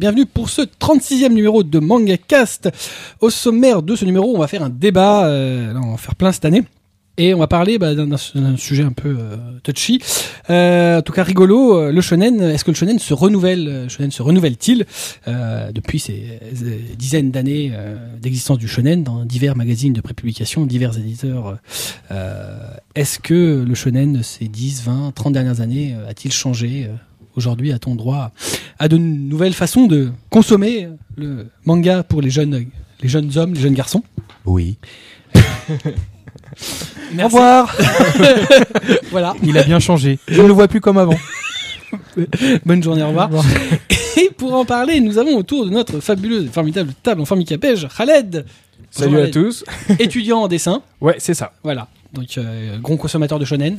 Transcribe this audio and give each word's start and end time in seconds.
Bienvenue 0.00 0.24
pour 0.24 0.48
ce 0.48 0.62
36e 0.62 1.28
numéro 1.28 1.62
de 1.62 1.78
Manga 1.78 2.16
Cast. 2.16 2.70
Au 3.20 3.28
sommaire 3.28 3.82
de 3.82 3.94
ce 3.94 4.06
numéro, 4.06 4.34
on 4.34 4.38
va 4.38 4.48
faire 4.48 4.62
un 4.62 4.70
débat, 4.70 5.26
euh, 5.26 5.74
on 5.74 5.90
va 5.90 5.98
faire 5.98 6.14
plein 6.14 6.32
cette 6.32 6.46
année. 6.46 6.62
Et 7.18 7.34
on 7.34 7.38
va 7.38 7.48
parler 7.48 7.78
bah, 7.78 7.94
d'un 7.94 8.56
sujet 8.56 8.82
un 8.82 8.92
peu 8.92 9.14
euh, 9.20 9.36
touchy, 9.62 10.00
Euh, 10.48 11.00
en 11.00 11.02
tout 11.02 11.12
cas 11.12 11.22
rigolo. 11.22 11.90
Le 11.90 12.00
shonen, 12.00 12.40
est-ce 12.40 12.64
que 12.64 12.70
le 12.70 12.76
shonen 12.76 12.98
se 12.98 13.12
renouvelle 13.12 13.82
Le 13.82 13.88
shonen 13.90 14.10
se 14.10 14.22
renouvelle-t-il 14.22 14.86
depuis 15.26 15.98
ces 16.00 16.40
euh, 16.42 16.78
dizaines 16.96 17.30
d'années 17.30 17.70
d'existence 18.22 18.56
du 18.56 18.68
shonen 18.68 19.04
dans 19.04 19.26
divers 19.26 19.54
magazines 19.54 19.92
de 19.92 20.00
prépublication, 20.00 20.64
divers 20.64 20.96
éditeurs 20.96 21.58
Est-ce 22.94 23.18
que 23.18 23.64
le 23.68 23.74
shonen 23.74 24.22
ces 24.22 24.48
10, 24.48 24.82
20, 24.84 25.12
30 25.14 25.34
dernières 25.34 25.60
années 25.60 25.94
a-t-il 26.08 26.32
changé 26.32 26.88
Aujourd'hui, 27.36 27.72
a-t-on 27.72 27.94
droit 27.94 28.32
à 28.78 28.88
de 28.88 28.96
nouvelles 28.96 29.54
façons 29.54 29.86
de 29.86 30.10
consommer 30.30 30.88
le 31.16 31.46
manga 31.64 32.02
pour 32.02 32.22
les 32.22 32.30
jeunes, 32.30 32.66
les 33.02 33.08
jeunes 33.08 33.36
hommes, 33.36 33.54
les 33.54 33.60
jeunes 33.60 33.74
garçons 33.74 34.02
Oui. 34.44 34.76
Au 37.18 37.24
revoir. 37.24 37.74
Voilà. 39.10 39.34
Il 39.42 39.56
a 39.58 39.64
bien 39.64 39.80
changé. 39.80 40.18
Je 40.28 40.40
ne 40.40 40.46
le 40.46 40.52
vois 40.52 40.68
plus 40.68 40.80
comme 40.80 40.98
avant. 40.98 41.16
Bonne 42.64 42.82
journée, 42.82 43.02
au 43.02 43.08
revoir. 43.08 43.28
Et 44.16 44.30
pour 44.36 44.54
en 44.54 44.64
parler, 44.64 45.00
nous 45.00 45.18
avons 45.18 45.36
autour 45.36 45.64
de 45.64 45.70
notre 45.70 45.98
fabuleuse 45.98 46.44
et 46.44 46.48
formidable 46.48 46.92
table 47.02 47.20
en 47.20 47.24
forme 47.24 47.44
Capège, 47.44 47.88
Khaled. 47.96 48.46
Salut 48.90 49.20
à 49.20 49.28
tous. 49.28 49.64
Étudiant 49.98 50.38
en 50.42 50.48
dessin. 50.48 50.82
Ouais, 51.00 51.16
c'est 51.18 51.34
ça. 51.34 51.52
Voilà. 51.64 51.88
Donc, 52.12 52.38
euh, 52.38 52.78
gros 52.78 52.96
consommateur 52.96 53.38
de 53.38 53.44
shonen. 53.44 53.78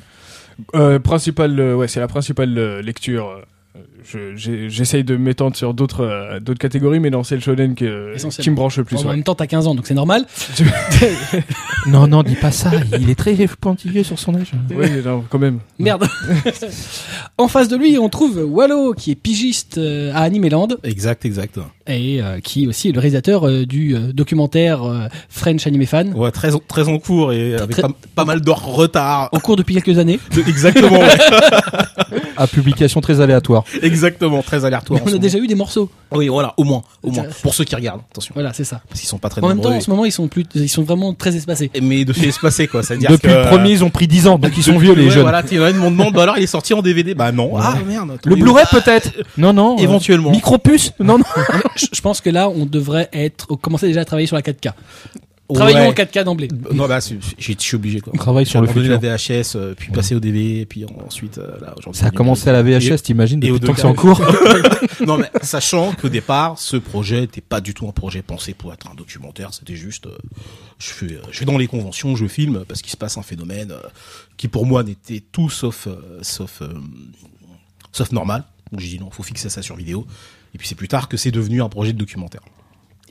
Euh, 0.75 0.99
principal, 0.99 1.59
euh, 1.59 1.75
ouais, 1.75 1.87
c'est 1.87 1.99
la 1.99 2.07
principale 2.07 2.57
euh, 2.57 2.81
lecture. 2.81 3.41
Euh, 3.75 4.33
je- 4.35 4.67
J'essaye 4.69 5.03
de 5.03 5.15
m'étendre 5.15 5.55
sur 5.55 5.73
d'autres 5.73 6.01
euh, 6.05 6.39
d'autres 6.39 6.59
catégories, 6.59 6.99
mais 6.99 7.09
non, 7.09 7.23
c'est 7.23 7.35
le 7.35 7.41
shonen 7.41 7.75
qui, 7.75 7.85
Essentiellement. 7.85 8.43
qui 8.43 8.49
me 8.49 8.55
branche 8.55 8.77
le 8.77 8.83
plus. 8.83 8.97
En 8.97 9.03
ouais. 9.03 9.15
même 9.15 9.23
temps, 9.23 9.35
t'as 9.35 9.47
15 9.47 9.67
ans, 9.67 9.75
donc 9.75 9.87
c'est 9.87 9.93
normal. 9.93 10.25
Non, 11.87 12.05
non, 12.07 12.21
dis 12.21 12.35
pas 12.35 12.51
ça. 12.51 12.69
Il 12.99 13.09
est 13.09 13.15
très 13.15 13.33
pointilleux 13.59 14.03
sur 14.03 14.19
son 14.19 14.35
âge. 14.35 14.51
Ouais, 14.71 15.01
non, 15.03 15.23
quand 15.27 15.39
même. 15.39 15.57
Merde. 15.79 16.05
en 17.39 17.47
face 17.47 17.69
de 17.69 17.75
lui, 17.75 17.97
on 17.97 18.07
trouve 18.07 18.37
Wallo, 18.47 18.93
qui 18.93 19.09
est 19.11 19.15
pigiste 19.15 19.79
euh, 19.79 20.11
à 20.13 20.19
Animeland 20.19 20.67
Exact, 20.83 21.25
exact. 21.25 21.57
et 21.87 22.21
euh, 22.21 22.39
qui 22.39 22.67
aussi 22.67 22.89
est 22.89 22.91
le 22.91 22.99
réalisateur 22.99 23.47
euh, 23.47 23.65
du 23.65 23.95
euh, 23.95 24.13
documentaire 24.13 24.83
euh, 24.83 25.07
French 25.29 25.65
Anime 25.65 25.87
Fan. 25.87 26.13
Ouais, 26.13 26.29
très, 26.29 26.51
très 26.67 26.87
en 26.87 26.99
cours 26.99 27.33
et 27.33 27.55
avec 27.55 27.71
Très- 27.71 27.81
pas, 27.81 27.89
pas 28.13 28.25
mal 28.25 28.41
de 28.41 28.51
retard. 28.51 29.29
En 29.31 29.39
cours 29.39 29.55
depuis 29.55 29.73
quelques 29.73 29.97
années. 29.97 30.19
Exactement, 30.47 30.99
ouais. 30.99 31.07
À 32.41 32.47
publication 32.47 33.01
très 33.01 33.21
aléatoire. 33.21 33.63
Exactement, 33.81 34.41
très 34.41 34.65
aléatoire. 34.65 34.99
on 35.05 35.13
a 35.13 35.17
déjà 35.17 35.37
eu 35.37 35.47
des 35.47 35.55
morceaux. 35.55 35.89
Oui, 36.11 36.27
voilà, 36.27 36.53
au 36.57 36.63
moins, 36.63 36.81
au 37.03 37.11
moins. 37.11 37.23
Ça- 37.25 37.29
Pour 37.43 37.53
ceux 37.53 37.63
qui 37.63 37.75
regardent, 37.75 38.01
attention. 38.11 38.33
Voilà, 38.33 38.51
c'est 38.53 38.63
ça. 38.63 38.81
Parce 38.87 38.99
qu'ils 38.99 39.09
sont 39.09 39.17
pas 39.19 39.29
très 39.29 39.41
En 39.43 39.47
même 39.47 39.61
temps, 39.61 39.71
en 39.73 39.79
ce 39.81 39.89
moment, 39.89 40.05
ils 40.05 40.11
sont 40.11 40.27
plus, 40.27 40.45
ils 40.55 40.67
sont 40.69 40.83
vraiment 40.83 41.13
très 41.13 41.35
espacés. 41.35 41.69
Mais 41.81 42.03
de 42.05 42.13
chez 42.13 42.27
espacé, 42.29 42.67
quoi. 42.67 42.83
C'est-à-dire 42.83 43.11
Depuis 43.11 43.27
que... 43.29 43.33
le 43.33 43.47
premier, 43.47 43.71
ils 43.71 43.83
ont 43.83 43.89
pris 43.89 44.07
10 44.07 44.27
ans, 44.27 44.37
donc 44.39 44.51
ils 44.57 44.63
sont 44.63 44.71
Depuis- 44.73 44.87
vieux, 44.87 44.95
les 44.95 45.05
ouais, 45.05 45.11
jeunes. 45.11 45.21
Voilà, 45.23 45.43
tu 45.43 45.57
vois, 45.57 45.71
mon 45.73 45.91
demande, 45.91 46.13
bah 46.13 46.23
alors 46.23 46.37
il 46.37 46.43
est 46.43 46.47
sorti 46.47 46.73
en 46.73 46.81
DVD. 46.81 47.13
Bah 47.13 47.31
non. 47.31 47.53
Ouais. 47.55 47.61
Ah 47.63 47.75
merde. 47.87 48.17
Le 48.25 48.35
Blu-ray 48.35 48.65
peut-être 48.71 49.09
Non, 49.37 49.53
non. 49.53 49.77
euh, 49.77 49.83
Éventuellement. 49.83 50.31
Micropuce 50.31 50.93
Non, 50.99 51.17
non. 51.19 51.23
je, 51.75 51.85
je 51.93 52.01
pense 52.01 52.21
que 52.21 52.29
là, 52.29 52.49
on 52.49 52.65
devrait 52.65 53.09
être, 53.13 53.55
commencer 53.55 53.87
déjà 53.87 54.01
à 54.01 54.05
travailler 54.05 54.27
sur 54.27 54.35
la 54.35 54.41
4K. 54.41 54.71
Travaillons 55.53 55.79
Ouais. 55.79 55.87
en 55.87 55.93
4K 55.93 56.23
d'emblée. 56.23 56.47
Non, 56.73 56.87
bah, 56.87 57.01
c'est- 57.01 57.17
je 57.37 57.53
suis 57.57 57.75
obligé, 57.75 57.99
quoi. 58.01 58.11
On 58.15 58.17
travaille 58.17 58.45
sur 58.45 58.61
le 58.61 58.67
futur. 58.67 58.83
la 58.89 58.97
VHS, 58.97 59.55
euh, 59.55 59.73
puis 59.77 59.91
passer 59.91 60.15
au 60.15 60.19
DVD, 60.19 60.65
puis 60.65 60.85
ensuite, 61.05 61.37
euh, 61.37 61.59
là, 61.61 61.73
aujourd'hui. 61.77 61.99
Ça 61.99 62.07
a 62.07 62.11
commencé 62.11 62.49
à 62.49 62.53
la 62.53 62.63
VHS, 62.63 63.01
t'imagines, 63.03 63.39
et 63.43 63.47
depuis 63.47 63.51
au 63.51 63.53
le 63.59 63.67
temps 63.67 63.73
que 63.73 63.79
c'est 63.81 63.87
en 63.87 63.93
cours 63.93 64.21
non 65.05 65.17
mais 65.17 65.29
sachant 65.41 65.91
qu'au 65.93 66.09
départ, 66.09 66.57
ce 66.59 66.77
projet 66.77 67.21
n'était 67.21 67.41
pas 67.41 67.61
du 67.61 67.73
tout 67.73 67.87
un 67.87 67.91
projet 67.91 68.21
pensé 68.21 68.53
pour 68.53 68.71
être 68.73 68.89
un 68.91 68.95
documentaire, 68.95 69.53
c'était 69.53 69.75
juste, 69.75 70.07
euh, 70.07 70.17
je 70.79 70.87
fais, 70.89 71.05
euh, 71.13 71.21
je 71.31 71.39
vais 71.39 71.45
dans 71.45 71.57
les 71.57 71.67
conventions, 71.67 72.15
je 72.15 72.27
filme 72.27 72.63
parce 72.67 72.81
qu'il 72.81 72.91
se 72.91 72.97
passe 72.97 73.17
un 73.17 73.21
phénomène 73.23 73.71
euh, 73.71 73.79
qui 74.37 74.47
pour 74.47 74.65
moi 74.65 74.83
n'était 74.83 75.21
tout 75.31 75.49
sauf, 75.49 75.87
euh, 75.87 76.19
sauf, 76.21 76.61
euh, 76.61 76.67
sauf 77.91 78.11
normal. 78.11 78.43
Donc 78.71 78.79
j'ai 78.79 78.87
dit 78.89 78.99
non, 78.99 79.09
faut 79.11 79.23
fixer 79.23 79.49
ça 79.49 79.61
sur 79.61 79.75
vidéo. 79.75 80.05
Et 80.53 80.57
puis 80.57 80.67
c'est 80.67 80.75
plus 80.75 80.87
tard 80.87 81.07
que 81.09 81.17
c'est 81.17 81.31
devenu 81.31 81.61
un 81.61 81.69
projet 81.69 81.93
de 81.93 81.97
documentaire. 81.97 82.41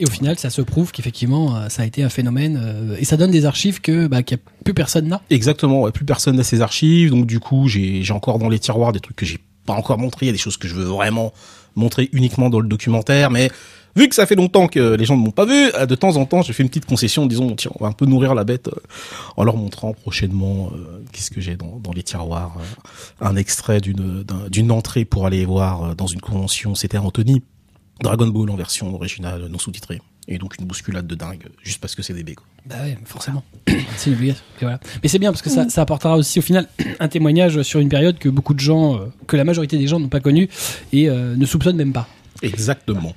Et 0.01 0.05
au 0.05 0.09
final, 0.09 0.37
ça 0.39 0.49
se 0.49 0.61
prouve 0.63 0.91
qu'effectivement, 0.91 1.55
euh, 1.55 1.69
ça 1.69 1.83
a 1.83 1.85
été 1.85 2.01
un 2.03 2.09
phénomène, 2.09 2.59
euh, 2.61 2.97
et 2.99 3.05
ça 3.05 3.17
donne 3.17 3.29
des 3.29 3.45
archives 3.45 3.81
que, 3.81 4.07
bah, 4.07 4.23
qu'il 4.23 4.37
y 4.37 4.41
a 4.41 4.43
plus 4.65 4.73
personne 4.73 5.07
n'a. 5.07 5.21
Exactement, 5.29 5.81
ouais, 5.81 5.91
plus 5.91 6.05
personne 6.05 6.35
n'a 6.37 6.43
ses 6.43 6.61
archives, 6.61 7.11
donc 7.11 7.27
du 7.27 7.39
coup 7.39 7.67
j'ai 7.67 8.03
encore 8.11 8.39
dans 8.39 8.49
les 8.49 8.57
tiroirs 8.59 8.93
des 8.93 8.99
trucs 8.99 9.15
que 9.15 9.25
j'ai 9.27 9.37
pas 9.67 9.73
encore 9.73 9.99
montrés, 9.99 10.25
il 10.25 10.27
y 10.27 10.29
a 10.29 10.33
des 10.33 10.39
choses 10.39 10.57
que 10.57 10.67
je 10.67 10.73
veux 10.73 10.85
vraiment 10.85 11.31
montrer 11.75 12.09
uniquement 12.13 12.49
dans 12.49 12.59
le 12.59 12.67
documentaire, 12.67 13.29
mais 13.29 13.51
vu 13.95 14.09
que 14.09 14.15
ça 14.15 14.25
fait 14.25 14.33
longtemps 14.35 14.67
que 14.67 14.95
les 14.95 15.05
gens 15.05 15.15
ne 15.15 15.21
m'ont 15.21 15.29
pas 15.31 15.45
vu, 15.45 15.69
euh, 15.75 15.85
de 15.85 15.93
temps 15.93 16.17
en 16.17 16.25
temps 16.25 16.41
je 16.41 16.51
fais 16.51 16.63
une 16.63 16.69
petite 16.69 16.87
concession 16.87 17.23
en 17.23 17.25
disant 17.27 17.47
tiens 17.55 17.69
on 17.79 17.83
va 17.83 17.89
un 17.89 17.93
peu 17.93 18.07
nourrir 18.07 18.33
la 18.33 18.43
bête 18.43 18.69
euh, 18.69 18.79
en 19.37 19.43
leur 19.43 19.55
montrant 19.55 19.93
prochainement 19.93 20.71
euh, 20.73 21.03
qu'est-ce 21.11 21.29
que 21.29 21.41
j'ai 21.41 21.55
dans, 21.57 21.77
dans 21.79 21.91
les 21.93 22.01
tiroirs, 22.01 22.57
euh, 22.59 23.25
un 23.27 23.35
extrait 23.35 23.81
d'une 23.81 24.23
d'un- 24.23 24.49
d'une 24.49 24.71
entrée 24.71 25.05
pour 25.05 25.27
aller 25.27 25.45
voir 25.45 25.95
dans 25.95 26.07
une 26.07 26.21
convention, 26.21 26.73
c'était 26.73 26.97
Anthony, 26.97 27.43
Dragon 28.01 28.27
Ball 28.27 28.49
en 28.49 28.55
version 28.55 28.93
originale 28.93 29.47
non 29.47 29.57
sous-titrée. 29.57 30.01
Et 30.27 30.37
donc 30.37 30.57
une 30.59 30.65
bousculade 30.65 31.07
de 31.07 31.15
dingue, 31.15 31.47
juste 31.63 31.81
parce 31.81 31.95
que 31.95 32.03
c'est 32.03 32.13
des 32.13 32.35
quoi. 32.35 32.45
Bah 32.65 32.75
ouais, 32.83 32.97
forcément. 33.05 33.43
c'est 33.97 34.11
une 34.11 34.15
obligation. 34.15 34.43
Et 34.61 34.65
voilà. 34.65 34.79
Mais 35.01 35.09
c'est 35.09 35.19
bien 35.19 35.31
parce 35.31 35.41
que 35.41 35.49
ça, 35.49 35.67
ça 35.69 35.81
apportera 35.81 36.15
aussi 36.15 36.39
au 36.39 36.43
final 36.43 36.67
un 36.99 37.07
témoignage 37.07 37.61
sur 37.63 37.79
une 37.79 37.89
période 37.89 38.19
que 38.19 38.29
beaucoup 38.29 38.53
de 38.53 38.59
gens, 38.59 38.95
euh, 38.95 39.05
que 39.27 39.35
la 39.35 39.43
majorité 39.43 39.77
des 39.77 39.87
gens 39.87 39.99
n'ont 39.99 40.09
pas 40.09 40.19
connue 40.19 40.47
et 40.93 41.09
euh, 41.09 41.35
ne 41.35 41.45
soupçonnent 41.45 41.77
même 41.77 41.93
pas. 41.93 42.07
Exactement. 42.43 43.15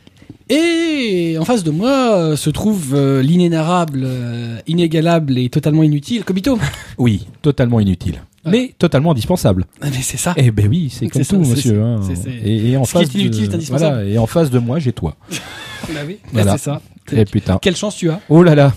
Et 0.50 1.36
en 1.38 1.44
face 1.44 1.64
de 1.64 1.70
moi 1.70 2.16
euh, 2.16 2.36
se 2.36 2.50
trouve 2.50 2.94
euh, 2.94 3.22
l'inénarrable, 3.22 4.02
euh, 4.04 4.58
inégalable 4.66 5.38
et 5.38 5.48
totalement 5.48 5.82
inutile 5.82 6.24
Kobito. 6.24 6.58
Oui, 6.98 7.26
totalement 7.40 7.80
inutile. 7.80 8.20
Mais 8.47 8.75
totalement 8.78 9.12
indispensable. 9.12 9.65
Ah, 9.81 9.87
Mais 9.91 10.03
c'est 10.03 10.16
ça. 10.16 10.34
Eh 10.37 10.50
ben 10.50 10.69
oui, 10.69 10.91
c'est 10.91 11.09
comme 11.09 11.22
C'est 11.22 11.31
ça, 11.31 11.37
tout, 11.37 11.44
c'est- 11.44 11.50
monsieur. 11.50 11.82
hein. 11.82 12.00
c'est- 12.06 12.16
c'est- 12.16 12.31
Et, 12.31 12.71
et 12.71 12.77
en 12.77 12.84
face 12.84 13.10
de, 13.12 13.66
voilà, 13.71 14.05
et 14.05 14.19
en 14.19 14.27
face 14.27 14.50
de 14.50 14.59
moi, 14.59 14.78
j'ai 14.78 14.93
toi. 14.93 15.16
Bah 15.93 16.00
oui, 16.06 16.19
Voilà. 16.32 16.53
c'est 16.53 16.65
ça. 16.65 16.81
Eh 17.12 17.25
putain. 17.27 17.59
Quelle 17.60 17.77
chance 17.77 17.97
tu 17.97 18.09
as. 18.10 18.19
Oh 18.31 18.43
là 18.43 18.55
là. 18.55 18.72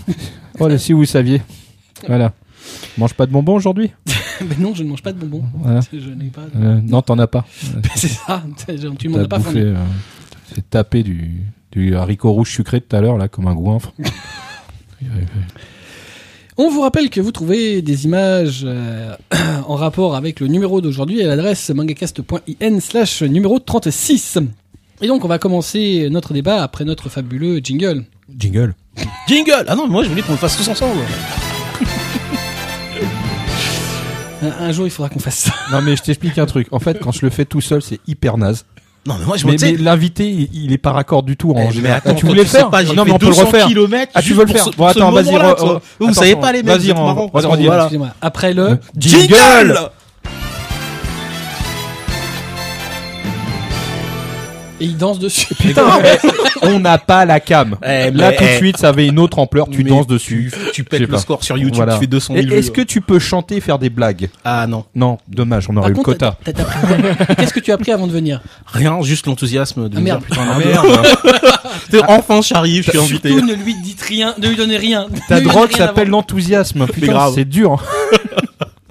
Oh 0.60 0.68
là, 0.68 0.76
si 0.76 0.92
vous 0.92 1.06
saviez. 1.06 1.40
Voilà. 2.06 2.32
Mange 2.98 3.14
pas 3.14 3.24
de 3.24 3.32
bonbons 3.32 3.54
aujourd'hui 3.54 3.90
Mais 4.42 4.56
non, 4.58 4.74
je 4.74 4.82
ne 4.82 4.90
mange 4.90 5.02
pas 5.02 5.12
de 5.12 5.18
bonbons. 5.18 5.42
Voilà. 5.54 5.80
Je 5.90 6.10
n'ai 6.10 6.26
pas. 6.28 6.42
de- 6.54 6.62
Euh, 6.62 6.80
Non, 6.82 7.00
t'en 7.00 7.18
as 7.18 7.26
pas. 7.26 7.46
c'est 7.94 8.08
ça. 8.08 8.42
Tu 8.98 9.08
m'en 9.08 9.18
as 9.20 9.26
pas 9.28 9.38
bouffé, 9.38 9.50
fourni. 9.52 9.66
euh, 9.68 9.76
c'est 10.54 10.68
tapé 10.68 11.02
du, 11.02 11.42
du 11.72 11.96
haricot 11.96 12.30
rouge 12.32 12.50
sucré 12.52 12.80
tout 12.82 12.94
à 12.94 13.00
l'heure, 13.00 13.16
là, 13.16 13.28
comme 13.28 13.46
un 13.48 13.54
goinfre. 13.54 13.92
On 16.60 16.70
vous 16.70 16.80
rappelle 16.80 17.08
que 17.08 17.20
vous 17.20 17.30
trouvez 17.30 17.82
des 17.82 18.04
images 18.04 18.62
euh, 18.64 19.14
en 19.68 19.76
rapport 19.76 20.16
avec 20.16 20.40
le 20.40 20.48
numéro 20.48 20.80
d'aujourd'hui 20.80 21.22
à 21.22 21.28
l'adresse 21.28 21.70
mangacast.in 21.70 22.80
slash 22.80 23.22
numéro 23.22 23.60
36. 23.60 24.38
Et 25.00 25.06
donc 25.06 25.24
on 25.24 25.28
va 25.28 25.38
commencer 25.38 26.08
notre 26.10 26.32
débat 26.32 26.64
après 26.64 26.84
notre 26.84 27.08
fabuleux 27.08 27.60
jingle. 27.62 28.04
Jingle. 28.36 28.74
Jingle 29.28 29.66
Ah 29.68 29.76
non, 29.76 29.86
moi 29.86 30.02
je 30.02 30.08
voulais 30.08 30.22
qu'on 30.22 30.32
le 30.32 30.38
fasse 30.38 30.56
tous 30.56 30.66
ensemble. 30.68 31.00
Un, 34.40 34.66
un 34.66 34.72
jour 34.72 34.86
il 34.86 34.90
faudra 34.90 35.08
qu'on 35.08 35.18
fasse 35.18 35.38
ça. 35.38 35.52
Non, 35.72 35.82
mais 35.82 35.96
je 35.96 36.02
t'explique 36.02 36.38
un 36.38 36.46
truc. 36.46 36.68
En 36.70 36.78
fait, 36.78 37.00
quand 37.00 37.10
je 37.10 37.26
le 37.26 37.30
fais 37.30 37.44
tout 37.44 37.60
seul, 37.60 37.82
c'est 37.82 37.98
hyper 38.06 38.38
naze. 38.38 38.64
Non, 39.06 39.16
mais 39.18 39.24
moi 39.26 39.36
je 39.36 39.46
Mais, 39.46 39.52
me 39.52 39.58
mais 39.60 39.76
l'invité, 39.78 40.48
il, 40.52 40.72
est 40.72 40.78
pas 40.78 40.92
raccord 40.92 41.22
du 41.22 41.36
tout 41.36 41.52
en 41.52 41.56
Eh, 41.56 41.64
mais 41.66 41.72
général. 41.72 41.98
attends, 41.98 42.10
Ah, 42.12 42.14
tu 42.14 42.26
voulais 42.26 42.42
le 42.42 42.48
faire 42.48 42.68
pas, 42.68 42.82
Non, 42.82 43.04
mais 43.04 43.12
on 43.12 43.18
peut 43.18 43.26
le 43.26 43.32
200 43.32 43.46
refaire. 43.46 43.68
Ah, 44.14 44.22
tu 44.22 44.34
veux 44.34 44.44
le 44.44 44.52
faire 44.52 44.66
Bon, 44.76 44.86
attends, 44.86 45.10
vas-y, 45.12 45.34
Vous 45.98 46.12
savez 46.14 46.36
pas 46.36 46.52
les 46.52 46.62
mecs, 46.62 46.80
vas-y. 46.80 46.94
Après 48.20 48.52
le... 48.52 48.78
Jingle 48.96 49.90
Et 54.80 54.84
il 54.84 54.96
danse 54.96 55.18
dessus. 55.18 55.54
Putain, 55.56 55.98
mais 56.02 56.18
on 56.62 56.78
n'a 56.78 56.98
pas 56.98 57.24
la 57.24 57.40
cam. 57.40 57.76
Eh, 57.84 58.10
Là, 58.12 58.30
mais, 58.30 58.36
tout 58.36 58.44
de 58.44 58.48
eh, 58.48 58.56
suite, 58.58 58.76
ça 58.76 58.90
avait 58.90 59.06
une 59.08 59.18
autre 59.18 59.38
ampleur. 59.40 59.68
Tu 59.68 59.82
mais 59.82 59.90
danses 59.90 60.06
dessus. 60.06 60.52
Tu, 60.52 60.58
tu 60.58 60.66
Je 60.70 60.76
sais 60.76 60.82
pètes 60.84 61.00
le 61.00 61.06
pas. 61.08 61.18
score 61.18 61.42
sur 61.42 61.56
YouTube, 61.58 61.76
Voilà. 61.76 61.94
tu 61.94 62.00
fais 62.00 62.06
200 62.06 62.34
Et 62.34 62.42
000 62.42 62.48
vues. 62.52 62.58
Est-ce 62.58 62.70
que 62.70 62.82
tu 62.82 63.00
peux 63.00 63.18
chanter 63.18 63.56
et 63.56 63.60
faire 63.60 63.78
des 63.80 63.90
blagues? 63.90 64.28
Ah 64.44 64.66
non, 64.68 64.84
Non, 64.94 65.18
dommage, 65.28 65.66
on 65.68 65.76
aurait 65.76 65.82
Par 65.82 65.90
eu 65.90 65.92
le 65.92 65.96
contre, 65.96 66.08
quota. 66.18 66.36
t'as- 66.44 66.52
t'as 66.52 66.62
appris- 66.62 67.36
Qu'est-ce 67.36 67.52
que 67.52 67.60
tu 67.60 67.70
as 67.72 67.74
appris 67.74 67.90
avant 67.90 68.06
de 68.06 68.12
venir? 68.12 68.40
Rien, 68.66 69.00
juste 69.02 69.26
l'enthousiasme 69.26 69.88
de 69.88 69.96
Ah, 69.96 70.00
me 70.00 70.04
merde. 70.04 70.20
dire 70.20 70.28
putain, 70.28 72.02
Ah. 72.02 72.04
Enfin, 72.08 72.40
j'arrive, 72.42 72.84
je 72.84 72.90
suis 72.90 72.98
invité. 72.98 73.30
Surtout 73.30 73.46
ne 73.46 73.54
lui 73.54 73.74
dites 73.82 74.00
rien, 74.02 74.34
ne 74.40 74.48
lui 74.48 74.56
donnez 74.56 74.76
rien. 74.76 75.06
Ta 75.28 75.40
drogue 75.40 75.68
rien 75.72 75.86
s'appelle 75.86 76.08
l'enthousiasme. 76.08 76.86
Putain, 76.86 77.06
grave. 77.12 77.32
c'est 77.34 77.44
dur. 77.44 77.82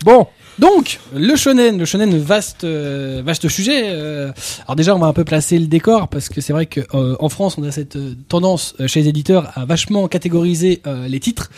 Bon, 0.05 0.27
Donc, 0.59 0.99
le 1.13 1.35
shonen, 1.35 1.77
le 1.77 1.85
shonen 1.85 2.17
vaste, 2.17 2.63
euh, 2.63 3.21
vaste 3.23 3.47
sujet. 3.47 3.89
euh, 3.91 4.31
alors 4.65 4.75
déjà, 4.75 4.95
on 4.95 4.99
va 4.99 5.05
un 5.05 5.13
peu 5.13 5.23
placer 5.23 5.59
le 5.59 5.67
décor 5.67 6.07
parce 6.07 6.29
que 6.29 6.41
c'est 6.41 6.51
vrai 6.51 6.65
que 6.65 6.81
euh, 6.95 7.15
en 7.19 7.29
France, 7.29 7.59
on 7.59 7.63
a 7.63 7.71
cette 7.71 7.95
euh, 7.95 8.15
tendance 8.27 8.73
euh, 8.79 8.87
chez 8.87 9.01
les 9.01 9.09
éditeurs 9.09 9.51
à 9.55 9.65
vachement 9.65 10.07
catégoriser 10.07 10.81
les 11.07 11.19
titres. 11.19 11.51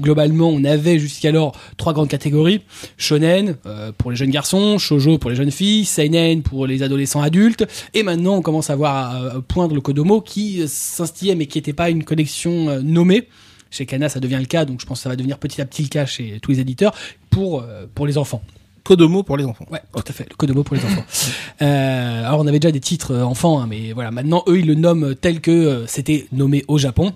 Globalement, 0.00 0.48
on 0.48 0.62
avait 0.64 0.98
jusqu'alors 0.98 1.52
trois 1.76 1.92
grandes 1.92 2.08
catégories 2.08 2.60
shonen 2.98 3.56
pour 3.98 4.10
les 4.10 4.16
jeunes 4.16 4.30
garçons, 4.30 4.78
shojo 4.78 5.18
pour 5.18 5.30
les 5.30 5.36
jeunes 5.36 5.50
filles, 5.50 5.84
seinen 5.84 6.42
pour 6.42 6.66
les 6.66 6.82
adolescents 6.82 7.22
adultes, 7.22 7.64
et 7.94 8.02
maintenant 8.02 8.36
on 8.36 8.42
commence 8.42 8.70
à 8.70 8.76
voir 8.76 9.42
poindre 9.48 9.74
le 9.74 9.80
Kodomo 9.80 10.20
qui 10.20 10.66
s'instillait 10.68 11.34
mais 11.34 11.46
qui 11.46 11.58
n'était 11.58 11.72
pas 11.72 11.90
une 11.90 12.04
collection 12.04 12.80
nommée. 12.82 13.28
Chez 13.68 13.84
Kana, 13.84 14.08
ça 14.08 14.20
devient 14.20 14.38
le 14.38 14.46
cas, 14.46 14.64
donc 14.64 14.80
je 14.80 14.86
pense 14.86 15.00
que 15.00 15.02
ça 15.02 15.08
va 15.08 15.16
devenir 15.16 15.38
petit 15.38 15.60
à 15.60 15.66
petit 15.66 15.82
le 15.82 15.88
cas 15.88 16.06
chez 16.06 16.38
tous 16.40 16.52
les 16.52 16.60
éditeurs 16.60 16.94
pour 17.36 17.60
euh, 17.60 17.84
pour 17.94 18.06
les 18.06 18.16
enfants. 18.16 18.40
Kodomo 18.82 19.22
pour 19.24 19.36
les 19.36 19.44
enfants. 19.44 19.66
Ouais, 19.70 19.82
tout 19.92 20.02
à 20.08 20.12
fait, 20.12 20.26
le 20.30 20.36
Kodomo 20.36 20.62
pour 20.62 20.76
les 20.76 20.82
enfants. 20.84 21.04
Euh, 21.62 22.26
alors 22.26 22.40
on 22.40 22.46
avait 22.46 22.58
déjà 22.58 22.70
des 22.70 22.80
titres 22.80 23.12
euh, 23.14 23.22
enfants, 23.24 23.58
hein, 23.60 23.66
mais 23.68 23.92
voilà, 23.94 24.10
maintenant 24.10 24.42
eux 24.46 24.58
ils 24.58 24.66
le 24.66 24.74
nomment 24.74 25.14
tel 25.14 25.40
que 25.40 25.50
euh, 25.50 25.86
c'était 25.86 26.26
nommé 26.32 26.64
au 26.68 26.76
Japon. 26.78 27.12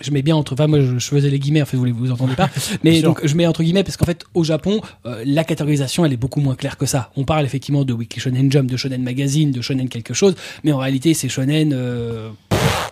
Je 0.00 0.10
mets 0.12 0.22
bien 0.22 0.36
entre, 0.36 0.52
enfin 0.52 0.66
moi 0.68 0.80
je, 0.80 0.98
je 0.98 1.06
faisais 1.08 1.28
les 1.30 1.38
guillemets, 1.40 1.62
en 1.62 1.66
fait 1.66 1.76
vous 1.76 1.86
vous 1.92 2.12
entendez 2.12 2.34
pas, 2.36 2.48
mais 2.84 3.00
sûr. 3.00 3.08
donc 3.08 3.26
je 3.26 3.34
mets 3.34 3.46
entre 3.46 3.62
guillemets 3.64 3.82
parce 3.82 3.96
qu'en 3.96 4.04
fait 4.06 4.24
au 4.34 4.44
Japon 4.44 4.80
euh, 5.04 5.22
la 5.26 5.42
catégorisation 5.42 6.04
elle 6.04 6.12
est 6.12 6.16
beaucoup 6.16 6.40
moins 6.40 6.54
claire 6.54 6.76
que 6.76 6.86
ça. 6.86 7.10
On 7.16 7.24
parle 7.24 7.44
effectivement 7.44 7.84
de 7.84 7.92
Weekly 7.92 8.20
Shonen 8.20 8.50
Jump, 8.52 8.70
de 8.70 8.76
Shonen 8.76 9.02
Magazine, 9.02 9.50
de 9.50 9.60
Shonen 9.60 9.88
quelque 9.88 10.14
chose, 10.14 10.34
mais 10.64 10.72
en 10.72 10.78
réalité 10.78 11.12
c'est 11.14 11.28
Shonen. 11.28 11.72
Euh, 11.74 12.30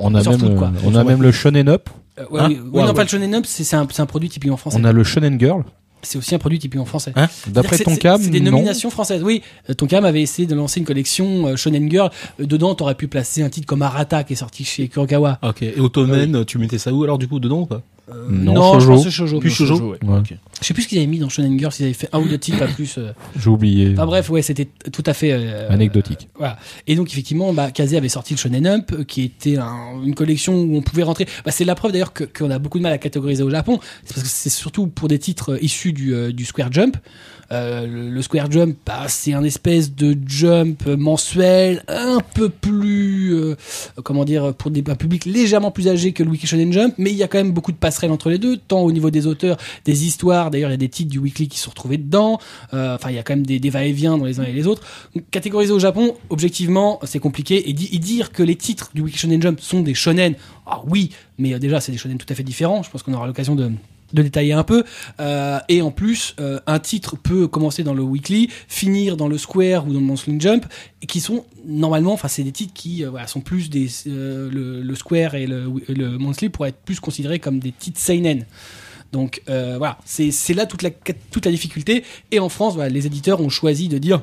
on 0.01 0.13
a 0.15 0.23
même, 0.29 0.57
quoi. 0.57 0.73
on 0.85 0.95
a 0.97 1.05
même 1.05 1.23
le 1.23 1.31
Shonen 1.33 1.69
Up, 1.69 1.89
euh, 2.19 2.25
ouais, 2.31 2.41
Hein 2.41 2.47
oui, 2.49 2.59
oui, 2.61 2.71
Ouais, 2.73 2.83
non, 2.83 2.89
ouais. 2.89 2.95
pas 2.95 3.03
le 3.05 3.09
Shonen 3.09 3.33
Up, 3.35 3.45
c'est 3.47 3.63
c'est 3.65 3.77
un, 3.77 3.87
un 3.99 4.07
produit 4.07 4.29
typiquement 4.29 4.57
français. 4.57 4.77
on 4.81 4.85
a 4.85 4.93
le 4.93 5.05
Shonen 5.05 5.39
Girl. 5.39 5.63
C'est 6.05 6.19
aussi 6.19 6.35
un 6.35 6.39
produit 6.39 6.59
typiquement 6.59 6.85
français. 6.85 7.13
Hein 7.17 7.29
D'après 7.49 7.77
C'est- 7.79 7.85
ton 7.85 7.95
c'est- 7.95 8.31
des 8.31 8.41
non. 8.41 8.53
nominations 8.53 8.91
françaises. 8.91 9.23
Oui, 9.23 9.43
euh, 9.71 9.75
Tonkam 9.75 10.05
avait 10.05 10.23
essayé 10.23 10.47
de 10.47 10.55
lancer 10.55 10.81
une 10.81 10.87
collection 10.87 11.47
euh, 11.49 11.57
Shonen 11.57 11.91
Girl. 11.91 12.11
Euh, 12.41 12.47
dedans, 12.47 12.75
t'aurais 12.75 12.95
pu 12.95 13.09
placer 13.09 13.43
un 13.43 13.49
titre 13.51 13.67
comme 13.67 13.83
Arata 13.83 14.23
qui 14.25 14.35
est 14.35 14.37
sorti 14.37 14.65
chez 14.65 14.89
Kurokawa. 14.89 15.39
Ok. 15.43 15.63
Et 15.63 15.81
Otomen, 15.81 16.45
tu 16.45 16.59
mettais 16.59 16.79
ça 16.79 16.93
où 16.93 17.03
alors 17.05 17.19
du 17.19 17.27
coup 17.29 17.41
dedans 17.41 17.61
ou 17.63 17.67
pas? 17.67 17.83
Euh, 18.11 18.27
Non, 18.29 18.75
je 18.75 18.81
shoujo. 18.81 18.93
pense 18.97 19.05
que 19.05 19.11
shoujo. 19.11 19.39
Plus 19.41 19.51
shoujo. 19.51 19.75
ouais. 19.93 19.99
Ouais, 20.05 20.19
Ok. 20.19 20.35
Je 20.61 20.67
sais 20.67 20.75
plus 20.75 20.83
ce 20.85 20.89
qu'ils 20.89 20.99
avaient 20.99 21.07
mis 21.07 21.19
dans 21.19 21.29
Shonen 21.29 21.59
Girl, 21.59 21.73
s'ils 21.73 21.87
avaient 21.87 21.95
fait 21.95 22.09
un 22.13 22.21
ou 22.21 22.29
deux 22.29 22.37
titres, 22.39 22.59
pas 22.59 22.67
plus. 22.67 22.97
euh. 22.99 23.13
J'ai 23.39 23.49
oublié. 23.51 23.93
Enfin 23.95 24.07
bref, 24.07 24.29
ouais, 24.31 24.43
c'était 24.43 24.69
tout 24.93 25.03
à 25.07 25.15
fait 25.15 25.33
euh, 25.33 25.69
Anecdotique. 25.71 26.29
Voilà. 26.37 26.59
Et 26.87 26.97
donc 26.97 27.11
effectivement, 27.11 27.53
bah, 27.55 27.71
Kazé 27.71 27.97
avait 27.97 28.09
sorti 28.11 28.35
le 28.35 28.39
Shonen 28.39 28.67
Up, 28.67 28.93
euh, 28.93 29.05
qui 29.05 29.23
était 29.23 29.57
un- 29.57 30.03
une 30.05 30.15
collection 30.15 30.55
où 30.55 30.77
on 30.77 30.83
pouvait 30.83 31.03
rentrer. 31.03 31.27
Bah, 31.45 31.51
c'est 31.51 31.65
la 31.65 31.75
preuve 31.75 31.93
d'ailleurs 31.93 32.13
que- 32.13 32.25
qu'on 32.25 32.51
a 32.51 32.59
beaucoup 32.59 32.79
de 32.79 32.83
mal 32.83 32.93
à 32.93 32.99
catégoriser 32.99 33.43
au 33.43 33.51
Japon. 33.51 33.81
C'est 34.05 34.15
parce 34.15 34.23
que 34.25 34.29
c'est 34.33 34.51
surtout 34.51 34.87
pour 34.87 35.09
des 35.09 35.19
titres 35.19 35.59
issus 35.63 35.93
du, 35.93 36.15
euh, 36.15 36.31
du 36.33 36.45
Square 36.45 36.73
Jump. 36.73 36.97
Euh, 37.53 37.87
le, 38.11 38.23
Square 38.23 38.51
Jump, 38.51 38.77
bah, 38.87 39.05
c'est 39.09 39.33
un 39.35 39.45
espèce 39.45 39.95
de 39.95 40.17
jump 40.27 40.87
mensuel, 40.87 41.83
un 41.89 42.19
peu 42.35 42.49
plus, 42.49 43.35
euh, 43.35 43.55
comment 44.03 44.25
dire, 44.25 44.55
pour 44.55 44.71
des, 44.71 44.83
un 44.89 44.95
public 44.95 45.25
légèrement 45.27 45.71
plus 45.71 45.89
âgé 45.89 46.13
que 46.13 46.23
le 46.23 46.31
Weekly 46.31 46.47
Shonen 46.47 46.73
Jump, 46.73 46.95
mais 46.99 47.11
il 47.11 47.17
y 47.17 47.23
a 47.23 47.29
quand 47.29 47.39
même 47.39 47.53
beaucoup 47.53 47.73
de 47.73 47.77
passerelles 47.77 48.11
entre 48.13 48.31
les 48.31 48.39
deux, 48.39 48.57
tant 48.57 48.81
au 48.81 48.93
niveau 48.93 49.11
des 49.11 49.27
auteurs, 49.27 49.57
des 49.85 50.07
histoires. 50.07 50.51
D'ailleurs, 50.51 50.71
il 50.71 50.73
y 50.73 50.75
a 50.75 50.79
des 50.79 50.89
titres 50.89 51.11
du 51.11 51.19
Weekly 51.19 51.49
qui 51.49 51.59
sont 51.59 51.71
retrouvés 51.71 51.99
dedans. 51.99 52.39
Euh, 52.73 52.95
Enfin, 52.95 53.11
il 53.11 53.17
y 53.17 53.19
a 53.19 53.23
quand 53.23 53.35
même 53.35 53.45
des, 53.47 53.59
va-et-vient 53.71 54.17
dans 54.19 54.25
les 54.25 54.41
uns 54.41 54.45
et 54.45 54.53
les 54.53 54.67
autres. 54.67 54.83
Catégoriser 55.31 55.73
au 55.73 55.79
Japon, 55.79 56.15
objectivement, 56.31 57.01
c'est 57.05 57.19
compliqué. 57.19 57.69
Et, 57.69 57.73
di- 57.73 57.89
et 57.93 57.99
dire 57.99 58.31
que 58.33 58.43
les 58.43 58.57
titres 58.57 58.91
du 58.95 59.03
Weekly 59.03 59.19
Shonen 59.19 59.43
Jump 59.43 59.61
sont 59.61 59.81
des 59.81 59.95
shonen, 59.95 60.35
ah 60.67 60.81
oui, 60.87 61.11
mais 61.39 61.59
déjà, 61.59 61.81
c'est 61.81 61.93
des 61.93 61.99
shonen 61.99 62.19
tout 62.19 62.27
à 62.31 62.35
fait 62.35 62.43
différents. 62.43 62.83
Je 62.83 62.91
pense 62.91 63.03
qu'on 63.03 63.13
aura 63.15 63.27
l'occasion 63.27 63.55
de 63.55 63.71
de 64.15 64.23
détailler 64.23 64.53
un 64.53 64.63
peu. 64.63 64.85
Euh, 65.21 65.59
et 65.69 65.83
en 65.83 65.91
plus 65.91 66.35
euh, 66.41 66.61
un 66.67 66.79
titre 66.79 67.17
peut 67.17 67.47
commencer 67.49 67.83
dans 67.83 67.95
le 67.95 68.03
weekly 68.03 68.49
finir 68.69 69.17
dans 69.17 69.29
le 69.29 69.37
square 69.37 69.87
ou 69.87 69.93
dans 69.93 70.01
le 70.01 70.07
monthly 70.07 70.41
jump 70.41 70.65
et 71.03 71.07
qui 71.07 71.21
sont 71.21 71.45
normalement 71.67 72.13
enfin 72.13 72.29
c'est 72.29 72.45
des 72.45 72.53
titres 72.53 72.73
qui 72.73 73.05
euh, 73.05 73.11
voilà, 73.11 73.27
sont 73.27 73.41
plus 73.41 73.69
des 73.69 73.89
le, 74.07 74.95
square 74.95 75.35
et 75.35 75.47
le, 75.47 76.19
monthly 76.19 76.49
pourraient 76.49 76.71
être 76.71 76.83
plus 76.85 77.01
considérés 77.01 77.41
comme 77.41 77.59
des 77.59 77.73
titres 77.73 78.01
seinen. 78.01 78.47
Donc 79.13 79.43
voilà 79.47 79.99
c'est 80.05 80.55
là 80.55 80.67
toute 80.67 80.83
la 80.83 80.91
toute 80.91 81.45
la 81.45 81.51
difficulté. 81.51 82.05
Et 82.31 82.39
en 82.39 82.49
France 82.49 82.77
les 82.77 83.07
éditeurs 83.07 83.41
ont 83.41 83.49
choisi 83.49 83.89
de 83.89 83.99
dire 83.99 84.23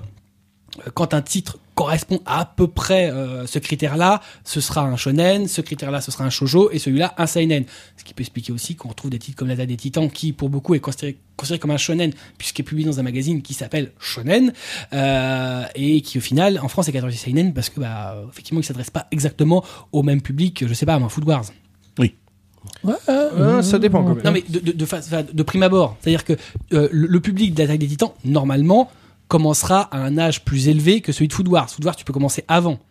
quand 0.94 1.14
un 1.14 1.22
titre 1.22 1.60
correspond 1.82 2.22
à 2.28 2.46
peu 2.46 2.68
près 2.68 3.10
euh, 3.10 3.48
ce 3.48 3.58
critère-là, 3.58 4.22
ce 4.44 4.62
sera 4.62 4.82
un 4.82 4.98
shonen, 4.98 5.48
ce 5.48 5.62
critère-là, 5.62 6.00
ce 6.00 6.12
sera 6.12 6.24
un 6.24 6.30
shojo, 6.30 6.70
et 6.72 6.78
celui-là, 6.78 7.16
un 7.18 7.26
seinen. 7.26 7.64
Ce 7.98 8.04
qui 8.04 8.14
peut 8.14 8.22
expliquer 8.22 8.52
aussi 8.52 8.76
qu'on 8.76 8.90
retrouve 8.90 9.10
des 9.10 9.18
titres 9.18 9.36
comme 9.36 9.48
l'Attaque 9.48 9.68
des 9.68 9.78
Titans, 9.78 10.12
qui 10.12 10.32
pour 10.32 10.50
beaucoup 10.50 10.76
est 10.76 10.80
considéré, 10.80 11.18
considéré 11.38 11.58
comme 11.58 11.72
un 11.72 11.78
shonen, 11.78 12.12
puisqu'il 12.38 12.62
est 12.62 12.66
publié 12.66 12.88
dans 12.88 13.00
un 13.00 13.04
magazine 13.04 13.42
qui 13.42 13.56
s'appelle 13.56 13.94
Shonen, 14.00 14.54
euh, 14.94 15.64
et 15.74 16.02
qui 16.02 16.20
au 16.20 16.22
final, 16.22 16.60
en 16.62 16.68
France, 16.68 16.88
est 16.88 16.92
catégorisé 16.92 17.18
seinen, 17.18 17.52
parce 17.52 17.72
que, 17.72 17.80
bah, 17.80 18.16
effectivement, 18.32 18.60
il 18.60 18.64
s'adresse 18.64 18.92
pas 18.92 19.08
exactement 19.10 19.66
au 19.92 20.04
même 20.04 20.22
public, 20.22 20.66
je 20.68 20.74
sais 20.76 20.86
pas, 20.86 20.94
à 20.94 20.98
un 20.98 21.10
Food 21.10 21.26
Wars. 21.28 21.46
Ah, 22.88 23.64
ça 23.64 23.80
dépend 23.80 24.04
quand 24.04 24.14
même. 24.14 24.24
Non 24.24 24.32
mais 24.32 24.44
de, 24.48 24.60
de, 24.60 24.72
de, 24.72 25.32
de 25.34 25.44
prime 25.44 25.64
abord, 25.64 25.98
c'est-à-dire 26.00 26.24
que 26.24 26.34
euh, 26.74 26.88
le, 26.92 27.08
le 27.08 27.20
public 27.20 27.56
d'Attaque 27.56 27.80
des 27.80 27.88
Titans, 27.88 28.12
normalement, 28.24 28.92
commencera 29.32 29.84
à 29.94 29.98
un 29.98 30.18
âge 30.18 30.44
plus 30.44 30.68
élevé 30.68 31.00
que 31.00 31.14
celui 31.14 31.30
de 31.30 31.34
Food 31.34 31.48
Wars. 31.48 31.70
Food 31.70 31.86
Wars, 31.86 31.96
tu 31.96 32.04
peux 32.04 32.12
commencer 32.14 32.44
avant. 32.50 32.80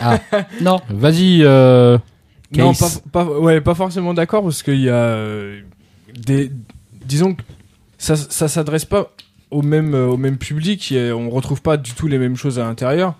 Ah. 0.00 0.18
Non. 0.62 0.80
Vas-y, 0.88 1.42
euh, 1.42 1.98
Non, 2.56 2.72
pas, 3.12 3.24
ouais, 3.24 3.60
pas 3.60 3.74
forcément 3.74 4.14
d'accord 4.14 4.42
parce 4.42 4.62
qu'il 4.62 4.80
y 4.80 4.88
a 4.88 4.94
euh, 4.94 5.60
des. 6.14 6.50
Disons 7.04 7.34
que 7.34 7.42
ça, 7.98 8.16
ça 8.16 8.48
s'adresse 8.48 8.84
pas 8.86 9.12
au 9.50 9.62
même, 9.62 9.94
euh, 9.94 10.06
au 10.06 10.16
même 10.16 10.38
public, 10.38 10.92
a- 10.92 11.12
on 11.14 11.28
retrouve 11.30 11.60
pas 11.62 11.76
du 11.76 11.92
tout 11.92 12.06
les 12.06 12.18
mêmes 12.18 12.36
choses 12.36 12.58
à 12.58 12.64
l'intérieur. 12.64 13.14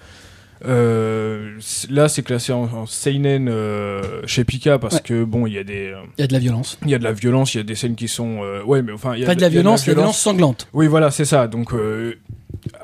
Euh, 0.64 1.58
là, 1.90 2.08
c'est 2.08 2.22
classé 2.22 2.52
en, 2.52 2.64
en 2.64 2.86
seinen 2.86 3.48
euh, 3.48 4.22
chez 4.26 4.44
Pika 4.44 4.78
parce 4.78 4.96
Ouais. 4.96 5.00
que 5.04 5.24
bon, 5.24 5.46
il 5.46 5.52
y 5.52 5.58
a 5.58 5.64
des, 5.64 5.88
euh, 5.92 6.00
Il 6.16 6.22
y 6.22 6.24
a 6.24 6.26
de 6.26 6.32
la 6.32 6.38
violence. 6.38 6.78
il 6.84 6.90
y 6.90 6.94
a 6.94 6.98
de 6.98 7.04
la 7.04 7.12
violence, 7.12 7.54
il 7.54 7.58
y 7.58 7.60
a 7.60 7.64
des 7.64 7.74
scènes 7.74 7.94
qui 7.94 8.08
sont, 8.08 8.40
euh, 8.42 8.62
ouais, 8.64 8.82
mais 8.82 8.92
enfin, 8.92 9.14
il 9.14 9.20
y 9.20 9.22
a 9.22 9.26
Pas 9.26 9.34
de 9.34 9.40
la 9.40 9.46
il 9.48 9.50
y 9.54 9.58
a 9.58 9.60
violence, 9.60 9.86
la 9.86 9.94
violence 9.94 10.18
sanglante. 10.18 10.68
oui, 10.72 10.86
voilà, 10.88 11.10
c'est 11.10 11.24
ça. 11.24 11.46
Donc, 11.46 11.72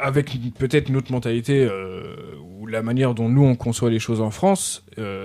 avec 0.00 0.30
peut-être 0.58 0.88
une 0.88 0.96
autre 0.96 1.10
mentalité 1.12 1.68
ou 2.60 2.66
la 2.66 2.82
manière 2.82 3.14
dont 3.14 3.28
nous 3.28 3.44
on 3.44 3.56
conçoit 3.56 3.90
les 3.90 3.98
choses 3.98 4.20
en 4.20 4.30
France, 4.30 4.84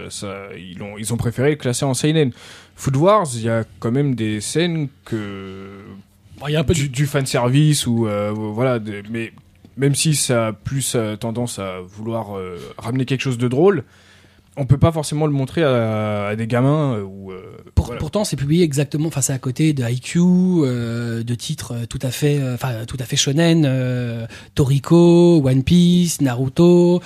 ça, 0.10 0.48
ils 0.58 0.82
ont, 0.82 0.98
ils 0.98 1.14
ont 1.14 1.18
préféré 1.18 1.52
le 1.52 1.56
classer 1.56 1.86
en 1.86 1.94
seinen. 1.94 2.32
Food 2.76 2.96
Wars, 2.96 3.28
il 3.36 3.42
y 3.44 3.50
a 3.50 3.64
quand 3.80 3.92
même 3.92 4.16
des 4.16 4.40
scènes 4.42 4.88
que 5.06 5.68
Il 6.48 6.54
y 6.54 6.56
a 6.56 6.62
un 6.62 6.64
peu 6.64 6.74
du, 6.74 6.88
du 6.90 7.06
fan 7.06 7.26
service 7.26 7.86
ou 7.88 8.08
voilà, 8.54 8.80
mais 9.12 9.34
même 9.80 9.96
si 9.96 10.14
ça 10.14 10.48
a 10.48 10.54
plus 10.54 10.94
euh, 10.96 11.16
tendance 11.16 11.58
à 11.58 11.80
vouloir 11.82 12.38
euh, 12.38 12.58
ramener 12.78 13.06
quelque 13.06 13.22
chose 13.22 13.38
de 13.40 13.48
drôle. 13.48 13.84
On 14.58 14.66
peut 14.66 14.78
pas 14.78 14.92
forcément 14.92 15.26
le 15.26 15.32
montrer 15.32 15.64
à, 15.64 16.26
à 16.28 16.36
des 16.36 16.46
gamins 16.46 16.96
euh, 16.96 17.04
ou 17.04 17.32
euh, 17.32 17.42
Pour- 17.76 17.86
voilà. 17.86 18.00
Pourtant, 18.00 18.26
c'est 18.26 18.36
publié 18.36 18.64
exactement, 18.66 19.08
enfin, 19.08 19.22
c'est 19.22 19.32
à 19.32 19.40
côté 19.40 19.72
de 19.72 19.84
IQ, 19.90 20.20
euh, 20.20 21.24
de 21.24 21.36
titres 21.36 21.76
tout 21.90 22.00
à 22.02 22.12
fait, 22.12 22.42
enfin, 22.54 22.84
tout 22.86 22.98
à 23.00 23.06
fait 23.06 23.16
shonen, 23.16 23.66
Toriko, 24.56 25.42
One 25.46 25.64
Piece, 25.64 26.20
Naruto, 26.22 27.02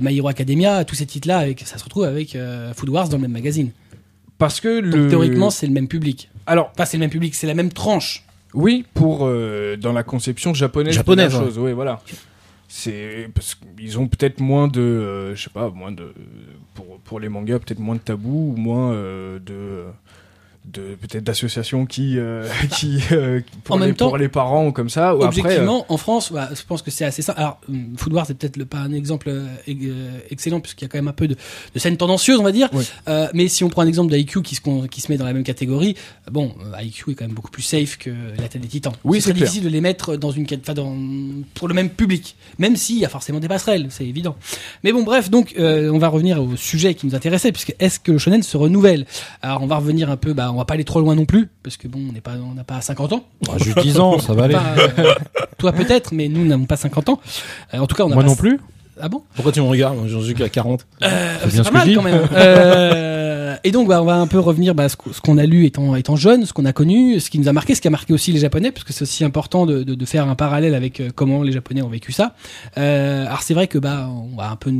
My 0.00 0.16
Hero 0.16 0.28
Academia, 0.28 0.84
tous 0.84 0.94
ces 0.94 1.06
titres-là, 1.06 1.38
avec, 1.38 1.60
ça 1.66 1.78
se 1.78 1.84
retrouve 1.84 2.04
avec 2.04 2.36
Food 2.76 2.88
Wars 2.90 3.08
dans 3.08 3.16
le 3.16 3.22
même 3.22 3.32
magazine. 3.32 3.70
parce 4.38 4.60
que 4.60 4.80
Donc, 4.80 4.94
le 4.94 5.08
théoriquement, 5.08 5.50
c'est 5.50 5.66
le 5.66 5.72
même 5.72 5.88
public. 5.88 6.30
alors 6.46 6.70
Enfin, 6.74 6.84
c'est 6.84 6.96
le 6.98 7.00
même 7.00 7.10
public, 7.10 7.34
c'est 7.34 7.46
la 7.48 7.54
même 7.54 7.72
tranche. 7.72 8.24
Oui, 8.54 8.84
pour 8.94 9.20
euh, 9.22 9.76
dans 9.76 9.92
la 9.92 10.02
conception 10.02 10.54
japonaise, 10.54 10.94
Japonaise, 10.94 11.32
de 11.32 11.38
la 11.38 11.44
chose. 11.44 11.58
Oui, 11.58 11.72
voilà. 11.72 12.00
C'est 12.68 13.28
parce 13.34 13.54
qu'ils 13.54 13.98
ont 13.98 14.08
peut-être 14.08 14.40
moins 14.40 14.66
de, 14.66 14.80
euh, 14.80 15.34
je 15.34 15.42
sais 15.42 15.50
pas, 15.50 15.68
moins 15.70 15.92
de 15.92 16.14
pour 16.74 16.98
pour 17.00 17.20
les 17.20 17.28
mangas 17.28 17.58
peut-être 17.58 17.78
moins 17.80 17.96
de 17.96 18.00
tabous 18.00 18.54
ou 18.56 18.60
moins 18.60 18.92
euh, 18.92 19.38
de 19.38 19.84
de 20.64 20.94
peut-être 20.94 21.24
d'associations 21.24 21.86
qui 21.86 22.18
euh, 22.18 22.46
qui 22.70 23.00
euh, 23.10 23.40
pour 23.64 23.76
En 23.76 23.78
les 23.80 23.86
même 23.86 23.94
temps, 23.96 24.08
pour 24.08 24.16
les 24.16 24.28
parents 24.28 24.66
ou 24.68 24.72
comme 24.72 24.88
ça. 24.90 25.16
Ou 25.16 25.24
après, 25.24 25.24
euh, 25.24 25.42
Objectivement, 25.42 25.86
en 25.88 25.96
France, 25.96 26.32
je 26.32 26.62
pense 26.66 26.82
que 26.82 26.90
c'est 26.92 27.04
assez 27.04 27.20
simple. 27.20 27.40
Alors, 27.40 27.58
hum, 27.68 27.94
Food 27.96 28.12
Wars, 28.12 28.26
c'est 28.26 28.38
peut-être 28.38 28.62
pas 28.64 28.78
un 28.78 28.92
exemple 28.92 29.32
ex- 29.66 29.86
excellent, 30.30 30.60
puisqu'il 30.60 30.84
y 30.84 30.86
a 30.86 30.88
quand 30.88 30.98
même 30.98 31.08
un 31.08 31.12
peu 31.12 31.26
de, 31.26 31.34
de 31.74 31.78
scènes 31.78 31.96
tendancieuses, 31.96 32.38
on 32.38 32.44
va 32.44 32.52
dire. 32.52 32.68
Oui. 32.72 32.84
Mais 33.34 33.48
si 33.48 33.64
on 33.64 33.68
prend 33.70 33.82
un 33.82 33.86
exemple 33.88 34.12
d'IQ 34.12 34.42
qui 34.42 34.54
se, 34.54 34.86
qui 34.86 35.00
se 35.00 35.10
met 35.10 35.18
dans 35.18 35.24
la 35.24 35.32
même 35.32 35.42
catégorie, 35.42 35.96
bon, 36.30 36.54
IQ 36.80 37.10
est 37.10 37.14
quand 37.14 37.24
même 37.26 37.34
beaucoup 37.34 37.50
plus 37.50 37.62
safe 37.62 37.98
que 37.98 38.10
la 38.38 38.48
tête 38.48 38.62
des 38.62 38.68
titans. 38.68 38.92
Oui, 39.04 39.20
c'est 39.20 39.32
difficile 39.32 39.64
de 39.64 39.68
les 39.68 39.80
mettre 39.80 40.16
dans 40.16 40.30
une, 40.30 40.46
enfin, 40.60 40.74
dans, 40.74 40.94
pour 41.54 41.66
le 41.68 41.74
même 41.74 41.90
public. 41.90 42.36
Même 42.58 42.76
s'il 42.76 42.98
y 42.98 43.04
a 43.04 43.08
forcément 43.08 43.40
des 43.40 43.48
passerelles, 43.48 43.86
c'est 43.90 44.06
évident. 44.06 44.36
Mais 44.84 44.92
bon, 44.92 45.02
bref, 45.02 45.28
donc, 45.28 45.54
on 45.58 45.98
va 45.98 46.08
revenir 46.08 46.40
au 46.42 46.56
sujet 46.56 46.94
qui 46.94 47.06
nous 47.06 47.14
intéressait, 47.16 47.50
puisque 47.50 47.74
est-ce 47.80 47.98
que 47.98 48.12
le 48.12 48.18
shonen 48.18 48.42
se 48.42 48.56
renouvelle? 48.56 49.06
Alors, 49.42 49.62
on 49.62 49.66
va 49.66 49.76
revenir 49.76 50.08
un 50.10 50.16
peu, 50.16 50.32
bah, 50.32 50.51
on 50.52 50.56
va 50.56 50.64
pas 50.64 50.74
aller 50.74 50.84
trop 50.84 51.00
loin 51.00 51.14
non 51.14 51.24
plus, 51.24 51.48
parce 51.62 51.76
que 51.76 51.88
bon, 51.88 52.00
on 52.08 52.12
n'est 52.12 52.20
pas, 52.20 52.32
on 52.36 52.54
n'a 52.54 52.64
pas 52.64 52.80
50 52.80 53.12
ans. 53.12 53.24
bah, 53.46 53.54
j'ai 53.58 53.74
10 53.74 53.98
ans, 53.98 54.18
ça 54.18 54.34
va 54.34 54.44
aller. 54.44 54.54
Euh, 54.98 55.14
toi 55.58 55.72
peut-être, 55.72 56.12
mais 56.12 56.28
nous 56.28 56.44
n'avons 56.46 56.66
pas 56.66 56.76
50 56.76 57.08
ans. 57.08 57.20
Euh, 57.74 57.78
en 57.78 57.86
tout 57.86 57.94
cas, 57.96 58.04
on 58.04 58.08
Moi 58.08 58.22
pas- 58.22 58.28
non 58.28 58.36
plus. 58.36 58.58
Ah 59.00 59.08
bon? 59.08 59.22
Pourquoi 59.34 59.52
tu 59.52 59.60
me 59.60 59.66
regardes? 59.66 59.96
J'en 60.06 60.20
suis 60.20 60.34
qu'à 60.34 60.48
40. 60.50 60.86
Euh, 61.02 61.36
C'est 61.44 61.52
bien 61.52 61.62
pas 61.64 61.68
ce 61.68 61.72
que 61.72 61.78
je 61.80 61.84
dis. 61.86 61.94
quand 61.94 62.02
même. 62.02 62.28
Euh, 62.34 63.56
et 63.64 63.70
donc, 63.70 63.88
bah, 63.88 64.02
on 64.02 64.04
va 64.04 64.16
un 64.16 64.26
peu 64.26 64.38
revenir 64.38 64.74
bah, 64.74 64.88
ce 64.90 64.96
qu- 64.96 65.12
ce 65.14 65.20
qu'on 65.22 65.38
a 65.38 65.46
lu 65.46 65.64
étant, 65.64 65.96
étant 65.96 66.14
jeune, 66.14 66.44
ce 66.44 66.52
qu'on 66.52 66.66
a 66.66 66.72
connu, 66.74 67.18
ce 67.18 67.30
qui 67.30 67.38
nous 67.38 67.48
a 67.48 67.52
marqué, 67.54 67.74
ce 67.74 67.80
qui 67.80 67.88
a 67.88 67.90
marqué 67.90 68.12
aussi 68.12 68.32
les 68.32 68.38
Japonais, 68.40 68.70
parce 68.70 68.84
que 68.84 68.92
c'est 68.92 69.02
aussi 69.02 69.24
important 69.24 69.64
de, 69.64 69.82
de, 69.82 69.94
de 69.94 70.04
faire 70.04 70.28
un 70.28 70.34
parallèle 70.34 70.74
avec 70.74 71.02
comment 71.14 71.42
les 71.42 71.52
Japonais 71.52 71.80
ont 71.80 71.88
vécu 71.88 72.12
ça. 72.12 72.34
Euh, 72.76 73.24
alors 73.26 73.40
c'est 73.42 73.54
vrai 73.54 73.66
que 73.66 73.78
bah 73.78 74.08
on 74.10 74.36
va 74.36 74.50
un 74.50 74.56
peu 74.56 74.70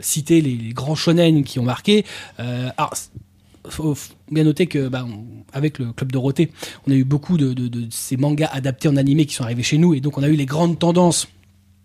citer 0.00 0.40
les, 0.40 0.54
les 0.54 0.72
grands 0.72 0.94
shonen 0.94 1.42
qui 1.44 1.58
ont 1.58 1.64
marqué. 1.64 2.04
Alors 2.38 2.94
faut 3.68 3.94
bien 4.30 4.44
noter 4.44 4.66
que 4.66 4.88
bah, 4.88 5.06
avec 5.52 5.78
le 5.78 5.92
club 5.92 6.12
Dorothée, 6.12 6.50
on 6.86 6.92
a 6.92 6.94
eu 6.94 7.04
beaucoup 7.04 7.36
de, 7.36 7.54
ces 7.90 8.16
mangas 8.16 8.50
adaptés 8.52 8.88
en 8.88 8.96
animé 8.96 9.26
qui 9.26 9.34
sont 9.34 9.44
arrivés 9.44 9.62
chez 9.62 9.78
nous, 9.78 9.94
et 9.94 10.00
donc 10.00 10.18
on 10.18 10.22
a 10.22 10.28
eu 10.28 10.36
les 10.36 10.46
grandes 10.46 10.78
tendances 10.78 11.28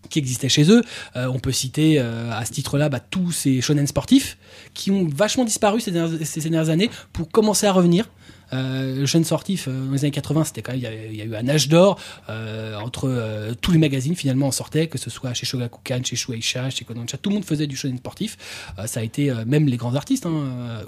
qui 0.10 0.20
existaient 0.20 0.50
chez 0.50 0.70
eux. 0.70 0.82
Euh, 1.16 1.28
on 1.28 1.40
peut 1.40 1.52
citer 1.52 1.96
euh, 1.98 2.32
à 2.32 2.46
ce 2.46 2.52
titre-là 2.52 2.90
bah, 2.90 3.00
tous 3.00 3.32
ces 3.32 3.62
shonen 3.62 3.88
sportifs 3.88 4.38
qui 4.74 4.92
ont 4.92 5.08
vachement 5.08 5.46
disparu 5.46 5.82
ces 5.82 5.92
dernières 5.92 6.70
années 6.70 6.90
pour 7.12 7.30
commencer 7.30 7.66
à 7.66 7.72
revenir. 7.72 8.08
Euh, 8.56 9.00
le 9.00 9.06
shonen 9.06 9.26
sportif 9.26 9.68
euh, 9.68 9.86
dans 9.86 9.92
les 9.92 10.04
années 10.06 10.12
80, 10.12 10.46
c'était 10.46 10.62
quand 10.62 10.72
même 10.72 10.82
il 10.82 11.16
y, 11.16 11.22
a 11.22 11.26
eu 11.26 11.36
un 11.36 11.48
âge 11.48 11.70
d'or 11.70 12.00
euh, 12.30 12.78
entre 12.78 13.54
tous 13.62 13.72
les 13.72 13.78
magazines 13.78 14.16
finalement 14.16 14.48
en 14.48 14.52
sortaient, 14.52 14.88
que 14.88 14.98
ce 14.98 15.10
soit 15.10 15.34
chez 15.34 15.46
Shogakukan, 15.46 16.02
chez 16.04 16.16
Shueisha, 16.16 16.70
chez 16.70 16.86
Kodansha, 16.86 17.18
tout 17.18 17.30
le 17.30 17.36
monde 17.36 17.46
faisait 17.46 17.68
du 17.68 17.76
shonen 17.76 17.98
sportif. 17.98 18.38
Ça 18.86 19.00
a 19.00 19.04
été 19.04 19.34
même 19.46 19.68
les 19.68 19.78
grands 19.78 19.96
artistes. 19.96 20.26
Hein, 20.26 20.82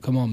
comment 0.00 0.28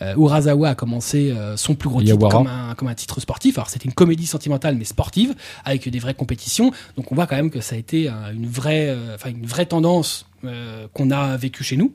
Urasawa 0.00 0.70
a 0.70 0.74
commencé 0.74 1.16
euh, 1.30 1.56
son 1.56 1.74
plus 1.74 1.88
gros 1.88 2.02
titre 2.02 2.28
comme 2.28 2.46
un, 2.46 2.74
comme 2.74 2.88
un 2.88 2.94
titre 2.94 3.20
sportif. 3.20 3.58
Alors 3.58 3.68
c'était 3.68 3.84
une 3.84 3.94
comédie 3.94 4.26
sentimentale 4.26 4.76
mais 4.76 4.84
sportive 4.84 5.34
avec 5.64 5.88
des 5.88 5.98
vraies 5.98 6.14
compétitions. 6.14 6.70
Donc 6.96 7.12
on 7.12 7.14
voit 7.14 7.26
quand 7.26 7.36
même 7.36 7.50
que 7.50 7.60
ça 7.60 7.74
a 7.74 7.78
été 7.78 8.08
une 8.08 8.46
vraie, 8.46 8.88
euh, 8.88 9.16
une 9.26 9.46
vraie 9.46 9.66
tendance 9.66 10.26
euh, 10.44 10.86
qu'on 10.92 11.10
a 11.10 11.36
vécue 11.36 11.64
chez 11.64 11.76
nous. 11.76 11.92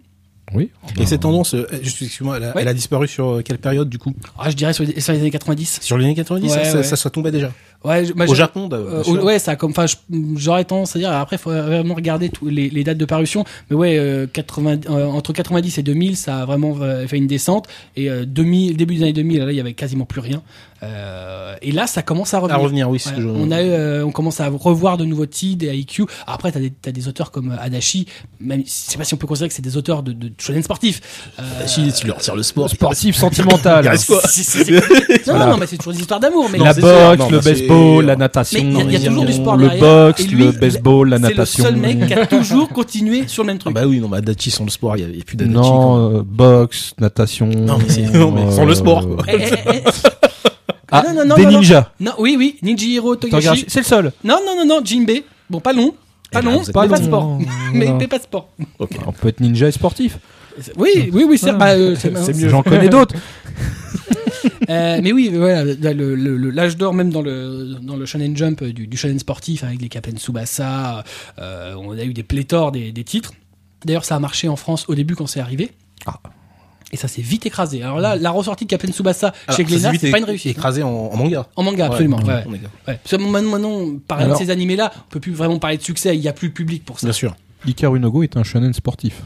Oui. 0.53 0.69
Et 0.99 1.05
cette 1.05 1.21
tendance, 1.21 1.53
euh, 1.53 1.65
juste 1.81 2.01
excuse-moi, 2.01 2.37
elle, 2.37 2.43
a- 2.43 2.47
Ouais. 2.55 2.61
elle 2.63 2.67
a 2.67 2.73
disparu 2.73 3.07
sur 3.07 3.29
euh, 3.29 3.41
quelle 3.41 3.57
période 3.57 3.87
du 3.89 3.97
coup? 3.97 4.13
Ah, 4.37 4.49
je 4.49 4.55
dirais 4.55 4.73
sur 4.73 4.83
les, 4.83 4.99
sur 4.99 5.13
les 5.13 5.19
années 5.19 5.31
90. 5.31 5.79
Sur 5.81 5.97
les 5.97 6.05
années 6.05 6.15
90, 6.15 6.49
Ouais, 6.51 6.57
ça, 6.57 6.65
ça, 6.65 6.77
ouais. 6.77 6.83
ça, 6.83 6.95
ça 6.97 7.09
tombait 7.09 7.31
déjà. 7.31 7.51
Ouais, 7.83 8.05
je- 8.05 8.13
bah, 8.13 8.25
Au 8.27 8.35
Japon, 8.35 8.67
d'ailleurs, 8.67 9.07
Euh, 9.09 9.21
ouais, 9.23 9.39
ça 9.39 9.51
a 9.51 9.55
comme, 9.55 9.71
enfin, 9.71 9.85
j'aurais 10.35 10.65
tendance 10.65 10.95
à 10.95 10.99
dire. 10.99 11.11
Après, 11.11 11.37
il 11.37 11.39
faut 11.39 11.49
vraiment 11.49 11.95
regarder 11.95 12.29
tous 12.29 12.47
les, 12.47 12.69
les 12.69 12.83
dates 12.83 12.97
de 12.99 13.05
parution. 13.05 13.43
Mais 13.69 13.75
ouais, 13.75 13.97
euh, 13.97 14.27
80, 14.31 14.81
euh, 14.89 15.05
entre 15.07 15.33
90 15.33 15.77
et 15.79 15.83
2000, 15.83 16.15
ça 16.15 16.41
a 16.41 16.45
vraiment 16.45 16.75
euh, 16.81 17.07
fait 17.07 17.17
une 17.17 17.27
descente. 17.27 17.67
Et 17.95 18.09
euh, 18.09 18.25
2000, 18.25 18.77
début 18.77 18.95
des 18.95 19.01
années 19.03 19.13
2000, 19.13 19.39
là, 19.45 19.51
il 19.51 19.55
y 19.55 19.59
avait 19.59 19.73
quasiment 19.73 20.05
plus 20.05 20.21
rien. 20.21 20.43
Euh, 20.83 21.55
et 21.61 21.71
là, 21.71 21.85
ça 21.87 22.01
commence 22.01 22.33
à 22.33 22.39
revenir. 22.39 22.55
À 22.55 22.59
revenir, 22.59 22.89
oui. 22.89 22.99
c'est 22.99 23.09
Ouais, 23.09 23.15
ce 23.17 23.21
que 23.21 23.23
je- 23.23 23.27
on 23.29 23.51
a 23.51 23.61
eu, 23.61 23.69
euh, 23.69 24.03
on 24.05 24.11
commence 24.11 24.39
à 24.39 24.47
revoir 24.49 24.97
de 24.97 25.05
nouveaux 25.05 25.27
titres, 25.27 25.59
des 25.59 25.75
IQ. 25.75 26.05
Après, 26.25 26.51
t'as 26.51 26.59
des, 26.59 26.71
t'as 26.71 26.91
des 26.91 27.07
auteurs 27.07 27.29
comme 27.31 27.51
euh, 27.51 27.55
Adachi. 27.61 28.07
Même, 28.39 28.61
je 28.65 28.69
sais 28.71 28.97
pas 28.97 29.03
si 29.03 29.13
on 29.13 29.17
peut 29.17 29.27
considérer 29.27 29.49
que 29.49 29.53
c'est 29.55 29.61
des 29.61 29.77
auteurs 29.77 30.01
de, 30.01 30.11
de 30.13 30.31
shonen 30.39 30.63
sportif. 30.63 31.01
Euh, 31.39 31.43
Si, 31.67 31.91
tu 31.93 32.07
leur 32.07 32.17
tires 32.17 32.35
le 32.35 32.43
sport. 32.43 32.69
Sportif 32.69 33.15
sentimental. 33.15 33.85
Non, 35.27 35.37
non, 35.51 35.57
mais 35.57 35.67
c'est 35.67 35.77
toujours 35.77 35.93
des 35.93 35.99
histoires 35.99 36.19
d'amour. 36.19 36.47
Mais 36.51 36.57
la 36.57 36.73
boxe, 36.73 37.29
le 37.31 37.41
c'est- 37.41 37.55
baseball, 37.71 38.05
la 38.05 38.15
natation, 38.15 38.59
Mais 38.63 38.69
il 38.69 38.73
y 38.73 38.79
a- 38.81 38.83
il 38.83 38.91
y 38.91 38.95
a 38.95 39.09
toujours 39.09 39.25
du 39.25 39.33
sport 39.33 39.55
le 39.57 39.63
derrière. 39.69 40.05
boxe, 40.07 40.27
lui, 40.27 40.43
le 40.45 40.51
baseball, 40.51 41.09
la 41.09 41.17
c'est 41.17 41.21
le 41.23 41.29
natation. 41.29 41.63
seul 41.63 41.75
mec 41.77 42.07
qui 42.07 42.13
a 42.13 42.25
toujours 42.37 42.69
continué 42.69 43.27
sur 43.27 43.43
le 43.43 43.47
même 43.47 43.57
Ah 43.57 43.63
truc. 43.63 43.75
bah 43.75 43.81
oui, 43.85 43.99
non, 43.99 44.09
mais 44.09 44.17
Adachi 44.17 44.51
sans 44.51 44.63
le 44.65 44.69
sport, 44.69 44.97
il 44.97 45.01
y 45.01 45.03
avait 45.03 45.23
plus 45.23 45.37
d'Adachi. 45.37 45.55
non, 45.55 46.17
euh, 46.17 46.21
boxe, 46.25 46.93
natation. 46.99 47.47
Non, 47.47 47.77
mais 47.77 48.17
non, 48.17 48.31
mais 48.31 48.51
sans 48.51 48.65
le 48.65 48.75
sport, 48.75 49.07
quoi. 49.07 49.25
Eh, 49.27 49.35
eh, 49.35 49.55
eh. 49.75 49.81
Ah, 50.93 51.03
Non, 51.07 51.13
non, 51.21 51.25
non, 51.25 51.35
des 51.35 51.45
ninjas. 51.45 51.91
Non, 52.01 52.11
oui, 52.19 52.35
oui, 52.37 52.57
regardes- 52.99 53.19
Togashi. 53.21 53.65
C'est 53.69 53.79
le 53.79 53.85
seul. 53.85 54.11
Non, 54.25 54.39
non, 54.45 54.55
non, 54.57 54.65
non, 54.65 54.81
Jinbei. 54.83 55.23
Bon, 55.49 55.59
pas 55.61 55.71
long. 55.73 55.93
Pas 56.31 56.41
long, 56.41 56.61
pas 56.73 56.87
pas 56.87 56.97
sport. 56.97 57.39
Mais, 57.73 58.07
pas 58.07 58.19
sport. 58.19 58.49
Ok. 58.79 58.91
On 59.05 59.11
peut 59.13 59.29
être 59.29 59.39
ninja 59.41 59.67
et 59.67 59.71
sportif. 59.71 60.17
Oui, 60.77 61.09
oui, 61.13 61.25
oui, 61.27 61.37
c'est 61.37 61.49
Ah. 61.51 61.53
bah, 61.53 61.69
euh, 61.71 61.95
mieux. 62.35 62.49
J'en 62.49 62.61
connais 62.61 62.89
d'autres. 62.89 63.15
Euh, 64.69 64.99
mais 65.03 65.11
oui, 65.11 65.29
voilà, 65.33 65.63
le- 65.63 66.15
le- 66.15 66.37
le- 66.37 66.49
l'âge 66.49 66.77
d'or 66.77 66.93
même 66.93 67.09
dans 67.11 67.21
le 67.21 67.75
dans 67.81 67.95
le 67.95 68.05
shonen 68.05 68.35
jump 68.35 68.61
euh, 68.61 68.71
du, 68.73 68.87
du 68.87 68.97
shonen 68.97 69.19
sportif 69.19 69.63
avec 69.63 69.81
les 69.81 69.89
Captain 69.89 70.15
Tsubasa, 70.17 71.03
euh, 71.39 71.75
on 71.77 71.91
a 71.97 72.03
eu 72.03 72.13
des 72.13 72.23
pléthores 72.23 72.71
des, 72.71 72.91
des 72.91 73.03
titres. 73.03 73.33
D'ailleurs, 73.85 74.05
ça 74.05 74.15
a 74.15 74.19
marché 74.19 74.47
en 74.47 74.55
France 74.55 74.85
au 74.87 74.95
début 74.95 75.15
quand 75.15 75.27
c'est 75.27 75.39
arrivé. 75.39 75.71
Ah. 76.05 76.19
Et 76.93 76.97
ça 76.97 77.07
s'est 77.07 77.21
vite 77.21 77.45
écrasé. 77.45 77.81
Alors 77.83 77.99
là, 77.99 78.15
la 78.17 78.31
ressortie 78.31 78.65
de 78.65 78.69
Captain 78.69 78.91
Tsubasa 78.91 79.33
Alors, 79.47 79.55
chez 79.57 79.63
Glénat, 79.63 79.93
c'est 79.99 80.11
pas 80.11 80.17
une 80.19 80.25
réussite. 80.25 80.51
Écrasé 80.57 80.83
en, 80.83 80.89
en 80.89 81.15
manga. 81.15 81.47
En 81.55 81.63
manga, 81.63 81.85
absolument. 81.85 82.17
Ouais, 82.17 82.23
ouais, 82.25 82.33
ouais. 82.33 82.43
en 82.45 82.49
manga. 82.49 82.67
Ouais. 82.87 82.99
Parce 83.03 83.11
que 83.11 83.15
maintenant, 83.29 83.85
Alors- 84.09 84.37
de 84.39 84.43
ces 84.43 84.49
animés-là, 84.51 84.91
on 85.07 85.09
peut 85.09 85.19
plus 85.21 85.31
vraiment 85.31 85.57
parler 85.57 85.77
de 85.77 85.83
succès. 85.83 86.15
Il 86.15 86.21
y 86.21 86.27
a 86.27 86.33
plus 86.33 86.49
de 86.49 86.53
public 86.53 86.83
pour 86.83 86.99
ça. 86.99 87.07
Bien 87.07 87.13
sûr. 87.13 87.35
Ikaru 87.65 87.99
no 87.99 88.11
Go 88.11 88.23
est 88.23 88.35
un 88.37 88.43
shonen 88.43 88.73
sportif. 88.73 89.21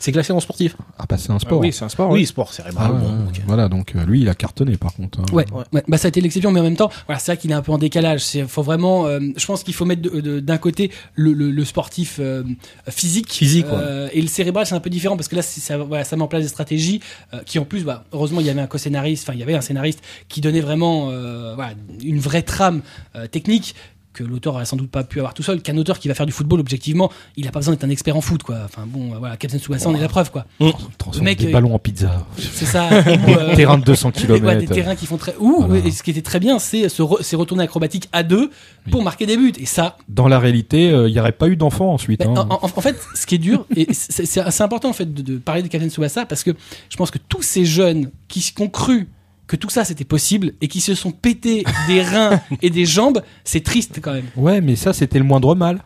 C'est 0.00 0.12
classé 0.12 0.32
en 0.32 0.40
sportif. 0.40 0.76
Ah 0.98 1.04
bah 1.08 1.16
c'est 1.18 1.30
un 1.30 1.36
Ah 1.36 1.38
sport. 1.40 1.60
oui, 1.60 1.72
c'est 1.72 1.84
un 1.84 1.88
sport. 1.88 2.10
Oui, 2.10 2.20
oui. 2.20 2.26
sport 2.26 2.48
Ah, 2.50 2.54
cérébral. 2.54 2.92
ouais, 2.92 2.98
bon, 2.98 3.26
ok. 3.28 3.40
Voilà, 3.46 3.68
donc 3.68 3.92
euh, 3.96 4.04
lui 4.04 4.20
il 4.20 4.28
a 4.28 4.34
cartonné 4.34 4.76
par 4.76 4.94
contre. 4.94 5.20
hein. 5.20 5.24
Ouais. 5.32 5.44
Bah, 5.88 5.98
ça 5.98 6.06
a 6.06 6.08
été 6.10 6.20
l'exception, 6.20 6.50
mais 6.52 6.60
en 6.60 6.64
même 6.64 6.76
temps, 6.76 6.90
voilà, 7.06 7.18
c'est 7.18 7.32
vrai 7.32 7.36
qu'il 7.40 7.50
est 7.50 7.54
un 7.54 7.62
peu 7.62 7.72
en 7.72 7.78
décalage. 7.78 8.20
C'est, 8.24 8.46
faut 8.46 8.62
vraiment, 8.62 9.06
euh, 9.06 9.18
je 9.36 9.44
pense 9.46 9.62
qu'il 9.64 9.74
faut 9.74 9.84
mettre 9.84 10.02
d'un 10.40 10.58
côté 10.58 10.90
le, 11.14 11.32
le, 11.32 11.50
le 11.50 11.64
sportif 11.64 12.18
euh, 12.20 12.44
physique, 12.88 13.32
Physique, 13.32 13.66
ouais. 13.66 13.72
euh, 13.74 14.08
et 14.12 14.20
le 14.22 14.28
cérébral, 14.28 14.66
c'est 14.66 14.74
un 14.74 14.80
peu 14.80 14.90
différent 14.90 15.16
parce 15.16 15.28
que 15.28 15.36
là, 15.36 15.42
c'est- 15.42 15.60
ça, 15.60 15.78
voilà, 15.78 16.04
ça 16.04 16.16
met 16.16 16.22
en 16.22 16.28
place 16.28 16.42
des 16.42 16.48
stratégies 16.48 17.00
euh, 17.34 17.38
qui, 17.44 17.58
en 17.58 17.64
plus, 17.64 17.84
bah, 17.84 18.04
heureusement, 18.12 18.40
il 18.40 18.46
y 18.46 18.50
avait 18.50 18.60
un 18.60 18.66
co-scénariste, 18.66 19.24
enfin, 19.24 19.34
il 19.34 19.40
y 19.40 19.42
avait 19.42 19.54
un 19.54 19.60
scénariste 19.60 20.00
qui 20.28 20.40
donnait 20.40 20.60
vraiment, 20.60 21.08
euh, 21.10 21.54
voilà, 21.54 21.72
une 22.02 22.18
vraie 22.20 22.42
trame 22.42 22.82
euh, 23.16 23.26
technique 23.26 23.74
que 24.18 24.24
l'auteur 24.24 24.54
aurait 24.54 24.64
sans 24.64 24.76
doute 24.76 24.90
pas 24.90 25.04
pu 25.04 25.20
avoir 25.20 25.32
tout 25.32 25.42
seul. 25.42 25.62
Qu'un 25.62 25.76
auteur 25.76 25.98
qui 25.98 26.08
va 26.08 26.14
faire 26.14 26.26
du 26.26 26.32
football, 26.32 26.58
objectivement, 26.60 27.10
il 27.36 27.46
a 27.46 27.52
pas 27.52 27.60
besoin 27.60 27.74
d'être 27.74 27.84
un 27.84 27.90
expert 27.90 28.16
en 28.16 28.20
foot, 28.20 28.42
quoi. 28.42 28.58
Enfin 28.64 28.84
bon, 28.86 29.12
euh, 29.12 29.18
voilà, 29.18 29.36
Captain 29.36 29.58
Tsubasa, 29.58 29.88
on 29.88 29.94
est 29.94 30.00
la 30.00 30.08
preuve, 30.08 30.30
quoi. 30.30 30.44
Transforme 30.58 31.18
Le 31.18 31.22
mec, 31.22 31.38
des 31.38 31.48
euh, 31.48 31.52
ballons 31.52 31.74
en 31.74 31.78
pizza. 31.78 32.26
C'est 32.36 32.66
ça. 32.66 32.88
ou, 32.90 33.30
euh, 33.30 33.54
Terrain 33.54 33.78
de 33.78 33.84
200 33.84 34.10
et 34.10 34.26
ouais, 34.30 34.40
des 34.40 34.40
km. 34.40 34.74
terrains 34.74 34.96
qui 34.96 35.06
font 35.06 35.16
très. 35.16 35.34
Ou 35.38 35.64
Voilà. 35.66 35.86
et 35.86 35.90
ce 35.90 36.02
qui 36.02 36.10
était 36.10 36.22
très 36.22 36.40
bien, 36.40 36.58
c'est 36.58 36.88
ces 36.88 37.36
retournées 37.36 37.64
acrobatiques 37.64 38.08
à 38.12 38.22
deux 38.22 38.50
pour 38.90 39.02
marquer 39.02 39.26
des 39.26 39.36
buts. 39.36 39.52
Et 39.58 39.66
ça, 39.66 39.96
Dans 40.08 40.28
la 40.28 40.38
réalité, 40.38 40.88
il 40.88 41.12
n'y 41.12 41.20
aurait 41.20 41.32
pas 41.32 41.48
eu 41.48 41.56
d'enfants 41.56 41.92
ensuite. 41.92 42.20
ben, 42.20 42.34
hein. 42.36 42.48
en, 42.50 42.68
fait, 42.80 42.98
ce 43.14 43.26
qui 43.26 43.36
est 43.36 43.38
dur, 43.38 43.66
et 43.76 43.86
c'est 43.92 44.40
assez 44.40 44.62
important 44.62 44.88
en 44.88 44.92
fait 44.94 45.12
de, 45.12 45.38
parler 45.38 45.62
de 45.62 45.68
Captain 45.68 45.88
Tsubasa 45.88 46.26
parce 46.26 46.42
que 46.42 46.50
je 46.88 46.96
pense 46.96 47.10
que 47.10 47.18
tous 47.28 47.42
ces 47.42 47.64
jeunes 47.64 48.10
qui 48.26 48.52
ont 48.58 48.68
cru 48.68 49.08
que 49.48 49.56
tout 49.56 49.70
ça 49.70 49.84
c'était 49.84 50.04
possible 50.04 50.52
et 50.60 50.68
qui 50.68 50.80
se 50.80 50.94
sont 50.94 51.10
pétés 51.10 51.64
des 51.88 52.02
reins 52.02 52.40
et 52.62 52.70
des 52.70 52.86
jambes, 52.86 53.22
c'est 53.44 53.64
triste 53.64 53.98
quand 54.00 54.12
même. 54.12 54.26
Ouais, 54.36 54.60
mais 54.60 54.76
ça 54.76 54.92
c'était 54.92 55.18
le 55.18 55.24
moindre 55.24 55.54
mal. 55.56 55.82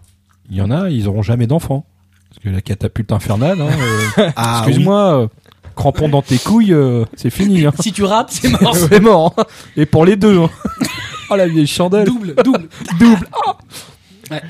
Il 0.50 0.56
y 0.56 0.60
en 0.60 0.70
a, 0.70 0.90
ils 0.90 1.08
auront 1.08 1.22
jamais 1.22 1.46
d'enfants. 1.46 1.86
Parce 2.28 2.44
que 2.44 2.48
la 2.50 2.60
catapulte 2.60 3.12
infernale, 3.12 3.60
hein, 3.60 3.68
euh, 4.18 4.30
Ah, 4.36 4.62
excuse-moi, 4.64 5.22
euh, 5.22 5.28
crampon 5.76 6.08
dans 6.08 6.22
tes 6.22 6.38
couilles, 6.38 6.72
euh, 6.72 7.04
c'est 7.14 7.30
fini. 7.30 7.64
Hein. 7.64 7.72
Si 7.80 7.92
tu 7.92 8.02
rates, 8.04 8.30
c'est 8.32 8.48
mort. 8.60 8.76
c'est 8.90 9.00
mort. 9.00 9.34
hein. 9.38 9.44
Et 9.76 9.86
pour 9.86 10.04
les 10.04 10.16
deux. 10.16 10.40
Oh 11.30 11.36
la 11.36 11.46
vieille 11.46 11.66
chandelle. 11.66 12.06
double, 12.06 12.34
double. 12.44 12.68
Double. 12.98 13.26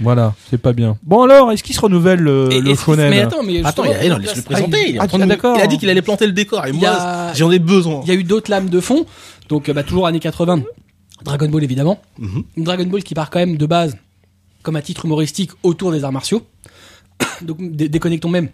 Voilà, 0.00 0.34
c'est 0.50 0.58
pas 0.60 0.72
bien. 0.72 0.96
Bon 1.02 1.22
alors, 1.22 1.50
est-ce 1.52 1.62
qu'il 1.62 1.74
se 1.74 1.80
renouvelle 1.80 2.20
le, 2.20 2.48
Et- 2.52 2.60
le 2.60 2.74
shonen 2.74 3.10
mais 3.10 3.20
attends, 3.22 3.42
mais 3.42 3.64
Attends, 3.64 3.84
il 3.84 3.92
a, 3.92 4.08
non, 4.08 4.18
laisse-le 4.18 4.42
présenter. 4.42 4.90
Il, 4.90 4.96
est 4.96 5.00
en 5.00 5.06
Ah, 5.20 5.26
d'accord. 5.26 5.56
il 5.58 5.62
a 5.62 5.66
dit 5.66 5.78
qu'il 5.78 5.88
allait 5.90 6.02
planter 6.02 6.26
le 6.26 6.32
décor. 6.32 6.66
Et 6.66 6.70
Il 6.70 6.76
moi, 6.80 6.90
a- 6.90 7.34
j'en 7.34 7.50
ai 7.50 7.58
besoin. 7.58 8.00
Il 8.04 8.08
y 8.08 8.10
a 8.12 8.14
eu 8.14 8.24
d'autres 8.24 8.50
lames 8.50 8.68
de 8.70 8.80
fond. 8.80 9.06
Donc, 9.48 9.68
euh, 9.68 9.72
bah, 9.72 9.82
toujours 9.82 10.06
années 10.06 10.20
80. 10.20 10.62
Dragon 11.24 11.48
Ball, 11.48 11.62
évidemment. 11.64 12.00
Mhm. 12.18 12.42
Dragon 12.58 12.84
Ball 12.86 13.02
qui 13.02 13.14
part 13.14 13.30
quand 13.30 13.38
même 13.38 13.56
de 13.56 13.66
base 13.66 13.96
comme 14.62 14.76
un 14.76 14.80
titre 14.80 15.04
humoristique 15.04 15.50
autour 15.62 15.92
des 15.92 16.04
arts 16.04 16.12
martiaux. 16.12 16.42
Donc, 17.42 17.58
dé- 17.60 17.88
déconnectons 17.88 18.28
même 18.28 18.48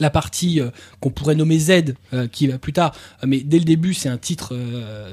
la 0.00 0.10
partie 0.10 0.60
euh, 0.60 0.70
qu'on 0.98 1.10
pourrait 1.10 1.36
nommer 1.36 1.58
Z, 1.58 1.94
euh, 2.12 2.26
qui 2.26 2.48
va 2.48 2.58
plus 2.58 2.72
tard. 2.72 2.92
Euh, 3.22 3.26
mais 3.28 3.40
dès 3.40 3.58
le 3.58 3.64
début, 3.64 3.94
c'est 3.94 4.08
un 4.08 4.18
titre 4.18 4.56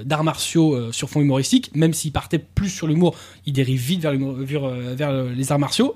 d'arts 0.04 0.24
martiaux 0.24 0.92
sur 0.92 1.10
fond 1.10 1.22
humoristique. 1.22 1.72
Même 1.76 1.94
s'il 1.94 2.12
partait 2.12 2.40
plus 2.40 2.70
sur 2.70 2.88
l'humour, 2.88 3.16
il 3.46 3.54
dérive 3.54 3.80
vite 3.80 4.02
vers, 4.02 4.12
l'humour- 4.12 4.36
vers, 4.38 4.70
vers, 4.70 5.24
les 5.24 5.52
arts 5.52 5.60
martiaux. 5.60 5.96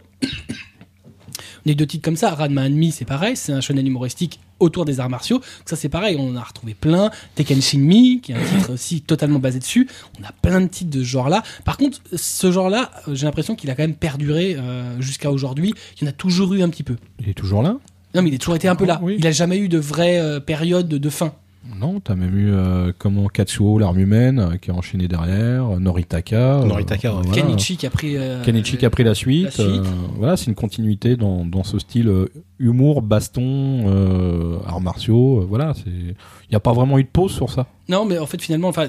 On 1.66 1.70
a 1.70 1.74
eu 1.74 1.76
deux 1.76 1.86
titres 1.86 2.04
comme 2.04 2.16
ça. 2.16 2.34
Ranma 2.34 2.66
Enemy, 2.66 2.92
c'est 2.92 3.06
pareil. 3.06 3.36
C'est 3.36 3.54
un 3.54 3.62
shonen 3.62 3.86
humoristique 3.86 4.40
autour 4.60 4.86
des 4.86 5.00
arts 5.00 5.10
martiaux. 5.10 5.38
Donc 5.38 5.46
ça, 5.70 5.76
c'est 5.76 5.90
pareil. 5.90 6.16
On 6.20 6.30
en 6.32 6.36
a 6.36 6.42
retrouvé 6.42 6.74
plein. 6.74 7.12
Tekken 7.36 7.62
Shinmi, 7.62 8.22
qui 8.22 8.32
est 8.32 8.36
un 8.36 8.44
titre 8.44 8.74
aussi 8.74 9.02
totalement 9.02 9.40
basé 9.40 9.60
dessus. 9.60 9.88
On 10.20 10.24
a 10.24 10.32
plein 10.32 10.62
de 10.62 10.68
titres 10.68 10.92
de 10.92 11.04
ce 11.04 11.08
genre-là. 11.08 11.44
Par 11.64 11.78
contre, 11.78 12.00
ce 12.16 12.52
genre-là, 12.52 12.92
j'ai 13.12 13.26
l'impression 13.26 13.56
qu'il 13.56 13.70
a 13.70 13.76
quand 13.76 13.84
même 13.84 13.96
perduré 13.96 14.56
euh, 14.56 15.00
jusqu'à 15.02 15.32
aujourd'hui. 15.32 15.74
Il 15.98 16.04
y 16.04 16.08
en 16.08 16.10
a 16.10 16.14
toujours 16.14 16.54
eu 16.54 16.62
un 16.62 16.70
petit 16.70 16.84
peu. 16.84 16.96
Il 17.20 17.30
est 17.30 17.34
toujours 17.34 17.62
là? 17.62 17.78
Non, 18.16 18.22
mais 18.22 18.30
il 18.30 18.36
a 18.36 18.38
toujours 18.38 18.56
été 18.56 18.68
un 18.68 18.76
peu 18.76 18.86
là. 18.86 19.00
Oui. 19.02 19.16
Il 19.20 19.26
a 19.28 19.32
jamais 19.32 19.58
eu 19.58 19.70
de 19.70 19.78
vraie 19.78 20.20
euh, 20.20 20.40
période 20.40 20.88
de, 20.88 20.98
de 20.98 21.10
fin. 21.10 21.34
Non, 21.80 22.00
t'as 22.00 22.16
même 22.16 22.36
eu 22.38 22.52
euh, 22.52 22.92
comment 22.98 23.28
Katsuo, 23.28 23.78
l'arme 23.78 24.00
humaine, 24.00 24.40
euh, 24.40 24.58
qui 24.58 24.72
a 24.72 24.74
enchaîné 24.74 25.08
derrière, 25.08 25.80
Noritaka. 25.80 26.62
euh, 26.62 26.66
Noritaka, 26.66 27.14
ouais. 27.16 27.22
voilà. 27.24 27.42
Kenichi 27.42 27.78
qui 27.78 27.86
a 27.86 27.92
pris. 27.92 28.18
euh, 28.18 28.44
Kenichi 28.44 28.78
qui 28.78 28.86
a 28.86 28.90
pris 28.90 29.04
la 29.04 29.14
suite. 29.14 29.46
la 29.46 29.52
suite. 29.52 29.66
euh, 29.68 29.84
voilà, 30.18 30.38
c'est 30.38 30.48
une 30.48 30.56
continuité 30.56 31.16
dans, 31.16 31.46
dans 31.46 31.64
ce 31.64 31.78
style 31.78 32.08
euh, 32.08 32.26
humour, 32.58 33.04
baston, 33.04 33.44
euh, 33.88 34.58
arts 34.68 34.82
martiaux. 34.82 35.42
euh, 35.42 35.46
voilà, 35.48 35.74
c'est. 35.76 35.90
Il 35.92 36.50
n'y 36.50 36.56
a 36.56 36.60
pas 36.60 36.74
vraiment 36.74 36.98
eu 36.98 37.04
de 37.04 37.10
pause 37.10 37.32
sur 37.32 37.52
ça. 37.52 37.68
Non, 37.90 38.06
mais 38.06 38.18
en 38.18 38.26
fait, 38.26 38.42
finalement, 38.42 38.68
enfin, 38.70 38.88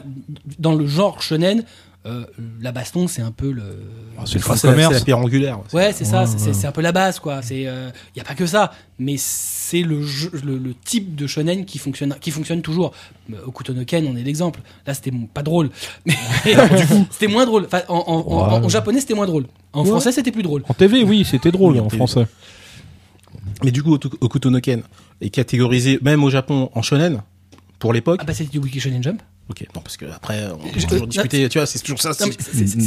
dans 0.58 0.74
le 0.74 0.86
genre 0.86 1.20
shonen, 1.22 1.64
euh, 2.04 2.24
la 2.60 2.72
baston, 2.72 3.06
c'est 3.06 3.22
un 3.22 3.30
peu 3.30 3.50
le. 3.52 3.62
Ah, 4.18 4.22
c'est 4.26 4.34
le 4.34 4.40
c'est 4.56 4.66
la, 4.66 4.72
commerce. 4.72 4.92
la 4.94 5.00
pierre 5.00 5.18
angulaire. 5.18 5.60
Ouais, 5.72 5.92
c'est 5.92 6.04
ça, 6.04 6.22
Ouais, 6.22 6.26
c'est 6.36 6.48
ouais. 6.48 6.52
c'est 6.52 6.66
un 6.66 6.72
peu 6.72 6.80
la 6.80 6.90
base, 6.92 7.20
quoi. 7.20 7.42
C'est, 7.42 7.60
il 7.62 7.92
y 8.16 8.20
a 8.20 8.24
pas 8.24 8.34
que 8.34 8.44
ça, 8.46 8.72
mais 8.98 9.14
c'est 9.18 9.82
le, 9.82 10.00
le, 10.44 10.58
le 10.58 10.74
type 10.84 11.14
de 11.14 11.26
shonen 11.28 11.64
qui 11.64 11.78
fonctionne, 11.78 12.16
qui 12.20 12.30
fonctionne 12.32 12.60
toujours. 12.60 12.92
Euh, 13.32 13.36
Okuto 13.46 13.72
no 13.72 13.84
Ken, 13.84 14.04
on 14.06 14.16
est 14.16 14.22
l'exemple. 14.24 14.60
Là, 14.86 14.94
c'était 14.94 15.12
pas 15.32 15.42
drôle, 15.44 15.70
mais 16.06 16.14
du 16.44 16.86
coup, 16.86 17.06
c'était 17.10 17.28
moins 17.28 17.46
drôle. 17.46 17.66
Enfin, 17.66 17.82
en, 17.88 17.94
en, 17.98 18.02
en- 18.16 18.58
Ouais. 18.58 18.66
en 18.66 18.68
japonais, 18.68 19.00
c'était 19.00 19.14
moins 19.14 19.26
drôle. 19.26 19.46
En 19.72 19.82
Ouais. 19.84 19.88
français, 19.90 20.10
c'était 20.12 20.32
plus 20.32 20.42
drôle. 20.42 20.64
En 20.68 20.74
TV, 20.74 21.04
oui, 21.04 21.24
c'était 21.24 21.52
drôle 21.52 21.74
Oui, 21.74 21.80
en 21.80 21.88
français. 21.88 22.26
Mais 23.64 23.70
du 23.70 23.82
coup, 23.82 23.94
Otu- 23.96 24.10
Okuto 24.20 24.50
no 24.50 24.60
Ken 24.60 24.82
est 25.20 25.30
catégorisé 25.30 25.98
même 26.02 26.24
au 26.24 26.30
Japon 26.30 26.68
en 26.74 26.82
shonen 26.82 27.22
pour 27.78 27.92
l'époque. 27.92 28.18
Ah 28.20 28.24
bah, 28.24 28.34
c'était 28.34 28.50
du 28.50 28.58
Wiki 28.58 28.80
Shonen 28.80 29.02
Jump. 29.02 29.22
Ok, 29.52 29.66
non 29.76 29.82
parce 29.82 29.96
que 29.98 30.06
après 30.06 30.46
on 30.50 30.56
peut 30.66 30.80
toujours 30.80 31.06
discuter. 31.06 31.46
Tu 31.50 31.58
vois, 31.58 31.66
c'est 31.66 31.78
toujours 31.80 32.00
ça. 32.00 32.14
C'est- 32.14 32.30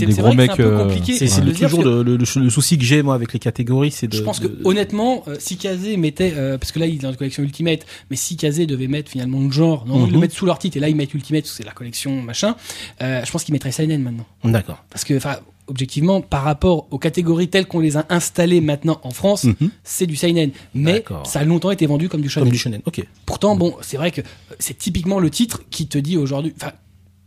gros 0.10 0.22
vrai 0.24 0.31
que 0.31 0.36
mecs, 0.38 0.45
c'est 0.48 0.51
un 0.53 0.55
peu 0.55 0.63
euh, 0.74 0.84
compliqué. 0.84 1.13
C'est 1.27 1.41
toujours 1.53 1.79
que 1.84 1.86
le, 1.86 2.03
le- 2.03 2.17
le 2.43 2.50
souci 2.50 2.77
que 2.79 2.84
j'ai 2.84 3.03
moi 3.03 3.13
avec 3.13 3.31
les 3.34 3.39
catégories, 3.39 3.91
c'est 3.91 4.07
de. 4.07 4.15
Je 4.17 4.24
pense 4.24 4.39
que 4.39 4.48
de- 4.48 4.60
honnêtement, 4.63 5.24
euh, 5.27 5.36
si 5.39 5.57
Kazé 5.57 5.95
mettait, 5.98 6.34
euh, 6.36 6.57
parce 6.57 6.72
que 6.72 6.79
là 6.79 6.88
il 6.88 6.95
est 6.95 7.01
dans 7.03 7.12
la 7.12 7.15
collection 7.15 7.43
Ultimate, 7.43 7.86
mais 8.10 8.15
si 8.17 8.36
Kazé 8.36 8.65
devait 8.65 8.88
mettre 8.88 9.12
finalement 9.12 9.39
le 9.41 9.51
genre, 9.51 9.86
non, 9.86 10.05
ils 10.05 10.10
le 10.10 10.15
Mhm. 10.15 10.22
mettent 10.22 10.34
sous 10.34 10.45
leur 10.48 10.57
titre 10.60 10.77
et 10.77 10.79
là 10.79 10.89
ils 10.89 10.95
mettent 10.95 11.13
Ultimate, 11.13 11.43
parce 11.43 11.51
que 11.51 11.57
c'est 11.57 11.63
la 11.65 11.72
collection 11.74 12.22
machin. 12.22 12.55
euh, 13.03 13.22
je 13.24 13.31
pense 13.31 13.43
qu'ils 13.43 13.53
mettraient 13.53 13.72
Seinen 13.72 14.01
maintenant, 14.01 14.25
D'accord. 14.43 14.84
parce 14.89 15.03
que 15.03 15.15
enfin 15.17 15.38
objectivement 15.67 16.22
par 16.22 16.43
rapport 16.43 16.88
aux 16.91 17.00
catégories 17.00 17.48
telles 17.50 17.65
qu'on 17.67 17.79
les 17.79 17.98
a 17.98 18.05
installées 18.10 18.62
maintenant 18.62 19.00
en 19.03 19.12
France, 19.12 19.45
Mhm. 19.45 19.69
c'est 19.84 20.05
du 20.05 20.15
Seinen, 20.15 20.51
mais 20.74 21.03
ça 21.24 21.39
a 21.39 21.43
longtemps 21.43 21.72
été 21.72 21.86
vendu 21.88 22.07
comme 22.10 22.22
du 22.22 22.29
shonen. 22.29 22.45
Comme 22.48 22.51
du 22.53 22.57
shonen. 22.60 22.81
Ok. 22.86 23.03
Pourtant 23.25 23.55
bon, 23.55 23.75
c'est 23.81 23.98
vrai 23.98 24.12
que 24.12 24.22
euh, 24.22 24.24
c'est 24.60 24.77
typiquement 24.77 25.19
le 25.19 25.29
titre 25.29 25.62
qui 25.72 25.88
te 25.88 25.98
dit 25.98 26.17
aujourd'hui, 26.17 26.53
enfin 26.62 26.72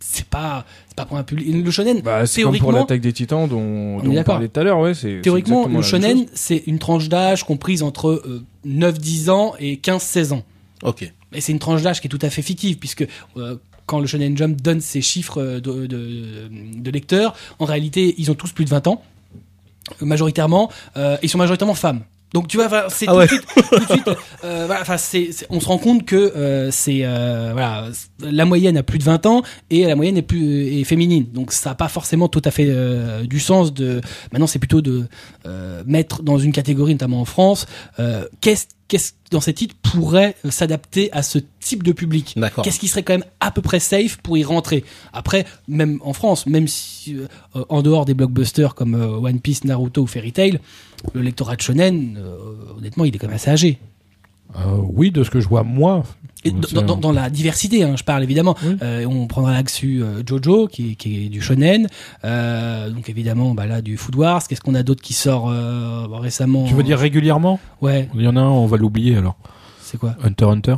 c'est 0.00 0.26
pas 0.26 0.64
c'est 0.86 0.94
pas 0.96 1.04
pour 1.06 1.16
un 1.16 1.24
public 1.24 1.48
le 1.52 1.70
shonen 1.72 2.00
Bah, 2.02 2.24
c'est 2.26 2.42
comme 2.42 2.56
pour 2.58 2.70
l'attaque 2.72 3.00
des 3.00 3.12
titans 3.12 3.48
dont, 3.48 3.98
est 4.00 4.04
dont 4.04 4.16
on 4.16 4.22
parlait 4.22 4.48
tout 4.48 4.60
à 4.60 4.62
l'heure, 4.64 4.78
ouais. 4.78 4.94
c'est- 4.94 5.20
Théoriquement, 5.22 5.66
le 5.66 5.82
shonen, 5.82 6.26
c'est 6.34 6.62
une 6.66 6.78
tranche 6.78 7.08
d'âge 7.08 7.42
comprise 7.44 7.82
entre 7.82 8.08
euh, 8.10 8.44
9-10 8.64 9.28
ans 9.30 9.54
et 9.58 9.76
15-16 9.78 10.32
ans. 10.32 10.44
Ok. 10.84 11.12
Et 11.34 11.40
c'est 11.40 11.50
une 11.52 11.58
tranche 11.58 11.82
d'âge 11.82 12.00
qui 12.00 12.06
est 12.06 12.10
tout 12.10 12.18
à 12.22 12.30
fait 12.30 12.40
fictive, 12.42 12.78
puisque 12.78 13.06
euh, 13.36 13.56
quand 13.88 13.98
le 13.98 14.06
Shonen 14.06 14.36
Jump 14.36 14.60
donne 14.60 14.80
ses 14.80 15.00
chiffres 15.00 15.42
euh, 15.42 15.60
de, 15.60 15.86
de, 15.86 16.48
de 16.76 16.90
lecteurs, 16.90 17.34
en 17.58 17.64
réalité, 17.64 18.14
ils 18.18 18.30
ont 18.30 18.34
tous 18.34 18.52
plus 18.52 18.64
de 18.64 18.70
20 18.70 18.86
ans, 18.86 19.02
euh, 20.02 20.06
majoritairement, 20.06 20.70
euh, 20.96 21.16
ils 21.22 21.28
sont 21.28 21.38
majoritairement 21.38 21.74
femmes. 21.74 22.02
Donc 22.34 22.46
tu 22.46 22.58
vois, 22.58 22.68
c'est 22.90 23.06
Ah 23.08 23.12
tout, 23.12 23.18
ouais. 23.18 23.24
de 23.24 23.30
suite, 23.30 23.46
tout 23.72 23.78
de 23.78 23.84
suite, 23.86 24.10
euh, 24.44 24.64
voilà, 24.66 24.84
on 25.48 25.60
se 25.60 25.66
rend 25.66 25.78
compte 25.78 26.04
que 26.04 26.14
euh, 26.14 26.70
c'est 26.70 27.00
euh, 27.02 27.52
voilà, 27.54 27.88
la 28.20 28.44
moyenne 28.44 28.76
a 28.76 28.82
plus 28.82 28.98
de 28.98 29.04
20 29.04 29.24
ans 29.24 29.42
et 29.70 29.86
la 29.86 29.96
moyenne 29.96 30.18
est 30.18 30.22
plus 30.22 30.78
est 30.78 30.84
féminine. 30.84 31.24
Donc 31.32 31.52
ça 31.52 31.70
n'a 31.70 31.74
pas 31.74 31.88
forcément 31.88 32.28
tout 32.28 32.42
à 32.44 32.50
fait 32.50 32.66
euh, 32.68 33.24
du 33.24 33.40
sens 33.40 33.72
de. 33.72 34.02
Maintenant, 34.30 34.46
c'est 34.46 34.58
plutôt 34.58 34.82
de 34.82 35.06
euh, 35.46 35.82
mettre 35.86 36.22
dans 36.22 36.38
une 36.38 36.52
catégorie, 36.52 36.92
notamment 36.92 37.22
en 37.22 37.24
France, 37.24 37.64
euh, 37.98 38.26
qu'est-ce 38.42 38.66
qu'est-ce 38.88 39.12
dans 39.30 39.40
ces 39.40 39.52
titres 39.52 39.76
pourrait 39.82 40.34
s'adapter 40.48 41.12
à 41.12 41.22
ce 41.22 41.38
type 41.60 41.82
de 41.82 41.92
public? 41.92 42.36
Qu'est-ce 42.64 42.80
qui 42.80 42.88
serait 42.88 43.02
quand 43.02 43.12
même 43.12 43.24
à 43.40 43.50
peu 43.50 43.62
près 43.62 43.78
safe 43.78 44.16
pour 44.16 44.36
y 44.38 44.44
rentrer? 44.44 44.84
Après, 45.12 45.46
même 45.68 46.00
en 46.02 46.14
France, 46.14 46.46
même 46.46 46.66
si 46.66 47.14
euh, 47.14 47.26
en 47.68 47.82
dehors 47.82 48.06
des 48.06 48.14
blockbusters 48.14 48.74
comme 48.74 48.94
euh, 48.94 49.18
One 49.18 49.40
Piece, 49.40 49.64
Naruto 49.64 50.02
ou 50.02 50.06
Fairy 50.06 50.32
Tail, 50.32 50.60
le 51.12 51.20
lectorat 51.20 51.56
de 51.56 51.60
shonen, 51.60 52.18
euh, 52.18 52.36
honnêtement, 52.78 53.04
il 53.04 53.14
est 53.14 53.18
quand 53.18 53.26
même 53.26 53.36
assez 53.36 53.50
âgé. 53.50 53.78
Euh, 54.56 54.60
oui, 54.82 55.10
de 55.10 55.22
ce 55.24 55.30
que 55.30 55.40
je 55.40 55.48
vois 55.48 55.62
moi. 55.62 56.02
Et 56.44 56.50
Euh, 56.52 56.82
dans, 56.82 57.12
la 57.12 57.30
diversité, 57.30 57.82
hein, 57.82 57.94
je 57.96 58.04
parle 58.04 58.22
évidemment. 58.22 58.56
Oui. 58.64 58.76
Euh, 58.82 59.04
on 59.06 59.26
prendra 59.26 59.52
euh, 59.58 60.22
Jojo, 60.26 60.68
qui, 60.68 60.92
est- 60.92 60.94
qui 60.94 61.26
est 61.26 61.28
du 61.28 61.40
shonen. 61.42 61.88
Euh, 62.24 62.90
donc 62.90 63.08
évidemment, 63.08 63.54
bah 63.54 63.66
là, 63.66 63.82
du 63.82 63.96
Food 63.96 64.14
Wars. 64.16 64.42
Qu'est-ce 64.46 64.60
qu'on 64.60 64.74
a 64.76 64.82
d'autre 64.84 65.02
qui 65.02 65.14
sort 65.14 65.50
euh, 65.50 66.06
récemment 66.12 66.64
Tu 66.66 66.74
veux 66.74 66.82
dire 66.84 66.98
régulièrement? 66.98 67.58
Ouais, 67.82 68.08
Il 68.14 68.22
y 68.22 68.28
en 68.28 68.36
a 68.36 68.40
un, 68.40 68.48
on 68.48 68.66
va 68.66 68.76
l'oublier 68.76 69.16
alors. 69.16 69.36
c'est 69.82 69.98
quoi? 69.98 70.14
Hunter 70.22 70.44
Hunter. 70.44 70.76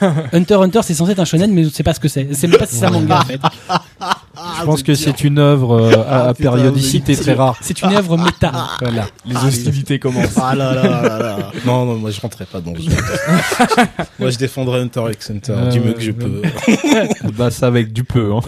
Hunter 0.32 0.54
Hunter, 0.54 0.80
c'est 0.84 0.94
censé 0.94 1.12
être 1.12 1.18
un 1.18 1.24
shonen, 1.24 1.52
mais 1.52 1.64
je 1.64 1.70
sais 1.70 1.82
pas 1.82 1.92
ce 1.94 2.00
que 2.00 2.08
c'est. 2.08 2.28
C'est 2.32 2.46
même 2.46 2.58
pas 2.58 2.66
si 2.66 2.76
c'est 2.76 2.86
un 2.86 2.90
manga 2.90 3.18
en 3.20 3.24
fait. 3.24 3.40
je 4.60 4.64
pense 4.64 4.82
que 4.82 4.94
c'est 4.94 5.22
une 5.24 5.38
œuvre 5.38 5.72
euh, 5.80 5.92
à, 6.08 6.28
à 6.28 6.34
putain, 6.34 6.50
périodicité 6.52 7.16
très 7.16 7.34
rare. 7.34 7.56
C'est 7.60 7.82
une 7.82 7.94
œuvre 7.94 8.16
méta. 8.16 8.52
Voilà. 8.80 9.06
Les 9.26 9.36
hostilités 9.36 9.98
commencent. 9.98 10.38
Ah 10.40 10.54
là 10.54 10.74
là 10.74 10.84
là 11.02 11.18
là. 11.18 11.38
Non, 11.66 11.84
non, 11.84 11.96
moi 11.96 12.10
je 12.10 12.20
rentrerai 12.20 12.44
pas 12.46 12.60
dans 12.60 12.72
le 12.72 12.80
jeu. 12.80 12.90
moi 14.18 14.30
je 14.30 14.38
défendrai 14.38 14.80
Hunter 14.80 15.02
x 15.12 15.30
Hunter 15.30 15.52
Euh, 15.56 15.70
du 15.70 15.80
mieux 15.80 15.92
que 15.92 16.00
je 16.00 16.12
peux. 16.12 16.42
bah 17.36 17.50
ça 17.50 17.66
avec 17.66 17.92
du 17.92 18.04
peu. 18.04 18.32
Hein. 18.34 18.40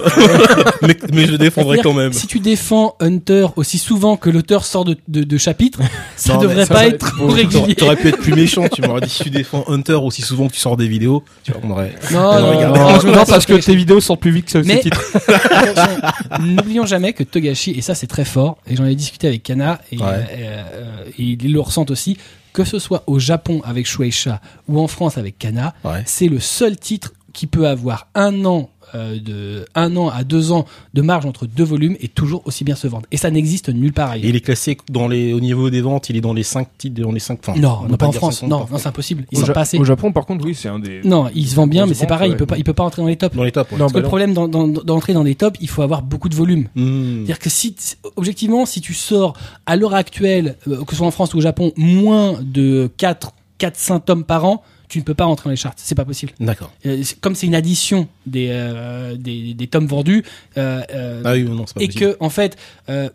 mais, 0.83 0.97
mais 1.13 1.27
je 1.27 1.37
défendrai 1.37 1.79
quand 1.79 1.93
même. 1.93 2.13
Si 2.13 2.27
tu 2.27 2.39
défends 2.41 2.95
Hunter 3.01 3.49
aussi 3.57 3.79
souvent 3.79 4.17
que 4.17 4.31
l'auteur 4.31 4.65
sort 4.65 4.85
de, 4.85 4.97
de, 5.09 5.25
de 5.25 5.39
chapitres, 5.39 5.81
ça 6.17 6.35
Non, 6.35 6.41
devrait 6.41 6.67
ça 6.67 6.75
pas 6.75 6.87
être 6.87 7.15
trop 7.17 7.29
régulier. 7.29 7.75
T'aurais 7.75 7.97
pu 7.97 8.09
être 8.09 8.19
plus 8.19 8.33
méchant, 8.35 8.69
tu 8.73 8.83
m'aurais 8.83 9.01
dit 9.03 9.11
si 9.11 9.25
tu 9.25 9.31
défends 9.31 9.65
Hunter 9.69 9.95
aussi 10.03 10.23
souvent 10.23 10.47
que 10.49 10.53
tu 10.53 10.61
sors 10.61 10.77
des 10.77 10.89
vidéos, 10.89 11.23
tu 11.43 11.53
vois, 11.53 11.61
on 11.65 11.71
aurait. 11.71 11.95
Non, 12.13 12.21
Non, 12.21 12.41
non, 12.41 12.51
regarde. 12.57 13.07
non, 13.07 13.25
parce 13.27 13.47
que 13.47 13.55
tes 13.55 13.75
vidéos 13.75 14.01
sortent 14.01 14.21
plus 14.21 14.31
vite 14.31 14.53
que 14.53 14.59
titres. 14.81 15.03
Attention, 15.27 15.80
n'oublions 16.41 16.87
jamais 16.87 17.13
que 17.13 17.23
Togashi, 17.23 17.73
et 17.73 17.81
ça 17.83 17.95
c'est 17.95 18.07
très 18.07 18.25
fort, 18.25 18.59
et 18.67 18.77
j'en 18.77 18.85
ai 18.87 18.95
discuté 18.95 19.27
avec 19.29 19.43
Kana, 19.43 19.81
et, 19.93 19.99
Ouais. 19.99 20.05
euh, 20.05 20.63
euh, 20.75 21.05
et 21.19 21.23
ils 21.23 21.53
le 21.53 21.61
ressentent 21.61 21.91
aussi, 21.91 22.17
que 22.53 22.65
ce 22.65 22.79
soit 22.79 23.05
au 23.07 23.19
Japon 23.19 23.61
avec 23.65 23.87
Shueisha 23.87 24.41
ou 24.69 24.81
en 24.81 24.89
France 24.89 25.19
avec 25.19 25.39
Kana, 25.39 25.75
Ouais. 25.85 26.03
c'est 26.07 26.29
le 26.29 26.41
seul 26.41 26.77
titre 26.77 27.13
qui 27.33 27.47
peut 27.47 27.69
avoir 27.69 28.09
un 28.15 28.45
an 28.45 28.71
euh, 28.95 29.19
de 29.21 29.65
un 29.75 29.97
an 29.97 30.09
à 30.09 30.25
deux 30.25 30.53
ans 30.53 30.65
de 30.95 31.03
marge 31.03 31.27
entre 31.27 31.47
deux 31.47 31.65
volumes 31.65 31.97
et 32.01 32.09
toujours 32.09 32.43
aussi 32.47 32.65
bien 32.65 32.75
se 32.75 32.87
vendre. 32.89 33.07
Et 33.11 33.17
ça 33.17 33.31
n'existe 33.31 33.69
nulle 33.69 33.93
part 33.93 34.11
Et 34.11 34.15
ailleurs. 34.15 34.29
il 34.31 34.37
est 34.37 34.41
classé 34.41 34.77
dans 34.91 35.09
les, 35.09 35.33
au 35.33 35.41
niveau 35.41 35.71
des 35.71 35.81
ventes, 35.81 36.11
il 36.11 36.17
est 36.17 36.21
dans 36.21 36.33
les 36.33 36.43
5 36.43 36.69
titres, 36.79 37.01
dans 37.03 37.13
les 37.13 37.21
5, 37.21 37.39
enfin, 37.47 37.59
Non, 37.59 37.87
pas 37.97 38.07
en 38.07 38.13
France. 38.13 38.41
50 38.41 38.51
Non, 38.51 38.67
c'est 38.79 38.87
impossible. 38.87 39.25
Ils 39.33 39.39
Au, 39.39 39.41
sont 39.43 39.47
Ja- 39.49 39.53
pas 39.53 39.61
assez. 39.63 39.79
au 39.79 39.85
Japon, 39.85 40.13
par 40.13 40.27
contre, 40.27 40.45
oui, 40.45 40.55
c'est 40.55 40.69
un 40.69 40.79
des. 40.79 41.01
Non, 41.05 41.29
il 41.35 41.47
se 41.47 41.55
vend 41.55 41.67
bien, 41.67 41.87
mais 41.87 41.95
c'est 41.95 42.07
pareil. 42.07 42.31
Il 42.33 42.37
peut 42.37 42.47
pas, 42.47 42.57
il 42.59 42.65
peut 42.65 42.73
pas 42.75 42.85
entrer 42.85 43.03
dans 43.03 43.09
les 43.09 43.17
tops. 43.17 43.35
Dans 43.37 43.45
les 43.45 43.53
tops, 43.53 43.71
ouais. 43.73 43.79
Non, 43.79 43.85
Parce 43.85 43.93
que 43.93 43.99
bah 43.99 44.03
le 44.03 44.09
problème 44.09 44.33
dans- 44.35 44.49
dans- 44.49 44.67
d'entrer 44.69 45.13
dans 45.13 45.23
les 45.23 45.35
tops, 45.35 45.59
il 45.61 45.69
faut 45.69 45.83
avoir 45.83 46.03
beaucoup 46.03 46.29
de 46.29 46.35
volume. 46.35 46.69
Mmh. 46.75 47.17
C'est-à-dire 47.17 47.39
que 47.39 47.51
si, 47.51 47.75
objectivement, 48.17 48.67
si 48.67 48.81
tu 48.81 48.95
sors 48.95 49.35
à 49.67 49.77
l'heure 49.77 49.95
actuelle, 49.95 50.57
euh, 50.69 50.85
que 50.85 50.91
ce 50.93 50.97
soit 50.97 51.07
en 51.07 51.11
France 51.11 51.35
ou 51.35 51.39
au 51.39 51.41
Japon, 51.41 51.73
moins 51.77 52.39
de 52.43 52.91
4, 52.97 53.33
4 53.59 53.77
5 53.77 54.01
tomes 54.05 54.25
par 54.25 54.45
an, 54.45 54.63
tu 54.91 54.99
ne 54.99 55.05
peux 55.05 55.15
pas 55.15 55.25
rentrer 55.25 55.45
dans 55.45 55.51
les 55.51 55.57
charts. 55.57 55.73
C'est 55.77 55.95
pas 55.95 56.05
possible. 56.05 56.33
D'accord. 56.41 56.71
Euh, 56.85 57.03
comme 57.21 57.35
c'est 57.35 57.47
une 57.47 57.55
addition 57.55 58.09
des, 58.27 58.49
euh, 58.51 59.17
des, 59.17 59.55
des 59.55 59.67
tomes 59.69 59.87
vendus, 59.87 60.25
euh, 60.59 61.23
Ah 61.25 61.33
oui, 61.33 61.45
non, 61.45 61.65
c'est 61.67 61.75
pas 61.75 61.83
et 61.83 61.87
possible. 61.87 62.13
que, 62.13 62.17
en 62.21 62.29
fait, 62.29 62.59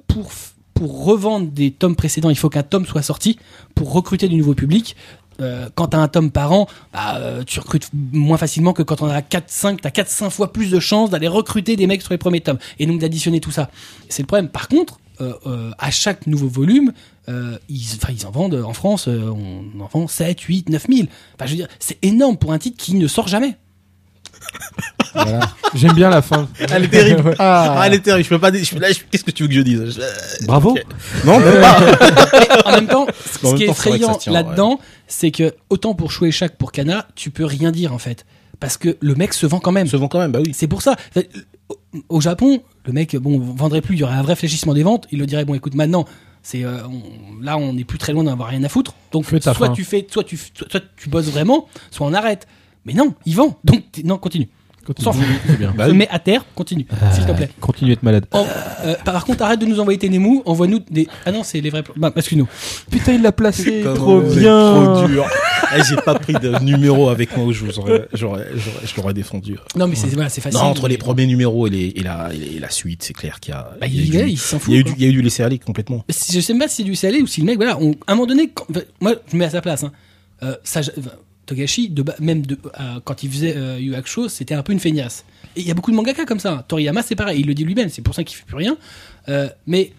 pour, 0.07 0.31
pour 0.73 1.05
revendre 1.05 1.51
des 1.51 1.71
tomes 1.71 1.95
précédents, 1.95 2.29
il 2.29 2.38
faut 2.38 2.49
qu'un 2.49 2.63
tome 2.63 2.85
soit 2.85 3.01
sorti 3.03 3.38
pour 3.75 3.91
recruter 3.91 4.27
du 4.27 4.38
nouveau 4.38 4.55
public. 4.55 4.95
Quand 5.75 5.88
tu 5.89 5.97
as 5.97 5.99
un 5.99 6.07
tome 6.07 6.31
par 6.31 6.53
an, 6.53 6.65
bah, 6.93 7.19
tu 7.45 7.59
recrutes 7.59 7.89
moins 7.93 8.38
facilement 8.38 8.71
que 8.71 8.83
quand 8.83 9.01
on 9.01 9.07
a 9.09 9.19
4-5, 9.19 9.81
tu 9.81 9.88
as 9.88 9.91
4-5 9.91 10.29
fois 10.29 10.53
plus 10.53 10.71
de 10.71 10.79
chances 10.79 11.09
d'aller 11.09 11.27
recruter 11.27 11.75
des 11.75 11.88
mecs 11.88 12.01
sur 12.01 12.13
les 12.13 12.17
premiers 12.17 12.39
tomes 12.39 12.57
et 12.79 12.85
donc 12.85 13.01
d'additionner 13.01 13.41
tout 13.41 13.51
ça. 13.51 13.69
C'est 14.07 14.23
le 14.23 14.27
problème. 14.27 14.47
Par 14.47 14.69
contre, 14.69 14.97
euh, 15.21 15.33
euh, 15.45 15.71
à 15.77 15.91
chaque 15.91 16.27
nouveau 16.27 16.49
volume, 16.49 16.91
euh, 17.29 17.57
ils, 17.69 17.83
enfin, 18.01 18.13
ils 18.17 18.25
en 18.25 18.31
vendent 18.31 18.55
en 18.65 18.73
France, 18.73 19.07
euh, 19.07 19.29
on 19.31 19.81
en 19.81 19.88
vend 19.88 20.07
7, 20.07 20.39
8, 20.41 20.69
9 20.69 20.85
000. 20.89 21.07
Enfin, 21.35 21.45
je 21.45 21.51
veux 21.51 21.57
dire, 21.57 21.67
c'est 21.79 21.97
énorme 22.03 22.38
pour 22.38 22.51
un 22.53 22.57
titre 22.59 22.77
qui 22.77 22.95
ne 22.95 23.07
sort 23.07 23.27
jamais. 23.27 23.55
Voilà. 25.13 25.39
J'aime 25.73 25.93
bien 25.93 26.09
la 26.09 26.21
fin. 26.21 26.49
Elle 26.59 26.83
est 26.83 26.88
terrible. 26.89 27.21
Ouais. 27.29 27.35
Ah, 27.39 27.81
elle 27.85 27.93
est 27.93 27.99
terrible. 27.99 28.25
Je 28.25 28.29
peux 28.29 28.39
pas. 28.39 28.51
je- 28.51 28.63
je- 28.65 28.75
Qu'est-ce 29.09 29.23
que 29.23 29.31
tu 29.31 29.43
veux 29.43 29.47
que 29.49 29.55
je 29.55 29.61
dise? 29.61 29.97
Je- 30.41 30.45
Bravo. 30.45 30.71
Ok. 30.71 30.83
Non, 31.23 31.39
même 31.39 31.61
pas. 31.61 31.77
en 32.65 32.71
même 32.73 32.88
temps, 32.88 33.07
ce 33.41 33.45
En 33.45 33.49
même 33.51 33.57
qui 33.57 33.63
est 33.63 33.67
temps, 33.67 33.73
ça 33.73 33.88
effrayant 33.89 34.19
là-dedans, 34.27 34.79
c'est 35.07 35.31
que 35.31 35.55
autant 35.69 35.93
pour 35.95 36.11
Shueisha 36.11 36.49
que 36.49 36.57
pour 36.57 36.73
Kana, 36.73 37.07
tu 37.15 37.31
peux 37.31 37.45
rien 37.45 37.71
dire 37.71 37.93
en 37.93 37.97
fait. 37.97 38.25
Parce 38.59 38.75
que 38.77 38.97
le 38.99 39.15
mec 39.15 39.33
se 39.33 39.45
vend 39.45 39.59
quand 39.59 39.71
même. 39.71 39.88
Se 39.88 39.95
vend 39.95 40.09
quand 40.09 40.19
même, 40.19 40.33
bah 40.33 40.39
oui. 40.45 40.51
C'est 40.53 40.67
pour 40.67 40.81
ça. 40.81 40.97
Au- 41.69 41.77
Au 42.09 42.19
Japon, 42.21 42.61
le 42.85 42.91
mec, 42.91 43.15
bon, 43.15 43.39
vendrait 43.39 43.81
plus, 43.81 43.95
il 43.95 43.99
y 43.99 44.03
aurait 44.03 44.15
un 44.15 44.21
vrai 44.23 44.35
fléchissement 44.35 44.73
des 44.73 44.83
ventes. 44.83 45.07
Il 45.13 45.19
le 45.19 45.25
dirait, 45.25 45.45
bon, 45.45 45.53
écoute, 45.55 45.75
maintenant, 45.75 46.03
c'est 46.45 46.63
euh, 46.63 46.77
là, 47.41 47.58
on 47.58 47.73
n'est 47.73 47.84
plus 47.86 47.97
très 47.97 48.13
loin 48.13 48.23
d'avoir 48.23 48.49
rien 48.49 48.63
à 48.63 48.69
foutre. 48.69 48.93
Donc, 49.12 49.25
Fais 49.25 49.39
ta 49.39 49.55
soit 49.55 49.67
fin. 49.67 49.73
tu 49.73 49.84
fais, 49.84 50.05
soit 50.08 50.23
tu, 50.23 50.38
soit, 50.38 50.69
soit 50.69 50.84
tu 50.95 51.10
bosses 51.10 51.29
vraiment, 51.31 51.67
soit 51.89 52.05
on 52.05 52.13
arrête. 52.13 52.47
Mais 52.86 52.93
non, 52.93 53.15
il 53.25 53.36
vend. 53.36 53.58
Donc, 53.63 53.84
non, 54.03 54.19
continue. 54.19 54.47
S'en 55.00 55.13
fout. 55.13 55.24
C'est 55.48 55.58
bien. 55.58 55.74
Bah 55.76 55.86
Se 55.88 55.91
oui. 55.91 55.98
met 55.98 56.08
à 56.10 56.19
terre, 56.19 56.45
continue, 56.56 56.86
s'il 57.13 57.26
te 57.26 57.32
plaît. 57.32 57.50
Continue 57.60 57.91
d'être 57.91 58.04
malade. 58.04 58.26
En- 58.32 58.45
euh, 58.86 58.95
par 59.04 59.26
contre, 59.26 59.43
arrête 59.43 59.60
de 59.60 59.65
nous 59.65 59.80
envoyer 59.80 59.98
tes 60.00 60.10
Nemu, 60.10 60.41
envoie-nous 60.45 60.80
des. 60.89 61.08
Ah 61.26 61.32
non, 61.32 61.43
c'est 61.43 61.62
les 61.62 61.69
vrais. 61.69 61.84
Bah, 61.95 62.12
excuse-nous. 62.15 62.48
Putain, 62.91 63.13
il 63.13 63.21
l'a 63.21 63.32
placé 63.32 63.84
trop 63.95 64.21
c'est 64.30 64.39
bien. 64.39 64.71
Trop 64.95 65.08
dur. 65.08 65.26
Eh, 65.78 65.82
J'ai 65.84 65.95
pas 65.98 66.13
pris 66.19 66.34
de 66.34 66.60
numéro 66.63 67.10
avec 67.10 67.36
moi 67.36 67.45
où 67.48 67.52
je 67.52 67.65
vous 67.65 67.80
aurais- 67.80 68.08
j'aurais, 68.13 68.45
j'aurais- 68.54 68.86
je 68.86 68.95
l'aurais 68.95 69.13
défendu. 69.13 69.58
Non, 69.76 69.88
mais 69.88 69.95
c'est 69.95 70.08
voilà, 70.08 70.30
c'est 70.30 70.39
facile. 70.41 70.60
Non, 70.60 70.67
entre 70.67 70.88
les 70.88 70.98
premiers 70.98 71.26
numéros 71.26 71.67
et, 71.67 71.69
les, 71.71 71.88
et, 71.95 72.04
la, 72.04 72.30
et, 72.34 72.38
les- 72.38 72.56
et 72.58 72.60
la 72.60 72.69
suite, 72.69 73.04
c'est 73.04 73.13
clair 73.13 73.39
qu'il 73.39 73.54
y 73.54 73.58
a. 73.58 73.71
Bah, 73.82 73.88
il 73.88 73.95
y 73.95 74.00
a 74.00 74.04
il, 74.04 74.08
eu 74.21 74.24
du- 74.26 74.32
il 74.34 74.38
s'en 74.38 74.60
fout. 74.60 74.69
il 74.69 74.76
y 74.76 74.78
a 74.78 74.80
eu 74.80 74.84
quoi. 74.84 74.93
du, 74.93 75.00
il 75.00 75.04
y 75.04 75.08
a 75.08 75.10
eu 75.10 75.13
du 75.13 75.21
laisser 75.21 75.43
aller 75.43 75.60
complètement. 75.60 76.04
Si- 76.10 76.34
Je 76.34 76.39
sais 76.39 76.54
même 76.54 76.62
pas 76.62 76.67
si 76.67 76.78
c'est 76.78 76.84
du 76.84 76.95
salé 76.95 77.21
ou 77.21 77.28
si 77.28 77.41
le 77.41 77.48
mec, 77.48 77.58
voilà, 77.58 77.78
on- 77.82 77.91
à 78.08 78.12
un 78.12 78.15
moment 78.15 78.28
donné, 78.28 78.50
quand- 78.54 78.65
enfin, 78.69 78.82
moi 79.02 79.15
je 79.30 79.36
me 79.36 79.39
mets 79.39 79.45
à 79.45 79.50
sa 79.50 79.62
place. 79.62 79.84
Hein. 79.84 79.91
Euh, 80.43 80.56
ça, 80.63 80.82
je- 80.82 80.91
enfin, 81.00 81.10
Togashi, 81.45 81.89
de, 81.89 82.03
même 82.19 82.45
de, 82.45 82.58
euh, 82.79 82.99
quand 83.03 83.23
il 83.23 83.31
faisait 83.31 83.55
euh, 83.55 83.79
Yu 83.79 83.95
Hakusho, 83.95 84.29
c'était 84.29 84.53
un 84.55 84.63
peu 84.63 84.73
une 84.73 84.79
feignasse. 84.79 85.25
Et 85.55 85.62
il 85.62 85.67
y 85.67 85.71
a 85.71 85.73
beaucoup 85.73 85.91
de 85.91 85.95
mangaka 85.95 86.25
comme 86.25 86.39
ça. 86.39 86.65
Toriyama, 86.67 87.01
c'est 87.01 87.15
pareil, 87.15 87.39
il 87.41 87.47
le 87.47 87.53
dit 87.53 87.63
lui-même, 87.63 87.89
c'est 87.89 88.01
pour 88.01 88.13
ça 88.15 88.23
qu'il 88.23 88.38
fait 88.38 88.45
plus 88.45 88.55
rien. 88.58 88.77
Euh, 89.29 89.47
mais 89.67 89.93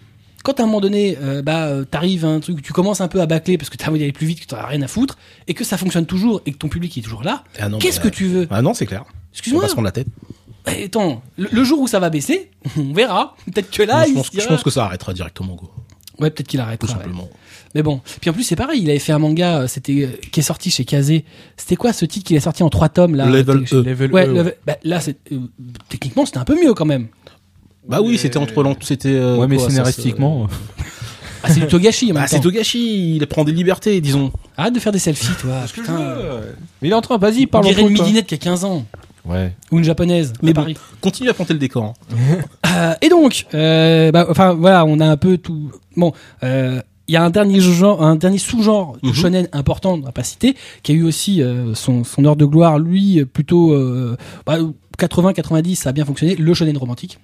quand 0.45 0.61
à 0.61 0.63
un 0.63 0.67
moment 0.67 0.81
donné, 0.81 1.17
euh, 1.21 1.43
bah, 1.43 1.71
t'arrives 1.91 2.25
à 2.25 2.29
un 2.29 2.41
truc, 2.41 2.63
tu 2.63 2.73
commences 2.73 3.01
un 3.01 3.09
peu 3.09 3.21
à 3.21 3.27
bâcler 3.27 3.59
parce 3.59 3.71
que 3.71 3.77
t'as 3.77 3.89
envie 3.89 3.99
d'aller 3.99 4.13
plus 4.13 4.27
vite, 4.27 4.41
que 4.41 4.47
t'en 4.47 4.57
as 4.59 4.67
rien 4.67 4.83
à 4.83 4.89
foutre, 4.89 5.19
et 5.49 5.55
que 5.55 5.65
ça 5.65 5.77
fonctionne 5.79 6.07
toujours, 6.07 6.43
et 6.47 6.53
que 6.53 6.59
ton 6.59 6.69
public 6.69 6.97
est 6.99 7.01
toujours 7.03 7.23
là, 7.25 7.43
Ah 7.59 7.69
qu'est-ce 7.81 7.99
mais, 8.01 8.11
que 8.11 8.15
tu 8.15 8.27
veux? 8.27 8.47
Ah 8.51 8.63
non, 8.63 8.75
c'est 8.75 8.87
clair. 8.87 9.05
On 9.09 9.13
Excuse-moi. 9.33 9.63
va 9.63 9.69
se 9.69 9.73
prendre 9.75 9.87
la 9.87 9.93
tête. 9.93 10.07
Eh, 10.69 10.85
Attends, 10.85 11.23
le, 11.37 11.49
le 11.53 11.65
jour 11.65 11.81
où 11.81 11.87
ça 11.87 12.01
va 12.01 12.11
baisser, 12.11 12.51
on 12.77 12.93
verra. 12.93 13.37
Peut-être 13.47 13.71
que 13.71 13.83
là, 13.83 14.05
je, 14.05 14.09
il 14.11 14.15
pense, 14.15 14.31
se 14.31 14.41
je 14.41 14.47
pense 14.47 14.63
que 14.63 14.71
ça 14.71 14.85
arrêtera 14.85 15.13
directement, 15.13 15.57
quoi. 15.57 15.71
Ouais, 16.19 16.31
peut-être 16.31 16.49
qu'il 16.49 16.59
Tout 16.61 16.65
arrêtera. 16.67 16.99
ouais. 16.99 17.05
Mais 17.77 17.83
bon. 17.83 18.01
Puis 18.23 18.31
en 18.31 18.33
plus, 18.33 18.43
c'est 18.43 18.57
pareil, 18.57 18.81
il 18.83 18.89
avait 18.89 18.99
fait 18.99 19.13
un 19.13 19.19
manga, 19.19 19.59
euh, 19.61 19.67
c'était 19.69 19.93
euh, 19.93 20.09
qui 20.33 20.41
est 20.41 20.43
sorti 20.43 20.71
chez 20.71 20.87
Kazé. 20.87 21.27
C'était 21.59 21.77
quoi 21.77 21.93
ce 21.93 22.07
titre 22.07 22.25
qu'il 22.27 22.35
est 22.37 22.41
sorti 22.41 22.63
en 22.63 22.71
trois 22.71 22.89
tomes 22.89 23.15
là 23.15 23.27
Level 23.27 23.65
E. 23.71 23.83
Level 23.83 24.13
Ouais, 24.13 24.27
E, 24.27 24.33
level- 24.33 24.55
bah, 24.67 24.77
là, 24.83 24.99
c'est 25.01 25.19
euh, 25.31 25.41
techniquement, 25.91 26.25
c'était 26.25 26.39
un 26.39 26.45
peu 26.45 26.55
mieux 26.59 26.73
quand 26.73 26.87
même. 26.87 27.09
Bah 27.87 28.01
oui, 28.03 28.17
c'était 28.17 28.39
entre 28.39 28.65
c'était. 28.81 29.11
euh, 29.11 29.37
ouais, 29.37 29.47
mais 29.47 29.57
quoi, 29.57 29.69
scénaristiquement, 29.69 30.49
Ah, 31.43 31.51
c'est 31.53 31.61
du 31.61 31.67
Togashi 31.67 32.07
en 32.07 32.09
c'est- 32.09 32.13
même 32.15 32.23
Bah, 32.23 32.27
c'est 32.29 32.37
temps. 32.37 32.43
Togashi, 32.45 33.17
il 33.17 33.27
prend 33.27 33.45
des 33.45 33.53
libertés, 33.53 34.01
disons. 34.01 34.33
Arrête 34.57 34.75
de 34.75 34.81
faire 34.81 34.91
des 34.93 34.99
selfies, 34.99 35.35
toi. 35.39 35.65
que 35.73 35.81
Putain. 35.83 36.17
Mais 36.81 36.89
il 36.89 36.93
est 36.93 36.95
en 36.95 37.03
train, 37.03 37.19
vas-y, 37.19 37.43
On 37.45 37.47
parle 37.49 37.65
dirait 37.67 37.83
une 37.83 37.91
midinette 37.91 38.27
qui 38.27 38.35
a 38.35 38.39
15 38.39 38.65
ans. 38.65 38.87
Ouais. 39.27 39.53
Ou 39.71 39.79
une 39.79 39.85
japonaise. 39.85 40.33
Mais 40.43 40.51
à 40.51 40.53
bon. 40.55 40.61
Paris. 40.63 40.77
Continue 41.01 41.29
à 41.29 41.35
planter 41.35 41.53
le 41.53 41.59
décor. 41.59 41.85
hein. 41.85 42.17
Euh, 42.77 42.95
et 43.01 43.09
donc, 43.09 43.47
euh, 43.55 44.11
bah, 44.13 44.27
enfin 44.29 44.53
voilà, 44.53 44.85
on 44.85 44.99
a 45.01 45.07
un 45.07 45.17
peu 45.17 45.39
tout. 45.39 45.71
Bon, 45.97 46.13
euh, 46.43 46.81
il 47.09 47.13
y 47.13 47.17
a 47.17 47.23
un 47.25 47.31
dernier 47.31 47.61
genre, 47.61 48.03
un 48.03 48.17
dernier 48.17 48.39
sous-genre 48.39 48.97
de 49.03 49.09
Mhm. 49.09 49.15
shonen 49.15 49.49
important, 49.53 49.95
on 49.95 50.01
va 50.01 50.13
pas 50.13 50.25
citer, 50.25 50.57
qui 50.83 50.93
a 50.93 50.95
eu 50.95 51.03
aussi 51.05 51.43
euh, 51.43 51.75
son, 51.75 52.05
son 52.05 52.25
heure 52.25 52.37
de 52.37 52.45
gloire, 52.45 52.79
lui 52.79 53.25
plutôt 53.25 53.73
euh, 53.73 54.17
bah, 54.47 54.59
80-90, 54.99 55.75
ça 55.77 55.91
a 55.91 55.93
bien 55.93 56.05
fonctionné, 56.05 56.35
le 56.37 56.55
shonen 56.55 56.77
romantique. 56.77 57.19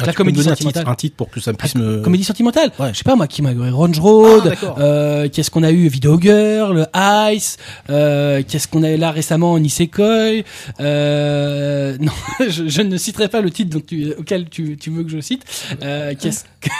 Ah, 0.00 0.06
la 0.06 0.12
comédie 0.12 0.38
donner 0.38 0.50
un 0.50 0.54
titre, 0.56 0.64
sentimentale. 0.70 0.92
un 0.92 0.96
titre 0.96 1.14
pour 1.16 1.30
que 1.30 1.38
ça 1.38 1.52
puisse 1.52 1.74
Ah, 1.76 1.78
me. 1.78 2.00
Comédie 2.00 2.24
sentimentale. 2.24 2.72
Ouais. 2.80 2.88
Je 2.92 2.98
sais 2.98 3.04
pas 3.04 3.14
moi, 3.14 3.28
Kimagure 3.28 3.76
Range 3.76 3.96
Road. 4.00 4.52
Ah, 4.60 4.74
euh, 4.80 5.28
qu'est-ce 5.32 5.52
qu'on 5.52 5.62
a 5.62 5.70
eu 5.70 5.86
Video 5.86 6.20
Girl, 6.20 6.88
Ice. 7.32 7.58
Euh, 7.90 8.42
qu'est-ce 8.48 8.66
qu'on 8.66 8.82
a 8.82 8.90
eu 8.90 8.96
là 8.96 9.12
récemment 9.12 9.56
Nisekoi. 9.56 10.42
Euh, 10.80 11.96
non, 12.00 12.10
je, 12.48 12.66
je 12.66 12.82
ne 12.82 12.96
citerai 12.96 13.28
pas 13.28 13.40
le 13.40 13.50
titre 13.50 13.70
dont 13.78 13.84
tu, 13.86 14.12
auquel 14.18 14.48
tu, 14.48 14.76
tu 14.76 14.90
veux 14.90 15.04
que 15.04 15.10
je 15.10 15.20
cite. 15.20 15.44
Euh, 15.82 16.14
qu'est-ce 16.18 16.42
que... 16.60 16.70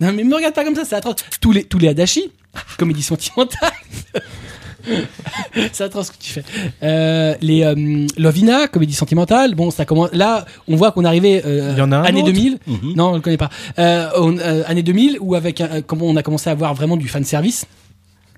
non 0.00 0.12
mais 0.12 0.24
me 0.24 0.34
regarde 0.34 0.54
pas 0.54 0.64
comme 0.64 0.74
ça, 0.76 0.84
c'est 0.84 0.94
atroce. 0.96 1.16
Tous 1.40 1.52
les 1.52 1.64
tous 1.64 1.78
les 1.78 1.88
Adachi, 1.88 2.30
comédie 2.78 3.02
sentimentale. 3.02 3.70
c'est 5.72 5.84
atroce 5.84 6.08
ce 6.08 6.12
que 6.12 6.16
tu 6.18 6.30
fais. 6.32 6.44
Euh, 6.82 7.34
les 7.40 7.62
euh, 7.64 8.06
Lovina, 8.18 8.66
comédie 8.68 8.94
sentimentale. 8.94 9.54
Bon, 9.54 9.70
ça 9.70 9.84
commence. 9.84 10.12
Là, 10.12 10.44
on 10.68 10.76
voit 10.76 10.92
qu'on 10.92 11.04
arrivait 11.04 11.42
euh, 11.46 11.70
Il 11.72 11.78
y 11.78 11.82
en 11.82 11.92
a 11.92 11.98
un 11.98 12.02
année 12.04 12.22
autre 12.22 12.32
2000. 12.32 12.58
Mhm. 12.66 12.92
Non, 12.96 13.10
on 13.10 13.14
le 13.14 13.20
connaît 13.20 13.36
pas. 13.36 13.50
Euh, 13.78 14.08
on- 14.18 14.38
euh, 14.38 14.62
année 14.66 14.82
2000, 14.82 15.18
où 15.20 15.34
avec 15.34 15.62
comment 15.86 16.06
on 16.06 16.16
a 16.16 16.22
commencé 16.22 16.48
à 16.50 16.52
avoir 16.52 16.74
vraiment 16.74 16.96
du 16.96 17.08
fan 17.08 17.24
service 17.24 17.64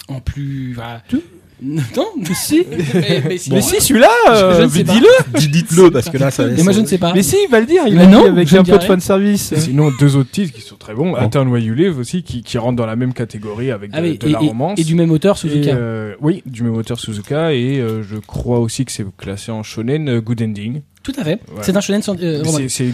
en 0.09 0.20
plus. 0.20 0.75
Voilà. 0.75 1.03
Non, 1.96 2.07
mais 2.18 2.35
si. 2.35 2.64
mais, 2.70 3.22
mais 3.27 3.38
si. 3.38 3.50
Mais 3.53 3.61
si, 3.62 3.81
celui-là, 3.81 4.09
euh, 4.31 4.66
dis-le. 4.66 5.38
Dis- 5.38 5.48
Dites-le 5.48 5.90
parce 5.90 6.11
que 6.11 6.18
là, 6.18 6.31
ça. 6.31 6.46
Mais 6.46 6.62
moi 6.62 6.72
je 6.72 6.81
ne 6.81 6.87
sais 6.87 6.98
pas. 6.98 7.12
Mais 7.14 7.22
si, 7.22 7.37
il 7.46 7.50
va 7.50 7.61
le 7.61 7.66
dire. 7.66 7.83
Il 7.87 7.94
Mais 7.96 8.03
a 8.03 8.07
non, 8.07 8.22
dit 8.24 8.29
avec 8.29 8.53
un 8.53 8.62
peu 8.64 8.79
de 8.79 8.83
fan 8.85 9.00
service. 9.00 9.55
Sinon, 9.57 9.90
deux 9.98 10.16
autres 10.16 10.31
titres 10.31 10.53
qui 10.53 10.61
sont 10.61 10.77
très 10.77 10.94
bons. 10.94 11.14
Interne 11.16 11.48
Why 11.48 11.62
You 11.64 11.74
Live 11.74 11.98
aussi, 11.98 12.22
qui, 12.22 12.42
qui 12.42 12.59
rentrent 12.59 12.77
dans 12.77 12.87
la 12.87 12.96
même 12.96 13.12
catégorie 13.14 13.70
avec 13.70 13.90
de, 13.92 13.96
Ah 13.96 14.03
oui, 14.03 14.18
de 14.18 14.29
et, 14.29 14.33
la 14.33 14.38
romance. 14.40 14.79
et 14.79 14.85
du 14.85 14.94
même 14.94 15.11
auteur, 15.11 15.37
Et, 15.37 15.38
Suzuka. 15.38 15.70
euh, 15.74 16.14
oui, 16.20 16.42
du 16.46 16.62
même 16.62 16.77
auteur 16.77 16.98
Suzuka. 17.00 17.53
Et 17.55 17.79
euh, 17.81 18.03
je 18.03 18.16
crois 18.16 18.59
aussi 18.59 18.85
que 18.85 18.92
c'est 18.92 19.07
classé 19.16 19.50
en 19.53 19.62
shonen 19.62 20.09
euh, 20.09 20.20
Good 20.20 20.42
Ending. 20.42 20.83
Tout 21.05 21.12
à 21.19 21.23
fait. 21.23 21.33
Ouais. 21.33 21.61
C'est 21.62 21.77
un 21.77 21.81
shonen 21.81 22.01
sans- 22.03 22.17
euh, 22.21 22.43
Mais 22.59 22.69
c'est- 22.69 22.90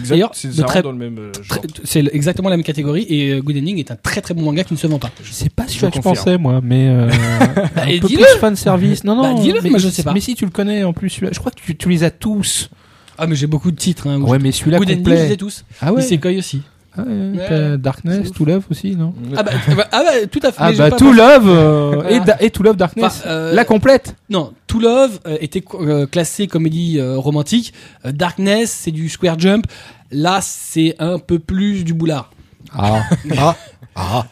c'est 1.85 1.99
exactement 2.13 2.49
la 2.49 2.57
même 2.57 2.63
catégorie 2.65 3.05
et 3.09 3.31
euh, 3.31 3.41
Good 3.41 3.55
Ending 3.57 3.77
est 3.79 3.89
un 3.89 3.95
très 3.95 4.21
très 4.21 4.33
bon 4.33 4.41
manga 4.43 4.63
qui 4.65 4.73
ne 4.73 4.77
se 4.77 4.85
vend 4.85 4.99
pas. 4.99 5.09
Je 5.23 5.31
sais 5.31 5.49
pas 5.49 5.63
Je 5.63 5.73
que 5.73 5.79
je 5.79 5.85
confirme. 5.85 6.15
pensais, 6.15 6.37
moi, 6.37 6.59
mais 6.61 6.87
euh, 6.89 7.09
un 7.77 7.87
et 7.87 7.99
peu 8.01 8.07
plus 8.09 8.25
fan 8.39 8.55
service. 8.57 9.03
Non, 9.05 9.15
non, 9.15 9.33
Bah, 9.35 9.41
dis-le, 9.41 9.61
mais, 9.63 9.69
moi, 9.69 9.79
je 9.79 9.87
sais 9.89 10.03
pas. 10.03 10.13
Mais 10.13 10.19
si 10.19 10.35
tu 10.35 10.43
le 10.45 10.51
connais 10.51 10.83
en 10.83 10.91
plus, 10.93 11.09
celui-là. 11.09 11.31
Je 11.33 11.39
crois 11.39 11.51
que 11.51 11.61
tu, 11.61 11.75
tu 11.77 11.89
les 11.89 12.03
as 12.03 12.11
tous. 12.11 12.69
Ah 13.17 13.27
mais 13.27 13.35
j'ai 13.35 13.47
beaucoup 13.47 13.71
de 13.71 13.75
titres. 13.77 14.07
Hein, 14.07 14.19
Ouais, 14.21 14.39
je- 14.39 14.43
mais 14.43 14.51
celui-là 14.51 14.77
Good 14.79 14.89
Ending, 14.91 15.05
je 15.05 15.09
les 15.11 15.15
ai 15.17 15.21
complet. 15.21 15.37
tous. 15.37 15.63
Ah 15.79 15.93
ouais. 15.93 16.03
Isekai 16.03 16.37
aussi. 16.37 16.61
Ah 16.97 17.03
ouais, 17.03 17.77
Darkness, 17.77 18.31
To 18.33 18.43
Love 18.45 18.65
aussi, 18.69 18.95
non 18.97 19.13
Ah 19.37 19.43
bah, 19.43 19.51
ah 19.91 20.03
bah, 20.03 20.27
tout 20.29 20.39
à 20.43 20.51
fait. 20.51 20.57
Ah 20.59 20.71
bah 20.77 20.89
pas 20.89 20.97
To 20.97 21.11
Love 21.13 21.45
euh, 21.47 22.09
et, 22.09 22.19
Da- 22.19 22.37
et 22.41 22.49
To 22.49 22.63
Love 22.63 22.75
Darkness. 22.75 23.05
Enfin, 23.21 23.29
euh, 23.29 23.53
La 23.53 23.63
complète. 23.63 24.15
Non, 24.29 24.51
To 24.67 24.79
Love 24.79 25.19
euh, 25.25 25.37
était 25.39 25.63
classé 26.11 26.47
comédie 26.47 26.99
euh, 26.99 27.17
romantique. 27.17 27.73
Darkness, 28.03 28.71
c'est 28.71 28.91
du 28.91 29.07
square 29.07 29.39
jump. 29.39 29.65
Là, 30.11 30.39
c'est 30.41 30.95
un 30.99 31.17
peu 31.19 31.39
plus 31.39 31.85
du 31.85 31.93
boulard. 31.93 32.29
Ah, 32.77 33.03
Ah, 33.37 33.55
ah. 33.95 34.25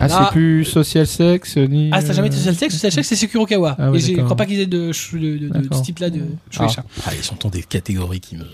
Ah 0.00 0.08
Là- 0.08 0.24
c'est 0.24 0.32
plus 0.32 0.64
social 0.64 1.06
sex 1.06 1.56
ni. 1.56 1.90
Ah, 1.92 2.00
ça 2.00 2.08
n'a 2.08 2.12
jamais 2.14 2.28
été 2.28 2.36
euh, 2.36 2.40
Social 2.40 2.54
Sex. 2.56 2.74
Social 2.74 2.92
Sex, 2.92 3.06
c'est 3.08 3.16
Sekurokawa. 3.16 3.76
Ah 3.78 3.90
ouais, 3.90 3.98
et 3.98 4.16
je 4.16 4.20
crois 4.22 4.34
pas 4.36 4.46
qu'ils 4.46 4.58
aient 4.60 4.66
de, 4.66 4.92
ch- 4.92 5.12
de, 5.12 5.18
de, 5.18 5.36
de- 5.36 5.38
de 5.48 5.48
D'accord. 5.60 5.78
ce 5.78 5.82
type-là 5.84 6.10
de 6.10 6.20
Ah. 6.20 6.50
Shueisha. 6.50 6.84
Ah, 7.06 7.10
ils 7.14 7.22
sont 7.22 7.36
dans 7.40 7.50
des 7.50 7.62
catégories 7.62 8.20
qui 8.20 8.36
me. 8.36 8.44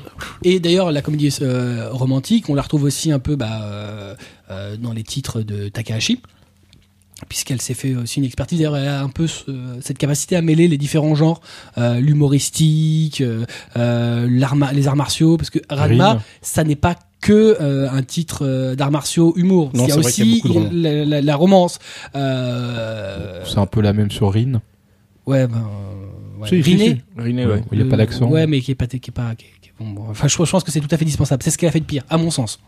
Et 0.42 0.58
d'ailleurs, 0.60 0.90
la 0.92 1.00
comédie 1.02 1.32
euh, 1.42 1.88
romantique, 1.92 2.48
on 2.50 2.54
la 2.54 2.62
retrouve 2.62 2.82
aussi 2.84 3.12
un 3.12 3.18
peu 3.20 3.36
bah, 3.36 3.60
euh, 3.62 4.76
dans 4.76 4.92
les 4.92 5.04
titres 5.04 5.40
de 5.42 5.68
Takahashi. 5.68 6.20
Puisqu'elle 7.30 7.62
s'est 7.62 7.72
fait 7.72 7.94
aussi 7.94 8.18
une 8.18 8.26
expertise, 8.26 8.58
d'ailleurs 8.58 8.76
elle 8.76 8.88
a 8.88 9.00
un 9.02 9.08
peu 9.08 9.26
ce- 9.26 9.78
cette 9.80 9.96
capacité 9.96 10.36
à 10.36 10.42
mêler 10.42 10.68
les 10.68 10.76
différents 10.76 11.14
genres, 11.14 11.40
euh, 11.78 11.98
l'humoristique, 11.98 13.22
euh, 13.22 14.26
les 14.28 14.86
arts 14.86 14.96
martiaux, 14.96 15.38
parce 15.38 15.48
que 15.48 15.58
Ranma, 15.70 16.10
Rime. 16.12 16.20
ça 16.42 16.62
n'est 16.62 16.76
pas 16.76 16.94
que 17.20 17.56
euh, 17.60 17.88
un 17.90 18.02
titre 18.02 18.44
euh, 18.46 18.74
d'arts 18.76 18.90
martiaux 18.90 19.32
humour, 19.36 19.70
Non, 19.74 19.84
il 19.84 19.88
y 19.88 19.92
a 19.92 19.96
y 19.96 19.98
aussi 19.98 20.42
la, 20.72 21.04
la- 21.04 21.22
la 21.22 21.36
romance. 21.36 21.78
Euh, 22.14 23.42
C'est 23.44 23.58
un 23.58 23.66
peu 23.66 23.80
la 23.80 23.92
même 23.92 24.10
sur 24.10 24.32
Rin. 24.32 24.60
ouais, 25.26 25.46
ben, 25.46 25.56
euh, 25.56 26.42
ouais. 26.42 26.48
Si, 26.48 26.62
si, 26.62 26.70
Riné, 26.70 27.02
si. 27.16 27.20
Riné, 27.20 27.46
ouais. 27.46 27.62
Il 27.72 27.78
n'y 27.80 27.84
a 27.86 27.90
pas 27.90 27.96
d'accent. 27.96 28.26
Ouais, 28.28 28.46
mais 28.46 28.60
qui 28.60 28.70
est 28.70 28.74
pas, 28.74 28.86
qui 28.86 28.96
est 28.96 29.10
pas, 29.12 29.34
qui 29.34 29.46
est- 29.46 29.60
qui 29.60 29.68
est- 29.70 29.72
bon, 29.78 29.90
bon. 29.90 30.04
Enfin, 30.10 30.28
je, 30.28 30.34
je 30.44 30.50
pense 30.50 30.62
que 30.62 30.70
c'est 30.70 30.80
tout 30.80 30.88
à 30.94 30.96
fait 30.96 31.04
dispensable. 31.04 31.42
C'est 31.42 31.50
ce 31.50 31.58
qu'elle 31.58 31.68
a 31.68 31.72
fait 31.72 31.80
de 31.80 31.84
pire, 31.86 32.04
à 32.10 32.16
mon 32.18 32.30
sens. 32.30 32.60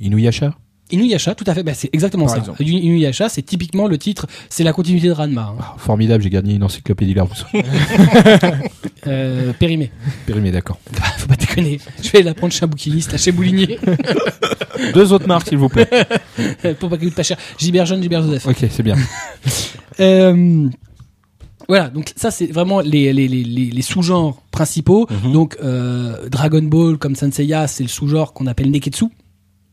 Inuyasha. 0.00 0.54
Inuyasha, 0.90 1.34
tout 1.34 1.44
à 1.46 1.54
fait, 1.54 1.62
bah, 1.62 1.72
c'est 1.72 1.88
exactement 1.94 2.26
Par 2.26 2.34
ça. 2.34 2.40
exemple. 2.40 2.62
Inuyasha, 2.62 3.30
c'est 3.30 3.40
typiquement 3.40 3.86
le 3.88 3.96
titre, 3.96 4.26
c'est 4.50 4.62
la 4.64 4.74
continuité 4.74 5.06
de 5.08 5.12
Ranma. 5.12 5.54
hein. 5.54 5.56
Ah, 5.58 5.74
formidable, 5.78 6.22
j'ai 6.22 6.28
gagné 6.28 6.54
une 6.54 6.64
encyclopédie 6.64 7.14
Larousse. 7.14 7.46
Euh, 9.08 9.52
périmé. 9.58 9.90
Périmé, 10.26 10.52
d'accord. 10.52 10.78
Bah, 10.92 11.00
faut 11.18 11.26
pas 11.26 11.34
déconner. 11.54 11.80
Je 12.02 12.10
vais 12.10 12.22
la 12.22 12.34
prendre 12.34 12.52
chez 12.52 12.64
un 12.64 12.68
bouquiniste, 12.68 13.16
chez 13.16 13.32
Boulinier, 13.32 13.78
Deux 14.94 15.12
autres 15.12 15.26
marques, 15.26 15.48
s'il 15.48 15.58
vous 15.58 15.68
plaît. 15.68 15.88
pour 16.80 16.88
pas 16.90 16.96
qu'elle 16.96 17.08
coûte 17.08 17.16
pas 17.16 17.22
cher. 17.22 17.36
Gilbert 17.58 17.86
Jeune, 17.86 18.00
Gilbert 18.00 18.22
Joseph. 18.22 18.46
Ok, 18.46 18.66
c'est 18.70 18.82
bien. 18.82 18.96
Euh, 20.00 20.70
voilà, 21.68 21.90
donc 21.90 22.12
ça 22.16 22.30
c'est 22.30 22.46
vraiment 22.46 22.80
les, 22.80 23.12
les, 23.12 23.28
les, 23.28 23.44
les, 23.44 23.70
les 23.70 23.82
sous-genres 23.82 24.40
principaux. 24.50 25.06
Mhm. 25.24 25.32
Donc 25.32 25.58
euh, 25.62 26.30
Dragon 26.30 26.62
Ball 26.62 26.96
comme 26.96 27.14
Senseiya, 27.14 27.66
c'est 27.66 27.82
le 27.82 27.90
sous-genre 27.90 28.32
qu'on 28.32 28.46
appelle 28.46 28.70
Neketsu. 28.70 29.04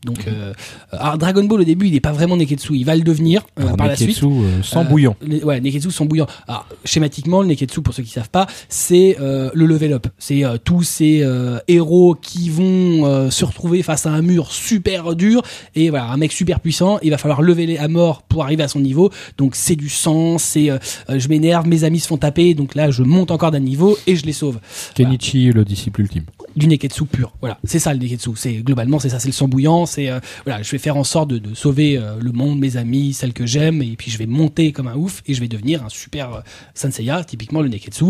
Donc 0.04 0.26
euh, 0.26 0.52
alors 0.92 1.18
Dragon 1.18 1.44
Ball 1.44 1.60
au 1.60 1.64
début, 1.64 1.86
il 1.88 1.94
est 1.94 2.00
pas 2.00 2.12
vraiment 2.12 2.36
Neketsu, 2.36 2.74
il 2.74 2.84
va 2.84 2.96
le 2.96 3.02
devenir 3.02 3.42
euh, 3.58 3.64
Alors, 3.64 3.76
par 3.76 3.86
la 3.86 3.96
suite. 3.96 4.08
Neketsu, 4.08 4.26
euh, 4.26 4.62
sans 4.62 4.80
Euh, 4.80 4.84
bouillon. 4.84 5.14
les- 5.20 5.44
ouais, 5.44 5.60
Neketsu 5.60 5.90
sont 5.90 6.06
bouillants. 6.06 6.26
Alors, 6.48 6.66
schématiquement, 6.86 7.42
le 7.42 7.48
Neketsu, 7.48 7.82
pour 7.82 7.92
ceux 7.92 8.02
qui 8.02 8.10
savent 8.10 8.30
pas, 8.30 8.46
c'est 8.70 9.16
euh, 9.20 9.50
le 9.52 9.66
level 9.66 9.92
up. 9.92 10.06
C'est 10.18 10.42
euh, 10.44 10.56
tous 10.62 10.82
ces 10.84 11.20
euh, 11.22 11.58
héros 11.68 12.14
qui 12.20 12.48
vont 12.48 13.04
euh, 13.04 13.30
se 13.30 13.44
retrouver 13.44 13.82
face 13.82 14.06
à 14.06 14.10
un 14.10 14.22
mur 14.22 14.50
super 14.52 15.14
dur 15.14 15.42
et 15.74 15.90
voilà, 15.90 16.06
un 16.10 16.16
mec 16.16 16.32
super 16.32 16.60
puissant. 16.60 16.98
Il 17.02 17.10
va 17.10 17.18
falloir 17.18 17.42
lever 17.42 17.66
les 17.66 17.76
à 17.76 17.88
mort 17.88 18.22
pour 18.22 18.42
arriver 18.44 18.62
à 18.62 18.68
son 18.68 18.80
niveau. 18.80 19.10
Donc 19.36 19.54
c'est 19.54 19.76
du 19.76 19.88
sang, 19.90 20.38
c'est 20.38 20.70
je 21.08 21.28
m'énerve, 21.28 21.66
mes 21.68 21.84
amis 21.84 22.00
se 22.00 22.06
font 22.08 22.16
taper, 22.16 22.54
donc 22.54 22.74
là 22.74 22.90
je 22.90 23.02
monte 23.02 23.30
encore 23.30 23.50
d'un 23.50 23.58
niveau 23.60 23.98
et 24.06 24.16
je 24.16 24.24
les 24.24 24.32
sauve. 24.32 24.58
Kenichi, 24.94 25.50
le 25.52 25.64
disciple 25.64 26.00
ultime. 26.02 26.24
Du 26.56 26.66
Neketsu 26.66 27.04
pur. 27.04 27.32
Voilà, 27.40 27.58
c'est 27.64 27.78
ça 27.78 27.92
le 27.92 28.00
Neketsu. 28.00 28.30
C'est 28.34 28.54
globalement 28.54 28.98
c'est 28.98 29.08
ça, 29.10 29.18
c'est 29.18 29.28
le 29.28 29.32
sang 29.34 29.46
bouillant. 29.48 29.86
C'est 29.90 30.08
euh, 30.08 30.20
voilà, 30.44 30.62
je 30.62 30.70
vais 30.70 30.78
faire 30.78 30.96
en 30.96 31.04
sorte 31.04 31.28
de, 31.30 31.38
de 31.38 31.54
sauver 31.54 31.98
euh, 31.98 32.16
le 32.20 32.32
monde, 32.32 32.58
mes 32.58 32.76
amis, 32.76 33.12
celles 33.12 33.32
que 33.32 33.46
j'aime, 33.46 33.82
et 33.82 33.96
puis 33.96 34.10
je 34.10 34.18
vais 34.18 34.26
monter 34.26 34.72
comme 34.72 34.88
un 34.88 34.94
ouf 34.94 35.22
et 35.26 35.34
je 35.34 35.40
vais 35.40 35.48
devenir 35.48 35.84
un 35.84 35.88
super 35.88 36.34
euh, 36.34 36.40
Senseiya, 36.74 37.24
typiquement 37.24 37.60
le 37.60 37.68
Neketsu. 37.68 38.04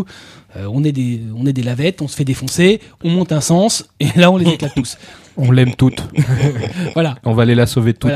On 0.56 0.82
est 0.82 0.90
des 0.92 1.20
on 1.36 1.46
est 1.46 1.52
des 1.52 1.62
lavettes, 1.62 2.02
on 2.02 2.08
se 2.08 2.16
fait 2.16 2.24
défoncer, 2.24 2.80
on 3.04 3.10
monte 3.10 3.30
un 3.30 3.40
sens 3.40 3.88
et 4.00 4.08
là 4.16 4.32
on 4.32 4.36
les 4.36 4.48
éclate 4.48 4.74
tous. 4.76 4.98
On 5.42 5.50
l'aime 5.53 5.74
toutes. 5.74 6.03
Voilà. 6.94 7.16
On 7.24 7.33
va 7.33 7.42
aller 7.42 7.55
la 7.55 7.66
sauver 7.66 7.94
toutes. 7.94 8.11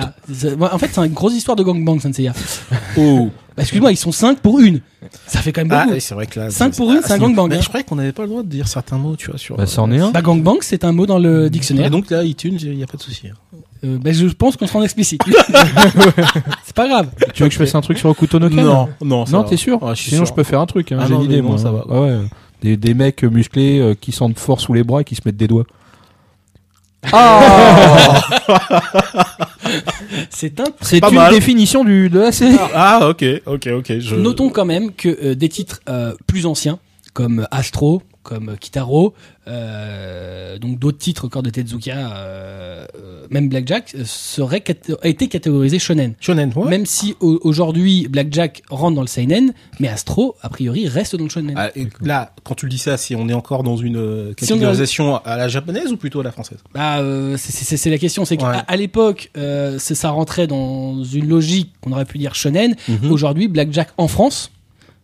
Voilà. 0.59 0.75
En 0.75 0.79
fait, 0.79 0.89
c'est 0.93 1.01
une 1.07 1.13
grosse 1.13 1.35
histoire 1.35 1.57
de 1.57 1.63
gangbang, 1.63 1.99
Senseiya. 2.01 2.33
Oh. 2.99 3.31
Bah, 3.57 3.63
Excuse-moi, 3.63 3.93
ils 3.93 3.97
sont 3.97 4.11
5 4.13 4.39
pour 4.41 4.59
une. 4.61 4.81
Ça 5.27 5.39
fait 5.41 5.53
quand 5.53 5.63
même 5.63 5.71
Ah, 5.73 5.83
beaucoup. 5.85 5.95
oui, 5.95 6.01
c'est 6.01 6.15
vrai 6.15 6.27
que 6.27 6.41
là. 6.41 6.51
Cinq 6.51 6.75
pour 6.75 6.91
une, 6.93 7.01
c'est 7.03 7.13
un 7.13 7.19
gangbang, 7.19 7.49
Mais 7.49 7.57
hein. 7.57 7.61
je 7.63 7.69
croyais 7.69 7.85
qu'on 7.85 7.95
n'avait 7.97 8.13
pas 8.13 8.23
le 8.23 8.29
droit 8.29 8.43
de 8.43 8.49
dire 8.49 8.67
certains 8.67 8.99
mots, 8.99 9.15
tu 9.17 9.31
vois, 9.31 9.39
sur. 9.39 9.57
Bah, 9.57 9.67
ça 9.67 9.81
en 9.83 9.93
est 9.93 10.01
un. 10.01 10.11
Bah, 10.11 10.23
gangbang, 10.23 10.59
c'est 10.61 10.85
un 10.85 10.91
mot 10.93 11.07
dans 11.07 11.19
le 11.21 11.49
dictionnaire. 11.51 11.87
Et 11.87 11.91
donc 11.91 12.11
là, 12.11 12.25
iTunes, 12.25 12.59
il 12.61 12.77
n'y 12.77 12.83
a 12.83 12.87
pas 12.87 12.97
de 12.97 13.03
souci. 13.03 13.29
hein. 13.29 13.57
Euh, 13.85 13.99
bah, 13.99 14.13
je 14.13 14.27
pense 14.27 14.57
qu'on 14.57 14.67
se 14.67 14.73
rend 14.73 14.83
explicite. 14.83 15.21
c'est 16.65 16.75
pas 16.75 16.89
grave. 16.89 17.09
Tu 17.33 17.43
veux 17.43 17.49
que 17.49 17.55
je 17.55 17.59
fasse 17.59 17.75
un 17.75 17.81
truc 17.81 17.99
sur 17.99 18.09
Okuto 18.11 18.39
no 18.39 18.49
Ken 18.49 18.65
Non, 18.65 18.89
non, 19.03 19.27
ça 19.27 19.33
Non, 19.33 19.43
va. 19.43 19.49
t'es 19.49 19.57
sûr 19.57 19.79
je 19.91 20.01
suis 20.01 20.11
Sinon, 20.11 20.25
sûr. 20.25 20.33
je 20.33 20.35
peux 20.35 20.43
faire 20.45 20.61
un 20.61 20.67
truc. 20.67 20.91
Hein, 20.93 20.99
Ah 21.01 21.07
J'ai 21.07 21.15
mais 21.29 21.41
non, 21.43 21.51
moi. 21.51 21.59
ça 21.59 21.71
va. 21.71 21.85
Ah 21.91 22.01
ouais. 22.01 22.19
Des, 22.63 22.77
des 22.77 22.95
mecs 22.95 23.23
musclés 23.25 23.79
euh, 23.79 23.95
qui 23.95 24.11
sentent 24.13 24.39
fort 24.39 24.61
sous 24.61 24.73
les 24.73 24.83
bras 24.85 25.03
et 25.03 25.05
qui 25.05 25.15
se 25.15 25.21
mettent 25.25 25.37
des 25.37 25.49
doigts. 25.49 25.67
Ah 27.13 28.21
C'est 30.31 30.61
un. 30.61 30.65
C'est 30.81 31.01
Pas 31.01 31.09
une 31.09 31.15
mal. 31.17 31.33
définition 31.33 31.85
du, 31.85 32.09
de 32.09 32.21
la 32.21 32.33
série. 32.33 32.57
Ah, 32.75 33.09
ok, 33.09 33.25
ok, 33.47 33.69
ok. 33.79 33.99
Je... 33.99 34.15
Notons 34.17 34.51
quand 34.51 34.65
même 34.65 34.93
que 34.93 35.09
euh, 35.23 35.35
des 35.35 35.49
titres 35.49 35.81
euh, 35.89 36.15
plus 36.27 36.47
anciens, 36.47 36.79
comme 37.13 37.47
Astro, 37.51 38.03
comme 38.25 38.57
Kitaro, 38.59 39.15
euh, 39.47 40.59
donc 40.59 40.79
d'autres 40.79 40.99
titres 40.99 41.27
encore 41.27 41.43
de 41.43 41.51
Tezuka, 41.51 41.93
euh, 42.17 42.87
euh, 42.99 43.27
même 43.31 43.49
Blackjack, 43.49 43.95
euh, 43.95 44.03
seraient 44.05 44.61
cat- 44.63 44.75
a 45.03 45.09
été 45.09 45.29
catégorisés 45.29 45.79
shonen. 45.79 46.15
Shonen, 46.21 46.51
ouais. 46.57 46.69
Même 46.69 46.87
si 46.87 47.15
au- 47.21 47.39
aujourd'hui 47.43 48.09
Blackjack 48.09 48.63
rentre 48.71 48.97
dans 48.97 49.01
le 49.03 49.07
seinen, 49.07 49.53
mais 49.81 49.89
Astro 49.89 50.35
a 50.43 50.49
priori 50.49 50.89
reste 50.89 51.15
dans 51.17 51.25
le 51.25 51.31
shonen. 51.31 51.55
Ah, 51.57 51.71
et 51.77 51.87
là, 52.01 52.33
quand 52.43 52.55
tu 52.55 52.67
le 52.67 52.71
dis 52.71 52.79
ça, 52.79 52.97
si 52.97 53.15
on 53.15 53.29
est 53.29 53.35
encore 53.35 53.63
dans 53.63 53.77
une 53.77 53.97
euh, 53.97 54.33
Si 54.39 54.45
est 54.45 54.49
catégorisation 54.49 55.17
à 55.25 55.37
la 55.37 55.49
japonaise 55.49 55.93
ou 55.93 55.97
plutôt 55.97 56.21
à 56.21 56.25
la 56.25 56.33
française? 56.33 56.59
Bah, 56.75 56.99
euh, 56.99 57.37
c'est- 57.39 57.91
la 57.91 57.99
question, 57.99 58.25
c'est 58.25 58.37
qu'à 58.37 58.51
à 58.67 58.77
l'époque, 58.77 59.31
euh, 59.37 59.79
ça 59.79 60.11
rentrait 60.11 60.47
dans 60.47 61.05
une 61.05 61.29
logique 61.29 61.73
qu'on 61.81 61.93
aurait 61.93 62.05
pu 62.07 62.19
dire 62.19 62.35
shonen. 62.35 62.75
Mhm. 62.89 63.11
Aujourd'hui, 63.13 63.47
Blackjack 63.49 63.89
en 63.99 64.09
France, 64.09 64.51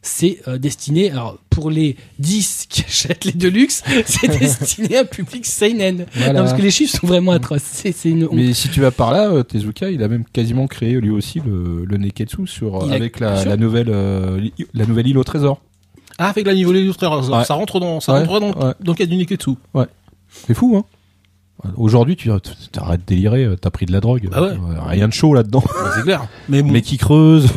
c'est 0.03 0.41
euh, 0.49 0.57
destiné, 0.59 1.11
alors 1.11 1.39
pour 1.51 1.71
les 1.71 1.97
10 2.19 2.67
qui 2.71 2.83
achètent 2.83 3.25
les 3.27 3.33
Deluxe, 3.33 3.83
c'est 4.07 4.29
destiné 4.39 4.97
à 4.97 5.01
un 5.01 5.05
public 5.05 5.45
seinen. 5.45 6.07
Voilà. 6.15 6.33
Non, 6.33 6.39
parce 6.41 6.55
que 6.55 6.63
les 6.63 6.71
chiffres 6.71 6.99
sont 6.99 7.07
vraiment 7.07 7.33
atroces. 7.33 7.63
C'est 7.65 7.93
c'est 7.93 8.11
une 8.11 8.25
honte. 8.25 8.33
Mais 8.33 8.55
si 8.55 8.71
tu 8.71 8.81
vas 8.81 8.91
par 8.91 9.13
là, 9.13 9.29
euh, 9.31 9.43
Tezuka, 9.43 9.91
il 9.91 10.03
a 10.03 10.09
même 10.09 10.25
quasiment 10.25 10.67
créé 10.67 10.95
lui 11.01 11.11
aussi 11.11 11.41
le, 11.45 11.85
le 11.85 11.97
Neketsu 11.99 12.47
sur, 12.47 12.83
Il 12.87 12.95
avec 12.95 13.21
la, 13.21 13.57
nouvelle, 13.57 13.91
euh, 13.91 14.41
la 14.73 14.87
nouvelle 14.87 15.07
île 15.07 15.19
au 15.19 15.25
trésor. 15.25 15.61
Ah, 16.19 16.29
avec 16.29 16.47
la 16.47 16.55
niveau 16.55 16.73
des 16.73 16.91
trésors, 16.93 17.31
Ouais. 17.31 17.45
ça 17.45 17.55
rentre 17.55 17.79
dans, 17.81 18.01
ça 18.01 18.15
Ouais, 18.15 18.25
rentre 18.25 18.41
dans, 18.41 18.49
ouais. 18.69 18.75
dans 18.81 18.93
le 18.93 18.95
cadre 18.97 19.11
du 19.11 19.17
Neketsu. 19.17 19.51
C'est 20.47 20.55
fou, 20.55 20.77
hein 20.77 20.85
Aujourd'hui, 21.77 22.17
tu 22.17 22.31
t'arrêtes 22.73 23.01
de 23.01 23.07
délirer, 23.07 23.55
t'as 23.61 23.69
pris 23.69 23.85
de 23.85 23.93
la 23.93 24.01
drogue. 24.01 24.31
Ah 24.33 24.43
ouais. 24.43 24.57
Rien 24.87 25.09
de 25.09 25.13
chaud 25.13 25.35
là-dedans. 25.35 25.63
Bah, 25.67 25.93
c'est 25.95 26.03
clair. 26.03 26.27
Mais 26.49 26.63
bon, 26.63 26.71
Mais 26.73 26.81
qui 26.81 26.97
creuse. 26.97 27.49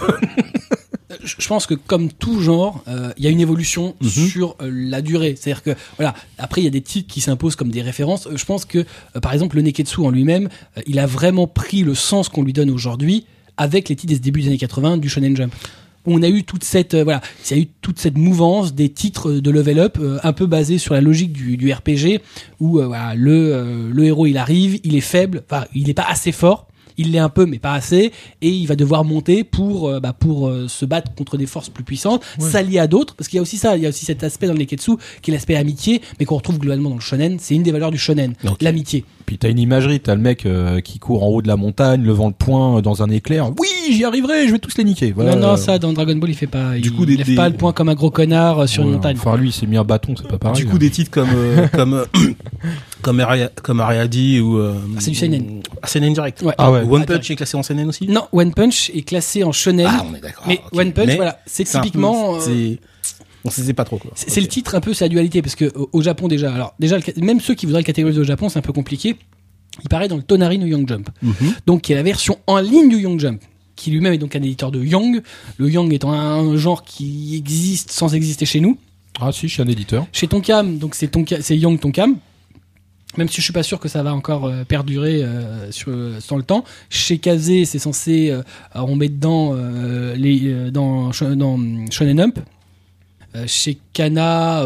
Je 1.24 1.48
pense 1.48 1.66
que 1.66 1.74
comme 1.74 2.12
tout 2.12 2.40
genre, 2.42 2.84
euh, 2.88 3.12
il 3.18 3.24
y 3.24 3.28
a 3.28 3.30
une 3.30 3.40
évolution 3.40 3.96
Mhm. 4.02 4.10
sur 4.10 4.56
euh, 4.62 4.70
la 4.72 5.02
durée. 5.02 5.36
C'est-à-dire 5.40 5.64
que 5.64 5.72
voilà, 5.98 6.14
après 6.38 6.62
il 6.62 6.64
y 6.66 6.68
a 6.68 6.72
des 6.72 6.82
titres 6.82 7.12
qui 7.12 7.22
s'imposent 7.22 7.56
comme 7.56 7.70
des 7.72 7.82
références. 7.82 8.28
Euh, 8.28 8.38
je 8.38 8.46
pense 8.46 8.66
que 8.66 8.80
euh, 8.80 9.20
par 9.22 9.34
exemple 9.34 9.56
le 9.56 9.62
Neketsu 9.62 10.02
en 10.02 10.10
lui-même, 10.10 10.50
il 10.88 11.00
a 11.00 11.06
vraiment 11.06 11.48
pris 11.48 11.82
le 11.84 11.96
sens 11.96 12.30
qu'on 12.30 12.44
lui 12.44 12.54
donne 12.54 12.70
aujourd'hui 12.70 13.26
avec 13.58 13.90
les 13.90 13.96
titres 13.96 14.14
des 14.14 14.20
débuts 14.20 14.42
des 14.42 14.48
années 14.48 14.58
80 14.58 14.98
du 14.98 15.10
Shonen 15.10 15.36
Jump. 15.36 15.54
On 16.06 16.22
a 16.22 16.28
eu 16.28 16.44
toute 16.44 16.66
cette 16.66 16.96
voilà, 16.96 17.22
il 17.50 17.56
y 17.56 17.60
a 17.60 17.64
eu 17.64 17.68
toute 17.82 17.98
cette 17.98 18.18
mouvance 18.18 18.74
des 18.74 18.90
titres 18.90 19.32
de 19.32 19.52
level 19.52 19.80
up 19.80 19.98
un 20.24 20.34
peu 20.34 20.48
basés 20.48 20.78
sur 20.78 20.94
la 20.94 21.00
logique 21.02 21.32
du, 21.32 21.56
du 21.56 21.72
RPG 21.72 22.20
où 22.60 22.74
voilà, 22.82 23.16
le 23.16 23.90
le 23.90 24.04
héros 24.04 24.26
il 24.28 24.38
arrive, 24.38 24.82
il 24.84 24.96
est 24.98 25.02
faible, 25.02 25.44
enfin 25.50 25.66
il 25.74 25.88
n'est 25.88 25.94
pas 25.94 26.06
assez 26.10 26.34
fort. 26.34 26.68
Il 26.98 27.12
l'est 27.12 27.20
un 27.20 27.30
peu, 27.30 27.46
mais 27.46 27.60
pas 27.60 27.74
assez, 27.74 28.12
et 28.42 28.50
il 28.50 28.66
va 28.68 28.76
devoir 28.76 29.04
monter 29.04 29.44
pour 29.44 29.90
euh, 29.90 30.00
bah, 30.00 30.14
pour 30.14 30.48
euh, 30.48 30.68
se 30.68 30.86
battre 30.86 31.14
contre 31.16 31.38
des 31.38 31.46
forces 31.46 31.70
plus 31.70 31.84
puissantes, 31.84 32.24
s'allier 32.40 32.80
à 32.80 32.88
d'autres, 32.88 33.16
parce 33.16 33.28
qu'il 33.28 33.38
y 33.38 33.40
a 33.40 33.42
aussi 33.42 33.58
ça, 33.58 33.76
il 33.78 33.84
y 33.84 33.86
a 33.86 33.90
aussi 33.90 34.06
cet 34.06 34.24
aspect 34.24 34.48
dans 34.48 34.54
le 34.54 34.60
Neketsu 34.60 34.92
qui 35.22 35.32
est 35.32 35.34
l'aspect 35.34 35.56
amitié, 35.56 36.02
mais 36.20 36.26
qu'on 36.26 36.36
retrouve 36.38 36.60
globalement 36.60 36.90
dans 36.90 36.96
le 36.96 37.02
shonen. 37.02 37.38
C'est 37.40 37.56
une 37.56 37.64
des 37.64 37.72
valeurs 37.72 37.92
du 37.92 37.98
shonen, 37.98 38.34
l'amitié. 38.62 39.06
Puis 39.26 39.38
t'as 39.38 39.50
une 39.50 39.60
imagerie, 39.60 40.00
t'as 40.02 40.16
le 40.16 40.22
mec 40.22 40.46
euh, 40.46 40.82
qui 40.82 41.00
court 41.00 41.24
en 41.24 41.28
haut 41.28 41.42
de 41.42 41.48
la 41.48 41.56
montagne, 41.56 42.04
levant 42.04 42.28
le 42.28 42.34
poing 42.34 42.82
dans 42.82 43.02
un 43.04 43.10
éclair. 43.10 43.50
Oui, 43.58 43.68
j'y 43.92 44.04
arriverai, 44.04 44.48
je 44.48 44.52
vais 44.52 44.60
tous 44.60 44.78
les 44.78 44.84
niquer. 44.84 45.12
Voilà. 45.14 45.36
non, 45.36 45.48
non, 45.52 45.58
ça 45.58 45.80
dans 45.80 45.94
Dragon 45.94 46.16
Ball 46.18 46.30
il 46.30 46.36
fait 46.36 46.46
pas, 46.48 46.74
Du 46.74 46.80
il 46.90 46.92
coup, 46.94 47.06
des- 47.06 47.16
lève 47.18 47.26
des- 47.26 47.36
pas 47.36 47.48
le 47.50 47.56
point 47.56 47.72
comme 47.72 47.88
un 47.90 47.94
gros 47.96 48.12
connard 48.12 48.68
sur 48.68 48.84
une 48.84 48.92
montagne. 48.92 49.16
Enfin, 49.18 49.38
lui, 49.38 49.50
il 49.50 49.54
s'est 49.54 49.66
mis 49.66 49.78
un 49.78 49.84
bâton, 49.86 50.14
c'est 50.18 50.28
pas 50.28 50.38
pareil. 50.38 50.62
du 50.64 50.66
coup, 50.70 50.76
hein. 50.76 50.80
des 50.80 50.90
titres 50.90 51.10
comme, 51.12 51.30
euh, 51.34 51.68
comme, 51.74 51.94
euh, 51.94 52.06
comme, 53.04 53.20
Aria- 53.20 53.52
comme 53.62 53.80
Ariadi 53.82 54.40
ou, 54.40 54.58
euh, 54.58 54.74
Ah, 54.96 55.00
c'est 55.00 55.12
du 55.12 55.16
seinen. 55.16 55.62
Ah, 55.84 55.88
seinen 55.88 56.14
direct. 56.14 56.42
Ouais. 56.42 56.56
Ah 56.58 56.72
ouais. 56.72 56.82
One 56.82 57.04
Ah, 57.04 57.06
Punch 57.06 57.30
est 57.30 57.36
classé 57.36 57.56
en 57.58 57.62
seinen 57.64 57.88
aussi? 57.90 58.08
Non, 58.08 58.24
One 58.32 58.54
Punch 58.54 58.90
est 58.96 59.04
classé 59.04 59.44
en 59.44 59.52
shonen, 59.52 59.86
Ah, 59.88 60.04
on 60.10 60.16
est 60.16 60.20
d'accord. 60.22 60.46
mais 60.48 60.60
ok. 60.72 60.80
One 60.80 60.92
Punch, 60.94 61.08
Mais 61.08 61.16
voilà, 61.18 61.40
c'est 61.46 61.66
peu- 61.72 61.80
typiquement. 61.82 62.40
euh, 62.48 62.76
on 63.46 63.50
se 63.52 63.62
sait 63.62 63.74
pas 63.74 63.84
trop, 63.84 63.98
quoi. 63.98 64.12
C'est 64.16 64.42
le 64.42 64.48
titre 64.48 64.74
un 64.76 64.82
peu, 64.82 64.94
c'est 64.94 65.06
la 65.06 65.10
dualité, 65.10 65.42
parce 65.42 65.56
que 65.56 65.66
au, 65.78 65.90
au 65.92 66.02
Japon 66.02 66.28
déjà, 66.28 66.54
alors 66.54 66.74
déjà, 66.80 66.98
même 67.18 67.40
ceux 67.42 67.54
qui 67.56 67.66
voudraient 67.66 67.82
le 67.82 67.86
catégoriser 67.86 68.20
au 68.22 68.24
Japon, 68.24 68.50
c'est 68.50 68.58
un 68.60 68.64
peu 68.64 68.74
compliqué. 68.74 69.16
Il 69.84 69.90
paraît 69.90 70.08
dans 70.08 70.18
le 70.18 70.24
Tonari 70.24 70.58
no 70.60 70.66
Young 70.66 70.88
Jump, 70.88 71.10
Mhm. 71.22 71.34
donc 71.66 71.82
qui 71.82 71.94
est 71.94 71.96
la 71.96 72.04
version 72.04 72.38
en 72.48 72.60
ligne 72.60 72.90
du 72.90 72.98
Young 72.98 73.20
Jump, 73.20 73.42
qui 73.76 73.90
lui-même 73.92 74.14
est 74.14 74.18
donc 74.20 74.36
un 74.36 74.40
éditeur 74.42 74.72
de 74.72 74.84
Young. 74.84 75.22
Le 75.58 75.70
Young 75.70 75.92
étant 75.94 76.14
un 76.14 76.56
genre 76.58 76.84
qui 76.84 77.36
existe 77.36 77.92
sans 77.92 78.14
exister 78.14 78.46
chez 78.46 78.60
nous. 78.60 78.78
Ah 79.20 79.32
si, 79.32 79.48
je 79.48 79.54
suis 79.54 79.62
un 79.62 79.68
éditeur. 79.68 80.06
Chez 80.12 80.28
Tonkam, 80.28 80.78
donc 80.78 80.96
c'est 80.96 81.08
Tonka, 81.08 81.42
c'est 81.42 81.58
Young 81.58 81.80
Tonkam. 81.80 82.16
Même 83.18 83.30
si 83.30 83.38
je 83.38 83.42
suis 83.42 83.54
pas 83.54 83.64
sûr 83.64 83.80
que 83.80 83.88
ça 83.88 84.02
va 84.02 84.14
encore 84.14 84.46
euh, 84.46 84.64
perdurer 84.64 85.24
euh, 85.24 85.72
sur, 85.72 85.92
dans 86.30 86.38
le 86.38 86.44
temps. 86.44 86.64
Chez 86.90 87.20
Kazé, 87.20 87.66
c'est 87.66 87.80
censé, 87.80 88.32
euh, 88.32 88.42
on 88.74 88.96
met 88.96 89.10
dedans 89.10 89.54
euh, 89.54 90.16
les 90.16 90.72
dans, 90.72 91.12
dans 91.36 91.60
Shonen. 91.92 92.32
Euh, 93.36 93.44
chez 93.48 93.78
Kana, 93.94 94.64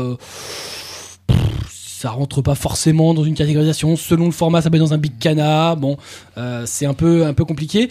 ça 1.74 2.12
rentre 2.12 2.42
pas 2.42 2.56
forcément 2.56 3.14
dans 3.14 3.24
une 3.24 3.34
catégorisation. 3.36 3.96
Selon 3.96 4.26
le 4.26 4.32
format, 4.32 4.62
ça 4.62 4.70
peut 4.70 4.78
être 4.78 4.84
dans 4.84 4.94
un 4.94 4.98
Big 4.98 5.18
Kana. 5.20 5.76
Bon, 5.76 5.98
c'est 6.66 6.86
un 6.86 6.94
peu 6.94 7.26
un 7.26 7.34
peu 7.34 7.46
compliqué. 7.46 7.90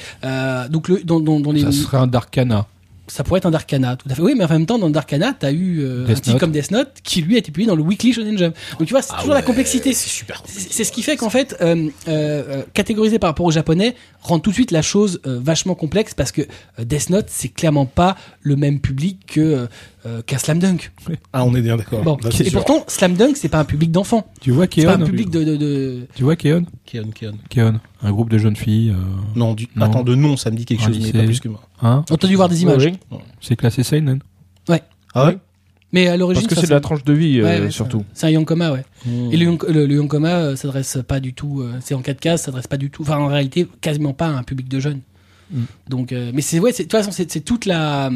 Donc 0.70 0.88
le, 0.88 1.02
dans, 1.02 1.20
dans, 1.20 1.40
dans 1.40 1.52
les 1.52 1.62
Ça 1.62 1.72
serait 1.72 1.98
un 1.98 2.06
Darkana. 2.06 2.66
Ça 3.08 3.24
pourrait 3.24 3.38
être 3.38 3.46
un 3.46 3.50
Darkana, 3.50 3.96
tout 3.96 4.08
à 4.10 4.14
fait. 4.14 4.22
Oui, 4.22 4.34
mais 4.36 4.44
en 4.44 4.48
même 4.48 4.66
temps, 4.66 4.78
dans 4.78 4.90
Darkana, 4.90 5.32
t'as 5.38 5.52
eu 5.52 5.80
euh, 5.80 6.06
un 6.08 6.14
titre 6.14 6.30
Note. 6.30 6.40
comme 6.40 6.50
Death 6.52 6.70
Note 6.70 6.90
qui 7.02 7.22
lui 7.22 7.36
a 7.36 7.38
été 7.38 7.50
publié 7.52 7.68
dans 7.68 7.76
le 7.76 7.82
Weekly 7.82 8.12
Shonen 8.12 8.36
Jump. 8.36 8.54
Donc 8.78 8.88
tu 8.88 8.92
vois, 8.94 9.02
c'est 9.02 9.12
Ah 9.14 9.20
toujours 9.20 9.34
la 9.34 9.42
complexité. 9.42 9.92
C'est 9.92 10.08
super. 10.08 10.42
C'est 10.46 10.84
ce 10.84 10.92
qui 10.92 11.02
fait 11.02 11.16
qu'en 11.16 11.30
fait, 11.30 11.56
euh, 11.60 11.88
euh, 12.08 12.42
euh, 12.48 12.62
catégoriser 12.74 13.18
par 13.18 13.30
rapport 13.30 13.46
au 13.46 13.50
japonais 13.50 13.94
rend 14.20 14.38
tout 14.40 14.50
de 14.50 14.54
suite 14.54 14.70
la 14.72 14.82
chose 14.82 15.20
euh, 15.26 15.38
vachement 15.40 15.74
complexe 15.74 16.14
parce 16.14 16.32
que 16.32 16.42
Death 16.82 17.10
Note, 17.10 17.26
c'est 17.28 17.48
clairement 17.48 17.86
pas 17.86 18.16
le 18.42 18.56
même 18.56 18.80
public 18.80 19.20
que 19.26 19.68
euh, 20.06 20.22
qu'un 20.22 20.38
Slam 20.38 20.58
Dunk. 20.60 20.92
Ah, 21.32 21.44
on 21.44 21.54
est 21.54 21.60
bien 21.60 21.76
d'accord. 21.76 22.02
Bon, 22.02 22.16
Là, 22.22 22.30
c'est 22.32 22.46
et 22.46 22.50
sûr. 22.50 22.60
pourtant, 22.64 22.84
Slam 22.88 23.14
Dunk, 23.14 23.36
c'est 23.36 23.48
pas 23.48 23.58
un 23.58 23.64
public 23.64 23.90
d'enfants. 23.90 24.26
Tu 24.40 24.50
vois 24.52 24.66
C'est 24.72 24.84
pas 24.84 24.94
un 24.94 24.98
Keon 24.98 25.04
public 25.06 25.30
de, 25.30 25.44
de, 25.44 25.56
de... 25.56 26.06
Tu 26.14 26.22
vois 26.22 26.36
Keon 26.36 26.64
Keon, 26.86 27.10
Keon. 27.14 27.32
Keon, 27.50 27.80
un 28.02 28.12
groupe 28.12 28.30
de 28.30 28.38
jeunes 28.38 28.56
filles. 28.56 28.90
euh, 28.90 28.94
Non, 29.34 29.54
du... 29.54 29.66
Non. 29.76 29.86
attends, 29.86 30.02
de 30.04 30.14
nom, 30.14 30.36
ça 30.36 30.50
me 30.50 30.56
dit 30.56 30.64
quelque 30.64 30.82
Un 30.82 30.86
chose, 30.86 30.98
mais 30.98 31.04
lycée. 31.04 31.18
pas 31.18 31.24
plus 31.24 31.40
que 31.40 31.48
moi. 31.48 31.60
hein 31.82 32.04
On 32.10 32.14
a 32.14 32.26
dû 32.26 32.36
voir 32.36 32.48
des 32.48 32.62
images. 32.62 32.84
Oui. 33.10 33.18
C'est 33.40 33.56
classé 33.56 33.82
seinen. 33.82 34.20
Ah 35.14 35.26
ouais? 35.28 35.38
Mais 35.92 36.08
à 36.08 36.16
l'origine, 36.18 36.42
Parce 36.42 36.48
que 36.50 36.54
ça, 36.56 36.60
c'est 36.62 36.66
de 36.66 36.74
la 36.74 36.80
tranche 36.80 37.04
de 37.04 37.12
vie, 37.14 37.40
euh, 37.40 37.44
Ouais, 37.44 37.60
ouais, 37.62 37.70
surtout. 37.70 38.04
C'est 38.12 38.26
un 38.26 38.30
Yonkoma, 38.30 38.72
ouais. 38.72 38.84
Hmm. 39.06 39.32
Et 39.32 39.36
le, 39.38 39.44
Yon- 39.46 39.58
le, 39.68 39.86
le 39.86 39.94
Yonkoma 39.94 40.28
euh, 40.40 40.56
s'adresse 40.56 40.98
pas 41.06 41.20
du 41.20 41.32
tout, 41.32 41.62
euh, 41.62 41.72
c'est 41.80 41.94
en 41.94 42.02
4 42.02 42.20
cases, 42.20 42.42
s'adresse 42.42 42.66
pas 42.66 42.76
du 42.76 42.90
tout, 42.90 43.00
enfin 43.02 43.16
en 43.16 43.28
réalité 43.28 43.66
quasiment 43.80 44.12
pas 44.12 44.26
à 44.26 44.30
un 44.32 44.42
public 44.42 44.68
de 44.68 44.78
jeunes. 44.78 45.00
Donc, 45.88 46.12
euh, 46.12 46.32
mais 46.34 46.42
c'est 46.42 46.58
ouais, 46.58 46.72
c'est- 46.72 46.82
de 46.84 46.88
toute 46.88 46.98
façon 46.98 47.12
c'est 47.12 47.40
toute 47.44 47.66
la 47.66 48.10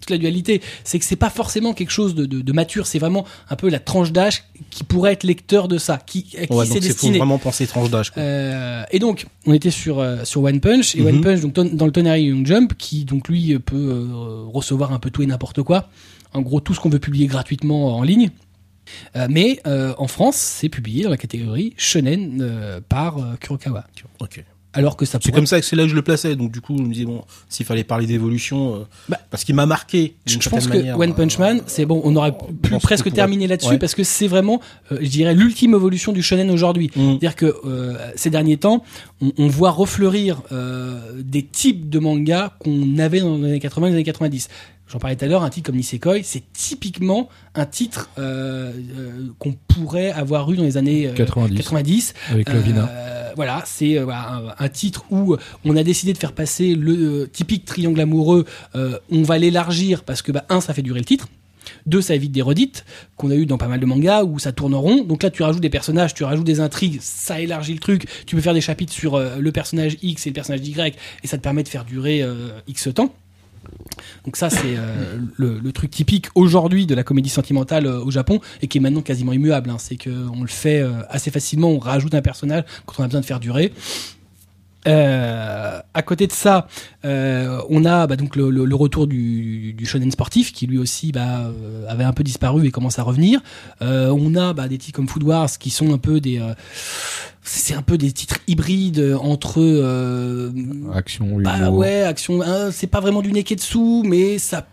toute 0.00 0.10
la 0.10 0.18
dualité, 0.18 0.60
c'est 0.84 0.98
que 0.98 1.04
c'est 1.06 1.16
pas 1.16 1.30
forcément 1.30 1.72
quelque 1.72 1.90
chose 1.90 2.14
de, 2.14 2.26
de, 2.26 2.42
de 2.42 2.52
mature, 2.52 2.86
c'est 2.86 2.98
vraiment 2.98 3.24
un 3.48 3.56
peu 3.56 3.70
la 3.70 3.78
tranche 3.78 4.12
d'âge 4.12 4.44
qui 4.70 4.84
pourrait 4.84 5.12
être 5.14 5.24
lecteur 5.24 5.68
de 5.68 5.78
ça, 5.78 5.98
qui 6.04 6.36
à 6.38 6.46
qui 6.46 6.52
Ouais, 6.52 6.66
c'est 6.66 6.74
c'est 6.74 6.80
faut 6.80 6.86
destiné. 6.88 7.18
vraiment 7.18 7.38
penser 7.38 7.66
tranche 7.66 7.88
d'âge. 7.90 8.12
Euh, 8.18 8.82
et 8.90 8.98
donc, 8.98 9.26
on 9.46 9.54
était 9.54 9.70
sur 9.70 10.00
euh, 10.00 10.24
sur 10.24 10.42
One 10.42 10.60
Punch 10.60 10.94
et 10.94 11.00
Mhm. 11.00 11.06
One 11.06 11.20
Punch 11.22 11.40
donc 11.40 11.54
ton- 11.54 11.64
dans 11.64 11.86
le 11.86 11.92
Tonari 11.92 12.24
Young 12.24 12.46
Jump 12.46 12.74
qui 12.76 13.04
donc 13.06 13.28
lui 13.28 13.58
peut 13.58 14.06
recevoir 14.52 14.92
un 14.92 14.98
peu 14.98 15.10
tout 15.10 15.22
et 15.22 15.26
n'importe 15.26 15.62
quoi. 15.62 15.88
En 16.34 16.42
gros, 16.42 16.60
tout 16.60 16.74
ce 16.74 16.80
qu'on 16.80 16.90
veut 16.90 16.98
publier 16.98 17.26
gratuitement 17.26 17.96
en 17.96 18.02
ligne. 18.02 18.30
Euh, 19.16 19.26
mais 19.30 19.60
euh, 19.66 19.94
en 19.98 20.06
France, 20.08 20.36
c'est 20.36 20.68
publié 20.68 21.04
dans 21.04 21.10
la 21.10 21.16
catégorie 21.16 21.72
shonen 21.78 22.38
euh, 22.42 22.80
par 22.86 23.16
Kurokawa. 23.40 23.84
Ok. 24.20 24.44
Alors 24.76 24.96
que 24.96 25.04
ça 25.04 25.12
C'est 25.12 25.30
pourrait 25.30 25.40
comme 25.40 25.46
ça 25.46 25.58
que 25.58 25.66
c'est 25.66 25.76
là 25.76 25.84
que 25.84 25.88
je 25.88 25.94
le 25.94 26.02
plaçais. 26.02 26.36
Donc 26.36 26.52
du 26.52 26.60
coup, 26.60 26.76
je 26.76 26.82
me 26.82 26.92
disais 26.92 27.06
bon, 27.06 27.24
s'il 27.48 27.64
fallait 27.64 27.84
parler 27.84 28.06
d'évolution, 28.06 28.74
euh, 28.74 28.78
Bah, 29.08 29.18
parce 29.30 29.44
qu'il 29.44 29.54
m'a 29.54 29.66
marqué. 29.66 30.14
Je, 30.26 30.36
pense 30.48 30.66
que 30.66 30.76
manière, 30.76 30.98
One 30.98 31.14
Punch 31.14 31.38
Man, 31.38 31.58
euh, 31.58 31.62
c'est 31.66 31.86
bon, 31.86 32.00
on 32.04 32.14
aurait 32.16 32.32
pu 32.32 32.70
presque 32.82 33.10
terminer 33.12 33.46
là-dessus 33.46 33.70
ouais. 33.70 33.78
parce 33.78 33.94
que 33.94 34.04
c'est 34.04 34.28
vraiment, 34.28 34.60
euh, 34.92 34.98
je 35.00 35.08
dirais, 35.08 35.34
l'ultime 35.34 35.74
évolution 35.74 36.12
du 36.12 36.22
shonen 36.22 36.50
aujourd'hui. 36.50 36.90
hmm. 36.94 37.12
C'est-à-dire 37.12 37.36
que 37.36 37.54
euh, 37.64 37.96
ces 38.16 38.30
derniers 38.30 38.58
temps, 38.58 38.84
on, 39.20 39.32
on 39.38 39.48
voit 39.48 39.70
refleurir 39.70 40.42
euh, 40.52 41.00
des 41.22 41.42
types 41.42 41.88
de 41.88 41.98
mangas 41.98 42.52
qu'on 42.58 42.98
avait 42.98 43.20
dans 43.20 43.36
les 43.38 43.44
années 43.44 43.60
80 43.60 43.86
et 43.86 43.90
les 43.90 43.96
années 43.96 44.04
90. 44.04 44.48
J'en 44.88 45.00
parlais 45.00 45.16
tout 45.16 45.24
à 45.24 45.28
l'heure, 45.28 45.42
un 45.42 45.50
titre 45.50 45.66
comme 45.66 45.76
Nisekoi, 45.76 46.22
c'est 46.22 46.44
typiquement 46.52 47.28
un 47.56 47.66
titre 47.66 48.08
euh, 48.18 48.72
euh, 48.96 49.28
qu'on 49.40 49.52
pourrait 49.52 50.12
avoir 50.12 50.50
eu 50.52 50.56
dans 50.56 50.62
les 50.62 50.76
années 50.76 51.08
euh, 51.08 51.12
90. 51.12 51.56
90. 51.56 52.14
avec 52.30 52.48
Lavina. 52.48 52.88
Euh, 53.36 53.46
voilà, 53.46 53.62
c'est 53.66 53.98
euh, 53.98 54.06
un, 54.58 54.68
titre 54.68 55.04
où 55.10 55.36
on 55.64 55.76
a 55.76 55.82
décidé 55.82 56.12
de 56.12 56.18
faire 56.18 56.32
passer 56.32 56.74
le 56.74 56.92
euh, 56.92 57.26
typique 57.26 57.64
triangle 57.64 58.00
amoureux. 58.00 58.44
euh, 58.74 58.98
on 59.10 59.22
va 59.22 59.38
l'élargir 59.38 60.04
parce 60.04 60.22
que 60.22 60.32
bah, 60.32 60.44
un, 60.48 60.60
ça 60.60 60.74
fait 60.74 60.82
durer 60.82 61.00
le 61.00 61.04
titre. 61.04 61.28
Deux, 61.84 62.00
ça 62.00 62.14
évite 62.14 62.32
des 62.32 62.42
redites 62.42 62.84
qu'on 63.16 63.30
a 63.30 63.34
eu 63.34 63.46
dans 63.46 63.58
pas 63.58 63.68
mal 63.68 63.80
de 63.80 63.86
mangas 63.86 64.24
où 64.24 64.38
ça 64.38 64.52
tourne 64.52 64.74
rond. 64.74 65.04
Donc 65.04 65.22
là, 65.22 65.30
tu 65.30 65.42
rajoutes 65.42 65.62
des 65.62 65.70
personnages, 65.70 66.14
tu 66.14 66.24
rajoutes 66.24 66.46
des 66.46 66.60
intrigues, 66.60 66.98
ça 67.00 67.40
élargit 67.40 67.74
le 67.74 67.80
truc. 67.80 68.06
Tu 68.26 68.36
peux 68.36 68.42
faire 68.42 68.54
des 68.54 68.60
chapitres 68.60 68.92
sur 68.92 69.14
euh, 69.14 69.36
le 69.38 69.52
personnage 69.52 69.96
X 70.02 70.26
et 70.26 70.30
le 70.30 70.34
personnage 70.34 70.66
Y 70.66 70.96
et 71.22 71.26
ça 71.26 71.36
te 71.36 71.42
permet 71.42 71.62
de 71.62 71.68
faire 71.68 71.84
durer 71.84 72.22
euh, 72.22 72.50
X 72.66 72.88
temps. 72.94 73.14
Donc 74.24 74.36
ça, 74.36 74.50
c'est 74.50 74.76
euh, 74.76 75.18
le, 75.36 75.72
truc 75.72 75.90
typique 75.90 76.28
aujourd'hui 76.34 76.86
de 76.86 76.94
la 76.94 77.02
comédie 77.02 77.28
sentimentale 77.28 77.86
euh, 77.86 78.02
au 78.02 78.10
Japon 78.10 78.40
et 78.60 78.66
qui 78.66 78.78
est 78.78 78.80
maintenant 78.80 79.02
quasiment 79.02 79.32
immuable. 79.32 79.70
hein. 79.70 79.76
C'est 79.78 79.96
que 79.96 80.10
on 80.10 80.42
le 80.42 80.48
fait 80.48 80.80
euh, 80.80 81.02
assez 81.08 81.30
facilement, 81.30 81.68
on 81.68 81.78
rajoute 81.78 82.14
un 82.14 82.22
personnage 82.22 82.64
quand 82.86 82.94
on 82.98 83.04
a 83.04 83.06
besoin 83.06 83.20
de 83.20 83.26
faire 83.26 83.40
durer. 83.40 83.72
À 84.88 86.02
côté 86.04 86.28
de 86.28 86.32
ça, 86.32 86.68
on 87.02 87.84
a 87.84 88.06
bah, 88.06 88.14
donc 88.14 88.36
le, 88.36 88.74
retour 88.74 89.08
du, 89.08 89.72
du 89.72 89.84
shonen 89.84 90.12
sportif 90.12 90.52
qui 90.52 90.68
lui 90.68 90.78
aussi 90.78 91.10
bah, 91.10 91.50
avait 91.88 92.04
un 92.04 92.12
peu 92.12 92.22
disparu 92.22 92.66
et 92.66 92.70
commence 92.70 93.00
à 93.00 93.02
revenir. 93.02 93.40
On 93.80 94.36
a 94.36 94.52
bah, 94.52 94.68
des 94.68 94.78
titres 94.78 94.94
comme 94.94 95.08
Food 95.08 95.24
Wars 95.24 95.50
qui 95.58 95.70
sont 95.70 95.92
un 95.92 95.98
peu 95.98 96.20
des, 96.20 96.40
c'est 97.48 97.74
un 97.74 97.82
peu 97.82 97.96
des 97.96 98.10
titres 98.12 98.38
hybrides 98.48 99.16
entre 99.20 99.60
euh, 99.60 100.50
Action, 100.94 101.38
bah 101.40 101.56
humour. 101.58 101.76
ouais, 101.78 102.02
action. 102.02 102.42
hein, 102.42 102.70
c'est 102.72 102.86
pas 102.88 103.00
vraiment 103.00 103.22
du 103.22 103.32
neketsu, 103.32 104.02
mais 104.04 104.38
ça, 104.38 104.66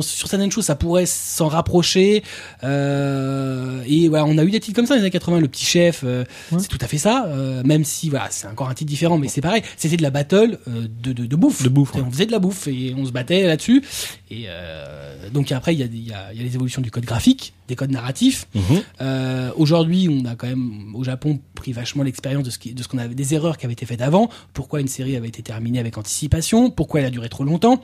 sur 0.00 0.28
certaines 0.28 0.50
choses, 0.52 0.64
ça 0.66 0.76
pourrait 0.76 1.06
s'en 1.06 1.48
rapprocher. 1.48 2.22
Euh, 2.64 3.82
et 3.86 4.08
voilà, 4.08 4.24
on 4.26 4.38
a 4.38 4.44
eu 4.44 4.50
des 4.50 4.60
titres 4.60 4.76
comme 4.76 4.86
ça 4.86 4.94
les 4.94 5.00
années 5.00 5.10
80. 5.10 5.40
Le 5.40 5.48
petit 5.48 5.64
chef, 5.64 6.02
euh, 6.04 6.24
c'est 6.58 6.68
tout 6.68 6.78
à 6.80 6.86
fait 6.86 6.98
ça. 6.98 7.26
euh, 7.26 7.62
même 7.64 7.84
si 7.84 8.08
voilà, 8.08 8.28
c'est 8.30 8.46
encore 8.46 8.68
un 8.68 8.74
titre 8.74 8.88
différent, 8.88 9.18
mais 9.18 9.28
c'est 9.28 9.40
pareil. 9.40 9.62
C'était 9.76 9.96
de 9.96 10.02
la 10.02 10.10
battle 10.10 10.58
de, 10.66 11.12
de, 11.12 11.26
de 11.26 11.36
bouffe. 11.36 11.62
De 11.62 11.68
bouffe, 11.68 11.94
ouais. 11.94 12.02
On 12.06 12.10
faisait 12.10 12.26
de 12.26 12.32
la 12.32 12.38
bouffe 12.38 12.68
et 12.68 12.94
on 12.96 13.04
se 13.04 13.10
battait 13.10 13.46
là-dessus. 13.46 13.82
Et 14.30 14.46
donc 15.32 15.52
après, 15.52 15.74
il 15.74 15.80
y 15.80 15.82
a, 15.82 15.86
y, 15.86 16.12
a, 16.12 16.32
y 16.32 16.40
a 16.40 16.42
les 16.42 16.54
évolutions 16.54 16.80
du 16.82 16.90
code 16.90 17.04
graphique, 17.04 17.52
des 17.68 17.76
codes 17.76 17.90
narratifs. 17.90 18.46
Mhm. 18.54 18.82
Aujourd'hui, 19.56 20.08
on 20.10 20.24
a 20.26 20.34
quand 20.36 20.46
même 20.46 20.94
au 20.94 21.04
Japon 21.04 21.38
pris 21.54 21.72
vachement 21.72 22.02
l'expérience 22.12 22.44
de 22.44 22.50
ce 22.50 22.58
qui, 22.58 22.74
de 22.74 22.82
ce 22.82 22.88
qu'on 22.88 22.98
avait, 22.98 23.14
des 23.14 23.34
erreurs 23.34 23.56
qui 23.56 23.64
avaient 23.64 23.72
été 23.72 23.86
faites 23.86 24.02
avant. 24.02 24.28
Pourquoi 24.52 24.80
une 24.80 24.88
série 24.88 25.16
avait 25.16 25.28
été 25.28 25.42
terminée 25.42 25.78
avec 25.78 25.98
anticipation 25.98 26.70
Pourquoi 26.70 27.00
elle 27.00 27.06
a 27.06 27.10
duré 27.10 27.28
trop 27.28 27.44
longtemps 27.44 27.82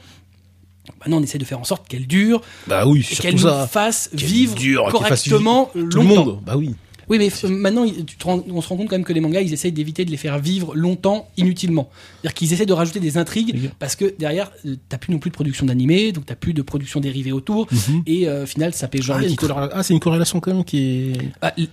Maintenant, 1.01 1.19
on 1.19 1.23
essaie 1.23 1.39
de 1.39 1.45
faire 1.45 1.61
en 1.61 1.65
sorte 1.65 1.87
qu'elle 1.87 2.07
dure 2.07 2.41
Bah 2.67 2.87
oui, 2.87 3.03
qu'elle 3.21 3.35
nous 3.35 3.67
fasse 3.67 4.09
vivre 4.13 4.55
dure, 4.55 4.85
qu'elle 4.85 5.07
fasse 5.07 5.29
correctement 5.29 5.71
Tout 5.73 5.99
le 5.99 6.03
monde. 6.03 6.41
Bah 6.45 6.57
oui. 6.57 6.75
Oui, 7.09 7.19
mais 7.19 7.31
maintenant, 7.49 7.85
il- 7.85 8.05
tu 8.05 8.17
te 8.17 8.25
rends- 8.25 8.45
on 8.51 8.61
se 8.61 8.69
rend 8.69 8.77
compte 8.77 8.89
quand 8.89 8.97
même 8.97 9.05
que 9.05 9.13
les 9.13 9.21
mangas, 9.21 9.41
ils 9.41 9.53
essayent 9.53 9.73
d'éviter 9.73 10.05
de 10.05 10.11
les 10.11 10.17
faire 10.17 10.39
vivre 10.39 10.75
longtemps 10.75 11.29
inutilement. 11.37 11.89
C'est-à-dire 12.21 12.35
qu'ils 12.35 12.53
essaient 12.53 12.67
de 12.67 12.73
rajouter 12.73 13.01
des 13.01 13.17
intrigues 13.19 13.71
parce 13.79 13.97
que 13.97 14.15
derrière, 14.19 14.51
euh, 14.67 14.77
t'as 14.89 14.99
plus 14.99 15.13
non 15.13 15.19
plus 15.19 15.31
de 15.31 15.35
production 15.35 15.67
d'animé, 15.67 16.13
donc 16.13 16.27
t'as 16.27 16.35
plus 16.35 16.55
de 16.55 16.63
production 16.63 17.01
dérivée 17.01 17.33
autour. 17.33 17.67
Et 18.07 18.29
euh, 18.29 18.43
au 18.43 18.47
final, 18.47 18.75
ça 18.75 18.89
paye 18.89 19.01
genre 19.03 19.17
Ah, 19.17 19.21
les 19.21 19.27
il 19.27 19.29
y 19.29 19.31
a 19.31 19.33
une 19.33 19.37
titres. 19.39 19.55
corréla- 19.55 19.71
ah, 19.73 19.83
c'est 19.83 19.95
une 19.95 20.01
corrélation 20.01 20.41
quand 20.41 20.53
même 20.55 20.65
qui 20.65 20.79
est. 20.79 21.13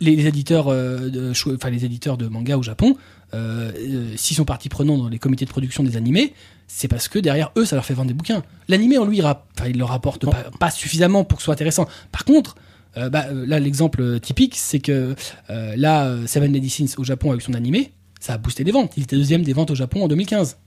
Les, 0.02 0.16
les 0.16 0.26
éditeurs, 0.28 0.68
euh, 0.70 1.10
de, 1.10 1.34
chou- 1.34 1.54
enfin 1.56 1.70
les 1.70 1.86
éditeurs 1.86 2.18
de 2.18 2.28
manga 2.28 2.58
au 2.58 2.64
Japon, 2.64 2.96
euh, 3.34 3.72
euh, 3.78 4.06
s'ils 4.16 4.38
sont 4.38 4.46
partie 4.46 4.70
prenante 4.70 5.00
dans 5.02 5.10
les 5.10 5.20
comités 5.20 5.46
de 5.46 5.50
production 5.50 5.84
des 5.84 5.98
animés, 5.98 6.34
c'est 6.68 6.88
parce 6.88 7.08
que 7.08 7.20
derrière 7.20 7.52
eux, 7.58 7.66
ça 7.66 7.76
leur 7.76 7.86
fait 7.86 7.94
vendre 7.94 8.08
des 8.08 8.14
bouquins. 8.14 8.42
L'animé 8.70 8.98
en 8.98 9.06
lui, 9.06 9.18
il, 9.18 9.22
rap- 9.22 9.48
enfin, 9.58 9.70
il 9.70 9.78
leur 9.78 9.90
rapporte 9.90 10.26
pas, 10.26 10.46
pas 10.60 10.72
suffisamment 10.72 11.24
pour 11.24 11.38
que 11.38 11.42
ce 11.42 11.46
soit 11.46 11.54
intéressant. 11.54 11.88
Par 12.12 12.24
contre, 12.26 12.56
euh, 12.98 13.10
bah, 13.10 13.26
euh, 13.30 13.46
là 13.46 13.60
l'exemple 13.60 14.02
euh, 14.02 14.20
typique, 14.20 14.56
c'est 14.56 14.80
que 14.80 15.16
euh, 15.50 15.74
là, 15.78 16.16
Seven 16.28 16.52
Lady 16.54 16.70
Sins 16.70 16.96
au 16.98 17.04
Japon 17.04 17.30
avec 17.32 17.42
son 17.42 17.54
animé, 17.54 17.92
ça 18.20 18.34
a 18.34 18.38
boosté 18.38 18.64
des 18.64 18.72
ventes. 18.72 18.94
Il 18.98 19.04
était 19.04 19.16
deuxième 19.16 19.44
des 19.44 19.54
ventes 19.54 19.72
au 19.72 19.76
Japon 19.76 20.04
en 20.04 20.08
2015. 20.08 20.58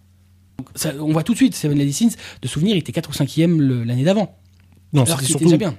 Donc, 0.58 0.68
ça, 0.74 0.92
on 1.00 1.12
voit 1.12 1.22
tout 1.22 1.32
de 1.32 1.38
suite 1.38 1.54
Seven 1.54 1.78
Lady 1.78 1.92
Sins, 1.92 2.16
de 2.42 2.48
souvenir, 2.48 2.74
il 2.76 2.80
était 2.80 2.92
4 2.92 3.08
ou 3.10 3.12
5e 3.12 3.58
le- 3.60 3.84
l'année 3.84 4.04
d'avant. 4.04 4.36
Non, 4.92 5.04
c'était 5.06 5.24
surtout. 5.24 5.44
déjà 5.44 5.56
bien. 5.56 5.76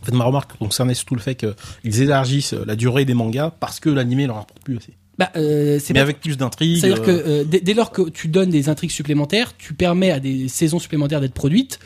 En 0.00 0.04
fait, 0.04 0.12
ma 0.12 0.24
remarque 0.24 0.56
concernait 0.58 0.94
surtout 0.94 1.14
le 1.14 1.20
fait 1.20 1.34
qu'ils 1.36 2.00
élargissent 2.02 2.54
la 2.54 2.74
durée 2.76 3.04
des 3.04 3.14
mangas 3.14 3.50
parce 3.60 3.78
que 3.78 3.88
l'animé 3.90 4.26
leur 4.26 4.36
rapporte 4.36 4.62
plus 4.62 4.76
assez. 4.78 4.92
Bah, 5.18 5.30
euh, 5.36 5.78
c'est 5.78 5.92
Mais 5.94 6.00
avec 6.00 6.20
plus 6.20 6.36
d'intrigues. 6.38 6.80
C'est-à-dire 6.80 7.02
que 7.02 7.10
euh, 7.10 7.44
dès, 7.44 7.60
dès 7.60 7.74
lors 7.74 7.92
que 7.92 8.08
tu 8.08 8.28
donnes 8.28 8.50
des 8.50 8.68
intrigues 8.68 8.90
supplémentaires, 8.90 9.56
tu 9.58 9.74
permets 9.74 10.10
à 10.10 10.18
des 10.20 10.48
saisons 10.48 10.78
supplémentaires 10.78 11.20
d'être 11.20 11.34
produites 11.34 11.78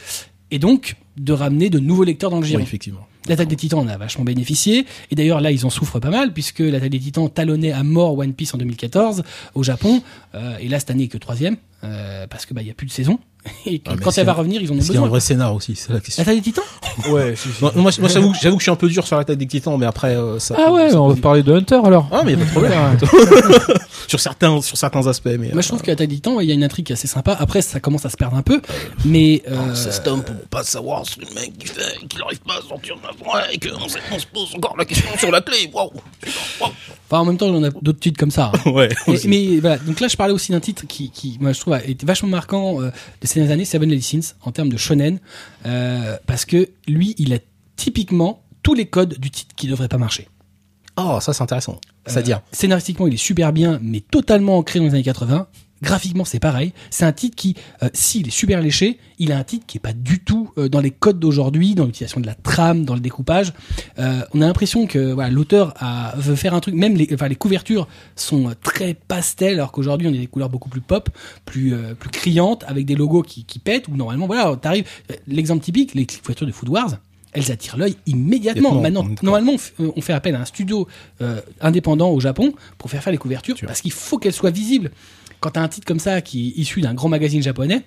et 0.51 0.59
donc 0.59 0.95
de 1.19 1.33
ramener 1.33 1.69
de 1.69 1.79
nouveaux 1.81 2.05
lecteurs 2.05 2.31
dans 2.31 2.37
le 2.39 2.45
Oui, 2.45 2.51
giron. 2.51 2.63
effectivement. 2.63 3.07
L'attaque 3.29 3.49
des 3.49 3.57
Titans 3.57 3.81
en 3.81 3.89
a 3.89 3.97
vachement 3.97 4.25
bénéficié. 4.25 4.87
Et 5.11 5.15
d'ailleurs 5.15 5.41
là 5.41 5.51
ils 5.51 5.65
en 5.67 5.71
souffrent 5.71 6.01
pas 6.01 6.11
mal 6.11 6.33
puisque 6.33 6.61
l'attaque 6.61 6.91
des 6.91 7.01
Titans 7.01 7.29
talonnait 7.29 7.73
à 7.73 7.83
mort 7.83 8.19
One 8.19 8.33
Piece 8.33 8.55
en 8.55 8.59
2014 8.59 9.23
au 9.55 9.63
Japon 9.63 10.03
euh, 10.35 10.57
et 10.59 10.69
là 10.69 10.79
cette 10.79 10.91
année 10.91 11.09
que 11.09 11.19
troisième 11.19 11.57
euh, 11.85 12.27
parce 12.27 12.47
que 12.47 12.55
bah 12.55 12.63
il 12.63 12.69
y 12.69 12.71
a 12.71 12.75
plus 12.75 12.87
de 12.87 12.93
saison 12.93 13.19
et 13.67 13.79
que 13.79 13.91
Ah, 13.91 13.95
quand 14.03 14.17
elle 14.19 14.27
va 14.27 14.33
revenir 14.33 14.61
ils 14.63 14.71
en 14.71 14.75
ont 14.75 14.77
y 14.77 14.81
a 14.81 14.85
un 14.85 14.87
besoin. 14.89 15.09
vrai 15.09 15.21
scénar 15.21 15.55
aussi 15.55 15.75
C'est 15.77 15.93
la 15.93 16.01
question. 16.01 16.23
L'attaque 16.23 16.37
des 16.37 16.43
Titans? 16.43 16.65
Ouais, 17.11 17.35
si, 17.37 17.49
si. 17.51 17.65
Non, 17.65 17.71
moi, 17.77 17.91
moi, 17.99 18.09
j'avoue, 18.09 18.33
j'avoue 18.41 18.57
que 18.57 18.61
je 18.61 18.65
suis 18.65 18.71
un 18.73 18.77
peu 18.77 18.89
dur 18.89 19.07
sur 19.07 19.17
l'attaque 19.17 19.37
des 19.39 19.47
titans, 19.47 19.77
mais 19.79 19.87
après, 19.87 20.17
euh, 20.17 20.39
ça. 20.39 20.55
Ah 20.59 20.73
ouais, 20.73 20.91
ça- 20.91 21.01
on 21.01 21.09
va 21.09 21.17
parler 21.17 21.43
de 21.43 21.53
Hunter 21.53 21.81
alors. 21.85 22.09
Ah, 22.13 22.23
mais 22.25 22.33
y 22.33 22.35
a 22.35 22.39
pas 22.39 22.45
de 22.45 22.51
problème. 22.51 22.99
sur 24.09 24.21
certains, 24.21 24.61
sur 24.63 24.77
certains 24.77 25.07
aspects, 25.07 25.29
mais. 25.39 25.51
Moi 25.53 25.63
je 25.63 25.69
trouve 25.69 25.83
que 25.83 25.91
l'attaque 25.91 26.09
des 26.09 26.17
Titans 26.17 26.37
il 26.41 26.49
y 26.49 26.53
a 26.53 26.55
une 26.55 26.65
intrigue 26.65 26.87
qui 26.87 26.93
est 26.93 26.95
assez 26.95 27.09
sympa. 27.09 27.37
Après 27.39 27.61
ça 27.63 27.81
commence 27.81 28.05
à 28.07 28.11
se 28.11 28.17
perdre 28.17 28.37
un 28.37 28.43
peu 28.43 28.61
mais 29.05 29.43
euh, 29.51 29.57
Oh, 29.59 29.75
ça 29.75 29.91
se 29.93 30.01
tombe 30.01 30.23
pour 30.23 30.35
pas 30.49 30.63
savoir 30.63 31.05
ce 31.07 31.17
que 31.17 31.21
le 31.23 31.35
mec 31.35 31.57
qui 31.59 31.67
fait, 31.67 32.07
qu'il 32.09 32.23
arrive 32.23 32.41
pas 32.41 32.55
à 32.59 32.69
sortir 32.69 32.97
de 32.97 33.03
la 33.03 33.13
forêt 33.25 33.45
et 33.53 33.59
qu'on 33.59 33.89
se, 33.89 33.99
on 34.13 34.19
se 34.19 34.27
pose 34.27 34.55
encore 34.55 34.77
la 34.79 34.85
question 34.85 35.09
sur 35.19 35.31
la 35.31 35.41
clé. 35.41 35.69
Waouh! 35.73 35.91
Enfin 37.09 37.21
en 37.21 37.25
même 37.25 37.37
temps 37.37 37.47
on 37.47 37.63
a 37.65 37.71
d'autres 37.71 37.99
titres 38.01 38.19
comme 38.19 38.31
ça. 38.31 38.51
hein. 38.55 38.71
Ouais. 38.71 38.89
Mais, 39.07 39.15
mais 39.27 39.61
voilà, 39.61 39.79
donc 39.79 40.01
là 40.01 40.09
je 40.09 40.17
parlais 40.17 40.33
aussi 40.35 40.53
d'un 40.53 40.61
titre 40.61 40.85
qui, 40.87 41.11
qui 41.11 41.37
moi 41.41 41.53
je 41.53 41.61
trouve 41.61 41.75
a 41.75 41.85
été 41.85 42.05
vachement 42.07 42.29
marquant 42.29 42.81
euh, 42.83 42.91
de 43.23 43.27
dernières 43.37 43.55
années, 43.55 43.65
Seven 43.65 43.89
Lady 43.89 44.03
Sins, 44.03 44.35
en 44.43 44.53
termes 44.53 44.69
de 44.69 44.77
shonen, 44.77 45.21
euh, 45.65 46.17
parce 46.27 46.45
que 46.45 46.69
lui 46.89 47.15
il 47.19 47.33
a 47.35 47.39
typiquement 47.77 48.43
tous 48.63 48.75
les 48.75 48.87
codes 48.87 49.19
du 49.19 49.31
titre 49.31 49.55
qui 49.55 49.69
devraient 49.69 49.89
pas 49.89 49.99
marcher. 49.99 50.29
Oh, 50.97 51.19
ça 51.21 51.33
c'est 51.33 51.43
intéressant. 51.43 51.81
C'est-à-dire. 52.07 52.39
Euh, 52.39 52.53
scénaristiquement 52.53 53.07
il 53.07 53.15
est 53.15 53.19
super 53.19 53.53
bien, 53.53 53.79
mais 53.83 54.01
totalement 54.01 54.59
ancré 54.59 54.79
dans 54.79 54.87
les 54.87 54.95
années 54.95 55.03
80. 55.03 55.47
Graphiquement 55.87 56.25
c'est 56.25 56.41
pareil. 56.41 56.73
C'est 56.91 57.05
un 57.05 57.13
titre 57.13 57.37
qui, 57.37 57.55
euh, 57.83 57.89
s'il 57.95 58.27
est 58.27 58.31
super 58.43 58.61
léché, 58.61 58.99
il 59.19 59.31
a 59.31 59.39
un 59.39 59.45
titre 59.45 59.65
qui 59.67 59.79
est 59.79 59.81
pas 59.81 59.93
du 59.93 60.19
tout 60.19 60.51
euh, 60.59 60.69
dans 60.69 60.81
les 60.81 60.91
codes 60.91 61.21
d'aujourd'hui, 61.21 61.75
dans 61.77 61.85
l'utilisation 61.87 62.21
de 62.21 62.27
la 62.27 62.35
trame, 62.35 62.85
dans 62.85 62.95
le 62.95 63.01
découpage. 63.01 63.53
Euh, 63.99 64.21
on 64.35 64.43
a 64.43 64.47
l'impression 64.47 64.87
que 64.89 65.13
voilà, 65.13 65.31
l'auteur 65.31 65.75
a- 65.79 66.15
veut 66.17 66.35
faire 66.35 66.55
un 66.55 66.61
truc. 66.61 66.75
Même 66.75 66.97
les, 66.97 67.09
enfin, 67.15 67.29
les 67.29 67.37
couvertures 67.37 67.87
sont 68.17 68.53
très 68.63 68.95
pastel, 68.95 69.55
alors 69.55 69.71
qu'aujourd'hui 69.71 70.09
on 70.09 70.15
a 70.15 70.17
des 70.17 70.27
couleurs 70.27 70.51
beaucoup 70.51 70.69
plus 70.69 70.81
pop, 70.81 71.09
plus 71.45 71.75
plus 72.01 72.11
criantes, 72.11 72.65
avec 72.67 72.85
des 72.85 72.97
logos 72.97 73.23
qui, 73.23 73.45
qui 73.45 73.59
pètent. 73.61 73.87
Ou 73.89 73.97
normalement 73.97 74.27
voilà, 74.27 74.57
t'arrives. 74.57 74.87
L'exemple 75.29 75.63
typique, 75.65 75.95
les 75.95 76.05
couvertures 76.07 76.47
de 76.49 76.53
Food 76.53 76.69
Wars. 76.69 76.99
Elles 77.33 77.53
attirent 77.53 77.77
l'œil 77.77 77.97
immédiatement. 78.07 78.71
Maintenant, 78.81 79.03
normalement, 79.23 79.53
on 79.79 80.01
fait 80.01 80.15
appel 80.15 80.35
à 80.35 80.41
un 80.41 80.45
studio 80.47 80.89
euh, 81.21 81.41
indépendant 81.61 82.09
au 82.11 82.19
Japon 82.19 82.55
pour 82.79 82.91
faire 82.91 83.03
faire 83.03 83.13
les 83.13 83.19
couvertures, 83.19 83.57
parce 83.67 83.83
qu'il 83.83 83.93
faut 83.93 84.17
qu'elles 84.19 84.33
soient 84.33 84.51
visibles. 84.51 84.91
Quand 85.41 85.51
tu 85.51 85.59
as 85.59 85.63
un 85.63 85.69
titre 85.69 85.87
comme 85.87 85.99
ça 86.01 86.21
qui 86.21 86.49
est 86.49 86.61
issu 86.61 86.81
d'un 86.81 86.95
grand 86.95 87.09
magazine 87.09 87.43
japonais, 87.43 87.83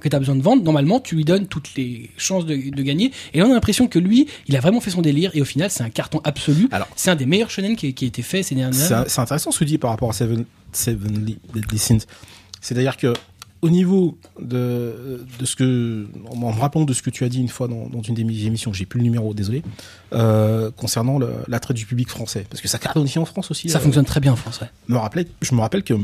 que 0.00 0.08
tu 0.08 0.16
as 0.16 0.18
besoin 0.18 0.34
de 0.34 0.42
vendre, 0.42 0.62
normalement, 0.64 0.98
tu 0.98 1.14
lui 1.14 1.24
donnes 1.24 1.46
toutes 1.46 1.74
les 1.76 2.10
chances 2.16 2.46
de, 2.46 2.54
de 2.56 2.82
gagner. 2.82 3.12
Et 3.32 3.38
là, 3.38 3.46
on 3.46 3.50
a 3.50 3.54
l'impression 3.54 3.86
que 3.86 3.98
lui, 4.00 4.26
il 4.48 4.56
a 4.56 4.60
vraiment 4.60 4.80
fait 4.80 4.90
son 4.90 5.02
délire, 5.02 5.30
et 5.34 5.40
au 5.40 5.44
final, 5.44 5.70
c'est 5.70 5.84
un 5.84 5.90
carton 5.90 6.20
absolu. 6.24 6.68
Alors- 6.72 6.88
c'est 6.96 7.10
un 7.10 7.16
des 7.16 7.26
meilleurs 7.26 7.50
shonen 7.50 7.76
qui, 7.76 7.94
qui 7.94 8.04
a 8.04 8.08
été 8.08 8.22
fait 8.22 8.42
ces 8.42 8.54
dernières 8.56 8.92
années. 8.92 9.04
c'est 9.08 9.20
intéressant 9.20 9.52
ce 9.52 9.58
que 9.60 9.64
tu 9.64 9.70
dis 9.70 9.78
par 9.78 9.90
rapport 9.90 10.10
à 10.10 10.12
Seven, 10.12 10.44
Seven 10.72 11.24
Li- 11.24 11.38
Deadly 11.54 11.78
Sins. 11.78 12.06
C'est-à-dire 12.60 12.96
que 12.96 13.12
au 13.62 13.70
niveau 13.70 14.18
de, 14.40 15.24
de 15.38 15.44
ce 15.46 15.56
que, 15.56 16.06
en 16.28 16.36
me 16.36 16.46
rappelant 16.60 16.84
de 16.84 16.92
ce 16.92 17.00
que 17.00 17.08
tu 17.10 17.24
as 17.24 17.28
dit 17.30 17.40
une 17.40 17.48
fois 17.48 17.66
dans, 17.66 17.86
dans 17.86 18.02
une 18.02 18.14
des 18.14 18.46
émissions, 18.46 18.72
j'ai 18.74 18.84
plus 18.84 18.98
le 18.98 19.04
numéro, 19.04 19.32
désolé, 19.32 19.62
euh, 20.12 20.70
concernant 20.76 21.18
l'attrait 21.48 21.72
du 21.72 21.86
public 21.86 22.08
français, 22.10 22.44
parce 22.50 22.60
que 22.60 22.68
ça 22.68 22.78
cartonne 22.78 23.04
aussi 23.04 23.18
en 23.18 23.24
France 23.24 23.50
aussi. 23.50 23.68
Ça 23.70 23.78
euh, 23.78 23.80
fonctionne 23.80 24.04
très 24.04 24.20
bien 24.20 24.32
en 24.32 24.36
France, 24.36 24.60
ouais. 24.60 24.68
me 24.88 24.98
je 25.40 25.54
me 25.54 25.60
rappelle 25.60 25.82
que 25.82 25.94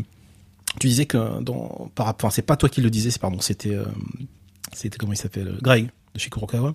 tu 0.79 0.87
disais 0.87 1.07
que 1.07 1.41
dans, 1.43 1.91
par 1.95 2.07
rapport, 2.07 2.27
enfin, 2.29 2.35
c'est 2.35 2.43
pas 2.43 2.57
toi 2.57 2.69
qui 2.69 2.81
le 2.81 2.91
disais, 2.91 3.11
c'est 3.11 3.21
pardon, 3.21 3.41
c'était, 3.41 3.75
euh, 3.75 3.85
c'était 4.73 4.99
comment 4.99 5.13
il 5.13 5.17
s'appelle, 5.17 5.59
Greg 5.63 5.91
de 6.15 6.19
chez 6.19 6.31
Kurokawa, 6.31 6.73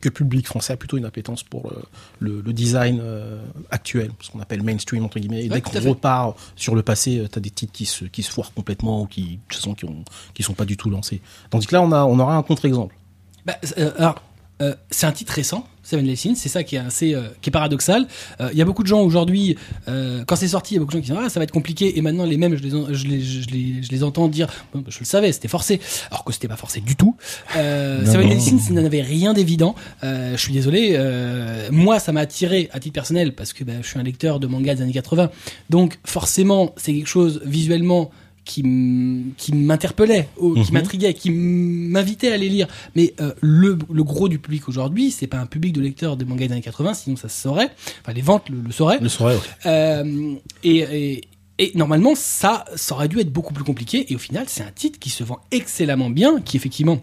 que 0.00 0.08
le 0.08 0.14
public 0.14 0.46
français 0.46 0.74
a 0.74 0.76
plutôt 0.76 0.96
une 0.96 1.04
appétence 1.04 1.42
pour 1.42 1.70
le, 1.70 1.82
le, 2.20 2.40
le 2.40 2.52
design 2.52 3.00
euh, 3.02 3.42
actuel, 3.70 4.12
ce 4.20 4.30
qu'on 4.30 4.40
appelle 4.40 4.62
mainstream 4.62 5.04
entre 5.04 5.18
guillemets. 5.18 5.44
Et 5.44 5.50
Ouais, 5.50 5.56
dès 5.56 5.80
qu'on 5.80 5.88
repart 5.88 6.38
sur 6.56 6.74
le 6.74 6.82
passé, 6.82 7.18
euh, 7.18 7.28
t'as 7.28 7.40
des 7.40 7.50
titres 7.50 7.72
qui 7.72 7.86
se, 7.86 8.04
qui 8.04 8.22
se 8.22 8.30
foirent 8.30 8.52
complètement 8.52 9.02
ou 9.02 9.06
qui, 9.06 9.22
de 9.22 9.38
toute 9.48 9.54
façon, 9.54 9.74
qui, 9.74 9.86
ont, 9.86 10.04
qui 10.34 10.42
sont 10.42 10.54
pas 10.54 10.64
du 10.64 10.76
tout 10.76 10.90
lancés. 10.90 11.20
Tandis 11.50 11.66
que 11.66 11.74
là, 11.74 11.82
on 11.82 11.90
a, 11.92 12.04
on 12.04 12.18
aura 12.18 12.36
un 12.36 12.42
contre-exemple. 12.42 12.94
Bah, 13.44 13.56
euh, 13.78 13.92
alors, 13.98 14.22
euh, 14.62 14.74
c'est 14.90 15.06
un 15.06 15.12
titre 15.12 15.32
récent, 15.32 15.66
Seven 15.82 16.04
Lessons, 16.04 16.34
c'est 16.36 16.48
ça 16.50 16.64
qui 16.64 16.76
est 16.76 16.80
assez, 16.80 17.14
euh, 17.14 17.22
qui 17.40 17.48
est 17.48 17.52
paradoxal. 17.52 18.06
Euh, 18.40 18.50
Il 18.52 18.58
y 18.58 18.62
a 18.62 18.64
beaucoup 18.66 18.82
de 18.82 18.88
gens 18.88 19.00
aujourd'hui, 19.00 19.56
euh, 19.88 20.22
quand 20.26 20.36
c'est 20.36 20.48
sorti, 20.48 20.74
il 20.74 20.76
y 20.76 20.78
a 20.78 20.80
beaucoup 20.80 20.92
de 20.92 20.98
gens 20.98 21.02
qui 21.02 21.10
disent 21.12 21.20
ah 21.24 21.28
ça 21.30 21.40
va 21.40 21.44
être 21.44 21.50
compliqué, 21.52 21.96
et 21.96 22.02
maintenant 22.02 22.24
les 22.24 22.36
mêmes, 22.36 22.56
je 22.56 22.62
les, 22.62 22.74
en- 22.74 22.92
je 22.92 23.06
les, 23.06 23.20
je 23.22 23.48
les, 23.48 23.82
je 23.82 23.90
les 23.90 24.02
entends 24.04 24.28
dire, 24.28 24.48
Bon, 24.74 24.80
bah, 24.80 24.88
je 24.90 24.98
le 24.98 25.04
savais, 25.06 25.32
c'était 25.32 25.48
forcé, 25.48 25.80
alors 26.10 26.24
que 26.24 26.32
c'était 26.32 26.48
pas 26.48 26.56
forcé 26.56 26.80
du 26.80 26.94
tout. 26.96 27.16
Euh, 27.56 28.00
Non, 28.04 28.12
Seven 28.12 28.28
non. 28.28 28.34
Lessons, 28.34 28.58
il 28.68 28.74
n'en 28.74 28.84
avait 28.84 29.00
rien 29.02 29.32
d'évident. 29.32 29.74
Euh, 30.04 30.32
je 30.36 30.40
suis 30.42 30.52
désolé, 30.52 30.92
euh, 30.96 31.68
moi 31.70 31.98
ça 32.00 32.12
m'a 32.12 32.20
attiré 32.20 32.68
à 32.72 32.80
titre 32.80 32.94
personnel 32.94 33.34
parce 33.34 33.52
que 33.52 33.64
bah, 33.64 33.74
je 33.80 33.86
suis 33.88 33.98
un 33.98 34.02
lecteur 34.02 34.40
de 34.40 34.46
manga 34.46 34.74
des 34.74 34.82
années 34.82 34.92
80, 34.92 35.30
donc 35.70 35.98
forcément 36.04 36.74
c'est 36.76 36.92
quelque 36.92 37.06
chose 37.08 37.40
visuellement 37.44 38.10
qui 38.48 39.52
m'interpellait, 39.54 40.28
qui 40.36 40.42
Mhm. 40.46 40.64
m'intriguait, 40.72 41.14
qui 41.14 41.30
m'invitait 41.30 42.32
à 42.32 42.36
les 42.36 42.48
lire. 42.48 42.66
Mais 42.96 43.14
euh, 43.20 43.32
le, 43.40 43.78
le 43.92 44.04
gros 44.04 44.28
du 44.28 44.38
public 44.38 44.68
aujourd'hui, 44.68 45.10
c'est 45.10 45.26
pas 45.26 45.38
un 45.38 45.46
public 45.46 45.72
de 45.74 45.80
lecteurs 45.80 46.16
de 46.16 46.24
manga 46.24 46.46
des 46.46 46.52
années 46.52 46.62
80, 46.62 46.94
sinon 46.94 47.16
ça 47.16 47.28
se 47.28 47.40
saurait. 47.40 47.70
Enfin, 48.02 48.12
les 48.12 48.22
ventes 48.22 48.48
le, 48.48 48.60
le 48.60 48.72
sauraient. 48.72 48.98
Le 49.00 49.08
ouais. 49.24 49.36
Euh, 49.66 50.34
et, 50.64 50.78
et, 50.78 51.20
et 51.58 51.72
normalement, 51.74 52.14
ça, 52.14 52.64
ça 52.76 52.94
aurait 52.94 53.08
dû 53.08 53.18
être 53.20 53.32
beaucoup 53.32 53.52
plus 53.54 53.64
compliqué. 53.64 54.10
Et 54.12 54.14
au 54.14 54.18
final, 54.18 54.44
c'est 54.48 54.62
un 54.62 54.70
titre 54.74 54.98
qui 54.98 55.10
se 55.10 55.24
vend 55.24 55.38
excellemment 55.50 56.10
bien, 56.10 56.40
qui 56.40 56.56
effectivement 56.56 57.02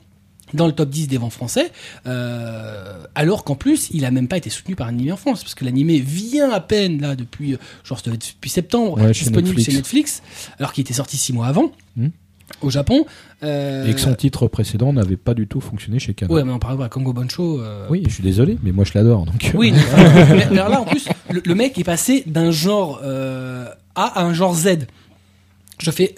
dans 0.54 0.68
le 0.68 0.74
top 0.74 0.90
10 0.90 1.08
des 1.08 1.18
ventes 1.18 1.34
français, 1.34 1.72
euh, 2.08 3.04
alors 3.16 3.44
qu'en 3.44 3.56
plus, 3.56 3.90
il 3.92 4.06
a 4.06 4.12
même 4.12 4.28
pas 4.28 4.38
été 4.38 4.50
soutenu 4.50 4.76
par 4.76 4.88
un 4.88 4.92
animé 4.92 5.12
en 5.12 5.18
France, 5.18 5.44
parce 5.44 5.56
que 5.56 5.66
l'animé 5.66 6.00
vient 6.00 6.52
à 6.52 6.60
peine 6.60 7.02
là 7.02 7.16
depuis, 7.16 7.54
euh, 7.54 7.58
genre 7.84 8.00
depuis 8.06 8.50
septembre, 8.50 8.98
Ouais, 9.02 9.14
chez 9.14 9.26
disponible 9.26 9.50
Netflix. 9.58 9.66
chez 9.72 9.76
Netflix, 9.78 10.22
alors 10.60 10.72
qu'il 10.74 10.82
était 10.84 10.94
sorti 10.94 11.18
six 11.18 11.34
mois 11.34 11.48
avant 11.48 11.72
Hmm. 11.98 12.10
au 12.62 12.70
Japon. 12.70 13.06
Euh, 13.44 13.88
Et 13.88 13.94
que 13.94 14.00
son 14.00 14.14
titre 14.14 14.48
précédent 14.48 14.94
n'avait 14.94 15.18
pas 15.18 15.34
du 15.34 15.48
tout 15.48 15.62
fonctionné 15.62 15.98
chez 16.00 16.14
Canon. 16.14 16.34
Ouais, 16.34 16.44
mais 16.44 16.52
on 16.52 16.60
parle 16.60 16.78
pas 16.78 16.90
Congo 16.90 17.12
Boncho. 17.14 17.60
euh, 17.62 17.88
Oui, 17.90 18.04
je 18.08 18.14
suis 18.14 18.24
désolé, 18.24 18.58
mais 18.64 18.72
moi 18.72 18.86
je 18.86 18.92
l'adore. 18.94 19.26
Donc 19.26 19.52
Oui, 19.56 19.72
mais, 20.28 20.48
mais 20.52 20.58
alors 20.60 20.70
là, 20.70 20.82
en 20.82 20.86
plus, 20.86 21.08
le, 21.32 21.42
le 21.44 21.56
mec 21.56 21.78
est 21.80 21.84
passé 21.84 22.24
d'un 22.28 22.52
genre 22.52 23.00
euh, 23.04 23.66
A 23.96 24.20
à 24.20 24.24
un 24.24 24.34
genre 24.34 24.54
Z. 24.56 24.86
Je 25.80 25.92
fais, 25.92 26.14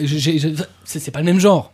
c'est 0.86 1.12
pas 1.12 1.20
le 1.20 1.26
même 1.26 1.40
genre. 1.40 1.72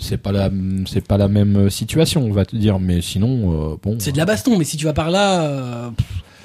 C'est 0.00 0.16
pas 0.18 0.32
la 0.32 0.50
c'est 0.86 1.06
pas 1.06 1.16
la 1.16 1.28
même 1.28 1.70
situation, 1.70 2.22
on 2.24 2.32
va 2.32 2.44
te 2.44 2.56
dire. 2.56 2.78
Mais 2.78 3.00
sinon, 3.00 3.72
euh, 3.72 3.76
bon, 3.82 3.96
C'est 3.98 4.12
de 4.12 4.18
la 4.18 4.24
baston, 4.24 4.56
mais 4.58 4.64
si 4.64 4.76
tu 4.76 4.84
vas 4.84 4.92
par 4.92 5.10
là, 5.10 5.42
euh, 5.42 5.90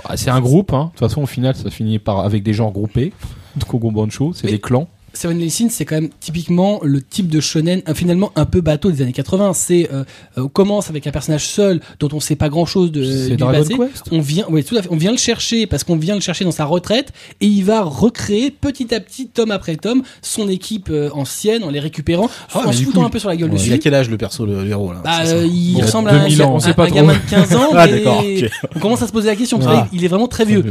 Ah, 0.05 0.17
c'est 0.17 0.29
un 0.29 0.41
groupe. 0.41 0.73
Hein. 0.73 0.85
De 0.85 0.99
toute 0.99 1.07
façon, 1.07 1.21
au 1.21 1.27
final, 1.27 1.55
ça 1.55 1.69
finit 1.69 1.99
par 1.99 2.19
avec 2.21 2.43
des 2.43 2.53
gens 2.53 2.67
regroupés. 2.67 3.13
De 3.55 3.63
Kogo 3.65 3.91
Bancho, 3.91 4.31
c'est 4.33 4.47
des 4.47 4.59
clans. 4.59 4.87
Seven 5.13 5.37
Lessons, 5.37 5.67
c'est 5.69 5.85
quand 5.85 5.95
même 5.95 6.09
typiquement 6.19 6.79
le 6.83 7.01
type 7.01 7.27
de 7.27 7.39
shonen, 7.39 7.81
euh, 7.87 7.93
finalement 7.93 8.31
un 8.35 8.45
peu 8.45 8.61
bateau 8.61 8.91
des 8.91 9.01
années 9.01 9.11
80. 9.11 9.53
C'est, 9.53 9.89
euh, 9.91 10.03
euh, 10.37 10.43
on 10.43 10.47
commence 10.47 10.89
avec 10.89 11.05
un 11.07 11.11
personnage 11.11 11.45
seul 11.47 11.81
dont 11.99 12.09
on 12.13 12.19
sait 12.19 12.35
pas 12.35 12.49
grand 12.49 12.65
chose 12.65 12.91
de 12.91 13.29
du 13.29 13.37
passé. 13.37 13.75
Quest. 13.75 14.05
On 14.11 14.21
vient, 14.21 14.45
oui, 14.49 14.63
tout 14.63 14.75
à 14.77 14.81
fait. 14.81 14.89
On 14.91 14.95
vient 14.95 15.11
le 15.11 15.17
chercher 15.17 15.67
parce 15.67 15.83
qu'on 15.83 15.97
vient 15.97 16.15
le 16.15 16.21
chercher 16.21 16.45
dans 16.45 16.51
sa 16.51 16.65
retraite 16.65 17.11
et 17.41 17.45
il 17.47 17.63
va 17.63 17.81
recréer 17.81 18.51
petit 18.51 18.93
à 18.93 18.99
petit, 18.99 19.27
tome 19.27 19.51
après 19.51 19.75
tome, 19.75 20.03
son 20.21 20.47
équipe 20.47 20.89
euh, 20.89 21.09
ancienne 21.13 21.63
en 21.63 21.69
les 21.69 21.79
récupérant, 21.79 22.29
Ah, 22.53 22.67
en 22.67 22.71
se 22.71 22.83
foutant 22.83 23.01
coup, 23.01 23.05
un 23.05 23.09
peu 23.09 23.19
sur 23.19 23.29
la 23.29 23.35
gueule 23.35 23.49
ouais, 23.49 23.55
dessus. 23.57 23.67
Il 23.69 23.73
a 23.73 23.77
quel 23.79 23.93
âge 23.93 24.09
le 24.09 24.17
perso, 24.17 24.45
le, 24.45 24.65
héros 24.67 24.93
là? 24.93 25.01
Bah, 25.03 25.19
euh, 25.25 25.45
il 25.51 25.73
Bon, 25.73 25.81
ressemble 25.81 26.09
à 26.09 26.13
un, 26.13 26.23
2000 26.23 26.43
ans, 26.43 26.57
un- 26.63 26.89
gamin 26.89 27.13
de 27.13 27.29
15 27.29 27.55
ans. 27.55 27.69
Ah, 27.73 27.87
mais. 27.87 28.49
On 28.75 28.79
commence 28.79 29.01
à 29.01 29.07
se 29.07 29.11
poser 29.11 29.27
la 29.27 29.35
question. 29.35 29.59
Ah. 29.65 29.87
il 29.93 30.03
est 30.05 30.07
vraiment 30.07 30.27
très 30.27 30.45
vieux. 30.45 30.63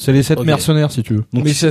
C'est 0.00 0.12
les 0.12 0.22
sept 0.22 0.40
mercenaires, 0.44 0.90
si 0.90 1.02
tu 1.02 1.14
veux. 1.14 1.24
Donc, 1.32 1.44
mais 1.44 1.52
ça 1.52 1.68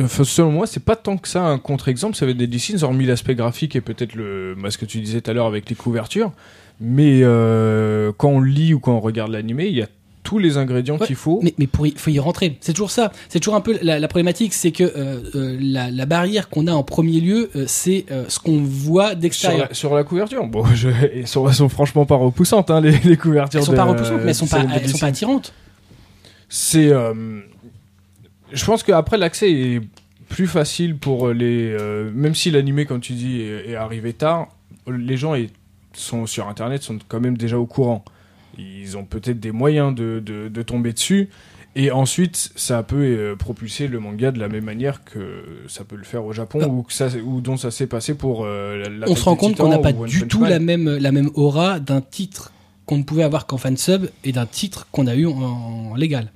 enfin, 0.00 0.24
selon 0.24 0.50
moi, 0.52 0.66
c'est 0.66 0.84
pas 0.84 0.96
tant 0.96 1.16
que 1.16 1.28
ça 1.28 1.42
un 1.44 1.58
contre-exemple. 1.58 2.14
Ça 2.14 2.26
va 2.26 2.32
être 2.32 2.36
des 2.36 2.46
Lessons, 2.46 2.82
hormis 2.84 3.06
l'aspect 3.06 3.34
graphique 3.34 3.74
et 3.74 3.80
peut-être 3.80 4.14
le, 4.14 4.54
bah, 4.60 4.70
ce 4.70 4.78
que 4.78 4.84
tu 4.84 5.00
disais 5.00 5.20
tout 5.20 5.30
à 5.30 5.34
l'heure 5.34 5.46
avec 5.46 5.68
les 5.70 5.74
couvertures. 5.76 6.32
Mais 6.80 7.20
euh, 7.22 8.12
quand 8.16 8.28
on 8.28 8.40
lit 8.40 8.74
ou 8.74 8.80
quand 8.80 8.92
on 8.94 9.00
regarde 9.00 9.30
l'animé, 9.30 9.66
il 9.68 9.74
y 9.76 9.82
a 9.82 9.86
tous 10.24 10.38
les 10.38 10.56
ingrédients 10.56 10.98
Ouais, 10.98 11.06
qu'il 11.06 11.16
faut. 11.16 11.40
Mais, 11.42 11.52
mais 11.58 11.66
pour 11.66 11.86
y, 11.86 11.94
faut 11.96 12.10
y 12.10 12.18
rentrer. 12.18 12.56
C'est 12.60 12.72
toujours 12.72 12.90
ça. 12.90 13.12
C'est 13.28 13.40
toujours 13.40 13.54
un 13.56 13.60
peu 13.60 13.76
la, 13.82 13.98
la 13.98 14.08
problématique, 14.08 14.52
c'est 14.54 14.70
que 14.70 14.84
euh, 14.84 15.20
euh, 15.34 15.56
la, 15.60 15.90
la 15.90 16.06
barrière 16.06 16.48
qu'on 16.48 16.66
a 16.66 16.72
en 16.72 16.82
premier 16.84 17.20
lieu, 17.20 17.50
euh, 17.56 17.64
c'est 17.66 18.04
euh, 18.12 18.24
ce 18.28 18.38
qu'on 18.38 18.58
voit 18.62 19.14
d'extérieur. 19.14 19.68
sur 19.72 19.94
la 19.94 20.04
couverture, 20.04 20.46
bon, 20.46 20.64
je, 20.74 20.88
elles 20.90 21.26
sont, 21.26 21.48
elles 21.48 21.54
sont 21.54 21.68
franchement 21.68 22.04
pas 22.06 22.14
repoussantes, 22.16 22.70
hein, 22.70 22.80
les, 22.80 22.98
les 22.98 23.16
couvertures. 23.16 23.60
Elles 23.60 23.66
sont 23.66 23.72
de- 23.72 23.76
pas 23.76 23.84
repoussantes, 23.84 24.20
mais 24.22 24.28
elles 24.28 24.34
sont 24.34 24.46
pas, 24.46 24.62
elles 24.74 24.88
sont 24.88 24.98
pas 24.98 25.06
attirantes. 25.06 25.52
C'est. 26.54 26.92
euh, 26.92 27.40
je 28.52 28.64
pense 28.66 28.82
qu'après, 28.82 29.16
l'accès 29.16 29.50
est 29.50 29.80
plus 30.28 30.46
facile 30.46 30.96
pour 30.98 31.30
les. 31.30 31.70
euh, 31.72 32.10
même 32.14 32.34
si 32.34 32.50
l'animé, 32.50 32.84
comme 32.84 33.00
tu 33.00 33.14
dis, 33.14 33.40
est, 33.40 33.70
est 33.70 33.74
arrivé 33.74 34.12
tard, 34.12 34.48
les 34.86 35.16
gens 35.16 35.34
est- 35.34 35.50
sont 35.94 36.26
sur 36.26 36.48
Internet 36.48 36.82
sont 36.82 36.98
quand 37.08 37.20
même 37.20 37.36
déjà 37.38 37.58
au 37.58 37.64
courant. 37.66 38.04
Ils 38.58 38.98
ont 38.98 39.04
peut-être 39.04 39.40
des 39.40 39.50
moyens 39.52 39.94
de, 39.94 40.22
de, 40.24 40.48
de 40.48 40.62
tomber 40.62 40.92
dessus. 40.92 41.30
Et 41.74 41.90
ensuite, 41.90 42.50
ça 42.54 42.82
peut 42.82 42.96
euh, 43.02 43.34
propulser 43.34 43.88
le 43.88 43.98
manga 43.98 44.30
de 44.30 44.38
la 44.38 44.48
même 44.48 44.64
manière 44.64 45.04
que 45.04 45.42
ça 45.68 45.84
peut 45.84 45.96
le 45.96 46.04
faire 46.04 46.22
au 46.26 46.34
Japon, 46.34 46.58
Ah. 46.62 46.68
ou, 46.68 46.82
que 46.82 46.92
ça, 46.92 47.08
ou 47.24 47.40
dont 47.40 47.56
ça 47.56 47.70
s'est 47.70 47.86
passé 47.86 48.12
pour 48.14 48.44
euh, 48.44 48.90
la, 48.90 49.08
On 49.08 49.16
se 49.16 49.24
rend 49.24 49.36
compte 49.36 49.56
qu'on 49.56 49.68
n'a 49.70 49.78
pas 49.78 49.92
du 49.92 50.28
tout 50.28 50.40
Man. 50.40 50.50
la 50.50 50.58
même, 50.58 50.98
la 50.98 51.12
même 51.12 51.30
aura 51.32 51.80
d'un 51.80 52.02
titre 52.02 52.52
qu'on 52.84 52.98
ne 52.98 53.04
pouvait 53.04 53.22
avoir 53.22 53.46
qu'en 53.46 53.56
fansub 53.56 54.06
et 54.24 54.32
d'un 54.32 54.44
titre 54.44 54.86
qu'on 54.92 55.06
a 55.06 55.14
eu 55.14 55.24
en, 55.26 55.32
en 55.32 55.94
légal. 55.94 56.30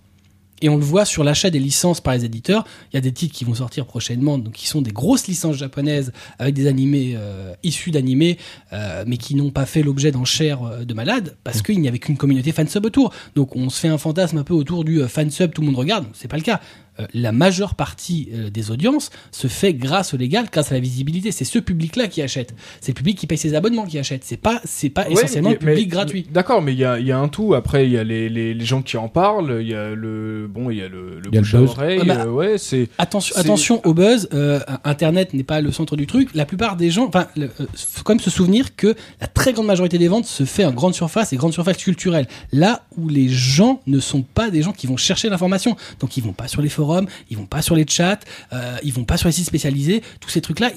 Et 0.63 0.69
on 0.69 0.77
le 0.77 0.83
voit 0.83 1.05
sur 1.05 1.23
l'achat 1.23 1.51
des 1.51 1.59
licences 1.59 2.01
par 2.01 2.15
les 2.15 2.25
éditeurs. 2.25 2.65
Il 2.93 2.97
y 2.97 2.99
a 2.99 3.01
des 3.03 3.13
titres 3.13 3.35
qui 3.35 3.45
vont 3.45 3.55
sortir 3.55 3.87
prochainement, 3.87 4.39
donc 4.39 4.55
qui 4.55 4.67
sont 4.67 4.81
des 4.81 4.93
grosses 4.93 5.27
licences 5.27 5.57
japonaises 5.57 6.13
avec 6.39 6.55
des 6.55 6.67
animés 6.67 7.15
euh, 7.17 7.55
issus 7.63 7.91
d'animés, 7.91 8.39
euh, 8.73 9.05
mais 9.07 9.19
qui 9.19 9.35
n'ont 9.35 9.51
pas 9.51 9.67
fait 9.67 9.83
l'objet 9.83 10.13
d'enchères 10.13 10.63
euh, 10.63 10.85
de 10.85 10.95
malades 10.95 11.37
parce 11.45 11.63
qu'il 11.63 11.81
n'y 11.81 11.89
avait 11.89 11.99
qu'une 11.99 12.17
communauté 12.17 12.53
fansub 12.53 12.85
autour. 12.87 13.13
Donc 13.35 13.55
on 13.57 13.69
se 13.69 13.81
fait 13.81 13.89
un 13.89 13.99
fantasme 13.99 14.39
un 14.39 14.45
peu 14.45 14.55
autour 14.55 14.85
du 14.85 15.03
euh, 15.03 15.09
fansub, 15.09 15.53
tout 15.53 15.61
le 15.61 15.67
monde 15.67 15.77
regarde. 15.77 16.07
C'est 16.15 16.29
pas 16.29 16.37
le 16.37 16.43
cas. 16.43 16.61
Euh, 16.99 17.07
la 17.15 17.31
majeure 17.33 17.75
partie 17.75 18.29
euh, 18.35 18.49
des 18.51 18.71
audiences 18.71 19.11
se 19.31 19.49
fait 19.49 19.75
grâce 19.75 20.15
au 20.15 20.17
légal, 20.17 20.47
grâce 20.51 20.71
à 20.73 20.75
la 20.75 20.81
visibilité. 20.81 21.31
C'est 21.33 21.45
ce 21.45 21.59
public-là 21.59 22.09
qui 22.09 22.23
achète. 22.23 22.55
C'est 22.81 22.93
le 22.93 22.97
public 22.97 23.19
qui 23.19 23.27
paye 23.27 23.37
ses 23.39 23.55
abonnements 23.55 23.85
qui 23.85 23.99
achète. 23.99 24.23
C'est 24.25 24.37
pas, 24.39 24.61
c'est 24.65 24.89
pas 24.89 25.07
Ouais, 25.07 25.13
essentiellement 25.13 25.51
mais- 25.51 25.55
le 25.57 25.59
public 25.61 25.77
mais- 25.87 25.87
gratuit. 25.87 26.27
D'accord, 26.33 26.63
mais 26.63 26.73
il 26.73 26.79
y 26.79 26.85
a, 26.85 26.99
il 26.99 27.07
y 27.07 27.13
a 27.13 27.19
un 27.19 27.29
tout. 27.29 27.55
Après, 27.55 27.87
il 27.87 27.93
y 27.93 27.99
a 27.99 28.05
les, 28.05 28.29
les, 28.29 28.55
les 28.55 28.65
gens 28.65 28.81
qui 28.83 28.97
en 28.97 29.09
parlent. 29.09 29.59
Il 29.61 29.69
y 29.69 29.75
a 29.75 29.91
le 29.95 30.49
bon, 30.49 30.71
il 30.71 30.79
y 30.79 30.83
a 30.83 30.89
le, 30.89 31.17
le 31.21 31.23
Il 31.29 31.35
y 31.35 31.39
a 31.39 31.41
le 31.41 31.47
bouche 31.47 31.55
à 31.55 31.61
oreille. 31.63 31.99
Ouais, 32.01 32.05
bah, 32.07 32.25
euh, 32.25 32.31
ouais, 32.31 32.57
c'est 32.59 32.89
Attention, 32.99 33.37
attention 33.37 33.81
au 33.87 33.93
buzz. 33.93 34.29
euh, 34.33 34.61
Internet 34.85 35.35
n'est 35.35 35.43
pas 35.45 35.61
le 35.61 35.73
centre 35.73 35.97
du 35.97 36.07
truc. 36.07 36.31
La 36.35 36.47
plupart 36.47 36.77
des 36.77 36.91
gens, 36.91 37.07
enfin, 37.09 37.27
le- 37.37 37.51
euh, 37.61 37.67
faut 37.75 38.03
quand 38.05 38.15
même 38.15 38.21
se 38.21 38.31
souvenir 38.31 38.75
que 38.75 38.95
la 39.21 39.27
très 39.27 39.53
grande 39.53 39.67
majorité 39.67 39.99
des 39.99 40.09
ventes 40.09 40.25
se 40.27 40.45
fait 40.45 40.65
en 40.65 40.73
grande 40.73 40.95
surface 40.95 41.33
et 41.33 41.37
grande 41.37 41.53
surface 41.53 41.77
culturelle. 41.77 42.27
Là 42.53 42.85
où 42.97 43.09
les 43.09 43.29
gens 43.29 43.83
ne 43.87 44.01
sont 44.01 44.23
pas 44.23 44.51
des 44.51 44.63
gens 44.63 44.73
qui 44.73 44.87
vont 44.87 44.97
chercher 44.97 45.29
l'information. 45.29 45.77
Donc 46.01 46.17
ils 46.17 46.23
vont 46.25 46.33
pas 46.33 46.49
sur 46.49 46.63
les 46.63 46.69
forums, 46.71 46.86
ils 47.31 47.37
vont 47.37 47.47
pas 47.47 47.63
sur 47.63 47.75
les 47.75 47.87
chats, 47.87 48.21
euh, 48.53 48.77
ils 48.83 48.93
vont 48.93 49.05
pas 49.05 49.17
sur 49.17 49.29
les 49.29 49.33
sites 49.33 49.47
spécialisés. 49.47 50.03
Tous 50.21 50.31
ces 50.31 50.41
trucs-là, 50.41 50.71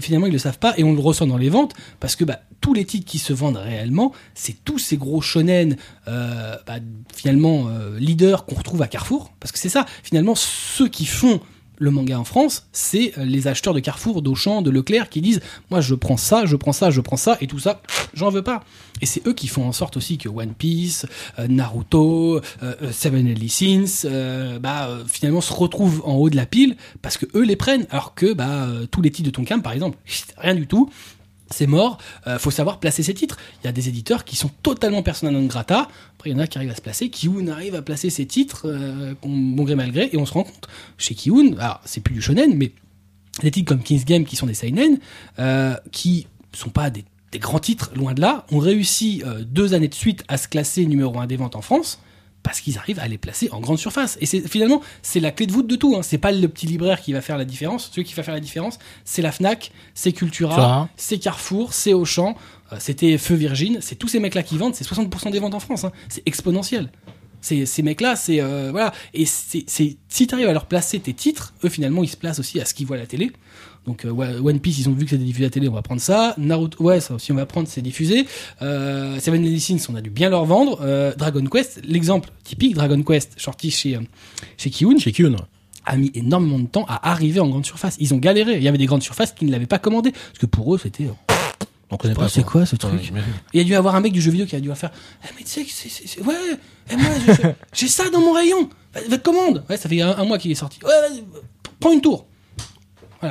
finalement 0.00 0.26
ils 0.26 0.32
le 0.32 0.38
savent 0.38 0.58
pas 0.58 0.74
et 0.76 0.84
on 0.84 0.92
le 0.92 1.00
ressent 1.00 1.26
dans 1.26 1.36
les 1.36 1.50
ventes 1.50 1.74
parce 2.00 2.16
que 2.16 2.24
bah, 2.24 2.40
tous 2.60 2.74
les 2.74 2.84
titres 2.84 3.06
qui 3.06 3.18
se 3.18 3.32
vendent 3.32 3.56
réellement, 3.56 4.12
c'est 4.34 4.64
tous 4.64 4.78
ces 4.78 4.96
gros 4.96 5.20
shonen, 5.20 5.76
euh, 6.08 6.56
bah, 6.66 6.76
finalement 7.14 7.68
euh, 7.68 7.98
leaders 7.98 8.44
qu'on 8.44 8.56
retrouve 8.56 8.82
à 8.82 8.88
Carrefour. 8.88 9.32
Parce 9.40 9.52
que 9.52 9.58
c'est 9.58 9.68
ça, 9.68 9.86
finalement, 10.02 10.34
ceux 10.34 10.88
qui 10.88 11.06
font 11.06 11.40
le 11.78 11.90
manga 11.90 12.18
en 12.18 12.24
France, 12.24 12.66
c'est 12.72 13.16
euh, 13.18 13.24
les 13.24 13.46
acheteurs 13.46 13.74
de 13.74 13.80
Carrefour, 13.80 14.22
d'Auchan, 14.22 14.62
de 14.62 14.70
Leclerc 14.70 15.08
qui 15.08 15.20
disent 15.20 15.40
moi 15.70 15.80
je 15.80 15.94
prends 15.94 16.16
ça, 16.16 16.46
je 16.46 16.56
prends 16.56 16.72
ça, 16.72 16.90
je 16.90 17.00
prends 17.00 17.16
ça 17.16 17.36
et 17.40 17.46
tout 17.46 17.58
ça, 17.58 17.80
j'en 18.14 18.30
veux 18.30 18.42
pas. 18.42 18.64
Et 19.00 19.06
c'est 19.06 19.26
eux 19.26 19.32
qui 19.32 19.46
font 19.46 19.64
en 19.64 19.72
sorte 19.72 19.96
aussi 19.96 20.18
que 20.18 20.28
One 20.28 20.54
Piece, 20.54 21.06
euh, 21.38 21.46
Naruto, 21.46 22.40
euh, 22.62 22.92
Seven 22.92 23.24
Deadly 23.24 23.48
Sins, 23.48 24.08
bah 24.60 24.98
finalement 25.06 25.40
se 25.40 25.52
retrouvent 25.52 26.02
en 26.04 26.14
haut 26.14 26.30
de 26.30 26.36
la 26.36 26.46
pile 26.46 26.76
parce 27.02 27.16
que 27.16 27.26
eux 27.34 27.44
les 27.44 27.56
prennent, 27.56 27.86
alors 27.90 28.14
que 28.14 28.32
bah 28.32 28.68
tous 28.90 29.02
les 29.02 29.10
titres 29.10 29.28
de 29.28 29.34
Tonkam 29.34 29.62
par 29.62 29.72
exemple, 29.72 29.98
rien 30.38 30.54
du 30.54 30.66
tout. 30.66 30.90
C'est 31.50 31.66
mort, 31.66 31.98
euh, 32.26 32.38
faut 32.38 32.50
savoir 32.50 32.78
placer 32.78 33.02
ses 33.02 33.14
titres. 33.14 33.36
Il 33.62 33.66
y 33.66 33.68
a 33.68 33.72
des 33.72 33.88
éditeurs 33.88 34.24
qui 34.24 34.36
sont 34.36 34.50
totalement 34.62 35.02
persona 35.02 35.30
non 35.30 35.46
grata. 35.46 35.88
Après, 36.16 36.30
il 36.30 36.34
y 36.34 36.36
en 36.36 36.40
a 36.40 36.46
qui 36.46 36.58
arrivent 36.58 36.70
à 36.70 36.74
se 36.74 36.82
placer. 36.82 37.10
Kiun 37.10 37.48
arrive 37.48 37.74
à 37.74 37.82
placer 37.82 38.10
ses 38.10 38.26
titres, 38.26 38.62
euh, 38.66 39.14
bon 39.22 39.64
gré 39.64 39.74
mal 39.74 39.90
gré, 39.90 40.10
et 40.12 40.18
on 40.18 40.26
se 40.26 40.32
rend 40.32 40.44
compte 40.44 40.68
chez 40.98 41.14
Kiun, 41.14 41.56
alors 41.58 41.80
c'est 41.84 42.00
plus 42.00 42.14
du 42.14 42.20
shonen, 42.20 42.54
mais 42.56 42.72
des 43.42 43.50
titres 43.50 43.68
comme 43.68 43.82
King's 43.82 44.04
Game 44.04 44.24
qui 44.24 44.36
sont 44.36 44.46
des 44.46 44.54
seinen, 44.54 44.98
euh, 45.38 45.74
qui 45.92 46.26
sont 46.52 46.70
pas 46.70 46.90
des, 46.90 47.04
des 47.32 47.38
grands 47.38 47.58
titres, 47.58 47.90
loin 47.94 48.14
de 48.14 48.20
là, 48.20 48.46
ont 48.50 48.58
réussi 48.58 49.22
euh, 49.24 49.44
deux 49.44 49.74
années 49.74 49.88
de 49.88 49.94
suite 49.94 50.24
à 50.28 50.36
se 50.36 50.48
classer 50.48 50.86
numéro 50.86 51.18
un 51.18 51.26
des 51.26 51.36
ventes 51.36 51.56
en 51.56 51.62
France 51.62 52.00
parce 52.48 52.62
qu'ils 52.62 52.78
arrivent 52.78 52.98
à 52.98 53.06
les 53.08 53.18
placer 53.18 53.50
en 53.52 53.60
grande 53.60 53.78
surface. 53.78 54.16
Et 54.22 54.26
c'est 54.26 54.48
finalement 54.48 54.80
c'est 55.02 55.20
la 55.20 55.32
clé 55.32 55.46
de 55.46 55.52
voûte 55.52 55.66
de 55.66 55.76
tout. 55.76 55.94
Hein. 55.96 56.02
C'est 56.02 56.16
pas 56.16 56.32
le 56.32 56.48
petit 56.48 56.66
libraire 56.66 57.02
qui 57.02 57.12
va 57.12 57.20
faire 57.20 57.36
la 57.36 57.44
différence. 57.44 57.90
Celui 57.92 58.04
qui 58.04 58.14
va 58.14 58.22
faire 58.22 58.32
la 58.32 58.40
différence, 58.40 58.78
c'est 59.04 59.20
la 59.20 59.32
Fnac, 59.32 59.70
c'est 59.92 60.12
Cultura, 60.12 60.56
c'est 60.96 61.18
Carrefour, 61.18 61.74
c'est 61.74 61.92
Auchan, 61.92 62.36
euh, 62.72 62.76
c'était 62.78 63.18
Feu 63.18 63.34
Virgin. 63.34 63.80
C'est 63.82 63.96
tous 63.96 64.08
ces 64.08 64.18
mecs-là 64.18 64.42
qui 64.42 64.56
vendent. 64.56 64.74
C'est 64.74 64.86
60% 64.88 65.30
des 65.30 65.40
ventes 65.40 65.52
en 65.54 65.60
France. 65.60 65.84
hein. 65.84 65.92
C'est 66.08 66.22
exponentiel. 66.24 66.90
Ces, 67.42 67.66
ces 67.66 67.82
mecs-là, 67.82 68.16
c'est 68.16 68.40
euh, 68.40 68.70
voilà. 68.70 68.94
Et 69.12 69.26
c'est, 69.26 69.64
c'est 69.66 69.98
si 70.08 70.26
t'arrives 70.26 70.48
à 70.48 70.52
leur 70.54 70.64
placer 70.64 70.98
tes 71.00 71.12
titres, 71.12 71.52
eux 71.64 71.68
finalement 71.68 72.02
ils 72.02 72.08
se 72.08 72.16
placent 72.16 72.38
aussi 72.38 72.60
à 72.60 72.64
ce 72.64 72.72
qu'ils 72.72 72.86
voient 72.86 72.96
à 72.96 73.00
la 73.00 73.06
télé. 73.06 73.30
Donc 73.88 74.04
euh, 74.04 74.10
One 74.10 74.60
Piece, 74.60 74.78
ils 74.80 74.88
ont 74.90 74.92
vu 74.92 75.04
que 75.04 75.10
c'était 75.12 75.24
diffusé 75.24 75.46
à 75.46 75.48
la 75.48 75.50
télé, 75.50 75.66
on 75.66 75.72
va 75.72 75.80
prendre 75.80 76.00
ça. 76.02 76.34
Naruto, 76.36 76.84
ouais, 76.84 77.00
ça 77.00 77.14
aussi 77.14 77.32
on 77.32 77.36
va 77.36 77.46
prendre, 77.46 77.66
c'est 77.68 77.80
diffusé. 77.80 78.26
Euh, 78.60 79.18
Seven 79.18 79.42
Deadly 79.42 79.60
Sins, 79.60 79.78
on 79.88 79.94
a 79.94 80.02
dû 80.02 80.10
bien 80.10 80.28
leur 80.28 80.44
vendre. 80.44 80.80
Euh, 80.82 81.14
Dragon 81.16 81.42
Quest, 81.46 81.80
l'exemple 81.84 82.28
typique, 82.44 82.74
Dragon 82.74 83.02
Quest, 83.02 83.32
sorti 83.40 83.70
chez 83.70 83.98
chez 84.58 84.68
Kiun, 84.68 84.98
Chez 84.98 85.10
Kyun. 85.10 85.36
a 85.86 85.96
mis 85.96 86.10
énormément 86.14 86.58
de 86.58 86.66
temps 86.66 86.84
à 86.86 87.10
arriver 87.10 87.40
en 87.40 87.48
grande 87.48 87.64
surface. 87.64 87.96
Ils 87.98 88.12
ont 88.12 88.18
galéré. 88.18 88.58
Il 88.58 88.62
y 88.62 88.68
avait 88.68 88.76
des 88.76 88.84
grandes 88.84 89.02
surfaces 89.02 89.32
qui 89.32 89.46
ne 89.46 89.50
l'avaient 89.50 89.64
pas 89.64 89.78
commandé 89.78 90.12
parce 90.12 90.38
que 90.38 90.44
pour 90.46 90.74
eux 90.74 90.78
c'était. 90.78 91.08
On 91.90 91.96
connaît 91.96 92.12
pas 92.14 92.28
c'est 92.28 92.44
quoi 92.44 92.66
ce 92.66 92.76
truc. 92.76 93.10
Il 93.54 93.58
y 93.58 93.62
a 93.62 93.64
dû 93.64 93.74
avoir 93.74 93.94
un 93.96 94.00
mec 94.00 94.12
du 94.12 94.20
jeu 94.20 94.30
vidéo 94.30 94.44
qui 94.44 94.54
a 94.54 94.60
dû 94.60 94.70
faire 94.74 94.90
Eh, 95.24 95.28
mais 95.38 95.44
tu 95.44 95.64
sais 95.66 95.88
c'est, 95.88 96.22
ouais 96.22 96.34
eh, 96.90 96.96
moi 96.96 97.08
j'ai 97.72 97.88
ça 97.88 98.10
dans 98.10 98.20
mon 98.20 98.32
rayon 98.34 98.68
te 98.92 99.16
commande 99.16 99.64
ouais 99.70 99.78
ça 99.78 99.88
fait 99.88 100.02
un, 100.02 100.10
un 100.10 100.24
mois 100.26 100.36
qu'il 100.36 100.50
est 100.50 100.54
sorti 100.54 100.78
ouais 100.84 101.22
prends 101.80 101.92
une 101.92 102.02
tour 102.02 102.26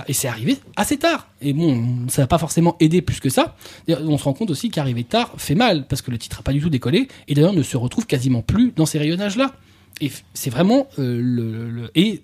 et 0.07 0.13
c'est 0.13 0.27
arrivé 0.27 0.57
assez 0.75 0.97
tard 0.97 1.29
et 1.41 1.53
bon 1.53 2.07
ça 2.09 2.21
n'a 2.21 2.27
pas 2.27 2.37
forcément 2.37 2.75
aidé 2.79 3.01
plus 3.01 3.19
que 3.19 3.29
ça 3.29 3.55
on 3.89 4.17
se 4.17 4.23
rend 4.25 4.33
compte 4.33 4.49
aussi 4.51 4.69
qu'arriver 4.69 5.03
tard 5.03 5.31
fait 5.37 5.55
mal 5.55 5.85
parce 5.87 6.01
que 6.01 6.11
le 6.11 6.17
titre 6.17 6.39
a 6.39 6.43
pas 6.43 6.51
du 6.53 6.59
tout 6.59 6.69
décollé 6.69 7.07
et 7.27 7.33
d'ailleurs 7.33 7.53
ne 7.53 7.63
se 7.63 7.77
retrouve 7.77 8.05
quasiment 8.05 8.41
plus 8.41 8.73
dans 8.75 8.85
ces 8.85 8.97
rayonnages 8.99 9.37
là 9.37 9.53
et 10.01 10.11
c'est 10.33 10.49
vraiment 10.49 10.87
euh, 10.99 11.19
le- 11.23 11.91
et 11.95 12.21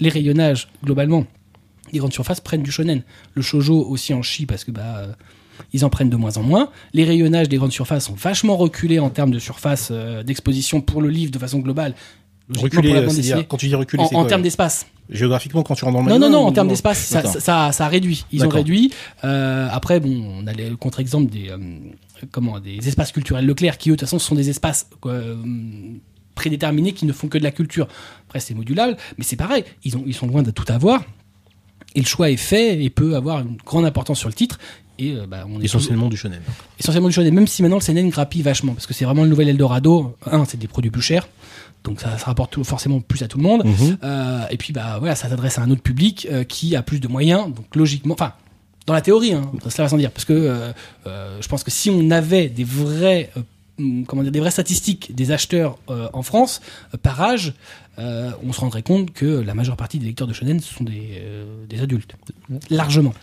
les 0.00 0.08
rayonnages 0.08 0.68
globalement 0.82 1.26
les 1.92 1.98
grandes 2.00 2.12
surfaces 2.14 2.40
prennent 2.40 2.62
du 2.64 2.72
shonen. 2.72 3.02
Le 3.34 3.42
shojo 3.42 3.84
aussi 3.84 4.14
en 4.14 4.22
chie 4.22 4.46
parce 4.46 4.64
que 4.64 4.72
bah 4.72 4.96
euh, 4.98 5.12
ils 5.72 5.84
en 5.84 5.90
prennent 5.90 6.10
de 6.10 6.16
moins 6.16 6.36
en 6.38 6.42
moins. 6.42 6.70
Les 6.94 7.04
rayonnages 7.04 7.48
des 7.48 7.58
grandes 7.58 7.70
surfaces 7.72 8.06
sont 8.06 8.14
vachement 8.14 8.56
reculés 8.56 8.98
en 8.98 9.10
termes 9.10 9.30
de 9.30 9.38
surface 9.38 9.88
euh, 9.92 10.24
d'exposition 10.24 10.80
pour 10.80 11.00
le 11.02 11.08
livre 11.10 11.30
de 11.30 11.38
façon 11.38 11.60
globale. 11.60 11.94
Reculer, 12.48 12.90
c'est-à-dire, 12.90 13.08
dessinée. 13.08 13.46
quand 13.48 13.56
tu 13.56 13.68
dis 13.68 13.74
reculer, 13.74 14.02
En, 14.02 14.20
en 14.20 14.24
termes 14.26 14.40
euh, 14.40 14.44
d'espace. 14.44 14.86
Géographiquement, 15.10 15.62
quand 15.62 15.74
tu 15.74 15.84
rentres 15.84 15.98
dans 15.98 16.04
le 16.04 16.10
Non, 16.10 16.18
non, 16.18 16.30
non, 16.30 16.46
en 16.46 16.52
termes 16.52 16.68
d'espace, 16.68 16.98
ça, 16.98 17.72
ça, 17.72 17.88
réduit. 17.88 18.24
Ils 18.32 18.44
ont 18.44 18.48
réduit. 18.48 18.92
Euh, 19.22 19.68
après, 19.70 20.00
bon, 20.00 20.42
on 20.42 20.46
a 20.46 20.52
le 20.52 20.76
contre-exemple 20.76 21.30
des, 21.30 21.50
euh, 21.50 21.58
comment, 22.30 22.58
des 22.60 22.86
espaces 22.88 23.12
culturels 23.12 23.46
Leclerc 23.46 23.78
qui, 23.78 23.90
eux, 23.90 23.92
de 23.92 23.96
toute 23.96 24.08
façon, 24.08 24.18
sont 24.18 24.34
des 24.34 24.48
espaces 24.50 24.88
euh, 25.06 25.36
prédéterminés 26.34 26.92
qui 26.92 27.04
ne 27.06 27.12
font 27.12 27.28
que 27.28 27.38
de 27.38 27.44
la 27.44 27.50
culture. 27.50 27.86
Après, 28.26 28.40
c'est 28.40 28.54
modulable, 28.54 28.96
mais 29.18 29.24
c'est 29.24 29.36
pareil. 29.36 29.64
Ils, 29.84 29.96
ont, 29.96 30.04
ils 30.06 30.14
sont 30.14 30.26
loin 30.26 30.42
de 30.42 30.50
tout 30.50 30.64
avoir. 30.68 31.02
Et 31.94 32.00
le 32.00 32.06
choix 32.06 32.30
est 32.30 32.36
fait 32.36 32.82
et 32.82 32.90
peut 32.90 33.14
avoir 33.14 33.40
une 33.40 33.56
grande 33.64 33.84
importance 33.84 34.18
sur 34.18 34.28
le 34.28 34.34
titre. 34.34 34.58
Et 34.98 35.14
bah, 35.28 35.44
on 35.48 35.60
est 35.60 35.64
Essentiellement 35.64 36.08
du 36.08 36.16
shonen. 36.16 36.40
essentiellement 36.78 37.08
du 37.08 37.14
shonen, 37.14 37.34
même 37.34 37.46
si 37.46 37.62
maintenant 37.62 37.76
le 37.76 37.82
seinen 37.82 38.08
grappille 38.10 38.42
vachement, 38.42 38.74
parce 38.74 38.86
que 38.86 38.94
c'est 38.94 39.04
vraiment 39.04 39.24
le 39.24 39.28
nouvel 39.28 39.48
Eldorado. 39.48 40.16
Un, 40.30 40.44
c'est 40.44 40.56
des 40.56 40.68
produits 40.68 40.90
plus 40.90 41.02
chers, 41.02 41.28
donc 41.84 42.00
ça, 42.00 42.16
ça 42.18 42.26
rapporte 42.26 42.52
tout- 42.52 42.64
forcément 42.64 43.00
plus 43.00 43.22
à 43.22 43.28
tout 43.28 43.36
le 43.38 43.44
monde. 43.44 43.64
Mhm. 43.64 43.98
Euh, 44.02 44.40
et 44.50 44.56
puis 44.56 44.72
bah 44.72 44.96
voilà, 44.98 45.14
ça 45.14 45.28
s'adresse 45.28 45.58
à 45.58 45.62
un 45.62 45.70
autre 45.70 45.82
public 45.82 46.26
euh, 46.30 46.42
qui 46.44 46.74
a 46.76 46.82
plus 46.82 46.98
de 47.00 47.08
moyens, 47.08 47.46
donc 47.54 47.76
logiquement, 47.76 48.14
enfin 48.14 48.32
dans 48.86 48.92
la 48.94 49.00
théorie, 49.00 49.32
hein, 49.32 49.50
cela 49.70 49.84
va 49.84 49.88
sans 49.88 49.96
dire, 49.96 50.10
parce 50.10 50.24
que 50.26 50.32
euh, 51.06 51.40
je 51.40 51.48
pense 51.48 51.64
que 51.64 51.70
si 51.70 51.88
on 51.90 52.10
avait 52.10 52.48
des 52.48 52.64
vrais, 52.64 53.30
hum, 53.78 54.04
comment 54.06 54.22
dire, 54.22 54.32
des 54.32 54.40
vraies 54.40 54.50
statistiques 54.50 55.14
des 55.14 55.30
acheteurs 55.30 55.78
en 55.88 56.22
France 56.22 56.60
par 57.02 57.20
âge, 57.22 57.54
on 57.98 58.52
se 58.52 58.60
rendrait 58.60 58.82
compte 58.82 59.12
que 59.12 59.24
la 59.24 59.54
majeure 59.54 59.76
partie 59.76 59.98
des 59.98 60.06
lecteurs 60.06 60.26
de 60.28 60.32
shonen 60.34 60.60
ce 60.60 60.74
sont 60.74 60.84
des, 60.84 61.22
des 61.68 61.80
adultes, 61.80 62.14
largement. 62.70 63.14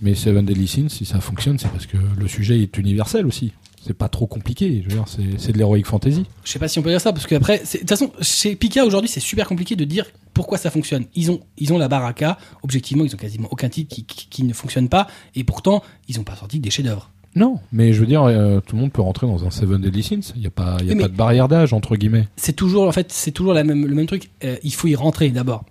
Mais 0.00 0.14
Seven 0.14 0.44
Deadly 0.44 0.68
Sins, 0.68 0.88
si 0.90 1.04
ça 1.04 1.20
fonctionne, 1.20 1.58
c'est 1.58 1.70
parce 1.70 1.86
que 1.86 1.96
le 1.96 2.28
sujet 2.28 2.60
est 2.60 2.76
universel 2.78 3.26
aussi. 3.26 3.52
C'est 3.88 3.94
pas 3.94 4.08
trop 4.10 4.26
compliqué. 4.26 4.82
Je 4.84 4.90
veux 4.90 4.96
dire, 5.02 5.04
c'est, 5.38 5.52
de 5.52 5.58
l'heroic 5.58 5.82
fantasy. 5.84 6.24
Je 6.44 6.50
sais 6.52 6.58
pas 6.58 6.68
si 6.68 6.78
on 6.78 6.82
peut 6.82 6.90
dire 6.90 7.00
ça 7.00 7.12
parce 7.12 7.26
que 7.26 7.34
après, 7.34 7.62
c'est- 7.64 7.78
de 7.78 7.80
toute 7.80 7.88
façon, 7.88 8.12
chez 8.20 8.54
Pika 8.54 8.84
aujourd'hui, 8.84 9.08
c'est 9.08 9.18
super 9.20 9.48
compliqué 9.48 9.76
de 9.76 9.84
dire 9.84 10.04
pourquoi 10.34 10.58
ça 10.58 10.70
fonctionne. 10.70 11.06
Ils 11.14 11.30
ont, 11.30 11.40
ils 11.56 11.72
ont 11.72 11.78
la 11.78 11.88
baraka. 11.88 12.36
Objectivement, 12.62 13.04
ils 13.04 13.14
ont 13.14 13.18
quasiment 13.18 13.48
aucun 13.50 13.68
titre 13.70 13.94
qui, 13.94 14.04
qui, 14.04 14.28
qui 14.28 14.42
ne 14.44 14.52
fonctionne 14.52 14.88
pas, 14.90 15.06
et 15.34 15.42
pourtant, 15.42 15.82
ils 16.06 16.20
ont 16.20 16.24
pas 16.24 16.36
sorti 16.36 16.60
des 16.60 16.70
chefs-d'œuvre. 16.70 17.10
Non, 17.34 17.60
mais 17.72 17.92
je 17.92 18.00
veux 18.00 18.06
dire, 18.06 18.24
euh, 18.24 18.60
tout 18.60 18.76
le 18.76 18.82
monde 18.82 18.92
peut 18.92 19.02
rentrer 19.02 19.26
dans 19.26 19.44
un 19.46 19.50
Seven 19.50 19.80
Deadly 19.80 20.02
Sins. 20.02 20.32
Il 20.36 20.42
y 20.42 20.46
a 20.46 20.50
pas, 20.50 20.76
y 20.82 20.90
a 20.92 20.96
pas 20.96 21.08
de 21.08 21.16
barrière 21.16 21.48
d'âge 21.48 21.72
entre 21.72 21.96
guillemets. 21.96 22.26
C'est 22.36 22.54
toujours, 22.54 22.86
en 22.88 22.92
fait, 22.92 23.10
c'est 23.12 23.30
toujours 23.32 23.52
la 23.54 23.64
même, 23.64 23.86
le 23.86 23.94
même 23.94 24.06
truc. 24.06 24.30
Euh, 24.44 24.56
il 24.62 24.74
faut 24.74 24.88
y 24.88 24.96
rentrer 24.96 25.30
d'abord. 25.30 25.64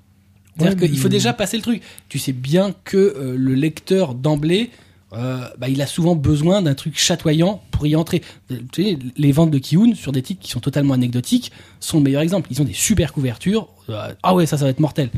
C'est-à-dire 0.57 0.81
Ouais, 0.81 0.87
qu'il 0.89 0.97
faut 0.97 1.09
déjà 1.09 1.33
passer 1.33 1.57
le 1.57 1.63
truc. 1.63 1.81
Tu 2.09 2.17
sais 2.19 2.31
bien 2.33 2.73
que 2.83 2.97
euh, 2.97 3.35
le 3.37 3.53
lecteur 3.53 4.15
d'emblée, 4.15 4.71
euh, 5.13 5.47
bah, 5.57 5.69
il 5.69 5.81
a 5.81 5.87
souvent 5.87 6.15
besoin 6.15 6.61
d'un 6.61 6.73
truc 6.73 6.97
chatoyant 6.99 7.61
pour 7.71 7.87
y 7.87 7.95
entrer. 7.95 8.21
Euh, 8.51 8.57
Tu 8.71 8.83
sais, 8.83 8.99
les 9.15 9.31
ventes 9.31 9.51
de 9.51 9.57
Kiun 9.59 9.93
sur 9.95 10.11
des 10.11 10.21
titres 10.21 10.41
qui 10.41 10.51
sont 10.51 10.59
totalement 10.59 10.93
anecdotiques 10.93 11.51
sont 11.79 11.97
le 11.97 12.03
meilleur 12.03 12.21
exemple. 12.21 12.47
Ils 12.51 12.61
ont 12.61 12.65
des 12.65 12.73
super 12.73 13.13
couvertures. 13.13 13.67
Euh, 13.89 14.13
ah 14.23 14.35
ouais, 14.35 14.45
ça, 14.45 14.57
ça 14.57 14.65
va 14.65 14.71
être 14.71 14.79
mortel. 14.81 15.09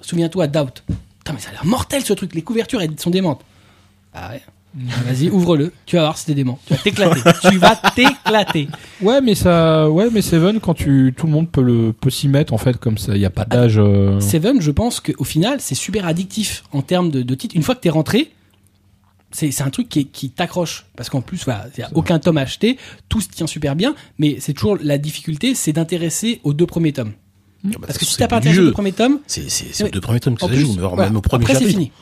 Souviens-toi, 0.00 0.46
Doubt. 0.46 0.82
Putain, 1.18 1.32
mais 1.34 1.40
ça 1.40 1.50
a 1.50 1.52
l'air 1.52 1.64
mortel 1.64 2.02
ce 2.04 2.12
truc. 2.12 2.34
Les 2.34 2.42
couvertures, 2.42 2.80
elles 2.82 2.98
sont 2.98 3.10
démentes. 3.10 3.42
Ah 4.14 4.30
ouais. 4.30 4.42
Ah, 4.90 4.94
Vas-y, 5.12 5.28
ouvre-le. 5.28 5.70
Tu 5.84 5.96
vas 5.96 6.02
voir, 6.02 6.16
c'était 6.16 6.34
dément. 6.34 6.58
Tu 6.66 6.72
vas 6.74 6.80
t'éclater. 6.80 7.20
tu 7.50 7.58
vas 7.58 7.76
t'éclater. 7.94 8.68
Ouais, 9.02 9.20
mais 9.20 9.34
ça, 9.34 9.90
ouais, 9.90 10.08
mais 10.10 10.22
Seven, 10.22 10.60
quand 10.60 10.74
tu, 10.74 11.14
tout 11.16 11.26
le 11.26 11.32
monde 11.32 11.50
peut 11.50 11.62
le, 11.62 11.92
peut 11.92 12.08
s'y 12.10 12.26
mettre 12.28 12.52
en 12.54 12.58
fait 12.58 12.78
comme 12.78 12.96
ça. 12.98 13.14
Il 13.14 13.20
y 13.20 13.26
a 13.26 13.30
pas 13.30 13.44
d'âge. 13.44 13.74
euh, 13.78 14.18
Seven, 14.20 14.60
je 14.62 14.70
pense 14.70 15.00
qu'au 15.00 15.24
final, 15.24 15.60
c'est 15.60 15.74
super 15.74 16.06
addictif 16.06 16.64
en 16.72 16.80
termes 16.82 17.10
de, 17.10 17.22
de 17.22 17.34
titres. 17.34 17.54
Une 17.54 17.62
fois 17.62 17.74
que 17.74 17.80
t'es 17.80 17.90
rentré, 17.90 18.30
c'est 19.32 19.62
un 19.62 19.70
truc 19.70 19.88
qui, 19.88 20.30
t'accroche. 20.30 20.86
Parce 20.96 21.10
qu'en 21.10 21.20
plus, 21.22 21.44
voilà, 21.44 21.66
il 21.76 21.80
y 21.80 21.82
a 21.82 21.90
aucun 21.94 22.18
tome 22.18 22.38
à 22.38 22.42
acheter, 22.42 22.78
tout 23.08 23.20
se 23.20 23.28
tient 23.28 23.46
super 23.46 23.74
bien, 23.76 23.94
mais 24.18 24.36
c'est 24.40 24.52
toujours 24.52 24.76
la 24.80 24.98
difficulté, 24.98 25.54
c'est 25.54 25.72
d'intéresser 25.72 26.40
aux 26.44 26.52
deux 26.54 26.66
premiers 26.66 26.92
tomes. 26.92 27.12
Ah 27.64 27.68
bah, 27.72 27.78
Parce 27.86 27.98
que 27.98 28.04
si 28.04 28.16
t'as 28.16 28.28
pas 28.28 28.36
intéressé 28.38 28.60
aux 28.60 28.64
deux 28.64 28.72
premiers 28.72 28.92
tomes, 28.92 29.20
C'est 29.26 29.84
aux 29.84 29.88
deux 29.88 30.00
premiers 30.00 30.20
tomes 30.20 30.34
que 30.36 30.40
ça 30.46 30.52
joue, 30.52 30.72
voilà. 30.78 31.04
même 31.06 31.16
au 31.16 31.20
premier 31.20 31.44
après 31.44 31.54
c'est 31.54 31.66
fini. 31.68 31.92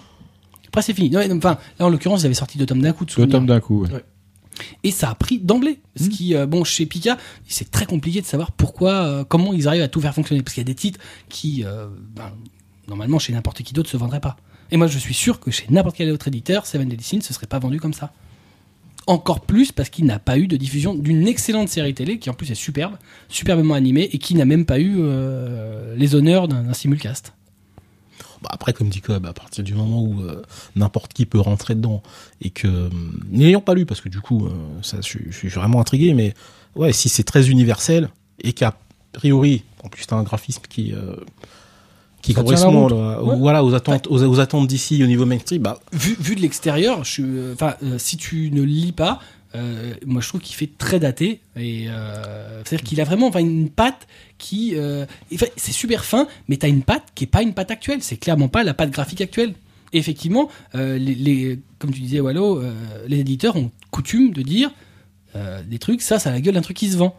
Après 0.68 0.82
c'est 0.82 0.94
fini. 0.94 1.10
Non, 1.10 1.20
Enfin, 1.36 1.58
là 1.78 1.86
en 1.86 1.88
l'occurrence, 1.90 2.22
ils 2.22 2.26
avaient 2.26 2.34
sorti 2.34 2.56
deux 2.58 2.66
tomes 2.66 2.80
d'un 2.82 2.92
coup 2.92 3.04
de 3.04 3.12
Deux 3.14 3.26
tomes 3.28 3.46
d'un 3.46 3.60
coup. 3.60 3.82
ouais. 3.84 3.92
Ouais. 3.92 4.04
Et 4.84 4.90
ça 4.90 5.10
a 5.10 5.14
pris 5.14 5.38
d'emblée. 5.38 5.80
Ce 5.96 6.04
Mm. 6.04 6.08
qui, 6.08 6.34
euh, 6.34 6.46
bon, 6.46 6.64
chez 6.64 6.84
Pika, 6.86 7.16
c'est 7.48 7.70
très 7.70 7.86
compliqué 7.86 8.20
de 8.20 8.26
savoir 8.26 8.52
pourquoi, 8.52 8.92
euh, 8.92 9.24
comment 9.24 9.52
ils 9.54 9.68
arrivent 9.68 9.82
à 9.82 9.88
tout 9.88 10.00
faire 10.00 10.14
fonctionner. 10.14 10.42
Parce 10.42 10.54
qu'il 10.54 10.60
y 10.60 10.66
a 10.66 10.70
des 10.70 10.74
titres 10.74 11.00
qui, 11.28 11.64
euh, 11.64 11.88
ben, 12.14 12.30
normalement, 12.88 13.18
chez 13.18 13.32
n'importe 13.32 13.62
qui 13.62 13.72
d'autre, 13.72 13.88
se 13.90 13.96
vendraient 13.96 14.20
pas. 14.20 14.36
Et 14.70 14.76
moi, 14.76 14.86
je 14.86 14.98
suis 14.98 15.14
sûr 15.14 15.40
que 15.40 15.50
chez 15.50 15.66
n'importe 15.70 15.96
quel 15.96 16.10
autre 16.10 16.28
éditeur, 16.28 16.66
Seven 16.66 16.88
Deadly 16.88 17.04
Sins 17.04 17.16
ne 17.18 17.34
serait 17.34 17.46
pas 17.46 17.58
vendu 17.58 17.80
comme 17.80 17.94
ça. 17.94 18.12
Encore 19.06 19.40
plus 19.40 19.72
parce 19.72 19.88
qu'il 19.88 20.04
n'a 20.04 20.18
pas 20.18 20.38
eu 20.38 20.46
de 20.46 20.56
diffusion 20.56 20.94
d'une 20.94 21.26
excellente 21.26 21.68
série 21.68 21.94
télé 21.94 22.18
qui 22.18 22.30
en 22.30 22.34
plus 22.34 22.50
est 22.50 22.54
superbe, 22.54 22.96
superbement 23.28 23.74
animée 23.74 24.08
et 24.12 24.18
qui 24.18 24.34
n'a 24.34 24.44
même 24.44 24.64
pas 24.64 24.78
eu 24.78 24.96
euh, 24.98 25.96
les 25.96 26.14
honneurs 26.14 26.46
d'un 26.46 26.72
simulcast. 26.72 27.32
Bah, 28.42 28.50
après, 28.52 28.72
comme 28.72 28.88
dit 28.88 29.00
Cobb, 29.00 29.26
à 29.26 29.32
partir 29.32 29.64
du 29.64 29.74
moment 29.74 30.02
où 30.02 30.22
euh, 30.22 30.42
n'importe 30.76 31.12
qui 31.12 31.26
peut 31.26 31.40
rentrer 31.40 31.74
dedans 31.74 32.02
et 32.40 32.50
que, 32.50 32.68
euh, 32.68 32.88
n'ayant 33.30 33.60
pas 33.60 33.74
lu, 33.74 33.84
parce 33.84 34.00
que 34.00 34.08
du 34.08 34.20
coup, 34.20 34.46
euh, 34.46 34.50
ça, 34.82 34.98
je, 35.02 35.30
suis- 35.32 35.48
vraiment 35.48 35.80
intrigué, 35.80 36.14
mais 36.14 36.34
ouais, 36.76 36.92
si 36.92 37.08
c'est 37.08 37.24
très 37.24 37.50
universel 37.50 38.08
et 38.42 38.52
qu'a 38.52 38.78
priori, 39.12 39.64
en 39.82 39.88
plus, 39.88 40.06
t'as 40.06 40.16
un 40.16 40.22
graphisme 40.22 40.62
qui 40.68 40.94
qui 42.22 42.32
Ça 42.32 42.42
correspond 42.42 42.88
là, 42.88 43.22
Ouais. 43.22 43.36
voilà 43.38 43.64
aux 43.64 43.74
attentes 43.74 44.06
aux, 44.08 44.22
aux 44.22 44.40
attentes 44.40 44.66
d'ici 44.68 45.02
au 45.02 45.06
niveau 45.06 45.24
mainstream, 45.26 45.62
bah 45.62 45.80
vu, 45.92 46.16
vu 46.20 46.34
de 46.36 46.40
l'extérieur, 46.40 47.04
je 47.04 47.22
euh, 47.22 47.54
enfin, 47.54 47.74
euh, 47.82 47.98
si 47.98 48.16
tu 48.16 48.50
ne 48.52 48.62
lis 48.62 48.92
pas, 48.92 49.20
euh, 49.54 49.94
moi 50.06 50.20
je 50.20 50.28
trouve 50.28 50.40
qu'il 50.40 50.54
fait 50.54 50.70
très 50.78 51.00
daté 51.00 51.40
et 51.56 51.86
euh, 51.88 52.62
c'est-à-dire 52.64 52.86
qu'il 52.86 53.00
a 53.00 53.04
vraiment, 53.04 53.26
enfin, 53.28 53.40
une 53.40 53.68
patte 53.70 54.06
qui, 54.38 54.72
euh, 54.76 55.06
c'est 55.56 55.72
super 55.72 56.04
fin, 56.04 56.28
mais 56.48 56.56
t'as 56.56 56.68
une 56.68 56.82
patte 56.82 57.04
qui 57.14 57.24
est 57.24 57.26
pas 57.26 57.42
une 57.42 57.52
patte 57.54 57.70
actuelle. 57.70 57.98
C'est 58.02 58.16
clairement 58.16 58.48
pas 58.48 58.62
la 58.64 58.74
patte 58.74 58.90
graphique 58.90 59.20
actuelle. 59.20 59.54
Et 59.92 59.98
effectivement, 59.98 60.48
euh, 60.76 60.98
les, 60.98 61.14
les- 61.14 61.58
comme 61.80 61.90
tu 61.90 62.00
disais, 62.00 62.20
Wallo, 62.20 62.58
euh, 62.58 62.72
les 63.08 63.18
éditeurs 63.18 63.56
ont 63.56 63.70
coutume 63.90 64.32
de 64.32 64.42
dire 64.42 64.70
euh, 65.36 65.62
des 65.68 65.78
trucs, 65.78 66.00
ça, 66.00 66.18
ça 66.18 66.30
a 66.30 66.32
la 66.32 66.40
gueule 66.40 66.54
d'un 66.54 66.60
truc 66.60 66.76
qui 66.76 66.88
se 66.90 66.96
vend. 66.96 67.16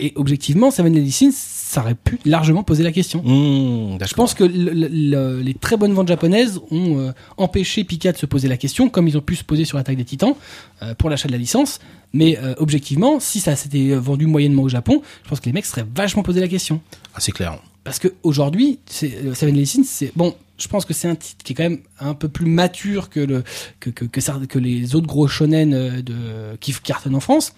Et 0.00 0.12
objectivement, 0.14 0.70
Seven 0.70 0.92
Deadly 0.92 1.10
Sins, 1.10 1.32
ça 1.34 1.80
aurait 1.82 1.96
pu 1.96 2.18
largement 2.24 2.62
poser 2.62 2.84
la 2.84 2.92
question. 2.92 3.20
hmm, 3.24 3.98
Je 4.06 4.14
pense 4.14 4.32
que 4.34 4.44
le- 4.44 4.72
le- 4.72 4.88
le- 4.88 5.40
les 5.42 5.54
très 5.54 5.76
bonnes 5.76 5.92
ventes 5.92 6.08
japonaises 6.08 6.60
ont 6.70 6.98
euh, 6.98 7.10
empêché 7.36 7.82
Pika 7.84 8.12
de 8.12 8.16
se 8.16 8.24
poser 8.26 8.46
la 8.48 8.56
question, 8.56 8.88
comme 8.88 9.08
ils 9.08 9.16
ont 9.18 9.20
pu 9.22 9.34
se 9.36 9.42
poser 9.44 9.64
sur 9.64 9.76
l'attaque 9.76 9.96
des 9.96 10.04
titans, 10.04 10.34
euh, 10.82 10.94
pour 10.94 11.10
l'achat 11.10 11.26
de 11.26 11.32
la 11.32 11.38
licence. 11.38 11.80
Mais 12.12 12.38
euh, 12.38 12.54
objectivement, 12.58 13.18
si 13.20 13.40
ça 13.40 13.56
s'était 13.56 13.94
vendu 13.96 14.26
moyennement 14.26 14.62
au 14.62 14.68
Japon, 14.68 15.02
je 15.24 15.28
pense 15.28 15.40
que 15.40 15.46
les 15.46 15.52
mecs 15.52 15.66
seraient 15.66 15.86
vachement 15.94 16.22
posé 16.22 16.40
la 16.40 16.48
question. 16.48 16.80
ah, 17.14 17.18
c'est 17.20 17.32
clair. 17.32 17.58
Parce 17.84 17.98
que 17.98 18.08
aujourd'hui, 18.22 18.78
Seven 18.86 19.34
Deadly 19.54 19.66
Sins, 19.66 19.82
c'est 19.84 20.12
bon. 20.14 20.34
Je 20.58 20.68
pense 20.68 20.84
que 20.84 20.92
c'est 20.94 21.08
un 21.08 21.14
titre 21.14 21.42
qui 21.44 21.52
est 21.52 21.56
quand 21.56 21.62
même 21.64 21.78
un 22.00 22.14
peu 22.14 22.28
plus 22.28 22.46
mature 22.46 23.10
que 23.10 23.20
le 23.20 23.42
que 23.80 23.90
que, 23.90 24.04
que, 24.04 24.20
ça- 24.20 24.40
que 24.48 24.58
les 24.58 24.94
autres 24.94 25.06
gros 25.06 25.26
shonen 25.28 26.02
de 26.02 26.14
qui 26.60 26.72
cartonnent 26.82 27.14
en 27.14 27.20
France. 27.20 27.52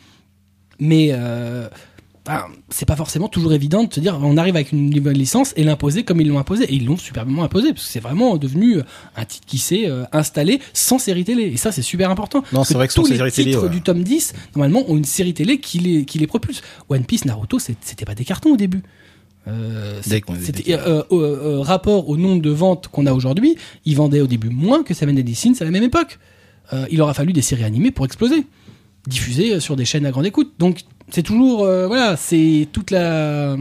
Mais 0.78 1.12
ben, 2.26 2.44
c'est 2.68 2.86
pas 2.86 2.96
forcément 2.96 3.28
toujours 3.28 3.54
évident 3.54 3.84
de 3.84 3.94
se 3.94 3.98
dire 3.98 4.18
on 4.22 4.36
arrive 4.36 4.54
avec 4.54 4.72
une 4.72 4.90
nouvelle 4.90 5.16
licence 5.16 5.54
et 5.56 5.64
l'imposer 5.64 6.04
comme 6.04 6.20
ils 6.20 6.28
l'ont 6.28 6.38
imposé. 6.38 6.64
Et 6.64 6.74
ils 6.74 6.84
l'ont 6.84 6.98
superbement 6.98 7.44
imposé 7.44 7.72
parce 7.72 7.86
que 7.86 7.90
c'est 7.90 8.00
vraiment 8.00 8.36
devenu 8.36 8.76
euh, 8.76 8.82
un 9.16 9.24
titre 9.24 9.46
qui 9.46 9.56
s'est 9.56 9.88
euh, 9.88 10.04
installé 10.12 10.60
sans 10.74 10.98
série 10.98 11.24
télé. 11.24 11.44
Et 11.44 11.56
ça 11.56 11.72
c'est 11.72 11.82
super 11.82 12.10
important. 12.10 12.44
Non, 12.52 12.62
c'est 12.62 12.74
vrai 12.74 12.88
que 12.88 12.92
tous 12.92 13.08
les 13.08 13.16
série 13.16 13.32
télé, 13.32 13.50
titres 13.52 13.64
ouais. 13.64 13.70
du 13.70 13.80
tome 13.80 14.02
10 14.02 14.34
normalement 14.54 14.84
ont 14.90 14.98
une 14.98 15.04
série 15.04 15.32
télé 15.32 15.60
qui 15.60 15.78
les 15.78 16.04
qui 16.04 16.18
les 16.18 16.26
propulse. 16.26 16.60
One 16.90 17.04
Piece 17.04 17.24
Naruto 17.24 17.58
c'était 17.58 18.04
pas 18.04 18.14
des 18.14 18.24
cartons 18.24 18.52
au 18.52 18.56
début. 18.56 18.82
Euh, 19.48 20.00
c'était 20.02 20.74
euh, 20.74 21.60
rapport 21.62 22.10
au 22.10 22.18
nombre 22.18 22.42
de 22.42 22.50
ventes 22.50 22.88
qu'on 22.88 23.06
a 23.06 23.14
aujourd'hui, 23.14 23.56
ils 23.86 23.96
vendaient 23.96 24.20
au 24.20 24.26
début 24.26 24.50
moins 24.50 24.82
que 24.82 24.92
Seven 24.92 25.16
Deadly 25.16 25.34
Sins 25.34 25.54
à 25.60 25.64
la 25.64 25.70
même 25.70 25.84
époque. 25.84 26.18
Il 26.90 27.02
aura 27.02 27.14
fallu 27.14 27.32
des 27.32 27.42
séries 27.42 27.64
animées 27.64 27.90
pour 27.90 28.04
exploser, 28.04 28.46
diffusées 29.08 29.58
sur 29.58 29.74
des 29.74 29.84
chaînes 29.84 30.06
à 30.06 30.12
grande 30.12 30.26
écoute. 30.26 30.52
Donc 30.58 30.84
c'est 31.10 31.22
toujours 31.22 31.64
euh, 31.64 31.86
voilà, 31.86 32.16
c'est 32.16 32.68
toute 32.72 32.90
la 32.90 33.56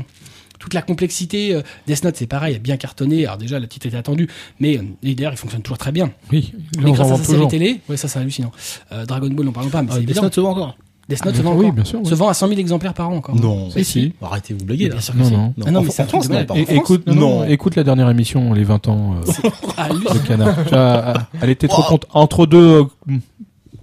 toute 0.59 0.73
la 0.73 0.81
complexité. 0.81 1.53
euh, 1.55 1.61
Death 1.87 2.03
Note 2.03 2.15
c'est 2.17 2.27
pareil, 2.27 2.55
a 2.55 2.59
bien 2.59 2.77
cartonné. 2.77 3.25
Alors 3.25 3.37
déjà 3.37 3.59
le 3.59 3.67
titre 3.67 3.85
était 3.87 3.97
attendu, 3.97 4.27
mais 4.59 4.77
euh, 4.77 4.81
et 5.03 5.15
d'ailleurs 5.15 5.33
il 5.33 5.37
fonctionne 5.37 5.61
toujours 5.61 5.77
très 5.77 5.91
bien. 5.91 6.11
Oui, 6.31 6.53
Mais 6.81 6.91
grâce 6.91 7.11
à 7.11 7.15
sa 7.17 7.23
série 7.23 7.47
télé, 7.47 7.81
ouais 7.89 7.97
ça 7.97 8.07
c'est 8.07 8.19
hallucinant. 8.19 8.51
Euh, 8.91 9.05
Dragon 9.05 9.29
Ball 9.29 9.45
n'en 9.45 9.51
parlons 9.51 9.69
pas, 9.69 9.81
mais 9.81 9.89
Ah, 9.91 9.95
c'est 9.97 10.05
Death. 10.05 10.21
Note 10.21 10.35
se 10.35 10.41
vend 10.41 10.51
encore 10.51 10.77
Death 11.07 11.25
Note 11.25 11.35
se 11.37 11.41
Bien 11.41 11.49
vend 11.51 11.57
oui, 11.57 11.65
encore. 11.65 11.73
bien 11.75 11.83
sûr, 11.85 11.99
oui. 12.03 12.05
Se 12.07 12.13
vend 12.13 12.27
à 12.29 12.35
100 12.35 12.49
000 12.49 12.59
exemplaires 12.59 12.93
par 12.93 13.09
an 13.09 13.15
encore. 13.15 13.35
Non, 13.35 13.71
Si, 13.71 13.83
si. 13.83 14.13
Arrêtez, 14.21 14.53
vous 14.53 14.63
blaguez 14.63 14.89
là. 14.89 14.91
Bien 14.95 15.01
sûr 15.01 15.15
que 15.15 15.19
Non, 15.19 15.29
non. 15.31 15.53
Ah 15.65 15.71
non, 15.71 15.81
mais 15.81 15.89
c'est 15.89 16.07
France, 16.07 16.27
de 16.29 16.33
non, 16.35 16.55
écoute, 16.55 17.07
non, 17.07 17.15
non, 17.15 17.39
non, 17.39 17.45
écoute 17.45 17.75
la 17.75 17.83
dernière 17.83 18.11
émission, 18.11 18.53
les 18.53 18.63
20 18.63 18.87
ans 18.89 19.15
euh, 19.15 19.49
ah, 19.77 19.89
lui- 19.89 20.03
de 20.03 20.27
canard. 20.27 20.55
Euh, 20.71 21.13
elle 21.41 21.49
était 21.49 21.67
trop 21.67 21.81
contente. 21.81 22.05
Entre 22.13 22.45
deux 22.45 22.83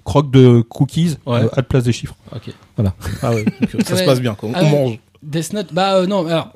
croques 0.06 0.30
de 0.30 0.62
cookies, 0.62 1.16
Ouais. 1.26 1.40
euh, 1.42 1.48
elle 1.56 1.64
place 1.64 1.84
des 1.84 1.92
chiffres. 1.92 2.16
Ok. 2.34 2.50
Voilà. 2.76 2.94
Ah 3.22 3.34
ouais, 3.34 3.44
donc, 3.44 3.54
euh, 3.74 3.78
ça 3.84 3.94
Ouais. 3.94 4.00
se 4.00 4.04
passe 4.06 4.20
bien, 4.20 4.34
quoi. 4.34 4.48
On 4.48 4.52
Ah 4.54 4.62
ouais. 4.62 4.70
mange. 4.70 4.98
Death 5.22 5.52
Note, 5.52 5.74
bah 5.74 5.96
euh, 5.96 6.06
non, 6.06 6.26
alors. 6.26 6.52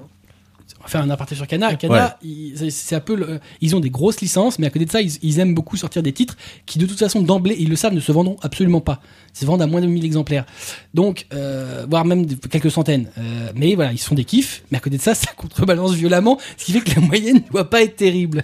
On 0.79 0.85
va 0.85 0.89
faire 0.89 1.03
un 1.03 1.11
aparté 1.11 1.35
sur 1.35 1.47
Kana. 1.47 1.75
Kana, 1.75 2.17
ils- 2.23 2.71
c'est- 2.73 2.95
un 2.95 3.01
peu, 3.01 3.15
le- 3.15 3.39
ils 3.61 3.77
ont 3.77 3.81
des 3.81 3.91
grosses 3.91 4.23
licences, 4.23 4.59
mais 4.59 4.67
à 4.67 4.71
côté 4.71 4.87
de 4.87 4.91
ça, 4.91 5.03
ils, 5.03 5.13
ils 5.21 5.39
aiment 5.39 5.55
beaucoup 5.55 5.77
sortir 5.77 6.03
des 6.03 6.13
titres 6.13 6.39
qui, 6.65 6.79
de 6.79 6.87
toute 6.87 6.99
façon, 6.99 7.21
d'emblée, 7.21 7.55
ils 7.59 7.69
le 7.69 7.77
savent, 7.77 7.93
ne 7.93 8.01
se 8.01 8.11
vendront 8.13 8.37
absolument 8.41 8.81
pas. 8.81 9.01
Ils 9.35 9.41
se 9.41 9.45
vendent 9.45 9.61
à 9.61 9.67
moins 9.67 9.83
de 9.83 9.87
1000 9.87 10.07
exemplaires. 10.07 10.47
Donc, 10.95 11.27
euh, 11.35 11.85
voire 11.91 12.07
même 12.07 12.25
quelques 12.51 12.71
centaines. 12.71 13.11
Euh, 13.19 13.51
mais 13.55 13.75
voilà, 13.75 13.93
ils 13.93 13.99
sont 13.99 14.15
des 14.15 14.25
kiffs, 14.25 14.63
mais 14.71 14.79
à 14.79 14.81
côté 14.81 14.97
de 14.97 15.03
ça, 15.03 15.15
ça 15.27 15.33
contrebalance 15.37 15.93
violemment, 15.93 16.39
ce 16.57 16.65
qui 16.65 16.73
fait 16.73 16.81
que 16.81 16.99
la 16.99 17.07
moyenne 17.07 17.43
ne 17.47 17.51
doit 17.53 17.69
pas 17.69 17.83
être 17.83 17.97
terrible. 17.97 18.43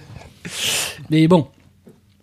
Mais 1.09 1.27
bon. 1.27 1.47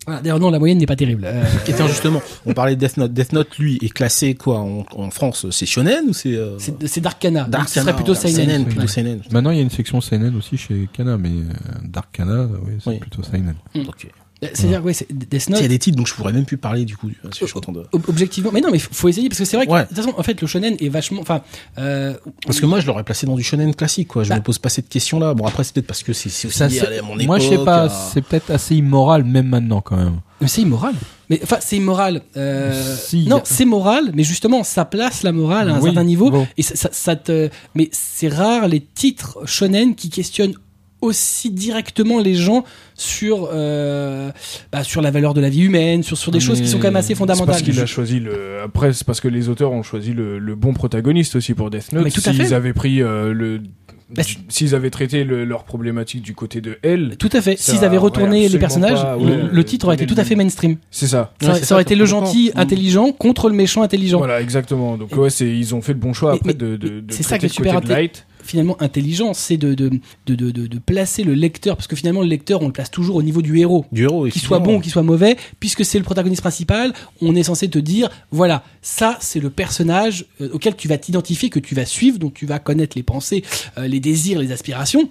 Voilà, 0.05 0.21
D'ailleurs, 0.21 0.39
non, 0.39 0.51
la 0.51 0.59
moyenne 0.59 0.77
n'est 0.77 0.85
pas 0.85 0.95
terrible. 0.95 1.23
Euh, 1.25 1.43
Et 1.67 1.73
tiens, 1.75 1.87
justement, 1.87 2.21
on 2.45 2.53
parlait 2.53 2.75
de 2.75 2.79
Death 2.79 2.97
Note. 2.97 3.13
Death 3.13 3.33
Note, 3.33 3.57
lui, 3.57 3.77
est 3.81 3.89
classé 3.89 4.35
quoi 4.35 4.59
en, 4.59 4.85
en 4.95 5.09
France 5.11 5.47
C'est 5.51 5.65
shonen 5.65 6.05
ou 6.09 6.13
c'est 6.13 6.35
euh, 6.35 6.57
c'est 6.59 6.87
c'est 6.87 7.01
Dark 7.01 7.19
Kana. 7.19 7.45
Dark 7.45 7.63
donc 7.63 7.69
ce 7.69 7.73
serait 7.75 7.85
Kana, 7.85 7.93
plutôt 7.95 8.13
Seinen. 8.15 8.35
Seinen, 8.35 8.65
plutôt 8.65 8.81
Ouais. 8.81 8.87
Seinen. 8.87 9.21
Maintenant, 9.31 9.51
il 9.51 9.57
y 9.57 9.59
a 9.59 9.63
une 9.63 9.69
section 9.69 10.01
seinen 10.01 10.35
aussi 10.35 10.57
chez 10.57 10.87
Kana, 10.93 11.17
mais 11.17 11.29
euh, 11.29 11.43
Dark 11.83 12.09
Kana, 12.11 12.43
oui, 12.65 12.73
c'est 12.83 12.89
Oui. 12.91 12.99
plutôt 12.99 13.23
seinen. 13.23 13.55
Ok. 13.87 14.07
C'est-à-dire, 14.41 14.83
ouais, 14.83 14.93
c'est 14.93 15.07
Death 15.11 15.45
Il 15.47 15.53
Note. 15.53 15.61
y 15.61 15.65
a 15.65 15.67
des 15.69 15.79
titres 15.79 15.97
dont 15.97 16.05
je 16.05 16.13
pourrais 16.13 16.33
même 16.33 16.45
plus 16.45 16.57
parler 16.57 16.85
du 16.85 16.95
coup. 16.97 17.07
que 17.07 17.13
je 17.31 17.45
suis 17.45 17.53
content 17.53 17.71
de- 17.71 17.85
Ob- 17.93 18.09
Objectivement, 18.09 18.51
mais 18.53 18.61
non, 18.61 18.69
mais 18.71 18.79
faut 18.79 18.93
faut 18.93 19.07
essayer 19.07 19.29
parce 19.29 19.39
que 19.39 19.45
c'est 19.45 19.55
vrai 19.57 19.65
que 19.65 19.71
Ouais. 19.71 19.83
de 19.83 19.87
toute 19.87 19.97
façon, 19.97 20.13
en 20.17 20.23
fait, 20.23 20.39
le 20.41 20.47
shonen 20.47 20.75
est 20.79 20.89
vachement, 20.89 21.21
enfin, 21.21 21.41
euh, 21.77 22.13
Parce 22.45 22.59
que 22.59 22.65
moi, 22.65 22.79
je 22.79 22.85
l'aurais 22.87 23.03
placé 23.03 23.25
dans 23.25 23.35
du 23.35 23.43
shonen 23.43 23.73
classique, 23.73 24.09
quoi. 24.09 24.23
Je 24.23 24.29
Bah. 24.29 24.35
me 24.35 24.41
pose 24.41 24.59
pas 24.59 24.69
cette 24.69 24.89
question-là. 24.89 25.33
Bon, 25.33 25.45
après, 25.47 25.63
c'est 25.63 25.73
peut-être 25.73 25.87
parce 25.87 26.03
que 26.03 26.13
c'est 26.13 26.29
c'est 26.29 26.47
aussi 26.47 26.57
Ça, 26.57 26.67
lié 26.67 26.79
c'est- 26.79 26.99
à 26.99 27.01
mon 27.01 27.15
époque. 27.15 27.25
Moi, 27.27 27.39
je 27.39 27.49
sais 27.49 27.57
pas, 27.63 27.83
à- 27.83 27.89
c'est 27.89 28.21
peut-être 28.21 28.51
assez 28.51 28.75
immoral, 28.75 29.23
même 29.23 29.47
maintenant, 29.47 29.81
quand 29.81 29.95
même. 29.97 30.19
mais 30.41 30.47
c'est 30.47 30.61
immoral. 30.61 30.93
Mais 31.29 31.39
enfin, 31.41 31.57
c'est 31.61 31.77
immoral. 31.77 32.21
Euh, 32.37 32.95
Si. 32.97 33.25
non, 33.25 33.41
c'est 33.45 33.65
moral, 33.65 34.11
mais 34.13 34.23
justement, 34.23 34.63
ça 34.63 34.85
place 34.85 35.23
la 35.23 35.31
morale 35.31 35.69
à 35.69 35.75
un 35.75 35.79
Oui, 35.79 35.85
certain 35.85 36.03
niveau. 36.03 36.29
bon. 36.29 36.45
Et 36.57 36.61
ça, 36.61 36.75
ça, 36.75 36.89
ça 36.91 37.15
te, 37.15 37.49
mais 37.73 37.89
c'est 37.93 38.27
rare 38.27 38.67
les 38.67 38.81
titres 38.81 39.39
shonen 39.45 39.95
qui 39.95 40.09
questionnent 40.09 40.53
aussi 41.05 41.49
directement 41.51 42.19
les 42.19 42.35
gens 42.35 42.63
sur 42.95 43.49
euh, 43.53 44.31
bah, 44.71 44.83
sur 44.83 45.01
la 45.01 45.11
valeur 45.11 45.33
de 45.33 45.41
la 45.41 45.49
vie 45.49 45.61
humaine, 45.63 46.03
sur 46.03 46.17
sur 46.17 46.31
des 46.31 46.37
Ah, 46.39 46.41
choses 46.41 46.61
qui 46.61 46.67
sont 46.67 46.77
quand 46.77 46.87
même 46.87 46.95
assez 46.95 47.09
C'est 47.09 47.15
fondamentales. 47.15 47.47
parce 47.47 47.61
qu'il 47.61 47.79
a 47.79 47.85
choisi 47.85 48.19
le. 48.19 48.59
Après, 48.63 48.93
c'est 48.93 49.05
parce 49.05 49.21
que 49.21 49.27
les 49.27 49.49
auteurs 49.49 49.71
ont 49.71 49.83
choisi 49.83 50.13
le, 50.13 50.39
le 50.39 50.55
bon 50.55 50.73
protagoniste 50.73 51.35
aussi 51.35 51.53
pour 51.53 51.69
Death 51.69 51.91
Note. 51.93 52.03
Mais 52.03 52.11
tout 52.11 52.21
à 52.25 52.33
S'ils 52.33 52.53
avaient 52.53 52.73
pris 52.73 53.01
euh, 53.01 53.33
le. 53.33 53.61
Bah, 54.15 54.21
S'ils 54.49 54.75
avaient 54.75 54.91
traité 54.91 55.23
le- 55.23 55.45
leur 55.45 55.63
problématique 55.63 56.21
du 56.21 56.35
côté 56.35 56.61
de 56.61 56.77
elle, 56.83 57.15
Tout 57.17 57.29
à 57.33 57.41
fait. 57.41 57.57
S'ils 57.57 57.83
avaient 57.83 57.97
retourné 57.97 58.47
les 58.47 58.59
personnages, 58.59 59.01
pas, 59.01 59.15
le, 59.17 59.23
ouais, 59.25 59.37
le 59.51 59.63
titre 59.63 59.87
aurait 59.87 59.95
été 59.95 60.05
tout 60.05 60.13
à 60.17 60.23
fait 60.23 60.35
mainstream. 60.35 60.77
c'est 60.91 61.07
ça. 61.07 61.33
Ça, 61.41 61.47
Ouais, 61.47 61.49
aurait- 61.51 61.59
c'est 61.59 61.65
ça 61.65 61.73
aurait 61.75 61.81
ça, 61.83 61.87
été 61.87 61.95
le 61.95 62.05
gentil 62.05 62.51
Mm. 62.55 62.59
intelligent 62.59 63.11
contre 63.11 63.49
le 63.49 63.55
méchant 63.55 63.81
intelligent. 63.81 64.19
Voilà, 64.19 64.41
exactement. 64.41 64.95
Donc 64.97 65.11
Et- 65.11 65.15
ouais, 65.15 65.31
c'est 65.31 65.49
ils 65.49 65.73
ont 65.73 65.81
fait 65.81 65.93
le 65.93 65.99
bon 65.99 66.13
choix 66.13 66.33
après 66.33 66.49
mais- 66.49 66.53
de, 66.53 66.75
de, 66.77 66.99
de 66.99 67.13
c'est 67.13 67.23
ça 67.23 67.39
qui 67.39 67.45
est 67.45 67.49
le 67.49 67.53
super 67.53 67.73
côté 67.75 67.87
de 67.87 67.93
light. 67.93 68.27
Finalement 68.45 68.81
intelligent, 68.81 69.33
c'est 69.33 69.57
de, 69.57 69.73
de, 69.73 69.89
de, 70.27 70.35
de, 70.35 70.79
placer 70.79 71.23
le 71.23 71.33
lecteur, 71.33 71.75
parce 71.75 71.87
que 71.87 71.95
finalement 71.95 72.21
le 72.21 72.27
lecteur, 72.27 72.61
on 72.61 72.67
le 72.67 72.73
place 72.73 72.91
toujours 72.91 73.15
au 73.15 73.23
niveau 73.23 73.41
du 73.41 73.57
héros. 73.57 73.85
Du 73.91 74.03
héros, 74.03 74.27
Qu'il 74.27 74.41
soit 74.41 74.59
bon 74.59 74.77
ou 74.77 74.79
qu'il 74.79 74.91
soit 74.91 75.03
mauvais, 75.03 75.37
puisque 75.59 75.83
c'est 75.83 75.97
le 75.97 76.03
protagoniste 76.03 76.41
principal, 76.41 76.93
on 77.21 77.35
est 77.35 77.43
censé 77.43 77.69
te 77.69 77.79
dire, 77.79 78.09
voilà, 78.31 78.63
ça 78.81 79.17
c'est 79.19 79.39
le 79.39 79.49
personnage 79.49 80.25
euh, 80.41 80.49
auquel 80.53 80.75
tu 80.75 80.87
vas 80.87 80.97
t'identifier, 80.97 81.49
que 81.49 81.59
tu 81.59 81.75
vas 81.75 81.85
suivre, 81.85 82.19
dont 82.19 82.29
tu 82.29 82.45
vas 82.45 82.59
connaître 82.59 82.95
les 82.95 83.03
pensées, 83.03 83.43
euh, 83.77 83.87
les 83.87 83.99
désirs, 83.99 84.39
les 84.39 84.51
aspirations. 84.51 85.09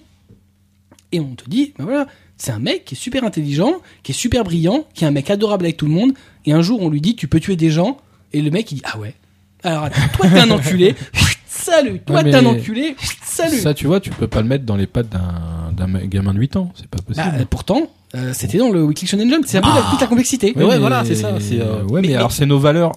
Et 1.12 1.20
on 1.20 1.34
te 1.34 1.48
dit, 1.48 1.74
ben 1.78 1.84
voilà, 1.84 2.06
c'est 2.36 2.52
un 2.52 2.58
mec 2.58 2.84
qui 2.84 2.94
est 2.94 2.98
super 2.98 3.24
intelligent, 3.24 3.74
qui 4.02 4.12
est 4.12 4.14
super 4.14 4.44
brillant, 4.44 4.86
qui 4.94 5.04
est 5.04 5.06
un 5.06 5.12
mec 5.12 5.30
adorable 5.30 5.64
avec 5.64 5.76
tout 5.76 5.86
le 5.86 5.92
monde, 5.92 6.12
et 6.46 6.52
un 6.52 6.62
jour 6.62 6.80
on 6.82 6.88
lui 6.88 7.00
dit, 7.00 7.16
tu 7.16 7.28
peux 7.28 7.40
tuer 7.40 7.56
des 7.56 7.70
gens, 7.70 7.98
et 8.32 8.42
le 8.42 8.50
mec 8.50 8.70
il 8.72 8.76
dit, 8.76 8.82
ah 8.84 8.98
ouais. 8.98 9.14
Alors 9.62 9.88
toi 9.90 10.28
t'es 10.28 10.40
un 10.40 10.50
enculé, 10.50 10.94
salut, 11.54 12.00
toi 12.00 12.16
Ouais, 12.16 12.24
t'es 12.24 12.34
un 12.34 12.46
enculé, 12.46 12.96
salut. 13.24 13.58
Ça, 13.58 13.74
tu 13.74 13.86
vois, 13.86 14.00
tu 14.00 14.10
peux 14.10 14.26
pas 14.28 14.42
le 14.42 14.48
mettre 14.48 14.64
dans 14.64 14.76
les 14.76 14.86
pattes 14.86 15.08
d'un 15.08 15.88
gamin 16.06 16.34
de 16.34 16.38
8 16.38 16.56
ans. 16.56 16.72
C'est 16.74 16.88
pas 16.88 16.98
possible. 16.98 17.26
Bah, 17.26 17.38
euh, 17.40 17.44
pourtant, 17.48 17.82
euh, 18.14 18.32
c'était 18.32 18.58
dans 18.58 18.70
le 18.70 18.82
Weekly 18.84 19.06
Shonen 19.06 19.28
Jump. 19.30 19.44
C'est 19.46 19.58
un 19.58 19.62
peu 19.62 19.68
la- 19.68 19.86
toute 19.90 20.00
la 20.00 20.06
complexité. 20.06 20.52
Ouais, 20.56 20.64
ouais, 20.64 20.78
voilà, 20.78 21.04
c'est 21.04 21.14
ça, 21.14 21.28
euh, 21.28 21.82
Ouais, 21.84 22.00
mais, 22.02 22.08
mais- 22.08 22.14
alors 22.16 22.32
c'est 22.32 22.46
nos 22.46 22.58
valeurs 22.58 22.92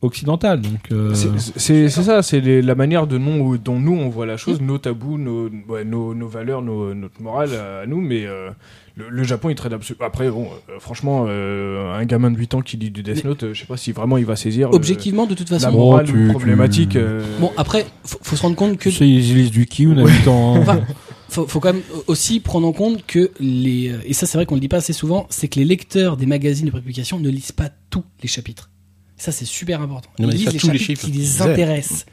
occidentales, 0.00 0.60
donc. 0.60 0.80
euh, 0.92 1.12
C'est- 1.14 1.28
C'est 1.56 1.88
c'est 1.88 2.02
ça, 2.02 2.22
c'est 2.22 2.40
la 2.62 2.74
manière 2.76 3.06
de 3.06 3.18
non, 3.18 3.56
dont 3.56 3.80
nous 3.80 3.94
on 3.96 4.08
voit 4.08 4.26
la 4.26 4.36
chose, 4.36 4.60
nos 4.60 4.78
tabous, 4.78 5.18
nos, 5.18 5.48
ouais, 5.68 5.84
nos, 5.84 6.14
nos 6.14 6.28
valeurs, 6.28 6.62
nos, 6.62 6.94
notre 6.94 7.20
morale 7.20 7.50
à, 7.54 7.80
à 7.80 7.86
nous, 7.86 8.00
mais 8.00 8.24
euh, 8.26 8.50
le, 8.98 9.08
le 9.10 9.22
Japon 9.24 9.48
il 9.50 9.54
traite 9.54 9.72
absolument. 9.72 10.04
Après, 10.06 10.28
bon, 10.30 10.48
euh, 10.68 10.78
franchement, 10.80 11.26
euh, 11.28 11.94
un 11.94 12.04
gamin 12.04 12.30
de 12.30 12.36
8 12.36 12.54
ans 12.54 12.60
qui 12.62 12.76
lit 12.76 12.90
du 12.90 13.02
Death 13.02 13.24
Note, 13.24 13.44
euh, 13.44 13.54
je 13.54 13.60
sais 13.60 13.66
pas 13.66 13.76
si 13.76 13.92
vraiment 13.92 14.18
il 14.18 14.26
va 14.26 14.34
saisir 14.36 14.70
le- 14.70 14.74
Objectivement, 14.76 15.26
de 15.26 15.34
toute 15.34 15.50
la 15.50 15.58
façon. 15.58 15.72
Bon, 15.72 15.90
morale 15.90 16.06
tu- 16.06 16.12
ou 16.12 16.26
tu- 16.26 16.28
problématique. 16.30 16.96
euh, 16.96 17.22
Bon, 17.40 17.52
après, 17.56 17.86
faut, 18.04 18.18
faut 18.22 18.36
se 18.36 18.42
rendre 18.42 18.56
compte 18.56 18.76
que 18.78 18.88
ils 19.02 19.34
lisent 19.34 19.50
du 19.50 19.66
ki, 19.66 19.86
on 19.86 19.98
a 19.98 20.06
8 20.08 20.28
ans. 20.28 20.56
hein. 20.56 20.60
Enfin, 20.60 20.80
faut, 21.28 21.46
faut 21.46 21.60
quand 21.60 21.72
même 21.74 21.82
aussi 22.06 22.40
prendre 22.40 22.66
en 22.66 22.72
compte 22.72 23.04
que 23.06 23.30
les 23.38 23.94
et 24.06 24.14
ça 24.14 24.26
c'est 24.26 24.38
vrai 24.38 24.46
qu'on 24.46 24.54
le 24.54 24.60
dit 24.62 24.68
pas 24.68 24.78
assez 24.78 24.92
souvent, 24.94 25.26
c'est 25.30 25.46
que 25.48 25.58
les 25.58 25.64
lecteurs 25.64 26.16
des 26.16 26.26
magazines 26.26 26.66
de 26.66 26.70
prépublication 26.70 27.20
ne 27.20 27.28
lisent 27.28 27.52
pas 27.52 27.70
tous 27.90 28.04
les 28.22 28.28
chapitres. 28.28 28.70
Ça 29.16 29.30
c'est 29.30 29.44
super 29.44 29.82
important. 29.82 30.08
Ne 30.18 30.26
Ils 30.26 30.30
lisent 30.30 30.40
lisent 30.40 30.44
pas 30.46 30.52
les 30.52 30.58
tous 30.58 30.66
les 30.70 30.78
chapitres 30.78 30.86
chiffres. 31.02 31.06
qui 31.06 31.12
les 31.18 31.42
intéressent. 31.42 32.06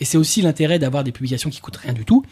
Et 0.00 0.04
c'est 0.04 0.18
aussi 0.18 0.42
l'intérêt 0.42 0.78
d'avoir 0.78 1.04
des 1.04 1.12
publications 1.12 1.50
qui 1.50 1.60
coûtent 1.60 1.76
rien 1.76 1.92
du 1.92 2.04
tout, 2.04 2.24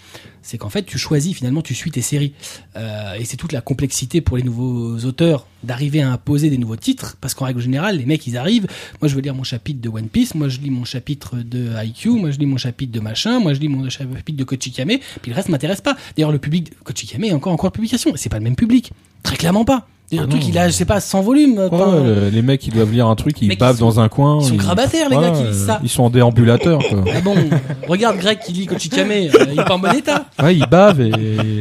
c'est 0.42 0.58
qu'en 0.58 0.70
fait 0.70 0.84
tu 0.84 0.98
choisis 0.98 1.36
finalement 1.36 1.62
tu 1.62 1.74
suis 1.74 1.90
tes 1.90 2.00
séries. 2.00 2.32
Euh, 2.76 3.14
et 3.14 3.24
c'est 3.24 3.36
toute 3.36 3.52
la 3.52 3.60
complexité 3.60 4.20
pour 4.20 4.36
les 4.36 4.42
nouveaux 4.42 4.98
auteurs 5.04 5.46
d'arriver 5.62 6.00
à 6.00 6.10
imposer 6.10 6.50
des 6.50 6.58
nouveaux 6.58 6.76
titres, 6.76 7.16
parce 7.20 7.34
qu'en 7.34 7.44
règle 7.44 7.60
générale 7.60 7.98
les 7.98 8.06
mecs 8.06 8.26
ils 8.26 8.36
arrivent, 8.36 8.66
moi 9.00 9.08
je 9.08 9.14
veux 9.14 9.20
lire 9.20 9.34
mon 9.34 9.42
chapitre 9.42 9.80
de 9.80 9.88
One 9.88 10.08
Piece, 10.08 10.34
moi 10.34 10.48
je 10.48 10.60
lis 10.60 10.70
mon 10.70 10.84
chapitre 10.84 11.36
de 11.36 11.70
IQ, 11.84 12.10
moi 12.10 12.30
je 12.30 12.38
lis 12.38 12.46
mon 12.46 12.56
chapitre 12.56 12.92
de 12.92 13.00
machin, 13.00 13.38
moi 13.40 13.54
je 13.54 13.60
lis 13.60 13.68
mon 13.68 13.88
chapitre 13.90 14.38
de 14.38 14.44
Kochikame, 14.44 14.98
puis 15.20 15.30
le 15.30 15.34
reste 15.34 15.48
m'intéresse 15.48 15.80
pas. 15.80 15.96
D'ailleurs 16.16 16.32
le 16.32 16.38
public 16.38 16.70
de 16.70 16.74
Kochikame 16.84 17.24
est 17.24 17.32
encore 17.32 17.52
encore 17.52 17.72
publication, 17.72 18.14
et 18.14 18.18
c'est 18.18 18.28
pas 18.28 18.38
le 18.38 18.44
même 18.44 18.56
public, 18.56 18.92
très 19.28 19.36
clairement 19.36 19.64
pas. 19.64 19.86
Le 20.10 20.20
Ah 20.20 20.26
truc 20.26 20.40
non. 20.40 20.48
il 20.48 20.56
a 20.58 20.68
je 20.68 20.72
sais 20.72 20.86
pas 20.86 21.00
100 21.00 21.20
volumes. 21.20 21.58
Ouais, 21.70 22.30
les 22.32 22.40
mecs, 22.40 22.66
ils 22.66 22.72
doivent 22.72 22.90
lire 22.90 23.06
un 23.08 23.14
truc, 23.14 23.42
ils 23.42 23.58
bavent 23.58 23.74
ils 23.76 23.78
sont- 23.80 23.84
dans 23.84 24.00
un 24.00 24.08
coin. 24.08 24.38
ils 24.40 24.46
sont 24.48 24.54
grabataires, 24.54 25.10
les 25.10 25.16
gars, 25.16 25.32
qui 25.32 25.42
lisent 25.42 25.66
ça. 25.66 25.80
Ils 25.82 25.88
sont 25.90 26.04
en 26.04 26.08
déambulateurs, 26.08 26.78
quoi. 26.88 27.04
Ah 27.14 27.20
bon, 27.20 27.34
regarde 27.86 28.16
Greg 28.16 28.38
qui 28.38 28.52
lit 28.54 28.64
Kochikame, 28.64 29.10
euh, 29.10 29.28
il 29.52 29.60
est 29.60 29.64
pas 29.64 29.74
en 29.74 29.78
bon 29.78 29.92
état. 29.94 30.24
Ouais, 30.42 30.56
il 30.56 30.64
bave 30.64 31.02
et, 31.02 31.12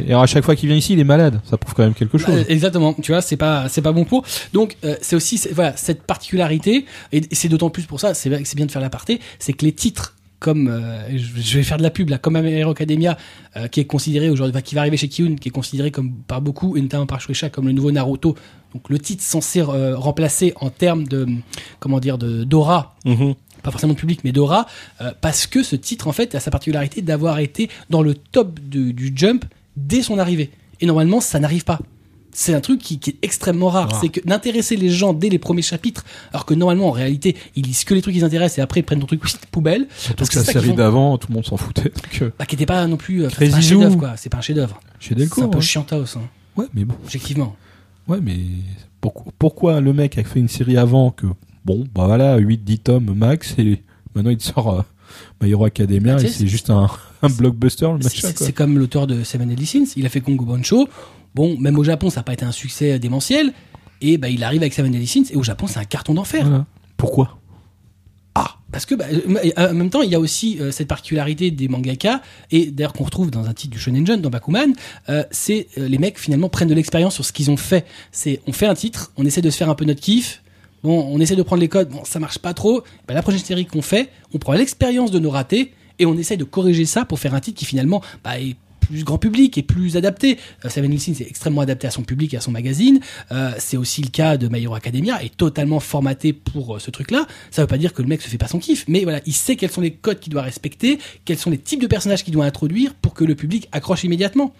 et 0.08 0.14
à 0.14 0.24
chaque 0.24 0.44
fois 0.46 0.56
qu'il 0.56 0.70
vient 0.70 0.78
ici, 0.78 0.94
il 0.94 0.98
est 1.00 1.04
malade. 1.04 1.42
Ça 1.44 1.58
prouve 1.58 1.74
quand 1.74 1.82
même 1.82 1.92
quelque 1.92 2.16
chose. 2.16 2.34
Euh, 2.34 2.44
exactement. 2.48 2.94
Tu 2.94 3.12
vois, 3.12 3.20
c'est 3.20 3.36
pas 3.36 3.66
c'est 3.68 3.82
pas 3.82 3.92
bon 3.92 4.04
pour. 4.06 4.24
Donc 4.54 4.78
euh, 4.82 4.96
c'est 5.02 5.14
aussi 5.14 5.38
voilà 5.52 5.74
cette 5.76 6.04
particularité 6.04 6.86
et 7.12 7.20
c'est 7.32 7.48
d'autant 7.50 7.68
plus 7.68 7.82
pour 7.82 8.00
ça. 8.00 8.14
C'est 8.14 8.30
bien 8.56 8.64
de 8.66 8.70
faire 8.70 8.80
l'aparté. 8.80 9.20
C'est 9.38 9.52
que 9.52 9.66
les 9.66 9.72
titres 9.72 10.14
comme 10.38 10.68
euh, 10.68 11.16
je 11.16 11.58
vais 11.58 11.64
faire 11.64 11.78
de 11.78 11.82
la 11.82 11.90
pub 11.90 12.10
là, 12.10 12.18
comme 12.18 12.36
Hero 12.36 12.70
Academia, 12.70 13.16
euh, 13.56 13.68
qui 13.68 13.80
est 13.80 13.84
considéré 13.84 14.30
aujourd'hui, 14.30 14.62
qui 14.62 14.74
va 14.74 14.82
arriver 14.82 14.96
chez 14.96 15.08
Kiyun, 15.08 15.36
qui 15.36 15.48
est 15.48 15.52
considéré 15.52 15.90
comme 15.90 16.12
par 16.26 16.40
beaucoup 16.40 16.76
et 16.76 16.80
notamment 16.80 17.06
par 17.06 17.20
Shueisha 17.20 17.50
comme 17.50 17.66
le 17.66 17.72
nouveau 17.72 17.90
Naruto. 17.90 18.36
Donc 18.74 18.88
le 18.88 18.98
titre 18.98 19.22
censé 19.22 19.60
euh, 19.60 19.96
remplacer 19.96 20.52
en 20.56 20.70
termes 20.70 21.08
de 21.08 21.26
comment 21.80 22.00
dire 22.00 22.18
de 22.18 22.44
d'aura 22.44 22.94
Mhm. 23.04 23.34
pas 23.62 23.70
forcément 23.70 23.94
de 23.94 23.98
public, 23.98 24.20
mais 24.22 24.32
d'aura, 24.32 24.66
parce 25.20 25.46
que 25.48 25.62
ce 25.64 25.74
titre, 25.74 26.06
en 26.06 26.12
fait, 26.12 26.34
a 26.36 26.40
sa 26.40 26.50
particularité 26.50 27.02
d'avoir 27.02 27.40
été 27.40 27.68
dans 27.90 28.02
le 28.02 28.14
top 28.14 28.60
du, 28.60 28.92
du 28.92 29.12
jump 29.14 29.44
dès 29.76 30.02
son 30.02 30.18
arrivée. 30.18 30.50
Et 30.80 30.86
normalement, 30.86 31.20
ça 31.20 31.40
n'arrive 31.40 31.64
pas. 31.64 31.80
C'est 32.40 32.54
un 32.54 32.60
truc 32.60 32.80
qui, 32.80 32.98
qui 33.00 33.10
est 33.10 33.16
extrêmement 33.22 33.68
rare. 33.68 33.90
Rare. 33.90 34.00
C'est 34.00 34.10
que 34.10 34.20
d'intéresser 34.26 34.76
les 34.76 34.90
gens 34.90 35.12
dès 35.12 35.28
les 35.28 35.38
premiers 35.40 35.62
chapitres, 35.62 36.04
alors 36.32 36.46
que 36.46 36.54
normalement, 36.54 36.88
en 36.88 36.92
réalité, 36.92 37.34
ils 37.56 37.64
lisent 37.64 37.84
que 37.84 37.94
les 37.94 38.02
trucs 38.02 38.14
qui 38.14 38.20
les 38.20 38.24
intéressent 38.26 38.58
et 38.58 38.60
après 38.60 38.80
ils 38.80 38.84
prennent 38.84 39.00
ton 39.00 39.06
truc 39.06 39.22
poubelle. 39.50 39.86
Surtout 39.96 40.16
Parce 40.18 40.30
que 40.30 40.34
que 40.34 40.38
la 40.40 40.44
c'est 40.44 40.52
série 40.52 40.68
font. 40.68 40.74
d'avant, 40.74 41.18
tout 41.18 41.28
le 41.30 41.34
monde 41.34 41.44
s'en 41.46 41.56
foutait. 41.56 41.84
Donc, 41.90 42.22
euh, 42.22 42.30
Bah, 42.38 42.46
qui 42.46 42.54
était 42.54 42.66
pas 42.66 42.86
non 42.86 42.96
plus, 42.96 43.24
euh, 43.24 43.28
c'est 43.30 43.50
pas 43.50 43.56
un 43.56 43.60
chef 43.60 43.70
Zoo. 43.74 43.80
d'œuvre, 43.80 43.96
quoi. 43.98 44.12
C'est 44.16 44.28
pas 44.28 44.38
un 44.38 44.42
chef 44.42 44.54
d'œuvre. 44.56 44.80
chez 45.00 45.08
C'est 45.10 45.14
Delcourt. 45.16 45.44
un 45.44 45.48
peu 45.48 45.58
hein. 45.58 45.62
chiantos, 45.62 46.16
hein, 46.16 46.22
Ouais, 46.56 46.66
mais 46.74 46.84
bon. 46.84 46.94
objectivement. 47.04 47.56
Ouais, 48.06 48.18
mais 48.22 48.36
pourquoi, 49.00 49.32
pourquoi 49.38 49.80
le 49.80 49.92
mec 49.92 50.16
a 50.18 50.24
fait 50.24 50.38
une 50.40 50.48
série 50.48 50.76
avant 50.76 51.10
que, 51.10 51.26
bon, 51.64 51.86
bah 51.94 52.06
voilà, 52.06 52.38
8-10 52.38 52.78
tomes 52.78 53.14
max, 53.14 53.54
et 53.58 53.82
maintenant 54.14 54.30
il 54.30 54.40
sort 54.40 54.74
euh, 54.74 54.82
My 55.42 55.50
Hero 55.50 55.64
Academia, 55.64 56.18
sais, 56.18 56.28
c'est 56.28 56.46
juste 56.46 56.70
un, 56.70 56.88
un 57.22 57.28
blockbuster, 57.28 57.88
le 57.96 58.02
C'est- 58.02 58.20
C'est 58.20 58.38
c'est 58.38 58.52
comme 58.52 58.78
l'auteur 58.78 59.06
de 59.06 59.24
Seven 59.24 59.48
Deadly 59.48 59.66
Sins. 59.66 59.92
Il 59.96 60.06
a 60.06 60.08
fait 60.08 60.20
Kongo 60.20 60.44
Bancho. 60.44 60.88
Bon, 61.38 61.56
même 61.56 61.78
au 61.78 61.84
Japon, 61.84 62.10
ça 62.10 62.18
n'a 62.18 62.24
pas 62.24 62.32
été 62.32 62.44
un 62.44 62.50
succès 62.50 62.98
démentiel. 62.98 63.52
Et 64.00 64.18
bah, 64.18 64.28
il 64.28 64.42
arrive 64.42 64.60
avec 64.60 64.74
Seven 64.74 64.90
Deadly 64.90 65.06
Sins. 65.06 65.30
Et 65.30 65.36
au 65.36 65.44
Japon, 65.44 65.68
c'est 65.68 65.78
un 65.78 65.84
carton 65.84 66.14
d'enfer. 66.14 66.44
Voilà. 66.44 66.66
Pourquoi? 66.96 67.38
Ah, 68.34 68.56
parce 68.72 68.86
que 68.86 68.96
bah, 68.96 69.04
euh, 69.08 69.70
en 69.70 69.72
même 69.72 69.88
temps, 69.88 70.02
il 70.02 70.10
y 70.10 70.16
a 70.16 70.18
aussi 70.18 70.58
euh, 70.60 70.72
cette 70.72 70.88
particularité 70.88 71.52
des 71.52 71.68
mangaka 71.68 72.22
et 72.50 72.72
d'ailleurs 72.72 72.92
qu'on 72.92 73.04
retrouve 73.04 73.30
dans 73.30 73.46
un 73.46 73.54
titre 73.54 73.72
du 73.72 73.78
Shonen 73.78 74.04
Jump 74.04 74.20
dans 74.20 74.30
Bakuman, 74.30 74.72
euh, 75.10 75.22
c'est 75.30 75.68
euh, 75.78 75.86
les 75.86 75.98
mecs 75.98 76.18
finalement 76.18 76.48
prennent 76.48 76.66
de 76.66 76.74
l'expérience 76.74 77.14
sur 77.14 77.24
ce 77.24 77.32
qu'ils 77.32 77.52
ont 77.52 77.56
fait. 77.56 77.86
C'est 78.10 78.40
on 78.48 78.52
fait 78.52 78.66
un 78.66 78.74
titre, 78.74 79.12
on 79.16 79.24
essaie 79.24 79.40
de 79.40 79.50
se 79.50 79.56
faire 79.56 79.70
un 79.70 79.76
peu 79.76 79.84
notre 79.84 80.00
kiff. 80.00 80.42
Bon, 80.82 81.08
on 81.08 81.20
essaie 81.20 81.36
de 81.36 81.42
prendre 81.44 81.60
les 81.60 81.68
codes, 81.68 81.90
bon, 81.90 82.00
ça 82.04 82.18
marche 82.18 82.38
pas 82.38 82.52
trop. 82.52 82.82
Ben, 83.06 83.14
la 83.14 83.22
prochaine 83.22 83.44
série 83.44 83.64
qu'on 83.64 83.82
fait, 83.82 84.10
on 84.34 84.38
prend 84.38 84.54
l'expérience 84.54 85.12
de 85.12 85.20
nos 85.20 85.30
ratés 85.30 85.72
et 86.00 86.06
on 86.06 86.18
essaye 86.18 86.36
de 86.36 86.42
corriger 86.44 86.84
ça 86.84 87.04
pour 87.04 87.20
faire 87.20 87.34
un 87.34 87.40
titre 87.40 87.58
qui 87.60 87.64
finalement 87.64 88.02
bah, 88.24 88.40
est 88.40 88.56
plus 88.88 89.04
grand 89.04 89.18
public 89.18 89.56
et 89.58 89.62
plus 89.62 89.96
adapté. 89.96 90.38
Euh, 90.64 90.68
Seven 90.68 90.90
Deadly 90.90 91.14
Sins 91.14 91.22
est 91.24 91.28
extrêmement 91.28 91.60
adapté 91.60 91.86
à 91.86 91.90
son 91.90 92.02
public 92.02 92.34
et 92.34 92.36
à 92.36 92.40
son 92.40 92.50
magazine. 92.50 93.00
Euh, 93.32 93.52
c'est 93.58 93.76
aussi 93.76 94.02
le 94.02 94.08
cas 94.08 94.36
de 94.36 94.48
My 94.48 94.62
Hero 94.62 94.74
Academia, 94.74 95.22
est 95.22 95.36
totalement 95.36 95.80
formaté 95.80 96.32
pour 96.32 96.76
euh, 96.76 96.78
ce 96.78 96.90
truc-là. 96.90 97.26
Ça 97.50 97.62
veut 97.62 97.68
pas 97.68 97.78
dire 97.78 97.92
que 97.92 98.02
le 98.02 98.08
mec 98.08 98.22
se 98.22 98.28
fait 98.28 98.38
pas 98.38 98.48
son 98.48 98.58
kiff, 98.58 98.84
mais 98.88 99.02
voilà, 99.02 99.20
il 99.26 99.32
sait 99.34 99.56
quels 99.56 99.70
sont 99.70 99.80
les 99.80 99.92
codes 99.92 100.18
qu'il 100.20 100.32
doit 100.32 100.42
respecter, 100.42 100.98
quels 101.24 101.38
sont 101.38 101.50
les 101.50 101.58
types 101.58 101.80
de 101.82 101.86
personnages 101.86 102.24
qu'il 102.24 102.32
doit 102.34 102.44
introduire 102.46 102.94
pour 102.94 103.14
que 103.14 103.24
le 103.24 103.34
public 103.34 103.68
accroche 103.72 104.04
immédiatement. 104.04 104.54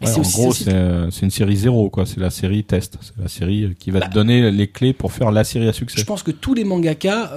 Et 0.00 0.06
Ouais, 0.06 0.10
c'est 0.12 0.18
En 0.18 0.20
aussi- 0.22 0.32
gros, 0.40 0.52
c'est 0.54 0.64
c'est 0.64 0.72
euh, 0.72 1.10
c'est 1.10 1.26
une 1.26 1.30
série 1.30 1.56
zéro, 1.56 1.90
quoi. 1.90 2.06
C'est 2.06 2.20
la 2.20 2.30
série 2.30 2.64
test. 2.64 2.96
C'est 3.02 3.18
la 3.22 3.28
série 3.28 3.74
qui 3.78 3.90
va 3.90 4.00
Bah. 4.00 4.08
te 4.08 4.14
donner 4.14 4.50
les 4.50 4.66
clés 4.66 4.94
pour 4.94 5.12
faire 5.12 5.30
la 5.30 5.44
série 5.44 5.68
à 5.68 5.72
je 5.72 5.76
succès. 5.76 6.04
pense 6.04 6.22
que 6.22 6.30
tous 6.30 6.54
les 6.54 6.64
mangaka, 6.64 7.32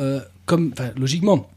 comme, 0.45 0.73
logiquement, 0.97 1.49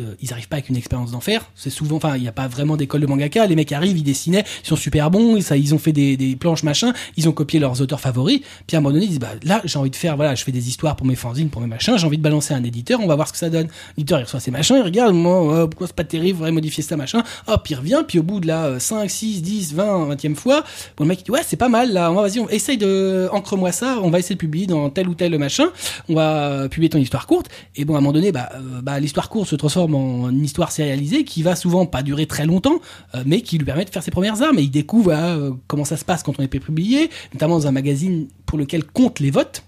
euh, 0.00 0.14
ils 0.20 0.32
arrivent 0.32 0.48
pas 0.48 0.56
avec 0.56 0.68
une 0.68 0.76
expérience 0.76 1.10
d'enfer. 1.10 1.50
C'est 1.54 1.70
souvent, 1.70 1.96
enfin, 1.96 2.16
il 2.16 2.22
n'y 2.22 2.28
a 2.28 2.32
pas 2.32 2.48
vraiment 2.48 2.76
d'école 2.76 3.00
de 3.00 3.06
mangaka. 3.06 3.46
Les 3.46 3.56
mecs 3.56 3.72
arrivent, 3.72 3.98
ils 3.98 4.02
dessinaient, 4.02 4.44
ils 4.64 4.66
sont 4.66 4.76
super 4.76 5.10
bons, 5.10 5.40
ça, 5.40 5.56
ils 5.56 5.74
ont 5.74 5.78
fait 5.78 5.92
des, 5.92 6.16
des 6.16 6.36
planches 6.36 6.62
machin, 6.62 6.92
ils 7.16 7.28
ont 7.28 7.32
copié 7.32 7.60
leurs 7.60 7.80
auteurs 7.80 8.00
favoris. 8.00 8.40
Puis 8.66 8.76
à 8.76 8.78
un 8.78 8.82
moment 8.82 8.94
donné, 8.94 9.06
ils 9.06 9.10
disent, 9.10 9.18
bah 9.18 9.32
là, 9.42 9.60
j'ai 9.64 9.78
envie 9.78 9.90
de 9.90 9.96
faire, 9.96 10.16
voilà, 10.16 10.34
je 10.34 10.44
fais 10.44 10.52
des 10.52 10.68
histoires 10.68 10.96
pour 10.96 11.06
mes 11.06 11.14
fanzines, 11.14 11.48
pour 11.48 11.60
mes 11.60 11.66
machins, 11.66 11.96
j'ai 11.96 12.06
envie 12.06 12.18
de 12.18 12.22
balancer 12.22 12.54
un 12.54 12.64
éditeur, 12.64 13.00
on 13.00 13.06
va 13.06 13.14
voir 13.14 13.28
ce 13.28 13.32
que 13.32 13.38
ça 13.38 13.50
donne. 13.50 13.68
L'éditeur, 13.96 14.20
il 14.20 14.24
reçoit 14.24 14.40
ses 14.40 14.50
machins, 14.50 14.76
il 14.76 14.82
regarde, 14.82 15.14
moi, 15.14 15.54
euh, 15.54 15.66
pourquoi 15.66 15.86
c'est 15.86 15.96
pas 15.96 16.04
terrible, 16.04 16.38
faudrait 16.38 16.52
modifier 16.52 16.82
ça, 16.82 16.96
machin. 16.96 17.22
Hop, 17.46 17.68
il 17.68 17.74
revient, 17.74 18.02
puis 18.06 18.18
au 18.18 18.22
bout 18.22 18.40
de 18.40 18.46
la 18.46 18.64
euh, 18.64 18.78
5, 18.78 19.10
6, 19.10 19.42
10, 19.42 19.74
20, 19.74 20.14
20e 20.14 20.34
fois, 20.34 20.62
bon, 20.96 21.04
le 21.04 21.08
mec, 21.08 21.20
il 21.20 21.24
dit, 21.24 21.30
ouais, 21.30 21.42
c'est 21.46 21.56
pas 21.56 21.68
mal, 21.68 21.92
là, 21.92 22.10
on 22.10 22.14
va, 22.14 22.22
vas-y, 22.22 22.40
on 22.40 22.48
essaye 22.48 22.78
de, 22.78 23.28
encre-moi 23.32 23.72
ça, 23.72 23.98
on 24.02 24.10
va 24.10 24.18
essayer 24.18 24.34
de 24.34 24.40
publier 24.40 24.66
dans 24.66 24.90
tel 24.90 25.08
ou 25.08 25.14
tel 25.14 25.38
machin, 25.38 25.66
on 26.08 26.14
va 26.14 26.46
euh, 26.46 26.68
publier 26.68 26.90
ton 26.90 26.98
histoire 26.98 27.26
courte, 27.26 27.48
et 27.76 27.84
bon, 27.84 27.94
à 27.94 27.98
un 27.98 28.00
moment 28.00 28.12
donné, 28.12 28.32
bah, 28.32 28.50
euh, 28.54 28.80
bah 28.82 29.00
l'histoire 29.00 29.28
courte 29.28 29.48
se 29.48 29.56
transforme 29.56 29.81
en 29.90 30.34
histoire 30.38 30.70
sérialisée 30.72 31.24
qui 31.24 31.42
va 31.42 31.56
souvent 31.56 31.86
pas 31.86 32.02
durer 32.02 32.26
très 32.26 32.46
longtemps, 32.46 32.80
euh, 33.14 33.22
mais 33.26 33.40
qui 33.40 33.58
lui 33.58 33.64
permet 33.64 33.84
de 33.84 33.90
faire 33.90 34.02
ses 34.02 34.10
premières 34.10 34.42
armes, 34.42 34.58
et 34.58 34.62
il 34.62 34.70
découvre 34.70 35.12
euh, 35.12 35.50
comment 35.66 35.84
ça 35.84 35.96
se 35.96 36.04
passe 36.04 36.22
quand 36.22 36.38
on 36.38 36.42
est 36.42 36.48
publié, 36.48 37.10
notamment 37.32 37.58
dans 37.58 37.66
un 37.66 37.72
magazine 37.72 38.28
pour 38.46 38.58
lequel 38.58 38.84
comptent 38.84 39.20
les 39.20 39.30
votes, 39.30 39.62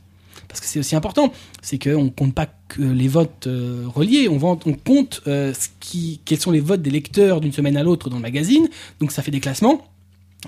parce 0.48 0.60
que 0.60 0.66
c'est 0.66 0.78
aussi 0.78 0.94
important, 0.94 1.32
c'est 1.62 1.78
qu'on 1.82 2.10
compte 2.10 2.34
pas 2.34 2.46
que 2.68 2.82
les 2.82 3.08
votes 3.08 3.46
euh, 3.46 3.84
reliés, 3.92 4.28
on, 4.28 4.38
vend- 4.38 4.58
on 4.66 4.74
compte 4.74 5.22
ce 5.24 5.68
qui, 5.80 6.20
quels 6.24 6.40
sont 6.40 6.50
les 6.50 6.60
votes 6.60 6.82
des 6.82 6.90
lecteurs 6.90 7.40
d'une 7.40 7.52
semaine 7.52 7.76
à 7.76 7.82
l'autre 7.82 8.10
dans 8.10 8.16
le 8.16 8.22
magazine, 8.22 8.68
donc 9.00 9.12
ça 9.12 9.22
fait 9.22 9.30
des 9.30 9.40
classements. 9.40 9.86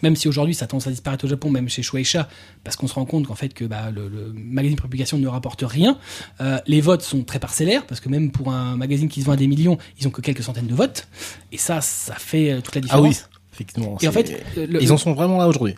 Même 0.03 0.17
si 0.17 0.29
aujourd'hui 0.29 0.55
ça 0.55 0.67
tendance 0.67 0.87
à 0.87 0.91
disparaître 0.91 1.25
au 1.25 1.29
Japon, 1.29 1.51
même 1.51 1.69
chez 1.69 1.83
Shueisha, 1.83 2.29
parce 2.65 2.77
qu'on 2.77 2.87
se 2.87 2.95
rend 2.95 3.05
compte 3.07 3.27
qu'en 3.27 3.35
fait 3.35 3.55
que 3.55 3.65
bah, 3.65 3.91
le, 3.95 4.09
le 4.09 4.33
magazine 4.35 4.77
de 4.77 4.81
publication 4.83 5.17
ne 5.19 5.27
rapporte 5.29 5.63
rien. 5.67 5.99
Euh, 6.41 6.59
les 6.67 6.81
votes 6.81 7.03
sont 7.03 7.23
très 7.25 7.39
parcellaires, 7.39 7.87
parce 7.87 8.01
que 8.01 8.09
même 8.09 8.31
pour 8.31 8.53
un 8.53 8.77
magazine 8.77 9.09
qui 9.09 9.21
se 9.21 9.27
vend 9.27 9.33
à 9.33 9.37
des 9.37 9.47
millions, 9.47 9.79
ils 9.99 10.07
ont 10.07 10.11
que 10.11 10.21
quelques 10.21 10.43
centaines 10.43 10.67
de 10.67 10.75
votes. 10.75 11.09
Et 11.53 11.59
ça, 11.59 11.81
ça 11.81 12.15
fait 12.15 12.51
euh, 12.53 12.61
toute 12.61 12.75
la 12.75 12.81
Ah 12.81 12.83
différence. 12.83 13.05
oui, 13.31 13.39
effectivement. 13.55 13.97
Et 14.03 14.09
en 14.09 14.13
fait, 14.13 14.43
le- 14.57 14.83
ils 14.83 14.93
en 14.93 14.99
sont 14.99 15.13
vraiment 15.15 15.39
là 15.39 15.49
aujourd'hui. 15.49 15.75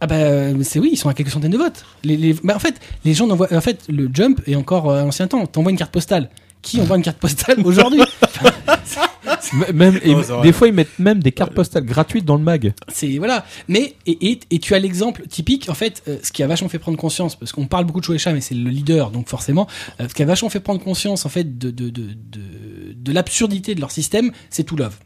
ah 0.00 0.06
bah 0.06 0.14
euh, 0.16 0.54
c'est 0.62 0.78
oui, 0.78 0.90
ils 0.92 0.96
sont 0.96 1.08
à 1.08 1.14
quelques 1.14 1.30
centaines 1.30 1.50
de 1.52 1.58
votes. 1.58 1.84
Les, 2.04 2.16
les- 2.16 2.34
bah, 2.34 2.54
en 2.54 2.60
fait, 2.60 2.80
les 3.04 3.14
gens 3.14 3.26
n'envoient. 3.26 3.52
En 3.52 3.60
fait, 3.60 3.84
le 3.88 4.08
jump 4.12 4.40
est 4.46 4.54
encore 4.54 4.90
euh, 4.90 5.00
à 5.00 5.04
l'ancien 5.04 5.26
temps. 5.26 5.46
T'envoies 5.46 5.72
une 5.72 5.78
carte 5.78 5.92
postale. 5.92 6.30
Qui 6.62 6.80
envoie 6.80 6.96
une 6.96 7.02
carte 7.02 7.18
postale 7.18 7.60
aujourd'hui? 7.64 8.00
Même, 9.74 9.98
et 10.02 10.14
des 10.42 10.52
fois, 10.52 10.68
ils 10.68 10.74
mettent 10.74 10.98
même 10.98 11.22
des 11.22 11.32
cartes 11.32 11.54
postales 11.54 11.84
gratuites 11.84 12.24
dans 12.24 12.36
le 12.36 12.42
mag. 12.42 12.74
C'est 12.88 13.18
voilà. 13.18 13.44
Mais 13.68 13.94
et, 14.06 14.30
et, 14.30 14.40
et 14.50 14.58
tu 14.58 14.74
as 14.74 14.78
l'exemple 14.78 15.26
typique 15.28 15.68
en 15.68 15.74
fait, 15.74 16.02
euh, 16.08 16.18
ce 16.22 16.32
qui 16.32 16.42
a 16.42 16.46
vachement 16.46 16.68
fait 16.68 16.78
prendre 16.78 16.98
conscience 16.98 17.36
parce 17.36 17.52
qu'on 17.52 17.66
parle 17.66 17.84
beaucoup 17.84 18.00
de 18.00 18.04
Shueisha, 18.04 18.32
mais 18.32 18.40
c'est 18.40 18.54
le 18.54 18.70
leader 18.70 19.10
donc 19.10 19.28
forcément, 19.28 19.66
euh, 20.00 20.08
ce 20.08 20.14
qui 20.14 20.22
a 20.22 20.26
vachement 20.26 20.48
fait 20.48 20.60
prendre 20.60 20.80
conscience 20.82 21.26
en 21.26 21.28
fait 21.28 21.58
de 21.58 21.70
de 21.70 21.90
de 21.90 22.02
de, 22.02 22.92
de 22.94 23.12
l'absurdité 23.12 23.74
de 23.74 23.80
leur 23.80 23.90
système, 23.90 24.32
c'est 24.50 24.64
To 24.64 24.76
Love. 24.76 24.96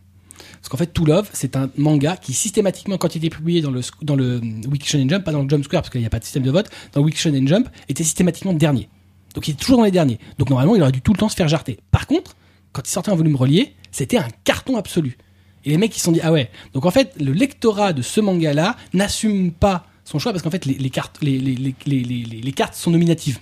Parce 0.60 0.68
qu'en 0.68 0.76
fait, 0.76 0.92
To 0.92 1.04
Love, 1.04 1.28
c'est 1.32 1.56
un 1.56 1.70
manga 1.76 2.16
qui 2.16 2.32
systématiquement, 2.34 2.98
quand 2.98 3.14
il 3.14 3.18
était 3.18 3.34
publié 3.34 3.62
dans 3.62 3.70
le 3.70 3.80
dans 4.02 4.16
le 4.16 4.36
euh, 4.36 4.68
Weekly 4.68 4.88
Shonen 4.88 5.08
Jump, 5.08 5.24
pas 5.24 5.32
dans 5.32 5.42
le 5.42 5.48
Jump 5.48 5.64
Square 5.64 5.82
parce 5.82 5.90
qu'il 5.90 6.00
n'y 6.00 6.06
a 6.06 6.10
pas 6.10 6.18
de 6.18 6.24
système 6.24 6.42
de 6.42 6.50
vote, 6.50 6.68
dans 6.92 7.00
le 7.00 7.06
Weekly 7.06 7.20
Shonen 7.20 7.48
Jump, 7.48 7.68
était 7.88 8.04
systématiquement 8.04 8.52
dernier. 8.52 8.88
Donc 9.34 9.46
il 9.48 9.52
est 9.52 9.54
toujours 9.54 9.78
dans 9.78 9.84
les 9.84 9.90
derniers. 9.90 10.18
Donc 10.38 10.50
normalement, 10.50 10.74
il 10.74 10.82
aurait 10.82 10.92
dû 10.92 11.00
tout 11.00 11.12
le 11.12 11.18
temps 11.18 11.28
se 11.28 11.36
faire 11.36 11.48
jarter. 11.48 11.78
Par 11.90 12.06
contre, 12.06 12.36
quand 12.72 12.82
il 12.86 12.90
sortait 12.90 13.10
un 13.10 13.16
volume 13.16 13.36
relié, 13.36 13.74
c'était 13.92 14.16
un 14.18 14.28
carton 14.44 14.76
absolu. 14.76 15.16
Et 15.64 15.70
les 15.70 15.76
mecs, 15.76 15.94
ils 15.94 15.98
se 15.98 16.04
sont 16.06 16.12
dit, 16.12 16.20
ah 16.22 16.32
ouais. 16.32 16.50
Donc 16.72 16.86
en 16.86 16.90
fait, 16.90 17.12
le 17.20 17.32
lectorat 17.32 17.92
de 17.92 18.02
ce 18.02 18.20
manga-là 18.20 18.76
n'assume 18.94 19.50
pas 19.52 19.86
son 20.04 20.18
choix 20.18 20.32
parce 20.32 20.42
qu'en 20.42 20.50
fait, 20.50 20.64
les, 20.64 20.74
les 20.74 20.90
cartes, 20.90 21.18
les, 21.22 21.38
les, 21.38 21.54
les, 21.54 21.74
les, 21.86 22.02
les- 22.02 22.24
les 22.24 22.52
cartes 22.52 22.74
sont 22.74 22.90
nominatives. 22.90 23.38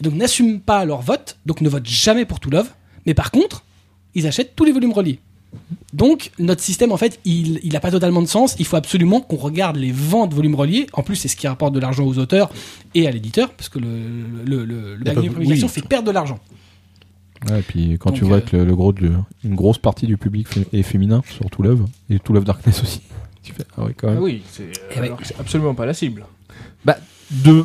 Et 0.00 0.04
donc 0.04 0.14
n'assument 0.14 0.60
pas 0.60 0.84
leur 0.84 1.00
vote, 1.00 1.38
donc 1.46 1.60
ne 1.60 1.68
votent 1.68 1.86
jamais 1.88 2.24
pour 2.24 2.38
To 2.40 2.50
Love. 2.50 2.68
Mais 3.06 3.14
par 3.14 3.30
contre, 3.30 3.64
ils 4.14 4.26
achètent 4.26 4.54
tous 4.54 4.64
les 4.64 4.72
volumes 4.72 4.92
reliés. 4.92 5.18
Donc 5.94 6.30
notre 6.38 6.62
système, 6.62 6.92
en 6.92 6.98
fait, 6.98 7.18
il 7.24 7.58
il 7.62 7.74
a 7.74 7.80
pas 7.80 7.90
totalement 7.90 8.20
de 8.20 8.26
sens. 8.26 8.54
Il 8.58 8.66
faut 8.66 8.76
absolument 8.76 9.22
qu'on 9.22 9.36
regarde 9.36 9.76
les 9.76 9.90
ventes 9.92 10.34
volumes 10.34 10.54
reliés. 10.54 10.86
En 10.92 11.02
plus, 11.02 11.16
c'est 11.16 11.28
ce 11.28 11.36
qui 11.36 11.48
rapporte 11.48 11.72
de 11.72 11.80
l'argent 11.80 12.04
aux 12.04 12.18
auteurs 12.18 12.50
et 12.94 13.06
à 13.08 13.10
l'éditeur, 13.10 13.52
parce 13.54 13.70
que 13.70 13.78
le, 13.78 13.88
le, 14.44 14.64
le, 14.66 14.96
le 14.96 15.04
de 15.04 15.10
pub- 15.12 15.32
publication 15.32 15.66
oui. 15.68 15.72
fait 15.72 15.80
perdre 15.88 16.06
de 16.06 16.12
l'argent. 16.12 16.38
Ouais, 17.48 17.60
et 17.60 17.62
puis 17.62 17.98
quand 17.98 18.10
Donc, 18.10 18.18
tu 18.18 18.24
vois 18.24 18.38
euh, 18.38 18.40
que 18.40 18.56
le, 18.56 18.64
le 18.64 18.74
gros 18.76 18.92
de, 18.92 19.12
une 19.44 19.54
grosse 19.54 19.78
partie 19.78 20.06
du 20.06 20.16
public 20.16 20.48
est 20.72 20.82
féminin, 20.82 21.22
surtout 21.30 21.62
Love, 21.62 21.84
et 22.10 22.18
tout 22.18 22.32
Love 22.32 22.44
Darkness 22.44 22.82
aussi, 22.82 23.00
tu 23.42 23.52
fais, 23.52 23.64
ah 23.76 23.84
ouais, 23.84 23.94
quand 23.96 24.08
Ah 24.08 24.14
même. 24.14 24.22
oui, 24.22 24.42
c'est 24.50 24.70
Eh 24.96 25.08
que 25.10 25.24
c'est 25.26 25.38
absolument 25.38 25.74
pas 25.74 25.86
la 25.86 25.94
cible. 25.94 26.24
Bah, 26.84 26.96
de, 27.30 27.64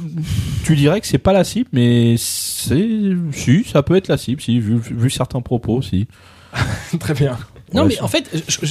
tu 0.64 0.76
dirais 0.76 1.00
que 1.02 1.08
c'est 1.08 1.18
pas 1.18 1.34
la 1.34 1.44
cible, 1.44 1.70
mais 1.74 2.16
c'est, 2.18 2.88
si, 3.32 3.64
ça 3.64 3.82
peut 3.82 3.96
être 3.96 4.10
la 4.10 4.18
cible, 4.18 4.42
si, 4.42 4.60
vu, 4.60 4.78
vu 4.78 5.10
certains 5.10 5.42
propos, 5.42 5.82
si. 5.82 6.08
Très 7.00 7.14
bien. 7.14 7.38
Non, 7.74 7.86
mais 7.86 8.00
en 8.02 8.08
fait, 8.08 8.30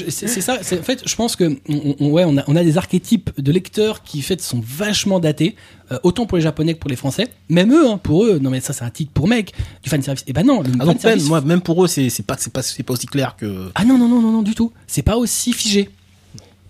c'est 0.08 0.40
ça. 0.40 0.58
En 0.60 0.82
fait, 0.82 1.02
je 1.08 1.14
pense 1.16 1.36
que 1.36 1.58
on, 1.68 1.96
on- 2.00 2.10
ouais, 2.10 2.24
on 2.24 2.36
a, 2.38 2.44
on 2.46 2.56
a 2.56 2.62
des 2.62 2.78
archétypes 2.78 3.30
de 3.38 3.50
lecteurs 3.52 4.02
qui, 4.02 4.20
en 4.20 4.22
fait, 4.22 4.40
sont 4.40 4.62
vachement 4.64 5.18
datés, 5.20 5.56
euh, 5.90 5.98
autant 6.02 6.26
pour 6.26 6.36
les 6.38 6.42
Japonais 6.42 6.74
que 6.74 6.78
pour 6.78 6.90
les 6.90 6.96
Français. 6.96 7.28
Même 7.48 7.72
eux, 7.72 7.88
hein, 7.88 7.98
pour 7.98 8.24
eux. 8.24 8.38
Non, 8.38 8.50
mais 8.50 8.60
ça, 8.60 8.72
c'est 8.72 8.84
un 8.84 8.90
titre 8.90 9.12
pour 9.12 9.26
mec 9.28 9.52
du 9.82 9.90
fan 9.90 10.00
service. 10.02 10.24
Eh 10.26 10.32
ben 10.32 10.44
non, 10.46 10.62
le 10.62 10.70
Ah 10.78 10.84
donc 10.84 11.02
même, 11.02 11.22
moi, 11.24 11.40
même 11.40 11.60
pour 11.60 11.84
eux, 11.84 11.88
c'est 11.88 12.10
pas, 12.26 12.36
c'est 12.38 12.52
pas, 12.52 12.62
c'est 12.62 12.82
pas 12.82 12.92
aussi 12.92 13.06
clair 13.06 13.36
que. 13.36 13.70
Ah 13.74 13.84
non, 13.84 13.98
non, 13.98 14.08
non, 14.08 14.20
non, 14.22 14.30
non, 14.32 14.42
du 14.42 14.54
tout. 14.54 14.72
C'est 14.86 15.02
pas 15.02 15.16
aussi 15.16 15.52
figé. 15.52 15.90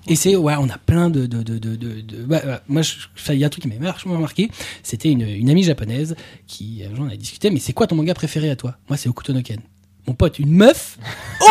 Et 0.09 0.17
c'est, 0.17 0.35
ouais, 0.35 0.55
on 0.59 0.69
a 0.69 0.79
plein 0.79 1.11
de. 1.11 1.27
de, 1.27 1.43
de, 1.45 1.59
de, 1.59 1.77
de, 1.77 2.01
de- 2.01 2.25
ouais. 2.25 2.43
moi, 2.67 2.83
il 3.29 3.37
y 3.37 3.45
a 3.45 3.47
un 3.47 3.51
truc 3.51 3.63
qui 3.63 3.69
m'a 3.69 3.93
vachement 3.93 4.19
marqué. 4.19 4.51
C'était 4.83 5.11
une, 5.13 5.21
une 5.23 5.49
amie 5.49 5.63
japonaise 5.63 6.17
qui, 6.49 6.83
un 6.91 6.97
jour, 6.97 7.05
on 7.09 7.13
a 7.13 7.17
discuté, 7.17 7.51
mais 7.51 7.61
c'est 7.61 7.73
quoi 7.73 7.87
ton 7.87 7.95
manga 7.95 8.13
préféré 8.15 8.51
à 8.51 8.57
toi? 8.57 8.77
Moi, 8.89 8.97
c'est 8.97 9.09
Okuto 9.09 9.33
no 9.33 9.43
Ken. 9.43 9.61
Mon 10.07 10.15
pote, 10.15 10.39
une 10.41 10.51
meuf, 10.51 10.99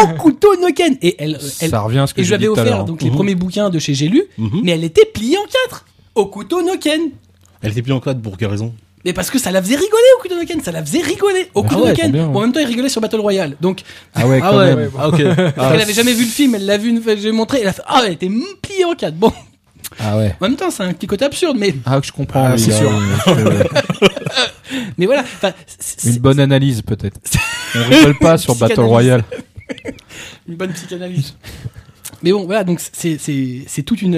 Okuto 0.04 0.56
no 0.62 0.68
Ken 0.74 0.98
Et 1.02 1.16
elle, 1.20 1.36
euh, 1.36 1.50
elle, 1.62 1.70
ça 1.70 1.80
revient 1.80 2.00
à 2.00 2.08
ce 2.08 2.14
que 2.14 2.20
et 2.22 2.24
je 2.24 2.30
lui 2.30 2.36
avais 2.36 2.48
offert 2.50 2.84
donc 2.84 3.02
les 3.02 3.10
Mhm. 3.10 3.16
premiers 3.16 3.36
bouquins 3.36 3.70
de 3.70 3.80
chez 3.80 3.94
J'ai 3.94 4.10
lu, 4.10 4.24
Mhm. 4.38 4.62
mais 4.64 4.72
elle 4.74 4.84
était 4.84 5.06
pliée 5.06 5.38
en 5.38 5.44
quatre. 5.46 5.86
Okuto 6.16 6.62
no 6.62 6.78
Ken. 6.78 7.00
Elle 7.62 7.72
était 7.72 7.82
plus 7.82 7.94
en 7.94 8.00
code 8.02 8.22
pour 8.22 8.38
quelle 8.38 8.50
raison? 8.50 8.74
Mais 9.06 9.14
parce 9.14 9.30
que 9.32 9.40
ça 9.40 9.52
la 9.52 9.62
faisait 9.64 9.76
rigoler, 9.76 10.04
Okuto 10.20 10.36
no 10.36 10.46
Ken. 10.46 10.62
Ça 10.62 10.72
la 10.74 10.84
faisait 10.84 11.02
rigoler. 11.02 11.50
Okuto 11.56 11.76
Ah 11.76 11.82
ouais, 11.84 11.90
no 11.92 11.96
c'est 11.96 12.02
Ken. 12.02 12.12
bien. 12.12 12.28
Bon, 12.28 12.40
en 12.40 12.42
même 12.42 12.52
temps, 12.52 12.60
il 12.60 12.66
rigolait 12.68 12.90
sur 12.90 13.00
Battle 13.02 13.20
Royale. 13.22 13.56
Donc, 13.62 13.82
Ah 14.14 14.28
ouais, 14.28 14.40
quand 14.42 14.58
même. 14.60 14.92
Ah 15.00 15.08
ok. 15.10 15.24
parce 15.24 15.54
Ah, 15.58 15.72
qu'elle 15.72 15.82
avait 15.82 15.94
jamais 15.94 16.14
vu 16.14 16.26
le 16.26 16.30
film, 16.30 16.54
elle 16.56 16.66
l'a 16.66 16.78
vu 16.78 16.90
une 16.90 17.02
fois, 17.02 17.16
j'ai 17.16 17.32
montré, 17.32 17.60
elle 17.62 17.68
a 17.70 17.74
fait, 17.74 17.82
ah, 17.88 18.04
elle 18.06 18.14
était 18.14 18.30
pliée 18.62 18.84
en 18.86 18.96
quatre. 18.96 19.16
Bon. 19.16 19.32
Ah 20.00 20.18
ouais. 20.18 20.36
En 20.40 20.48
même 20.48 20.56
temps, 20.56 20.72
c'est 20.72 20.84
un 20.84 20.94
petit 20.94 21.08
côté 21.08 21.26
absurde, 21.26 21.58
mais, 21.60 21.74
Ah, 21.86 22.00
que 22.00 22.08
je 22.08 22.12
comprends. 22.12 22.46
Ah, 22.46 22.58
c'est 22.58 22.72
là, 22.72 22.78
sûr. 22.78 22.92
euh, 23.28 23.64
mais 24.98 25.06
voilà. 25.06 25.24
Une 26.06 26.18
bonne 26.20 26.40
analyse, 26.40 26.82
peut-être. 26.82 27.20
On 27.76 27.84
rigole 27.90 28.18
pas 28.20 28.38
sur 28.38 28.56
Battle. 28.56 28.82
Royale. 28.82 29.24
une 30.48 30.56
bonne 30.56 30.72
psychanalyse. 30.74 31.36
mais 32.24 32.32
bon, 32.32 32.46
voilà, 32.46 32.64
donc 32.64 32.80
c'est, 32.94 33.18
c'est, 33.20 33.64
c'est 33.68 33.84
toute 33.84 34.02
une, 34.02 34.16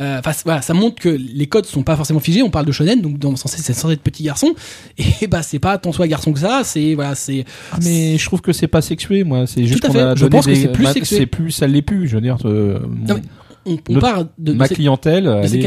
Euh, 0.00 0.18
Enfin, 0.18 0.32
voilà, 0.46 0.62
ça 0.62 0.72
montre 0.72 0.98
que 1.00 1.10
les 1.10 1.46
codes 1.46 1.66
sont 1.66 1.82
pas 1.82 1.94
forcément 1.94 2.20
figés. 2.20 2.42
On 2.42 2.48
parle 2.50 2.64
de 2.64 2.72
shonen, 2.72 3.02
donc 3.02 3.18
dans 3.18 3.36
sens 3.36 3.54
c'est 3.54 3.74
censé 3.74 3.92
être 3.94 4.00
petit 4.02 4.22
garçon. 4.22 4.54
Et 5.20 5.26
bah 5.26 5.42
c'est 5.42 5.58
pas 5.58 5.76
tant 5.76 5.92
soit 5.92 6.06
garçon 6.08 6.32
que 6.32 6.38
ça. 6.40 6.62
C'est 6.64 6.94
voilà, 6.94 7.14
c'est 7.14 7.44
Ah, 7.70 7.76
mais 7.82 8.16
je 8.16 8.24
trouve 8.24 8.40
que 8.40 8.54
c'est 8.54 8.66
pas 8.68 8.80
sexué, 8.80 9.24
moi. 9.24 9.46
C'est 9.46 9.66
juste 9.66 9.82
Tout 9.82 9.88
à 9.88 9.90
qu'on 9.90 9.98
a 9.98 10.14
Je 10.14 10.24
pense 10.24 10.46
que 10.46 10.54
c'est 10.54 10.72
plus 10.72 10.86
sexué. 10.86 11.16
C'est 11.18 11.26
plus, 11.26 11.50
ça 11.50 11.66
l'est 11.66 11.82
plus. 11.82 12.08
Je 12.08 12.14
veux 12.14 12.22
dire, 12.22 12.38
euh, 12.46 12.78
mon- 12.88 13.14
mais 13.16 13.22
on, 13.66 13.76
on 13.88 13.98
parle 13.98 14.26
de, 14.38 14.52
de 14.52 14.56
ma 14.58 14.66
cette- 14.66 14.76
clientèle, 14.76 15.24
de 15.24 15.46
cette 15.46 15.60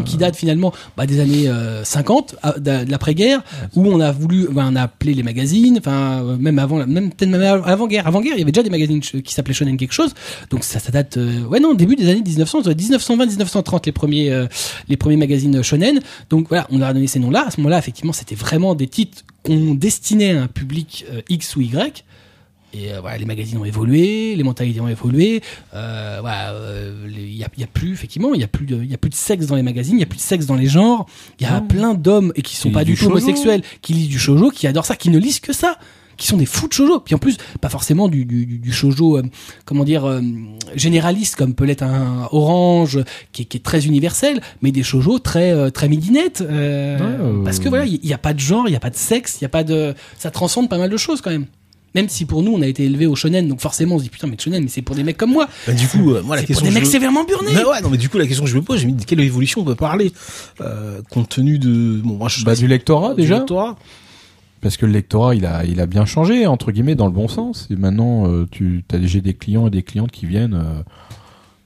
euh, 0.00 0.02
qui 0.02 0.16
date 0.16 0.36
finalement 0.36 0.72
bah, 0.96 1.06
des 1.06 1.20
années 1.20 1.48
euh, 1.48 1.84
50, 1.84 2.36
à- 2.42 2.58
de, 2.58 2.84
de 2.84 2.90
l'après-guerre, 2.90 3.42
où 3.76 3.86
on 3.86 4.00
a 4.00 4.10
voulu, 4.12 4.48
bah, 4.50 4.66
on 4.70 4.76
a 4.76 4.82
appelé 4.82 5.14
les 5.14 5.22
magazines, 5.22 5.76
enfin 5.78 6.22
euh, 6.24 6.36
même 6.36 6.58
avant, 6.58 6.78
la- 6.78 6.86
même 6.86 7.10
peut-être 7.12 7.30
même 7.30 7.42
avant-guerre, 7.64 8.06
avant-guerre, 8.06 8.34
il 8.34 8.40
y 8.40 8.42
avait 8.42 8.52
déjà 8.52 8.62
des 8.62 8.70
magazines 8.70 9.00
qui 9.00 9.32
s'appelaient 9.34 9.54
Shonen 9.54 9.76
quelque 9.76 9.92
chose, 9.94 10.14
donc 10.50 10.64
ça, 10.64 10.78
ça 10.78 10.90
date, 10.90 11.16
euh, 11.16 11.42
ouais 11.44 11.60
non, 11.60 11.74
début 11.74 11.96
des 11.96 12.08
années 12.10 12.22
1900, 12.22 12.62
1920-1930 12.62 13.82
les 13.86 13.92
premiers, 13.92 14.30
euh, 14.30 14.46
les 14.88 14.96
premiers 14.96 15.16
magazines 15.16 15.62
Shonen, 15.62 16.00
donc 16.30 16.48
voilà, 16.48 16.66
on 16.70 16.78
leur 16.78 16.88
a 16.88 16.92
donné 16.92 17.06
ces 17.06 17.18
noms-là. 17.20 17.44
À 17.46 17.50
ce 17.50 17.60
moment-là, 17.60 17.78
effectivement, 17.78 18.12
c'était 18.12 18.34
vraiment 18.34 18.74
des 18.74 18.88
titres 18.88 19.22
qu'on 19.42 19.74
destinait 19.74 20.36
à 20.36 20.42
un 20.42 20.46
public 20.46 21.04
X 21.28 21.56
ou 21.56 21.60
Y. 21.60 22.04
Et 22.74 22.92
euh, 22.92 23.00
voilà, 23.00 23.16
les 23.16 23.24
magazines 23.24 23.56
ont 23.58 23.64
évolué, 23.64 24.36
les 24.36 24.42
mentalités 24.42 24.80
ont 24.80 24.88
évolué. 24.88 25.40
Euh, 25.74 26.18
voilà, 26.20 26.50
euh, 26.52 27.06
il 27.08 27.34
y, 27.34 27.42
a, 27.42 27.48
il 27.56 27.60
y 27.60 27.64
a 27.64 27.66
plus 27.66 27.92
effectivement, 27.92 28.34
il 28.34 28.40
y 28.40 28.44
a 28.44 28.48
plus 28.48 28.66
de, 28.66 28.76
il 28.76 28.90
y 28.90 28.94
a 28.94 28.98
plus 28.98 29.08
de 29.10 29.14
sexe 29.14 29.46
dans 29.46 29.56
les 29.56 29.62
magazines, 29.62 29.96
il 29.96 30.00
y 30.00 30.02
a 30.02 30.06
plus 30.06 30.18
de 30.18 30.22
sexe 30.22 30.44
dans 30.46 30.54
les 30.56 30.66
genres. 30.66 31.06
Il 31.40 31.44
y 31.44 31.46
a 31.50 31.60
Non. 31.60 31.66
plein 31.66 31.94
d'hommes 31.94 32.32
et 32.36 32.42
qui 32.42 32.56
sont 32.56 32.68
Qui 32.68 32.74
pas 32.74 32.84
du 32.84 32.92
tout 32.94 33.04
shoujo. 33.04 33.12
homosexuels, 33.12 33.62
qui 33.80 33.94
lisent 33.94 34.08
du 34.08 34.18
shojo, 34.18 34.50
qui 34.50 34.66
adorent 34.66 34.84
ça, 34.84 34.96
qui 34.96 35.08
ne 35.08 35.18
lisent 35.18 35.40
que 35.40 35.54
ça, 35.54 35.78
qui 36.18 36.26
sont 36.26 36.36
des 36.36 36.44
fous 36.46 36.68
de 36.68 36.72
shojo. 36.74 37.00
Puis 37.00 37.14
en 37.14 37.18
plus, 37.18 37.38
pas 37.62 37.70
forcément 37.70 38.06
du 38.08 38.26
du, 38.26 38.44
du, 38.44 38.72
shojo, 38.72 39.16
euh, 39.16 39.22
comment 39.64 39.84
dire, 39.84 40.04
euh, 40.04 40.20
généraliste 40.74 41.36
comme 41.36 41.54
peut 41.54 41.64
l'être 41.64 41.82
un 41.84 42.28
Orange, 42.32 43.02
qui 43.32 43.42
est, 43.42 43.44
qui 43.46 43.56
est 43.56 43.60
très 43.60 43.86
universel, 43.86 44.42
mais 44.60 44.72
des 44.72 44.82
shojo 44.82 45.18
très 45.20 45.52
euh, 45.52 45.70
très 45.70 45.88
midinette. 45.88 46.42
euh, 46.42 46.98
Ouais, 46.98 47.04
euh, 47.40 47.44
Parce 47.44 47.60
que 47.60 47.68
voilà, 47.70 47.86
il 47.86 48.04
y, 48.04 48.12
a 48.12 48.18
pas 48.18 48.34
de 48.34 48.40
genre, 48.40 48.68
il 48.68 48.72
y 48.72 48.76
a 48.76 48.80
pas 48.80 48.90
de 48.90 48.96
sexe, 48.96 49.38
il 49.40 49.44
y 49.44 49.46
a 49.46 49.48
pas 49.48 49.64
de, 49.64 49.94
ça 50.18 50.30
transcende 50.30 50.68
pas 50.68 50.76
mal 50.76 50.90
de 50.90 50.96
choses 50.98 51.22
quand 51.22 51.30
même. 51.30 51.46
Même 51.94 52.08
si 52.08 52.24
pour 52.26 52.42
nous 52.42 52.52
on 52.52 52.60
a 52.62 52.66
été 52.66 52.84
élevé 52.84 53.06
au 53.06 53.16
shonen, 53.16 53.48
donc 53.48 53.60
forcément 53.60 53.94
on 53.96 53.98
se 53.98 54.04
dit 54.04 54.10
putain 54.10 54.26
mais 54.26 54.36
le 54.36 54.42
shonen 54.42 54.62
mais 54.62 54.68
c'est 54.68 54.82
pour 54.82 54.94
des 54.94 55.02
mecs 55.04 55.16
comme 55.16 55.32
moi. 55.32 55.48
Bah, 55.66 55.72
du 55.72 55.86
coup, 55.88 56.12
euh, 56.12 56.22
moi, 56.22 56.36
la 56.36 56.42
C'est 56.42 56.48
question 56.48 56.64
pour 56.66 56.68
des 56.68 56.74
que 56.74 56.80
mecs 56.80 56.84
je- 56.86 56.90
sévèrement 56.90 57.24
burnés. 57.24 57.50
Mais 57.54 57.64
ouais, 57.64 57.80
non, 57.82 57.88
mais 57.90 57.96
du 57.96 58.08
coup, 58.08 58.18
la 58.18 58.26
question 58.26 58.44
que 58.44 58.50
je 58.50 58.56
me 58.56 58.62
pose, 58.62 58.80
j'ai 58.80 58.86
mis 58.86 58.92
de 58.92 59.04
quelle 59.04 59.20
évolution 59.20 59.62
on 59.62 59.64
peut 59.64 59.74
parler, 59.74 60.12
euh, 60.60 61.00
compte 61.10 61.28
tenu 61.30 61.58
de, 61.58 62.00
bon, 62.04 62.14
moi, 62.16 62.28
je 62.28 62.44
bah, 62.44 62.54
du 62.54 62.66
lectorat 62.66 63.14
du 63.14 63.22
déjà. 63.22 63.38
lectorat. 63.38 63.76
Parce 64.60 64.76
que 64.76 64.86
le 64.86 64.92
lectorat, 64.92 65.34
il 65.36 65.46
a, 65.46 65.64
il 65.64 65.80
a 65.80 65.86
bien 65.86 66.04
changé, 66.04 66.46
entre 66.46 66.72
guillemets, 66.72 66.96
dans 66.96 67.06
le 67.06 67.12
bon 67.12 67.28
sens. 67.28 67.68
Et 67.70 67.76
maintenant, 67.76 68.26
euh, 68.28 68.44
tu 68.50 68.84
as 68.92 68.98
j'ai 69.06 69.20
des 69.20 69.34
clients 69.34 69.68
et 69.68 69.70
des 69.70 69.82
clientes 69.84 70.10
qui 70.10 70.26
viennent, 70.26 70.54
euh, 70.54 70.82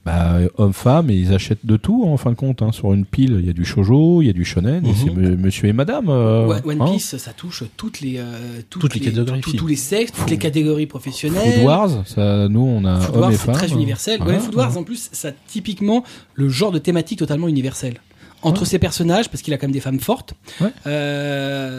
bah, 0.05 0.37
hommes-femmes, 0.57 1.09
et 1.09 1.15
ils 1.15 1.33
achètent 1.33 1.65
de 1.65 1.77
tout, 1.77 2.03
en 2.05 2.17
fin 2.17 2.29
de 2.31 2.35
compte. 2.35 2.61
Hein. 2.61 2.71
Sur 2.73 2.93
une 2.93 3.05
pile, 3.05 3.37
il 3.39 3.45
y 3.45 3.49
a 3.49 3.53
du 3.53 3.63
shoujo, 3.63 4.21
il 4.21 4.27
y 4.27 4.29
a 4.29 4.33
du 4.33 4.43
shonen, 4.43 4.85
et 4.85 4.89
Mhm. 4.89 4.95
c'est 4.95 5.09
me- 5.13 5.35
monsieur 5.37 5.67
et 5.69 5.73
madame. 5.73 6.09
euh, 6.09 6.45
One 6.47 6.61
One 6.65 6.81
hein. 6.81 6.91
Piece 6.91 7.15
ça 7.17 7.31
touche 7.31 7.63
toutes 7.77 8.01
les 8.01 8.17
euh, 8.17 8.61
Toutes 8.69 8.93
les 8.93 8.99
catégories 8.99 9.41
tous- 9.41 9.67
les 9.67 9.75
sexes, 9.77 10.11
toutes 10.11 10.29
les 10.29 10.37
catégories 10.37 10.87
professionnelles. 10.87 11.53
Food 11.53 11.63
Wars, 11.63 11.89
ça, 12.05 12.47
nous, 12.49 12.59
on 12.61 12.83
a 12.85 12.99
Food 12.99 13.15
hommes 13.15 13.21
Wars, 13.21 13.31
et 13.31 13.35
femmes. 13.37 13.55
très 13.55 13.71
universel. 13.71 14.21
Ouais, 14.23 14.39
Food 14.39 14.55
Wars, 14.55 14.77
en 14.77 14.83
plus, 14.83 15.09
ça 15.13 15.29
a 15.29 15.31
typiquement 15.47 16.03
le 16.33 16.49
genre 16.49 16.71
de 16.71 16.79
thématique 16.79 17.19
totalement 17.19 17.47
universel. 17.47 17.99
Entre 18.45 18.63
Ouais. 18.63 18.67
ses 18.67 18.77
personnages, 18.79 19.29
parce 19.29 19.41
qu'il 19.41 19.53
a 19.53 19.57
quand 19.57 19.67
même 19.67 19.71
des 19.71 19.79
femmes 19.79 20.01
fortes. 20.01 20.33
Ouais. 20.59 20.67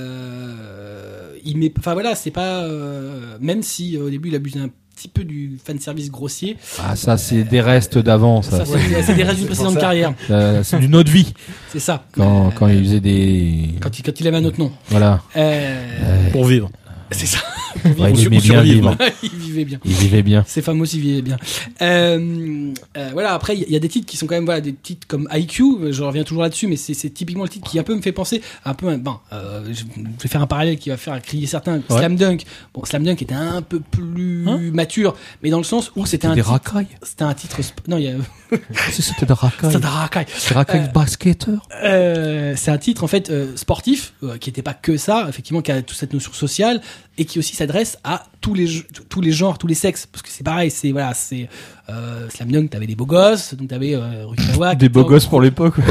Euh, 0.04 1.34
il 1.44 1.58
met, 1.58 1.72
enfin 1.78 1.92
voilà, 1.92 2.14
c'est 2.14 2.30
pas, 2.30 2.62
euh, 2.64 3.36
même 3.40 3.62
si 3.62 3.96
euh, 3.96 4.04
au 4.06 4.10
début 4.10 4.28
il 4.30 4.34
abuse 4.34 4.56
un 4.56 4.70
petit 4.94 5.08
peu 5.08 5.24
du 5.24 5.58
fan 5.64 5.78
service 5.80 6.10
grossier. 6.10 6.56
Ah, 6.82 6.94
ça, 6.96 7.16
c'est 7.18 7.44
des 7.44 7.60
restes 7.60 7.98
d'avant, 7.98 8.42
ça. 8.42 8.64
Ça, 8.64 8.78
c'est 9.02 9.14
des 9.14 9.22
restes 9.24 9.38
d'une 9.38 9.46
précédente 9.46 9.78
carrière. 9.78 10.14
Euh, 10.30 10.62
c'est 10.62 10.78
d'une 10.78 10.94
autre 10.94 11.10
vie. 11.10 11.32
C'est 11.72 11.80
ça. 11.80 12.04
Quand, 12.12 12.46
Euh, 12.46 12.50
quand 12.54 12.68
il 12.68 12.82
faisait 12.84 13.00
des. 13.00 13.70
quand 13.80 13.98
il, 13.98 14.02
quand 14.02 14.20
il 14.20 14.28
avait 14.28 14.36
un 14.36 14.44
autre 14.44 14.58
nom. 14.60 14.70
Voilà. 14.88 15.20
Euh, 15.36 16.30
Pour 16.32 16.44
vivre. 16.46 16.70
C'est 17.14 17.26
ça. 17.26 17.38
Ouais, 17.98 18.12
il 18.12 18.26
aimait 18.26 18.38
bien 18.38 18.62
vivre. 18.62 18.96
il 19.22 19.30
vivait 19.30 19.64
bien. 19.64 19.78
Il 19.84 19.92
vivait 19.92 20.22
bien. 20.22 20.44
Ces 20.46 20.62
femmes 20.62 20.80
aussi 20.80 20.98
vivaient 20.98 21.22
bien. 21.22 21.36
Euh, 21.82 22.72
euh, 22.96 23.10
voilà, 23.12 23.34
après, 23.34 23.56
il 23.56 23.70
y, 23.70 23.76
a- 23.76 23.78
des 23.80 23.88
titres 23.88 24.06
qui 24.06 24.16
sont 24.16 24.26
quand 24.26 24.34
même, 24.34 24.46
voilà, 24.46 24.60
des 24.60 24.72
titres 24.72 25.06
comme 25.06 25.28
IQ, 25.32 25.92
je 25.92 26.02
reviens 26.02 26.24
toujours 26.24 26.42
là-dessus, 26.42 26.66
mais 26.66 26.76
c'est 26.76 27.10
typiquement 27.10 27.42
le 27.42 27.48
titre 27.50 27.68
qui 27.70 27.78
un 27.78 27.82
peu 27.82 27.94
me 27.94 28.00
fait 28.00 28.12
penser, 28.12 28.40
un 28.64 28.74
peu, 28.74 28.86
euh, 28.88 29.62
je 29.72 29.84
vais 30.22 30.28
faire 30.28 30.40
un 30.40 30.46
parallèle 30.46 30.78
qui 30.78 30.88
va 30.88 30.96
faire 30.96 31.20
crier 31.20 31.46
certains. 31.46 31.80
Slam 31.88 32.16
Dunk. 32.16 32.44
Bon, 32.72 32.84
Slam 32.84 33.04
Dunk 33.04 33.20
était 33.20 33.34
un 33.34 33.60
peu 33.60 33.80
plus 33.80 34.48
Hein 34.48 34.60
mature, 34.72 35.14
mais 35.42 35.50
dans 35.50 35.58
le 35.58 35.64
sens 35.64 35.92
où 35.96 36.06
c'était 36.06 36.26
un 36.26 36.34
des 36.34 36.40
racailles. 36.40 36.86
c'était 37.02 37.24
un 37.24 37.34
titre, 37.34 37.58
non, 37.88 37.98
il 37.98 38.04
y 38.04 38.08
a, 38.08 38.14
C'était 38.90 39.26
des 39.26 39.32
racailles. 39.32 39.72
c'était 39.72 39.84
un 39.84 39.88
racaille. 39.88 40.26
Des 40.48 40.54
racailles 40.54 40.90
basketteurs. 40.94 41.68
Euh, 41.82 42.54
c'est 42.56 42.70
un 42.70 42.78
titre 42.78 43.04
en 43.04 43.08
fait 43.08 43.30
sportif 43.56 44.14
qui 44.40 44.48
n'était 44.48 44.62
pas 44.62 44.74
que 44.74 44.96
ça, 44.96 45.26
effectivement, 45.28 45.60
qui 45.60 45.72
a 45.72 45.82
toute 45.82 45.96
cette 45.96 46.12
notion 46.12 46.32
sociale 46.32 46.80
et 47.16 47.24
qui 47.24 47.38
aussi 47.38 47.54
s'adresse 47.56 47.96
à 48.04 48.24
tous 48.40 48.54
les 48.54 48.68
tous 49.08 49.20
les 49.20 49.30
genres, 49.32 49.56
tous 49.58 49.66
les 49.68 49.74
sexes, 49.74 50.06
parce 50.06 50.22
que 50.22 50.28
c'est 50.30 50.42
pareil, 50.44 50.70
c'est 50.70 50.90
voilà, 50.92 51.14
c'est 51.14 51.48
euh, 51.88 52.28
Slam 52.30 52.50
Dunk, 52.50 52.70
t'avais 52.70 52.86
des 52.86 52.96
beaux 52.96 53.06
gosses, 53.06 53.54
donc 53.54 53.68
t'avais 53.68 53.94
euh, 53.94 54.26
Rukawa, 54.26 54.74
Des 54.74 54.88
beaux 54.88 55.04
gosses 55.04 55.26
pour 55.26 55.40
l'époque. 55.40 55.74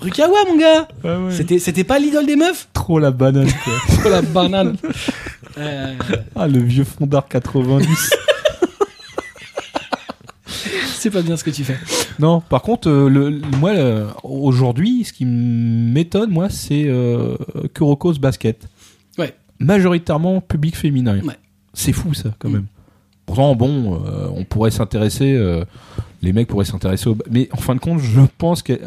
Rukawa 0.00 0.36
mon 0.48 0.56
gars, 0.58 0.88
c'était 1.30 1.58
c'était 1.58 1.84
pas 1.84 1.98
l'idole 1.98 2.26
des 2.26 2.36
meufs, 2.36 2.68
Trop 2.72 2.98
la 2.98 3.10
banane, 3.10 3.50
quoi. 3.64 3.72
Oh, 4.04 4.08
la 4.08 4.22
banane. 4.22 4.76
Euh, 5.58 5.94
Ah, 6.34 6.46
le 6.46 6.58
vieux 6.60 6.84
fondard 6.84 7.26
90. 7.28 8.10
c'est 10.98 11.08
pas 11.10 11.22
bien 11.22 11.36
ce 11.38 11.44
que 11.44 11.50
tu 11.50 11.64
fais. 11.64 11.78
non, 12.18 12.40
par 12.42 12.60
contre, 12.60 12.88
euh, 12.90 13.08
le, 13.08 13.30
le- 13.30 13.40
moi, 13.58 13.72
aujourd'hui, 14.22 15.04
ce 15.04 15.14
qui 15.14 15.24
m'étonne, 15.24 16.30
moi, 16.30 16.50
c'est 16.50 16.84
euh, 16.86 17.36
Kuroko's 17.74 18.18
basket. 18.18 18.68
Majoritairement 19.58 20.40
public 20.40 20.76
féminin. 20.76 21.20
Ouais. 21.20 21.34
C'est 21.74 21.92
fou, 21.92 22.14
ça, 22.14 22.30
quand 22.38 22.48
Mm. 22.48 22.52
même. 22.52 22.66
Pourtant, 23.26 23.54
bon, 23.56 24.02
euh, 24.06 24.28
on 24.34 24.44
pourrait 24.44 24.70
s'intéresser, 24.70 25.32
euh, 25.34 25.64
les 26.22 26.32
mecs 26.32 26.46
pourraient 26.48 26.64
s'intéresser 26.64 27.08
au. 27.08 27.16
Mais 27.30 27.48
en 27.52 27.56
fin 27.56 27.74
de 27.74 27.80
compte, 27.80 27.98
je 28.00 28.20
pense 28.38 28.62
que 28.62 28.78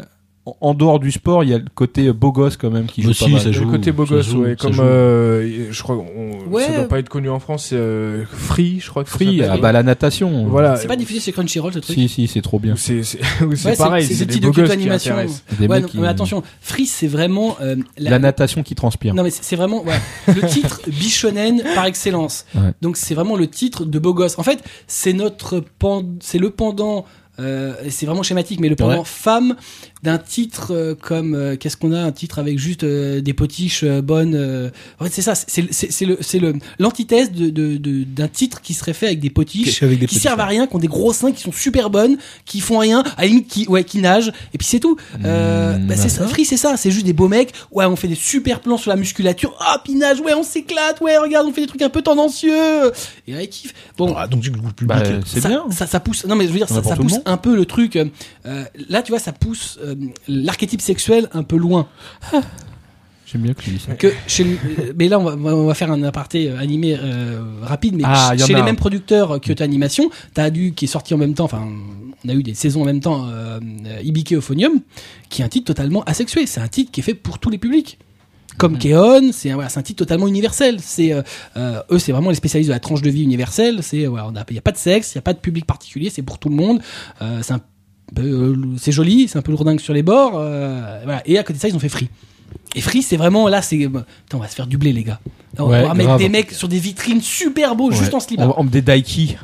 en- 0.46 0.74
dehors 0.74 0.98
du 1.00 1.12
sport, 1.12 1.44
il 1.44 1.50
y 1.50 1.54
a 1.54 1.58
le 1.58 1.66
côté 1.74 2.10
beau 2.12 2.32
gosse 2.32 2.56
quand 2.56 2.70
même 2.70 2.86
qui 2.86 3.02
joue 3.02 3.10
Aussi, 3.10 3.24
pas 3.24 3.30
mal. 3.30 3.40
ça 3.40 3.50
Le 3.50 3.66
côté 3.66 3.92
beau 3.92 4.04
gosse, 4.06 4.26
joue, 4.28 4.42
ouais, 4.42 4.56
comme 4.56 4.74
euh, 4.80 5.68
je 5.70 5.82
crois, 5.82 5.96
on, 5.96 6.50
Ouais. 6.50 6.64
ça 6.64 6.72
doit 6.72 6.88
pas 6.88 6.98
être 6.98 7.08
connu 7.10 7.28
en 7.28 7.38
France, 7.40 7.66
c'est 7.68 7.76
euh, 7.76 8.24
Free, 8.26 8.80
je 8.80 8.88
crois 8.90 9.04
que 9.04 9.10
Free, 9.10 9.42
ah 9.42 9.58
bah 9.58 9.70
la 9.72 9.82
natation. 9.82 10.46
Voilà. 10.48 10.76
C'est 10.76 10.88
pas 10.88 10.96
diffusé 10.96 11.20
chez 11.20 11.32
Crunchyroll 11.32 11.72
ce 11.74 11.78
truc. 11.80 11.94
Si, 11.94 12.08
si, 12.08 12.26
c'est 12.26 12.40
trop 12.42 12.58
bien. 12.58 12.74
C'est 12.76 13.02
Ouais, 13.42 13.76
pareil, 13.76 14.04
c'est 14.06 14.24
des 14.24 14.34
qui 14.34 14.40
d'animation. 14.40 15.12
intéressent. 15.14 15.44
Des 15.58 15.66
Ouais, 15.66 15.76
mecs 15.76 15.82
non, 15.82 15.88
qui- 15.88 15.98
mais 15.98 16.08
attention, 16.08 16.42
Free 16.60 16.86
c'est 16.86 17.06
vraiment 17.06 17.56
euh, 17.60 17.76
La 17.98 18.18
natation 18.18 18.62
qui 18.62 18.74
transpire. 18.74 19.14
Non 19.14 19.22
mais 19.22 19.30
c'est 19.30 19.56
vraiment 19.56 19.84
ouais, 19.84 20.00
le 20.28 20.46
titre 20.48 20.80
bichonen 20.88 21.62
par 21.74 21.84
excellence. 21.86 22.46
Ouais. 22.54 22.72
Donc 22.80 22.96
c'est 22.96 23.14
vraiment 23.14 23.36
le 23.36 23.46
titre 23.46 23.84
de 23.84 23.98
beau 23.98 24.14
gosse. 24.14 24.38
En 24.38 24.42
fait, 24.42 24.62
c'est 24.86 25.12
notre 25.12 25.62
c'est 26.20 26.38
le 26.38 26.50
pendant 26.50 27.04
euh, 27.38 27.72
c'est 27.88 28.04
vraiment 28.06 28.22
schématique 28.22 28.60
mais 28.60 28.68
le 28.68 28.76
pendant 28.76 28.98
Ouais. 28.98 29.04
femme 29.04 29.56
d'un 30.02 30.18
titre 30.18 30.72
euh, 30.74 30.94
comme 30.94 31.34
euh, 31.34 31.56
qu'est-ce 31.56 31.76
qu'on 31.76 31.92
a 31.92 32.00
un 32.00 32.12
titre 32.12 32.38
avec 32.38 32.58
juste 32.58 32.84
euh, 32.84 33.20
des 33.20 33.34
potiches 33.34 33.82
euh, 33.84 34.00
bonnes 34.00 34.34
euh, 34.34 34.70
en 34.98 35.04
fait 35.04 35.10
c'est 35.12 35.20
ça 35.22 35.34
c'est 35.34 36.06
le 36.06 36.16
c'est 36.20 36.38
le 36.38 36.54
l'antithèse 36.78 37.32
de 37.32 37.50
d'un 38.04 38.28
titre 38.28 38.60
qui 38.62 38.72
serait 38.74 38.94
fait 38.94 39.06
avec 39.06 39.20
des 39.20 39.30
potiches 39.30 39.82
Avec 39.82 39.98
des 39.98 40.06
qui 40.06 40.18
servent 40.18 40.40
à 40.40 40.46
rien, 40.46 40.66
qui 40.66 40.74
ont 40.74 40.78
des 40.78 40.88
gros 40.88 41.12
seins, 41.12 41.32
qui 41.32 41.42
sont 41.42 41.52
super 41.52 41.90
bonnes, 41.90 42.16
qui 42.44 42.60
font 42.60 42.78
rien, 42.78 43.02
à 43.16 43.22
la 43.22 43.28
limite 43.28 43.48
qui, 43.48 43.66
ouais, 43.68 43.84
qui 43.84 43.98
nagent, 43.98 44.32
et 44.54 44.58
puis 44.58 44.66
c'est 44.66 44.80
tout. 44.80 44.96
Euh, 45.24 45.78
Mmh, 45.78 45.86
bah, 45.86 45.96
c'est 45.96 46.08
ça. 46.08 46.26
Free, 46.26 46.44
c'est 46.44 46.56
ça, 46.56 46.76
c'est 46.76 46.90
juste 46.90 47.06
des 47.06 47.12
beaux 47.12 47.28
mecs, 47.28 47.52
ouais, 47.70 47.84
on 47.84 47.96
fait 47.96 48.08
des 48.08 48.14
super 48.14 48.60
plans 48.60 48.76
sur 48.76 48.90
la 48.90 48.96
musculature, 48.96 49.54
ah, 49.60 49.80
puis 49.82 49.92
ils 49.92 49.98
nagent, 49.98 50.20
ouais, 50.20 50.34
on 50.34 50.42
s'éclate, 50.42 51.00
ouais, 51.00 51.16
regarde, 51.18 51.46
on 51.46 51.52
fait 51.52 51.60
des 51.62 51.66
trucs 51.66 51.82
un 51.82 51.88
peu 51.90 52.02
tendancieux, 52.02 52.92
et 53.26 53.32
là, 53.32 53.42
ils 53.42 53.48
kiffent. 53.48 53.74
Bon, 53.96 54.14
Ah, 54.16 54.26
donc 54.26 54.40
du 54.40 54.50
coup, 54.50 54.58
le 54.64 54.72
public. 54.72 54.88
Bah, 54.88 55.02
c'est 55.26 55.40
ça, 55.40 55.48
bien. 55.48 55.64
Ça, 55.70 55.86
ça 55.86 56.00
pousse. 56.00 56.24
Non, 56.26 56.34
mais 56.36 56.46
je 56.46 56.50
veux 56.52 56.58
dire, 56.58 56.68
ça, 56.68 56.80
pousse 56.82 57.20
un 57.24 57.36
peu 57.36 57.54
le 57.54 57.64
truc. 57.66 57.96
euh, 57.96 58.64
là, 58.88 59.02
tu 59.02 59.12
vois, 59.12 59.18
ça 59.18 59.32
pousse 59.32 59.78
euh, 59.84 59.89
l'archétype 60.28 60.80
sexuel 60.80 61.28
un 61.32 61.42
peu 61.42 61.56
loin. 61.56 61.88
J'aime 63.26 63.42
bien 63.42 63.54
que 63.54 63.62
tu 63.62 63.70
dis 63.70 63.78
ça. 63.78 63.94
Que 63.94 64.12
chez, 64.26 64.42
le- 64.42 64.50
euh, 64.80 64.92
mais 64.98 65.06
là, 65.08 65.20
on 65.20 65.24
va, 65.24 65.54
on 65.54 65.66
va 65.66 65.74
faire 65.74 65.92
un 65.92 66.02
aparté 66.02 66.50
euh, 66.50 66.58
animé 66.58 66.96
euh, 67.00 67.40
rapide. 67.62 67.94
Mais 67.94 68.02
Ah, 68.04 68.32
chez 68.36 68.54
les 68.54 68.62
mêmes 68.64 68.76
producteurs 68.76 69.32
euh, 69.36 69.38
Kyoto 69.38 69.62
Animation, 69.62 70.10
t'as 70.34 70.44
Adu 70.44 70.72
qui 70.72 70.86
est 70.86 70.88
sorti 70.88 71.14
en 71.14 71.18
même 71.18 71.34
temps. 71.34 71.44
Enfin, 71.44 71.68
on 72.24 72.28
a 72.28 72.34
eu 72.34 72.42
des 72.42 72.54
saisons 72.54 72.82
en 72.82 72.86
même 72.86 72.98
temps. 73.00 73.28
Euh, 73.28 73.60
euh, 73.86 74.00
Ibiki 74.02 74.34
Euphonium, 74.34 74.80
qui 75.28 75.42
est 75.42 75.44
un 75.44 75.48
titre 75.48 75.66
totalement 75.66 76.02
asexué. 76.04 76.46
C'est 76.46 76.60
un 76.60 76.66
titre 76.66 76.90
qui 76.90 77.00
est 77.00 77.04
fait 77.04 77.14
pour 77.14 77.38
tous 77.38 77.50
les 77.50 77.58
publics. 77.58 77.98
Comme 78.58 78.78
Keon, 78.78 79.30
c'est 79.32 79.52
un, 79.52 79.54
voilà, 79.54 79.70
un 79.74 79.82
titre 79.82 79.98
totalement 79.98 80.26
universel. 80.26 80.78
C'est 80.80 81.12
euh, 81.12 81.22
euh, 81.56 81.80
eux, 81.92 82.00
c'est 82.00 82.10
vraiment 82.10 82.30
les 82.30 82.36
spécialistes 82.36 82.68
de 82.68 82.74
la 82.74 82.80
tranche 82.80 83.00
de 83.00 83.10
vie 83.10 83.22
universelle. 83.22 83.78
C'est 83.82 84.06
voilà, 84.06 84.26
on 84.26 84.34
a- 84.34 84.44
il 84.50 84.58
a 84.58 84.60
pas 84.60 84.72
de 84.72 84.76
sexe, 84.76 85.12
il 85.12 85.14
y 85.14 85.18
a 85.18 85.22
pas 85.22 85.34
de 85.34 85.38
public 85.38 85.66
particulier, 85.66 86.10
c'est 86.10 86.22
pour 86.22 86.38
tout 86.40 86.48
le 86.48 86.56
monde. 86.56 86.80
Euh, 87.22 87.38
c'est 87.42 87.52
un 87.52 87.56
euh, 87.56 87.60
c'est 88.78 88.92
joli, 88.92 89.28
c'est 89.28 89.38
un 89.38 89.42
peu 89.42 89.52
lourdingue 89.52 89.80
sur 89.80 89.92
les 89.94 90.02
bords. 90.02 90.34
euh, 90.36 91.00
voilà. 91.04 91.22
Et 91.26 91.38
à 91.38 91.42
côté 91.42 91.54
de 91.56 91.60
ça, 91.62 91.68
ils 91.68 91.76
ont 91.76 91.80
fait 91.80 91.88
Free. 91.88 92.08
Et 92.74 92.80
Free, 92.80 93.02
c'est 93.02 93.16
vraiment 93.16 93.48
là, 93.48 93.62
c'est 93.62 93.76
putain, 93.78 94.04
on 94.34 94.38
va 94.38 94.48
se 94.48 94.54
faire 94.54 94.66
dubler 94.66 94.92
les 94.92 95.04
gars. 95.04 95.20
On 95.58 95.68
Ouais, 95.68 95.82
va 95.82 95.94
mettre 95.94 96.16
des 96.16 96.28
mecs 96.28 96.52
sur 96.52 96.68
des 96.68 96.78
vitrines 96.78 97.20
super 97.20 97.74
beaux 97.76 97.90
juste 97.92 98.14
en 98.14 98.20
slip. 98.20 98.40
En, 98.40 98.50
en- 98.58 98.64
des 98.64 98.82
daiki. 98.82 99.36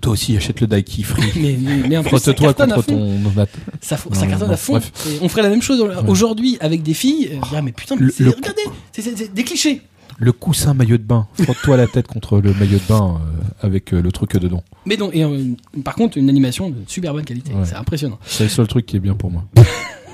Toi 0.00 0.12
aussi, 0.14 0.36
achète 0.36 0.60
le 0.60 0.66
Daiki 0.66 1.04
Free. 1.04 1.22
Mais, 1.36 1.56
mais, 1.60 1.88
mais 1.88 1.96
en 1.96 2.02
plus, 2.02 2.10
ça 2.18 2.32
Frotte-toi 2.34 2.46
cartonne 2.54 2.72
à 2.72 2.74
contre 2.76 2.86
ton. 2.88 3.20
Ça, 3.80 3.96
Non, 4.08 4.14
ça 4.18 4.26
cartonne 4.26 4.48
non, 4.48 4.54
à 4.54 4.56
fond. 4.56 4.80
on 5.20 5.28
ferait 5.28 5.42
la 5.42 5.48
même 5.50 5.62
chose 5.62 5.80
aujourd'hui 6.08 6.56
avec 6.60 6.82
des 6.82 6.94
filles. 6.94 7.30
euh, 7.34 7.48
dire, 7.50 7.62
mais 7.62 7.70
putain, 7.72 7.94
mais 7.96 8.06
Le- 8.06 8.10
c'est- 8.10 8.24
le- 8.24 8.30
regardez, 8.30 8.62
c'est 8.90 9.32
des 9.32 9.44
clichés. 9.44 9.82
Le 10.22 10.30
coussin 10.30 10.72
maillot 10.72 10.98
de 10.98 11.02
bain. 11.02 11.26
Frotte-toi 11.34 11.76
la 11.76 11.88
tête 11.88 12.06
contre 12.06 12.40
le 12.40 12.54
maillot 12.54 12.78
de 12.78 12.88
bain 12.88 13.20
euh, 13.20 13.66
avec 13.66 13.92
euh, 13.92 14.00
le 14.00 14.12
truc 14.12 14.36
dedans. 14.36 14.62
Mais 14.86 14.96
donc, 14.96 15.10
et, 15.16 15.24
euh, 15.24 15.54
par 15.84 15.96
contre, 15.96 16.16
une 16.16 16.28
animation 16.28 16.70
de 16.70 16.76
super 16.86 17.12
bonne 17.12 17.24
qualité. 17.24 17.52
Ouais. 17.52 17.64
C'est 17.64 17.74
impressionnant. 17.74 18.20
C'est 18.24 18.44
le 18.44 18.50
seul 18.50 18.68
truc 18.68 18.86
qui 18.86 18.98
est 18.98 19.00
bien 19.00 19.14
pour 19.14 19.32
moi. 19.32 19.44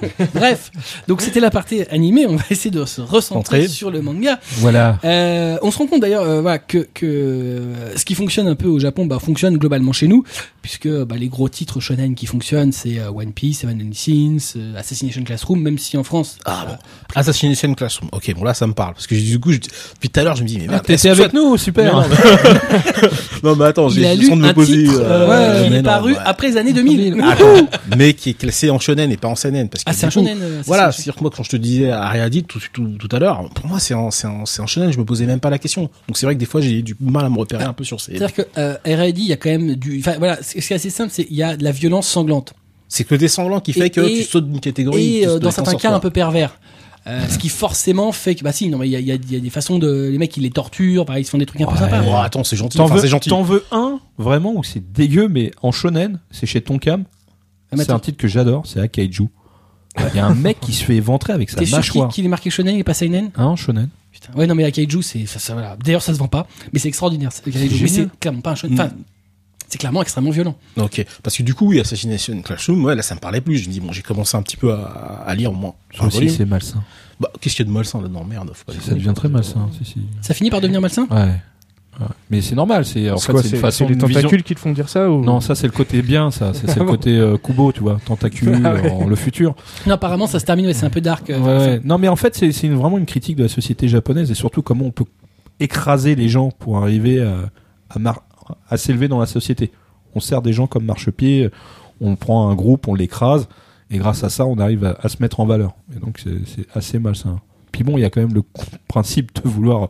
Bref, 0.34 0.70
donc 1.08 1.20
c'était 1.22 1.40
la 1.40 1.50
partie 1.50 1.82
animée. 1.90 2.26
On 2.26 2.36
va 2.36 2.44
essayer 2.50 2.70
de 2.70 2.84
se 2.84 3.00
recentrer 3.00 3.68
sur 3.68 3.90
le 3.90 4.00
manga. 4.02 4.38
Voilà. 4.58 4.98
Euh, 5.04 5.58
on 5.62 5.70
se 5.70 5.78
rend 5.78 5.86
compte 5.86 6.00
d'ailleurs 6.00 6.22
euh, 6.22 6.40
voilà, 6.40 6.58
que, 6.58 6.86
que 6.94 7.06
euh, 7.06 7.96
ce 7.96 8.04
qui 8.04 8.14
fonctionne 8.14 8.46
un 8.48 8.54
peu 8.54 8.66
au 8.68 8.78
Japon 8.78 9.06
bah, 9.06 9.18
fonctionne 9.18 9.56
globalement 9.58 9.92
chez 9.92 10.06
nous, 10.08 10.24
puisque 10.62 10.88
bah, 10.88 11.16
les 11.18 11.28
gros 11.28 11.48
titres 11.48 11.80
shonen 11.80 12.14
qui 12.14 12.26
fonctionnent, 12.26 12.72
c'est 12.72 12.98
euh, 12.98 13.10
One 13.10 13.32
Piece, 13.32 13.60
Seven 13.60 13.78
Deadly 13.78 13.94
Sins, 14.40 14.54
euh, 14.56 14.76
Assassination 14.78 15.22
Classroom, 15.24 15.60
même 15.62 15.78
si 15.78 15.96
en 15.96 16.04
France... 16.04 16.38
Ah 16.44 16.64
euh, 16.66 16.70
bon. 16.72 16.76
Assassination 17.14 17.74
Classroom. 17.74 18.08
Ok, 18.12 18.32
bon 18.34 18.44
là 18.44 18.54
ça 18.54 18.66
me 18.66 18.74
parle 18.74 18.94
parce 18.94 19.06
que 19.06 19.14
du 19.14 19.40
coup 19.40 19.52
je- 19.52 19.58
depuis 19.58 20.10
tout 20.10 20.20
à 20.20 20.24
l'heure 20.24 20.36
je 20.36 20.42
me 20.42 20.48
dis 20.48 20.58
mais 20.58 20.66
merde. 20.68 20.84
T'étais 20.84 21.08
que 21.08 21.20
avec 21.20 21.32
nous, 21.32 21.56
super. 21.56 21.92
Non, 21.94 22.02
non 23.42 23.56
mais 23.56 23.64
attends, 23.66 23.88
il 23.88 23.94
j'ai 23.94 24.28
temps 24.28 24.36
de 24.36 24.42
me 24.42 24.48
un 24.48 24.54
poser. 24.54 24.84
titre 24.84 25.00
euh, 25.00 25.28
ouais, 25.62 25.66
il 25.68 25.72
est 25.74 25.82
non, 25.82 25.90
paru 25.90 26.12
ouais. 26.12 26.18
après 26.24 26.48
les 26.48 26.56
années 26.56 26.72
2000. 26.72 27.22
Attends, 27.22 27.68
mais 27.96 28.14
qui 28.14 28.30
est 28.30 28.34
classé 28.34 28.70
en 28.70 28.78
shonen 28.78 29.10
et 29.10 29.16
pas 29.16 29.28
en 29.28 29.36
seinen 29.36 29.68
parce 29.68 29.84
que 29.84 29.87
Ah, 29.88 29.92
c'est 29.92 30.06
un 30.06 30.08
coup, 30.08 30.14
shonen. 30.14 30.38
euh, 30.40 30.62
Voilà, 30.66 30.92
c'est-à-dire 30.92 31.16
que 31.16 31.20
moi 31.20 31.30
quand 31.34 31.42
je 31.42 31.50
te 31.50 31.56
disais 31.56 31.90
Ariadne 31.90 32.42
tout, 32.42 32.60
tout, 32.72 32.86
tout 32.98 33.08
à 33.16 33.18
l'heure, 33.18 33.48
pour 33.50 33.66
moi 33.66 33.78
c'est 33.78 33.94
un, 33.94 34.10
c'est 34.10 34.26
un, 34.26 34.44
c'est 34.46 34.62
un 34.62 34.66
shonen, 34.66 34.92
je 34.92 34.98
me 34.98 35.04
posais 35.04 35.26
même 35.26 35.40
pas 35.40 35.50
la 35.50 35.58
question. 35.58 35.82
Donc 36.08 36.16
c'est 36.16 36.26
vrai 36.26 36.34
que 36.34 36.40
des 36.40 36.46
fois 36.46 36.60
j'ai 36.60 36.82
du 36.82 36.96
mal 37.00 37.24
à 37.24 37.30
me 37.30 37.38
repérer 37.38 37.64
un 37.64 37.72
peu 37.72 37.84
sur 37.84 38.00
ces. 38.00 38.12
C'est-à-dire 38.18 38.34
que 38.34 38.42
euh, 38.58 38.74
R.I.D. 38.86 39.20
il 39.20 39.26
y 39.28 39.32
a 39.32 39.36
quand 39.36 39.50
même 39.50 39.74
du... 39.74 39.98
Enfin 40.00 40.14
voilà, 40.18 40.38
ce 40.42 40.52
qui 40.52 40.58
est 40.72 40.76
assez 40.76 40.90
simple, 40.90 41.10
c'est 41.12 41.26
il 41.30 41.36
y 41.36 41.42
a 41.42 41.56
de 41.56 41.64
la 41.64 41.72
violence 41.72 42.06
sanglante. 42.08 42.54
C'est 42.88 43.04
que 43.04 43.14
le 43.14 43.18
descendant 43.18 43.60
qui 43.60 43.72
fait 43.72 43.86
Et- 43.86 43.90
que 43.90 44.00
et- 44.00 44.14
tu 44.18 44.22
sautes 44.24 44.50
d'une 44.50 44.60
catégorie. 44.60 45.18
et 45.18 45.26
euh, 45.28 45.38
dans 45.38 45.50
certains 45.50 45.74
cas 45.74 45.92
un 45.92 46.00
peu 46.00 46.10
pervers. 46.10 46.58
Euh, 47.06 47.26
ce 47.28 47.38
qui 47.38 47.48
forcément 47.48 48.12
fait 48.12 48.34
que 48.34 48.44
bah 48.44 48.52
si 48.52 48.68
non 48.68 48.76
mais 48.76 48.86
il 48.88 48.90
y 48.90 48.96
a, 48.96 48.98
il 48.98 49.06
y, 49.06 49.12
a, 49.12 49.14
y 49.30 49.36
a 49.36 49.40
des 49.40 49.48
façons 49.50 49.78
de 49.78 50.08
les 50.10 50.18
mecs 50.18 50.36
ils 50.36 50.42
les 50.42 50.50
torturent 50.50 51.06
ils 51.16 51.24
se 51.24 51.30
font 51.30 51.38
des 51.38 51.46
trucs 51.46 51.60
un 51.62 51.64
peu 51.66 51.72
Ouais. 51.72 51.78
sympas 51.78 52.02
Oh, 52.06 52.14
attends, 52.16 52.44
c'est 52.44 52.56
gentil. 52.56 52.76
T'en 52.76 52.84
Enfin, 52.84 52.96
veux, 52.96 53.00
c'est 53.00 53.08
gentil. 53.08 53.30
t'en 53.30 53.42
veux 53.42 53.64
un 53.70 53.98
vraiment 54.18 54.52
où 54.54 54.62
c'est 54.62 54.92
dégueu, 54.92 55.26
mais 55.28 55.50
en 55.62 55.72
shonen, 55.72 56.18
c'est 56.30 56.44
chez 56.44 56.60
Tonkam. 56.60 57.04
Ah, 57.72 57.76
C'est 57.78 57.90
un 57.92 57.98
titre 57.98 58.18
que 58.18 58.28
j'adore, 58.28 58.66
c'est 58.66 58.80
Akaiju. 58.80 59.28
Il 60.12 60.16
y 60.16 60.20
a 60.20 60.26
un 60.26 60.34
mec 60.34 60.60
qui 60.60 60.72
se 60.72 60.84
fait 60.84 60.96
éventrer 60.96 61.32
avec 61.32 61.50
sa 61.50 61.56
t'es 61.58 61.66
sûr 61.66 61.76
mâchoire. 61.78 62.08
qu'il 62.08 62.14
qu'il 62.16 62.24
est 62.26 62.28
marqué 62.28 62.50
shonen 62.50 62.76
et 62.76 62.84
pas 62.84 62.94
seinen? 62.94 63.30
Hein, 63.36 63.56
shonen 63.56 63.88
Putain. 64.12 64.32
ouais 64.34 64.46
non 64.46 64.54
mais 64.54 64.62
la 64.64 64.70
kaiju 64.70 65.02
c'est 65.02 65.26
ça, 65.26 65.38
ça, 65.38 65.52
voilà. 65.52 65.76
d'ailleurs 65.84 66.02
ça 66.02 66.12
se 66.14 66.18
vend 66.18 66.28
pas 66.28 66.46
mais 66.72 66.78
c'est 66.78 66.88
extraordinaire 66.88 67.30
c'est- 67.30 67.46
mais 67.46 67.52
c'est 67.52 67.68
génial. 67.68 68.08
clairement 68.20 68.40
pas 68.40 68.52
un 68.52 68.54
shonen 68.54 68.74
enfin 68.80 68.90
c'est 69.68 69.76
clairement 69.78 70.00
extrêmement 70.02 70.30
violent 70.30 70.56
Ok, 70.78 71.04
parce 71.22 71.36
que 71.36 71.42
du 71.42 71.52
coup, 71.54 71.66
oui, 71.68 71.78
Assassination 71.78 72.40
Classroom, 72.40 72.82
ouais, 72.86 72.94
là, 72.94 73.02
ça 73.02 73.14
me 73.14 73.20
parlait 73.20 73.42
plus. 73.42 73.58
Je 73.58 73.68
me 73.68 73.72
dis, 73.74 73.80
bon, 73.80 73.92
j'ai 73.92 74.00
commencé 74.00 74.34
un 74.34 74.40
petit 74.40 74.56
peu 74.56 74.72
à, 74.72 75.24
à 75.26 75.34
lire 75.34 75.50
au 75.52 75.54
moins. 75.54 75.74
Ça 75.94 76.04
un 76.04 76.06
aussi, 76.06 76.16
volume. 76.20 76.34
c'est 76.34 76.44
malsain. 76.46 76.82
Bah, 77.20 77.30
qu'est-ce 77.38 77.54
qu'il 77.54 77.66
y 77.66 77.68
a 77.68 77.70
de 77.70 77.74
malsain 77.74 78.00
là-dedans? 78.00 78.24
Merde, 78.24 78.50
faut 78.54 78.64
pas 78.64 78.72
Ça 78.72 78.78
déconner, 78.78 78.96
devient 79.00 79.12
très 79.14 79.28
malsain. 79.28 79.68
Si, 79.78 79.84
si. 79.84 79.96
ça 80.22 80.32
finit 80.32 80.48
par 80.48 80.62
devenir 80.62 80.80
malsain? 80.80 81.06
Ouais. 81.10 81.34
Mais 82.30 82.40
c'est 82.42 82.54
normal, 82.54 82.84
c'est 82.84 83.10
en 83.10 83.16
C'est 83.16 83.32
fait 83.32 83.38
c'est 83.42 83.56
une 83.56 83.60
façon 83.60 83.86
c'est 83.88 83.94
les 83.94 83.98
vision. 84.06 84.20
tentacules 84.20 84.42
qui 84.44 84.54
te 84.54 84.60
font 84.60 84.70
dire 84.72 84.88
ça 84.88 85.10
ou? 85.10 85.24
Non, 85.24 85.40
ça 85.40 85.54
c'est 85.56 85.66
le 85.66 85.72
côté 85.72 86.00
bien, 86.02 86.30
ça. 86.30 86.52
C'est 86.54 86.70
Ah 86.70 86.74
le 86.78 86.84
bon 86.84 86.90
côté 86.92 87.16
euh, 87.18 87.36
Kubo, 87.36 87.72
tu 87.72 87.80
vois, 87.80 87.98
tentacule, 88.04 88.60
Ah 88.64 88.74
ouais. 88.74 89.06
le 89.06 89.16
futur. 89.16 89.56
non 89.86 89.94
apparemment 89.94 90.26
ça 90.28 90.38
se 90.38 90.44
termine 90.44 90.66
ouais, 90.66 90.74
c'est 90.74 90.86
un 90.86 90.90
peu 90.90 91.00
dark 91.00 91.28
euh, 91.30 91.38
Ouais, 91.40 91.40
enfin, 91.56 91.66
ouais. 91.72 91.80
Non, 91.84 91.98
mais 91.98 92.06
en 92.08 92.14
fait, 92.16 92.36
c'est 92.36 92.68
vraiment 92.68 92.98
une 92.98 93.06
critique 93.06 93.34
de 93.36 93.42
la 93.42 93.48
société 93.48 93.88
japonaise 93.88 94.30
et 94.30 94.34
surtout 94.34 94.62
comment 94.62 94.84
on 94.84 94.90
peut 94.92 95.06
écraser 95.60 96.14
les 96.14 96.28
gens 96.28 96.50
pour 96.50 96.78
arriver 96.78 97.20
à, 97.20 97.34
à, 97.90 97.98
mar- 97.98 98.22
à 98.68 98.76
s'élever 98.76 99.08
dans 99.08 99.18
la 99.18 99.26
société. 99.26 99.72
On 100.14 100.20
sert 100.20 100.40
des 100.42 100.52
gens 100.52 100.66
comme 100.68 100.84
marchepied, 100.84 101.50
on 102.00 102.14
prend 102.14 102.48
un 102.48 102.54
groupe, 102.54 102.86
on 102.86 102.94
l'écrase 102.94 103.48
et 103.90 103.98
grâce 103.98 104.22
à 104.22 104.28
ça, 104.28 104.46
on 104.46 104.58
arrive 104.58 104.84
à, 104.84 104.96
à 105.02 105.08
se 105.08 105.16
mettre 105.20 105.40
en 105.40 105.46
valeur. 105.46 105.74
Et 105.96 105.98
donc, 105.98 106.20
c'est 106.22 106.30
c'est 106.46 106.66
assez 106.76 106.98
malsain. 107.00 107.40
Puis 107.72 107.84
bon, 107.84 107.96
il 107.98 108.00
y 108.00 108.04
a 108.04 108.10
quand 108.10 108.20
même 108.20 108.34
le 108.34 108.42
principe 108.88 109.30
de 109.42 109.48
vouloir 109.48 109.88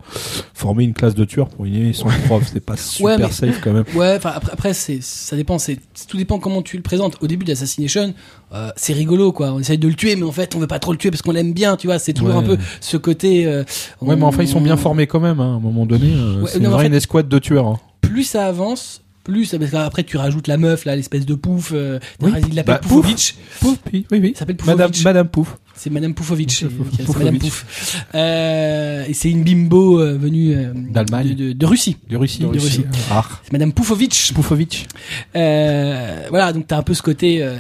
former 0.54 0.84
une 0.84 0.94
classe 0.94 1.14
de 1.14 1.24
tueurs 1.24 1.48
pour 1.48 1.66
éliminer 1.66 1.92
son 1.92 2.08
prof. 2.26 2.42
C'est 2.52 2.60
pas 2.60 2.76
super 2.76 3.06
Ouais, 3.06 3.18
mais- 3.18 3.30
safe 3.32 3.60
quand 3.62 3.72
même. 3.72 3.84
Ouais, 3.94 4.18
après, 4.22 4.30
après 4.52 4.74
c'est 4.74 4.98
ça 5.02 5.36
dépend, 5.36 5.58
c'est 5.58 5.78
tout 6.08 6.16
dépend 6.16 6.38
comment 6.38 6.62
tu 6.62 6.76
le 6.76 6.82
présentes. 6.82 7.16
Au 7.20 7.26
début 7.26 7.44
d'Assassination, 7.44 8.14
euh, 8.52 8.70
c'est 8.76 8.92
rigolo 8.92 9.32
quoi. 9.32 9.52
On 9.52 9.60
essaye 9.60 9.78
de 9.78 9.88
le 9.88 9.94
tuer, 9.94 10.16
mais 10.16 10.24
en 10.24 10.32
fait 10.32 10.54
on 10.56 10.58
veut 10.58 10.66
pas 10.66 10.78
trop 10.78 10.92
le 10.92 10.98
tuer 10.98 11.10
parce 11.10 11.22
qu'on 11.22 11.32
l'aime 11.32 11.52
bien, 11.52 11.76
tu 11.76 11.86
vois. 11.86 11.98
C'est 11.98 12.12
toujours 12.12 12.36
Ouais. 12.36 12.42
un 12.44 12.46
peu 12.46 12.58
ce 12.80 12.96
côté. 12.96 13.46
euh, 13.46 13.64
Ouais, 14.00 14.16
mais 14.16 14.24
enfin, 14.24 14.42
ils 14.42 14.48
sont 14.48 14.60
bien 14.60 14.76
formés 14.76 15.06
quand 15.06 15.20
même. 15.20 15.40
hein. 15.40 15.52
À 15.54 15.56
un 15.56 15.60
moment 15.60 15.86
donné, 15.86 16.12
euh, 16.14 16.42
Ouais, 16.42 16.50
c'est 16.50 16.58
non, 16.58 16.66
une 16.66 16.66
en 16.68 16.70
vraie 16.72 16.82
fait- 16.84 16.88
une 16.88 16.94
escouade 16.94 17.28
de 17.28 17.38
tueurs. 17.38 17.66
hein. 17.66 17.80
Plus 18.00 18.24
ça 18.24 18.46
avance, 18.46 19.02
plus 19.24 19.54
parce 19.58 19.70
qu'après 19.70 20.02
tu 20.04 20.16
rajoutes 20.16 20.46
la 20.48 20.56
meuf 20.56 20.84
là, 20.84 20.96
l'espèce 20.96 21.26
de 21.26 21.34
pouf. 21.34 21.72
Euh, 21.74 21.98
Oui. 22.22 22.32
il 22.48 22.54
l'appelle 22.54 22.74
Bah, 22.74 22.80
Poufovitch. 22.82 23.34
Pouf, 23.60 23.76
oui, 23.92 24.06
oui, 24.10 24.32
s'appelle. 24.36 24.56
Madame 25.04 25.28
Pouf. 25.28 25.58
C'est 25.78 25.90
Madame 25.90 26.12
Poufovitch. 26.12 26.64
Pouf- 26.64 26.86
C'est. 27.06 27.18
Madame 27.18 27.38
Pouf. 27.38 28.04
Euh, 28.14 29.04
et 29.06 29.14
c'est 29.14 29.30
une 29.30 29.44
bimbo 29.44 30.00
euh, 30.00 30.18
venue 30.18 30.54
euh, 30.54 30.72
D'Allemagne. 30.74 31.28
de, 31.34 31.48
de, 31.48 31.52
de 31.52 31.66
Russie. 31.66 31.96
De 32.10 32.16
Russie. 32.16 32.40
De 32.40 32.46
Russie. 32.48 32.84
Ah, 33.10 33.24
C'est 33.44 33.52
Madame 33.52 33.72
Poufovitch. 33.72 34.32
Poufovitch. 34.32 34.86
Euh, 35.36 36.26
voilà, 36.30 36.52
donc 36.52 36.66
t'as 36.66 36.78
un 36.78 36.82
peu 36.82 36.94
ce 36.94 37.02
côté 37.02 37.38
euh, 37.42 37.56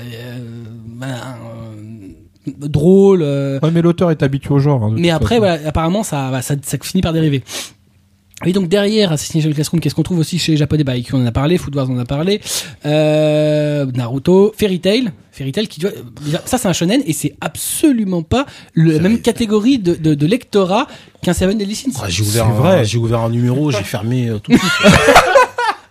drôle. 2.46 3.22
Ouais, 3.22 3.70
mais 3.72 3.82
l'auteur 3.82 4.10
est 4.10 4.22
habitué 4.22 4.52
au 4.54 4.58
genre. 4.58 4.82
hein, 4.84 4.94
mais 4.96 5.10
après, 5.10 5.38
voilà, 5.38 5.58
apparemment, 5.68 6.02
ça, 6.02 6.40
ça, 6.42 6.54
ça 6.62 6.78
finit 6.82 7.02
par 7.02 7.12
dériver. 7.12 7.42
Et 8.44 8.52
donc 8.52 8.68
derrière 8.68 9.10
Assassination 9.10 9.50
Classroom, 9.52 9.80
qu'est-ce 9.80 9.94
qu'on 9.96 10.04
trouve 10.04 10.20
aussi 10.20 10.38
chez 10.38 10.56
Japonais? 10.56 10.84
Bah, 10.84 10.92
on 11.12 11.22
en 11.22 11.26
a 11.26 11.32
parlé, 11.32 11.58
Food 11.58 11.74
Wars 11.74 11.88
on 11.90 11.96
en 11.96 12.00
a 12.00 12.04
parlé, 12.04 12.40
euh, 12.86 13.84
Naruto, 13.94 14.52
Fairy 14.56 14.78
Tail, 14.80 15.10
Fairy 15.32 15.50
Tail 15.52 15.66
qui 15.66 15.80
doit, 15.80 15.90
déjà, 16.24 16.40
ça 16.44 16.56
c'est 16.56 16.68
un 16.68 16.72
shonen 16.72 17.02
et 17.06 17.12
c'est 17.12 17.34
absolument 17.40 18.22
pas 18.22 18.46
le, 18.74 18.92
la 18.92 19.00
même 19.00 19.20
catégorie 19.20 19.78
de, 19.80 19.94
de, 19.96 20.14
de 20.14 20.26
lectorat 20.26 20.86
qu'un 21.22 21.32
Seven 21.32 21.58
Deadly 21.58 21.74
Sins. 21.74 21.90
Ouais, 22.00 22.08
j'ai 22.10 22.22
ouvert, 22.22 22.44
C'est 22.46 22.50
un- 22.50 22.54
vrai. 22.54 22.84
j'ai 22.84 22.98
ouvert 22.98 23.20
un 23.20 23.30
numéro, 23.30 23.72
j'ai 23.72 23.82
fermé 23.82 24.28
euh, 24.28 24.38
tout. 24.38 24.52
de 24.52 24.58
suite. 24.58 24.70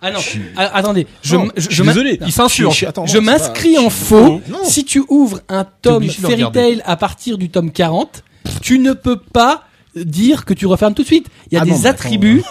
Ah 0.00 0.12
non, 0.12 0.20
ah, 0.56 0.70
attendez, 0.76 1.08
je, 1.22 1.34
Non, 1.34 1.48
je, 1.56 1.62
je 1.70 1.74
je 1.74 1.82
désolé. 1.82 2.20
Il 2.24 2.30
s'insurge. 2.30 2.86
Je- 3.06 3.18
m'inscris 3.18 3.74
pas- 3.74 3.80
en 3.82 3.90
faux. 3.90 4.40
Non. 4.48 4.58
Si 4.62 4.84
tu 4.84 5.02
ouvres 5.08 5.40
un 5.48 5.66
tome 5.82 6.08
Fairy. 6.08 6.44
Tail 6.52 6.82
à 6.86 6.94
partir 6.96 7.36
du 7.36 7.50
tome 7.50 7.72
40, 7.72 8.22
tu 8.62 8.78
ne 8.78 8.92
peux 8.92 9.18
pas 9.18 9.64
dire 10.04 10.44
que 10.44 10.54
tu 10.54 10.66
refermes 10.66 10.94
tout 10.94 11.02
de 11.02 11.06
suite. 11.06 11.26
Il 11.50 11.54
y 11.54 11.58
a 11.58 11.62
Ah 11.62 11.64
des 11.64 11.86
attributs 11.86 12.42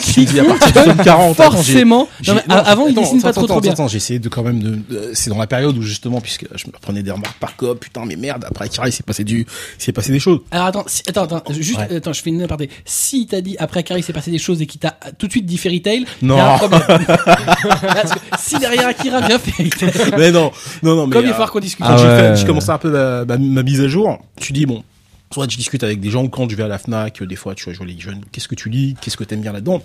qui 0.00 0.24
dis 0.26 0.40
à 0.40 0.44
font 0.44 0.56
partir 0.58 0.82
du 0.84 0.88
que 0.90 0.94
tome 0.96 1.04
40, 1.04 1.38
attends, 1.40 1.50
j'ai- 1.50 1.56
forcément. 1.56 2.08
Non, 2.26 2.34
mais 2.34 2.42
non, 2.48 2.54
avant, 2.56 2.86
il 2.86 2.92
attends, 2.92 3.00
dessine 3.02 3.22
pas 3.22 3.32
trop 3.32 3.46
trop 3.46 3.60
bien. 3.60 3.72
Attends, 3.72 3.86
j'ai 3.88 3.98
essayé 3.98 4.18
de 4.18 4.28
quand 4.28 4.42
même 4.42 4.60
de. 4.60 4.70
de- 4.70 5.10
c'est 5.14 5.30
dans 5.30 5.38
la 5.38 5.46
période 5.46 5.76
où 5.78 5.82
justement, 5.82 6.20
puisque 6.20 6.46
je 6.56 6.66
me 6.66 6.72
prenais 6.72 7.02
des 7.04 7.10
remarques 7.12 7.38
par 7.38 7.54
cop, 7.56 7.78
putain, 7.78 8.04
mais 8.04 8.16
merde, 8.16 8.44
après 8.48 8.64
Akira, 8.64 8.88
il 8.88 8.92
s'est 8.92 9.02
passé 9.04 9.22
du, 9.22 9.40
il 9.40 9.82
s'est 9.82 9.92
passé 9.92 10.10
des 10.10 10.18
choses. 10.18 10.40
Alors 10.50 10.66
attends, 10.66 10.84
si- 10.88 11.02
attends, 11.08 11.22
attends, 11.22 11.42
juste, 11.52 11.78
Ouais. 11.78 11.96
attends, 11.96 12.12
je 12.12 12.20
fais 12.22 12.30
une 12.30 12.42
aparté. 12.42 12.68
Si 12.84 13.26
t'as 13.26 13.40
dit 13.40 13.54
après 13.58 13.80
Akari 13.80 14.02
s'est 14.02 14.12
passé 14.12 14.30
des 14.32 14.38
choses 14.38 14.60
et 14.60 14.66
qu'il 14.66 14.80
t'a 14.80 14.96
tout 15.18 15.26
de 15.26 15.32
suite 15.32 15.46
dit 15.46 15.56
Fairy 15.58 15.82
Tail, 15.82 16.04
Non. 16.22 16.34
il 16.34 16.38
y 16.38 16.40
a 16.40 16.54
un 16.54 16.58
problème. 16.58 16.82
Parce 16.86 18.12
que 18.12 18.18
si 18.38 18.58
derrière 18.58 18.88
Akira 18.88 19.20
vient 19.20 19.38
Fairy 19.38 19.70
Tail, 19.70 19.92
mais 20.18 20.32
non, 20.32 20.50
non, 20.82 20.96
non, 20.96 21.06
mais. 21.06 21.12
comme 21.12 21.22
il 21.22 21.26
va 21.26 21.30
euh, 21.30 21.32
falloir 21.34 21.52
qu'on 21.52 21.60
discute. 21.60 21.84
quand 21.86 21.92
Ah 21.92 21.96
j'ai 21.96 22.06
ouais. 22.30 22.36
j'ai 22.36 22.44
commencé 22.46 22.70
un 22.70 22.78
peu 22.78 22.90
ma, 22.90 23.24
ma- 23.24 23.38
ma 23.38 23.62
mise 23.62 23.80
à 23.80 23.88
jour, 23.88 24.18
tu 24.40 24.52
dis 24.52 24.66
bon, 24.66 24.82
soit 25.36 25.50
je 25.50 25.58
discute 25.58 25.84
avec 25.84 26.00
des 26.00 26.08
gens 26.08 26.24
ou 26.24 26.30
quand 26.30 26.48
je 26.48 26.56
vais 26.56 26.62
à 26.62 26.68
la 26.68 26.78
Fnac, 26.78 27.20
euh, 27.20 27.26
des 27.26 27.36
fois, 27.36 27.54
tu 27.54 27.64
vois, 27.64 27.74
je 27.74 27.78
vois 27.78 27.86
les 27.86 27.98
jeunes, 28.00 28.22
qu'est-ce 28.32 28.48
que 28.48 28.54
tu 28.54 28.70
lis, 28.70 28.96
qu'est-ce 29.02 29.18
que 29.18 29.24
t'aimes 29.24 29.42
bien 29.42 29.52
là-dedans? 29.52 29.82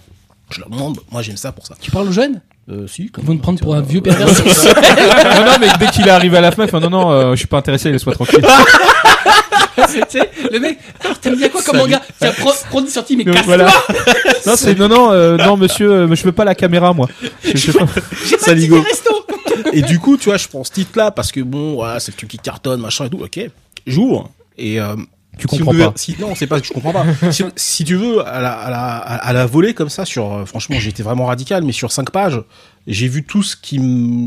Je 0.49 0.61
leur 0.61 0.69
demande, 0.69 0.99
moi 1.11 1.21
j'aime 1.21 1.35
ça 1.35 1.51
pour 1.51 1.67
ça. 1.67 1.75
Tu 1.81 1.91
parles 1.91 2.07
aux 2.07 2.13
jeunes? 2.13 2.39
Euh, 2.69 2.87
si, 2.87 3.11
Ils 3.17 3.23
vont 3.25 3.35
te 3.35 3.41
prendre 3.41 3.59
pour 3.59 3.75
un 3.75 3.81
vieux 3.81 3.99
pervers. 3.99 4.27
non, 4.27 5.45
non, 5.45 5.57
mais 5.59 5.67
dès 5.77 5.87
qu'il 5.87 6.07
est 6.07 6.11
arrivé 6.11 6.37
à 6.37 6.41
la 6.41 6.51
fait, 6.53 6.71
non, 6.71 6.89
non, 6.89 7.11
euh, 7.11 7.31
je 7.31 7.35
suis 7.39 7.47
pas 7.47 7.57
intéressé, 7.57 7.91
laisse-moi 7.91 8.15
tranquille. 8.15 8.39
tu 9.75 9.99
sais, 10.07 10.29
le 10.49 10.59
mec, 10.59 10.79
alors 11.03 11.19
t'aimes 11.19 11.35
bien 11.35 11.49
quoi 11.49 11.61
comme 11.61 11.75
Salut. 11.75 11.91
manga? 11.91 12.01
Tiens, 12.17 12.31
prends, 12.69 12.81
10 12.81 12.89
sorties, 12.89 13.17
mais 13.17 13.25
Donc, 13.25 13.35
casse-toi 13.35 13.57
voilà. 13.57 13.73
Non, 14.45 14.53
c'est, 14.55 14.79
non, 14.79 14.87
non, 14.87 15.11
euh, 15.11 15.35
non, 15.35 15.57
monsieur, 15.57 15.91
euh, 15.91 16.15
je 16.15 16.23
veux 16.23 16.31
pas 16.31 16.45
la 16.45 16.55
caméra, 16.55 16.93
moi. 16.93 17.09
Je, 17.43 17.71
pas- 17.73 17.83
resto 17.83 19.25
Et 19.73 19.81
du 19.81 19.99
coup, 19.99 20.15
tu 20.15 20.29
vois, 20.29 20.37
je 20.37 20.47
prends 20.47 20.63
ce 20.63 20.71
titre-là 20.71 21.11
parce 21.11 21.33
que 21.33 21.41
bon, 21.41 21.73
voilà, 21.73 21.99
c'est 21.99 22.13
le 22.13 22.17
truc 22.17 22.29
qui 22.29 22.37
cartonne, 22.37 22.79
machin 22.79 23.05
et 23.05 23.09
tout. 23.09 23.19
Ok, 23.21 23.37
j'ouvre 23.85 24.29
et 24.57 24.79
euh, 24.79 24.95
Tu 25.37 25.47
comprends 25.47 25.73
pas. 25.73 25.93
Si, 25.95 26.15
non, 26.19 26.35
c'est 26.35 26.47
pas 26.47 26.59
que 26.59 26.67
je 26.67 26.73
comprends 26.73 26.91
pas. 26.93 27.05
si, 27.31 27.43
si 27.55 27.83
tu 27.83 27.95
veux, 27.95 28.19
à 28.27 28.41
la, 28.41 28.51
à 28.53 28.69
la, 28.69 28.97
à 28.97 29.33
la 29.33 29.45
volée 29.45 29.73
comme 29.73 29.89
ça, 29.89 30.05
sur, 30.05 30.31
euh, 30.33 30.45
franchement, 30.45 30.75
été 30.75 31.03
vraiment 31.03 31.25
radical, 31.25 31.63
mais 31.63 31.71
sur 31.71 31.91
cinq 31.91 32.11
pages, 32.11 32.41
j'ai 32.85 33.07
vu 33.07 33.23
tout 33.23 33.41
ce 33.43 33.55
qui, 33.55 33.77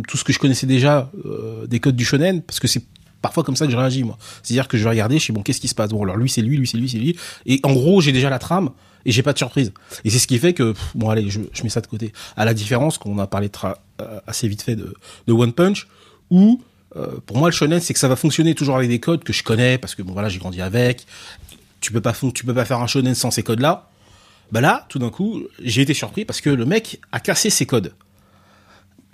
tout 0.09 0.17
ce 0.17 0.25
que 0.25 0.33
je 0.33 0.39
connaissais 0.39 0.67
déjà 0.67 1.11
euh, 1.25 1.67
des 1.67 1.79
codes 1.79 1.97
du 1.97 2.05
shonen, 2.05 2.41
parce 2.43 2.59
que 2.59 2.67
c'est 2.69 2.83
parfois 3.21 3.43
comme 3.45 3.57
ça 3.57 3.67
que 3.67 3.73
je 3.73 3.77
réagis 3.77 4.03
moi. 4.05 4.19
C'est-à-dire 4.43 4.67
que 4.69 4.77
je 4.79 4.85
vais 4.85 4.91
regarder, 4.91 5.19
je 5.19 5.27
sais 5.27 5.33
bon, 5.33 5.43
qu'est-ce 5.43 5.61
qui 5.61 5.69
se 5.69 5.75
passe? 5.75 5.91
Bon, 5.91 6.03
alors 6.03 6.17
lui 6.17 6.29
c'est 6.29 6.43
lui, 6.43 6.57
lui 6.57 6.67
c'est 6.67 6.77
lui, 6.79 6.89
c'est 6.89 6.99
lui, 6.99 7.17
et 7.47 7.59
en 7.63 7.73
gros 7.73 8.01
j'ai 8.03 8.13
déjà 8.13 8.29
la 8.29 8.39
trame 8.39 8.71
et 9.07 9.13
j'ai 9.13 9.23
pas 9.23 9.33
de 9.33 9.39
surprise. 9.39 9.73
Et 10.05 10.11
c'est 10.11 10.19
ce 10.19 10.27
qui 10.27 10.39
fait 10.39 10.53
que 10.53 10.73
pff, 10.73 10.91
bon 10.95 11.09
allez, 11.11 11.29
je, 11.31 11.41
je 11.53 11.63
mets 11.63 11.71
ça 11.71 11.81
de 11.81 11.87
côté. 11.87 12.13
À 12.37 12.45
la 12.45 12.53
différence 12.55 12.99
qu'on 12.99 13.19
a 13.19 13.27
parlé 13.27 13.49
tra- 13.49 13.77
euh, 14.03 14.21
assez 14.27 14.47
vite 14.47 14.61
fait 14.63 14.77
de, 14.77 14.95
de 15.27 15.33
One 15.33 15.53
Punch, 15.55 15.87
où 16.31 16.61
euh, 16.97 17.09
pour 17.27 17.37
moi 17.39 17.49
le 17.49 17.55
shonen 17.55 17.81
c'est 17.81 17.93
que 17.95 17.99
ça 18.01 18.09
va 18.09 18.17
fonctionner 18.17 18.55
toujours 18.55 18.77
avec 18.77 18.89
des 18.89 19.01
codes 19.01 19.25
que 19.25 19.33
je 19.33 19.43
connais 19.43 19.79
parce 19.79 19.95
que 19.95 20.03
bon 20.03 20.13
voilà 20.13 20.29
j'ai 20.29 20.39
grandi 20.39 20.61
avec. 20.61 21.07
Tu 21.81 21.93
peux 21.93 22.01
pas 22.01 22.15
tu 22.35 22.45
peux 22.45 22.55
pas 22.55 22.65
faire 22.65 22.81
un 22.81 22.87
shonen 22.87 23.15
sans 23.15 23.31
ces 23.31 23.43
codes 23.43 23.61
là. 23.61 23.89
Bah 24.53 24.61
là, 24.61 24.87
tout 24.89 24.99
d'un 24.99 25.09
coup, 25.11 25.43
j'ai 25.63 25.83
été 25.83 25.95
surpris 25.95 26.25
parce 26.25 26.41
que 26.41 26.51
le 26.51 26.65
mec 26.67 27.01
a 27.13 27.19
cassé 27.21 27.51
ses 27.51 27.67
codes. 27.67 27.95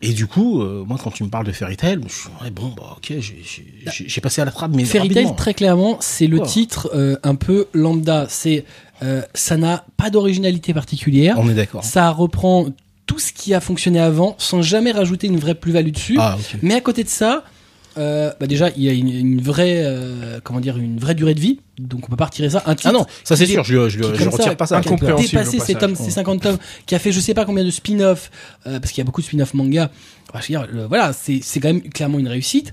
Et 0.02 0.12
du 0.12 0.26
coup, 0.26 0.62
euh, 0.62 0.82
moi, 0.86 0.98
quand 1.02 1.10
tu 1.10 1.24
me 1.24 1.28
parles 1.28 1.46
de 1.46 1.52
Fairy 1.52 1.76
Tail, 1.76 2.00
je 2.08 2.12
suis 2.12 2.28
ouais, 2.42 2.50
bon, 2.50 2.68
bah 2.74 2.94
ok, 2.96 3.12
j'ai- 3.18 3.42
j'ai 3.86 4.20
passé 4.22 4.40
à 4.40 4.46
la 4.46 4.50
trappe, 4.50 4.70
mais 4.74 4.84
Fairy 4.86 5.10
Tail, 5.10 5.34
très 5.36 5.52
clairement, 5.52 5.98
c'est 6.00 6.26
le 6.26 6.40
Oh. 6.40 6.46
titre 6.46 6.90
euh, 6.94 7.16
un 7.22 7.34
peu 7.34 7.66
lambda. 7.74 8.26
C'est 8.28 8.64
euh, 9.02 9.22
ça 9.34 9.56
n'a 9.58 9.84
pas 9.98 10.08
d'originalité 10.10 10.72
particulière. 10.74 11.36
On 11.38 11.48
est 11.50 11.54
d'accord. 11.54 11.84
Ça 11.84 12.10
reprend 12.10 12.66
tout 13.06 13.18
ce 13.18 13.32
qui 13.32 13.52
a 13.54 13.60
fonctionné 13.60 14.00
avant 14.00 14.36
sans 14.38 14.62
jamais 14.62 14.92
rajouter 14.92 15.26
une 15.26 15.38
vraie 15.38 15.54
plus-value 15.54 15.90
dessus. 15.90 16.16
Ah. 16.18 16.38
Mais 16.62 16.74
à 16.74 16.80
côté 16.80 17.04
de 17.04 17.08
ça, 17.08 17.44
euh, 17.98 18.32
bah 18.40 18.46
déjà, 18.46 18.70
il 18.76 18.82
y 18.82 18.88
a 18.88 18.92
une, 18.92 19.08
une 19.08 19.40
vraie, 19.40 19.82
euh, 19.84 20.40
comment 20.42 20.60
dire, 20.60 20.76
une 20.78 20.98
vraie 20.98 21.14
durée 21.14 21.34
de 21.34 21.40
vie. 21.40 21.60
Donc 21.78 22.04
on 22.04 22.10
peut 22.10 22.16
pas 22.16 22.26
retirer 22.26 22.50
ça. 22.50 22.62
Un 22.66 22.74
titre 22.74 22.90
Ah 22.90 22.92
non, 22.92 23.06
ça 23.24 23.36
c'est 23.36 23.46
sûr, 23.46 23.64
je, 23.64 23.88
je, 23.88 23.98
qui, 23.98 24.18
je 24.18 24.28
retire 24.28 24.44
ça, 24.44 24.54
pas 24.54 24.66
ça. 24.66 24.80
qui 24.80 24.88
a 24.92 25.14
dépassé 25.14 25.58
ces, 25.60 25.74
tomes, 25.74 25.94
ces 25.94 26.10
50 26.10 26.42
tomes, 26.42 26.58
qui 26.86 26.94
a 26.94 26.98
fait 26.98 27.10
je 27.10 27.20
sais 27.20 27.32
pas 27.34 27.44
combien 27.44 27.64
de 27.64 27.70
spin-off, 27.70 28.30
euh, 28.66 28.78
parce 28.80 28.92
qu'il 28.92 28.98
y 28.98 29.00
a 29.02 29.04
beaucoup 29.04 29.22
de 29.22 29.26
spin-off 29.26 29.54
manga. 29.54 29.90
Enfin, 30.32 30.40
je 30.46 30.52
veux 30.52 30.58
dire, 30.60 30.68
le- 30.72 30.86
voilà, 30.86 31.12
c'est 31.12 31.40
c'est 31.42 31.58
quand 31.58 31.68
même 31.68 31.82
clairement 31.82 32.18
une 32.18 32.28
réussite. 32.28 32.72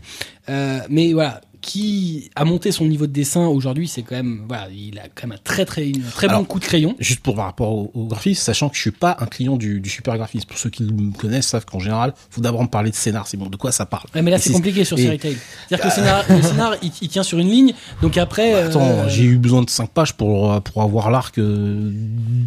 Euh, 0.50 0.80
mais 0.90 1.14
voilà, 1.14 1.42
qui 1.68 2.32
a 2.36 2.46
monté 2.46 2.72
son 2.72 2.86
niveau 2.86 3.06
de 3.08 3.12
dessin 3.12 3.46
aujourd'hui, 3.48 3.88
c'est 3.88 4.02
quand 4.02 4.16
même, 4.16 4.44
voilà, 4.48 4.68
il 4.74 4.98
a 5.00 5.04
quand 5.14 5.28
même 5.28 5.34
un 5.38 5.42
très 5.44 5.66
très, 5.66 5.88
un 5.90 6.10
très 6.12 6.28
bon 6.28 6.44
coup 6.46 6.60
de 6.60 6.66
crayon. 6.66 6.96
Juste 7.00 7.20
pour 7.20 7.36
par 7.36 7.46
rapport 7.46 7.72
au, 7.72 7.92
au 7.94 8.06
graphisme, 8.06 8.42
sachant 8.42 8.70
que 8.70 8.76
je 8.76 8.82
suis 8.82 8.92
pas 8.92 9.18
un 9.20 9.26
client 9.26 9.58
du, 9.58 9.80
du 9.82 9.90
super 9.90 10.16
graphisme. 10.18 10.48
Pour 10.48 10.58
ceux 10.58 10.70
qui 10.70 10.84
me 10.84 11.12
connaissent 11.16 11.48
savent 11.48 11.66
qu'en 11.66 11.80
général, 11.80 12.14
faut 12.30 12.42
d'abord 12.42 12.64
me 12.64 12.68
parler 12.70 12.90
de 12.90 12.96
scénar. 12.96 13.28
C'est 13.28 13.38
bon, 13.38 13.48
de 13.48 13.58
quoi 13.58 13.72
ça 13.72 13.86
parle. 13.86 14.06
Ouais, 14.16 14.22
mais 14.22 14.32
là, 14.32 14.38
Et 14.38 14.40
c'est 14.40 14.54
compliqué 14.54 14.84
sur 14.86 14.98
et- 14.98 15.04
Fairy 15.04 15.20
Tail. 15.20 15.38
C'est-à-dire 15.68 15.84
que 15.84 15.90
le 15.90 15.94
scénar, 15.94 16.24
le 16.30 16.42
scénar 16.42 16.76
il, 16.82 16.92
il 17.02 17.10
tient 17.10 17.24
sur 17.24 17.38
une 17.40 17.50
ligne, 17.50 17.74
donc 18.02 18.18
après. 18.18 18.54
euh, 18.56 18.68
Attends, 18.70 19.10
j'ai 19.10 19.24
eu 19.24 19.38
besoin 19.38 19.62
de 19.62 19.70
5 19.70 19.90
pages 19.90 20.14
pour 20.14 20.62
pour 20.64 20.82
avoir 20.82 21.12
l'arc 21.12 21.38
euh, 21.38 21.92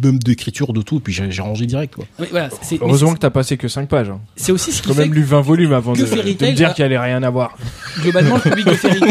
même 0.03 0.19
d'écriture 0.19 0.73
de 0.73 0.81
tout, 0.81 0.99
puis 0.99 1.13
j'ai 1.13 1.41
rangé 1.41 1.65
direct 1.65 1.95
quoi. 1.95 2.05
voilà, 2.31 2.49
Heureusement 2.81 3.13
que 3.13 3.19
t'as 3.19 3.29
passé 3.29 3.57
que 3.57 3.67
5 3.67 3.87
pages. 3.87 4.09
hein. 4.09 4.19
c'est 4.35 4.51
aussi 4.51 4.71
ce 4.71 4.81
qui 4.81 4.87
J'ai 4.87 4.93
quand 4.95 4.95
fait 5.01 5.05
même 5.07 5.13
lu 5.13 5.23
20 5.23 5.41
volumes 5.41 5.73
avant 5.73 5.93
de, 5.93 6.05
Fairy 6.05 6.35
de 6.35 6.45
me 6.45 6.51
dire 6.53 6.73
qu'il 6.73 6.83
allait 6.83 6.97
rien 6.97 7.21
avoir. 7.23 7.57
globalement, 8.01 8.35
le 8.35 8.41
public 8.41 8.65
de 8.65 8.73
Fairy 8.73 8.99
Tail, 8.99 9.10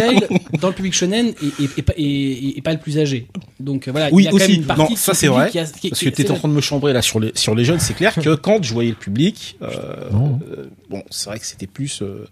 dans 0.60 0.68
le 0.68 0.74
public 0.74 0.92
shonen, 0.94 1.28
est, 1.28 1.62
est, 1.62 1.78
est 1.78 1.82
pas- 1.82 1.92
est- 1.96 2.58
est 2.58 2.62
pas 2.62 2.72
le 2.72 2.78
plus 2.78 2.98
âgé. 2.98 3.26
Donc 3.58 3.88
euh, 3.88 3.90
voilà, 3.90 4.08
Oui, 4.12 4.22
il 4.22 4.24
y 4.26 4.28
a 4.28 4.30
quand 4.30 4.36
aussi. 4.36 4.48
même 4.52 4.60
une 4.60 4.66
partie 4.66 4.82
Non, 4.82 4.96
ça, 4.96 5.14
ce 5.14 5.20
c'est 5.20 5.26
vrai, 5.28 5.50
qui 5.50 5.58
a- 5.58 5.64
qui- 5.64 5.90
Parce 5.90 6.00
que 6.02 6.08
tu 6.10 6.30
en 6.30 6.34
train 6.34 6.48
de 6.48 6.54
me 6.54 6.60
chambrer 6.60 6.92
là 6.92 7.02
sur 7.02 7.20
les 7.20 7.32
sur 7.34 7.54
les 7.54 7.64
jeunes, 7.64 7.80
c'est 7.80 7.94
clair 7.94 8.14
que 8.22 8.34
quand 8.34 8.62
je 8.62 8.72
voyais 8.72 8.90
le 8.90 8.96
public, 8.96 9.56
euh, 9.62 9.66
euh, 10.12 10.64
bon, 10.88 11.02
c'est 11.10 11.28
vrai 11.30 11.38
que 11.38 11.46
c'était 11.46 11.66
plus 11.66 12.02
euh, 12.02 12.26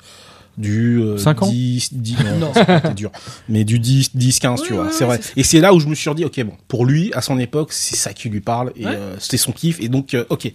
du 0.56 1.00
euh, 1.00 1.16
Cinq 1.18 1.42
ans 1.42 1.48
10, 1.50 1.94
10 1.94 2.16
non, 2.24 2.38
Non. 2.46 2.52
c'était 2.54 2.94
dur. 2.94 3.12
Mais 3.48 3.64
du 3.64 3.78
10 3.78 4.16
10 4.16 4.38
15, 4.40 4.62
tu 4.62 4.72
vois, 4.72 4.84
ouais, 4.84 4.88
c'est 4.92 5.04
vrai. 5.04 5.20
Et 5.36 5.42
c'est 5.44 5.60
là 5.60 5.72
où 5.72 5.80
je 5.80 5.86
me 5.86 5.94
suis 5.94 6.12
dit 6.14 6.24
OK, 6.24 6.42
bon, 6.42 6.54
pour 6.66 6.84
lui 6.84 7.12
à 7.14 7.20
son 7.22 7.38
époque, 7.38 7.72
c'est 7.72 7.96
ça 7.96 8.12
qui 8.12 8.28
lui 8.28 8.40
parle 8.40 8.72
et 8.76 8.84
Ouais. 8.84 8.92
euh, 8.94 9.16
c'était 9.20 9.36
son 9.36 9.52
kiff 9.52 9.78
et 9.80 9.88
donc 9.88 10.14
euh, 10.14 10.24
OK. 10.30 10.52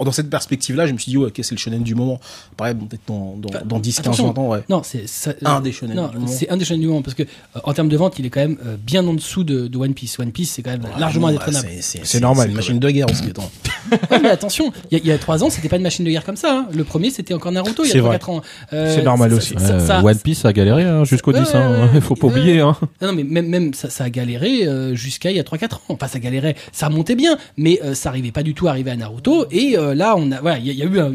Dans 0.00 0.12
cette 0.12 0.28
perspective-là, 0.28 0.86
je 0.86 0.92
me 0.92 0.98
suis 0.98 1.10
dit, 1.10 1.16
ouais, 1.16 1.26
ok, 1.28 1.40
c'est 1.42 1.52
le 1.52 1.56
shonen 1.58 1.82
du 1.82 1.94
moment. 1.94 2.20
Bon, 2.58 2.64
peut-être 2.86 3.00
dans, 3.06 3.36
dans, 3.38 3.48
Enfin, 3.48 3.60
dans 3.64 3.78
10, 3.78 3.96
15, 3.96 4.00
attention. 4.06 4.26
20 4.32 4.38
ans, 4.40 4.48
ouais. 4.48 4.60
Non, 4.68 4.82
c'est 4.84 5.06
ça- 5.08 5.32
Un 5.44 5.60
des 5.60 5.72
shonen 5.72 5.96
Non, 5.96 6.08
du 6.08 6.16
moment. 6.18 6.26
c'est 6.26 6.48
un 6.50 6.56
des 6.56 6.64
shonen 6.64 6.80
du 6.80 6.88
moment 6.88 7.00
parce 7.02 7.14
que 7.14 7.22
euh, 7.22 7.60
en 7.64 7.72
termes 7.72 7.88
de 7.88 7.96
vente, 7.96 8.18
il 8.18 8.26
est 8.26 8.30
quand 8.30 8.40
même 8.40 8.58
euh, 8.66 8.76
bien 8.76 9.06
en 9.06 9.14
dessous 9.14 9.44
de, 9.44 9.66
de 9.68 9.78
One 9.78 9.94
Piece. 9.94 10.18
One 10.18 10.32
Piece, 10.32 10.50
c'est 10.52 10.62
quand 10.62 10.72
même 10.72 10.82
largement 10.98 11.26
Ouais, 11.28 11.32
indétrônable. 11.34 11.68
c'est- 11.80 12.20
normal, 12.20 12.48
une 12.50 12.56
machine 12.56 12.78
de 12.78 12.90
guerre 12.90 13.06
aussi. 13.10 13.24
Attends. 13.30 13.50
Ouais, 14.10 14.18
mais 14.20 14.30
attention, 14.30 14.72
il 14.90 14.96
y, 14.96 15.00
a- 15.00 15.04
il 15.04 15.08
y 15.08 15.12
a 15.12 15.18
trois 15.18 15.44
ans, 15.44 15.50
c'était 15.50 15.68
pas 15.68 15.76
une 15.76 15.82
machine 15.82 16.04
de 16.04 16.10
guerre 16.10 16.24
comme 16.24 16.36
ça. 16.36 16.52
hein. 16.60 16.66
Le 16.72 16.84
premier, 16.84 17.10
c'était 17.10 17.34
encore 17.34 17.52
Naruto 17.52 17.84
il 17.84 17.90
y 17.94 17.98
a 17.98 18.02
vrai. 18.02 18.16
3-4 18.16 18.30
ans. 18.30 18.42
Euh, 18.72 18.94
C'est 18.94 19.02
normal 19.02 19.32
aussi. 19.34 19.54
ça- 19.58 19.74
Euh, 19.74 19.86
ça- 19.86 20.02
One 20.02 20.18
Piece 20.18 20.44
a 20.44 20.52
galéré 20.52 20.84
hein, 20.84 21.04
jusqu'au 21.04 21.32
Ouais, 21.32 21.40
10, 21.40 21.54
hein. 21.54 21.70
ouais, 21.70 21.78
ouais. 21.82 21.88
il 21.94 22.00
faut 22.00 22.14
pas 22.16 22.26
oublier. 22.28 22.60
Hein. 22.60 22.76
Non, 23.02 23.12
mais 23.12 23.24
même, 23.24 23.46
même 23.48 23.74
ça, 23.74 23.90
ça 23.90 24.04
a 24.04 24.10
galéré 24.10 24.66
euh, 24.66 24.94
jusqu'à 24.94 25.30
il 25.30 25.36
y 25.36 25.40
a 25.40 25.42
3-4 25.44 25.74
ans. 25.76 25.80
Enfin, 25.90 26.08
ça 26.08 26.18
galérait, 26.18 26.56
ça 26.72 26.88
montait 26.88 27.14
bien, 27.14 27.36
mais 27.58 27.78
euh, 27.84 27.94
ça 27.94 28.08
arrivait 28.08 28.32
pas 28.32 28.42
du 28.42 28.54
tout 28.54 28.66
à 28.68 28.70
arriver 28.70 28.90
à 28.90 28.96
Naruto. 28.96 29.46
Et 29.50 29.76
euh, 29.84 29.94
là, 29.94 30.14
on 30.16 30.30
a, 30.32 30.40
voilà, 30.40 30.58
il 30.58 30.66
y, 30.66 30.82
a- 30.82 30.86
eu 30.86 31.00
un, 31.00 31.14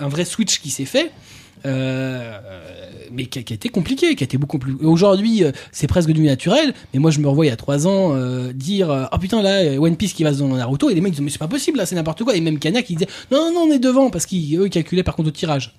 un 0.00 0.08
vrai 0.08 0.24
switch 0.24 0.60
qui 0.60 0.70
s'est 0.70 0.84
fait. 0.84 1.10
Euh, 1.66 2.38
mais 3.12 3.26
qui 3.26 3.38
a, 3.38 3.42
été 3.42 3.68
compliqué, 3.68 4.14
qui 4.14 4.22
a 4.22 4.26
été 4.26 4.38
beaucoup 4.38 4.58
plus. 4.58 4.76
Aujourd'hui, 4.82 5.44
euh, 5.44 5.52
c'est 5.72 5.86
presque 5.86 6.08
devenu 6.08 6.26
naturel. 6.26 6.72
Mais 6.94 7.00
moi, 7.00 7.10
je 7.10 7.20
me 7.20 7.28
revois 7.28 7.44
il 7.44 7.48
y 7.48 7.52
a 7.52 7.56
trois 7.56 7.86
ans 7.86 8.16
dire 8.54 8.90
euh, 8.90 9.04
oh 9.12 9.18
putain 9.18 9.42
là 9.42 9.78
One 9.78 9.96
Piece 9.96 10.14
qui 10.14 10.22
va 10.24 10.32
dans 10.32 10.48
Naruto 10.48 10.88
et 10.90 10.94
les 10.94 11.00
mecs 11.00 11.12
disent 11.12 11.20
mais 11.20 11.30
c'est 11.30 11.38
pas 11.38 11.48
possible 11.48 11.78
là, 11.78 11.86
c'est 11.86 11.96
n'importe 11.96 12.24
quoi. 12.24 12.34
Et 12.34 12.40
même 12.40 12.58
Kana 12.58 12.82
qui 12.82 12.94
disait 12.94 13.10
non 13.30 13.52
non 13.52 13.66
on 13.68 13.72
est 13.72 13.78
devant 13.78 14.10
parce 14.10 14.26
qu'eux 14.26 14.36
ils 14.66 14.70
calculaient 14.70 15.02
par 15.02 15.16
contre 15.16 15.28
au 15.28 15.32
tirage. 15.32 15.74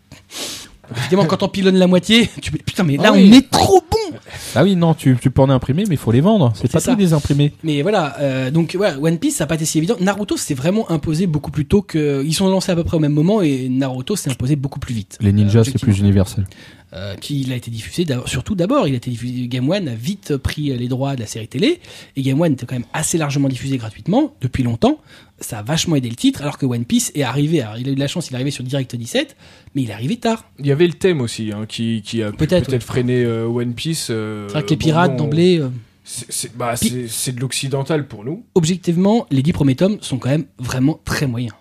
Évidemment, 0.97 1.25
quand 1.25 1.43
on 1.43 1.47
pilonne 1.47 1.75
la 1.77 1.87
moitié, 1.87 2.29
tu 2.41 2.51
putain 2.51 2.83
mais 2.83 2.97
là 2.97 3.05
Ah 3.07 3.11
oui. 3.13 3.29
on 3.31 3.37
est 3.37 3.49
trop 3.49 3.81
bon. 3.89 4.17
Ah 4.55 4.63
oui, 4.63 4.75
non, 4.75 4.93
tu, 4.93 5.17
tu 5.21 5.31
peux 5.31 5.41
en 5.41 5.49
imprimer, 5.49 5.83
mais 5.87 5.95
il 5.95 5.97
faut 5.97 6.11
les 6.11 6.21
vendre. 6.21 6.51
C'est 6.55 6.71
pas 6.71 6.79
ça. 6.79 6.91
tout 6.91 6.97
des 6.97 7.13
imprimés. 7.13 7.53
Mais 7.63 7.81
voilà, 7.81 8.15
euh, 8.19 8.51
donc 8.51 8.75
voilà, 8.75 8.97
One 8.99 9.17
Piece 9.17 9.35
ça 9.37 9.43
n'a 9.43 9.47
pas 9.47 9.55
été 9.55 9.65
si 9.65 9.77
évident. 9.77 9.95
Naruto 9.99 10.35
s'est 10.37 10.53
vraiment 10.53 10.89
imposé 10.91 11.27
beaucoup 11.27 11.51
plus 11.51 11.65
tôt 11.65 11.81
que 11.81 12.23
ils 12.25 12.33
sont 12.33 12.49
lancés 12.49 12.71
à 12.71 12.75
peu 12.75 12.83
près 12.83 12.97
au 12.97 12.99
même 12.99 13.13
moment 13.13 13.41
et 13.41 13.69
Naruto 13.69 14.15
s'est 14.15 14.29
imposé 14.31 14.55
beaucoup 14.55 14.79
plus 14.79 14.93
vite. 14.93 15.17
Les 15.21 15.31
ninjas, 15.33 15.61
Euh, 15.61 15.63
c'est 15.63 15.79
plus 15.79 15.99
universel. 15.99 16.45
Euh, 16.93 17.15
puis 17.19 17.39
il 17.39 17.51
a 17.53 17.55
été 17.55 17.71
diffusé, 17.71 18.05
surtout 18.25 18.53
d'abord, 18.55 18.87
il 18.87 18.93
a 18.93 18.97
été 18.97 19.09
diffusé. 19.09 19.47
Game 19.47 19.69
One 19.69 19.87
a 19.87 19.95
vite 19.95 20.35
pris 20.37 20.75
les 20.77 20.87
droits 20.89 21.15
de 21.15 21.21
la 21.21 21.25
série 21.27 21.47
télé 21.47 21.79
et 22.17 22.21
Game 22.21 22.39
One 22.41 22.53
était 22.53 22.65
quand 22.65 22.75
même 22.75 22.85
assez 22.91 23.17
largement 23.17 23.47
diffusé 23.47 23.77
gratuitement 23.77 24.35
depuis 24.41 24.63
longtemps. 24.63 24.99
Ça 25.39 25.59
a 25.59 25.63
vachement 25.63 25.95
aidé 25.95 26.09
le 26.09 26.15
titre, 26.15 26.41
alors 26.41 26.57
que 26.57 26.65
One 26.65 26.83
Piece 26.85 27.11
est 27.15 27.23
arrivé. 27.23 27.61
Alors 27.61 27.77
il 27.77 27.87
a 27.87 27.91
eu 27.91 27.95
de 27.95 27.99
la 27.99 28.07
chance, 28.07 28.27
il 28.29 28.33
est 28.33 28.35
arrivé 28.35 28.51
sur 28.51 28.63
Direct 28.63 28.95
17, 28.95 29.35
mais 29.73 29.83
il 29.83 29.89
est 29.89 29.93
arrivé 29.93 30.17
tard. 30.17 30.45
Il 30.59 30.67
y 30.67 30.71
avait 30.71 30.85
le 30.85 30.93
thème 30.93 31.21
aussi 31.21 31.51
hein, 31.53 31.65
qui, 31.67 32.01
qui 32.03 32.21
a 32.21 32.31
Peut-être, 32.31 32.77
freiné 32.79 33.23
euh, 33.23 33.45
One 33.47 33.73
Piece. 33.73 34.07
euh, 34.09 34.47
C'est 34.49 34.53
vrai 34.53 34.63
que 34.65 34.69
les 34.71 34.77
pirates 34.77 35.15
d'emblée. 35.15 35.59
euh, 35.59 35.69
c'est- 36.03 36.55
bah, 36.57 36.75
c'est 36.75 37.31
de 37.35 37.39
l'occidental 37.39 38.07
pour 38.07 38.25
nous. 38.25 38.43
objectivement, 38.53 39.25
les 39.31 39.41
dix 39.41 39.53
premiers 39.53 39.75
tomes 39.75 39.97
sont 40.01 40.17
quand 40.19 40.29
même 40.29 40.45
vraiment 40.59 40.99
très 41.05 41.25
moyens. 41.25 41.53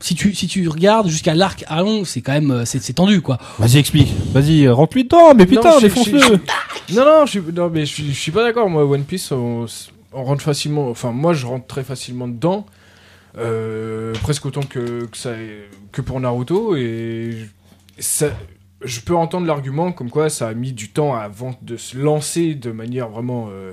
Si 0.00 0.14
tu, 0.14 0.32
si 0.34 0.46
tu 0.46 0.68
regardes 0.68 1.08
jusqu'à 1.08 1.34
l'arc 1.34 1.64
Alon, 1.66 2.04
c'est 2.04 2.20
quand 2.20 2.32
même, 2.32 2.50
euh, 2.52 2.64
c'est 2.64 2.92
tendu, 2.92 3.20
quoi. 3.20 3.38
Vas-y, 3.58 3.78
explique. 3.78 4.14
Vas-y, 4.32 4.66
euh, 4.66 4.72
rentre-lui 4.72 5.04
dedans, 5.04 5.34
mais 5.34 5.44
putain, 5.46 5.78
défonce-le. 5.80 6.20
Non, 6.94 7.04
non, 7.04 7.26
je, 7.26 7.30
suis- 7.30 7.52
non, 7.52 7.68
mais 7.68 7.80
je, 7.84 7.92
suis- 7.94 8.12
je 8.12 8.18
suis 8.20 8.30
pas 8.30 8.44
d'accord. 8.44 8.70
Moi, 8.70 8.84
One 8.84 9.02
Piece, 9.02 9.32
on, 9.32 9.66
on 10.12 10.24
rentre 10.24 10.42
facilement. 10.42 10.88
Enfin, 10.88 11.10
moi, 11.10 11.34
je 11.34 11.46
rentre 11.46 11.66
très 11.66 11.82
facilement 11.82 12.28
dedans. 12.28 12.64
euh, 13.36 14.12
presque 14.22 14.46
autant 14.46 14.62
que, 14.62 15.04
que, 15.06 15.16
ça, 15.16 15.32
que 15.92 16.00
pour 16.00 16.20
Naruto. 16.20 16.76
Et 16.76 17.48
ça, 17.98 18.26
je 18.82 19.00
peux 19.00 19.16
entendre 19.16 19.46
l'argument 19.46 19.92
comme 19.92 20.10
quoi 20.10 20.28
ça 20.30 20.48
a 20.48 20.54
mis 20.54 20.72
du 20.72 20.88
temps 20.90 21.14
avant 21.14 21.54
de 21.62 21.76
se 21.76 21.96
lancer 21.96 22.54
de 22.54 22.70
manière 22.70 23.08
vraiment 23.08 23.48
euh, 23.50 23.72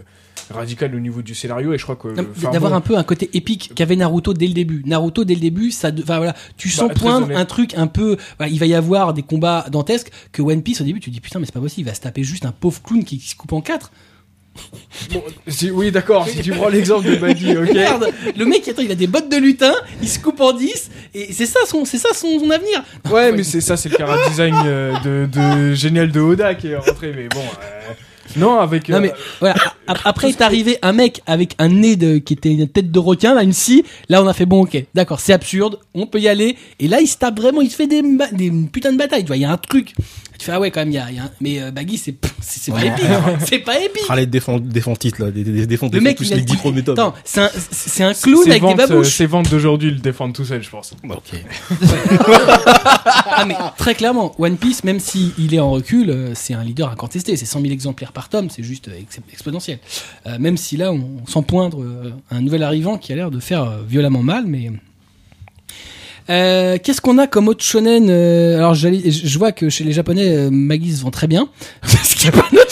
radicale 0.51 0.95
au 0.95 0.99
niveau 0.99 1.21
du 1.21 1.35
scénario. 1.35 1.73
Et 1.73 1.77
je 1.77 1.83
crois 1.83 1.95
que. 1.95 2.09
D'avoir 2.51 2.71
bon, 2.71 2.77
un 2.77 2.81
peu 2.81 2.97
un 2.97 3.03
côté 3.03 3.29
épique 3.33 3.71
qu'avait 3.75 3.95
Naruto 3.95 4.33
dès 4.33 4.47
le 4.47 4.53
début. 4.53 4.83
Naruto 4.85 5.23
dès 5.23 5.35
le 5.35 5.41
début, 5.41 5.71
ça, 5.71 5.89
enfin 6.01 6.17
voilà, 6.17 6.35
tu 6.57 6.69
sens 6.69 6.89
Bah, 6.89 6.95
poindre 6.95 7.35
un 7.35 7.45
truc 7.45 7.73
un 7.75 7.87
peu, 7.87 8.17
voilà, 8.37 8.51
il 8.51 8.59
va 8.59 8.65
y 8.65 8.73
avoir 8.75 9.13
des 9.13 9.23
combats 9.23 9.65
dantesques 9.71 10.11
que 10.31 10.41
One 10.41 10.61
Piece 10.61 10.81
au 10.81 10.83
début, 10.83 10.99
tu 10.99 11.09
dis 11.09 11.19
putain 11.21 11.39
mais 11.39 11.45
c'est 11.45 11.51
pas 11.53 11.59
possible, 11.59 11.87
il 11.87 11.89
va 11.89 11.95
se 11.95 12.01
taper 12.01 12.23
juste 12.23 12.45
un 12.45 12.51
pauvre 12.51 12.81
clown 12.81 13.03
qui, 13.03 13.17
qui 13.19 13.29
se 13.29 13.35
coupe 13.35 13.53
en 13.53 13.61
quatre. 13.61 13.91
bon, 15.11 15.21
si- 15.47 15.69
oui, 15.69 15.91
d'accord. 15.91 16.25
si 16.29 16.41
tu 16.41 16.51
prends 16.51 16.69
l'exemple 16.69 17.05
de 17.09 17.15
Baggy, 17.17 17.57
ok. 17.57 17.73
Merde, 17.73 18.07
le 18.37 18.45
mec 18.45 18.65
attends, 18.67 18.83
il 18.83 18.91
a 18.91 18.95
des 18.95 19.07
bottes 19.07 19.29
de 19.29 19.35
lutin, 19.37 19.73
il 20.01 20.07
se 20.07 20.17
coupe 20.19 20.39
en 20.39 20.53
10 20.53 20.91
et 21.13 21.33
c'est 21.33 21.45
ça 21.45 21.59
son, 21.65 21.83
c'est 21.83 21.97
ça 21.97 22.09
son, 22.13 22.39
son 22.39 22.49
avenir. 22.49 22.81
Ouais, 23.11 23.33
mais 23.33 23.43
c'est 23.43 23.59
ça, 23.61 23.75
c'est 23.75 23.89
le 23.89 23.97
cara 23.97 24.15
design 24.29 24.55
euh, 24.65 24.93
de, 25.03 25.25
de 25.25 25.73
génial 25.73 26.09
de 26.11 26.21
Oda 26.21 26.55
qui 26.55 26.67
est 26.67 26.77
rentré. 26.77 27.11
Mais 27.13 27.27
bon, 27.27 27.41
euh, 27.41 27.91
non, 28.35 28.59
avec. 28.59 28.89
Non 28.89 28.97
euh, 28.97 29.01
mais 29.01 29.13
voilà, 29.39 29.55
après 29.87 30.29
est 30.29 30.41
arrivé 30.41 30.77
un 30.81 30.93
mec 30.93 31.21
avec 31.25 31.55
un 31.59 31.69
nez 31.69 31.95
de 31.95 32.17
qui 32.17 32.33
était 32.33 32.51
une 32.51 32.67
tête 32.67 32.91
de 32.91 32.99
requin, 32.99 33.33
là 33.33 33.43
une 33.43 33.53
scie, 33.53 33.83
là 34.09 34.21
on 34.23 34.27
a 34.27 34.33
fait 34.33 34.45
bon 34.45 34.63
OK, 34.63 34.83
d'accord, 34.93 35.19
c'est 35.19 35.33
absurde, 35.33 35.79
on 35.93 36.07
peut 36.07 36.19
y 36.19 36.27
aller 36.27 36.57
et 36.79 36.87
là 36.87 37.01
il 37.01 37.07
se 37.07 37.17
tape 37.17 37.39
vraiment, 37.39 37.61
il 37.61 37.69
se 37.69 37.75
fait 37.75 37.87
des 37.87 38.01
des 38.31 38.51
putains 38.71 38.91
de 38.91 38.97
batailles, 38.97 39.23
tu 39.23 39.27
vois, 39.27 39.37
il 39.37 39.41
y 39.41 39.45
a 39.45 39.51
un 39.51 39.57
truc. 39.57 39.93
Tu 40.37 40.45
fais 40.45 40.51
ah 40.51 40.59
ouais 40.59 40.71
quand 40.71 40.81
même 40.81 40.91
il 40.91 40.95
y 40.95 40.97
a, 40.97 41.11
y 41.11 41.17
a 41.19 41.23
un- 41.23 41.31
mais 41.41 41.61
euh, 41.61 41.71
Baggy 41.71 41.97
c'est 41.97 42.15
c'est 42.41 42.59
c'est 42.59 42.71
pas 42.71 42.83
épique, 42.85 43.05
c'est 43.47 43.59
pas 43.59 43.79
épique. 43.79 44.03
Les 44.15 44.25
défends, 44.25 44.59
défends 44.59 44.95
titres, 44.95 45.23
là, 45.23 45.31
des, 45.31 45.43
des, 45.43 45.65
défends, 45.65 45.89
Le 45.91 45.99
mec 46.01 46.17
plus 46.17 46.27
il 46.27 46.33
a 46.33 46.35
les 46.37 46.41
10 46.43 46.57
premiers 46.57 46.83
tomes. 46.83 46.93
Attends, 46.97 47.13
c'est 47.23 47.41
un 47.41 47.49
c'est 47.71 48.03
un 48.03 48.13
clown 48.13 48.39
avec 48.49 48.61
des 48.61 48.67
ventes, 48.67 48.79
euh, 48.79 48.87
babouches. 48.87 49.07
Ses 49.15 49.25
ventes 49.25 49.49
d'aujourd'hui 49.49 49.91
le 49.91 49.97
défendent 49.99 50.33
tout 50.33 50.45
seul, 50.45 50.61
je 50.63 50.69
pense. 50.69 50.93
Bah, 51.03 51.15
ok. 51.17 51.39
Ah 53.05 53.45
mais 53.47 53.55
très 53.77 53.95
clairement, 53.95 54.33
One 54.39 54.57
Piece, 54.57 54.83
même 54.83 54.99
si 54.99 55.33
il 55.37 55.53
est 55.53 55.59
en 55.59 55.71
recul, 55.71 56.09
euh, 56.09 56.31
c'est 56.35 56.53
un 56.53 56.63
leader 56.63 56.89
incontesté. 56.91 57.35
C'est 57.37 57.45
100 57.45 57.61
000 57.61 57.73
exemplaires 57.73 58.11
par 58.11 58.29
tome, 58.29 58.49
c'est 58.49 58.63
juste 58.63 58.87
euh, 58.87 58.99
ex- 58.99 59.19
exponentiel. 59.31 59.79
Euh, 60.27 60.37
même 60.39 60.57
si 60.57 60.77
là, 60.77 60.91
on, 60.91 61.19
on 61.23 61.27
sent 61.27 61.43
poindre 61.47 61.81
euh, 61.81 62.11
un 62.31 62.41
nouvel 62.41 62.63
arrivant 62.63 62.97
qui 62.97 63.11
a 63.13 63.15
l'air 63.15 63.31
de 63.31 63.39
faire 63.39 63.63
euh, 63.63 63.77
violemment 63.87 64.23
mal, 64.23 64.45
mais. 64.47 64.71
Euh, 66.29 66.77
Qu'est-ce 66.83 67.01
qu'on 67.01 67.17
a 67.19 67.27
comme 67.27 67.47
autre 67.47 67.63
shonen 67.63 68.07
euh, 68.09 68.57
Alors 68.57 68.73
j'allais- 68.73 69.11
je 69.11 69.37
vois 69.37 69.51
que 69.51 69.69
chez 69.69 69.83
les 69.83 69.91
japonais, 69.91 70.27
euh, 70.27 70.49
Maggie 70.51 70.93
se 70.95 71.03
vend 71.03 71.11
très 71.11 71.27
bien. 71.27 71.47
Parce 71.81 72.15
qu'il 72.15 72.25
y 72.25 72.27
a 72.29 72.31
pas 72.31 72.47
d'autre 72.51 72.65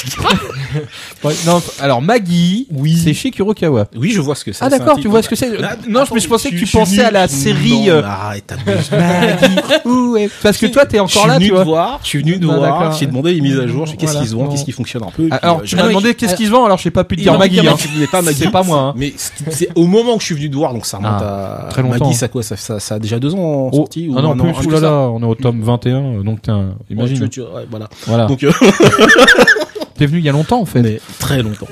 non, 1.45 1.61
alors 1.79 2.01
Maggie, 2.01 2.67
Oui. 2.71 2.99
c'est 3.03 3.13
chez 3.13 3.29
Kurokawa. 3.31 3.87
Oui, 3.95 4.09
je 4.11 4.21
vois 4.21 4.33
ce 4.35 4.43
que 4.43 4.51
c'est. 4.51 4.63
Ah 4.65 4.69
d'accord, 4.69 4.97
tu 4.99 5.07
vois 5.07 5.21
ce 5.21 5.29
que 5.29 5.35
c'est 5.35 5.49
Non, 5.87 5.99
attends, 6.01 6.15
mais 6.15 6.19
je 6.21 6.27
pensais 6.27 6.49
que 6.49 6.55
tu 6.55 6.65
pensais 6.65 7.03
à 7.03 7.11
la 7.11 7.27
série. 7.27 7.89
Euh, 7.89 8.01
arrête. 8.03 8.53
Maggie. 8.65 9.55
ouais. 9.85 10.29
Parce 10.41 10.57
que 10.57 10.65
toi, 10.65 10.85
t'es 10.85 10.97
Je 10.97 11.07
suis 11.07 11.17
encore 11.19 11.27
là, 11.27 11.35
venu 11.35 11.45
tu 11.45 11.49
te 11.51 11.55
vois. 11.55 11.63
voir, 11.63 11.99
je 12.03 12.07
suis 12.07 12.19
venu 12.19 12.39
te 12.39 12.45
Ah, 12.49 12.55
voir, 12.55 12.91
j'ai 12.93 13.05
demandé 13.05 13.33
les 13.33 13.41
mises 13.41 13.59
à 13.59 13.67
jour, 13.67 13.85
je 13.85 13.91
sais 13.91 13.97
qu'est-ce 13.97 14.11
Voilà. 14.13 14.25
qui 14.25 14.31
se 14.31 14.35
vend, 14.35 14.47
qu'est-ce 14.47 14.65
qui 14.65 14.71
fonctionne 14.71 15.03
un 15.03 15.11
peu. 15.11 15.27
puis, 15.27 15.37
Alors, 15.41 15.61
tu 15.61 15.75
m'as 15.75 15.83
Ah, 15.83 15.87
demandé 15.89 16.15
qu'est-ce 16.15 16.35
qui 16.35 16.45
se 16.45 16.51
vend, 16.51 16.65
alors 16.65 16.77
je 16.79 16.83
sais 16.83 16.91
pas 16.91 17.03
pu 17.03 17.15
te 17.17 17.21
dire 17.21 17.33
m'a 17.33 17.39
Maggie. 17.39 17.59
Hein. 17.67 17.75
Tu 17.77 17.87
voulais 17.89 18.07
pas 18.07 18.21
Maggie. 18.23 18.39
C'est 18.43 18.51
pas 18.51 18.63
moi. 18.63 18.79
hein. 18.79 18.93
Mais 18.97 19.13
c'est- 19.49 19.69
au 19.75 19.85
moment 19.85 20.15
que 20.15 20.21
je 20.21 20.25
suis 20.25 20.35
venu 20.35 20.49
te 20.49 20.55
voir, 20.55 20.73
donc 20.73 20.85
ça 20.85 20.97
remonte 20.97 21.11
Ah, 21.21 21.65
à 21.67 21.69
très 21.69 21.81
longtemps. 21.83 22.05
Maggie, 22.05 22.17
ça 22.17 22.27
quoi 22.27 22.41
ça 22.43 22.55
a 22.95 22.99
déjà 22.99 23.19
deux 23.19 23.33
ans 23.35 23.42
en 23.43 23.69
Oh, 23.71 23.75
sortie 23.75 24.07
ou 24.09 24.15
ah 24.17 24.21
non, 24.21 24.31
un 24.31 24.39
an, 24.39 24.53
plus, 24.53 24.67
oulala, 24.67 24.87
ça 24.87 24.93
on 25.09 25.21
est 25.21 25.25
au 25.25 25.35
tome 25.35 25.61
21, 25.61 25.97
euh, 26.19 26.23
donc 26.23 26.41
t'es 26.41 26.51
un- 26.51 26.75
imagine. 26.89 27.17
Ouais, 27.21 27.29
tu- 27.29 27.41
tu- 27.41 27.41
ouais, 27.41 27.65
voilà. 27.69 27.89
Voilà. 28.07 28.25
Donc, 28.27 28.43
euh, 28.43 28.51
T'es 29.97 30.07
venu 30.07 30.17
il 30.19 30.25
y 30.25 30.29
a 30.29 30.31
longtemps 30.31 30.59
en 30.61 30.65
fait. 30.65 30.81
mais 30.81 30.99
très 31.19 31.41
longtemps. 31.43 31.67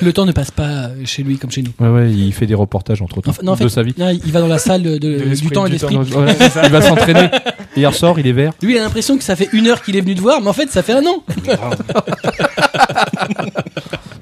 Le 0.00 0.12
temps 0.12 0.24
ne 0.26 0.32
passe 0.32 0.50
pas 0.50 0.88
chez 1.04 1.22
lui 1.22 1.38
comme 1.38 1.50
chez 1.50 1.62
nous. 1.62 1.70
Ouais, 1.80 1.88
ouais, 1.92 2.10
il 2.12 2.32
fait 2.32 2.46
des 2.46 2.54
reportages 2.56 3.02
entre 3.02 3.20
temps 3.20 3.30
Enfin, 3.30 3.42
non, 3.44 3.52
en 3.52 3.56
de 3.56 3.68
sa 3.68 3.82
vie. 3.84 3.94
non, 3.98 4.08
il 4.10 4.32
va 4.32 4.40
dans 4.40 4.48
la 4.48 4.58
salle 4.58 4.82
de- 4.82 4.98
de- 4.98 5.18
De 5.20 5.34
du 5.34 5.48
temps 5.50 5.66
et 5.66 5.76
temps. 5.76 5.88
Ouais, 5.88 6.36
il 6.64 6.70
va 6.70 6.80
s'entraîner. 6.82 7.28
Et 7.76 7.80
il 7.80 7.86
ressort, 7.86 8.18
il 8.20 8.26
est 8.26 8.32
vert. 8.32 8.52
Lui, 8.62 8.74
il 8.74 8.78
a 8.78 8.82
l'impression 8.82 9.16
que 9.16 9.24
ça 9.24 9.34
fait 9.34 9.48
une 9.52 9.66
heure 9.66 9.80
qu'il 9.82 9.96
est 9.96 10.00
venu 10.02 10.14
te 10.14 10.20
voir, 10.20 10.40
mais 10.42 10.48
en 10.48 10.52
fait, 10.52 10.70
ça 10.70 10.82
fait 10.82 10.92
un 10.92 11.04
an. 11.06 11.22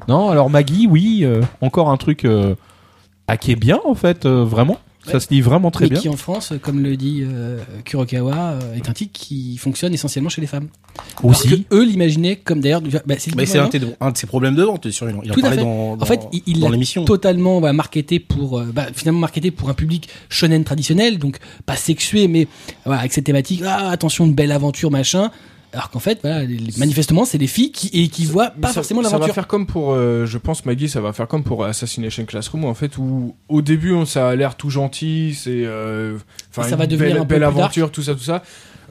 Non, 0.09 0.31
alors 0.31 0.51
Maggie, 0.51 0.87
oui, 0.91 1.21
euh, 1.23 1.41
encore 1.61 1.89
un 1.91 1.97
truc 1.97 2.25
euh, 2.25 2.55
ah, 3.29 3.37
qui 3.37 3.53
est 3.53 3.57
bien 3.57 3.79
en 3.85 3.95
fait, 3.95 4.27
euh, 4.27 4.45
vraiment. 4.45 4.79
Ça 5.07 5.15
Ouais. 5.15 5.21
se 5.21 5.31
lit 5.31 5.41
vraiment 5.41 5.71
très 5.71 5.87
mais 5.87 5.91
bien. 5.93 6.01
qui 6.01 6.09
en 6.11 6.17
France, 6.17 6.53
comme 6.61 6.83
le 6.83 6.95
dit 6.95 7.23
euh, 7.25 7.59
Kurokawa, 7.87 8.35
euh, 8.61 8.75
est 8.75 8.87
un 8.89 8.93
titre 8.93 9.13
qui 9.15 9.57
fonctionne 9.57 9.95
essentiellement 9.95 10.29
chez 10.29 10.43
les 10.43 10.47
femmes. 10.47 10.69
Alors 11.19 11.31
Aussi. 11.31 11.49
que 11.49 11.75
eux 11.75 11.85
l'imaginaient 11.85 12.37
comme 12.37 12.61
d'ailleurs. 12.61 12.83
Bah, 12.83 13.15
c'est 13.19 13.35
Mais 13.35 13.47
c'est 13.47 13.59
un, 13.59 13.69
de- 13.69 13.95
un 13.99 14.11
de 14.11 14.19
ses 14.19 14.27
problèmes 14.27 14.55
de 14.55 14.63
vente, 14.63 14.91
sur 14.91 15.09
Il 15.09 15.17
en 15.17 15.21
Tout 15.23 15.41
à 15.41 15.43
parlait 15.43 15.57
fait. 15.57 15.63
dans, 15.63 15.97
dans, 15.97 16.03
En 16.03 16.07
fait, 16.07 16.21
il- 16.47 16.61
l'a 16.61 16.69
l'émission. 16.69 17.07
totalement 17.07 17.63
bah, 17.63 17.73
marketé 17.73 18.19
pour 18.21 18.59
euh, 18.59 18.67
bah, 18.75 18.89
finalement 18.93 19.21
marketé 19.21 19.51
pour 19.51 19.71
un 19.71 19.75
public 19.75 20.09
shonen 20.29 20.65
traditionnel 20.65 21.17
donc 21.19 21.39
pas 21.65 21.77
sexué 21.77 22.29
mais 22.29 22.47
voilà, 22.85 23.01
avec 23.01 23.13
cette 23.15 23.25
thématique 23.25 23.63
ah 23.67 23.89
attention 23.91 24.27
une 24.27 24.35
belle 24.35 24.53
aventure 24.53 24.91
machin 24.91 25.31
alors 25.73 25.91
qu'en 25.91 25.99
fait 26.01 26.19
voilà, 26.23 26.43
les- 26.45 26.57
les- 26.57 26.73
manifestement 26.79 27.25
c'est 27.25 27.39
les 27.39 27.47
filles 27.47 27.71
qui 27.73 27.89
et 27.93 28.09
qui 28.09 28.25
voient 28.27 28.53
Mais 28.57 28.63
pas 28.63 28.69
ça- 28.69 28.75
forcément 28.75 29.03
Ça 29.03 29.09
va 29.09 29.13
l'aventure 29.15 29.35
faire 29.35 29.47
comme 29.47 29.67
pour, 29.67 29.93
euh, 29.93 30.27
je 30.27 30.39
pense 30.39 30.65
Maggie, 30.67 30.89
ça 30.89 31.01
va 31.01 31.13
faire 31.13 31.29
comme 31.29 31.45
pour 31.45 31.65
Assassination 31.65 32.25
Classroom 32.25 32.65
en 32.65 32.75
fait, 32.75 32.99
où 32.99 33.35
au 33.49 33.63
début 33.63 33.93
on, 33.93 34.05
ça 34.05 34.29
a 34.29 34.37
l'air 34.37 34.57
tout 34.57 34.71
gentil, 34.71 35.35
c'est, 35.35 35.65
euh, 35.65 36.17
enfin 36.51 36.63
Et 36.63 36.65
ça 36.65 36.71
une 36.73 36.77
va 36.79 36.87
devenir 36.87 37.13
belle, 37.15 37.17
un 37.23 37.25
peu 37.25 37.35
belle 37.35 37.39
plus 37.41 37.47
aventure, 37.61 37.91
tout 37.93 38.03
ça, 38.03 38.15
tout 38.15 38.21
ça. 38.21 38.43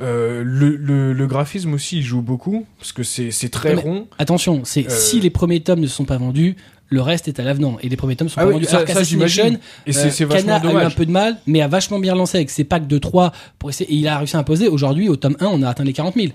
Euh, 0.02 0.44
le, 0.46 0.78
le, 0.78 1.12
le 1.12 1.28
graphisme 1.28 1.74
aussi, 1.74 1.98
il 1.98 2.04
joue 2.04 2.22
beaucoup 2.22 2.66
parce 2.78 2.94
que 2.94 3.04
c'est 3.04 3.32
c'est 3.32 3.50
très 3.50 3.76
mais- 3.76 3.82
rond. 3.82 4.08
attention 4.18 4.62
c'est 4.64 4.86
Euh. 4.88 4.90
si 4.90 5.20
les 5.20 5.30
premiers 5.30 5.60
tomes 5.60 5.82
ne 5.82 5.88
sont 5.88 6.06
pas 6.06 6.18
vendus 6.18 6.56
le 6.90 7.02
reste 7.02 7.28
est 7.28 7.40
à 7.40 7.44
l'avenant 7.44 7.78
et 7.82 7.90
les 7.90 7.96
premiers 7.96 8.16
tomes 8.16 8.30
sont 8.30 8.36
Ah 8.40 8.44
pas 8.44 8.48
oui, 8.48 8.54
vendus 8.54 8.66
ça- 8.66 8.78
alors 8.78 8.88
qu'Assassination 8.88 9.46
euh, 9.88 9.92
Kana 10.30 10.60
vachement 10.60 10.78
a 10.80 10.84
eu 10.84 10.86
un 10.86 10.90
peu 10.90 11.06
de 11.06 11.12
mal 11.12 11.38
mais 11.48 11.62
a 11.62 11.68
vachement 11.68 12.00
bien 12.00 12.16
lancé 12.16 12.38
avec 12.38 12.50
ses 12.50 12.64
packs 12.64 12.88
de 12.88 12.98
3 12.98 13.32
pour 13.60 13.70
essayer 13.70 13.92
et 13.92 13.96
il 13.96 14.08
a 14.08 14.18
réussi 14.18 14.36
à 14.36 14.40
imposer 14.40 14.68
aujourd'hui 14.68 15.08
au 15.10 15.16
tome 15.16 15.36
1 15.40 15.46
on 15.48 15.62
a 15.62 15.70
atteint 15.70 15.84
les 15.84 15.94
40 15.94 16.16
000 16.16 16.28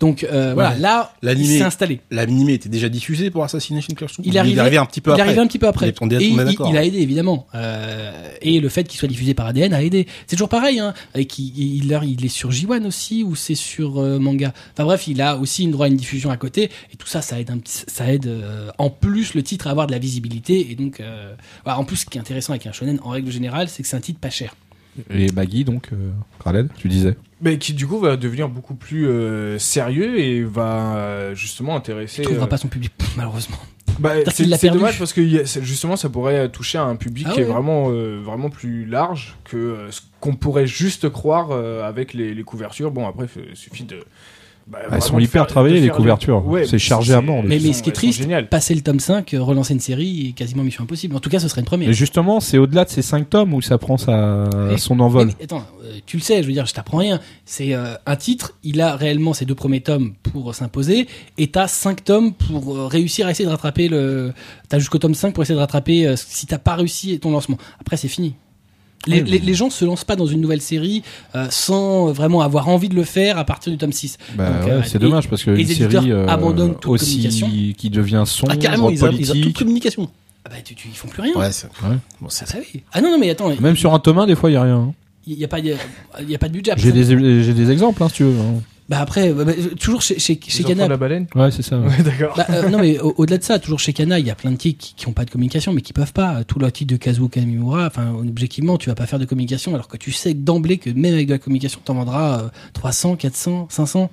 donc 0.00 0.24
euh, 0.24 0.52
voilà 0.54 0.74
là 0.78 1.12
il 1.22 1.26
L'animé- 1.26 1.58
s'est 1.58 1.64
installé 1.64 2.00
L'animé 2.10 2.54
était 2.54 2.68
déjà 2.68 2.88
diffusé 2.88 3.30
pour 3.30 3.44
Assassination 3.44 3.94
Classroom. 3.94 4.26
Il 4.26 4.36
est 4.36 4.38
arrivé- 4.38 4.76
un 4.76 4.86
petit 4.86 5.00
peu 5.00 5.10
il 5.10 5.12
est 5.12 5.14
après. 5.14 5.22
arrivé 5.28 5.40
un 5.40 5.46
petit 5.46 5.58
peu 5.58 5.66
après. 5.68 5.86
Il 5.88 6.12
et 6.14 6.26
il, 6.26 6.56
il 6.70 6.76
a 6.76 6.84
aidé 6.84 6.98
évidemment. 6.98 7.46
Euh, 7.54 8.12
et 8.42 8.60
le 8.60 8.68
fait 8.68 8.84
qu'il 8.84 8.98
soit 8.98 9.08
diffusé 9.08 9.34
par 9.34 9.46
ADN 9.46 9.72
a 9.74 9.82
aidé. 9.82 10.06
C'est 10.26 10.36
toujours 10.36 10.48
pareil. 10.48 10.78
Hein, 10.80 10.94
et 11.14 11.22
il, 11.38 11.58
il- 11.84 12.04
il 12.18 12.24
est 12.24 12.28
sur 12.28 12.50
J1 12.50 12.84
aussi 12.86 13.22
ou 13.24 13.34
c'est 13.36 13.54
sur 13.54 13.98
euh, 14.00 14.18
manga. 14.18 14.52
Enfin 14.74 14.84
bref, 14.84 15.06
il 15.08 15.20
a 15.22 15.36
aussi 15.36 15.64
une 15.64 15.70
droit 15.70 15.86
à 15.86 15.88
une 15.88 15.96
diffusion 15.96 16.30
à 16.30 16.36
côté. 16.36 16.70
Et 16.92 16.96
tout 16.96 17.06
ça, 17.06 17.22
ça 17.22 17.40
aide 17.40 17.50
un 17.50 17.58
petit, 17.58 17.84
ça 17.86 18.12
aide 18.12 18.26
euh, 18.26 18.70
en 18.78 18.90
plus 18.90 19.34
le 19.34 19.42
titre 19.42 19.66
à 19.66 19.70
avoir 19.70 19.86
de 19.86 19.92
la 19.94 20.00
visibilité. 20.00 20.70
Et 20.70 20.74
donc, 20.74 21.00
euh, 21.00 21.34
voilà, 21.64 21.78
en 21.78 21.84
plus, 21.84 21.96
ce 21.96 22.06
qui 22.06 22.18
est 22.18 22.20
intéressant 22.20 22.52
avec 22.52 22.66
un 22.66 22.72
shonen 22.72 22.98
en 23.02 23.10
règle 23.10 23.30
générale, 23.30 23.68
c'est 23.68 23.82
que 23.82 23.88
c'est 23.88 23.96
un 23.96 24.00
titre 24.00 24.20
pas 24.20 24.30
cher. 24.30 24.54
Et 25.10 25.26
Maggie, 25.32 25.64
donc, 25.64 25.88
euh, 25.92 26.10
Khaled, 26.42 26.68
tu 26.76 26.88
disais. 26.88 27.16
Mais 27.40 27.58
qui 27.58 27.72
du 27.74 27.86
coup 27.86 27.98
va 27.98 28.16
devenir 28.16 28.48
beaucoup 28.48 28.74
plus 28.74 29.08
euh, 29.08 29.58
sérieux 29.58 30.20
et 30.20 30.44
va 30.44 30.96
euh, 30.96 31.34
justement 31.34 31.74
intéresser. 31.76 32.22
Il 32.22 32.26
trouvera 32.26 32.44
euh, 32.46 32.48
pas 32.48 32.56
son 32.58 32.68
public 32.68 32.92
malheureusement. 33.16 33.58
Bah, 33.98 34.10
c'est 34.32 34.44
l'a 34.44 34.56
c'est 34.56 34.66
perdu. 34.68 34.78
dommage 34.78 34.98
parce 34.98 35.12
que 35.12 35.44
justement 35.44 35.96
ça 35.96 36.08
pourrait 36.08 36.48
toucher 36.48 36.78
à 36.78 36.84
un 36.84 36.96
public 36.96 37.26
Ah 37.30 37.32
qui 37.32 37.40
est 37.40 37.44
vraiment 37.44 37.90
euh, 37.90 38.20
vraiment 38.24 38.50
plus 38.50 38.86
large 38.86 39.36
que 39.44 39.56
euh, 39.56 39.90
ce 39.90 40.00
qu'on 40.20 40.34
pourrait 40.34 40.66
juste 40.66 41.08
croire 41.10 41.48
euh, 41.50 41.86
avec 41.86 42.12
les, 42.14 42.34
les 42.34 42.42
couvertures. 42.42 42.90
Bon 42.90 43.06
après 43.06 43.26
il 43.50 43.56
suffit 43.56 43.84
de. 43.84 43.98
Bah, 44.66 44.78
Elles 44.82 44.88
vraiment 44.88 45.00
sont 45.04 45.16
de 45.16 45.22
hyper 45.22 45.42
faire- 45.42 45.46
travaillées, 45.46 45.80
les 45.80 45.88
couvertures. 45.90 46.46
Ouais, 46.46 46.66
C'est 46.66 46.78
chargé 46.78 47.12
à 47.14 47.20
mort, 47.20 47.42
Mais, 47.42 47.58
mais 47.58 47.58
sont- 47.58 47.72
ce 47.74 47.82
qui 47.82 47.90
est 47.90 47.92
sont 47.94 48.12
triste, 48.24 48.48
passer 48.50 48.74
le 48.74 48.80
tome 48.80 48.98
5, 49.00 49.34
euh, 49.34 49.42
relancer 49.42 49.74
une 49.74 49.80
série 49.80 50.28
est 50.28 50.32
quasiment 50.32 50.62
mission 50.62 50.84
impossible. 50.84 51.14
En 51.14 51.20
tout 51.20 51.28
cas, 51.30 51.38
ce 51.38 51.48
serait 51.48 51.60
une 51.60 51.66
première. 51.66 51.88
Et 51.90 51.92
justement, 51.92 52.40
c'est 52.40 52.56
au-delà 52.58 52.84
de 52.84 52.90
ces 52.90 53.02
cinq 53.02 53.28
tomes 53.28 53.52
où 53.54 53.60
ça 53.60 53.76
prend 53.78 53.96
sa, 53.98 54.48
Et- 54.72 54.78
son 54.78 55.00
envol. 55.00 55.26
mais 55.38 55.44
attends, 55.44 55.64
euh, 55.84 55.92
tu 56.06 56.16
le 56.16 56.22
sais, 56.22 56.42
je 56.42 56.46
veux 56.46 56.52
dire, 56.54 56.66
je 56.66 56.72
t'apprends 56.74 56.98
rien. 56.98 57.20
C'est 57.44 57.74
euh, 57.74 57.94
un 58.06 58.16
titre, 58.16 58.54
il 58.62 58.80
a 58.80 58.96
réellement 58.96 59.34
ses 59.34 59.44
deux 59.44 59.54
premiers 59.54 59.80
tomes 59.82 60.14
pour 60.22 60.54
s'imposer, 60.54 61.06
et 61.36 61.48
t'as 61.48 61.68
cinq 61.68 62.02
tomes 62.04 62.32
pour 62.32 62.74
euh, 62.76 62.86
réussir 62.86 63.26
à 63.26 63.30
essayer 63.30 63.44
de 63.44 63.50
rattraper 63.50 63.88
le. 63.88 64.32
T'as 64.68 64.78
jusqu'au 64.78 64.98
tome 64.98 65.14
5 65.14 65.34
pour 65.34 65.42
essayer 65.42 65.54
de 65.54 65.60
rattraper 65.60 66.06
euh, 66.06 66.14
si 66.16 66.46
t'as 66.46 66.58
pas 66.58 66.74
réussi 66.74 67.18
ton 67.20 67.30
lancement. 67.30 67.58
Après, 67.80 67.96
c'est 67.96 68.08
fini. 68.08 68.34
Les, 69.06 69.22
Oui, 69.22 69.30
les, 69.30 69.38
les 69.38 69.54
gens 69.54 69.70
se 69.70 69.84
lancent 69.84 70.04
pas 70.04 70.16
dans 70.16 70.26
une 70.26 70.40
nouvelle 70.40 70.60
série 70.60 71.02
euh, 71.34 71.46
sans 71.50 72.12
vraiment 72.12 72.40
avoir 72.40 72.68
envie 72.68 72.88
de 72.88 72.94
le 72.94 73.04
faire 73.04 73.38
à 73.38 73.44
partir 73.44 73.70
du 73.72 73.78
tome 73.78 73.92
6. 73.92 74.16
Bah 74.34 74.50
ouais, 74.64 74.70
euh, 74.70 74.82
c'est 74.84 74.98
dommage 74.98 75.28
parce 75.28 75.44
que 75.44 75.50
les 75.50 75.62
une 75.62 75.70
éditeurs 75.70 75.90
série 76.02 76.12
euh, 76.12 76.26
abandonnent 76.26 76.74
toute 76.76 76.92
aussi 76.92 77.16
communication. 77.16 77.48
qui 77.76 77.90
devient 77.90 78.22
sombre, 78.26 78.52
Ah, 78.54 78.56
carrément, 78.56 78.90
ils 78.90 79.04
ont 79.04 79.08
ils 79.10 79.12
ont 79.12 79.16
toute 79.18 79.26
politique. 79.42 79.56
communication. 79.58 80.10
Ah 80.46 80.50
bah, 80.50 80.56
tu, 80.64 80.74
tu- 80.74 80.88
ils 80.88 80.94
font 80.96 81.08
plus 81.08 81.22
rien. 81.22 81.34
Ouais, 81.36 81.50
c'est, 81.52 81.66
Ouais. 81.82 81.96
bon, 82.20 82.28
c'est 82.28 82.44
Ah, 82.48 82.52
ça 82.52 82.58
oui. 82.58 82.82
Ah 82.92 83.00
non, 83.00 83.10
non, 83.12 83.18
mais 83.18 83.30
attends, 83.30 83.50
Même 83.60 83.76
sur 83.76 83.94
un 83.94 83.98
tome 83.98 84.18
1, 84.18 84.26
des 84.26 84.34
fois, 84.34 84.50
il 84.50 84.54
y 84.54 84.56
a 84.56 84.62
rien. 84.62 84.76
hein. 84.76 84.92
il 85.26 85.38
y, 85.38 85.44
a 85.44 85.48
pas, 85.48 85.58
il 85.58 85.66
y 85.66 85.72
a, 85.72 85.76
a 86.34 86.38
pas 86.38 86.48
de 86.48 86.52
budget. 86.52 86.72
Après, 86.72 86.82
J'ai 86.84 86.90
ça- 87.04 87.14
des, 87.14 87.42
j'ai 87.42 87.54
des 87.54 87.70
exemples, 87.70 88.02
hein, 88.02 88.08
si 88.08 88.16
tu 88.16 88.24
veux. 88.24 88.38
hein. 88.38 88.60
Bah 88.88 88.98
après, 89.00 89.32
bah, 89.32 89.44
bah, 89.44 89.52
toujours 89.80 90.02
chez, 90.02 90.18
chez, 90.18 90.38
chez 90.46 90.62
de 90.62 90.74
la 90.74 90.96
baleine. 90.98 91.26
Ouais, 91.34 91.50
c'est 91.50 91.62
ça. 91.62 91.78
Ouais 91.78 92.02
d'accord. 92.02 92.34
Bah, 92.36 92.44
euh, 92.50 92.68
non 92.68 92.78
mais 92.78 92.98
au- 92.98 93.14
au-delà 93.16 93.38
de 93.38 93.42
ça, 93.42 93.58
toujours 93.58 93.80
chez 93.80 93.94
Kana, 93.94 94.18
il 94.18 94.26
y 94.26 94.30
a 94.30 94.34
plein 94.34 94.50
de 94.50 94.56
titres 94.56 94.78
qui, 94.78 94.94
qui 94.94 95.08
ont 95.08 95.12
pas 95.12 95.24
de 95.24 95.30
communication, 95.30 95.72
mais 95.72 95.80
qui 95.80 95.94
peuvent 95.94 96.12
pas. 96.12 96.44
Tout 96.44 96.58
le 96.58 96.70
titre 96.70 96.92
de 96.92 96.98
Kazuo 96.98 97.28
Kamimura, 97.28 97.86
enfin 97.86 98.12
objectivement, 98.12 98.76
tu 98.76 98.90
vas 98.90 98.94
pas 98.94 99.06
faire 99.06 99.18
de 99.18 99.24
communication, 99.24 99.72
alors 99.74 99.88
que 99.88 99.96
tu 99.96 100.12
sais 100.12 100.34
d'emblée 100.34 100.76
que 100.76 100.90
même 100.90 101.14
avec 101.14 101.28
de 101.28 101.32
la 101.32 101.38
communication, 101.38 101.80
t'en 101.82 101.94
vendras 101.94 102.40
euh, 102.42 102.48
300, 102.74 103.16
400, 103.16 103.68
500. 103.70 104.10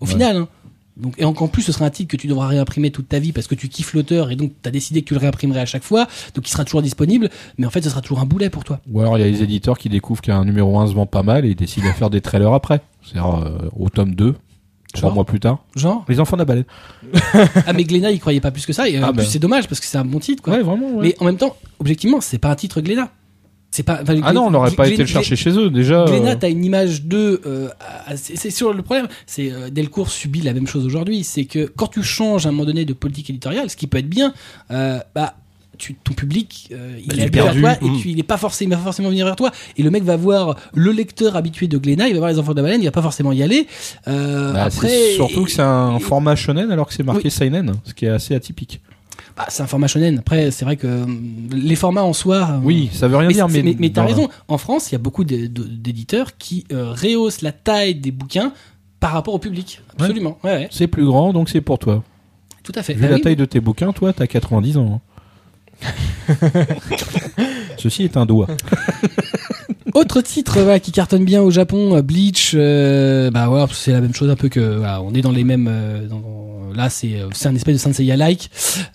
Au 0.00 0.04
Ouais. 0.06 0.10
final. 0.12 0.36
Hein. 0.36 0.48
Donc, 0.96 1.14
et 1.18 1.24
encore 1.24 1.50
plus, 1.50 1.62
ce 1.62 1.72
sera 1.72 1.86
un 1.86 1.90
titre 1.90 2.10
que 2.10 2.16
tu 2.16 2.28
devras 2.28 2.46
réimprimer 2.46 2.90
toute 2.92 3.08
ta 3.08 3.18
vie 3.18 3.32
parce 3.32 3.48
que 3.48 3.56
tu 3.56 3.68
kiffes 3.68 3.94
l'auteur 3.94 4.30
et 4.30 4.36
donc 4.36 4.52
tu 4.62 4.68
as 4.68 4.70
décidé 4.70 5.02
que 5.02 5.08
tu 5.08 5.14
le 5.14 5.20
réimprimerais 5.20 5.60
à 5.60 5.66
chaque 5.66 5.82
fois, 5.82 6.06
donc 6.34 6.46
il 6.46 6.50
sera 6.52 6.64
toujours 6.64 6.82
disponible, 6.82 7.30
mais 7.58 7.66
en 7.66 7.70
fait, 7.70 7.82
ce 7.82 7.90
sera 7.90 8.00
toujours 8.00 8.20
un 8.20 8.26
boulet 8.26 8.48
pour 8.48 8.62
toi. 8.62 8.80
Ou 8.92 9.00
alors 9.00 9.18
il 9.18 9.22
y 9.22 9.24
a 9.24 9.26
les 9.28 9.42
éditeurs 9.42 9.76
qui 9.76 9.88
découvrent 9.88 10.22
qu'un 10.22 10.44
numéro 10.44 10.78
1 10.78 10.86
se 10.86 10.92
vend 10.94 11.06
pas 11.06 11.24
mal 11.24 11.44
et 11.44 11.48
ils 11.50 11.56
décident 11.56 11.88
de 11.88 11.92
faire 11.92 12.10
des 12.10 12.20
trailers 12.20 12.52
après. 12.52 12.80
C'est-à-dire 13.02 13.34
euh, 13.42 13.68
au 13.76 13.88
tome 13.88 14.14
2, 14.14 14.36
trois 14.94 15.12
mois 15.12 15.24
plus 15.24 15.40
tard. 15.40 15.64
Genre 15.74 16.04
Les 16.08 16.20
enfants 16.20 16.36
de 16.36 16.42
la 16.42 16.44
baleine. 16.44 16.64
Ah, 17.66 17.72
mais 17.72 17.82
Glénat, 17.82 18.12
il 18.12 18.20
croyait 18.20 18.40
pas 18.40 18.52
plus 18.52 18.64
que 18.64 18.72
ça, 18.72 18.88
et 18.88 18.96
euh, 18.96 19.00
Ah 19.02 19.08
en 19.08 19.12
bah. 19.12 19.22
plus, 19.22 19.26
c'est 19.30 19.40
dommage 19.40 19.66
parce 19.66 19.80
que 19.80 19.86
c'est 19.86 19.98
un 19.98 20.04
bon 20.04 20.20
titre, 20.20 20.42
quoi. 20.44 20.52
Ouais, 20.54 20.62
vraiment. 20.62 20.90
ouais. 20.92 21.08
Mais 21.08 21.16
en 21.18 21.24
même 21.24 21.36
temps, 21.38 21.56
objectivement, 21.80 22.20
c'est 22.20 22.38
pas 22.38 22.50
un 22.50 22.54
titre 22.56 22.80
Glénat. 22.80 23.10
C'est 23.76 23.82
pas. 23.82 23.98
enfin, 24.02 24.14
Ah 24.22 24.32
non, 24.32 24.42
on 24.46 24.50
n'aurait 24.52 24.70
pas 24.70 24.86
été 24.86 24.98
le 24.98 25.06
chercher 25.06 25.34
chez 25.34 25.50
eux 25.58 25.68
déjà. 25.68 26.04
Glénat, 26.04 26.30
euh, 26.32 26.36
t'as 26.38 26.48
une 26.48 26.64
image 26.64 27.02
de. 27.06 27.40
euh, 27.44 27.68
c'est 28.14 28.50
sur 28.50 28.72
le 28.72 28.82
problème. 28.82 29.08
C'est 29.26 29.50
euh, 29.50 29.68
Delcourt 29.68 30.10
subit 30.10 30.42
la 30.42 30.52
même 30.52 30.68
chose 30.68 30.86
aujourd'hui. 30.86 31.24
C'est 31.24 31.44
que 31.44 31.64
quand 31.74 31.88
tu 31.88 32.04
changes 32.04 32.46
à 32.46 32.50
un 32.50 32.52
moment 32.52 32.66
donné 32.66 32.84
de 32.84 32.92
politique 32.92 33.30
éditoriale, 33.30 33.68
ce 33.68 33.74
qui 33.76 33.88
peut 33.88 33.98
être 33.98 34.08
bien, 34.08 34.32
euh, 34.70 35.00
bah. 35.14 35.34
Tu, 35.76 35.94
ton 35.96 36.14
public, 36.14 36.68
euh, 36.70 36.92
il 37.00 37.08
Bah, 37.08 37.14
est 37.14 37.18
il 37.18 37.22
est 37.24 37.30
perdu. 37.30 37.60
toi 37.60 37.72
et 37.82 37.90
Mm. 37.90 37.98
tu, 38.00 38.08
il 38.10 38.20
est 38.20 38.22
pas 38.22 38.36
forcément, 38.36 38.68
il 38.68 38.70
va 38.70 38.76
pas 38.76 38.84
forcément 38.84 39.08
venir 39.08 39.26
vers 39.26 39.34
toi. 39.34 39.50
Et 39.76 39.82
le 39.82 39.90
mec 39.90 40.04
va 40.04 40.14
voir 40.16 40.54
le 40.72 40.92
lecteur 40.92 41.34
habitué 41.34 41.66
de 41.66 41.76
Glénat, 41.78 42.06
il 42.06 42.12
va 42.12 42.20
voir 42.20 42.30
les 42.30 42.38
enfants 42.38 42.52
de 42.52 42.58
la 42.58 42.62
baleine, 42.62 42.80
il 42.80 42.84
va 42.84 42.92
pas 42.92 43.02
forcément 43.02 43.32
y 43.32 43.42
aller. 43.42 43.66
Euh, 44.06 44.52
bah, 44.52 44.66
après, 44.66 45.14
surtout 45.16 45.42
que 45.46 45.50
c'est 45.50 45.62
un 45.62 45.96
et- 45.96 46.00
format 46.00 46.36
shonen 46.36 46.70
alors 46.70 46.86
que 46.86 46.94
c'est 46.94 47.02
marqué 47.02 47.22
Oui. 47.24 47.30
seinen, 47.32 47.72
ce 47.82 47.92
qui 47.92 48.04
est 48.04 48.08
assez 48.10 48.36
atypique. 48.36 48.82
Bah, 49.36 49.46
c'est 49.48 49.62
un 49.62 49.66
format 49.66 49.86
shonen. 49.88 50.18
Après, 50.18 50.50
c'est 50.50 50.64
vrai 50.64 50.76
que 50.76 50.86
euh, 50.86 51.06
les 51.52 51.76
formats 51.76 52.04
en 52.04 52.12
soi. 52.12 52.48
euh, 52.52 52.58
Oui, 52.62 52.88
ça 52.92 53.08
veut 53.08 53.16
rien 53.16 53.28
mais 53.28 53.34
dire, 53.34 53.48
mais 53.48 53.62
mais, 53.62 53.76
mais 53.78 53.90
t'as 53.90 54.04
raison. 54.04 54.28
En 54.48 54.58
France, 54.58 54.90
il 54.90 54.94
y 54.94 54.96
a 54.96 54.98
beaucoup 54.98 55.24
d'éditeurs 55.24 56.36
qui 56.38 56.64
euh, 56.72 56.90
rehaussent 56.92 57.42
la 57.42 57.52
taille 57.52 57.94
des 57.96 58.10
bouquins 58.12 58.52
par 59.00 59.12
rapport 59.12 59.34
au 59.34 59.38
public. 59.38 59.82
Absolument. 59.98 60.38
Ouais, 60.44 60.50
ouais. 60.52 60.68
C'est 60.70 60.86
plus 60.86 61.04
grand, 61.04 61.32
donc 61.32 61.48
c'est 61.48 61.60
pour 61.60 61.78
toi. 61.78 62.02
Tout 62.62 62.72
à 62.76 62.82
fait. 62.82 62.94
Vu 62.94 63.02
Bah 63.02 63.08
la 63.08 63.16
oui. 63.16 63.20
taille 63.20 63.36
de 63.36 63.44
tes 63.44 63.60
bouquins, 63.60 63.92
toi, 63.92 64.12
t'as 64.12 64.26
90 64.26 64.78
ans. 64.78 65.00
hein. 65.82 65.84
Ceci 67.76 68.04
est 68.04 68.16
un 68.16 68.26
doigt. 68.26 68.46
Autre 69.94 70.20
titre 70.22 70.60
voilà, 70.60 70.80
qui 70.80 70.90
cartonne 70.92 71.24
bien 71.24 71.42
au 71.42 71.50
Japon, 71.50 72.00
Bleach. 72.00 72.52
euh, 72.54 73.30
bah 73.30 73.48
ouais, 73.48 73.64
c'est 73.72 73.92
la 73.92 74.00
même 74.00 74.14
chose 74.14 74.30
un 74.30 74.36
peu 74.36 74.48
que. 74.48 74.78
voilà, 74.78 75.02
on 75.02 75.12
est 75.14 75.20
dans 75.20 75.30
les 75.32 75.44
mêmes. 75.44 75.68
euh, 75.70 76.06
dans- 76.08 76.22
là, 76.74 76.90
c'est 76.90 77.14
euh, 77.20 77.28
c'est 77.32 77.48
un 77.48 77.54
espèce 77.54 77.74
de 77.74 77.80
Senseiya 77.80 78.16
like. 78.16 78.50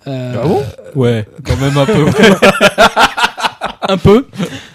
Euh, 0.07 0.35
Ah 0.43 0.47
bon? 0.47 0.63
Ouais, 0.95 1.25
quand 1.43 1.57
même 1.57 1.77
un 1.77 1.85
peu. 1.85 2.05
Un 3.87 3.97
peu. 3.97 4.27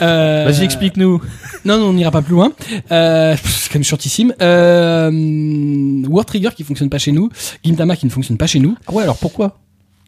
Euh, 0.02 0.44
Vas-y, 0.50 0.64
explique-nous. 0.64 1.22
Non, 1.64 1.78
non, 1.78 1.86
on 1.90 1.92
n'ira 1.92 2.10
pas 2.10 2.20
plus 2.22 2.32
loin. 2.34 2.50
Euh, 2.90 3.36
c'est 3.44 3.68
quand 3.70 3.76
même 3.78 3.84
shortissime. 3.84 4.34
Euh, 4.42 6.02
War 6.08 6.24
Trigger 6.24 6.48
qui 6.56 6.64
fonctionne 6.64 6.90
pas 6.90 6.98
chez 6.98 7.12
nous. 7.12 7.28
Gintama 7.64 7.94
qui 7.94 8.06
ne 8.06 8.10
fonctionne 8.10 8.38
pas 8.38 8.48
chez 8.48 8.58
nous. 8.58 8.76
Ah 8.88 8.92
ouais, 8.92 9.04
alors 9.04 9.18
pourquoi? 9.18 9.58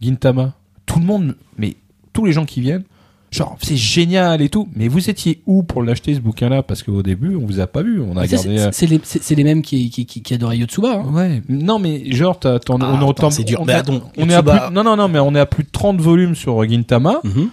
Gintama 0.03 0.55
Tout 0.87 0.99
le 0.99 1.05
monde, 1.05 1.37
mais 1.57 1.77
tous 2.13 2.25
les 2.25 2.33
gens 2.33 2.45
qui 2.47 2.61
viennent, 2.61 2.83
genre 3.31 3.57
c'est 3.61 3.77
génial 3.77 4.41
et 4.43 4.49
tout, 4.49 4.69
mais 4.75 4.89
vous 4.89 5.11
étiez 5.11 5.43
où 5.47 5.63
pour 5.63 5.83
l'acheter 5.83 6.15
ce 6.15 6.21
bouquin-là? 6.21 6.63
Parce 6.63 6.83
qu'au 6.83 7.03
début, 7.03 7.35
on 7.37 7.45
vous 7.47 7.61
a 7.61 7.67
pas 7.67 7.83
vu, 7.83 8.01
on 8.01 8.17
a 8.17 8.27
C'est- 8.27 8.37
gardé. 8.37 8.59
C'est 8.59 8.73
c'est 8.73 8.87
les, 8.87 9.01
c'est- 9.03 9.23
c'est 9.23 9.35
les 9.35 9.45
mêmes 9.45 9.63
qui, 9.63 9.91
qui, 9.91 10.07
qui, 10.07 10.23
qui 10.23 10.35
adoraient 10.35 10.59
Yotsuba. 10.59 11.01
Hein. 11.05 11.13
Ouais, 11.13 11.43
non 11.49 11.79
mais 11.79 12.11
genre 12.13 12.39
t'as, 12.39 12.59
t'en- 12.59 12.79
Ah, 12.81 12.93
on 12.95 13.01
est 13.01 13.05
au 13.05 13.11
attends, 13.11 13.29
tome- 13.29 13.31
c'est 13.33 13.45
dur. 13.45 13.61
On, 13.61 13.65
Mais 13.65 13.73
a- 13.75 13.79
attends, 13.79 14.01
on 14.17 14.29
est 14.29 14.35
à 14.35 14.43
plus, 14.43 14.75
non 14.75 14.85
non 14.85 14.97
non 14.97 15.09
mais 15.09 15.19
on 15.19 15.35
est 15.35 15.41
à 15.41 15.47
plus 15.47 15.65
de 15.65 15.71
30 15.71 16.01
volumes 16.01 16.35
sur 16.35 16.63
Gintama. 16.69 17.21
Mhm. 17.25 17.49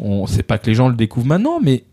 On 0.00 0.26
sait 0.26 0.42
pas 0.42 0.58
que 0.58 0.66
les 0.66 0.74
gens 0.74 0.88
le 0.88 0.94
découvrent 0.94 1.26
maintenant, 1.26 1.58
mais 1.62 1.84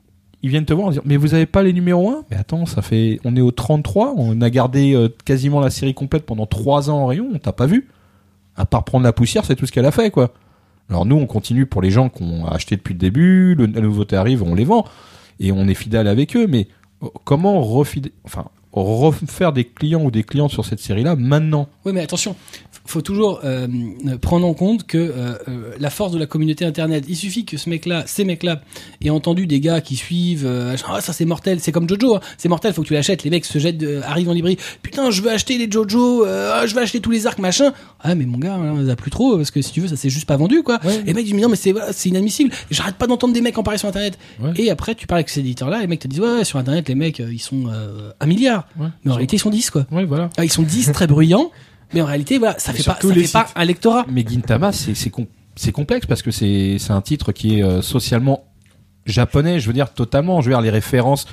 ils 0.43 0.49
viennent 0.49 0.65
te 0.65 0.73
voir 0.73 0.87
en 0.87 0.89
disant 0.91 1.01
mais 1.05 1.17
vous 1.17 1.33
avez 1.33 1.45
pas 1.47 1.63
les 1.63 1.73
numéros 1.73 2.09
1 2.11 2.23
Mais 2.31 2.37
attends, 2.37 2.65
ça 2.65 2.81
fait 2.81 3.19
on 3.25 3.35
est 3.35 3.41
au 3.41 3.51
33, 3.51 4.13
on 4.15 4.39
a 4.41 4.49
gardé 4.49 4.93
euh, 4.93 5.09
quasiment 5.25 5.59
la 5.59 5.69
série 5.71 5.93
complète 5.93 6.25
pendant 6.25 6.45
3 6.45 6.89
ans 6.89 6.99
en 6.99 7.05
rayon, 7.07 7.29
on 7.33 7.37
t'a 7.39 7.51
pas 7.51 7.65
vu 7.65 7.87
À 8.55 8.65
part 8.65 8.83
prendre 8.85 9.03
la 9.03 9.11
poussière, 9.13 9.43
c'est 9.43 9.55
tout 9.55 9.65
ce 9.65 9.71
qu'elle 9.71 9.85
a 9.85 9.91
fait 9.91 10.11
quoi. 10.11 10.31
Alors 10.89 11.05
nous 11.05 11.15
on 11.15 11.25
continue 11.25 11.65
pour 11.65 11.81
les 11.81 11.91
gens 11.91 12.09
qu'on 12.09 12.45
a 12.45 12.53
acheté 12.53 12.75
depuis 12.75 12.93
le 12.93 12.99
début, 12.99 13.55
le, 13.55 13.65
la 13.65 13.81
nouveauté 13.81 14.15
arrive, 14.15 14.43
on 14.43 14.55
les 14.55 14.65
vend 14.65 14.85
et 15.39 15.51
on 15.51 15.67
est 15.67 15.73
fidèle 15.73 16.07
avec 16.07 16.35
eux 16.35 16.47
mais 16.47 16.67
euh, 17.03 17.07
comment 17.23 17.59
enfin 18.23 18.45
refaire 18.71 19.53
des 19.53 19.63
clients 19.63 20.03
ou 20.03 20.11
des 20.11 20.23
clientes 20.23 20.51
sur 20.51 20.65
cette 20.65 20.79
série 20.79 21.03
là 21.03 21.15
maintenant? 21.15 21.69
Oui, 21.85 21.93
mais 21.93 22.01
attention, 22.01 22.35
faut 22.85 23.01
toujours 23.01 23.41
euh, 23.43 23.67
prendre 24.21 24.45
en 24.47 24.53
compte 24.53 24.85
que 24.85 24.97
euh, 24.97 25.35
euh, 25.47 25.71
la 25.79 25.89
force 25.89 26.11
de 26.11 26.19
la 26.19 26.25
communauté 26.25 26.65
internet. 26.65 27.05
Il 27.07 27.15
suffit 27.15 27.43
que 27.45 27.57
ce 27.57 27.69
mec-là, 27.69 28.03
ces 28.05 28.23
mecs-là, 28.23 28.61
aient 29.03 29.09
entendu 29.09 29.47
des 29.47 29.59
gars 29.59 29.81
qui 29.81 29.95
suivent. 29.95 30.45
euh, 30.45 30.75
ah, 30.87 31.01
ça 31.01 31.11
c'est 31.13 31.25
mortel, 31.25 31.59
c'est 31.59 31.71
comme 31.71 31.89
Jojo, 31.89 32.15
hein. 32.15 32.19
c'est 32.37 32.49
mortel, 32.49 32.73
faut 32.73 32.81
que 32.83 32.87
tu 32.87 32.93
l'achètes. 32.93 33.23
Les 33.23 33.29
mecs 33.29 33.45
se 33.45 33.57
jettent, 33.59 33.77
de- 33.77 34.01
arrivent 34.05 34.29
en 34.29 34.33
librairie. 34.33 34.57
Putain, 34.81 35.09
je 35.11 35.21
veux 35.21 35.31
acheter 35.31 35.57
les 35.57 35.69
Jojo, 35.71 36.25
ah, 36.25 36.65
je 36.67 36.75
veux 36.75 36.81
acheter 36.81 36.99
tous 36.99 37.11
les 37.11 37.27
arcs 37.27 37.39
machin. 37.39 37.73
Ah 38.01 38.13
mais 38.15 38.25
mon 38.25 38.37
gars, 38.37 38.55
on 38.57 38.79
les 38.81 38.89
a 38.89 38.95
plus 38.95 39.11
trop 39.11 39.35
parce 39.35 39.51
que 39.51 39.61
si 39.61 39.71
tu 39.71 39.81
veux, 39.81 39.87
ça 39.87 39.95
s'est 39.95 40.09
juste 40.09 40.27
pas 40.27 40.37
vendu 40.37 40.61
quoi. 40.63 40.79
Ouais. 40.83 40.95
Et 41.01 41.03
les 41.05 41.13
mecs 41.13 41.25
disent 41.25 41.33
mais 41.33 41.41
non 41.41 41.49
mais 41.49 41.55
c'est 41.55 41.71
voilà, 41.71 41.91
c'est 41.93 42.09
inadmissible. 42.09 42.51
J'arrête 42.69 42.95
pas 42.95 43.07
d'entendre 43.07 43.33
des 43.33 43.41
mecs 43.41 43.57
en 43.57 43.63
parler 43.63 43.77
sur 43.79 43.87
internet. 43.89 44.17
Ouais. 44.39 44.51
Et 44.57 44.69
après 44.69 44.93
tu 44.95 45.07
parles 45.07 45.19
avec 45.19 45.29
ces 45.29 45.39
éditeurs-là, 45.39 45.81
les 45.81 45.87
mecs 45.87 45.99
te 46.01 46.07
disent 46.07 46.19
ouais 46.19 46.43
sur 46.43 46.59
internet 46.59 46.87
les 46.87 46.95
mecs 46.95 47.19
ils 47.19 47.39
sont 47.39 47.63
un 48.19 48.25
milliard. 48.25 48.67
Mais 49.03 49.11
en 49.11 49.15
réalité 49.15 49.37
ils 49.37 49.39
sont 49.39 49.49
10 49.49 49.69
quoi. 49.71 49.85
Voilà. 49.89 50.29
Ah, 50.37 50.43
ils 50.45 50.51
sont 50.51 50.61
10 50.63 50.91
très 50.91 51.07
bruyants, 51.07 51.49
mais 51.95 52.01
en 52.01 52.05
réalité, 52.05 52.37
voilà, 52.37 52.59
ça 52.59 52.71
Mais 52.73 52.77
fait 52.79 52.83
pas, 52.83 52.97
tous 52.99 53.09
ça 53.09 53.15
les 53.15 53.23
fait 53.25 53.31
pas 53.33 53.47
un 53.55 53.65
lectorat. 53.65 54.05
Mais 54.07 54.23
Gintama, 54.27 54.71
c'est 54.71 54.93
c'est 54.93 55.09
com- 55.09 55.25
c'est 55.55 55.71
complexe 55.71 56.05
parce 56.05 56.21
que 56.21 56.29
c'est 56.29 56.77
c'est 56.77 56.91
un 56.91 57.01
titre 57.01 57.31
qui 57.31 57.57
est 57.59 57.63
euh, 57.63 57.81
socialement 57.81 58.43
japonais, 59.05 59.59
je 59.59 59.67
veux 59.67 59.73
dire 59.73 59.93
totalement. 59.93 60.41
Je 60.41 60.47
veux 60.49 60.53
dire 60.55 60.61
les 60.61 60.69
références 60.69 61.25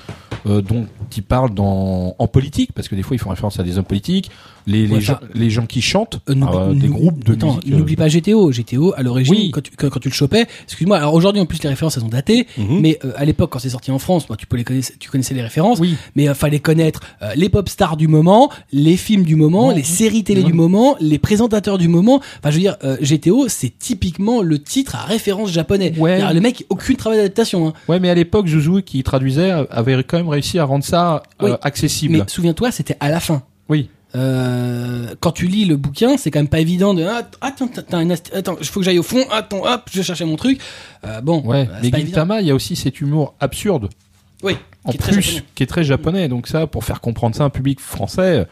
euh, 0.47 0.61
dont 0.63 0.87
ils 1.17 1.23
parlent 1.23 1.53
dans 1.55 2.15
en 2.19 2.27
politique, 2.29 2.73
parce 2.73 2.89
que 2.89 2.95
des 2.95 3.03
fois 3.03 3.17
ils 3.17 3.19
font 3.19 3.31
référence 3.31 3.59
à 3.59 3.63
des 3.63 3.77
hommes 3.79 3.85
politiques, 3.85 4.31
les 4.67 4.87
les, 4.87 4.95
Ouais, 4.95 5.01
gens, 5.01 5.15
enfin, 5.15 5.27
les 5.35 5.51
gens 5.51 5.67
qui 5.67 5.83
chantent, 5.83 6.21
Euh, 6.29 6.35
euh, 6.35 6.75
des 6.75 6.89
groupes 6.89 7.25
de 7.25 7.33
Attends, 7.35 7.57
musique. 7.57 7.73
euh, 7.73 7.77
N'oublie 7.79 7.97
pas 7.97 8.09
GTO. 8.09 8.51
GTO, 8.53 8.93
à 8.97 9.03
l'origine, 9.03 9.35
Oui. 9.35 9.51
quand, 9.51 9.63
tu, 9.63 9.71
quand, 9.77 9.89
quand 9.91 10.01
tu 10.01 10.09
le 10.09 10.15
chopais, 10.15 10.47
excuse-moi, 10.65 10.97
alors 10.99 11.15
aujourd'hui, 11.15 11.41
en 11.41 11.47
plus, 11.47 11.63
les 11.63 11.69
références, 11.69 11.97
elles 11.97 12.03
sont 12.03 12.09
datées, 12.09 12.47
Mhm. 12.59 12.81
mais 12.81 12.99
euh, 13.05 13.13
à 13.17 13.25
l'époque, 13.25 13.51
quand 13.51 13.59
c'est 13.59 13.69
sorti 13.71 13.91
en 13.91 13.99
France, 13.99 14.27
tu 14.39 14.47
peux 14.47 14.57
les 14.57 14.65
tu 14.99 15.11
connaissais 15.11 15.35
les 15.35 15.43
références, 15.43 15.79
Oui. 15.81 15.97
mais 16.17 16.29
euh, 16.29 16.35
fallait 16.35 16.61
connaître 16.61 17.01
les 17.37 17.49
pop 17.49 17.69
stars 17.69 17.97
du 17.97 18.09
moment, 18.09 18.51
les 18.73 18.97
films 18.97 19.23
du 19.25 19.37
moment, 19.37 19.69
Ouais. 19.69 19.75
les 19.77 19.83
séries 19.83 20.25
télé 20.25 20.41
Ouais. 20.43 20.47
du 20.47 20.53
moment, 20.53 20.97
les 21.01 21.19
présentateurs 21.19 21.79
du 21.79 21.89
moment. 21.89 22.17
Enfin, 22.39 22.51
je 22.51 22.55
veux 22.57 22.61
dire, 22.61 22.77
GTO, 23.01 23.49
c'est 23.49 23.73
typiquement 23.79 24.43
le 24.43 24.59
titre 24.59 24.97
à 24.97 25.03
référence 25.05 25.51
japonais. 25.51 25.93
Le 25.99 26.41
mec, 26.41 26.65
aucune 26.69 26.97
travail 26.97 27.19
d'adaptation. 27.19 27.69
Hein. 27.69 27.73
Ouais, 27.89 28.01
mais 28.01 28.09
à 28.11 28.15
l'époque, 28.15 28.47
Juzu 28.47 28.83
qui 28.83 29.03
traduisait 29.03 29.51
avait 29.71 30.03
quand 30.05 30.17
même 30.17 30.29
réussi 30.29 30.59
à 30.59 30.65
rendre 30.65 30.85
ça 30.85 31.23
accessible. 31.63 32.15
Mais 32.19 32.23
souviens-toi, 32.27 32.71
c'était 32.71 32.97
à 33.01 33.09
la 33.11 33.21
fin. 33.21 33.43
Oui. 33.69 33.89
Euh, 34.15 35.15
quand 35.21 35.33
tu 35.33 35.47
lis 35.47 35.65
le 35.65 35.77
bouquin, 35.77 36.17
c'est 36.17 36.31
quand 36.31 36.39
même 36.39 36.49
pas 36.49 36.61
évident 36.61 36.95
de 36.95 37.03
ah, 37.05 37.23
attends, 37.41 37.69
un 37.93 38.11
ast- 38.11 38.31
attends, 38.35 38.57
il 38.61 38.67
faut 38.67 38.81
que 38.81 38.85
j'aille 38.85 38.99
au 38.99 39.03
fond, 39.03 39.25
attends, 39.31 39.63
hop, 39.65 39.83
je 39.91 39.99
vais 39.99 40.03
chercher 40.05 40.25
mon 40.25 40.37
truc. 40.37 40.61
Euh, 41.07 41.21
bon, 41.21 41.43
Ouais. 41.47 41.69
euh, 41.71 41.79
mais. 41.83 41.91
Gintama, 41.91 42.41
il 42.41 42.47
y 42.47 42.51
a 42.51 42.55
aussi 42.55 42.77
cet 42.77 43.01
humour 43.01 43.35
absurde 43.41 43.89
Oui, 44.43 44.55
en 44.85 44.93
qui 44.93 44.99
plus, 44.99 45.43
qui 45.55 45.63
est 45.63 45.67
très 45.67 45.83
japonais. 45.85 46.29
Donc 46.29 46.47
ça, 46.47 46.67
pour 46.67 46.85
faire 46.85 47.01
comprendre 47.01 47.35
ça 47.35 47.45
à 47.45 47.47
un 47.47 47.51
public 47.51 47.81
français, 47.81 48.47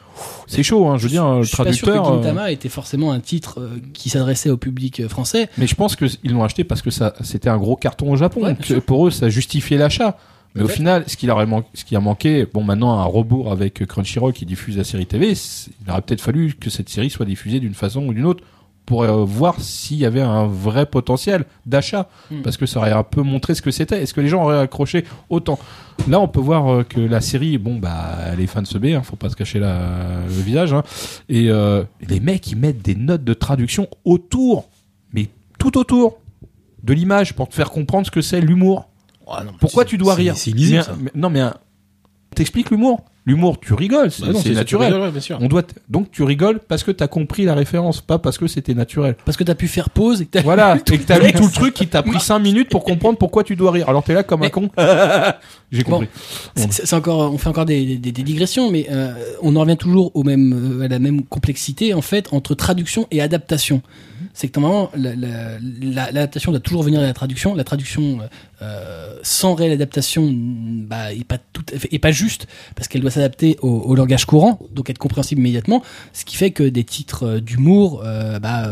c'est 0.47 0.63
chaud. 0.63 0.87
Hein. 0.89 0.97
Je 0.97 1.03
veux 1.05 1.09
dire, 1.11 1.29
le 1.39 1.45
suis 1.45 1.57
pas 1.57 1.71
sûr 1.73 1.89
traducteur. 1.89 2.05
que 2.05 2.19
euh, 2.19 2.23
Gintama 2.23 2.51
était 2.53 2.69
forcément 2.71 3.13
un 3.13 3.21
titre 3.21 3.69
qui 3.93 4.09
s'adressait 4.09 4.51
au 4.51 4.57
public 4.57 5.07
français. 5.09 5.49
Mais 5.59 5.67
je 5.67 5.75
pense 5.75 5.95
qu'ils 5.97 6.17
l'ont 6.33 6.43
acheté 6.45 6.65
parce 6.65 6.81
que 6.81 6.91
ça, 6.91 7.13
c'était 7.23 7.51
un 7.51 7.59
gros 7.59 7.77
carton 7.77 8.11
au 8.11 8.17
Japon. 8.17 8.45
Ouais, 8.45 8.55
donc 8.55 8.81
pour 8.81 9.07
eux, 9.07 9.11
ça 9.11 9.29
justifiait 9.29 9.77
l'achat. 9.79 10.17
Mais 10.55 10.63
au 10.63 10.69
final, 10.69 11.05
ce, 11.07 11.17
qu'il 11.17 11.29
man- 11.29 11.63
ce 11.75 11.85
qui 11.85 11.95
a 11.95 12.01
manqué, 12.01 12.47
bon, 12.53 12.65
maintenant, 12.65 12.99
un 12.99 13.05
rebours 13.05 13.53
avec 13.53 13.87
Crunchyroll 13.87 14.33
qui 14.33 14.47
diffuse 14.47 14.77
la 14.77 14.85
série 14.85 15.07
TV, 15.07 15.33
il 15.33 15.91
aurait 15.91 16.03
peut-être 16.03 16.21
fallu 16.21 16.55
que 16.55 16.71
cette 16.71 16.89
série 16.89 17.11
soit 17.11 17.27
diffusée 17.27 17.61
d'une 17.61 17.75
façon 17.75 18.05
ou 18.07 18.13
d'une 18.13 18.27
autre 18.27 18.43
pour 18.85 19.05
euh, 19.05 19.25
voir 19.25 19.61
s'il 19.61 19.99
y 19.99 20.05
avait 20.05 20.21
un 20.21 20.47
vrai 20.47 20.87
potentiel 20.87 21.45
d'achat. 21.67 22.09
Hmm. 22.33 22.43
Parce 22.43 22.57
que 22.57 22.67
ça 22.67 22.81
aurait 22.81 22.91
un 22.91 23.05
peu 23.05 23.23
montré 23.23 23.55
ce 23.55 23.63
que 23.63 23.71
c'était. 23.71 24.03
Est-ce 24.03 24.13
que 24.13 24.21
les 24.21 24.27
gens 24.29 24.43
auraient 24.43 24.59
accroché 24.59 25.05
autant? 25.29 25.61
Là, 26.09 26.19
on 26.19 26.27
peut 26.27 26.41
voir 26.41 26.69
euh, 26.69 26.83
que 26.83 26.99
la 27.01 27.21
série, 27.21 27.57
bon, 27.57 27.79
bah, 27.79 28.17
elle 28.33 28.41
est 28.41 28.49
fan 28.49 28.65
de 28.65 28.79
B, 28.81 28.87
hein, 28.87 29.03
faut 29.03 29.15
pas 29.15 29.29
se 29.29 29.37
cacher 29.37 29.61
la, 29.61 30.23
le 30.27 30.43
visage. 30.43 30.73
Hein. 30.73 30.83
Et 31.29 31.51
euh, 31.51 31.85
les 32.01 32.19
mecs, 32.19 32.51
ils 32.51 32.57
mettent 32.57 32.83
des 32.83 32.97
notes 32.97 33.23
de 33.23 33.35
traduction 33.35 33.87
autour, 34.05 34.69
mais 35.13 35.29
tout 35.61 35.79
autour 35.79 36.19
de 36.83 36.93
l'image 36.93 37.35
pour 37.35 37.49
te 37.49 37.55
faire 37.55 37.71
comprendre 37.71 38.07
ce 38.07 38.11
que 38.11 38.23
c'est 38.23 38.41
l'humour. 38.41 38.89
Ah 39.31 39.45
non, 39.45 39.53
Pourquoi 39.61 39.85
tu 39.85 39.97
dois 39.99 40.15
rire 40.15 40.37
C'est 40.37 40.51
illisible, 40.51 40.79
Mais- 40.79 40.83
ça. 40.85 40.97
mais- 41.01 41.11
Non, 41.15 41.31
mais 41.31 41.41
un- 41.41 41.55
t'expliques 42.35 42.71
l'humour. 42.71 43.05
L'humour, 43.27 43.61
tu 43.61 43.75
rigoles, 43.75 44.11
c'est 44.11 44.23
Bah 44.25 44.33
non, 44.33 44.41
c'est 44.41 44.51
naturel. 44.53 44.95
ouais, 44.95 45.11
bien 45.11 45.21
sûr. 45.21 45.39
On 45.43 45.47
doit 45.47 45.63
t- 45.63 45.75
donc 45.91 46.11
tu 46.11 46.23
rigoles 46.23 46.59
parce 46.59 46.83
que 46.83 46.91
t'as 46.91 47.07
compris 47.07 47.45
la 47.45 47.55
référence, 47.55 48.01
pas 48.01 48.19
parce 48.19 48.39
que 48.39 48.47
c'était 48.47 48.73
naturel. 48.73 49.15
Parce 49.27 49.37
que 49.37 49.45
t'as 49.45 49.55
pu 49.55 49.69
faire 49.69 49.91
pause 49.91 50.23
et 50.23 50.25
que 50.25 50.31
t'as 50.31 50.43
Voilà, 50.43 50.75
et 50.79 50.81
que 50.99 51.03
t'as 51.05 51.19
lu 51.19 51.31
tout 51.35 51.45
le 51.45 51.51
truc 51.53 51.75
qui 51.75 51.87
t'a 51.87 52.03
pris 52.03 52.19
5 52.19 52.39
minutes 52.39 52.71
pour 52.71 52.83
comprendre 52.83 53.19
pourquoi 53.19 53.45
tu 53.45 53.57
dois 53.57 53.73
rire. 53.73 53.91
Alors 53.91 54.03
t'es 54.03 54.15
là 54.15 54.23
comme 54.23 54.41
un 54.41 54.47
Mais- 54.47 54.51
con. 54.51 54.71
J'ai 55.71 55.83
compris. 55.83 56.09
C'est- 56.57 56.87
C'est 56.87 56.97
encore, 56.97 57.33
on 57.33 57.37
fait 57.39 57.49
encore 57.51 57.67
des, 57.67 57.99
des, 57.99 58.11
des 58.11 58.23
digressions, 58.23 58.71
mais 58.71 58.87
euh, 58.91 59.13
on 59.43 59.55
en 59.55 59.61
revient 59.61 59.77
toujours 59.77 60.11
au 60.17 60.23
même, 60.25 60.81
euh, 60.81 60.85
à 60.85 60.89
la 60.89 60.99
même 60.99 61.23
complexité 61.25 61.93
en 61.93 62.03
fait 62.03 62.33
entre 62.33 62.55
traduction 62.55 63.07
et 63.11 63.21
adaptation. 63.21 63.83
C'est 64.41 64.49
que 64.49 64.59
normalement 64.59 64.91
la- 64.97 65.15
la- 65.15 65.59
la- 65.83 66.13
l'adaptation 66.13 66.51
doit 66.51 66.63
toujours 66.63 66.83
venir 66.83 66.99
de 67.03 67.05
la 67.05 67.13
traduction. 67.13 67.55
La 67.55 67.63
traduction 67.63 68.21
euh, 68.63 69.19
sans 69.23 69.55
réelle 69.55 69.73
adaptation, 69.73 70.23
mm, 70.23 70.87
bah, 70.89 71.13
est 71.13 71.25
pas 71.25 71.37
est 71.91 71.99
pas 71.99 72.11
juste 72.11 72.47
parce 72.75 72.89
qu'elle 72.89 73.03
doit 73.03 73.11
s'adapter 73.11 73.59
au, 73.61 73.95
langage 73.95 74.25
courant, 74.25 74.59
donc 74.75 74.89
être 74.89 74.97
compréhensible 74.97 75.43
immédiatement. 75.43 75.83
Ce 76.15 76.25
qui 76.25 76.37
fait 76.37 76.53
que 76.53 76.63
des 76.63 76.85
titres 76.85 77.27
euh, 77.27 77.41
d'humour, 77.41 78.01
euh, 78.03 78.39
bah, 78.39 78.67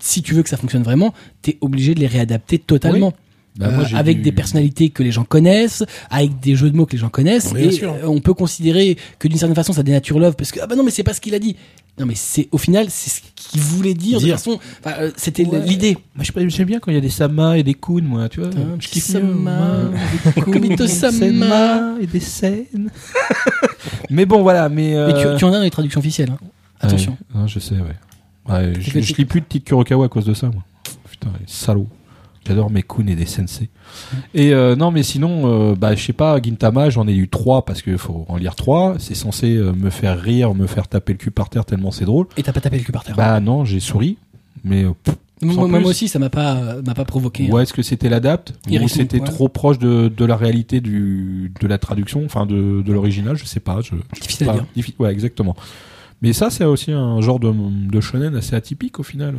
si 0.00 0.22
tu 0.22 0.34
veux 0.34 0.42
que 0.42 0.48
ça 0.48 0.56
fonctionne 0.56 0.82
vraiment, 0.82 1.14
t'es 1.40 1.56
obligé 1.60 1.94
de 1.94 2.00
les 2.00 2.08
réadapter 2.08 2.58
totalement. 2.58 3.12
Bah, 3.56 3.68
moi, 3.70 3.84
Euh, 3.84 3.96
avec 3.96 4.16
du- 4.18 4.22
des 4.22 4.32
personnalités 4.32 4.88
que 4.88 5.02
les 5.02 5.12
gens 5.12 5.24
connaissent, 5.24 5.84
avec 6.08 6.40
des 6.40 6.56
jeux 6.56 6.70
de 6.70 6.76
mots 6.76 6.86
que 6.86 6.92
les 6.92 6.98
gens 6.98 7.10
connaissent, 7.10 7.52
et 7.54 7.70
sûr. 7.70 7.92
euh, 7.92 8.06
on 8.06 8.18
peut 8.20 8.32
considérer 8.32 8.96
que 9.18 9.28
d'une 9.28 9.36
certaine 9.36 9.54
façon 9.54 9.74
ça 9.74 9.82
dénature 9.82 10.18
l'œuvre 10.18 10.36
parce 10.36 10.50
que 10.52 10.60
ah 10.62 10.66
bah 10.66 10.74
non 10.74 10.82
mais 10.82 10.90
c'est 10.90 11.02
pas 11.02 11.12
ce 11.12 11.20
qu'il 11.20 11.34
a 11.34 11.38
dit. 11.38 11.56
Non 11.98 12.06
mais 12.06 12.14
c'est 12.14 12.48
au 12.50 12.56
final 12.56 12.86
c'est 12.88 13.10
ce 13.10 13.20
qu'il 13.36 13.60
voulait 13.60 13.92
dire, 13.92 14.18
de 14.20 14.24
Dire. 14.24 14.36
façon, 14.36 14.58
enfin, 14.82 14.96
euh, 15.00 15.10
c'était 15.16 15.44
Ouais. 15.44 15.60
l'idée. 15.66 15.98
Moi, 16.14 16.22
je 16.22 16.26
sais 16.28 16.32
pas, 16.32 16.48
j'aime 16.48 16.66
bien 16.66 16.78
quand 16.80 16.90
il 16.90 16.94
y 16.94 16.96
a 16.96 17.02
des 17.02 17.10
Sama 17.10 17.58
et 17.58 17.62
des 17.62 17.74
Kun, 17.74 18.00
moi, 18.02 18.30
tu 18.30 18.40
vois. 18.40 18.48
Un 18.48 18.80
je 18.80 18.88
kiffe 18.88 19.14
mieux, 19.16 19.20
Sama, 19.20 19.90
Kumito 20.50 20.86
Sama. 20.86 21.96
Et 22.00 22.06
des 22.06 22.20
scènes. 22.20 22.90
mais 24.10 24.24
bon, 24.24 24.42
voilà, 24.42 24.70
mais. 24.70 24.94
Mais 24.96 25.12
tu, 25.12 25.26
tu 25.38 25.44
en 25.44 25.52
as 25.52 25.58
dans 25.58 25.62
les 25.62 25.70
traductions 25.70 26.00
officielles. 26.00 26.30
Hein. 26.30 26.38
Attention. 26.80 27.12
Ouais, 27.34 27.40
non, 27.42 27.46
je 27.46 27.58
sais, 27.58 27.74
ouais. 27.74 27.96
Ouais, 28.48 28.72
je, 28.80 28.98
lis 29.14 29.24
plus 29.26 29.40
de 29.42 29.46
titres 29.46 29.66
Kurokawa 29.66 30.06
à 30.06 30.08
cause 30.08 30.24
de 30.24 30.34
ça, 30.34 30.46
moi. 30.48 30.62
Putain, 31.10 31.28
les 31.38 31.44
salauds. 31.46 31.86
J'adore 32.46 32.70
mes 32.70 32.82
Kun 32.82 33.06
et 33.06 33.14
des 33.14 33.26
sensei. 33.26 33.68
Et 34.34 34.52
euh, 34.52 34.74
non, 34.74 34.90
mais 34.90 35.02
sinon, 35.04 35.42
euh, 35.70 35.74
bah, 35.76 35.94
je 35.94 36.02
sais 36.04 36.12
pas, 36.12 36.40
Gintama, 36.42 36.90
j'en 36.90 37.06
ai 37.06 37.14
eu 37.14 37.28
trois 37.28 37.64
parce 37.64 37.82
qu'il 37.82 37.98
faut 37.98 38.24
en 38.28 38.36
lire 38.36 38.56
trois. 38.56 38.96
C'est 38.98 39.14
censé 39.14 39.54
euh, 39.56 39.72
me 39.72 39.90
faire 39.90 40.18
rire, 40.20 40.52
me 40.54 40.66
faire 40.66 40.88
taper 40.88 41.12
le 41.12 41.18
cul 41.18 41.30
par 41.30 41.48
terre 41.50 41.64
tellement 41.64 41.92
c'est 41.92 42.04
drôle. 42.04 42.26
Et 42.36 42.42
t'as 42.42 42.52
pas 42.52 42.60
tapé 42.60 42.78
le 42.78 42.84
cul 42.84 42.90
par 42.92 43.04
terre. 43.04 43.14
Bah 43.16 43.38
non, 43.38 43.64
j'ai 43.64 43.78
souri. 43.78 44.16
Mais 44.64 44.84
pff, 45.04 45.14
moi, 45.42 45.80
aussi 45.84 46.08
ça 46.08 46.18
m'a 46.18 46.30
pas 46.30 46.76
m'a 46.84 46.94
pas 46.94 47.04
provoqué. 47.04 47.46
hein. 47.48 47.52
ouais, 47.52 47.62
est-ce 47.64 47.72
que 47.72 47.82
c'était 47.82 48.08
l'adapte 48.08 48.54
Il 48.68 48.80
ou 48.82 48.88
c'était 48.88 49.20
ouais. 49.20 49.26
trop 49.26 49.48
proche 49.48 49.78
de, 49.78 50.08
de 50.08 50.24
la 50.24 50.36
réalité 50.36 50.80
du 50.80 51.52
de 51.60 51.66
la 51.66 51.78
traduction, 51.78 52.24
enfin 52.24 52.46
de, 52.46 52.82
de 52.82 52.92
l'original, 52.92 53.36
je 53.36 53.44
sais 53.44 53.60
pas. 53.60 53.80
Je, 53.82 53.94
Difficile 54.20 54.48
à 54.48 54.52
pas, 54.52 54.58
dire. 54.58 54.66
diffi- 54.76 54.94
ouais, 54.98 55.10
exactement. 55.12 55.56
Mais 56.22 56.32
ça, 56.32 56.50
c'est 56.50 56.64
aussi 56.64 56.92
un 56.92 57.20
genre 57.20 57.40
de, 57.40 57.52
de 57.52 58.00
shonen 58.00 58.34
assez 58.36 58.54
atypique 58.54 59.00
au 59.00 59.02
final. 59.02 59.34
euh. 59.34 59.38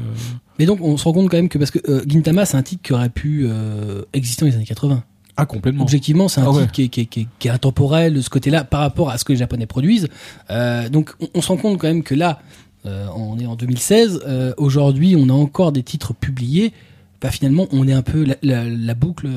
Mais 0.60 0.65
donc 0.65 0.81
on 0.81 0.97
se 0.97 1.03
rend 1.05 1.14
compte 1.14 1.30
quand 1.30 1.38
même 1.38 1.49
que 1.49 1.57
parce 1.57 1.72
que 1.72 1.80
euh, 1.89 2.03
Gintama 2.07 2.45
c'est 2.45 2.57
un 2.57 2.64
titre 2.64 2.81
qui 2.84 2.93
aurait 2.93 3.10
pu 3.10 3.45
euh, 3.47 4.03
exister 4.14 4.45
dans 4.45 4.49
les 4.51 4.55
années 4.55 4.65
80. 4.65 5.03
Ah, 5.35 5.45
complètement. 5.47 5.81
Objectivement, 5.81 6.27
c'est 6.27 6.41
un 6.41 6.45
Ah 6.45 6.51
ouais. 6.51 6.61
titre 6.61 6.72
qui 6.73 6.84
est, 6.84 6.89
qui, 6.89 7.01
est, 7.01 7.05
qui, 7.05 7.19
est, 7.22 7.27
qui 7.39 7.47
est 7.47 7.51
intemporel 7.51 8.14
de 8.14 8.22
ce 8.22 8.30
côté-là 8.30 8.64
par 8.64 8.81
rapport 8.81 9.10
à 9.10 9.18
ce 9.18 9.23
que 9.26 9.31
les 9.31 9.39
Japonais 9.39 9.65
produisent. 9.65 10.07
Euh, 10.51 10.89
donc, 10.89 11.11
on, 11.19 11.27
on 11.34 11.41
se 11.41 11.47
rend 11.47 11.57
compte 11.57 11.80
quand 11.80 11.88
même 11.88 12.03
que 12.03 12.14
là, 12.14 12.39
euh, 12.85 13.07
on 13.15 13.39
est 13.39 13.47
en 13.47 13.55
2016. 13.55 14.22
euh, 14.27 14.53
Aujourd'hui, 14.57 15.15
on 15.18 15.30
a 15.30 15.34
encore 15.34 15.72
des 15.72 15.81
titres 15.81 16.14
publiés. 16.14 16.72
Bah, 17.19 17.31
finalement, 17.31 17.68
on 17.72 17.88
est 17.88 17.93
un 17.93 18.03
peu 18.03 18.23
la, 18.26 18.35
la, 18.43 18.65
la 18.69 18.93
boucle. 18.93 19.27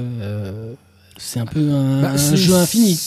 C'est 1.19 1.41
un 1.41 1.47
peu 1.47 1.61
un, 1.71 2.03
Bah, 2.03 2.13
un 2.13 2.35
jeu 2.37 2.55
infini. 2.55 2.99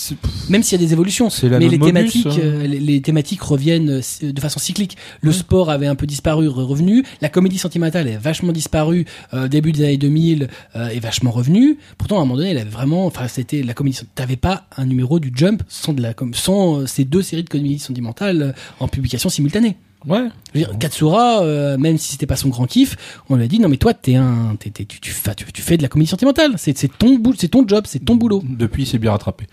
Même 0.50 0.64
s'il 0.64 0.80
y 0.80 0.84
a 0.84 0.86
des 0.86 0.94
évolutions, 0.94 1.30
C'est 1.30 1.50
la 1.50 1.60
mais 1.60 1.68
les 1.68 1.80
thématiques, 1.80 2.26
hein. 2.28 2.36
euh, 2.42 2.68
les, 2.68 2.80
les 2.80 3.02
thématiques 3.02 3.42
reviennent 3.42 3.90
euh, 4.02 4.02
de 4.32 4.40
façon 4.42 4.60
cyclique. 4.60 4.98
Le 5.22 5.32
sport 5.32 5.70
avait 5.70 5.88
un 5.88 5.96
peu 5.96 6.06
disparu, 6.08 6.48
re- 6.48 6.62
revenu. 6.64 7.04
La 7.22 7.30
comédie 7.30 7.58
sentimentale 7.58 8.08
est 8.08 8.18
vachement 8.18 8.52
disparue. 8.52 9.06
Euh, 9.34 9.48
début 9.48 9.72
des 9.72 9.84
années 9.84 9.98
2000 9.98 10.48
euh, 10.76 10.88
est 10.90 11.00
vachement 11.00 11.32
revenu. 11.32 11.78
Pourtant, 11.98 12.18
à 12.18 12.22
un 12.22 12.26
moment 12.26 12.38
donné, 12.38 12.50
elle 12.52 12.58
avait 12.58 12.70
vraiment, 12.70 13.06
enfin, 13.06 13.28
c'était 13.28 13.64
la 13.64 13.74
comédie. 13.74 14.00
T'avais 14.16 14.36
pas 14.38 14.66
un 14.78 14.86
numéro 14.86 15.20
du 15.20 15.32
Jump 15.36 15.64
sans 15.68 15.94
de 15.94 16.02
la, 16.02 16.14
sans 16.34 16.82
euh, 16.82 16.86
ces 16.88 17.06
deux 17.06 17.22
séries 17.22 17.44
de 17.44 17.50
comédies 17.50 17.80
sentimentales 17.80 18.42
euh, 18.42 18.52
en 18.80 18.88
publication 18.88 19.30
simultanée. 19.30 19.76
Ouais. 20.08 20.28
Je 20.54 20.60
veux 20.60 20.66
dire, 20.66 20.78
Katsura, 20.80 21.42
euh, 21.44 21.78
même 21.78 21.98
si 21.98 22.12
c'était 22.14 22.26
pas 22.26 22.38
son 22.38 22.50
grand 22.50 22.66
kiff, 22.66 22.96
on 23.30 23.36
lui 23.36 23.44
a 23.44 23.48
dit 23.48 23.60
non 23.60 23.68
mais 23.68 23.78
toi 23.78 23.94
t'es 23.94 24.16
un, 24.16 24.56
t'es, 24.58 24.70
t'es- 24.70 24.86
tu, 24.86 25.00
tu, 25.02 25.12
fais, 25.12 25.36
tu, 25.36 25.46
tu 25.52 25.62
fais 25.62 25.76
de 25.78 25.82
la 25.82 25.90
comédie 25.90 26.10
sentimentale, 26.10 26.54
c'est, 26.58 26.78
c'est 26.78 26.88
ton 26.98 27.16
boulot, 27.18 27.36
c'est 27.38 27.50
ton 27.50 27.68
job, 27.68 27.84
c'est 27.88 28.00
ton 28.00 28.16
boulot. 28.16 28.42
Depuis, 28.48 28.84
il 28.84 28.86
s'est 28.86 28.98
bien 28.98 29.12
rattrapé. 29.12 29.46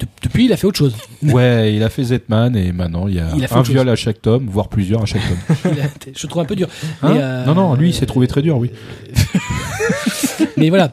De- 0.00 0.06
depuis 0.24 0.46
il 0.46 0.52
a 0.52 0.56
fait 0.56 0.66
autre 0.66 0.78
chose. 0.78 0.96
Ouais, 1.22 1.74
il 1.76 1.82
a 1.84 1.88
fait 1.88 2.02
Z-Man 2.02 2.56
et 2.56 2.72
maintenant 2.72 3.06
il 3.06 3.14
y 3.14 3.20
a, 3.20 3.28
Il 3.36 3.44
a 3.44 3.48
fait 3.48 3.54
un 3.54 3.62
viol 3.62 3.88
à 3.88 3.94
chaque 3.94 4.20
tome, 4.20 4.46
voire 4.48 4.68
plusieurs 4.68 5.02
à 5.02 5.06
chaque 5.06 5.22
tome. 5.22 5.72
A- 5.80 6.10
je 6.16 6.26
trouve 6.26 6.42
un 6.42 6.46
peu 6.46 6.56
dur. 6.56 6.66
Hein 7.02 7.16
euh, 7.16 7.44
Non, 7.46 7.54
non, 7.54 7.74
lui, 7.76 7.90
il 7.90 7.94
s'est 7.94 8.06
trouvé 8.06 8.26
très 8.26 8.42
dur, 8.42 8.58
oui. 8.58 8.70
Mais 10.56 10.68
voilà. 10.70 10.92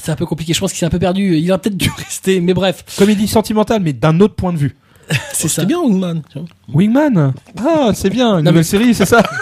C'est 0.00 0.12
un 0.12 0.16
peu 0.16 0.26
compliqué. 0.26 0.54
Je 0.54 0.60
pense 0.60 0.70
qu'il 0.70 0.78
s'est 0.78 0.86
un 0.86 0.90
peu 0.90 0.98
perdu. 1.00 1.36
Il 1.38 1.50
a 1.50 1.58
peut-être 1.58 1.76
dû 1.76 1.90
rester. 1.96 2.40
Mais 2.40 2.54
bref, 2.54 2.84
Comédie 2.96 3.26
sentimentale, 3.26 3.82
mais 3.82 3.92
d'un 3.92 4.20
autre 4.20 4.34
point 4.36 4.52
de 4.52 4.58
vue. 4.58 4.76
c'est 5.32 5.48
ça. 5.48 5.64
Bien, 5.64 5.80
Wingman. 5.80 6.22
tu 6.30 6.38
vois. 6.38 6.48
Wingman 6.74 7.32
Ah, 7.58 7.90
c'est 7.94 8.10
bien, 8.10 8.38
une 8.38 8.44
nouvelle 8.44 8.64
série, 8.64 8.94
c'est 8.94 9.06
ça 9.06 9.22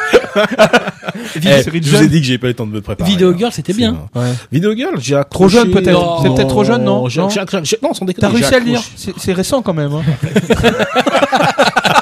Eh, 1.36 1.62
série 1.62 1.80
je 1.82 1.96
vous 1.96 2.02
ai 2.02 2.08
dit 2.08 2.20
que 2.20 2.26
j'ai 2.26 2.38
pas 2.38 2.46
eu 2.46 2.50
le 2.50 2.54
temps 2.54 2.66
de 2.66 2.72
me 2.72 2.80
préparer. 2.80 3.10
Video 3.10 3.32
hein. 3.32 3.36
Girl, 3.38 3.52
c'était 3.52 3.72
bien. 3.72 4.08
Ouais. 4.14 4.32
Video 4.52 4.74
Girl, 4.74 4.94
j'ai 4.98 5.16
accroché. 5.16 5.30
Trop 5.30 5.48
jeune, 5.48 5.70
peut-être. 5.70 6.20
C'est 6.22 6.34
peut-être 6.34 6.48
trop 6.48 6.64
jeune, 6.64 6.84
non 6.84 7.08
sans 7.08 8.04
déconner. 8.04 8.14
T'as 8.20 8.28
réussi 8.28 8.54
à 8.54 8.58
le 8.58 8.64
lire 8.64 8.82
c'est 9.16 9.32
récent 9.32 9.62
quand 9.62 9.74
même. 9.74 9.92
Hein. 9.92 10.02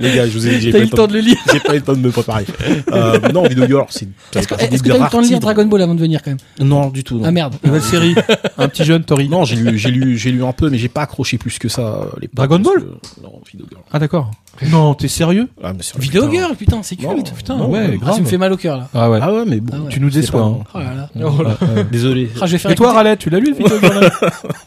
Les 0.00 0.14
gars, 0.14 0.26
je 0.26 0.32
vous 0.32 0.46
ai 0.46 0.56
dit 0.56 0.60
j'ai 0.60 0.70
T'as 0.72 0.78
pas 0.78 0.84
eu 0.84 0.86
le 0.88 0.90
temps 0.96 1.06
de 1.08 1.12
le 1.14 1.20
lire. 1.20 1.36
J'ai 1.52 1.60
pas 1.60 1.72
eu 1.74 1.76
le 1.78 1.82
temps 1.82 1.92
de 1.94 1.98
me 1.98 2.10
préparer. 2.10 2.44
Euh, 2.92 3.18
non, 3.32 3.42
Video 3.48 3.66
Girl, 3.66 3.86
c'est 3.90 4.08
parce 4.32 4.46
Est-ce 4.62 4.82
que 4.82 4.88
t'as 4.90 4.96
eu 4.98 5.02
le 5.02 5.08
temps 5.10 5.20
de 5.22 5.26
lire 5.26 5.40
Dragon 5.40 5.64
Ball 5.66 5.82
avant 5.82 5.94
de 5.94 6.00
venir 6.00 6.22
quand 6.22 6.30
même? 6.30 6.38
Non, 6.68 6.88
du 6.90 7.02
tout. 7.04 7.18
non. 7.18 7.24
Ah 7.26 7.30
merde. 7.30 7.54
Nouvelle 7.64 7.82
série. 7.82 8.14
Un 8.58 8.68
petit 8.68 8.84
jeune 8.84 9.02
Tori. 9.04 9.28
Non, 9.28 9.44
j'ai 9.44 9.56
lu, 9.56 9.76
j'ai 9.78 9.90
lu, 9.90 10.16
j'ai 10.16 10.30
lu 10.30 10.44
un 10.44 10.52
peu, 10.52 10.70
mais 10.70 10.78
j'ai 10.78 10.88
pas 10.88 11.02
accroché 11.02 11.36
plus 11.38 11.58
que 11.58 11.68
ça. 11.68 11.82
euh, 11.82 12.04
l'époque, 12.20 12.34
Dragon 12.36 12.58
Ball 12.60 12.80
que- 12.80 13.22
Non, 13.22 13.40
Video 13.50 13.66
Girl. 13.70 13.82
Ah 13.92 13.98
d'accord. 13.98 14.30
Non, 14.70 14.94
t'es 14.94 15.06
sérieux? 15.08 15.48
Ah, 15.62 15.72
mais 15.72 15.80
Video 16.00 16.22
putain. 16.26 16.32
Girl, 16.34 16.56
putain, 16.56 16.82
c'est 16.82 17.00
Non, 17.00 17.14
culte. 17.14 17.32
Putain, 17.32 17.56
Non, 17.56 17.70
ouais. 17.70 17.90
Ah, 17.92 17.96
grave. 17.96 18.14
ça 18.16 18.20
me 18.20 18.26
fait 18.26 18.38
mal 18.38 18.52
au 18.52 18.56
cœur 18.56 18.76
là. 18.76 18.88
Ah 18.94 19.08
ouais. 19.10 19.18
Ah 19.22 19.32
ouais, 19.32 19.44
mais 19.46 19.60
bon. 19.60 19.72
Ah 19.76 19.80
ouais. 19.82 19.88
Tu 19.90 20.00
nous 20.00 20.10
déçois. 20.10 20.40
pas- 20.40 20.46
hein. 20.46 20.58
Oh 20.74 20.78
là 20.78 20.94
là. 20.94 21.08
Oh 21.28 21.42
là. 21.42 21.56
Ouais, 21.60 21.74
ouais. 21.76 21.84
Désolé. 21.92 22.28
Ah, 22.40 22.46
je 22.46 22.52
vais 22.52 22.58
faire 22.58 22.70
Et 22.70 22.74
toi, 22.74 22.92
Ralette, 22.92 23.18
tu 23.20 23.30
l'as 23.30 23.38
lu 23.38 23.50
le 23.50 23.56
Video 23.56 23.78
Girl 23.80 24.10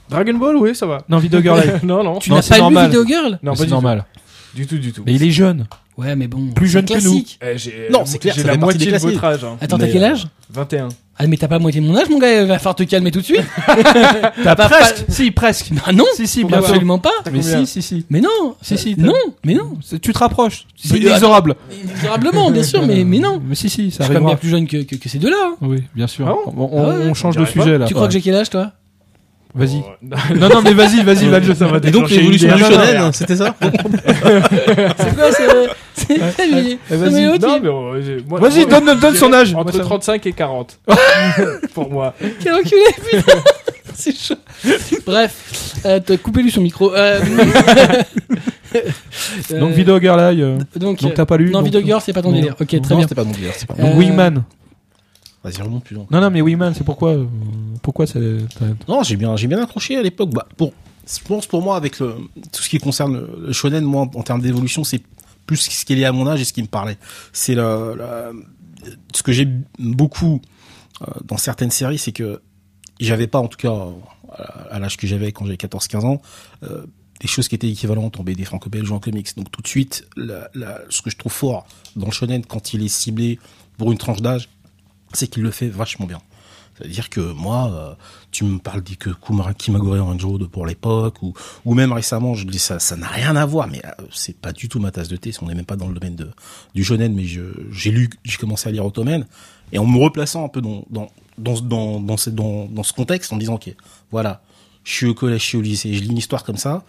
Dragon 0.10 0.34
Ball, 0.34 0.56
oui, 0.58 0.76
ça 0.76 0.86
va. 0.86 1.00
Non, 1.10 1.18
Video 1.20 1.42
Girl. 1.42 1.62
Non, 1.84 2.04
non. 2.04 2.20
Tu 2.20 2.32
n'as 2.32 2.42
pas 2.42 2.58
normal. 2.60 2.84
lu 2.86 2.90
Video 2.90 3.06
Girl 3.06 3.40
Non, 3.44 3.52
pas 3.52 3.58
c'est 3.58 3.66
du 3.66 3.72
normal. 3.72 4.06
Du 4.56 4.68
tout, 4.68 4.78
du 4.78 4.92
tout. 4.92 5.04
Mais 5.06 5.14
il 5.14 5.24
est 5.24 5.32
jeune. 5.32 5.66
Ouais, 5.98 6.16
mais 6.16 6.28
bon. 6.28 6.48
Plus 6.54 6.68
jeune 6.68 6.86
que 6.86 6.94
nous. 6.96 7.00
classique. 7.00 7.40
Eh, 7.42 7.58
j'ai- 7.58 7.88
Non, 7.92 8.04
c'est 8.06 8.18
clair, 8.18 8.34
J'ai 8.36 8.42
ça 8.42 8.48
la 8.48 8.54
fait 8.54 8.60
partie 8.60 8.76
moitié 8.78 8.86
de 8.92 8.92
classiques. 8.98 9.10
votre 9.12 9.24
âge. 9.26 9.44
Hein. 9.44 9.58
Attends, 9.62 9.78
t'as 9.78 9.86
Mais, 9.86 9.92
quel 9.92 10.04
euh, 10.04 10.08
âge 10.12 10.28
21. 10.50 10.90
Ah, 11.18 11.28
mais 11.28 11.38
t'as 11.38 11.48
pas 11.48 11.60
moitié 11.60 11.80
de 11.82 11.86
mon 11.86 11.96
âge, 11.96 12.10
mon 12.10 12.18
gars. 12.18 12.46
Va 12.46 12.58
falloir 12.58 12.76
te 12.76 12.84
calmer 12.84 13.12
tout 13.12 13.20
de 13.20 13.26
suite. 13.26 13.42
T'as 14.44 14.56
Pas- 14.56 14.68
presque. 14.70 15.06
Si, 15.10 15.30
presque. 15.32 15.72
Ah 15.86 15.92
non. 15.92 16.06
Si, 16.16 16.26
si. 16.28 16.46
Absolument 16.52 16.98
pas. 17.00 17.12
Mais 17.32 17.40
combien 17.42 17.66
si, 17.66 17.68
si, 17.68 17.82
si. 17.82 18.06
Mais 18.10 18.22
non. 18.22 18.56
Si, 18.62 18.78
si, 18.78 18.96
t'as- 18.96 19.04
Non, 19.04 19.14
mais 19.46 19.54
non. 19.54 19.74
C'est- 19.84 20.00
Tu 20.00 20.12
te 20.14 20.18
rapproches. 20.18 20.66
C'est 20.76 20.94
Mais, 20.94 21.00
inexorable. 21.02 21.56
Inexorablement, 21.84 22.50
bien 22.50 22.64
sûr, 22.64 22.84
mais, 22.86 23.04
mais 23.04 23.20
non. 23.20 23.42
Mais 23.46 23.56
si, 23.56 23.70
si, 23.70 23.92
Je 23.92 23.96
ça 23.98 24.04
suis 24.06 24.08
quand 24.08 24.08
même 24.08 24.16
arrivera. 24.18 24.30
bien 24.32 24.38
plus 24.38 24.50
jeune 24.50 24.68
que, 24.68 24.78
que, 24.84 24.96
que 24.96 25.10
ces 25.10 25.20
deux-là. 25.20 25.52
hein. 25.52 25.56
Oui, 25.62 25.84
bien 25.96 26.08
sûr. 26.08 26.28
Ah 26.28 26.36
on, 26.48 26.64
on- 26.72 26.84
Ah 26.84 26.90
ouais, 26.98 27.06
on 27.10 27.14
change 27.14 27.38
de 27.38 27.46
sujet 27.46 27.78
là. 27.78 27.86
Tu 27.86 27.94
crois 27.94 28.08
que 28.08 28.14
j'ai 28.14 28.22
quel 28.22 28.36
âge, 28.36 28.50
toi? 28.50 28.72
Vas-y. 29.54 29.82
Oh, 29.86 29.92
Non, 30.36 30.50
non, 30.50 30.62
mais 30.64 30.74
vas-y, 30.74 31.04
vas-y, 31.04 31.28
vas-y. 31.28 31.56
ça 31.56 31.68
va 31.68 31.78
Et 31.84 31.92
donc, 31.92 32.10
l'évolution 32.10 32.56
du 32.56 32.64
shonen, 32.64 33.12
c'était 33.14 33.36
ça 33.36 33.56
C'est 33.62 35.16
quoi, 35.16 35.32
c'est. 35.32 35.48
mais 36.10 36.78
euh, 36.92 38.20
Vas-y, 38.28 38.66
donne, 38.66 39.00
donne 39.00 39.16
son 39.16 39.34
âge. 39.34 39.54
Entre 39.54 39.64
Moi, 39.74 39.74
ça- 39.74 39.80
35 39.88 40.26
et 40.26 40.34
40. 40.34 40.80
Pour 41.74 41.90
moi. 41.92 42.14
Quel 42.42 42.54
enculé, 42.56 42.82
putain 43.10 43.34
C'est 43.94 44.16
chaud. 44.18 44.36
Bref, 45.06 45.34
euh, 45.86 46.00
t'as 46.04 46.18
coupé 46.18 46.42
lui 46.44 46.52
son 46.52 46.62
micro. 46.62 46.94
Euh, 46.96 47.20
Donc, 49.50 49.74
Live. 50.18 50.44
euh, 50.44 50.58
Donc, 50.80 51.00
Donc, 51.02 51.14
t'as 51.14 51.26
pas 51.26 51.38
lu 51.38 51.52
Non, 51.52 51.62
Girl, 51.86 52.02
c'est 52.04 52.14
pas 52.14 52.22
ton 52.22 52.32
délire. 52.32 52.56
Ok, 52.60 52.68
très 52.70 52.78
Non, 52.80 52.88
bien. 52.98 53.02
c'était 53.02 53.16
pas 53.16 53.24
mon 53.26 53.32
délire, 53.32 53.52
c'est 53.56 53.68
pas 53.68 53.76
Euh, 53.78 53.84
Donc, 53.84 53.98
Wingman. 53.98 54.44
Vas-y, 55.44 55.62
remonte 55.62 55.84
plus 55.84 55.96
loin. 55.96 56.06
Non, 56.12 56.22
non, 56.22 56.30
mais 56.30 56.42
Wingman, 56.42 56.74
c'est 56.76 56.84
pourquoi 56.84 57.14
euh, 57.14 57.26
Pourquoi 57.82 58.06
c'est. 58.06 58.20
t'as- 58.60 58.66
Non, 58.88 59.02
j'ai 59.04 59.16
bien, 59.16 59.36
j'ai 59.36 59.48
bien 59.48 59.62
accroché 59.62 59.98
à 59.98 60.04
l'époque. 60.04 60.30
Bah, 60.32 60.48
pour, 60.58 60.72
je 61.12 61.20
pense 61.24 61.48
pour 61.48 61.62
moi 61.64 61.76
avec 61.76 62.00
le, 62.00 62.16
tout 62.52 62.62
ce 62.62 62.70
qui 62.70 62.78
concerne 62.78 63.14
le, 63.16 63.46
le 63.48 63.54
shonen, 63.54 63.84
moi 63.84 64.02
en, 64.04 64.20
en 64.20 64.24
termes 64.24 64.42
d'évolution, 64.42 64.84
c'est 64.84 65.02
plus 65.48 65.58
ce 65.58 65.84
qui 65.86 65.94
est 65.94 65.96
lié 65.96 66.06
à 66.06 66.12
mon 66.12 66.28
âge 66.28 66.42
et 66.42 66.46
ce 66.46 66.54
qui 66.54 66.62
me 66.62 66.68
parlait. 66.68 66.98
C'est 67.34 67.56
la- 67.56 68.32
ce 69.16 69.24
que 69.24 69.32
j'ai 69.32 69.48
beaucoup 69.80 70.42
euh, 71.02 71.06
dans 71.26 71.38
certaines 71.38 71.72
séries, 71.72 71.98
c'est 71.98 72.12
que 72.12 72.42
j'avais 73.00 73.28
pas, 73.28 73.40
en 73.40 73.48
tout 73.48 73.58
cas 73.58 73.74
à, 74.32 74.44
à 74.76 74.80
l'âge 74.80 74.98
que 74.98 75.08
j'avais 75.08 75.32
quand 75.32 75.46
j'avais 75.46 75.58
14-15 75.58 76.06
ans, 76.06 76.22
euh, 76.64 76.86
des 77.20 77.28
choses 77.28 77.48
qui 77.48 77.56
étaient 77.56 77.70
équivalentes 77.70 78.20
en 78.20 78.24
BD 78.24 78.46
franco-belge 78.46 78.90
ou 78.92 78.94
en 78.96 79.00
comics. 79.00 79.36
Donc 79.38 79.52
tout 79.52 79.62
de 79.64 79.68
suite, 79.68 80.08
la, 80.16 80.50
la- 80.54 80.82
ce 80.90 81.02
que 81.02 81.10
je 81.10 81.18
trouve 81.18 81.32
fort 81.32 81.66
dans 81.96 82.06
le 82.08 82.12
shonen 82.12 82.46
quand 82.46 82.74
il 82.76 82.84
est 82.84 82.88
ciblé 82.88 83.40
pour 83.78 83.92
une 83.92 83.98
tranche 83.98 84.22
d'âge, 84.22 84.48
c'est 85.14 85.28
qu'il 85.28 85.44
le 85.44 85.52
fait 85.52 85.68
vachement 85.68 86.06
bien. 86.06 86.22
C'est-à-dire 86.78 87.10
que 87.10 87.20
moi, 87.20 87.72
euh, 87.72 87.94
tu 88.32 88.44
me 88.44 88.58
parles 88.58 88.82
dit 88.82 88.98
que 88.98 89.10
Kimagure 89.58 90.06
Anjo 90.06 90.38
de 90.38 90.46
pour 90.46 90.66
l'époque, 90.66 91.22
ou, 91.22 91.34
ou 91.66 91.74
même 91.76 91.92
récemment, 91.92 92.34
je 92.34 92.48
dis 92.48 92.60
ça, 92.60 92.80
ça 92.80 92.96
n'a 92.96 93.08
rien 93.08 93.36
à 93.36 93.46
voir, 93.46 93.68
mais 93.68 93.82
euh, 93.86 94.06
c'est 94.12 94.36
pas 94.36 94.52
du 94.52 94.68
tout 94.68 94.80
ma 94.80 94.92
tasse 94.92 95.08
de 95.08 95.16
thé. 95.16 95.32
On 95.42 95.48
n'est 95.48 95.56
même 95.56 95.66
pas 95.66 95.76
dans 95.76 95.88
le 95.88 95.94
domaine 95.94 96.16
de, 96.16 96.30
du 96.74 96.84
shonen, 96.84 97.14
mais 97.14 97.26
j'ai 97.26 97.92
lu, 97.92 98.10
j'ai 98.24 98.38
commencé 98.38 98.70
à 98.70 98.72
lire 98.72 98.86
Ottoman, 98.86 99.28
et 99.72 99.78
en 99.78 99.86
me 99.86 100.00
replaçant 100.00 100.46
un 100.46 100.50
peu 100.50 100.62
dans, 100.62 100.86
dans, 100.90 101.12
dans, 101.38 101.62
dans, 101.62 102.00
dans, 102.00 102.66
dans, 102.66 102.84
ce 102.84 102.94
contexte, 102.94 103.32
en 103.32 103.38
disant, 103.38 103.56
ok, 103.56 103.76
voilà, 104.10 104.42
je 104.84 104.92
suis 104.92 105.06
au 105.06 105.14
collège, 105.14 105.42
je 105.42 105.48
suis 105.48 105.58
au 105.58 105.62
lycée, 105.62 105.94
je 105.94 106.02
lis 106.02 106.10
une 106.10 106.18
histoire 106.18 106.44
comme 106.44 106.58
ça. 106.58 106.84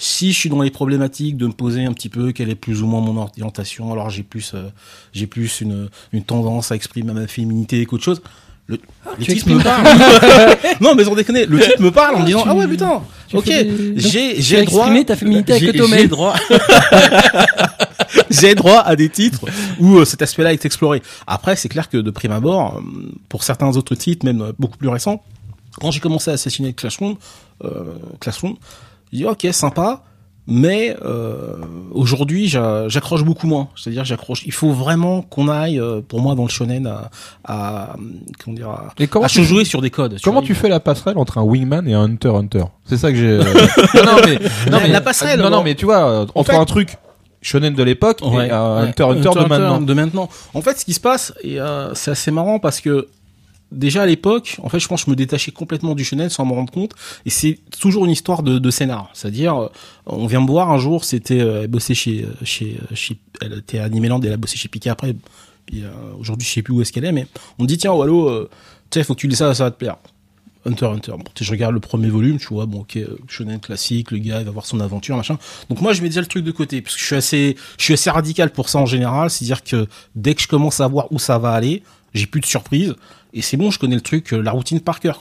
Si 0.00 0.32
je 0.32 0.38
suis 0.38 0.48
dans 0.48 0.62
les 0.62 0.70
problématiques 0.70 1.36
de 1.36 1.46
me 1.48 1.52
poser 1.52 1.84
un 1.84 1.92
petit 1.92 2.08
peu 2.08 2.30
quelle 2.32 2.50
est 2.50 2.54
plus 2.54 2.82
ou 2.82 2.86
moins 2.86 3.00
mon 3.00 3.16
orientation, 3.16 3.92
alors 3.92 4.10
j'ai 4.10 4.22
plus, 4.22 4.52
euh, 4.54 4.68
j'ai 5.12 5.26
plus 5.26 5.60
une, 5.60 5.88
une 6.12 6.22
tendance 6.22 6.70
à 6.70 6.76
exprimer 6.76 7.12
ma 7.12 7.26
féminité 7.26 7.84
qu'autre 7.84 8.04
chose. 8.04 8.22
Le, 8.68 8.76
le 8.76 8.80
tu 9.24 9.32
titre 9.32 9.32
exprimes 9.32 9.56
me 9.58 9.62
parle. 9.64 10.56
non, 10.80 10.94
mais 10.94 11.02
sans 11.04 11.14
déconner, 11.14 11.46
le 11.46 11.58
titre 11.58 11.80
me 11.82 11.90
parle 11.90 12.16
en 12.16 12.20
me 12.20 12.26
disant 12.26 12.42
tu- 12.42 12.48
ah 12.50 12.54
ouais 12.54 12.68
putain, 12.68 13.02
ok, 13.32 13.50
j'ai 13.96 14.40
j'ai 14.40 14.62
droit. 14.64 14.88
ta 15.04 15.16
féminité 15.16 15.54
avec. 15.54 15.74
J'ai 15.74 16.06
droit. 16.06 16.34
j'ai 18.30 18.54
droit 18.54 18.80
à 18.80 18.94
des 18.96 19.08
titres 19.08 19.40
où 19.80 19.96
euh, 19.98 20.04
cet 20.04 20.22
aspect-là 20.22 20.52
est 20.52 20.64
exploré. 20.64 21.02
Après, 21.26 21.56
c'est 21.56 21.68
clair 21.68 21.88
que 21.88 21.96
de 21.96 22.10
prime 22.10 22.32
abord, 22.32 22.76
euh, 22.76 22.82
pour 23.28 23.42
certains 23.42 23.74
autres 23.76 23.94
titres, 23.94 24.24
même 24.24 24.42
euh, 24.42 24.52
beaucoup 24.58 24.78
plus 24.78 24.88
récents, 24.88 25.22
quand 25.80 25.90
j'ai 25.90 26.00
commencé 26.00 26.30
à 26.30 26.34
assassiner 26.34 26.72
Classroom, 26.72 27.16
euh, 27.64 27.94
Classroom, 28.20 28.56
j'ai 29.12 29.18
dit 29.18 29.24
ok 29.26 29.46
sympa, 29.52 30.02
mais 30.50 30.96
euh, 31.04 31.56
aujourd'hui 31.92 32.48
j'a- 32.48 32.88
j'accroche 32.88 33.22
beaucoup 33.22 33.46
moins. 33.46 33.68
C'est-à-dire 33.76 34.04
j'accroche. 34.04 34.42
Il 34.46 34.52
faut 34.52 34.72
vraiment 34.72 35.20
qu'on 35.22 35.48
aille, 35.48 35.78
euh, 35.78 36.00
pour 36.00 36.20
moi, 36.20 36.34
dans 36.34 36.44
le 36.44 36.48
shonen, 36.48 36.86
à, 36.86 37.10
à 37.44 37.96
comment 38.42 38.56
dire, 38.56 38.70
à, 38.70 38.88
Et 38.98 39.06
comment 39.08 39.26
à 39.26 39.28
se 39.28 39.42
jouer 39.42 39.64
sur 39.66 39.82
des 39.82 39.90
codes. 39.90 40.16
Comment 40.24 40.40
tu 40.42 40.54
fais 40.54 40.68
la 40.70 40.80
passerelle 40.80 41.18
entre 41.18 41.36
un 41.38 41.42
Wingman 41.42 41.86
et 41.88 41.94
un 41.94 42.04
Hunter 42.04 42.30
Hunter? 42.34 42.64
C'est 42.86 42.96
ça 42.96 43.10
que 43.12 43.18
j'ai. 43.18 43.26
euh, 43.28 43.44
non, 43.94 44.04
non, 44.04 44.12
mais, 44.24 44.34
non, 44.70 44.78
La- 44.78 44.80
mais 44.80 44.88
la 44.88 45.00
passerelle, 45.02 45.40
Non, 45.40 45.50
non, 45.50 45.62
mais 45.62 45.74
tu 45.74 45.84
vois, 45.84 46.08
euh, 46.08 46.26
entre 46.34 46.52
fait- 46.52 46.56
un 46.56 46.64
truc 46.64 46.96
shonen 47.42 47.74
de 47.74 47.82
l'époque 47.82 48.20
Ouais, 48.22 48.48
et 48.48 48.50
un 48.50 48.76
ouais. 48.76 48.88
Hunter 48.88 49.04
Hunter 49.04 49.30
de 49.34 49.44
maintenant. 49.48 49.80
de 49.80 49.94
maintenant. 49.94 50.28
En 50.54 50.62
fait, 50.62 50.78
ce 50.80 50.84
qui 50.84 50.94
se 50.94 51.00
passe, 51.00 51.32
et 51.42 51.60
euh, 51.60 51.92
c'est 51.94 52.10
assez 52.12 52.30
marrant 52.30 52.58
parce 52.58 52.80
que 52.80 53.06
déjà 53.72 54.02
à 54.02 54.06
l'époque, 54.06 54.56
en 54.62 54.68
fait, 54.68 54.78
je 54.78 54.88
pense 54.88 55.02
que 55.02 55.06
je 55.06 55.10
me 55.10 55.16
détachais 55.16 55.52
complètement 55.52 55.94
du 55.94 56.04
shonen 56.04 56.28
sans 56.28 56.44
m'en 56.44 56.54
rendre 56.54 56.72
compte. 56.72 56.92
Et 57.26 57.30
c'est 57.30 57.58
toujours 57.78 58.04
une 58.04 58.10
histoire 58.10 58.42
de, 58.42 58.70
scénar. 58.70 59.10
C'est-à-dire, 59.14 59.56
euh, 59.56 59.68
on 60.06 60.26
vient 60.26 60.40
me 60.40 60.46
voir 60.46 60.70
un 60.70 60.78
jour, 60.78 61.04
c'était, 61.04 61.40
euh, 61.40 61.66
chez, 61.78 62.24
euh, 62.24 62.32
chez, 62.44 62.78
euh, 62.80 62.94
chez, 62.94 63.18
elle 63.40 63.54
était 63.54 63.78
à 63.78 63.84
Animeland 63.84 64.20
et 64.22 64.26
elle 64.26 64.32
a 64.34 64.36
bossé 64.36 64.56
chez 64.56 64.68
Pika 64.68 64.92
après. 64.92 65.14
Puis, 65.66 65.82
aujourd'hui, 66.18 66.46
je 66.48 66.54
sais 66.54 66.62
plus 66.62 66.72
où 66.72 66.80
est-ce 66.80 66.92
qu'elle 66.92 67.04
est, 67.04 67.12
mais 67.12 67.26
on 67.58 67.64
me 67.64 67.68
dit, 67.68 67.76
tiens, 67.76 67.92
Wallo, 67.92 68.48
tu 68.90 68.98
sais, 68.98 69.04
faut 69.04 69.14
que 69.14 69.20
tu 69.20 69.28
lis 69.28 69.36
ça, 69.36 69.52
ça 69.52 69.64
va 69.64 69.70
te 69.70 69.76
plaire. 69.76 69.96
Hunter 70.64 70.86
Hunter. 70.86 71.12
Bon, 71.12 71.24
je 71.38 71.50
regarde 71.50 71.74
le 71.74 71.80
premier 71.80 72.08
volume, 72.08 72.38
tu 72.38 72.48
vois, 72.48 72.66
bon, 72.66 72.80
ok, 72.80 72.98
shonen 73.28 73.60
classique, 73.60 74.10
le 74.10 74.18
gars, 74.18 74.40
il 74.40 74.46
va 74.46 74.50
voir 74.50 74.66
son 74.66 74.80
aventure, 74.80 75.16
machin. 75.16 75.38
Donc 75.68 75.80
moi, 75.80 75.92
je 75.92 76.02
mets 76.02 76.08
déjà 76.08 76.20
le 76.20 76.26
truc 76.26 76.44
de 76.44 76.50
côté, 76.50 76.80
parce 76.80 76.94
que 76.94 77.00
je 77.00 77.06
suis 77.06 77.16
assez, 77.16 77.56
je 77.78 77.84
suis 77.84 77.94
assez 77.94 78.10
radical 78.10 78.50
pour 78.50 78.68
ça 78.68 78.78
en 78.78 78.86
général, 78.86 79.30
c'est-à-dire 79.30 79.62
que 79.62 79.86
dès 80.14 80.34
que 80.34 80.42
je 80.42 80.48
commence 80.48 80.80
à 80.80 80.88
voir 80.88 81.12
où 81.12 81.18
ça 81.18 81.38
va 81.38 81.52
aller, 81.52 81.82
j'ai 82.14 82.26
plus 82.26 82.40
de 82.40 82.46
surprise, 82.46 82.94
et 83.32 83.42
c'est 83.42 83.56
bon, 83.56 83.70
je 83.70 83.78
connais 83.78 83.94
le 83.94 84.00
truc, 84.00 84.32
euh, 84.32 84.40
la 84.40 84.52
routine 84.52 84.80
par 84.80 85.00
cœur. 85.00 85.20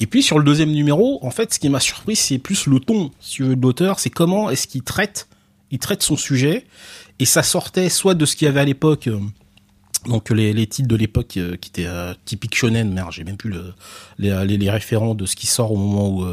Et 0.00 0.06
puis 0.06 0.22
sur 0.22 0.38
le 0.38 0.44
deuxième 0.44 0.70
numéro, 0.70 1.18
en 1.24 1.30
fait, 1.30 1.52
ce 1.54 1.58
qui 1.58 1.68
m'a 1.68 1.80
surpris, 1.80 2.16
c'est 2.16 2.38
plus 2.38 2.66
le 2.66 2.80
ton, 2.80 3.10
si 3.20 3.36
tu 3.36 3.44
veux, 3.44 3.56
de 3.56 3.62
l'auteur, 3.62 4.00
c'est 4.00 4.10
comment 4.10 4.50
est-ce 4.50 4.66
qu'il 4.66 4.82
traite, 4.82 5.28
il 5.70 5.78
traite 5.78 6.02
son 6.02 6.16
sujet, 6.16 6.66
et 7.18 7.24
ça 7.24 7.42
sortait 7.42 7.88
soit 7.88 8.14
de 8.14 8.24
ce 8.24 8.36
qu'il 8.36 8.46
y 8.46 8.48
avait 8.48 8.60
à 8.60 8.64
l'époque, 8.64 9.08
euh, 9.08 9.20
donc 10.06 10.30
les, 10.30 10.52
les 10.52 10.66
titres 10.66 10.88
de 10.88 10.96
l'époque 10.96 11.36
euh, 11.36 11.56
qui 11.56 11.68
étaient 11.68 11.88
typiques 12.24 12.54
shonen, 12.54 12.92
merde, 12.92 13.12
j'ai 13.12 13.24
même 13.24 13.36
plus 13.36 13.50
le, 13.50 13.74
les, 14.18 14.46
les, 14.46 14.70
référents 14.70 15.14
de 15.14 15.26
ce 15.26 15.36
qui 15.36 15.46
sort 15.46 15.72
au 15.72 15.76
moment 15.76 16.08
où, 16.08 16.24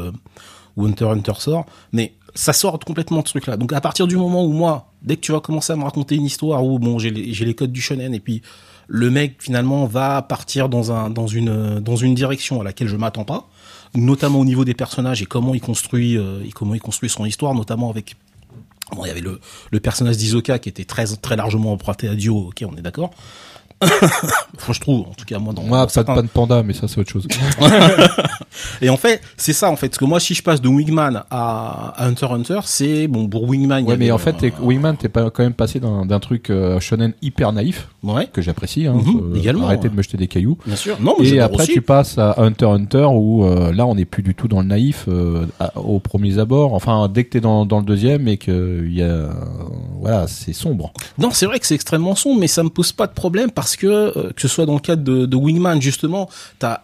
où 0.76 0.86
Hunter 0.86 1.06
Hunter 1.06 1.34
sort, 1.38 1.66
mais 1.92 2.14
ça 2.34 2.52
sort 2.52 2.78
complètement 2.78 3.20
de 3.22 3.26
ce 3.26 3.32
truc-là. 3.32 3.56
Donc 3.56 3.72
à 3.72 3.80
partir 3.80 4.06
du 4.06 4.16
moment 4.16 4.44
où 4.44 4.52
moi, 4.52 4.92
dès 5.02 5.16
que 5.16 5.22
tu 5.22 5.32
vas 5.32 5.40
commencer 5.40 5.72
à 5.72 5.76
me 5.76 5.82
raconter 5.82 6.14
une 6.14 6.24
histoire 6.24 6.64
où 6.64 6.78
bon, 6.78 6.98
j'ai 6.98 7.10
les 7.10 7.54
codes 7.54 7.72
du 7.72 7.80
shonen 7.80 8.14
et 8.14 8.20
puis 8.20 8.42
le 8.88 9.10
mec 9.10 9.36
finalement 9.38 9.86
va 9.86 10.22
partir 10.22 10.68
dans 10.68 10.90
un 10.90 11.10
dans 11.10 11.26
une 11.26 11.78
dans 11.78 11.96
une 11.96 12.14
direction 12.14 12.60
à 12.60 12.64
laquelle 12.64 12.88
je 12.88 12.96
m'attends 12.96 13.24
pas, 13.24 13.48
notamment 13.94 14.40
au 14.40 14.44
niveau 14.44 14.64
des 14.64 14.74
personnages 14.74 15.22
et 15.22 15.26
comment 15.26 15.54
il 15.54 15.60
construit 15.60 16.16
euh, 16.16 16.42
et 16.44 16.50
comment 16.50 16.74
il 16.74 16.80
construit 16.80 17.10
son 17.10 17.24
histoire, 17.24 17.54
notamment 17.54 17.90
avec 17.90 18.16
Bon, 18.96 19.04
il 19.04 19.08
y 19.08 19.10
avait 19.10 19.20
le, 19.20 19.38
le 19.70 19.80
personnage 19.80 20.16
d'Isoka 20.16 20.58
qui 20.58 20.70
était 20.70 20.86
très 20.86 21.04
très 21.16 21.36
largement 21.36 21.72
emprunté 21.72 22.08
à 22.08 22.14
Dio, 22.14 22.48
ok, 22.48 22.64
on 22.66 22.74
est 22.74 22.80
d'accord. 22.80 23.10
Enfin, 23.80 24.72
je 24.72 24.80
trouve, 24.80 25.00
en 25.02 25.14
tout 25.16 25.24
cas 25.24 25.38
moi 25.38 25.52
dans, 25.54 25.62
Moi, 25.62 25.78
pas 25.78 25.86
de 25.86 25.90
certains- 25.92 26.14
pas 26.14 26.22
de 26.22 26.26
panda, 26.28 26.62
mais 26.62 26.72
ça 26.72 26.88
c'est 26.88 26.98
autre 27.00 27.10
chose. 27.10 27.26
Et 28.82 28.88
en 28.90 28.96
fait, 28.96 29.20
c'est 29.36 29.52
ça 29.52 29.70
en 29.70 29.76
fait, 29.76 29.88
parce 29.88 29.98
que 29.98 30.04
moi 30.04 30.18
si 30.20 30.34
je 30.34 30.42
passe 30.42 30.60
de 30.60 30.68
Wingman 30.68 31.22
à, 31.30 31.94
Hunter 32.04 32.26
Hunter, 32.30 32.60
c'est 32.64 33.06
bon 33.06 33.28
pour 33.28 33.44
Wingman. 33.48 33.84
Ouais, 33.84 33.96
mais 33.96 34.10
en 34.10 34.18
fait, 34.18 34.42
euh, 34.42 34.50
Wingman, 34.60 34.96
t'es 34.96 35.08
pas 35.08 35.30
quand 35.30 35.42
même 35.42 35.52
passé 35.52 35.80
d'un 35.80 36.20
truc 36.20 36.50
euh, 36.50 36.80
shonen 36.80 37.12
hyper 37.22 37.52
naïf 37.52 37.88
ouais, 38.02 38.26
que 38.26 38.42
j'apprécie. 38.42 38.86
Hein, 38.86 38.96
euh, 39.06 39.34
également, 39.36 39.66
Arrêtez 39.66 39.84
ouais. 39.84 39.90
de 39.90 39.94
me 39.94 40.02
jeter 40.02 40.16
des 40.16 40.26
cailloux. 40.28 40.58
bien 40.66 40.76
sûr. 40.76 40.96
Non, 41.00 41.14
mais 41.20 41.28
Et 41.28 41.40
après, 41.40 41.62
aussi. 41.64 41.72
tu 41.74 41.82
passes 41.82 42.18
à 42.18 42.34
Hunter 42.42 42.66
Hunter 42.66 43.06
où 43.12 43.44
euh, 43.44 43.72
là, 43.72 43.86
on 43.86 43.94
n'est 43.94 44.04
plus 44.04 44.22
du 44.22 44.34
tout 44.34 44.48
dans 44.48 44.60
le 44.60 44.66
naïf 44.66 45.04
euh, 45.08 45.46
aux 45.76 46.00
premiers 46.00 46.38
abords. 46.38 46.74
Enfin, 46.74 47.08
dès 47.12 47.24
que 47.24 47.30
t'es 47.30 47.40
dans, 47.40 47.64
dans 47.66 47.78
le 47.78 47.84
deuxième 47.84 48.26
et 48.28 48.36
que 48.38 48.82
il 48.84 48.94
y 48.94 49.02
a, 49.02 49.28
voilà, 50.00 50.26
c'est 50.26 50.52
sombre. 50.52 50.92
Non, 51.18 51.30
c'est 51.32 51.46
vrai 51.46 51.58
que 51.60 51.66
c'est 51.66 51.74
extrêmement 51.74 52.14
sombre, 52.16 52.40
mais 52.40 52.48
ça 52.48 52.62
me 52.62 52.70
pose 52.70 52.92
pas 52.92 53.06
de 53.06 53.12
problème 53.12 53.50
parce 53.50 53.67
que 53.76 53.86
euh, 53.86 54.30
que 54.34 54.40
ce 54.42 54.48
soit 54.48 54.66
dans 54.66 54.74
le 54.74 54.80
cadre 54.80 55.02
de, 55.02 55.26
de 55.26 55.36
Wingman 55.36 55.80
justement, 55.80 56.28
t'as 56.58 56.82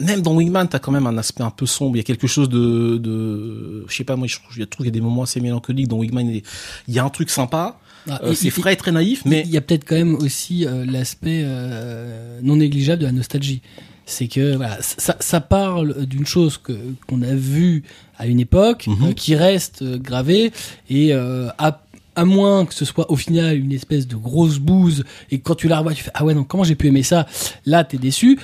même 0.00 0.20
dans 0.22 0.34
Wingman, 0.34 0.66
t'as 0.68 0.78
quand 0.80 0.90
même 0.90 1.06
un 1.06 1.16
aspect 1.18 1.44
un 1.44 1.50
peu 1.50 1.66
sombre. 1.66 1.94
Il 1.96 1.98
y 1.98 2.00
a 2.00 2.04
quelque 2.04 2.26
chose 2.26 2.48
de, 2.48 2.96
de 2.98 3.84
je 3.88 3.94
sais 3.94 4.04
pas 4.04 4.16
moi, 4.16 4.26
je 4.26 4.36
trouve, 4.38 4.54
qu'il 4.54 4.86
y 4.86 4.88
a 4.88 4.90
des 4.90 5.00
moments 5.00 5.22
assez 5.22 5.40
mélancoliques 5.40 5.86
dans 5.88 5.98
Wingman. 5.98 6.26
Il 6.28 6.34
y 6.36 6.38
a- 6.38 6.42
il 6.88 6.98
un 6.98 7.08
truc 7.10 7.30
sympa. 7.30 7.78
Ah, 8.10 8.18
Euh, 8.24 8.34
c'est 8.34 8.50
frais 8.50 8.72
et 8.72 8.76
très 8.76 8.90
naïf, 8.90 9.22
Il 9.24 9.30
mais 9.30 9.44
y 9.46 9.56
a 9.56 9.60
peut-être 9.60 9.84
quand 9.84 9.94
même 9.94 10.16
aussi 10.16 10.66
euh, 10.66 10.84
l'aspect 10.84 11.42
euh, 11.44 12.40
non 12.42 12.56
négligeable 12.56 13.00
de 13.02 13.06
la 13.06 13.12
nostalgie. 13.12 13.62
C'est 14.06 14.26
que 14.26 14.56
voilà, 14.56 14.78
ça, 14.80 15.14
ça 15.20 15.40
parle 15.40 16.04
d'une 16.06 16.26
chose 16.26 16.58
que 16.58 16.72
qu'on 17.06 17.22
a 17.22 17.32
vue 17.34 17.84
à 18.18 18.26
une 18.26 18.40
époque, 18.40 18.88
Mhm. 18.88 19.14
qui 19.14 19.36
reste 19.36 19.84
gravée 19.84 20.50
et 20.90 21.12
à 21.12 21.80
à 22.14 22.24
moins 22.24 22.66
que 22.66 22.74
ce 22.74 22.84
soit 22.84 23.10
au 23.10 23.16
final 23.16 23.56
une 23.58 23.72
espèce 23.72 24.06
de 24.06 24.16
grosse 24.16 24.58
bouse 24.58 25.04
et 25.30 25.40
quand 25.40 25.54
tu 25.54 25.68
la 25.68 25.78
revois 25.78 25.94
tu 25.94 26.02
fais 26.04 26.10
ah 26.14 26.24
ouais 26.24 26.34
non 26.34 26.44
comment 26.44 26.64
j'ai 26.64 26.74
pu 26.74 26.88
aimer 26.88 27.02
ça? 27.02 27.26
Là 27.66 27.84
t'es 27.84 27.98
déçu. 27.98 28.38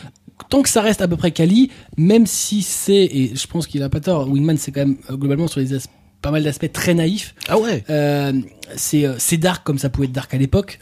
Tant 0.50 0.62
que 0.62 0.68
ça 0.68 0.82
reste 0.82 1.02
à 1.02 1.08
peu 1.08 1.16
près 1.16 1.32
quali 1.32 1.70
même 1.96 2.26
si 2.26 2.62
c'est 2.62 3.04
et 3.04 3.32
je 3.34 3.46
pense 3.46 3.66
qu'il 3.66 3.82
a 3.82 3.88
pas 3.88 4.00
tort 4.00 4.28
Wingman 4.28 4.56
c'est 4.56 4.70
quand 4.72 4.80
même 4.86 4.96
euh, 5.10 5.16
globalement 5.16 5.48
sur 5.48 5.60
les 5.60 5.74
as- 5.74 5.88
pas 6.22 6.30
mal 6.32 6.42
d'aspects 6.42 6.72
très 6.72 6.94
naïfs. 6.94 7.34
Ah 7.48 7.58
ouais. 7.58 7.84
euh, 7.90 8.32
c'est 8.76 9.04
euh, 9.04 9.14
c'est 9.18 9.36
dark 9.36 9.64
comme 9.64 9.78
ça 9.78 9.88
pouvait 9.88 10.06
être 10.06 10.12
dark 10.12 10.32
à 10.34 10.38
l'époque 10.38 10.78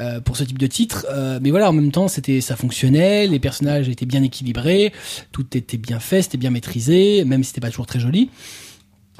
euh, 0.00 0.20
pour 0.20 0.36
ce 0.36 0.44
type 0.44 0.58
de 0.58 0.66
titre. 0.66 1.06
Euh, 1.10 1.38
mais 1.42 1.50
voilà 1.50 1.68
en 1.68 1.72
même 1.72 1.90
temps 1.92 2.08
c'était 2.08 2.40
ça 2.40 2.56
fonctionnait 2.56 3.26
les 3.26 3.38
personnages 3.38 3.88
étaient 3.88 4.06
bien 4.06 4.22
équilibrés 4.22 4.92
tout 5.32 5.46
était 5.56 5.76
bien 5.78 6.00
fait 6.00 6.22
c'était 6.22 6.38
bien 6.38 6.50
maîtrisé 6.50 7.24
même 7.24 7.42
si 7.44 7.48
c'était 7.48 7.60
pas 7.62 7.70
toujours 7.70 7.86
très 7.86 8.00
joli 8.00 8.30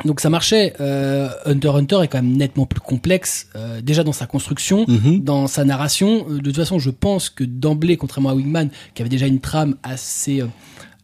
donc 0.04 0.20
ça 0.20 0.28
marchait 0.28 0.74
euh, 0.80 1.28
Hunter 1.46 1.68
Hunter 1.68 1.98
est 2.02 2.08
quand 2.08 2.20
même 2.22 2.36
nettement 2.36 2.66
plus 2.66 2.80
complexe 2.80 3.46
euh, 3.54 3.80
déjà 3.80 4.02
dans 4.02 4.12
sa 4.12 4.26
construction 4.26 4.84
Mhm. 4.88 5.20
dans 5.20 5.46
sa 5.46 5.64
narration 5.64 6.26
Euh, 6.28 6.38
de 6.38 6.42
toute 6.50 6.56
façon 6.56 6.78
je 6.80 6.90
pense 6.90 7.28
que 7.30 7.44
d'emblée 7.44 7.96
contrairement 7.96 8.30
à 8.30 8.34
Wingman 8.34 8.70
qui 8.94 9.02
avait 9.02 9.08
déjà 9.08 9.26
une 9.26 9.40
trame 9.40 9.76
assez 9.84 10.40
euh, 10.42 10.46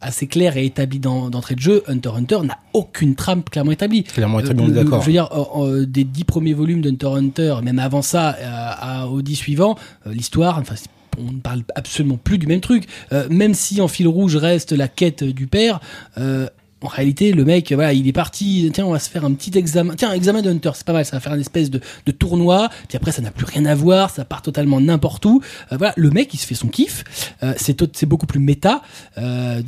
assez 0.01 0.27
claire 0.27 0.57
et 0.57 0.65
établie 0.65 0.99
dans- 0.99 1.29
d'entrée 1.31 1.55
de 1.55 1.61
jeu 1.61 1.83
Hunter 1.87 2.11
Hunter 2.17 2.39
n'a 2.43 2.59
aucune 2.73 3.15
trame 3.15 3.43
clairement 3.45 3.71
établie 3.73 4.03
Clairement, 4.05 4.39
euh, 4.39 4.43
est 4.43 4.55
le- 4.55 4.73
d'accord. 4.73 5.03
Je 5.03 5.07
veux 5.07 5.13
dire, 5.13 5.29
euh, 5.33 5.83
euh, 5.83 5.87
des 5.87 6.05
dix 6.05 6.25
premiers 6.25 6.55
volumes 6.55 6.81
d'Hunter 6.81 7.09
Hunter, 7.19 7.57
même 7.63 7.79
avant 7.79 8.01
ça, 8.01 8.35
euh, 8.41 8.45
à, 8.49 9.09
aux 9.09 9.21
dix 9.21 9.37
suivants, 9.37 9.77
euh, 10.07 10.15
l'histoire, 10.15 10.57
enfin, 10.59 10.75
on 11.19 11.33
ne 11.33 11.39
parle 11.41 11.65
absolument 11.75 12.17
plus 12.17 12.39
du 12.39 12.47
même 12.47 12.63
truc. 12.63 12.89
Euh, 13.13 13.27
même 13.29 13.53
si 13.53 13.83
en 13.83 13.89
fil 13.89 14.09
rouge 14.09 14.37
reste 14.37 14.73
la 14.73 14.89
quête 14.89 15.23
du 15.23 15.47
père, 15.47 15.81
euh, 16.17 16.47
en 16.83 16.89
réalité, 16.89 17.33
le 17.33 17.45
mec, 17.45 17.73
voilà, 17.73 17.93
il 17.93 18.09
est 18.09 18.13
parti. 18.13 18.71
Tiens, 18.73 18.87
on 18.87 18.93
va 18.93 18.99
se 18.99 19.11
faire 19.11 19.25
un 19.25 19.33
petit 19.33 19.57
examen. 19.59 19.95
Tiens, 19.97 20.11
un 20.11 20.15
examen 20.15 20.41
de 20.43 20.51
Hunter, 20.51 20.71
c'est 20.75 20.87
pas 20.87 20.93
mal. 20.93 21.05
Ça 21.05 21.17
va 21.17 21.21
faire 21.21 21.35
une 21.35 21.41
espèce 21.41 21.71
de, 21.71 21.81
de 22.07 22.13
tournoi. 22.13 22.71
Puis 22.89 22.97
après, 22.97 23.13
ça 23.13 23.21
n'a 23.23 23.31
plus 23.31 23.45
rien 23.45 23.67
à 23.67 23.75
voir. 23.75 24.11
Ça 24.11 24.25
part 24.25 24.43
totalement 24.43 24.81
n'importe 24.81 25.25
où. 25.27 25.43
Euh, 25.73 25.77
voilà, 25.77 25.93
le 25.97 26.11
mec, 26.11 26.33
il 26.33 26.39
se 26.39 26.47
fait 26.47 26.55
son 26.55 26.69
kiff. 26.69 27.05
Euh, 27.43 27.53
c'est 27.57 28.07
beaucoup 28.07 28.27
plus 28.27 28.41
méta. 28.41 28.83
Euh, 29.19 29.63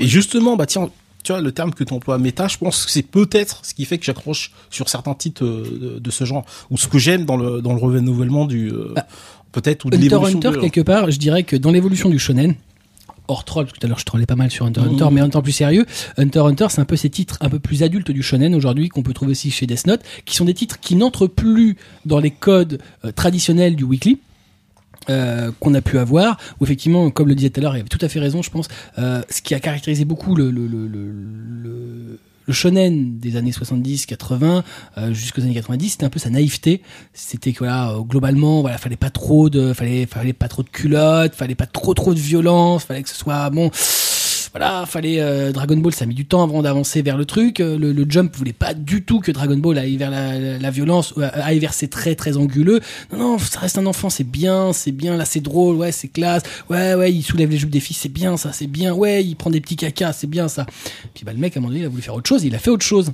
Et 0.00 0.06
justement, 0.06 0.56
bah 0.56 0.66
tiens, 0.66 0.88
tu 1.22 1.32
vois, 1.32 1.40
le 1.40 1.52
terme 1.52 1.72
que 1.72 1.84
tu 1.84 1.92
emploies, 1.92 2.18
méta, 2.18 2.48
je 2.48 2.58
pense 2.58 2.84
que 2.84 2.90
c'est 2.90 3.02
peut-être 3.02 3.60
ce 3.64 3.72
qui 3.74 3.84
fait 3.86 3.98
que 3.98 4.04
j'accroche 4.04 4.50
sur 4.70 4.88
certains 4.88 5.14
titres 5.14 5.44
de, 5.44 5.98
de 5.98 6.10
ce 6.10 6.24
genre, 6.24 6.44
ou 6.70 6.76
ce 6.76 6.86
que 6.86 6.98
j'aime 6.98 7.24
dans 7.24 7.36
le, 7.36 7.62
dans 7.62 7.72
le 7.72 7.78
renouvellement 7.80 8.44
du, 8.44 8.70
Bah, 8.94 9.06
peut-être, 9.52 9.86
ou 9.86 9.90
de 9.90 9.96
Hunter 9.96 10.16
Hunter, 10.16 10.50
de- 10.50 10.56
quelque 10.60 10.80
part, 10.82 11.10
je 11.10 11.18
dirais 11.18 11.42
que 11.44 11.56
dans 11.56 11.70
l'évolution 11.70 12.10
du 12.10 12.18
shonen, 12.18 12.54
hors 13.28 13.44
troll, 13.44 13.66
tout 13.66 13.80
à 13.82 13.86
l'heure 13.86 13.98
je 13.98 14.04
trollais 14.04 14.26
pas 14.26 14.36
mal 14.36 14.50
sur 14.50 14.66
Hunter 14.66 14.80
Hunter, 14.80 15.08
mais 15.12 15.22
en 15.22 15.28
temps 15.28 15.42
plus 15.42 15.52
sérieux, 15.52 15.86
Hunter 16.16 16.40
Hunter, 16.40 16.66
c'est 16.70 16.80
un 16.80 16.84
peu 16.84 16.96
ces 16.96 17.10
titres 17.10 17.38
un 17.40 17.48
peu 17.48 17.58
plus 17.58 17.82
adultes 17.82 18.10
du 18.10 18.22
shonen 18.22 18.54
aujourd'hui, 18.54 18.88
qu'on 18.88 19.02
peut 19.02 19.14
trouver 19.14 19.32
aussi 19.32 19.50
chez 19.50 19.66
Death 19.66 19.86
Note, 19.86 20.02
qui 20.24 20.36
sont 20.36 20.44
des 20.44 20.54
titres 20.54 20.80
qui 20.80 20.96
n'entrent 20.96 21.26
plus 21.26 21.76
dans 22.04 22.20
les 22.20 22.30
codes 22.30 22.80
euh, 23.04 23.12
traditionnels 23.12 23.76
du 23.76 23.84
weekly. 23.84 24.18
euh, 25.10 25.50
qu'on 25.60 25.74
a 25.74 25.82
pu 25.82 25.98
avoir 25.98 26.38
où 26.60 26.64
effectivement 26.64 27.10
comme 27.10 27.28
le 27.28 27.34
disait 27.34 27.50
tout 27.50 27.60
à 27.60 27.62
l'heure 27.62 27.76
il 27.76 27.80
avait 27.80 27.88
tout 27.90 27.98
à 28.00 28.08
fait 28.08 28.20
raison 28.20 28.40
je 28.40 28.48
pense 28.48 28.68
euh, 28.98 29.20
ce 29.28 29.42
qui 29.42 29.54
a 29.54 29.60
caractérisé 29.60 30.06
beaucoup 30.06 30.34
le, 30.34 30.50
le- 32.46 32.52
shonen 32.52 33.18
des 33.18 33.36
années 33.36 33.52
70 33.52 34.06
80 34.06 34.64
euh, 34.98 35.12
jusqu'aux 35.14 35.42
années 35.42 35.54
90 35.54 35.88
c'était 35.90 36.04
un 36.04 36.10
peu 36.10 36.18
sa 36.18 36.30
naïveté. 36.30 36.82
C'était 37.12 37.52
que 37.52 37.60
voilà 37.60 37.90
euh, 37.90 38.00
globalement 38.00 38.60
voilà 38.60 38.78
fallait 38.78 38.96
pas 38.96 39.10
trop 39.10 39.50
de 39.50 39.72
fallait 39.72 40.06
fallait 40.06 40.32
pas 40.32 40.48
trop 40.48 40.62
de 40.62 40.68
culottes 40.70 41.34
fallait 41.34 41.54
pas 41.54 41.66
trop 41.66 41.94
trop 41.94 42.14
de 42.14 42.18
violence 42.20 42.84
fallait 42.84 43.02
que 43.02 43.08
ce 43.08 43.16
soit 43.16 43.50
bon 43.50 43.70
voilà 44.54 44.84
fallait 44.86 45.20
euh, 45.20 45.50
Dragon 45.52 45.76
Ball 45.76 45.92
ça 45.92 46.04
a 46.04 46.06
mis 46.06 46.14
du 46.14 46.26
temps 46.26 46.42
avant 46.42 46.62
d'avancer 46.62 47.02
vers 47.02 47.16
le 47.16 47.24
truc 47.24 47.58
Euh, 47.60 47.76
le, 47.76 47.92
le 47.92 48.06
Jump 48.08 48.34
voulait 48.36 48.52
pas 48.52 48.72
du 48.74 49.02
tout 49.02 49.20
que 49.20 49.32
Dragon 49.32 49.56
Ball 49.56 49.76
aille 49.78 49.96
vers 49.96 50.10
la, 50.10 50.38
la, 50.38 50.58
la 50.58 50.70
violence 50.70 51.12
euh, 51.18 51.28
aille 51.34 51.58
vers 51.58 51.74
ses 51.74 51.88
traits 51.88 52.16
très 52.18 52.36
anguleux 52.36 52.80
non 53.12 53.18
non 53.18 53.38
ça 53.38 53.58
reste 53.60 53.78
un 53.78 53.86
enfant 53.86 54.10
c'est 54.10 54.22
bien 54.24 54.72
c'est 54.72 54.92
bien 54.92 55.16
là 55.16 55.24
c'est 55.24 55.40
drôle 55.40 55.74
ouais 55.76 55.90
c'est 55.92 56.08
classe 56.08 56.42
ouais 56.70 56.94
ouais 56.94 57.12
il 57.12 57.22
soulève 57.22 57.50
les 57.50 57.58
jupes 57.58 57.70
des 57.70 57.80
filles 57.80 57.96
c'est 58.00 58.08
bien 58.12 58.36
ça 58.36 58.52
c'est 58.52 58.66
bien 58.68 58.92
ouais 58.94 59.24
il 59.24 59.34
prend 59.34 59.50
des 59.50 59.60
petits 59.60 59.76
cacas 59.76 60.12
c'est 60.12 60.28
bien 60.30 60.46
ça 60.48 60.66
puis 61.14 61.24
bah 61.24 61.32
le 61.32 61.38
mec 61.38 61.56
à 61.56 61.58
un 61.58 61.62
moment 61.62 61.70
donné 61.72 61.82
il 61.82 61.86
a 61.86 61.88
voulu 61.88 62.02
faire 62.02 62.14
autre 62.14 62.28
chose 62.28 62.44
il 62.44 62.54
a 62.54 62.58
fait 62.58 62.70
autre 62.70 62.84
chose 62.86 63.12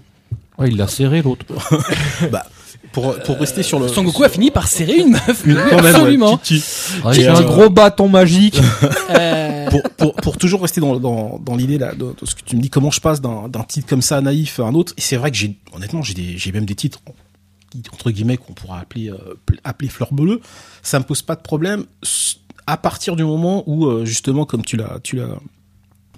Ouais, 0.59 0.69
il 0.69 0.77
l'a 0.77 0.89
serré 0.89 1.23
l'autre. 1.23 1.47
bah, 2.31 2.45
pour, 2.93 3.19
pour 3.21 3.39
rester 3.39 3.62
sur 3.62 3.79
le. 3.81 3.89
Son 3.89 4.03
Goku 4.05 4.25
a 4.25 4.29
fini 4.29 4.51
par 4.51 4.69
serrer 4.69 4.97
une 4.99 5.12
meuf 5.12 5.43
Une- 5.47 5.57
absolument. 5.57 6.39
Avec 7.03 7.19
Et, 7.23 7.27
un 7.29 7.37
euh, 7.37 7.41
gros 7.45 7.71
bâton 7.71 8.09
magique. 8.11 8.61
Euh, 9.11 9.40
pour, 10.22 10.36
toujours 10.39 10.62
rester 10.62 10.81
dans, 10.81 10.98
dans, 10.98 11.39
dans 11.39 11.56
l'idée 11.56 11.78
là 11.78 11.94
de, 11.94 12.14
ce 12.22 12.35
que 12.35 12.43
tu 12.43 12.56
me 12.56 12.60
dis 12.60 12.70
comment 12.70 12.90
je 12.90 13.01
passe 13.01 13.20
d'un 13.20 13.48
titre 13.66 13.89
comme 13.89 14.02
ça 14.02 14.20
naïf 14.20 14.60
à 14.60 14.64
un 14.64 14.74
autre. 14.74 14.94
Et 14.97 15.01
c'est 15.01 15.16
vrai 15.16 15.31
que 15.31 15.36
j'ai 15.36 15.59
honnêtement 15.72 16.02
j'ai 16.02 16.14
des 16.14 16.39
j'ai 16.39 16.52
même 16.52 16.64
des 16.64 16.74
titres 16.74 17.01
entre 17.93 18.10
guillemets 18.10 18.36
qu'on 18.36 18.52
pourra 18.52 18.81
appeler 18.81 19.10
euh, 19.10 19.35
appeler 19.64 19.89
fleur 19.89 20.12
bleue. 20.12 20.40
Ça 20.82 20.98
me 20.98 21.05
pose 21.05 21.22
pas 21.22 21.36
de 21.36 21.43
problème 21.43 21.85
à 22.66 22.77
partir 22.77 23.16
du 23.16 23.24
moment 23.24 23.64
où 23.66 23.86
euh, 23.86 24.05
justement 24.05 24.44
comme 24.44 24.64
tu 24.64 24.77
l'as 24.77 24.98
tu 25.02 25.16
l'as 25.16 25.39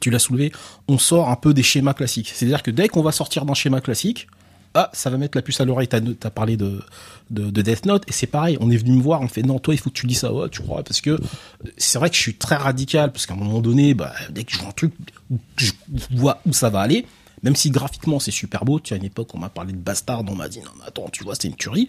tu 0.00 0.10
l'as 0.10 0.18
soulevé 0.18 0.52
on 0.88 0.98
sort 0.98 1.30
un 1.30 1.36
peu 1.36 1.54
des 1.54 1.62
schémas 1.62 1.94
classiques. 1.94 2.32
C'est 2.34 2.46
à 2.46 2.48
dire 2.48 2.62
que 2.62 2.70
dès 2.70 2.88
qu'on 2.88 3.02
va 3.02 3.12
sortir 3.12 3.44
d'un 3.44 3.54
schéma 3.54 3.80
classique 3.80 4.28
ah, 4.74 4.90
ça 4.92 5.10
va 5.10 5.18
mettre 5.18 5.36
la 5.36 5.42
puce 5.42 5.60
à 5.60 5.64
l'oreille. 5.64 5.88
T'as, 5.88 6.30
parlé 6.30 6.56
de, 6.56 6.80
de, 7.30 7.50
de 7.50 7.62
Death 7.62 7.86
Note 7.86 8.04
et 8.08 8.12
c'est 8.12 8.26
pareil. 8.26 8.56
On 8.60 8.70
est 8.70 8.76
venu 8.76 8.92
me 8.92 9.02
voir, 9.02 9.20
on 9.20 9.24
me 9.24 9.28
fait 9.28 9.42
non, 9.42 9.58
toi, 9.58 9.74
il 9.74 9.78
faut 9.78 9.90
que 9.90 9.94
tu 9.94 10.06
lis 10.06 10.14
ça, 10.14 10.30
tu 10.50 10.62
crois, 10.62 10.82
parce 10.82 11.00
que 11.00 11.18
c'est 11.76 11.98
vrai 11.98 12.10
que 12.10 12.16
je 12.16 12.20
suis 12.20 12.34
très 12.34 12.56
radical, 12.56 13.12
parce 13.12 13.26
qu'à 13.26 13.34
un 13.34 13.36
moment 13.36 13.60
donné, 13.60 13.94
bah, 13.94 14.12
dès 14.30 14.44
que 14.44 14.52
je 14.52 14.58
vois 14.58 14.68
un 14.68 14.72
truc 14.72 14.92
je 15.56 15.72
vois 16.10 16.40
où 16.46 16.52
ça 16.52 16.70
va 16.70 16.80
aller, 16.80 17.06
même 17.42 17.56
si 17.56 17.70
graphiquement 17.70 18.20
c'est 18.20 18.30
super 18.30 18.64
beau, 18.64 18.80
tu 18.80 18.94
as 18.94 18.96
une 18.96 19.04
époque, 19.04 19.34
on 19.34 19.38
m'a 19.38 19.48
parlé 19.48 19.72
de 19.72 19.78
Bastard, 19.78 20.22
on 20.28 20.34
m'a 20.34 20.48
dit 20.48 20.60
non, 20.60 20.70
mais 20.78 20.86
attends, 20.86 21.08
tu 21.12 21.24
vois, 21.24 21.34
c'est 21.34 21.48
une 21.48 21.56
tuerie. 21.56 21.88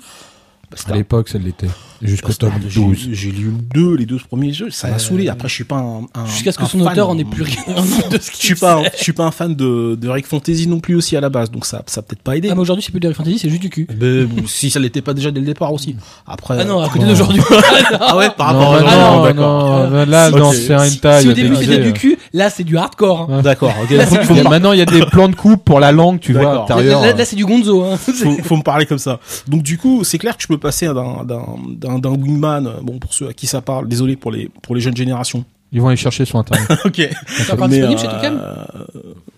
À 0.90 0.96
l'époque, 0.96 1.30
ça 1.30 1.38
l'était. 1.38 1.68
Jusqu'au 2.02 2.34
tome 2.34 2.52
j'ai- 2.68 2.82
12. 2.82 3.10
J'ai 3.14 3.32
lu 3.32 3.54
le 3.74 3.96
les 3.96 4.06
deux 4.06 4.18
premiers 4.18 4.52
jeux, 4.52 4.70
ça 4.70 4.90
m'a 4.90 4.96
Euh, 4.96 5.00
saoulé. 5.00 5.30
Après, 5.30 5.48
je 5.48 5.54
suis 5.54 5.64
pas 5.64 5.78
un, 5.78 6.02
un- 6.16 6.26
jusqu'à 6.26 6.52
ce 6.52 6.58
que 6.58 6.66
son 6.66 6.80
fan. 6.80 6.90
auteur 6.92 7.08
en 7.10 7.18
ait 7.18 7.24
plus 7.24 7.44
rien 7.44 7.62
de 8.12 8.18
ce 8.20 8.30
Je 8.32 8.38
suis 8.46 8.56
pas, 8.56 8.76
un- 8.80 8.84
je 8.98 9.02
suis 9.02 9.14
pas 9.14 9.24
un 9.24 9.32
fan 9.32 9.56
de, 9.56 9.96
de 9.96 10.10
Rick 10.10 10.28
Fantasy 10.28 10.68
non 10.68 10.82
plus 10.82 10.96
aussi 10.96 11.16
à 11.16 11.22
la 11.22 11.30
base, 11.30 11.50
donc 11.50 11.66
ça, 11.66 11.82
ça 11.88 12.00
a 12.00 12.04
peut-être 12.04 12.22
pas 12.22 12.36
aidé. 12.36 12.50
ah 12.52 12.56
mais 12.56 12.60
aujourd'hui 12.62 12.84
c'est 12.84 12.92
plus 12.92 13.00
de 13.00 13.08
Harry 13.08 13.16
Fantasy 13.16 13.40
c'est 13.40 13.48
juste 13.50 13.62
du 13.62 13.70
cul 13.70 13.88
Mais 14.02 14.26
si 14.48 14.70
ça 14.70 14.80
l'était 14.82 15.02
pas 15.02 15.14
déjà 15.14 15.32
dès 15.32 15.40
le 15.40 15.46
départ 15.46 15.72
aussi. 15.72 15.96
Après. 16.28 16.58
ah 16.60 16.66
non 16.66 16.82
à 16.82 16.90
côté 16.90 17.06
non. 17.06 17.12
d'aujourd'hui 17.12 17.42
Ah 18.02 18.18
ouais, 18.18 18.30
par 18.38 18.54
Non, 18.54 18.60
rapport 18.72 18.76
à 18.76 18.82
non, 18.82 19.24
d'accord. 19.24 19.90
non, 19.90 20.06
là, 20.06 20.30
c'est 20.52 20.74
un 20.74 21.20
si, 21.22 21.30
au 21.30 21.34
début 21.34 21.56
c'était 21.56 21.78
du 21.78 21.94
cul 21.94 22.18
là 22.34 22.50
c'est 22.50 22.66
du 22.66 22.76
hardcore 22.78 23.30
hein. 23.32 23.42
D'accord, 23.42 23.74
ok. 23.82 23.92
Là, 23.92 24.06
Maintenant, 24.50 24.74
il 24.74 24.80
y 24.80 24.82
a 24.82 24.86
des 24.86 25.06
plans 25.06 25.30
de 25.30 25.36
coupe 25.36 25.64
pour 25.64 25.80
la 25.80 25.94
langue, 25.94 26.20
tu 26.20 26.34
vois, 26.34 26.44
là, 26.44 26.62
intérieur. 26.64 27.02
là, 27.02 27.14
là, 27.14 27.24
c'est 27.26 27.38
du 27.38 27.46
gonzo 27.46 27.84
hein. 27.86 27.96
faut, 27.98 28.38
faut 28.44 28.58
me 28.58 28.64
parler 28.64 28.86
comme 28.86 28.98
ça. 29.00 29.20
Donc 29.48 29.64
du 29.64 29.78
coup, 29.78 30.04
c'est 30.04 30.18
clair 30.18 30.36
que 30.36 30.44
je 30.44 30.48
peux 30.48 30.58
passer 30.64 30.88
d'un 30.88 31.24
d'un 31.24 32.10
wingman. 32.10 32.66
euh, 32.66 32.82
Bon, 32.82 32.98
pour 32.98 33.14
ceux 33.14 33.28
à 33.30 33.34
qui 33.34 33.46
ça 33.46 33.62
parle, 33.62 33.88
désolé 33.88 34.16
pour 34.16 34.32
les 34.32 34.50
pour 34.64 34.74
les 34.76 34.82
jeunes 34.82 34.98
générations. 34.98 35.46
Ils 35.72 35.82
vont 35.82 35.88
aller 35.90 35.98
chercher 35.98 36.26
sur 36.26 36.40
internet. 36.40 36.68
ok. 36.86 37.10
c'est 37.28 37.52
encore 37.54 37.68
disponible 37.68 38.00
chez 38.00 38.08
euh, 38.08 38.66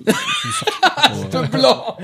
Token 1.31 1.49
blanc. 1.51 1.97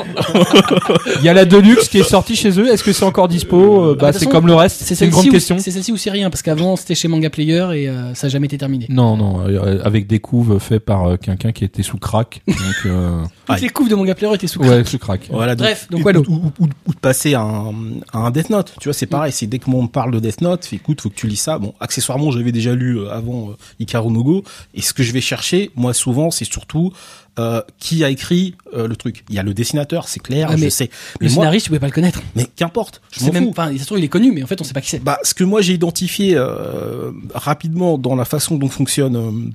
Il 1.20 1.24
y 1.24 1.30
a 1.30 1.34
la 1.34 1.46
Deluxe 1.46 1.88
qui 1.90 2.00
est 2.00 2.04
sortie 2.04 2.36
chez 2.36 2.60
eux. 2.60 2.72
Est-ce 2.72 2.84
que 2.84 2.94
c'est 2.94 3.04
encore 3.06 3.28
dispo 3.28 3.58
Euh, 3.92 3.96
Bah, 3.96 4.08
de 4.08 4.12
toute 4.14 4.22
c'est 4.24 4.30
comme 4.30 4.48
le 4.48 4.56
reste. 4.56 4.82
C'est 4.84 4.92
une 4.92 4.96
celle-ci 4.98 5.12
grande 5.12 5.28
ou- 5.28 5.32
question. 5.32 5.58
C'est 5.60 5.72
celle-ci 5.72 5.92
ou 5.92 5.98
c'est 5.98 6.10
rien 6.12 6.30
parce 6.30 6.42
qu'avant 6.42 6.76
c'était 6.76 6.96
chez 6.96 7.08
Manga 7.08 7.30
Player 7.30 7.68
et 7.74 7.90
euh, 7.90 8.14
ça 8.14 8.28
a 8.28 8.30
jamais 8.30 8.46
été 8.48 8.58
terminé. 8.58 8.86
Non, 8.90 9.18
non, 9.18 9.42
euh, 9.48 9.82
avec 9.84 10.08
des 10.08 10.20
couves 10.20 10.58
faites 10.60 10.86
par 10.86 11.06
euh, 11.06 11.18
quelqu'un 11.18 11.52
qui 11.52 11.64
était 11.64 11.84
sous 11.84 11.98
crack. 11.98 12.42
Donc, 12.48 12.58
euh, 12.86 13.24
Toutes 13.48 13.62
les 13.62 13.70
couves 13.70 13.90
de 13.90 13.96
Manga 13.96 14.16
Player 14.16 14.34
étaient 14.36 14.48
sous 14.48 14.60
ouais, 14.62 14.84
sous 14.86 14.98
crack. 15.00 15.28
Voilà, 15.30 15.56
Bref, 15.56 15.88
donc 15.90 16.06
ou, 16.06 16.32
ou, 16.34 16.52
ou- 16.60 16.68
ou 16.88 16.94
de 16.94 17.00
passer 17.00 17.34
à 17.34 17.42
un, 17.42 17.74
à 18.14 18.20
un 18.20 18.32
Death 18.32 18.50
Note. 18.50 18.74
Tu 18.80 18.88
vois, 18.88 18.94
c'est 18.94 19.06
pareil. 19.06 19.32
C'est 19.32 19.48
dès 19.48 19.60
que 19.60 19.70
on 19.74 19.88
parle 19.88 20.12
de 20.12 20.20
Death 20.20 20.42
Note, 20.42 20.66
fait, 20.66 20.76
écoute, 20.76 21.02
faut 21.02 21.10
que 21.10 21.16
tu 21.16 21.28
lis 21.28 21.36
ça. 21.38 21.58
Bon, 21.58 21.74
accessoirement, 21.80 22.30
j'avais 22.32 22.52
déjà 22.52 22.76
lu 22.76 23.08
avant 23.10 23.50
euh, 23.52 23.54
Ikaru 23.80 24.12
no 24.12 24.24
Go. 24.24 24.44
Et 24.74 24.82
ce 24.82 24.94
que 24.94 25.02
je 25.04 25.12
vais 25.14 25.22
chercher, 25.22 25.72
moi, 25.76 25.94
souvent, 25.94 26.30
c'est 26.32 26.46
surtout 26.46 26.92
euh, 27.40 27.62
qui 27.80 28.04
a 28.04 28.10
écrit 28.10 28.56
euh, 28.76 28.88
le 28.88 28.96
truc. 28.96 29.24
Il 29.30 29.36
y 29.36 29.40
a 29.40 29.44
le 29.44 29.54
dessinateur, 29.54 30.08
c'est 30.08 30.20
clair, 30.22 30.48
Ah, 30.52 30.58
je 30.58 30.62
mais 30.64 30.70
sais. 30.70 30.90
Le 31.20 31.28
moi, 31.28 31.36
scénariste, 31.36 31.66
tu 31.66 31.70
pouvais 31.70 31.80
pas 31.80 31.88
le 31.88 31.94
connaître. 31.94 32.22
mais 32.36 32.46
qu'importe, 32.56 33.02
je 33.12 33.30
même, 33.32 33.48
enfin, 33.50 33.72
ça 33.78 33.96
il 33.98 34.04
est 34.04 34.08
connu, 34.10 34.32
mais 34.32 34.44
en 34.44 34.48
fait, 34.48 34.60
on 34.60 34.64
sait 34.64 34.74
pas 34.74 34.82
qui 34.82 34.90
c'est. 34.90 35.00
Bah, 35.00 35.18
ce 35.24 35.34
que 35.34 35.44
moi 35.44 35.62
j'ai 35.62 35.74
identifié 35.74 36.36
euh, 36.36 37.12
rapidement 37.34 37.98
dans 37.98 38.16
la 38.16 38.26
façon 38.26 38.58
dont 38.58 38.68
fonctionne 38.70 39.54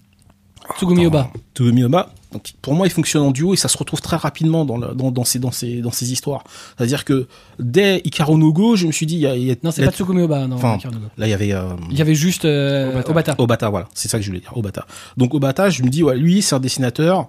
Tsugumi 0.78 1.07
Oba. 1.07 1.31
Tsutomu 1.55 1.85
Oba, 1.85 2.11
donc 2.32 2.55
pour 2.61 2.74
moi 2.74 2.89
il 2.89 2.90
fonctionne 2.90 3.23
en 3.23 3.31
duo 3.31 3.55
et 3.55 3.57
ça 3.57 3.69
se 3.69 3.78
retrouve 3.78 4.01
très 4.01 4.16
rapidement 4.16 4.65
dans, 4.65 4.77
le, 4.78 4.94
dans, 4.94 5.12
dans, 5.12 5.23
ces, 5.24 5.39
dans, 5.39 5.53
ces, 5.53 5.81
dans 5.81 5.93
ces 5.93 6.12
histoires. 6.12 6.43
C'est-à-dire 6.77 7.05
que 7.05 7.28
dès 7.61 8.01
Ikaru 8.05 8.36
no 8.36 8.53
Go, 8.53 8.74
je 8.74 8.86
me 8.89 8.93
suis 8.93 9.07
dit, 9.07 9.15
il 9.15 9.20
y 9.20 9.27
a, 9.28 9.36
il 9.36 9.44
y 9.44 9.51
a- 9.53 9.55
Non, 9.62 9.70
c'est 9.70 9.85
pas 9.85 9.93
Tsugumi 9.93 10.23
Oba. 10.23 10.47
Non, 10.48 10.57
Enfin, 10.57 10.78
là 11.19 11.27
il 11.28 11.31
y 11.31 11.35
avait 11.35 11.53
euh, 11.53 11.69
Il 11.90 11.97
y 11.98 12.03
avait 12.03 12.16
juste 12.16 12.44
euh, 12.47 12.90
Obata. 12.90 13.11
Obata. 13.11 13.35
Obata, 13.39 13.69
voilà, 13.70 13.89
c'est 13.94 14.09
ça 14.09 14.19
que 14.19 14.24
je 14.24 14.28
voulais 14.31 14.40
dire, 14.40 14.57
Obata. 14.57 14.86
Donc 15.16 15.35
Obata, 15.35 15.70
je 15.70 15.82
me 15.85 15.89
dis, 15.89 16.03
ouais, 16.03 16.16
lui 16.16 16.43
c'est 16.43 16.55
un 16.57 16.61
dessinateur. 16.61 17.28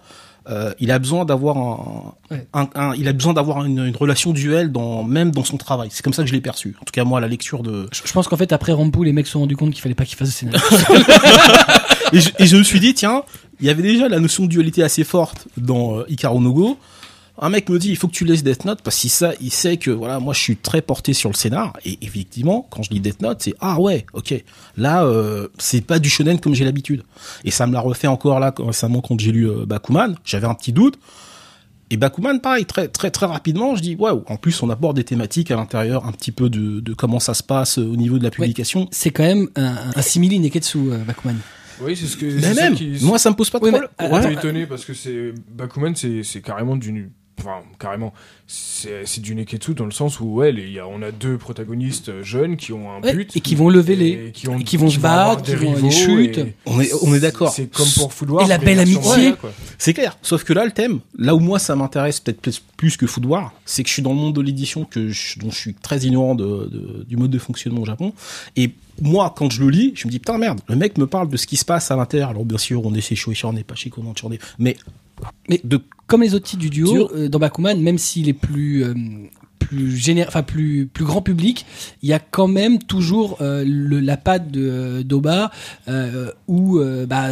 Euh, 0.49 0.74
il 0.80 0.91
a 0.91 0.99
besoin 0.99 1.26
d'avoir 1.26 1.57
un, 1.57 2.14
Ouais. 2.32 2.48
un, 2.53 2.68
un- 2.76 2.94
il 2.95 3.07
a 3.07 3.14
besoin 3.14 3.34
d'avoir 3.34 3.64
une, 3.65 3.80
une 3.86 3.95
relation 3.95 4.32
duel 4.34 4.72
dans 4.72 5.03
même 5.03 5.32
dans 5.32 5.44
son 5.44 5.57
travail. 5.57 5.90
C'est 5.91 6.03
comme 6.03 6.14
ça 6.14 6.24
que 6.24 6.30
je 6.30 6.34
l'ai 6.34 6.41
perçu. 6.41 6.76
En 6.82 6.86
tout 6.86 6.91
cas 6.91 7.03
moi 7.03 7.18
à 7.19 7.22
la 7.22 7.28
lecture 7.28 7.64
de 7.64 7.88
Je 7.91 8.02
je 8.06 8.14
pense 8.14 8.28
qu'en 8.28 8.38
fait, 8.38 8.52
après 8.53 8.72
Rampo, 8.74 9.03
les 9.03 9.14
mecs 9.14 9.26
se 9.28 9.34
sont 9.34 9.40
rendus 9.41 9.56
compte 9.57 9.72
qu'il 9.72 9.82
fallait 9.82 9.95
pas 9.95 10.06
qu'ils 10.06 10.18
fassent 10.18 10.30
scénario. 10.30 10.60
et, 12.14 12.19
je, 12.22 12.30
et 12.40 12.45
je 12.48 12.57
me 12.57 12.64
suis 12.64 12.80
dit, 12.80 12.94
tiens, 12.94 13.24
il 13.60 13.65
y 13.65 13.69
avait 13.69 13.82
déjà 13.84 14.07
la 14.07 14.19
notion 14.19 14.44
de 14.44 14.49
dualité 14.49 14.84
assez 14.84 15.03
forte 15.03 15.48
dans 15.57 15.99
euh, 15.99 16.06
Ikaru 16.10 16.40
no 16.40 16.53
Go. 16.53 16.78
Un 17.39 17.49
mec 17.49 17.69
me 17.69 17.77
dit, 17.77 17.89
il 17.89 17.95
faut 17.97 18.07
que 18.07 18.14
tu 18.14 18.26
laisses 18.26 18.43
Death 18.43 18.65
Note 18.65 18.81
parce 18.84 18.97
qu'il 18.97 19.11
ça, 19.11 19.34
il 19.41 19.51
sait 19.51 19.77
que 19.77 19.91
voilà, 19.91 20.19
moi 20.19 20.34
je 20.34 20.39
suis 20.39 20.57
très 20.57 20.81
porté 20.81 21.14
sur 21.14 21.30
le 21.30 21.35
scénar. 21.35 21.73
Et 21.85 21.99
effectivement, 22.01 22.68
quand 22.72 22.81
je 22.81 22.89
lis 22.89 22.99
Death 22.99 23.22
Note, 23.22 23.41
c'est 23.41 23.53
ah 23.59 23.80
ouais, 23.80 24.05
ok, 24.14 24.43
là 24.76 25.03
euh, 25.05 25.47
c'est 25.59 25.81
pas 25.81 25.99
du 25.99 26.09
shonen 26.09 26.39
comme 26.39 26.55
j'ai 26.55 26.65
l'habitude. 26.65 27.03
Et 27.43 27.51
ça 27.51 27.68
me 27.68 27.73
l'a 27.73 27.80
refait 27.80 28.07
encore 28.07 28.39
là 28.39 28.53
récemment 28.57 29.01
quand 29.01 29.19
j'ai 29.19 29.31
lu 29.31 29.47
euh, 29.49 29.65
Bakuman. 29.68 30.15
J'avais 30.26 30.47
un 30.47 30.55
petit 30.55 30.73
doute. 30.73 30.97
Et 31.89 31.95
Bakuman, 31.95 32.39
pareil, 32.41 32.65
très 32.65 32.88
très 32.88 33.11
très 33.11 33.27
rapidement, 33.27 33.76
je 33.76 33.81
dis 33.84 33.95
waouh. 33.95 34.23
En 34.27 34.38
plus, 34.38 34.61
on 34.64 34.69
aborde 34.72 34.95
des 34.97 35.03
thématiques 35.05 35.51
à 35.51 35.55
l'intérieur, 35.55 36.05
un 36.05 36.11
petit 36.11 36.31
peu 36.31 36.49
de, 36.49 36.80
de 36.80 36.93
comment 36.93 37.19
ça 37.19 37.34
se 37.35 37.43
passe 37.43 37.77
euh, 37.77 37.84
au 37.84 37.95
niveau 37.95 38.18
de 38.18 38.23
la 38.23 38.31
publication. 38.31 38.88
c'est 38.91 39.11
quand 39.11 39.23
même 39.23 39.47
un, 39.55 39.76
un 39.95 40.01
simili 40.01 40.39
Neketsu, 40.39 40.80
euh, 40.91 40.97
Bakuman. 41.05 41.35
Oui, 41.81 41.95
c'est 41.95 42.07
ce 42.07 42.18
que. 42.18 42.26
Mais 42.26 42.55
même, 42.55 42.73
qui- 42.73 42.97
moi 43.03 43.19
ça 43.19 43.30
me 43.30 43.35
pose 43.35 43.51
pas 43.51 43.59
de 43.59 43.65
Oui, 43.65 43.72
mais- 43.72 43.80
problème. 44.07 44.26
Ouais, 44.26 44.34
étonné 44.34 44.65
parce 44.65 44.84
que 44.84 44.95
c'est 44.95 45.31
Bakuman, 45.55 45.93
c'est 45.95 46.23
c'est 46.23 46.41
carrément 46.41 46.76
d'une. 46.76 47.11
Enfin, 47.39 47.59
carrément. 47.80 48.14
C'est 48.47 49.19
du 49.22 49.35
Neketsu 49.35 49.73
dans 49.76 49.85
le 49.85 49.91
sens 49.91 50.19
où, 50.19 50.26
ouais, 50.26 50.51
les- 50.51 50.69
y 50.72 50.80
a, 50.80 50.88
on 50.88 51.01
a 51.03 51.11
deux 51.11 51.38
protagonistes 51.38 52.09
euh, 52.09 52.23
jeunes 52.23 52.57
qui 52.57 52.73
ont 52.73 52.91
un 52.91 53.01
Ouais, 53.01 53.14
but. 53.14 53.35
et 53.35 53.41
qui 53.41 53.53
vont 53.55 53.69
lever 53.69 53.95
les- 53.95 54.27
et 54.27 54.31
qui, 54.31 54.47
ont, 54.49 54.57
et 54.57 54.64
qui 54.64 54.77
vont 54.77 54.89
se 54.89 54.99
battre, 54.99 55.43
des 55.43 55.51
qui 55.55 55.57
vont 55.65 55.72
aller 55.73 55.81
rivaux 55.81 55.91
chute. 55.91 56.38
et 56.39 56.55
On 56.65 56.81
est- 56.81 56.91
on 57.03 57.14
est 57.14 57.19
d'accord. 57.19 57.51
C'est 57.51 57.68
comme 57.72 57.88
pour 57.95 58.11
Food 58.14 58.31
Wars, 58.31 58.45
Et 58.45 58.47
la 58.47 58.57
belle 58.57 58.80
amitié. 58.80 59.34
C'est 59.77 59.93
clair. 59.93 60.18
Sauf 60.22 60.43
que 60.43 60.53
là, 60.53 60.65
le 60.65 60.72
thème, 60.72 60.99
là 61.18 61.35
où 61.35 61.39
moi 61.39 61.59
ça 61.59 61.76
m'intéresse 61.76 62.19
peut-être 62.19 62.39
plus, 62.76 62.97
que 62.97 63.05
Food 63.05 63.26
War, 63.26 63.53
c'est 63.65 63.84
que 63.84 63.89
je 63.89 63.93
suis 63.93 64.01
dans 64.01 64.11
le 64.14 64.18
monde 64.19 64.35
de 64.35 64.41
l'édition 64.41 64.85
que 64.85 65.09
je- 65.09 65.38
dont 65.39 65.51
je 65.51 65.57
suis 65.57 65.73
très 65.76 65.99
ignorant 65.99 66.35
de, 66.35 66.69
de- 66.72 67.05
du 67.07 67.18
mode 67.18 67.31
de 67.31 67.39
fonctionnement 67.39 67.81
au 67.81 67.85
Japon. 67.85 68.14
Et 68.55 68.72
moi, 69.01 69.34
quand 69.35 69.51
je 69.51 69.61
le 69.61 69.69
lis, 69.69 69.91
je 69.95 70.07
me 70.07 70.11
dis 70.11 70.19
putain 70.19 70.38
merde, 70.38 70.61
le 70.68 70.76
mec 70.76 70.97
me 70.97 71.05
parle 71.05 71.30
de 71.30 71.38
ce 71.38 71.45
qui 71.45 71.57
se 71.57 71.65
passe 71.65 71.91
à 71.91 71.95
l'intérieur. 71.95 72.30
Alors 72.30 72.45
bien 72.45 72.57
sûr, 72.57 72.84
on 72.85 72.93
est 72.93 73.01
chez 73.01 73.15
on 73.43 73.53
n'est 73.53 73.64
pas 73.64 73.76
chez 73.76 73.89
est- 73.89 74.39
mais 74.57 74.76
Mais 75.49 75.61
de 75.64 75.81
comme 76.07 76.22
les 76.22 76.34
autres 76.34 76.45
titres 76.45 76.61
du 76.61 76.69
duo, 76.69 77.10
euh, 77.14 77.27
dans 77.27 77.38
Bakuman, 77.38 77.76
même 77.81 77.98
s'il 77.98 78.30
est 78.30 78.34
plus 78.34 78.84
euh, 78.85 78.94
plus 79.68 79.98
géné- 79.98 80.26
enfin 80.27 80.44
plus 80.44 80.85
plus 80.91 81.03
grand 81.03 81.22
public, 81.22 81.65
il 82.02 82.07
y 82.10 82.14
a 82.14 82.19
quand 82.19 82.48
même 82.48 82.80
toujours 82.80 83.38
euh, 83.41 83.65
le, 83.68 83.99
la 83.99 84.15
patte 84.15 84.49
de 84.49 85.02
d'Oba 85.03 85.52
euh, 85.89 86.31
où 86.48 86.80
euh, 86.80 87.06
bah, 87.06 87.27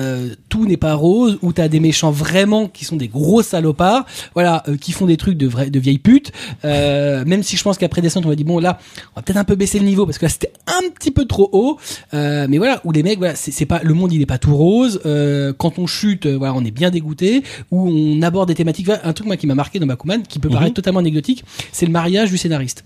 tout 0.49 0.66
n'est 0.66 0.76
pas 0.78 0.95
rose, 0.95 1.38
où 1.41 1.53
t'as 1.53 1.70
des 1.70 1.80
méchants 1.80 2.12
vraiment 2.12 2.68
qui 2.68 2.84
sont 2.84 2.98
des 2.98 3.07
gros 3.07 3.41
salopards, 3.41 4.06
voilà, 4.34 4.64
euh, 4.68 4.76
qui 4.76 4.91
font 4.91 5.06
des 5.06 5.16
trucs 5.18 5.38
de 5.38 5.48
vrais 5.48 5.70
de 5.70 5.80
vieilles 5.80 5.98
putes. 5.99 6.32
Euh, 6.66 7.24
même 7.26 7.41
si 7.44 7.56
je 7.56 7.64
pense 7.64 7.78
qu'après 7.78 8.02
Descente, 8.02 8.26
on 8.26 8.30
va 8.30 8.36
dire 8.36 8.45
bon 8.45 8.60
là, 8.60 8.80
on 9.16 9.20
va 9.20 9.22
peut-être 9.22 9.38
un 9.38 9.44
peu 9.45 9.56
baisser 9.56 9.80
le 9.80 9.86
niveau 9.86 10.06
parce 10.06 10.18
que 10.18 10.26
là 10.26 10.30
c'était 10.30 10.52
un 10.68 10.90
petit 10.90 11.12
peu 11.12 11.26
trop 11.26 11.49
haut. 11.53 11.78
Euh, 12.14 12.48
mais 12.49 12.57
voilà, 12.57 12.82
où 12.84 12.91
les 12.91 13.03
mecs, 13.03 13.18
voilà, 13.20 13.36
c'est 13.36 13.66
pas 13.66 13.80
le 13.82 13.94
monde, 13.94 14.12
il 14.12 14.22
est 14.22 14.26
pas 14.26 14.38
tout 14.38 14.56
rose. 14.56 14.99
Euh, 15.06 15.53
quand 15.57 15.80
on 15.80 15.88
chute, 15.88 16.28
voilà, 16.28 16.53
on 16.53 16.64
est 16.66 16.72
bien 16.72 16.90
dégoûté. 16.91 17.44
Où 17.72 17.88
on 17.90 18.22
aborde 18.22 18.49
des 18.49 18.56
thématiques. 18.56 18.90
Un 19.03 19.14
truc 19.14 19.26
moi 19.28 19.38
qui 19.38 19.48
m'a 19.48 19.56
marqué 19.56 19.80
dans 19.80 19.86
Bakuman, 19.88 20.22
qui 20.28 20.40
peut 20.40 20.49
Mhm. 20.49 20.53
paraître 20.53 20.74
totalement 20.76 20.99
anecdotique, 20.99 21.44
c'est 21.72 21.86
le 21.86 21.91
mariage 21.91 22.25
du 22.30 22.38
scénariste. 22.38 22.84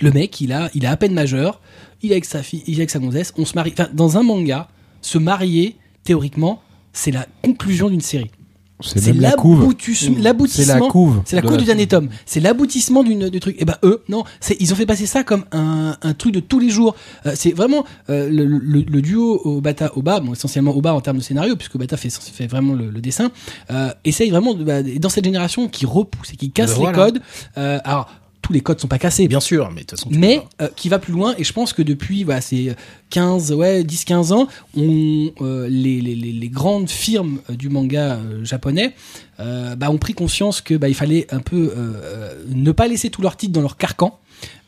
Le 0.00 0.10
mec, 0.10 0.40
il 0.40 0.52
a, 0.52 0.70
il 0.74 0.84
est 0.84 0.88
à 0.88 0.96
peine 0.96 1.14
majeur, 1.14 1.60
il 2.02 2.10
est 2.10 2.14
avec 2.14 2.24
sa 2.26 2.42
fille, 2.42 2.62
il 2.66 2.74
est 2.74 2.78
avec 2.78 2.90
sa 2.90 2.98
gonzesse, 2.98 3.32
on 3.38 3.44
se 3.44 3.54
marie. 3.54 3.72
Enfin, 3.72 3.88
dans 3.94 4.18
un 4.18 4.22
manga, 4.22 4.68
se 5.00 5.18
marier, 5.18 5.76
théoriquement, 6.04 6.62
c'est 6.92 7.10
la 7.10 7.26
conclusion 7.42 7.88
d'une 7.88 8.00
série. 8.00 8.30
C'est 8.82 9.06
même 9.06 9.20
la 9.22 9.32
couve. 9.32 9.74
C'est 9.80 10.10
la 10.10 10.20
l'aboutissement. 10.20 10.88
couve. 10.88 11.22
C'est 11.24 11.36
la 11.36 11.40
de 11.40 11.46
cour 11.48 11.56
du 11.56 11.64
dernier 11.64 11.86
tome. 11.86 12.10
C'est 12.26 12.40
l'aboutissement 12.40 13.02
d'une 13.02 13.30
du 13.30 13.40
truc. 13.40 13.56
Et 13.58 13.64
ben 13.64 13.76
eux, 13.84 14.02
non, 14.10 14.24
ils 14.60 14.70
ont 14.70 14.76
fait 14.76 14.84
passer 14.84 15.06
ça 15.06 15.24
comme 15.24 15.46
un, 15.50 15.96
un 16.02 16.12
truc 16.12 16.34
de 16.34 16.40
tous 16.40 16.58
les 16.58 16.68
jours. 16.68 16.94
Euh, 17.24 17.32
c'est 17.34 17.52
vraiment 17.52 17.86
euh, 18.10 18.28
le, 18.28 18.44
le, 18.44 18.82
le 18.82 19.00
duo 19.00 19.40
Obata 19.46 19.96
Oba, 19.96 20.20
bon 20.20 20.34
essentiellement 20.34 20.76
Oba 20.76 20.92
en 20.92 21.00
termes 21.00 21.16
de 21.16 21.22
scénario 21.22 21.56
puisque 21.56 21.74
Obata 21.76 21.96
fait 21.96 22.10
fait 22.10 22.46
vraiment 22.46 22.74
le, 22.74 22.90
le 22.90 23.00
dessin. 23.00 23.30
Euh, 23.70 23.90
essaye 24.04 24.28
vraiment 24.28 24.52
de, 24.52 24.62
bah, 24.62 24.82
dans 24.82 25.08
cette 25.08 25.24
génération 25.24 25.68
qui 25.68 25.86
repousse 25.86 26.34
et 26.34 26.36
qui 26.36 26.50
casse 26.50 26.78
Ben 26.78 26.88
les 26.88 26.92
codes. 26.92 27.20
Alors 27.54 28.10
tous 28.46 28.52
les 28.52 28.60
codes 28.60 28.78
sont 28.80 28.86
pas 28.86 28.98
cassés. 28.98 29.26
bien 29.26 29.40
sûr, 29.40 29.70
mais 29.70 29.80
de 29.80 29.86
toute 29.86 29.98
façon. 29.98 30.08
tu 30.10 30.18
Mais 30.18 30.36
peux 30.36 30.56
pas. 30.58 30.64
euh, 30.66 30.68
qui 30.76 30.88
va 30.88 30.98
plus 31.00 31.12
loin 31.12 31.34
et 31.36 31.42
je 31.44 31.52
pense 31.52 31.72
que 31.72 31.82
depuis 31.82 32.22
voilà, 32.22 32.40
ces 32.40 32.74
15 33.10 33.52
ouais 33.52 33.82
10 33.82 34.04
15 34.04 34.32
ans 34.32 34.46
on 34.76 35.30
euh, 35.40 35.66
les, 35.68 36.00
les, 36.00 36.14
les, 36.14 36.32
les 36.32 36.48
grandes 36.48 36.88
firmes 36.88 37.40
euh, 37.50 37.54
du 37.54 37.68
manga 37.68 38.14
euh, 38.14 38.44
japonais 38.44 38.94
euh, 39.40 39.74
bah, 39.74 39.90
ont 39.90 39.98
pris 39.98 40.14
conscience 40.14 40.60
que 40.60 40.74
bah, 40.74 40.88
il 40.88 40.94
fallait 40.94 41.26
un 41.32 41.40
peu 41.40 41.56
euh, 41.56 41.74
euh, 41.76 42.34
ne 42.54 42.70
pas 42.72 42.86
laisser 42.86 43.10
tous 43.10 43.20
leurs 43.22 43.36
titres 43.36 43.52
dans 43.52 43.62
leur 43.62 43.76
carcan 43.76 44.18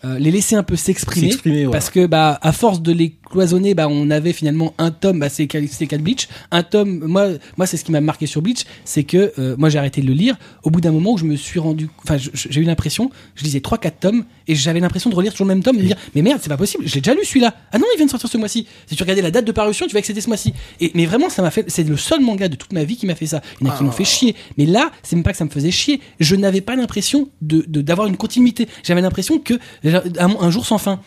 euh, 0.05 0.19
les 0.19 0.31
laisser 0.31 0.55
un 0.57 0.63
peu 0.63 0.77
s'exprimer. 0.77 1.33
Voilà. 1.45 1.71
parce 1.71 1.91
que 1.91 2.07
bah 2.07 2.39
à 2.43 2.53
force 2.53 2.81
de 2.83 2.93
les 2.93 3.15
cloisonner 3.31 3.75
bah 3.75 3.89
on 3.91 4.11
avait 4.11 4.33
finalement 4.33 4.73
un 4.79 4.91
tome 4.91 5.19
bah 5.21 5.29
c'est 5.29 5.47
de 5.47 5.97
Bleach. 6.03 6.29
Un 6.51 6.63
tome 6.63 7.01
moi 7.05 7.29
moi 7.57 7.67
c'est 7.67 7.77
ce 7.77 7.85
qui 7.85 7.93
m'a 7.93 8.01
marqué 8.01 8.27
sur 8.27 8.41
Bleach 8.43 8.65
c'est 8.85 9.05
que 9.05 9.33
euh, 9.39 9.57
moi 9.59 9.69
j'ai 9.69 9.79
arrêté 9.79 10.01
de 10.01 10.07
le 10.07 10.13
lire. 10.13 10.37
Au 10.63 10.71
bout 10.71 10.81
d'un 10.81 10.93
moment 10.93 11.13
où 11.15 11.19
je 11.19 11.25
me 11.25 11.37
suis 11.37 11.59
rendu 11.59 11.89
enfin 12.05 12.17
j'ai 12.17 12.61
eu 12.61 12.65
l'impression 12.65 13.11
je 13.35 13.45
lisais 13.45 13.61
trois 13.61 13.79
quatre 13.79 13.99
tomes 14.01 14.25
et 14.47 14.55
j'avais 14.55 14.81
l'impression 14.81 15.11
de 15.11 15.15
relire 15.15 15.33
toujours 15.33 15.47
le 15.49 15.55
même 15.55 15.63
tome 15.63 15.77
et 15.77 15.83
me 15.83 15.87
dire 15.87 15.97
mais 16.15 16.23
merde 16.23 16.39
c'est 16.43 16.49
pas 16.49 16.57
possible 16.57 16.85
je 16.87 16.95
l'ai 16.95 17.01
déjà 17.01 17.15
lu 17.15 17.25
celui-là. 17.25 17.55
Ah 17.73 17.79
non 17.79 17.85
il 17.95 17.97
vient 17.97 18.07
de 18.07 18.11
sortir 18.11 18.29
ce 18.31 18.39
mois-ci. 18.39 18.67
Si 18.87 18.95
tu 18.97 19.03
regardais 19.03 19.23
la 19.23 19.31
date 19.31 19.45
de 19.45 19.53
parution 19.53 19.87
tu 19.87 19.95
vas 19.95 20.01
que 20.01 20.07
c'était 20.07 20.21
ce 20.21 20.29
mois-ci. 20.29 20.55
Et 20.81 20.93
mais 20.95 21.07
vraiment 21.07 21.29
ça 21.29 21.43
m'a 21.43 21.51
fait 21.51 21.65
c'est 21.69 21.85
le 21.85 21.97
seul 21.97 22.21
manga 22.21 22.49
de 22.49 22.57
toute 22.57 22.73
ma 22.73 22.85
vie 22.85 22.97
qui 22.97 23.07
m'a 23.07 23.15
fait 23.15 23.27
ça. 23.27 23.41
Il 23.61 23.67
y 23.67 23.71
en 23.71 23.73
a 23.73 23.77
qui 23.77 23.85
m'ont 23.85 23.91
fait 23.91 24.05
chier. 24.05 24.35
Mais 24.57 24.67
là 24.67 24.91
c'est 25.03 25.17
même 25.17 25.23
pas 25.25 25.33
que 25.33 25.39
ça 25.39 25.45
me 25.45 25.51
faisait 25.51 25.71
chier. 25.71 26.01
Je 26.21 26.37
n'avais 26.37 26.61
pas 26.61 26.77
l'impression 26.77 27.29
de- 27.43 27.65
d'avoir 27.83 28.07
une 28.07 28.17
continuité. 28.17 28.69
J'avais 28.85 29.01
l'impression 29.01 29.39
que 29.39 29.55
un, 29.97 30.37
un 30.41 30.51
jour 30.51 30.67
sans 30.67 30.79
fin 30.79 31.01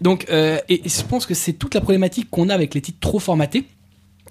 donc 0.00 0.26
euh, 0.30 0.58
et, 0.68 0.86
et 0.86 0.88
je 0.88 1.02
pense 1.02 1.26
que 1.26 1.34
c'est 1.34 1.52
toute 1.54 1.74
la 1.74 1.80
problématique 1.80 2.28
qu'on 2.30 2.48
a 2.48 2.54
avec 2.54 2.74
les 2.74 2.80
titres 2.80 3.00
trop 3.00 3.18
formatés 3.18 3.66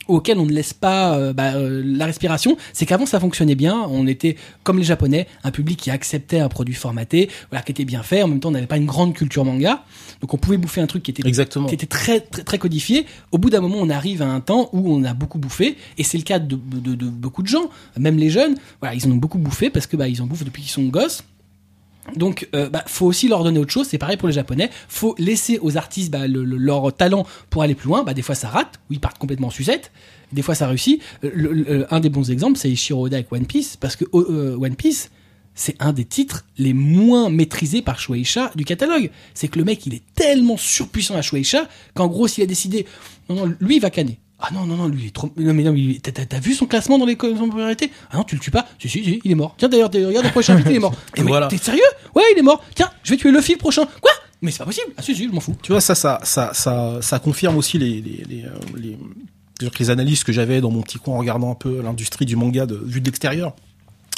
auquel 0.08 0.40
on 0.40 0.46
ne 0.46 0.52
laisse 0.52 0.74
pas 0.74 1.18
euh, 1.18 1.34
bah, 1.34 1.54
euh, 1.56 1.82
la 1.86 2.06
respiration, 2.06 2.58
c'est 2.74 2.86
qu'avant 2.86 3.06
ça 3.06 3.20
fonctionnait 3.20 3.56
bien, 3.56 3.86
on 3.90 4.08
était 4.08 4.36
comme 4.64 4.78
les 4.78 4.84
japonais, 4.84 5.28
un 5.44 5.52
public 5.52 5.80
qui 5.80 5.92
acceptait 5.92 6.40
un 6.40 6.50
produit 6.50 6.74
formaté, 6.74 7.30
voilà, 7.50 7.64
qui 7.64 7.72
était 7.72 7.86
bien 7.86 8.04
fait, 8.04 8.24
en 8.24 8.28
même 8.28 8.40
temps 8.40 8.50
on 8.50 8.54
n'avait 8.54 8.68
pas 8.68 8.78
une 8.78 8.86
grande 8.86 9.14
culture 9.14 9.46
manga, 9.46 9.84
donc 10.20 10.34
on 10.34 10.38
pouvait 10.38 10.58
bouffer 10.58 10.82
un 10.82 10.88
truc 10.88 11.04
qui 11.04 11.12
était 11.12 11.28
Exactement. 11.28 11.68
qui 11.68 11.76
était 11.76 11.86
très, 11.86 12.20
très 12.20 12.44
très 12.44 12.58
codifié. 12.58 13.06
Au 13.32 13.38
bout 13.38 13.50
d'un 13.50 13.62
moment, 13.62 13.78
on 13.80 13.90
arrive 13.90 14.22
à 14.22 14.28
un 14.28 14.42
temps 14.42 14.70
où 14.74 14.94
on 14.94 15.04
a 15.04 15.14
beaucoup 15.14 15.40
bouffé, 15.40 15.78
et 15.98 16.04
c'est 16.04 16.18
le 16.18 16.24
cas 16.24 16.40
de, 16.40 16.56
de, 16.56 16.96
de 16.96 17.06
beaucoup 17.08 17.44
de 17.44 17.48
gens, 17.48 17.70
même 17.98 18.18
les 18.18 18.30
jeunes. 18.30 18.56
Voilà, 18.80 18.96
ils 18.96 19.06
en 19.08 19.12
ont 19.12 19.16
beaucoup 19.16 19.38
bouffé 19.38 19.70
parce 19.70 19.88
que 19.88 19.96
bah 19.98 20.08
ils 20.08 20.22
en 20.22 20.26
bouffent 20.26 20.44
depuis 20.44 20.62
qu'ils 20.64 20.72
sont 20.72 20.84
gosses. 20.84 21.24
Donc, 22.16 22.50
euh, 22.56 22.70
bah, 22.70 22.84
faut 22.88 23.06
aussi 23.06 23.28
leur 23.28 23.44
donner 23.44 23.60
autre 23.60 23.72
chose. 23.72 23.88
C'est 23.88 23.98
pareil 23.98 24.18
pour 24.18 24.28
les 24.28 24.34
Japonais. 24.34 24.70
Faut 24.90 25.16
laisser 25.18 25.60
aux 25.62 25.78
artistes 25.78 26.12
bah, 26.12 26.28
le- 26.28 26.44
le- 26.44 26.58
leur 26.58 26.92
talent 26.96 27.26
pour 27.50 27.62
aller 27.64 27.76
plus 27.76 27.88
loin. 27.88 28.04
Bah, 28.04 28.14
des 28.14 28.22
fois, 28.22 28.36
ça 28.36 28.50
rate, 28.50 28.80
ou 28.90 28.94
ils 28.94 29.00
partent 29.00 29.18
complètement 29.20 29.48
en 29.48 29.52
sucette. 29.52 29.92
Des 30.34 30.42
fois, 30.42 30.56
ça 30.56 30.68
réussit. 30.68 31.02
Euh, 31.24 31.86
un 31.92 32.00
des 32.00 32.10
bons 32.10 32.32
exemples, 32.32 32.58
c'est 32.58 32.70
Ishiro 32.72 33.06
Oda 33.06 33.18
avec 33.18 33.32
One 33.32 33.46
Piece, 33.46 33.78
parce 33.78 33.96
que 33.96 34.06
euh, 34.14 34.58
One 34.60 34.76
Piece, 34.76 35.12
c'est 35.54 35.76
un 35.80 35.92
des 35.94 36.06
titres 36.06 36.46
les 36.58 36.74
moins 36.74 37.30
maîtrisés 37.30 37.82
par 37.82 38.00
Shueisha 38.00 38.52
du 38.56 38.64
catalogue. 38.66 39.12
C'est 39.34 39.48
que 39.50 39.60
le 39.60 39.66
mec, 39.66 39.86
il 39.86 39.94
est 39.94 40.04
tellement 40.16 40.58
surpuissant 40.58 41.16
à 41.16 41.22
Shueisha 41.22 41.68
qu'en 41.94 42.08
gros, 42.08 42.28
s'il 42.28 42.44
a 42.44 42.48
décidé, 42.48 42.86
non, 43.30 43.54
lui, 43.60 43.76
il 43.76 43.82
va 43.82 43.90
canner. 43.90 44.18
Ah 44.42 44.50
non, 44.54 44.66
non, 44.66 44.76
non, 44.76 44.88
lui, 44.88 45.04
il 45.04 45.08
est 45.08 45.12
trop. 45.16 45.32
Non, 45.38 45.54
mais 45.54 45.64
non, 45.64 45.72
mais 45.74 46.00
t'as- 46.00 46.40
vu 46.40 46.54
son 46.54 46.66
classement 46.66 46.98
dans 46.98 47.06
les 47.06 47.16
popularité? 47.16 47.92
Ah 48.10 48.18
non, 48.18 48.24
tu 48.24 48.36
le 48.36 48.42
tues 48.42 48.52
pas? 48.52 48.68
Si, 48.80 48.90
si, 48.90 49.04
si, 49.04 49.22
il 49.24 49.32
est 49.32 49.36
mort. 49.36 49.54
Tiens, 49.58 49.70
d'ailleurs, 49.70 49.92
regarde 49.94 50.26
le 50.26 50.32
prochain 50.32 50.54
invité, 50.56 50.72
il 50.72 50.76
est 50.78 50.80
mort. 50.80 50.94
Et 51.16 51.22
Mais 51.22 51.28
voilà. 51.28 51.48
T'es 51.48 51.58
sérieux? 51.58 51.82
Ouais, 52.16 52.24
il 52.34 52.40
est 52.40 52.44
mort. 52.44 52.64
Tiens, 52.76 52.90
je 53.04 53.12
vais 53.12 53.18
tuer 53.18 53.32
Luffy 53.32 53.54
le 53.54 53.58
prochain. 53.60 53.86
Quoi? 54.02 54.12
Mais 54.42 54.50
c'est 54.50 54.58
pas 54.60 54.66
possible. 54.66 54.88
Ah 54.98 55.02
si, 55.04 55.16
si, 55.16 55.26
je 55.28 55.30
m'en 55.30 55.40
fous. 55.40 55.56
Tu 55.62 55.72
vois, 55.72 55.82
ça, 55.82 55.94
ça, 55.94 56.20
ça, 56.24 56.52
ça, 56.54 56.98
ça 57.02 57.20
confirme 57.20 57.58
aussi 57.58 57.78
les, 57.78 58.02
les, 58.02 58.24
les, 58.28 58.44
euh, 58.46 58.50
les, 58.76 58.98
les 59.80 59.90
analyses 59.92 60.24
que 60.24 60.32
j'avais 60.32 60.62
dans 60.62 60.72
mon 60.72 60.82
petit 60.82 60.98
coin 60.98 61.14
en 61.16 61.20
regardant 61.20 61.52
un 61.52 61.56
peu 61.56 61.82
l'industrie 61.82 62.26
du 62.26 62.36
manga 62.36 62.66
de, 62.66 62.76
vue 62.84 63.02
de 63.02 63.06
l'extérieur 63.06 63.54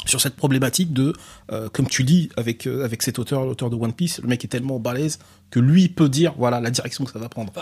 sur 0.06 0.20
cette 0.20 0.36
problématique 0.36 0.92
de, 0.92 1.12
euh, 1.52 1.68
comme 1.70 1.86
tu 1.88 2.04
dis 2.04 2.30
avec 2.36 2.66
euh, 2.66 2.84
avec 2.84 3.02
cet 3.02 3.18
auteur, 3.18 3.44
l'auteur 3.44 3.70
de 3.70 3.76
One 3.76 3.92
Piece, 3.92 4.20
le 4.22 4.28
mec 4.28 4.44
est 4.44 4.48
tellement 4.48 4.78
balèze 4.78 5.18
que 5.50 5.60
lui 5.60 5.88
peut 5.88 6.08
dire 6.08 6.34
voilà 6.38 6.60
la 6.60 6.70
direction 6.70 7.04
que 7.04 7.12
ça 7.12 7.18
va 7.18 7.28
prendre. 7.28 7.52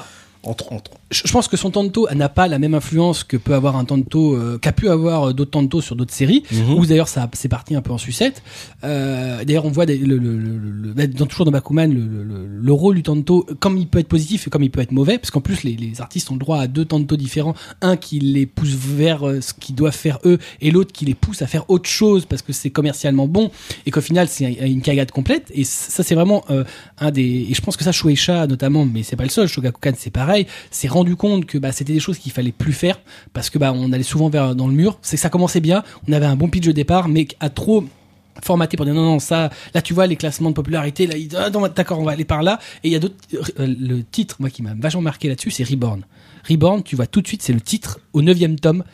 Entre, 0.44 0.73
entre. 0.73 0.90
Je 1.12 1.31
pense 1.31 1.47
que 1.47 1.56
son 1.56 1.70
Tanto 1.70 2.09
n'a 2.14 2.28
pas 2.28 2.48
la 2.48 2.59
même 2.59 2.74
influence 2.74 3.23
que 3.23 3.36
peut 3.36 3.55
avoir 3.55 3.77
un 3.77 3.85
Tanto, 3.85 4.35
euh, 4.35 4.59
qu'a 4.59 4.73
pu 4.73 4.89
avoir 4.89 5.28
euh, 5.28 5.32
d'autres 5.32 5.52
Tanto 5.52 5.81
sur 5.81 5.94
d'autres 5.94 6.12
séries. 6.12 6.43
Mhm. 6.51 6.74
Ou 6.74 6.85
d'ailleurs, 6.86 7.06
ça 7.06 7.28
c'est 7.35 7.48
parti 7.48 7.77
un 7.77 7.81
peu 7.82 7.93
en 7.93 7.98
sucette. 7.98 8.43
Euh, 8.82 9.44
d'ailleurs, 9.44 9.64
on 9.66 9.70
voit 9.70 9.86
des- 9.86 9.98
le, 9.98 10.19
le, 10.19 10.36
le, 10.36 10.59
le- 10.97 11.06
dans, 11.09 11.27
toujours 11.27 11.44
dans 11.47 11.52
Bakuman 11.52 11.86
le, 11.93 12.01
le, 12.01 12.24
le- 12.24 12.47
le 12.60 12.73
rôle 12.73 12.97
du 12.97 13.02
Tanto, 13.05 13.47
comme 13.60 13.77
il 13.78 13.86
peut 13.86 14.01
être 14.01 14.09
positif 14.09 14.47
et 14.47 14.51
comme 14.51 14.64
il 14.64 14.70
peut 14.70 14.81
être 14.81 14.90
mauvais, 14.93 15.19
parce 15.19 15.31
qu'en 15.31 15.40
plus 15.40 15.62
les, 15.62 15.77
les 15.77 16.01
artistes 16.01 16.28
ont 16.31 16.35
le 16.35 16.40
droit 16.40 16.59
à 16.59 16.66
deux 16.66 16.85
Tanto 16.85 17.16
différents, 17.16 17.55
un 17.81 17.97
qui 17.97 18.19
les 18.19 18.47
pousse 18.47 18.70
vers 18.74 19.20
ce 19.40 19.52
qu'ils 19.55 19.74
doivent 19.77 19.94
faire 19.94 20.19
eux, 20.24 20.39
et 20.60 20.70
l'autre 20.73 20.93
qui 20.93 21.05
les 21.05 21.14
pousse 21.14 21.43
à 21.43 21.47
faire 21.47 21.69
autre 21.70 21.89
chose 21.89 22.27
parce 22.27 22.43
que 22.43 22.52
c'est 22.52 22.70
commercialement 22.70 23.28
bon, 23.28 23.51
et 23.86 23.90
qu'au 23.93 24.01
final 24.01 24.27
c'est 24.28 24.47
un- 24.47 24.66
une 24.66 24.82
cagade 24.82 25.12
complète. 25.12 25.52
Et 25.55 25.62
ça, 25.64 26.02
c'est 26.02 26.14
vraiment 26.16 26.43
euh, 26.51 26.64
un 26.98 27.12
des. 27.12 27.47
Et 27.48 27.55
je 27.55 27.60
pense 27.60 27.77
que 27.77 27.85
ça, 27.85 27.93
Shueisha 27.93 28.48
notamment, 28.48 28.85
mais 28.86 29.02
c'est 29.05 29.14
pas 29.16 29.23
le 29.24 29.31
seul. 29.31 29.47
Shogakukan, 29.47 29.93
c'est 29.97 30.10
pareil. 30.10 30.31
S'est 30.70 30.88
rendu 30.88 31.16
compte 31.16 31.46
que 31.46 31.59
bah, 31.59 31.72
c'était 31.72 31.92
des 31.92 32.00
choses 32.00 32.18
qu'il 32.18 32.32
fallait 32.32 32.52
plus 32.52 32.72
faire 32.72 33.00
parce 33.32 33.50
que 33.50 33.59
bah 33.59 33.72
on 33.74 33.92
allait 33.92 34.02
souvent 34.02 34.28
vers 34.28 34.54
dans 34.54 34.68
le 34.68 34.74
mur. 34.74 34.98
C'est 35.02 35.16
que 35.16 35.22
ça 35.22 35.30
commençait 35.30 35.60
bien, 35.60 35.82
on 36.09 36.12
avait 36.12 36.26
un 36.26 36.36
bon 36.36 36.48
pitch 36.48 36.66
de 36.66 36.72
départ, 36.72 37.09
mais 37.09 37.28
à 37.40 37.50
trop 37.50 37.84
formaté 38.42 38.76
pour 38.76 38.86
dire 38.86 38.94
non 38.94 39.02
non 39.04 39.18
ça 39.18 39.50
là 39.74 39.82
tu 39.82 39.92
vois 39.92 40.06
les 40.06 40.16
classements 40.16 40.48
de 40.48 40.54
popularité 40.54 41.06
là 41.06 41.14
ah, 41.36 41.50
d'accord 41.68 41.98
on 41.98 42.04
va 42.04 42.12
aller 42.12 42.24
par 42.24 42.42
là. 42.42 42.59
Et 42.82 42.88
il 42.88 42.92
y 42.92 42.96
a 42.96 42.98
d'autres 42.98 43.16
euh, 43.60 43.66
le 43.78 44.02
titre 44.02 44.36
moi 44.40 44.50
qui 44.50 44.62
m'a 44.62 44.74
vachement 44.74 45.02
marqué 45.02 45.28
là-dessus 45.28 45.50
c'est 45.50 45.64
Reborn. 45.64 46.04
Reborn 46.48 46.82
tu 46.82 46.96
vois 46.96 47.06
tout 47.06 47.20
de 47.20 47.26
suite 47.26 47.42
c'est 47.42 47.52
le 47.52 47.60
titre 47.60 48.00
au 48.12 48.22
neuvième 48.22 48.59
tome. 48.59 48.84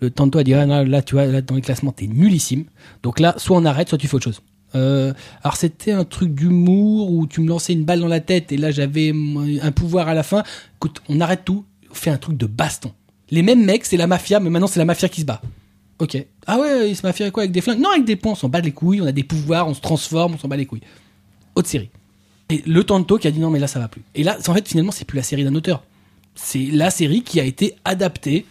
Le 0.00 0.10
tantôt 0.10 0.38
a 0.38 0.44
dit 0.44 0.54
ah, 0.54 0.66
non, 0.66 0.84
là 0.84 1.02
tu 1.02 1.14
vois 1.14 1.26
là 1.26 1.40
dans 1.40 1.54
les 1.54 1.62
classements 1.62 1.92
t'es 1.92 2.06
nullissime. 2.06 2.64
Donc 3.02 3.20
là 3.20 3.34
soit 3.36 3.56
on 3.56 3.64
arrête 3.64 3.88
soit 3.88 3.98
tu 3.98 4.08
fais 4.08 4.14
autre 4.14 4.24
chose 4.24 4.40
euh, 4.74 5.12
alors 5.42 5.56
c'était 5.56 5.92
un 5.92 6.04
truc 6.04 6.34
d'humour 6.34 7.10
où 7.10 7.26
tu 7.26 7.40
me 7.40 7.48
lançais 7.48 7.72
une 7.72 7.84
balle 7.84 8.00
dans 8.00 8.08
la 8.08 8.20
tête 8.20 8.52
et 8.52 8.56
là 8.56 8.70
j'avais 8.70 9.12
un 9.62 9.72
pouvoir 9.72 10.08
à 10.08 10.14
la 10.14 10.22
fin 10.22 10.42
écoute 10.76 11.02
on 11.08 11.20
arrête 11.20 11.44
tout 11.44 11.64
on 11.90 11.94
fait 11.94 12.10
un 12.10 12.18
truc 12.18 12.36
de 12.36 12.46
baston 12.46 12.92
les 13.30 13.42
mêmes 13.42 13.64
mecs 13.64 13.84
c'est 13.84 13.96
la 13.96 14.06
mafia 14.06 14.40
mais 14.40 14.50
maintenant 14.50 14.66
c'est 14.66 14.80
la 14.80 14.84
mafia 14.84 15.08
qui 15.08 15.20
se 15.20 15.26
bat 15.26 15.40
Ok. 15.98 16.26
Ah 16.46 16.58
ouais, 16.58 16.90
il 16.90 16.96
se 16.96 17.06
mafia 17.06 17.30
quoi 17.30 17.44
avec 17.44 17.52
des 17.52 17.60
flingues? 17.60 17.80
Non, 17.80 17.90
avec 17.90 18.04
des 18.04 18.16
ponts, 18.16 18.32
on 18.32 18.34
s'en 18.34 18.48
bat 18.48 18.60
les 18.60 18.72
couilles, 18.72 19.00
on 19.00 19.06
a 19.06 19.12
des 19.12 19.24
pouvoirs, 19.24 19.66
on 19.66 19.74
se 19.74 19.80
transforme, 19.80 20.34
on 20.34 20.38
s'en 20.38 20.48
bat 20.48 20.56
les 20.56 20.66
couilles. 20.66 20.82
Autre 21.54 21.68
série. 21.68 21.90
Et 22.50 22.62
le 22.66 22.84
Tanto 22.84 23.18
qui 23.18 23.26
a 23.26 23.30
dit 23.30 23.40
non 23.40 23.50
mais 23.50 23.58
là 23.58 23.66
ça 23.66 23.80
va 23.80 23.88
plus. 23.88 24.02
Et 24.14 24.22
là, 24.22 24.36
en 24.46 24.54
fait 24.54 24.68
finalement 24.68 24.92
c'est 24.92 25.04
plus 25.04 25.16
la 25.16 25.22
série 25.22 25.44
d'un 25.44 25.54
auteur. 25.54 25.82
C'est 26.34 26.66
la 26.66 26.90
série 26.90 27.22
qui 27.22 27.40
a 27.40 27.44
été 27.44 27.74
adaptée 27.84 28.44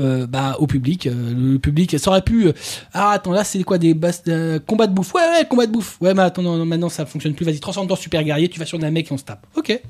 euh, 0.00 0.26
bah, 0.26 0.56
au 0.58 0.66
public. 0.66 1.06
Euh, 1.06 1.12
le 1.52 1.58
public, 1.58 1.98
ça 1.98 2.10
aurait 2.10 2.22
pu. 2.22 2.46
euh, 2.48 2.52
ah 2.94 3.10
attends 3.10 3.32
là 3.32 3.44
c'est 3.44 3.62
quoi 3.62 3.78
des 3.78 3.94
basses, 3.94 4.22
euh, 4.28 4.58
combats 4.66 4.86
de 4.86 4.92
bouffe? 4.94 5.14
Ouais 5.14 5.20
ouais 5.22 5.44
combat 5.48 5.66
de 5.66 5.72
bouffe. 5.72 5.96
Ouais 6.00 6.14
mais 6.14 6.22
attends 6.22 6.42
non, 6.42 6.56
non, 6.56 6.64
maintenant 6.66 6.88
ça 6.88 7.06
fonctionne 7.06 7.34
plus. 7.34 7.44
Vas-y 7.44 7.60
transforme 7.60 7.86
toi 7.86 7.96
en 7.96 8.00
super 8.00 8.22
guerrier. 8.24 8.48
Tu 8.48 8.58
vas 8.58 8.66
sur 8.66 8.82
un 8.82 8.90
mec 8.90 9.08
et 9.10 9.12
on 9.14 9.18
se 9.18 9.24
tape. 9.24 9.46
Ok. 9.56 9.80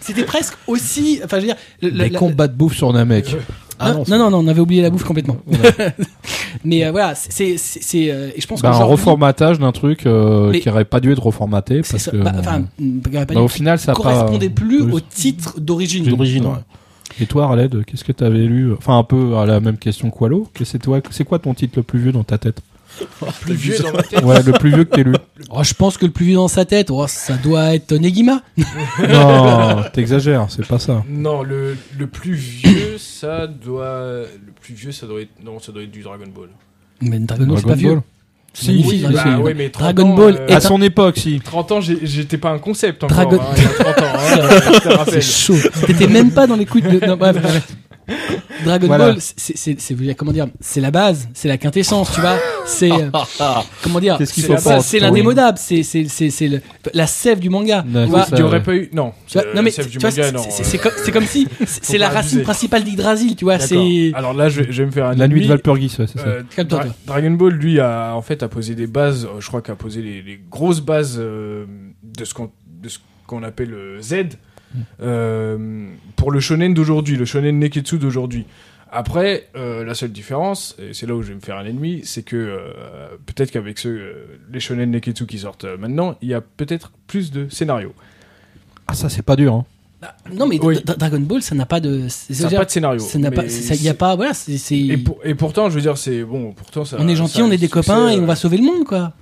C'était 0.00 0.24
presque 0.24 0.54
aussi. 0.66 1.20
Enfin 1.24 1.36
je 1.36 1.42
veux 1.42 1.46
dire. 1.48 1.56
le- 1.82 1.88
Les 1.90 2.08
la- 2.08 2.18
combats 2.18 2.48
de 2.48 2.54
bouffe 2.54 2.76
sur 2.76 2.92
Namek. 2.92 3.34
Ah 3.78 3.92
non, 3.92 4.04
non, 4.08 4.16
non, 4.18 4.30
non, 4.30 4.38
on 4.38 4.48
avait 4.48 4.60
oublié 4.60 4.80
la 4.80 4.88
bouffe 4.88 5.04
complètement. 5.04 5.36
Mais 6.64 6.86
euh, 6.86 6.90
voilà, 6.92 7.14
c'est, 7.14 7.58
c'est, 7.58 7.80
c'est, 7.82 8.10
euh, 8.10 8.30
et 8.34 8.40
je 8.40 8.46
pense 8.46 8.62
Bah, 8.62 8.70
un 8.70 8.84
reformatage 8.84 9.58
d'un 9.58 9.70
truc 9.72 10.06
euh, 10.06 10.48
Mais- 10.50 10.60
qui 10.60 10.70
aurait 10.70 10.86
pas 10.86 10.98
dû 10.98 11.12
être 11.12 11.22
reformaté 11.22 11.82
parce 11.82 11.98
ça. 11.98 12.10
que 12.10 12.16
Bah, 12.16 12.32
enfin, 12.38 12.64
bah, 12.78 13.40
au 13.42 13.48
final 13.48 13.78
ça 13.78 13.92
pas 13.92 14.00
correspondait 14.00 14.48
plus 14.48 14.80
au 14.80 14.98
titre 15.00 15.60
d'origine. 15.60 16.04
d'origine. 16.06 16.46
ouais. 16.46 16.52
Et 17.20 17.26
toi 17.26 17.44
Arled, 17.44 17.84
qu'est-ce 17.84 18.04
que 18.04 18.12
t'avais 18.12 18.44
lu 18.46 18.72
Enfin 18.74 18.98
un 18.98 19.04
peu 19.04 19.36
à 19.36 19.46
la 19.46 19.60
même 19.60 19.78
question 19.78 20.10
que 20.10 20.18
Wallo. 20.18 20.48
Que 20.54 20.64
C'est 20.64 20.78
toi, 20.78 21.00
c'est 21.10 21.24
quoi 21.24 21.38
ton 21.38 21.54
titre 21.54 21.74
le 21.76 21.82
plus 21.82 21.98
vieux 21.98 22.12
dans 22.12 22.24
ta 22.24 22.38
tête? 22.38 22.60
Plus 23.40 23.54
vieux 23.54 23.78
dans 23.78 23.92
ma 23.92 24.02
tête. 24.02 24.22
Ouais, 24.24 24.42
le 24.42 24.52
plus 24.52 24.70
vieux 24.70 24.84
que 24.84 24.94
t'aies 24.94 25.04
lu. 25.04 25.14
Oh, 25.50 25.62
je 25.62 25.74
pense 25.74 25.98
que 25.98 26.06
le 26.06 26.12
plus 26.12 26.26
vieux 26.26 26.36
dans 26.36 26.48
sa 26.48 26.64
tête, 26.64 26.90
oh, 26.90 27.06
ça 27.06 27.34
doit 27.36 27.74
être 27.74 27.92
Negima. 27.94 28.42
Non, 29.08 29.82
t'exagères, 29.92 30.46
c'est 30.50 30.66
pas 30.66 30.78
ça. 30.78 31.04
Non, 31.08 31.42
le, 31.42 31.76
le 31.98 32.06
plus 32.06 32.34
vieux, 32.34 32.96
ça 32.98 33.46
doit. 33.46 34.22
Le 34.22 34.52
plus 34.60 34.74
vieux, 34.74 34.92
ça 34.92 35.06
doit 35.06 35.20
être. 35.20 35.42
Non, 35.44 35.58
ça 35.58 35.72
doit 35.72 35.82
être 35.82 35.90
du 35.90 36.02
Dragon 36.02 36.24
Ball. 36.34 36.48
Mais 37.02 37.18
Dragon 37.18 37.46
Ball, 37.46 37.58
c'est 37.58 37.66
pas 37.66 37.74
vieux. 37.74 38.00
Magnifique, 38.64 39.02
bah, 39.02 39.08
Dragon 39.12 39.30
Ball. 39.36 39.42
ouais, 39.42 39.54
mais 39.54 39.68
30 39.70 39.82
Dragon 39.82 40.10
ans, 40.10 40.14
Ball 40.14 40.34
euh, 40.40 40.46
est 40.48 40.54
À 40.54 40.60
son 40.60 40.80
époque, 40.82 41.18
si. 41.18 41.40
30 41.44 41.72
ans, 41.72 41.80
j'étais 41.80 42.38
pas 42.38 42.50
un 42.50 42.58
concept 42.58 43.04
encore. 43.04 43.16
Dragon- 43.16 43.38
hein, 43.40 43.54
il 43.56 43.62
y 43.62 43.66
a 43.66 43.92
30 43.92 43.98
ans, 43.98 45.00
hein. 45.00 45.04
C'est 45.10 45.20
chaud. 45.20 45.56
T'étais 45.86 46.06
même 46.06 46.30
pas 46.30 46.46
dans 46.46 46.56
les 46.56 46.66
couilles 46.66 46.82
de. 46.82 47.04
Non, 47.06 47.16
bref, 47.16 47.36
bref. 47.40 47.68
Dragon 48.64 48.86
Voilà. 48.86 49.12
Ball, 49.12 49.16
c'est, 49.20 50.14
comment 50.16 50.32
dire, 50.32 50.46
c'est 50.60 50.80
la 50.80 50.90
base, 50.90 51.28
c'est 51.34 51.48
la 51.48 51.58
quintessence, 51.58 52.12
tu 52.12 52.20
vois. 52.20 52.38
C'est, 52.64 52.90
euh, 52.92 53.10
comment 53.82 54.00
dire, 54.00 54.18
c'est 54.80 54.98
l'indémodable, 55.00 55.58
c'est, 55.58 55.82
c'est, 55.82 56.06
c'est, 56.08 56.30
c'est 56.30 56.48
le- 56.48 56.60
la 56.94 57.06
sève 57.06 57.38
du 57.40 57.50
manga. 57.50 57.84
Tu 58.34 58.42
aurait 58.42 58.62
pas 58.62 58.74
eu. 58.74 58.90
Non. 58.92 59.12
Tu 59.26 59.38
vois, 59.38 59.46
euh, 59.48 59.54
non 59.54 59.62
mais 59.62 59.70
c'est- 59.70 59.82
euh, 59.82 60.38
c'est 61.02 61.12
comme, 61.12 61.24
si 61.26 61.48
c'est 61.66 61.98
la 61.98 62.08
racine 62.08 62.42
principale 62.42 62.84
d'Yggdrasil, 62.84 63.36
tu 63.36 63.44
vois. 63.44 63.58
C'est 63.58 64.12
Alors 64.14 64.34
là, 64.34 64.48
je 64.48 64.62
vais, 64.62 64.72
je 64.72 64.82
vais 64.82 64.86
me 64.86 64.92
faire 64.92 65.06
un 65.06 65.14
La 65.14 65.28
nuit 65.28 65.42
de. 65.42 65.48
Valpurgis, 65.48 65.96
ouais, 65.98 66.06
c'est 66.06 66.18
ça. 66.18 66.26
Euh. 66.26 66.42
Dragon 67.06 67.30
Ball, 67.32 67.52
lui, 67.52 67.80
a 67.80 68.14
en 68.14 68.22
fait 68.22 68.42
a 68.42 68.48
posé 68.48 68.74
des 68.74 68.86
bases. 68.86 69.28
Je 69.38 69.46
crois 69.48 69.62
qu'a 69.62 69.74
posé 69.74 70.02
les, 70.02 70.22
les 70.22 70.40
grosses 70.50 70.80
bases 70.80 71.16
euh, 71.18 71.66
de 72.02 72.24
ce 72.24 72.34
qu'on 72.34 72.50
de 72.82 72.88
ce 72.88 72.98
qu'on 73.26 73.42
appelle 73.42 73.70
le 73.70 74.00
Z 74.00 74.14
euh, 75.02 75.86
pour 76.16 76.30
le 76.30 76.40
shonen 76.40 76.74
d'aujourd'hui, 76.74 77.16
le 77.16 77.24
shonen 77.24 77.58
neketsu 77.58 77.98
d'aujourd'hui. 77.98 78.46
Après, 78.92 79.48
euh, 79.56 79.84
la 79.84 79.94
seule 79.94 80.12
différence, 80.12 80.76
et 80.78 80.94
c'est 80.94 81.06
là 81.06 81.14
où 81.14 81.22
je 81.22 81.28
vais 81.28 81.34
me 81.34 81.40
faire 81.40 81.56
un 81.56 81.64
ennemi, 81.64 82.02
c'est 82.04 82.22
que 82.22 82.36
euh, 82.36 82.58
peut-être 83.26 83.50
qu'avec 83.50 83.78
ceux, 83.78 83.90
euh, 83.98 84.12
les 84.52 84.60
shonen 84.60 84.90
neketsu 84.90 85.26
qui 85.26 85.38
sortent 85.38 85.64
euh, 85.64 85.76
maintenant, 85.76 86.16
il 86.22 86.28
y 86.28 86.34
a 86.34 86.40
peut-être 86.40 86.92
plus 87.06 87.30
de 87.32 87.48
scénarios. 87.48 87.92
Ah, 88.86 88.94
ça, 88.94 89.08
c'est 89.08 89.22
pas 89.22 89.34
dur, 89.36 89.52
hein. 89.54 89.64
non 90.32 90.46
mais 90.46 90.60
Oui. 90.62 90.78
Dra- 90.84 90.94
Dragon 90.96 91.18
Ball, 91.20 91.42
ça 91.42 91.54
n'a 91.56 91.66
pas 91.66 91.80
de. 91.80 92.06
Ça 92.08 92.48
n'a 92.48 92.58
pas 92.58 92.64
de 92.64 92.70
scénario. 92.70 93.00
ça 93.00 93.18
n'a 93.18 93.30
pas. 93.32 93.48
ça- 93.48 93.74
Il 93.74 93.82
y 93.82 93.88
a 93.88 93.94
pas. 93.94 94.14
Voilà, 94.14 94.32
c'est. 94.34 94.76
Et, 94.76 94.96
pour- 94.98 95.18
et 95.24 95.34
pourtant, 95.34 95.68
je 95.68 95.74
veux 95.74 95.80
dire, 95.80 95.98
c'est 95.98 96.22
bon. 96.22 96.52
Pourtant, 96.52 96.84
ça. 96.84 96.96
On 97.00 97.08
est 97.08 97.16
gentil, 97.16 97.42
on 97.42 97.46
est 97.50 97.58
des 97.58 97.66
succès, 97.66 97.80
copains 97.80 98.10
et 98.10 98.18
on 98.20 98.26
va 98.26 98.36
sauver 98.36 98.58
le 98.58 98.62
monde, 98.64 98.84
quoi. 98.84 99.12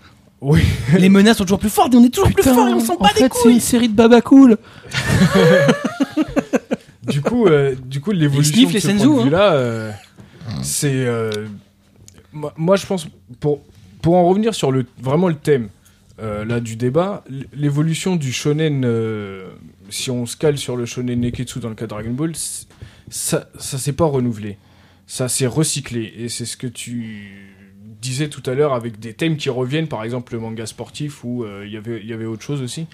Oui. 0.44 0.60
Les 0.98 1.08
menaces 1.08 1.38
sont 1.38 1.44
toujours 1.44 1.58
plus 1.58 1.70
fortes 1.70 1.94
et 1.94 1.96
on 1.96 2.04
est 2.04 2.10
toujours 2.10 2.30
plus 2.30 2.42
forts 2.42 2.68
et 2.68 2.74
on 2.74 2.80
s'en 2.80 2.96
bat 2.96 3.08
les 3.14 3.22
c'est 3.22 3.28
couilles. 3.30 3.54
une 3.54 3.60
série 3.60 3.88
de 3.88 3.94
baba 3.94 4.20
cool. 4.20 4.58
du 7.08 7.22
coup, 7.22 7.46
euh, 7.46 7.74
du 7.86 8.02
coup, 8.02 8.12
l'évolution 8.12 8.68
de 8.68 8.74
les 8.74 8.80
ce 8.80 8.90
senzu, 8.90 9.06
point 9.06 9.14
de 9.14 9.20
hein. 9.20 9.24
vue-là, 9.24 9.52
euh, 9.54 9.90
c'est 10.62 10.92
euh, 10.92 11.30
moi, 12.34 12.52
moi, 12.58 12.76
je 12.76 12.84
pense 12.84 13.06
pour 13.40 13.62
pour 14.02 14.16
en 14.16 14.28
revenir 14.28 14.54
sur 14.54 14.70
le 14.70 14.84
vraiment 15.00 15.28
le 15.28 15.34
thème 15.34 15.68
euh, 16.20 16.44
là 16.44 16.60
du 16.60 16.76
débat, 16.76 17.24
l'évolution 17.54 18.16
du 18.16 18.30
shonen, 18.30 18.84
euh, 18.84 19.48
si 19.88 20.10
on 20.10 20.26
se 20.26 20.36
cale 20.36 20.58
sur 20.58 20.76
le 20.76 20.84
shonen 20.84 21.20
neketsu 21.20 21.58
dans 21.58 21.70
le 21.70 21.74
cas 21.74 21.86
de 21.86 21.90
Dragon 21.90 22.10
Ball, 22.10 22.32
ça 23.08 23.48
ça 23.58 23.78
s'est 23.78 23.94
pas 23.94 24.04
renouvelé, 24.04 24.58
ça 25.06 25.28
s'est 25.28 25.46
recyclé 25.46 26.12
et 26.18 26.28
c'est 26.28 26.44
ce 26.44 26.58
que 26.58 26.66
tu 26.66 27.53
disais 28.04 28.28
tout 28.28 28.42
à 28.48 28.54
l'heure 28.54 28.72
avec 28.74 29.00
des 29.00 29.12
thèmes 29.14 29.36
qui 29.36 29.48
reviennent, 29.50 29.88
par 29.88 30.04
exemple 30.04 30.32
le 30.34 30.40
manga 30.40 30.66
sportif 30.66 31.24
où 31.24 31.42
euh, 31.44 31.64
il 31.66 31.72
y 31.72 31.76
avait 31.76 32.00
il 32.02 32.08
y 32.08 32.12
avait 32.12 32.26
autre 32.26 32.42
chose 32.42 32.62
aussi. 32.62 32.86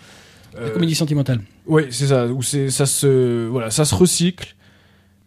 La 0.54 0.60
Euh, 0.62 0.70
comédie 0.70 0.94
sentimentale. 0.94 1.40
oui, 1.66 1.82
c'est 1.90 2.06
ça. 2.08 2.26
Où 2.26 2.42
c'est 2.42 2.70
ça 2.70 2.86
se 2.86 3.46
voilà, 3.48 3.70
ça 3.70 3.84
se 3.84 3.94
recycle 3.94 4.54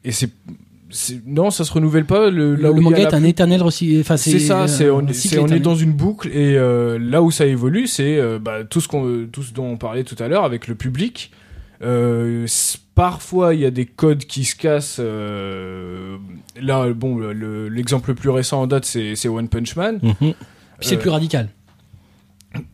et 0.03 0.11
c'est 0.11 0.29
non, 1.25 1.49
ça 1.49 1.63
se 1.63 1.71
renouvelle 1.73 2.05
pas. 2.05 2.29
Le, 2.29 2.55
là 2.55 2.69
Le, 2.69 2.75
où 2.75 2.81
manga 2.81 2.97
est 2.99 3.13
un 3.15 3.19
plus- 3.19 3.29
éternel 3.29 3.61
recy- 3.61 3.99
Enfin, 4.01 4.15
C'est 4.15 4.37
ça. 4.37 4.63
euh, 4.63 4.67
C'est 4.67 4.89
on, 4.91 5.07
est- 5.07 5.37
on 5.39 5.59
dans 5.59 5.75
une 5.75 5.91
boucle 5.93 6.27
et 6.27 6.55
euh, 6.55 6.99
là 6.99 7.23
où 7.23 7.31
ça 7.31 7.47
évolue, 7.47 7.87
c'est 7.87 8.17
euh, 8.19 8.37
bah, 8.37 8.63
tout 8.63 8.79
ce 8.79 8.87
qu'on 8.87 9.25
tout 9.31 9.41
ce 9.41 9.53
dont 9.53 9.65
on 9.65 9.77
parlait 9.77 10.03
tout 10.03 10.15
à 10.21 10.27
l'heure 10.27 10.43
avec 10.43 10.67
le 10.67 10.75
public. 10.75 11.31
Euh, 11.83 12.45
parfois, 12.95 13.53
il 13.53 13.59
y 13.61 13.65
a 13.65 13.71
des 13.71 13.85
codes 13.85 14.25
qui 14.25 14.45
se 14.45 14.55
cassent. 14.55 14.97
euh, 14.99 16.17
là, 16.61 16.91
bon, 16.93 17.17
le- 17.17 17.67
l'exemple 17.69 18.09
le 18.09 18.15
plus 18.15 18.29
récent 18.29 18.61
en 18.61 18.67
date, 18.67 18.85
c'est 18.85 19.15
c'est 19.15 19.27
One 19.29 19.49
Punch 19.49 19.75
Man. 19.75 19.99
Puis 19.99 20.35
c'est 20.81 20.95
Euh, 20.95 20.99
plus 20.99 21.09
radical. 21.09 21.49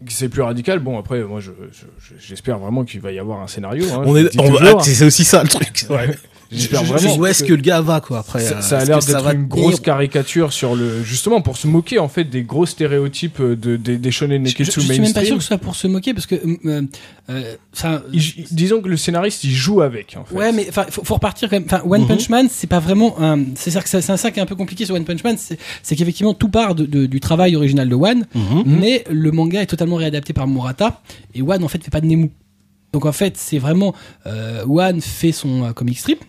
c'est 0.07 0.29
plus 0.29 0.41
radical. 0.41 0.79
Bon, 0.79 0.99
après, 0.99 1.23
moi, 1.23 1.39
je, 1.39 1.51
je- 1.71 2.15
j'espère 2.19 2.59
vraiment 2.59 2.83
qu'il 2.83 2.99
va 3.01 3.11
y 3.11 3.19
avoir 3.19 3.41
un 3.41 3.47
scénario. 3.47 3.85
hein, 3.93 4.03
On 4.05 4.15
est, 4.15 4.29
c'est 4.83 4.93
c'est 4.93 5.05
aussi 5.05 5.23
ça 5.23 5.41
le 5.43 5.49
truc. 5.49 5.85
Ouais. 5.89 6.09
J'espère 6.51 6.81
Je- 6.81 6.85
je- 6.87 6.93
vraiment 6.93 7.15
Où 7.17 7.25
est-ce 7.27 7.43
que 7.43 7.53
le 7.53 7.61
gars 7.61 7.79
va 7.81 8.01
quoi 8.01 8.19
après 8.19 8.39
ça, 8.39 8.57
euh, 8.57 8.61
ça 8.61 8.79
a 8.79 8.85
l'air 8.85 8.99
d'être 8.99 9.33
une 9.33 9.45
grosse 9.47 9.79
caricature 9.79 10.51
sur 10.51 10.75
le 10.75 11.03
justement 11.03 11.41
pour 11.41 11.57
se 11.57 11.67
moquer 11.67 11.99
en 11.99 12.07
fait 12.07 12.23
des 12.23 12.41
gros 12.41 12.65
stéréotypes 12.65 13.39
de, 13.41 13.75
des, 13.77 13.97
des 13.97 14.11
shonen 14.11 14.43
Je, 14.45 14.51
je, 14.51 14.57
neketsu 14.57 14.71
je 14.81 14.85
suis 14.85 14.99
même 15.01 15.13
pas 15.13 15.23
sûr 15.25 15.35
mainstream. 15.35 15.37
que 15.37 15.41
ce 15.43 15.47
soit 15.47 15.57
pour 15.59 15.75
se 15.75 15.87
moquer 15.87 16.13
parce 16.15 16.25
que 16.25 16.35
euh, 16.65 16.81
euh, 17.29 17.55
ça. 17.71 18.01
Il- 18.11 18.21
il- 18.21 18.47
disons 18.49 18.81
que 18.81 18.87
le 18.89 18.97
scénariste 18.97 19.43
il 19.43 19.51
joue 19.51 19.81
avec 19.81 20.17
en 20.19 20.25
fait. 20.25 20.33
Ouais, 20.35 20.51
mais 20.51 20.65
enfin, 20.69 20.85
faut, 20.89 21.03
faut 21.03 21.13
repartir 21.15 21.49
quand 21.49 21.55
même. 21.57 21.65
Enfin, 21.65 21.81
One 21.87 22.01
Mhm. 22.01 22.07
Punch 22.07 22.29
Man, 22.29 22.47
c'est 22.49 22.65
pas 22.67 22.79
vraiment 22.79 23.21
un. 23.21 23.39
C'est 23.55 23.69
ça 23.69 23.81
que 23.81 23.89
c'est 23.89 24.01
c'est 24.01 24.17
ça 24.17 24.31
qui 24.31 24.39
est 24.39 24.41
un 24.43 24.47
peu 24.47 24.55
compliqué 24.55 24.85
sur 24.85 24.95
One 24.95 25.05
Punch 25.05 25.23
Man, 25.23 25.37
c'est 25.37 25.95
qu'effectivement 25.95 26.33
tout 26.33 26.49
part 26.49 26.73
de, 26.73 26.85
de- 26.85 27.05
du 27.05 27.19
travail 27.19 27.55
original 27.55 27.87
de 27.87 27.95
One, 27.95 28.25
Mhm. 28.33 28.63
mais 28.65 29.03
le 29.11 29.31
manga 29.31 29.61
est 29.61 29.67
totalement 29.67 29.97
réadapté 29.97 30.33
par 30.33 30.47
Murata 30.47 31.01
et 31.35 31.41
One 31.43 31.63
en 31.63 31.67
fait 31.67 31.83
fait 31.83 31.91
pas 31.91 32.01
de 32.01 32.07
Nemu. 32.07 32.31
Donc 32.91 33.05
en 33.05 33.11
fait, 33.11 33.37
c'est 33.37 33.59
vraiment 33.59 33.93
euh, 34.25 34.63
One 34.67 34.99
fait 34.99 35.31
son 35.31 35.65
euh, 35.65 35.73
comic 35.73 35.99
strip. 35.99 36.23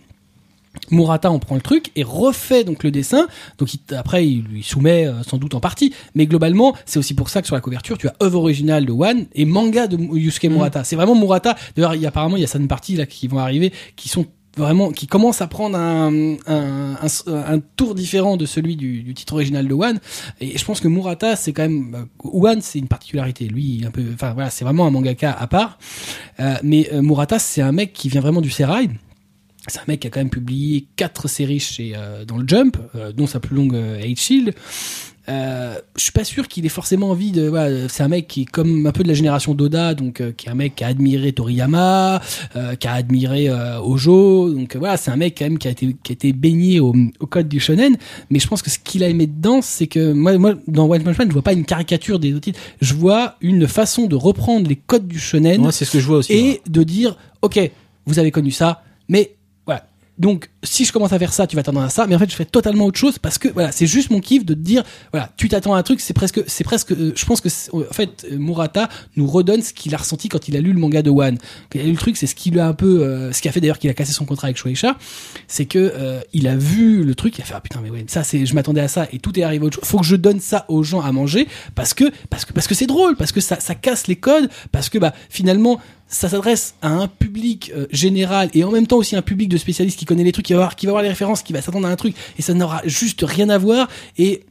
Murata 0.90 1.30
en 1.30 1.38
prend 1.38 1.54
le 1.54 1.60
truc 1.60 1.90
et 1.96 2.02
refait 2.02 2.64
donc 2.64 2.82
le 2.84 2.90
dessin. 2.90 3.26
Donc 3.58 3.74
il- 3.74 3.94
après 3.94 4.26
il 4.26 4.42
lui 4.44 4.62
soumet 4.62 5.06
euh, 5.06 5.22
sans 5.22 5.38
doute 5.38 5.54
en 5.54 5.60
partie, 5.60 5.92
mais 6.14 6.26
globalement 6.26 6.74
c'est 6.86 6.98
aussi 6.98 7.14
pour 7.14 7.28
ça 7.28 7.40
que 7.40 7.46
sur 7.46 7.54
la 7.56 7.60
couverture 7.60 7.98
tu 7.98 8.08
as 8.08 8.14
œuvre 8.22 8.40
originale 8.40 8.86
de 8.86 8.92
One 8.92 9.26
et 9.34 9.44
manga 9.44 9.86
de 9.86 9.96
Yusuke 9.96 10.44
Murata. 10.50 10.84
C'est 10.84 10.96
vraiment 10.96 11.14
Murata. 11.14 11.56
D'ailleurs 11.76 11.94
il 11.94 12.00
y 12.02 12.06
a 12.06 12.08
apparemment 12.08 12.36
il 12.36 12.40
y 12.40 12.44
a 12.44 12.48
certaines 12.48 12.68
parties 12.68 12.96
là 12.96 13.06
qui 13.06 13.28
vont 13.28 13.38
arriver 13.38 13.72
qui 13.96 14.08
sont 14.08 14.26
vraiment 14.56 14.90
qui 14.90 15.06
commencent 15.06 15.40
à 15.42 15.46
prendre 15.46 15.78
un, 15.78 16.12
un, 16.48 16.96
un, 16.96 17.06
un 17.28 17.58
tour 17.76 17.94
différent 17.94 18.36
de 18.36 18.46
celui 18.46 18.74
du, 18.74 19.04
du 19.04 19.14
titre 19.14 19.34
original 19.34 19.66
de 19.68 19.72
One 19.74 20.00
et 20.40 20.58
je 20.58 20.64
pense 20.64 20.80
que 20.80 20.88
Murata 20.88 21.36
c'est 21.36 21.52
quand 21.52 21.62
même 21.62 21.94
euh, 22.24 22.28
One 22.32 22.60
c'est 22.60 22.80
une 22.80 22.88
particularité 22.88 23.44
lui 23.46 23.76
il 23.76 23.84
est 23.84 23.86
un 23.86 23.90
peu 23.92 24.02
enfin 24.12 24.32
voilà 24.34 24.50
c'est 24.50 24.64
vraiment 24.64 24.86
un 24.86 24.90
mangaka 24.90 25.30
à 25.32 25.46
part 25.46 25.78
Euh, 26.40 26.56
mais 26.64 26.88
euh, 26.92 27.00
Murata 27.00 27.38
c'est 27.38 27.60
un 27.62 27.70
mec 27.72 27.92
qui 27.92 28.08
vient 28.08 28.20
vraiment 28.20 28.40
du 28.40 28.50
Serai 28.50 28.88
c'est 29.70 29.78
un 29.80 29.84
mec 29.88 30.00
qui 30.00 30.06
a 30.06 30.10
quand 30.10 30.20
même 30.20 30.28
publié 30.30 30.86
quatre 30.96 31.28
séries 31.28 31.60
chez 31.60 31.92
euh, 31.96 32.24
dans 32.24 32.36
le 32.36 32.46
Jump, 32.46 32.76
euh, 32.94 33.12
dont 33.12 33.26
sa 33.26 33.40
plus 33.40 33.56
longue 33.56 33.74
euh, 33.74 33.98
Age 34.02 34.16
Shield. 34.18 34.54
Euh, 35.28 35.74
je 35.96 36.02
suis 36.02 36.12
pas 36.12 36.24
sûr 36.24 36.48
qu'il 36.48 36.66
ait 36.66 36.70
forcément 36.70 37.10
envie 37.10 37.30
de. 37.30 37.46
Voilà, 37.46 37.88
c'est 37.88 38.02
un 38.02 38.08
mec 38.08 38.26
qui 38.26 38.42
est 38.42 38.44
comme 38.46 38.84
un 38.86 38.90
peu 38.90 39.04
de 39.04 39.08
la 39.08 39.14
génération 39.14 39.54
d'Oda, 39.54 39.94
donc 39.94 40.20
qui 40.36 40.46
est 40.46 40.50
un 40.50 40.54
mec 40.54 40.74
qui 40.74 40.82
a 40.82 40.88
admiré 40.88 41.30
Toriyama, 41.32 42.20
qui 42.80 42.88
a 42.88 42.92
admiré 42.94 43.48
Ojo. 43.84 44.52
Donc 44.52 44.74
voilà, 44.74 44.96
c'est 44.96 45.12
un 45.12 45.16
mec 45.16 45.36
quand 45.38 45.44
même 45.44 45.58
qui 45.58 45.68
a 45.68 45.70
été 45.70 45.94
qui 46.02 46.10
a 46.12 46.14
été 46.14 46.32
baigné 46.32 46.80
au, 46.80 46.96
au 47.20 47.26
code 47.26 47.48
du 47.48 47.60
shonen. 47.60 47.96
Mais 48.30 48.40
je 48.40 48.48
pense 48.48 48.60
que 48.60 48.70
ce 48.70 48.78
qu'il 48.80 49.04
a 49.04 49.08
aimé 49.08 49.28
dedans, 49.28 49.60
c'est 49.62 49.86
que 49.86 50.12
moi, 50.12 50.36
moi 50.36 50.54
dans 50.66 50.88
One 50.90 51.04
Punch 51.04 51.18
Man, 51.18 51.28
je 51.28 51.32
vois 51.34 51.42
pas 51.42 51.52
une 51.52 51.66
caricature 51.66 52.18
des 52.18 52.32
autres 52.32 52.40
titres. 52.40 52.60
Je 52.80 52.94
vois 52.94 53.36
une 53.40 53.68
façon 53.68 54.06
de 54.06 54.16
reprendre 54.16 54.68
les 54.68 54.76
codes 54.76 55.06
du 55.06 55.20
shonen 55.20 55.64
Ouais, 55.64 55.70
c'est 55.70 55.84
ce 55.84 55.92
que 55.92 56.00
je 56.00 56.06
vois 56.06 56.16
aussi. 56.18 56.32
ouais. 56.32 56.40
et 56.40 56.60
de 56.68 56.82
dire 56.82 57.16
ok 57.42 57.70
vous 58.06 58.18
avez 58.18 58.30
connu 58.32 58.50
ça 58.50 58.82
mais 59.08 59.36
donc 60.20 60.50
si 60.62 60.84
je 60.84 60.92
commence 60.92 61.14
à 61.14 61.18
faire 61.18 61.32
ça 61.32 61.46
tu 61.46 61.56
vas 61.56 61.62
t'attendre 61.62 61.84
à 61.84 61.88
ça 61.88 62.06
mais 62.06 62.14
en 62.14 62.18
fait 62.18 62.30
je 62.30 62.36
fais 62.36 62.44
totalement 62.44 62.84
autre 62.84 62.98
chose 62.98 63.18
parce 63.18 63.38
que 63.38 63.48
voilà 63.48 63.72
c'est 63.72 63.86
juste 63.86 64.10
mon 64.10 64.20
kiff 64.20 64.44
de 64.44 64.52
te 64.52 64.58
dire 64.58 64.84
voilà 65.12 65.32
tu 65.38 65.48
t'attends 65.48 65.74
à 65.74 65.78
un 65.78 65.82
truc 65.82 65.98
c'est 66.00 66.12
presque 66.12 66.42
c'est 66.46 66.62
presque 66.62 66.92
euh, 66.92 67.12
je 67.16 67.24
pense 67.24 67.40
que 67.40 67.48
en 67.72 67.92
fait 67.92 68.26
euh, 68.30 68.36
Murata 68.36 68.90
nous 69.16 69.26
redonne 69.26 69.62
ce 69.62 69.72
qu'il 69.72 69.94
a 69.94 69.98
ressenti 69.98 70.28
quand 70.28 70.46
il 70.46 70.56
a 70.58 70.60
lu 70.60 70.74
le 70.74 70.78
manga 70.78 71.00
de 71.00 71.08
One 71.08 71.38
il 71.74 71.80
a 71.80 71.84
lu 71.84 71.92
le 71.92 71.96
truc 71.96 72.18
c'est 72.18 72.26
ce 72.26 72.34
qui 72.34 72.50
lui 72.50 72.60
a 72.60 72.66
un 72.66 72.74
peu 72.74 73.02
euh, 73.02 73.32
ce 73.32 73.40
qui 73.40 73.48
a 73.48 73.52
fait 73.52 73.60
d'ailleurs 73.60 73.78
qu'il 73.78 73.88
a 73.88 73.94
cassé 73.94 74.12
son 74.12 74.26
contrat 74.26 74.48
avec 74.48 74.58
Shueisha 74.58 74.98
c'est 75.48 75.64
que 75.64 75.78
euh, 75.78 76.20
il 76.34 76.48
a 76.48 76.56
vu 76.56 77.02
le 77.02 77.14
truc 77.14 77.38
il 77.38 77.40
a 77.40 77.46
fait 77.46 77.54
ah 77.56 77.60
putain 77.62 77.80
mais 77.82 77.88
ouais 77.88 78.04
ça 78.06 78.22
c'est 78.22 78.44
je 78.44 78.54
m'attendais 78.54 78.82
à 78.82 78.88
ça 78.88 79.08
et 79.12 79.20
tout 79.20 79.38
est 79.38 79.42
arrivé 79.42 79.64
autre 79.64 79.76
chose 79.76 79.88
faut 79.88 79.98
que 79.98 80.06
je 80.06 80.16
donne 80.16 80.40
ça 80.40 80.66
aux 80.68 80.82
gens 80.82 81.00
à 81.00 81.10
manger 81.12 81.48
parce 81.74 81.94
que 81.94 82.04
parce 82.28 82.44
que 82.44 82.52
parce 82.52 82.66
que 82.66 82.74
c'est 82.74 82.86
drôle 82.86 83.16
parce 83.16 83.32
que 83.32 83.40
ça 83.40 83.58
ça 83.58 83.74
casse 83.74 84.06
les 84.06 84.16
codes 84.16 84.50
parce 84.70 84.90
que 84.90 84.98
bah 84.98 85.14
finalement 85.30 85.80
ça 86.10 86.28
s'adresse 86.28 86.74
à 86.82 86.88
un 86.88 87.06
public 87.06 87.72
euh, 87.74 87.86
général 87.90 88.50
et 88.52 88.64
en 88.64 88.70
même 88.70 88.86
temps 88.86 88.96
aussi 88.96 89.16
un 89.16 89.22
public 89.22 89.48
de 89.48 89.56
spécialistes 89.56 89.98
qui 89.98 90.04
connaît 90.04 90.24
les 90.24 90.32
trucs 90.32 90.44
qui 90.44 90.52
va 90.52 90.58
voir 90.58 90.76
qui 90.76 90.86
va 90.86 90.92
voir 90.92 91.02
les 91.02 91.08
références 91.08 91.42
qui 91.42 91.52
va 91.52 91.62
s'attendre 91.62 91.86
à 91.86 91.90
un 91.90 91.96
truc. 91.96 92.14
Et 92.38 92.42
ça 92.42 92.52
n'aura 92.52 92.82
juste 92.84 93.24
rien 93.26 93.48
à 93.48 93.58
voir. 93.58 93.88
Et 94.18 94.42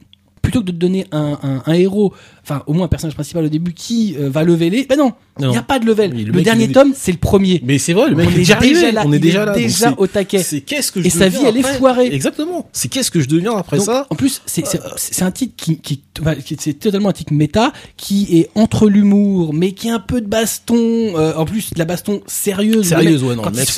plutôt 0.41 0.61
que 0.61 0.68
de 0.68 0.72
te 0.72 0.77
donner 0.77 1.06
un, 1.11 1.38
un, 1.44 1.64
un 1.65 1.73
héros 1.73 2.14
enfin 2.44 2.64
au 2.68 2.74
moins 2.74 2.86
un 2.86 2.88
personnage 2.90 3.16
principal 3.16 3.45
au 3.45 3.49
début 3.49 3.74
qui 3.74 4.16
euh, 4.20 4.30
va 4.30 4.44
lever 4.44 4.70
les 4.70 4.86
ben 4.86 4.98
non 4.98 5.14
il 5.41 5.48
n'y 5.48 5.57
a 5.57 5.61
pas 5.61 5.80
de 5.80 5.86
level 5.86 6.11
Oui, 6.14 6.24
le 6.26 6.41
dernier 6.41 6.66
est- 6.66 6.74
tome 6.74 6.91
c'est 6.95 7.11
le 7.14 7.18
premier 7.18 7.61
Mais 7.66 7.78
c'est 7.78 7.94
vrai, 7.94 8.10
le 8.10 8.16
mec 8.16 8.28
on 8.28 8.32
est 8.34 8.36
déjà 8.36 8.56
arrivé. 8.57 8.91
là 8.91 9.03
on 9.06 9.14
est 9.14 9.20
déjà 9.20 9.45
là. 9.45 9.53
déjà 9.53 9.94
au 9.98 10.06
taquet 10.07 10.44
C'est 10.44 10.61
qu'est-ce 10.61 10.91
que 10.91 11.02
je 11.02 11.07
Et 11.07 11.10
sa 11.10 11.30
vie, 11.30 11.38
elle 11.45 11.56
est 11.57 11.64
foirée. 11.64 12.07
Exactement. 12.14 12.68
C'est 12.74 12.90
qu'est-ce 12.90 13.10
que 13.11 13.22
je 13.22 13.28
deviens 13.28 13.56
après 13.56 13.78
Donc, 13.78 13.86
ça 13.86 14.06
En 14.10 14.16
plus, 14.16 14.41
c'est 14.45 14.66
c'est- 14.68 14.82
c'est 14.98 15.24
un 15.24 15.32
titre 15.32 15.53
qui, 15.56 15.78
qui, 15.80 16.02
enfin, 16.20 16.36
qui- 16.36 16.57
c'est 16.60 16.74
totalement 16.74 17.10
un 17.10 17.14
titre 17.14 17.32
méta 17.34 17.72
qui 17.95 18.38
est 18.38 18.49
entre 18.56 18.90
l'humour, 18.90 19.53
mais 19.53 19.72
qui 19.72 19.90
a 19.90 19.95
un 19.95 19.99
peu 19.99 20.20
de 20.22 20.28
baston. 20.28 20.76
euh, 20.80 21.34
en 21.36 21.45
plus, 21.45 21.72
de 21.74 21.80
la 21.80 21.86
baston 21.86 22.22
sérieuse. 22.28 22.90
Sérieuse, 22.90 23.24
ouais, 23.24 23.36
non, 23.36 23.44
Quand 23.44 23.52
le 23.52 23.56
mec, 23.57 23.70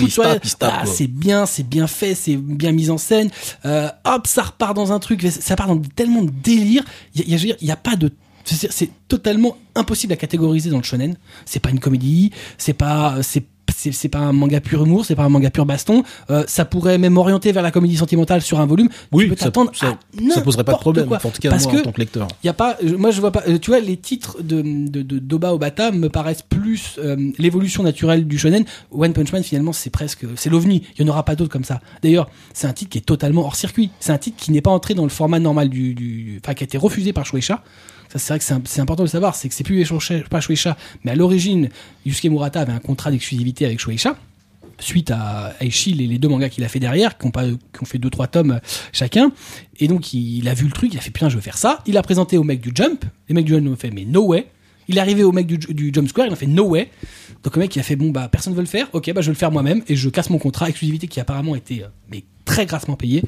ah, 0.61 0.83
c'est 0.85 1.07
bien, 1.07 1.45
c'est 1.45 1.67
bien 1.67 1.87
fait, 1.87 2.15
c'est 2.15 2.35
bien 2.37 2.71
mis 2.71 2.89
en 2.89 2.97
scène. 2.97 3.29
Euh, 3.65 3.87
hop, 4.05 4.25
ça 4.27 4.43
repart 4.43 4.75
dans 4.75 4.91
un 4.91 4.99
truc. 4.99 5.21
Ça 5.29 5.55
part 5.55 5.67
dans 5.67 5.79
tellement 5.95 6.23
de 6.23 6.31
délire. 6.43 6.83
Il 7.15 7.21
y 7.21 7.23
a, 7.23 7.25
il 7.27 7.31
y 7.31 7.33
a- 7.35 7.37
je 7.37 7.41
veux 7.43 7.47
dire, 7.47 7.57
il 7.61 7.67
y 7.67 7.71
a 7.71 7.75
pas 7.75 7.95
de 7.95 8.09
c'est 8.45 8.89
totalement 9.07 9.57
impossible 9.75 10.13
à 10.13 10.15
catégoriser 10.17 10.69
dans 10.69 10.77
le 10.77 10.83
shonen. 10.83 11.15
C'est 11.45 11.59
pas 11.59 11.69
une 11.69 11.79
comédie, 11.79 12.31
c'est 12.57 12.73
pas 12.73 13.17
c'est 13.21 13.43
c'est 13.73 14.09
pas 14.09 14.19
un 14.19 14.33
manga 14.33 14.59
pur 14.59 14.83
humour, 14.83 15.05
c'est 15.05 15.15
pas 15.15 15.23
un 15.23 15.29
manga 15.29 15.49
pur 15.49 15.65
baston. 15.65 16.03
Euh, 16.29 16.43
ça 16.45 16.65
pourrait 16.65 16.97
même 16.97 17.17
orienter 17.17 17.51
vers 17.53 17.63
la 17.63 17.71
comédie 17.71 17.95
sentimentale 17.95 18.41
sur 18.41 18.59
un 18.59 18.65
volume. 18.65 18.89
Oui, 19.13 19.23
tu 19.23 19.29
peux 19.29 19.35
ça- 19.37 19.45
t'attendre 19.45 19.71
ça- 19.73 19.97
poserait 20.43 20.65
pas 20.65 20.73
de 20.73 20.77
problème. 20.77 21.07
quoi. 21.07 21.17
En 21.23 21.29
tout 21.29 21.39
cas, 21.41 21.49
Parce 21.49 21.63
moi, 21.63 21.73
que 21.73 21.77
en 21.79 21.83
tant 21.83 21.91
que 21.93 21.99
lecteur. 21.99 22.27
y 22.43 22.49
a 22.49 22.53
pas, 22.53 22.77
moi 22.97 23.11
je 23.11 23.21
vois 23.21 23.31
pas. 23.31 23.43
euh, 23.47 23.57
Tu 23.59 23.71
vois, 23.71 23.79
les 23.79 23.95
titres 23.97 24.37
de 24.43 24.61
de 24.61 25.01
de 25.01 25.19
d'Oba 25.19 25.53
Obata 25.53 25.91
me 25.91 26.09
paraissent 26.09 26.41
plus 26.43 26.97
euh, 26.99 27.31
l'évolution 27.37 27.81
naturelle 27.81 28.27
du 28.27 28.37
shonen. 28.37 28.65
One 28.91 29.13
Punch 29.13 29.31
Man 29.31 29.43
finalement 29.43 29.73
c'est 29.73 29.89
presque 29.89 30.25
c'est 30.35 30.49
l'ovni. 30.49 30.83
Il 30.97 31.05
y 31.05 31.09
en 31.09 31.11
aura 31.11 31.23
pas 31.23 31.35
d'autres 31.35 31.51
comme 31.51 31.63
ça. 31.63 31.79
D'ailleurs, 32.03 32.29
c'est 32.53 32.67
un 32.67 32.73
titre 32.73 32.91
qui 32.91 32.97
est 32.97 33.01
totalement 33.01 33.43
hors 33.45 33.55
circuit. 33.55 33.89
C'est 34.01 34.11
un 34.11 34.17
titre 34.17 34.35
qui 34.37 34.51
n'est 34.51 34.61
pas 34.61 34.71
entré 34.71 34.95
dans 34.95 35.03
le 35.03 35.09
format 35.09 35.39
normal 35.39 35.69
du, 35.69 35.93
du 35.95 36.39
enfin 36.43 36.53
qui 36.55 36.63
a 36.63 36.65
été 36.65 36.77
refusé 36.77 37.13
par 37.13 37.25
Shueisha. 37.25 37.63
Ça 38.11 38.19
c'est 38.19 38.33
vrai 38.33 38.39
que 38.39 38.67
c'est 38.67 38.81
important 38.81 39.03
de 39.03 39.07
le 39.07 39.11
savoir, 39.11 39.35
c'est 39.35 39.47
que 39.47 39.55
c'est 39.55 39.63
plus 39.63 39.87
pas 40.29 40.41
Shueisha, 40.41 40.75
mais 41.03 41.11
à 41.11 41.15
l'origine 41.15 41.69
Yusuke 42.05 42.25
Murata 42.25 42.59
avait 42.59 42.73
un 42.73 42.79
contrat 42.79 43.09
d'exclusivité 43.09 43.65
avec 43.65 43.79
Shueisha 43.79 44.17
suite 44.79 45.11
à 45.11 45.53
Aishil 45.61 46.01
et 46.01 46.07
les 46.07 46.17
deux 46.17 46.27
mangas 46.27 46.49
qu'il 46.49 46.63
a 46.63 46.67
fait 46.67 46.79
derrière, 46.79 47.17
qui 47.17 47.27
ont, 47.27 47.85
fait 47.85 47.99
deux 47.99 48.09
trois 48.09 48.27
tomes 48.27 48.59
chacun. 48.91 49.31
Et 49.79 49.87
donc 49.87 50.13
il, 50.13 50.47
a 50.49 50.53
vu 50.53 50.65
le 50.65 50.71
truc, 50.71 50.93
il 50.93 50.97
a 50.97 51.01
fait 51.01 51.11
putain 51.11 51.29
je 51.29 51.35
veux 51.35 51.41
faire 51.41 51.57
ça. 51.57 51.79
Il 51.85 51.97
a 51.97 52.01
présenté 52.01 52.37
au 52.37 52.43
mec 52.43 52.59
du 52.59 52.71
Jump, 52.73 53.05
les 53.29 53.35
mecs 53.35 53.45
du 53.45 53.53
Jump 53.53 53.67
ont 53.67 53.75
fait 53.75 53.91
mais 53.91 54.05
no 54.05 54.25
way. 54.25 54.47
Il 54.87 54.97
est 54.97 55.01
arrivé 55.01 55.23
au 55.23 55.31
mec 55.31 55.47
du, 55.47 55.57
du 55.57 55.91
Jump 55.93 56.09
Square, 56.09 56.27
il 56.27 56.33
a 56.33 56.35
fait 56.35 56.47
no 56.47 56.65
way. 56.65 56.89
Donc 57.43 57.55
le 57.55 57.61
mec 57.61 57.75
il 57.75 57.79
a 57.79 57.83
fait 57.83 57.95
bon 57.95 58.09
bah 58.09 58.27
personne 58.29 58.53
veut 58.53 58.61
le 58.61 58.67
faire, 58.67 58.87
ok 58.91 59.13
bah 59.13 59.21
je 59.21 59.27
vais 59.27 59.33
le 59.33 59.37
faire 59.37 59.51
moi-même 59.51 59.83
et 59.87 59.95
je 59.95 60.09
casse 60.09 60.29
mon 60.29 60.39
contrat 60.39 60.67
exclusivité 60.67 61.07
qui 61.07 61.19
apparemment 61.19 61.55
était 61.55 61.83
euh, 61.83 61.87
mais 62.09 62.23
très 62.51 62.65
grassement 62.65 62.95
payé. 62.95 63.23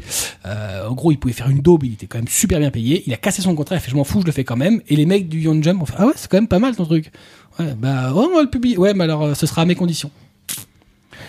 Euh, 0.45 0.87
en 0.87 0.93
gros 0.93 1.11
il 1.11 1.17
pouvait 1.17 1.33
faire 1.33 1.49
une 1.49 1.61
daube, 1.61 1.83
il 1.85 1.93
était 1.93 2.07
quand 2.07 2.17
même 2.17 2.27
super 2.27 2.59
bien 2.59 2.71
payé. 2.71 3.03
Il 3.07 3.13
a 3.13 3.17
cassé 3.17 3.41
son 3.41 3.55
contrat, 3.55 3.75
il 3.75 3.81
fait 3.81 3.91
je 3.91 3.95
m'en 3.95 4.03
fous, 4.03 4.21
je 4.21 4.25
le 4.25 4.31
fais 4.31 4.43
quand 4.43 4.57
même. 4.57 4.81
Et 4.89 4.95
les 4.95 5.05
mecs 5.05 5.29
du 5.29 5.39
Young 5.39 5.63
Jump 5.63 5.81
ont 5.81 5.85
fait 5.85 5.95
ah 5.97 6.07
ouais 6.07 6.13
c'est 6.15 6.29
quand 6.29 6.37
même 6.37 6.47
pas 6.47 6.59
mal 6.59 6.75
ton 6.75 6.85
truc. 6.85 7.11
Ouais 7.59 7.73
bah 7.77 8.11
oh, 8.15 8.29
on 8.31 8.35
va 8.35 8.43
le 8.43 8.49
publier. 8.49 8.77
Ouais 8.77 8.93
mais 8.93 9.05
alors 9.05 9.23
euh, 9.23 9.33
ce 9.33 9.45
sera 9.45 9.61
à 9.61 9.65
mes 9.65 9.75
conditions. 9.75 10.11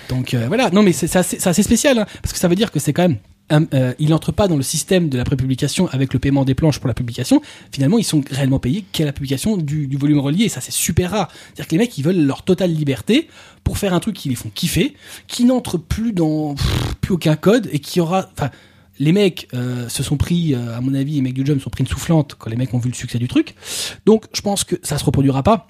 Donc 0.09 0.35
euh, 0.35 0.47
voilà, 0.49 0.71
non 0.71 0.83
mais 0.83 0.93
c'est 0.93 1.15
assez, 1.17 1.39
assez 1.47 1.63
spécial, 1.63 1.99
hein, 1.99 2.07
parce 2.23 2.33
que 2.33 2.39
ça 2.39 2.49
veut 2.49 2.57
dire 2.57 2.71
que 2.71 2.79
c'est 2.79 2.93
quand 2.93 3.03
même... 3.03 3.19
un- 3.51 3.67
euh, 3.75 3.95
il 3.99 4.11
n'entre 4.11 4.33
pas 4.33 4.49
dans 4.49 4.57
le 4.57 4.63
système 4.63 5.09
de 5.09 5.19
la 5.19 5.25
prépublication 5.25 5.89
avec 5.89 6.13
le 6.13 6.19
paiement 6.19 6.45
des 6.45 6.55
planches 6.55 6.79
pour 6.79 6.89
la 6.89 6.95
publication. 6.95 7.43
Finalement, 7.73 7.99
ils 7.99 8.05
sont 8.05 8.23
réellement 8.31 8.59
payés 8.59 8.85
qu'à 8.93 9.05
la 9.05 9.13
publication 9.13 9.57
du, 9.57 9.89
volume 9.97 10.19
relié, 10.19 10.45
et 10.45 10.49
ça 10.49 10.61
c'est 10.61 10.73
super 10.73 11.11
rare. 11.11 11.29
C'est-à-dire 11.31 11.67
que 11.67 11.73
les 11.73 11.79
mecs, 11.79 11.99
ils 11.99 12.05
veulent 12.05 12.25
leur 12.25 12.43
totale 12.43 12.73
liberté 12.73 13.29
pour 13.63 13.79
faire 13.79 13.95
un 13.95 14.01
truc 14.01 14.17
qui 14.17 14.29
les 14.29 14.35
font 14.35 14.51
kiffer, 14.55 14.95
qui 15.27 15.45
n'entre 15.45 15.79
plus 15.79 16.13
dans 16.13 16.55
plus 17.01 17.15
aucun 17.15 17.37
code, 17.37 17.69
et 17.73 17.79
qui 17.79 18.01
aura... 18.01 18.29
Enfin, 18.33 18.51
les 19.01 19.13
mecs 19.13 19.49
euh, 19.55 19.89
se 19.89 20.05
sont 20.05 20.17
pris, 20.17 20.55
euh, 20.55 20.77
à 20.77 20.81
mon 20.81 20.95
avis, 20.95 21.15
les 21.15 21.21
mecs 21.21 21.35
du 21.35 21.45
Jump 21.45 21.59
se 21.59 21.65
sont 21.65 21.71
pris 21.71 21.83
une 21.83 21.89
soufflante 21.89 22.37
quand 22.39 22.49
les 22.49 22.57
mecs 22.57 22.73
ont 22.75 22.79
vu 22.79 22.89
le 22.89 22.95
succès 22.95 23.19
du 23.19 23.27
truc. 23.27 23.57
Donc, 24.07 24.27
je 24.33 24.41
pense 24.41 24.63
que 24.63 24.77
ça 24.83 24.99
se 24.99 25.05
reproduira 25.05 25.43
pas 25.43 25.67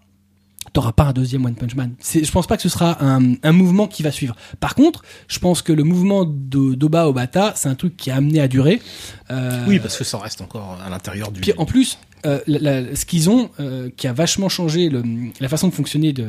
t'auras 0.75 0.93
pas 0.93 1.05
un 1.05 1.13
deuxième 1.13 1.43
One 1.47 1.55
Punch 1.55 1.75
Man. 1.77 1.95
Je 2.03 2.31
pense 2.31 2.47
pas 2.47 2.57
que 2.57 2.63
ce 2.63 2.69
sera 2.69 3.03
un, 3.03 3.37
un 3.43 3.53
mouvement 3.53 3.87
qui 3.87 4.03
va 4.03 4.11
suivre. 4.11 4.37
Par 4.61 4.75
contre, 4.75 5.03
je 5.29 5.39
pense 5.39 5.63
que 5.63 5.73
le 5.73 5.85
mouvement 5.85 6.25
de, 6.27 6.75
d'Oba 6.75 7.09
Obata, 7.09 7.55
c'est 7.57 7.69
un 7.71 7.75
truc 7.77 7.97
qui 7.97 8.11
est 8.11 8.13
amené 8.13 8.41
à 8.41 8.49
durer. 8.49 8.83
Euh, 9.31 9.65
Oui, 9.67 9.79
parce 9.79 9.97
que 9.97 10.05
ça 10.05 10.19
reste 10.19 10.43
encore 10.43 10.79
à 10.85 10.91
l'intérieur 10.91 11.31
du. 11.33 11.41
puis 11.41 11.53
en 11.57 11.65
plus, 11.65 11.97
euh, 12.27 12.41
la- 12.47 12.81
la- 12.83 12.97
ce 12.97 13.07
qu'ils 13.07 13.31
ont, 13.31 13.51
euh, 13.61 13.89
qui 13.97 14.07
a 14.09 14.13
vachement 14.13 14.49
changé 14.51 14.89
le, 14.91 15.03
la 15.41 15.49
façon 15.49 15.69
de 15.69 15.73
fonctionner 15.75 16.13
de, 16.13 16.27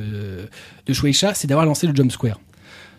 de 0.86 0.94
Shueisha, 0.94 1.34
c'est 1.34 1.48
d'avoir 1.48 1.66
lancé 1.66 1.88
le 1.88 1.96
Jump 1.96 2.12
Square. 2.12 2.40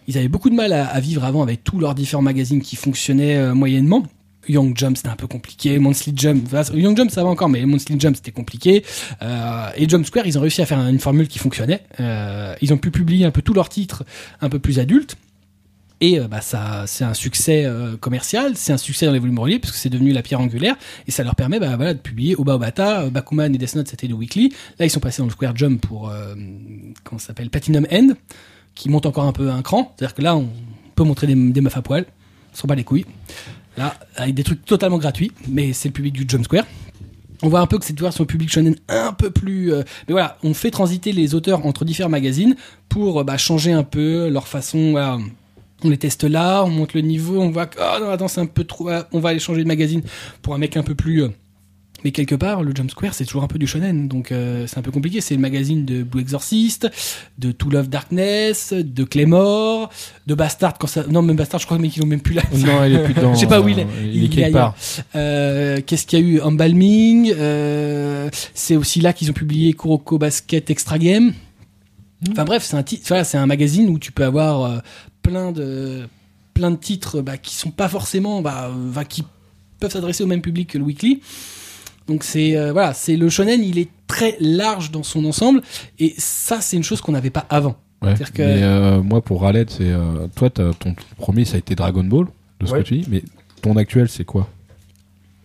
Ils 0.09 0.18
avaient 0.18 0.28
beaucoup 0.28 0.51
de 0.51 0.55
mal 0.55 0.73
à, 0.73 0.86
à 0.86 1.01
vivre 1.01 1.24
avant 1.24 1.43
avec 1.43 1.62
tous 1.64 1.78
leurs 1.81 1.94
différents 1.94 2.23
magazines 2.23 2.60
qui 2.62 2.77
fonctionnaient 2.77 3.36
euh, 3.36 3.55
moyennement. 3.55 4.05
Young 4.48 4.77
Jump 4.77 4.97
c'était 4.97 5.09
un 5.09 5.16
peu 5.16 5.27
compliqué, 5.27 5.78
Monthly 5.78 6.12
Jump, 6.16 6.48
Young 6.74 6.97
Jump 6.97 7.10
ça 7.10 7.23
va 7.23 7.28
encore, 7.28 7.48
mais 7.48 7.64
Monthly 7.64 7.98
Jump 7.98 8.16
c'était 8.16 8.32
compliqué. 8.32 8.85
Euh, 9.23 9.68
et 9.77 9.89
Jump 9.89 10.06
Square 10.06 10.27
ils 10.27 10.39
ont 10.39 10.40
réussi 10.40 10.62
à 10.62 10.66
faire 10.66 10.78
une 10.78 10.98
formule 10.98 11.28
qui 11.28 11.39
fonctionnait. 11.39 11.82
Euh, 12.01 12.55
ils 12.60 12.73
ont 12.73 12.78
pu 12.78 12.90
publier 12.90 13.27
un 13.27 13.31
peu 13.31 13.43
tous 13.43 13.55
leurs 13.55 13.68
titres 13.68 14.05
un 14.40 14.48
peu 14.48 14.59
plus 14.59 14.78
adultes. 14.78 15.16
Et 16.02 16.20
euh, 16.20 16.28
bah, 16.28 16.43
ça, 16.43 16.85
c'est 16.86 17.05
un 17.05 17.14
succès 17.14 17.66
commercial, 18.01 18.52
c'est 18.55 18.73
un 18.74 18.77
succès 18.77 19.06
dans 19.06 19.12
les 19.12 19.18
volumes 19.18 19.39
reliés, 19.39 19.59
puisque 19.59 19.77
c'est 19.77 19.89
devenu 19.89 20.12
la 20.12 20.23
pierre 20.23 20.40
angulaire, 20.40 20.77
et 21.06 21.10
ça 21.10 21.24
leur 21.24 21.35
permet 21.35 21.59
bah, 21.59 21.74
voilà, 21.77 21.94
de 21.94 21.98
publier 21.98 22.36
Oba 22.36 22.56
Obata, 22.56 23.09
Bakuman 23.09 23.55
et 23.55 23.59
Death 23.59 23.77
Note, 23.77 23.89
c'était 23.89 24.06
le 24.06 24.14
weekly. 24.14 24.52
Là, 24.78 24.85
ils 24.85 24.90
sont 24.90 25.01
passés 25.01 25.23
dans 25.23 25.27
le 25.27 25.32
Square 25.32 25.56
Jump 25.56 25.81
pour, 25.81 26.12
comment 27.02 27.18
ça 27.18 27.28
s'appelle, 27.28 27.48
Platinum 27.48 27.86
End, 27.90 28.09
qui 28.74 28.90
monte 28.90 29.06
encore 29.06 29.24
un 29.24 29.32
peu 29.32 29.51
un 29.51 29.62
cran. 29.62 29.94
C'est-à-dire 29.97 30.14
que 30.14 30.20
là, 30.20 30.36
on 30.36 30.51
peut 30.94 31.05
montrer 31.05 31.27
des, 31.27 31.35
des 31.35 31.60
meufs 31.62 31.77
à 31.77 31.82
poil, 31.82 32.05
on 32.52 32.56
s'en 32.56 32.68
bat 32.68 32.74
les 32.74 32.85
couilles. 32.85 33.06
Là, 33.76 33.94
avec 34.16 34.34
des 34.34 34.42
trucs 34.42 34.64
totalement 34.64 34.98
gratuits, 34.98 35.32
mais 35.48 35.72
c'est 35.72 35.88
le 35.88 35.92
public 35.92 36.14
du 36.14 36.24
Jump 36.26 36.44
Square. 36.44 36.64
On 37.42 37.48
voit 37.50 37.60
un 37.60 37.66
peu 37.66 37.78
que 37.78 37.84
cette 37.84 38.00
version 38.00 38.24
public 38.24 38.50
shonen 38.50 38.76
un 38.88 39.12
peu 39.12 39.30
plus. 39.30 39.72
euh, 39.72 39.82
mais 40.08 40.12
voilà, 40.12 40.38
on 40.42 40.54
fait 40.54 40.70
transiter 40.70 41.12
les 41.12 41.34
auteurs 41.34 41.66
entre 41.66 41.84
différents 41.84 42.08
magazines 42.08 42.56
pour 42.88 43.20
euh, 43.20 43.24
bah, 43.24 43.36
changer 43.36 43.72
un 43.72 43.82
peu 43.82 44.28
leur 44.30 44.48
façon. 44.48 44.94
on 45.84 45.88
les 45.90 45.98
teste 45.98 46.24
là, 46.24 46.64
on 46.64 46.70
monte 46.70 46.94
le 46.94 47.02
niveau, 47.02 47.38
on 47.40 47.50
voit 47.50 47.66
que 47.66 47.78
oh 47.78 48.00
non 48.02 48.08
attends 48.08 48.28
c'est 48.28 48.40
un 48.40 48.46
peu 48.46 48.64
trop. 48.64 48.88
ah, 48.88 49.06
On 49.12 49.20
va 49.20 49.28
aller 49.28 49.38
changer 49.38 49.62
de 49.62 49.68
magazine 49.68 50.00
pour 50.40 50.54
un 50.54 50.58
mec 50.58 50.76
un 50.78 50.82
peu 50.82 50.94
plus. 50.94 51.24
euh, 51.24 51.28
mais 52.05 52.12
quelque 52.12 52.35
part, 52.35 52.62
le 52.62 52.73
Jump 52.74 52.90
Square, 52.90 53.14
c'est 53.14 53.24
toujours 53.24 53.43
un 53.43 53.48
peu 53.48 53.59
du 53.59 53.66
shonen, 53.66 54.09
donc 54.09 54.31
euh, 54.31 54.66
c'est 54.66 54.78
un 54.78 54.82
peu 54.82 54.90
compliqué. 54.90 55.20
C'est 55.20 55.35
le 55.35 55.40
magazine 55.40 55.85
de 55.85 56.02
Blue 56.02 56.20
Exorcist, 56.20 56.89
de 57.39 57.52
To 57.52 57.70
Love 57.70 57.89
Darkness, 57.89 58.73
de 58.73 59.05
Claymore, 59.05 59.90
de 60.27 60.35
Bastard. 60.35 60.78
Quand 60.78 60.86
ça... 60.86 61.05
Non, 61.09 61.23
même 61.23 61.36
Bastard, 61.36 61.60
je 61.60 61.66
crois 61.66 61.78
qu'ils 61.78 62.01
l'ont 62.01 62.09
même 62.09 62.20
plus 62.20 62.35
là. 62.35 62.43
Non, 62.52 62.85
il 62.85 62.94
est 62.94 63.05
plus 63.05 63.14
dedans. 63.14 63.35
Je 63.35 63.40
sais 63.40 63.47
pas 63.47 63.60
où 63.60 63.68
il 63.68 63.78
est. 63.78 63.86
Il, 64.02 64.16
Il 64.16 64.24
est 64.24 64.28
quelque 64.28 64.52
part. 64.52 64.74
Euh, 65.14 65.81
Qu'est-ce 65.85 66.06
qu'il 66.06 66.18
y 66.18 66.23
a 66.23 66.24
eu? 66.24 66.40
Embalming. 66.40 67.32
Euh, 67.36 68.28
c'est 68.55 68.77
aussi 68.77 69.01
là 69.01 69.12
qu'ils 69.12 69.31
ont 69.31 69.35
publié 69.35 69.73
Kuroko 69.73 70.18
Basket 70.18 70.70
Extra 70.70 70.98
Game. 70.98 71.32
Enfin 72.31 72.44
bref, 72.44 72.64
c'est 72.64 72.77
un 72.77 72.82
titre. 72.82 73.05
Voilà, 73.09 73.24
c'est 73.24 73.39
un 73.39 73.47
magazine 73.47 73.89
où 73.89 73.98
tu 73.98 74.12
peux 74.12 74.24
avoir 74.24 74.62
euh, 74.62 74.78
plein 75.23 75.52
de 75.52 76.09
plein 76.55 76.70
de 76.70 76.77
titres 76.77 77.20
bah, 77.20 77.36
qui 77.36 77.55
sont 77.55 77.70
pas 77.70 77.89
forcément 77.89 78.40
bah, 78.40 78.70
qui 79.09 79.23
peuvent 79.78 79.93
s'adresser 79.93 80.24
au 80.24 80.27
même 80.27 80.40
public 80.40 80.70
que 80.70 80.78
le 80.78 80.85
weekly. 80.85 81.20
Donc 82.08 82.22
c'est 82.22 82.56
euh, 82.56 82.72
voilà, 82.72 82.92
c'est 82.94 83.16
le 83.16 83.28
shonen, 83.28 83.62
il 83.62 83.78
est 83.78 83.88
très 84.06 84.36
large 84.40 84.90
dans 84.92 85.02
son 85.02 85.24
ensemble 85.24 85.60
et 85.98 86.14
ça 86.18 86.60
c'est 86.60 86.76
une 86.76 86.84
chose 86.84 87.00
qu'on 87.00 87.12
n'avait 87.12 87.30
pas 87.30 87.46
avant. 87.50 87.76
Ouais. 88.02 88.14
Que- 88.14 88.42
Mais 88.42 88.62
euh, 88.62 89.02
moi, 89.02 89.20
pour 89.22 89.40
Raled, 89.42 89.70
c'est 89.70 89.90
euh, 89.90 90.26
toi, 90.36 90.50
t'as- 90.50 90.72
ton 90.74 90.94
premier, 91.16 91.44
ça 91.44 91.56
a 91.56 91.58
été 91.58 91.74
Dragon 91.74 92.04
Ball, 92.04 92.26
de 92.60 92.66
ce 92.66 92.72
Ouais. 92.72 92.78
que 92.80 92.84
tu 92.84 92.98
dis. 92.98 93.06
Mais 93.10 93.22
ton 93.62 93.76
actuel, 93.76 94.08
c'est 94.08 94.24
quoi? 94.24 94.48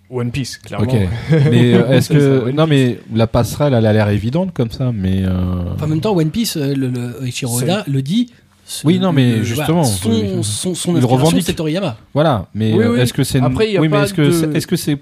One 0.10 0.30
Piece, 0.32 0.58
clairement. 0.58 0.86
Ok. 0.86 0.94
mais 1.32 1.74
euh, 1.74 1.90
est-ce 1.94 2.10
ça, 2.10 2.14
que 2.14 2.52
non, 2.52 2.68
mais 2.68 3.00
la 3.14 3.28
passerelle, 3.28 3.74
elle 3.74 3.86
a 3.86 3.94
l'air 3.94 4.10
évidente 4.10 4.54
comme 4.54 4.70
ça, 4.70 4.92
mais. 4.94 5.24
euh, 5.24 5.74
Enfin, 5.74 5.86
en 5.86 5.88
même 5.90 6.02
temps, 6.02 6.16
One 6.16 6.30
Piece, 6.30 6.58
le, 6.58 6.74
le 6.90 7.16
Oda 7.46 7.86
le 7.88 8.02
dit. 8.02 8.30
ce- 8.66 8.86
Oui, 8.86 9.00
non, 9.00 9.14
mais 9.14 9.38
le- 9.38 9.44
justement, 9.44 9.86
son, 9.86 10.44
son, 10.44 10.76
son 10.76 10.98
il 10.98 11.06
revendique. 11.06 11.44
c'est 11.46 11.54
Toriyama. 11.54 11.98
Voilà. 12.14 12.48
Mais 12.54 12.74
Oui, 12.74 12.84
oui. 12.86 13.00
est-ce 13.00 13.14
que 13.14 13.24
c'est 13.24 13.40
une- 13.40 13.46
Après, 13.46 13.70
il 13.70 13.74
y 13.74 13.78
a 13.78 13.82
oui, 13.82 13.88
mais 13.88 13.98
pas 13.98 14.04
est-ce 14.04 14.14
que 14.14 14.22
de- 14.24 14.32
c'est 14.32 14.54
est-ce 14.56 14.68
que 14.68 14.76
c'est 14.76 14.98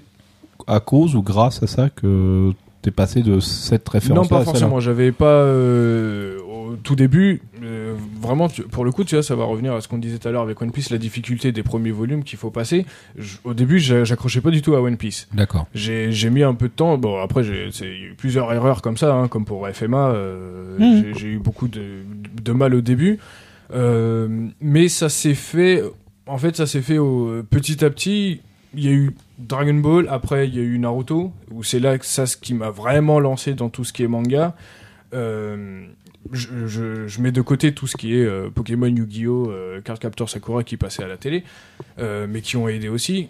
à 0.66 0.80
cause 0.80 1.14
ou 1.16 1.22
grâce 1.22 1.62
à 1.62 1.66
ça 1.66 1.90
que 1.90 2.52
t'es 2.82 2.90
passé 2.90 3.22
de 3.22 3.40
cette 3.40 3.86
référence 3.88 4.30
Non, 4.30 4.38
pas 4.38 4.42
forcément. 4.44 4.80
J'avais 4.80 5.12
pas 5.12 5.26
euh, 5.26 6.38
au 6.40 6.76
tout 6.82 6.96
début. 6.96 7.42
euh, 7.62 7.94
vraiment, 8.22 8.48
tu- 8.48 8.62
pour 8.62 8.84
le 8.86 8.92
coup, 8.92 9.04
tu 9.04 9.14
vois, 9.16 9.22
ça 9.22 9.34
va 9.34 9.44
revenir 9.44 9.74
à 9.74 9.80
ce 9.82 9.88
qu'on 9.88 9.98
disait 9.98 10.16
tout 10.18 10.28
à 10.28 10.30
l'heure 10.30 10.40
avec 10.42 10.60
One 10.62 10.70
Piece, 10.72 10.88
la 10.90 10.96
difficulté 10.96 11.52
des 11.52 11.62
premiers 11.62 11.90
volumes 11.90 12.24
qu'il 12.24 12.38
faut 12.38 12.50
passer. 12.50 12.86
Je- 13.18 13.36
au 13.44 13.52
début, 13.52 13.78
j'a- 13.78 14.04
j'accrochais 14.04 14.40
pas 14.40 14.50
du 14.50 14.62
tout 14.62 14.74
à 14.74 14.80
One 14.80 14.96
Piece. 14.96 15.28
D'accord. 15.34 15.66
J'ai 15.74 16.30
mis 16.30 16.42
un 16.42 16.54
peu 16.54 16.68
de 16.68 16.72
temps. 16.72 16.96
Bon, 16.96 17.20
après, 17.20 17.44
j'ai 17.44 17.68
c'est- 17.72 17.84
il 17.86 18.00
y 18.00 18.04
a 18.04 18.06
eu 18.08 18.14
plusieurs 18.16 18.50
erreurs 18.52 18.80
comme 18.80 18.96
ça, 18.96 19.12
hein, 19.14 19.28
comme 19.28 19.44
pour 19.44 19.68
FMA. 19.68 20.10
euh, 20.12 20.78
Mhm. 20.78 21.02
j'ai- 21.02 21.14
J'ai 21.20 21.28
eu 21.28 21.38
beaucoup 21.38 21.68
de, 21.68 21.82
de 22.42 22.52
mal 22.52 22.74
au 22.74 22.80
début. 22.80 23.18
Euh, 23.74 24.28
mais 24.60 24.88
ça 24.88 25.08
s'est 25.08 25.34
fait. 25.34 25.82
En 26.26 26.38
fait, 26.38 26.56
ça 26.56 26.66
s'est 26.66 26.80
fait 26.82 26.98
au, 26.98 27.42
petit 27.48 27.84
à 27.84 27.90
petit. 27.90 28.40
Il 28.74 28.84
y 28.84 28.88
a 28.88 28.92
eu 28.92 29.14
Dragon 29.38 29.74
Ball, 29.74 30.06
après 30.08 30.46
il 30.46 30.54
y 30.54 30.58
a 30.58 30.62
eu 30.62 30.78
Naruto, 30.78 31.32
où 31.50 31.62
c'est 31.64 31.80
là 31.80 31.98
que 31.98 32.06
ça 32.06 32.26
ce 32.26 32.36
qui 32.36 32.54
m'a 32.54 32.70
vraiment 32.70 33.18
lancé 33.18 33.54
dans 33.54 33.68
tout 33.68 33.84
ce 33.84 33.92
qui 33.92 34.04
est 34.04 34.08
manga. 34.08 34.54
Euh, 35.12 35.86
je, 36.32 37.20
mets 37.20 37.32
de 37.32 37.40
côté 37.40 37.74
tout 37.74 37.86
ce 37.86 37.96
qui 37.96 38.14
est 38.14 38.24
euh, 38.24 38.48
Pokémon, 38.50 38.86
Yu-Gi-Oh, 38.86 39.50
euh, 39.50 39.80
Cardcaptor 39.80 40.28
Sakura 40.28 40.62
qui 40.62 40.76
passait 40.76 41.02
à 41.02 41.08
la 41.08 41.16
télé, 41.16 41.44
mais 41.98 42.40
qui 42.42 42.56
ont 42.56 42.68
aidé 42.68 42.88
aussi. 42.88 43.28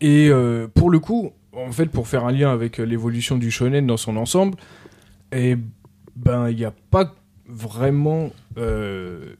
Et 0.00 0.30
pour 0.74 0.90
le 0.90 0.98
coup, 0.98 1.32
en 1.52 1.72
fait, 1.72 1.86
pour 1.86 2.08
faire 2.08 2.24
un 2.24 2.32
lien 2.32 2.52
avec 2.52 2.78
l'évolution 2.78 3.36
du 3.36 3.50
shonen 3.50 3.86
dans 3.86 3.96
son 3.96 4.16
ensemble, 4.16 4.56
et 5.32 5.56
ben 6.16 6.48
il 6.48 6.56
n'y 6.56 6.64
a 6.64 6.72
pas 6.90 7.14
vraiment, 7.46 8.30
il 8.56 9.36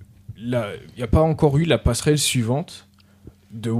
n'y 0.46 1.02
a 1.02 1.06
pas 1.06 1.22
encore 1.22 1.56
eu 1.56 1.64
la 1.64 1.78
passerelle 1.78 2.18
suivante 2.18 2.88
de 3.52 3.72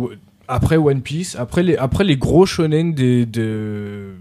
après 0.49 0.77
One 0.77 1.01
Piece, 1.03 1.37
après 1.37 1.63
les 1.63 1.77
après 1.77 2.05
les 2.05 2.17
gros 2.17 2.47
shonen 2.47 2.93
des, 2.95 3.27
de 3.27 4.15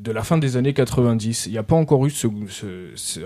de 0.00 0.12
la 0.12 0.22
fin 0.22 0.36
des 0.38 0.56
années 0.58 0.74
90. 0.74 1.46
Il 1.46 1.52
n'y 1.52 1.58
a 1.58 1.62
pas 1.62 1.76
encore 1.76 2.04
eu 2.06 2.10
ce, 2.10 2.26
ce- 2.48 2.90
ce- 2.94 3.20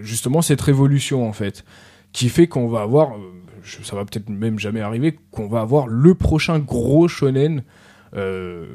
justement 0.00 0.42
cette 0.42 0.60
révolution 0.60 1.28
en 1.28 1.32
fait, 1.32 1.64
qui 2.12 2.28
fait 2.28 2.48
qu'on 2.48 2.66
va 2.68 2.80
avoir, 2.82 3.12
ça 3.84 3.94
va 3.94 4.04
peut-être 4.04 4.28
même 4.28 4.58
jamais 4.58 4.80
arriver, 4.80 5.16
qu'on 5.30 5.46
va 5.46 5.60
avoir 5.60 5.86
le 5.86 6.14
prochain 6.14 6.58
gros 6.58 7.06
shonen 7.06 7.62
euh, 8.16 8.66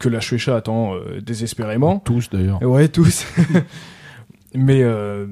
que 0.00 0.08
la 0.08 0.20
Shueisha 0.20 0.56
attend 0.56 0.94
euh, 0.96 1.20
désespérément. 1.20 2.00
Tous 2.00 2.28
d'ailleurs. 2.28 2.60
Ouais, 2.62 2.88
tous. 2.88 3.24
Mais 4.54 4.82
euh, 4.82 5.26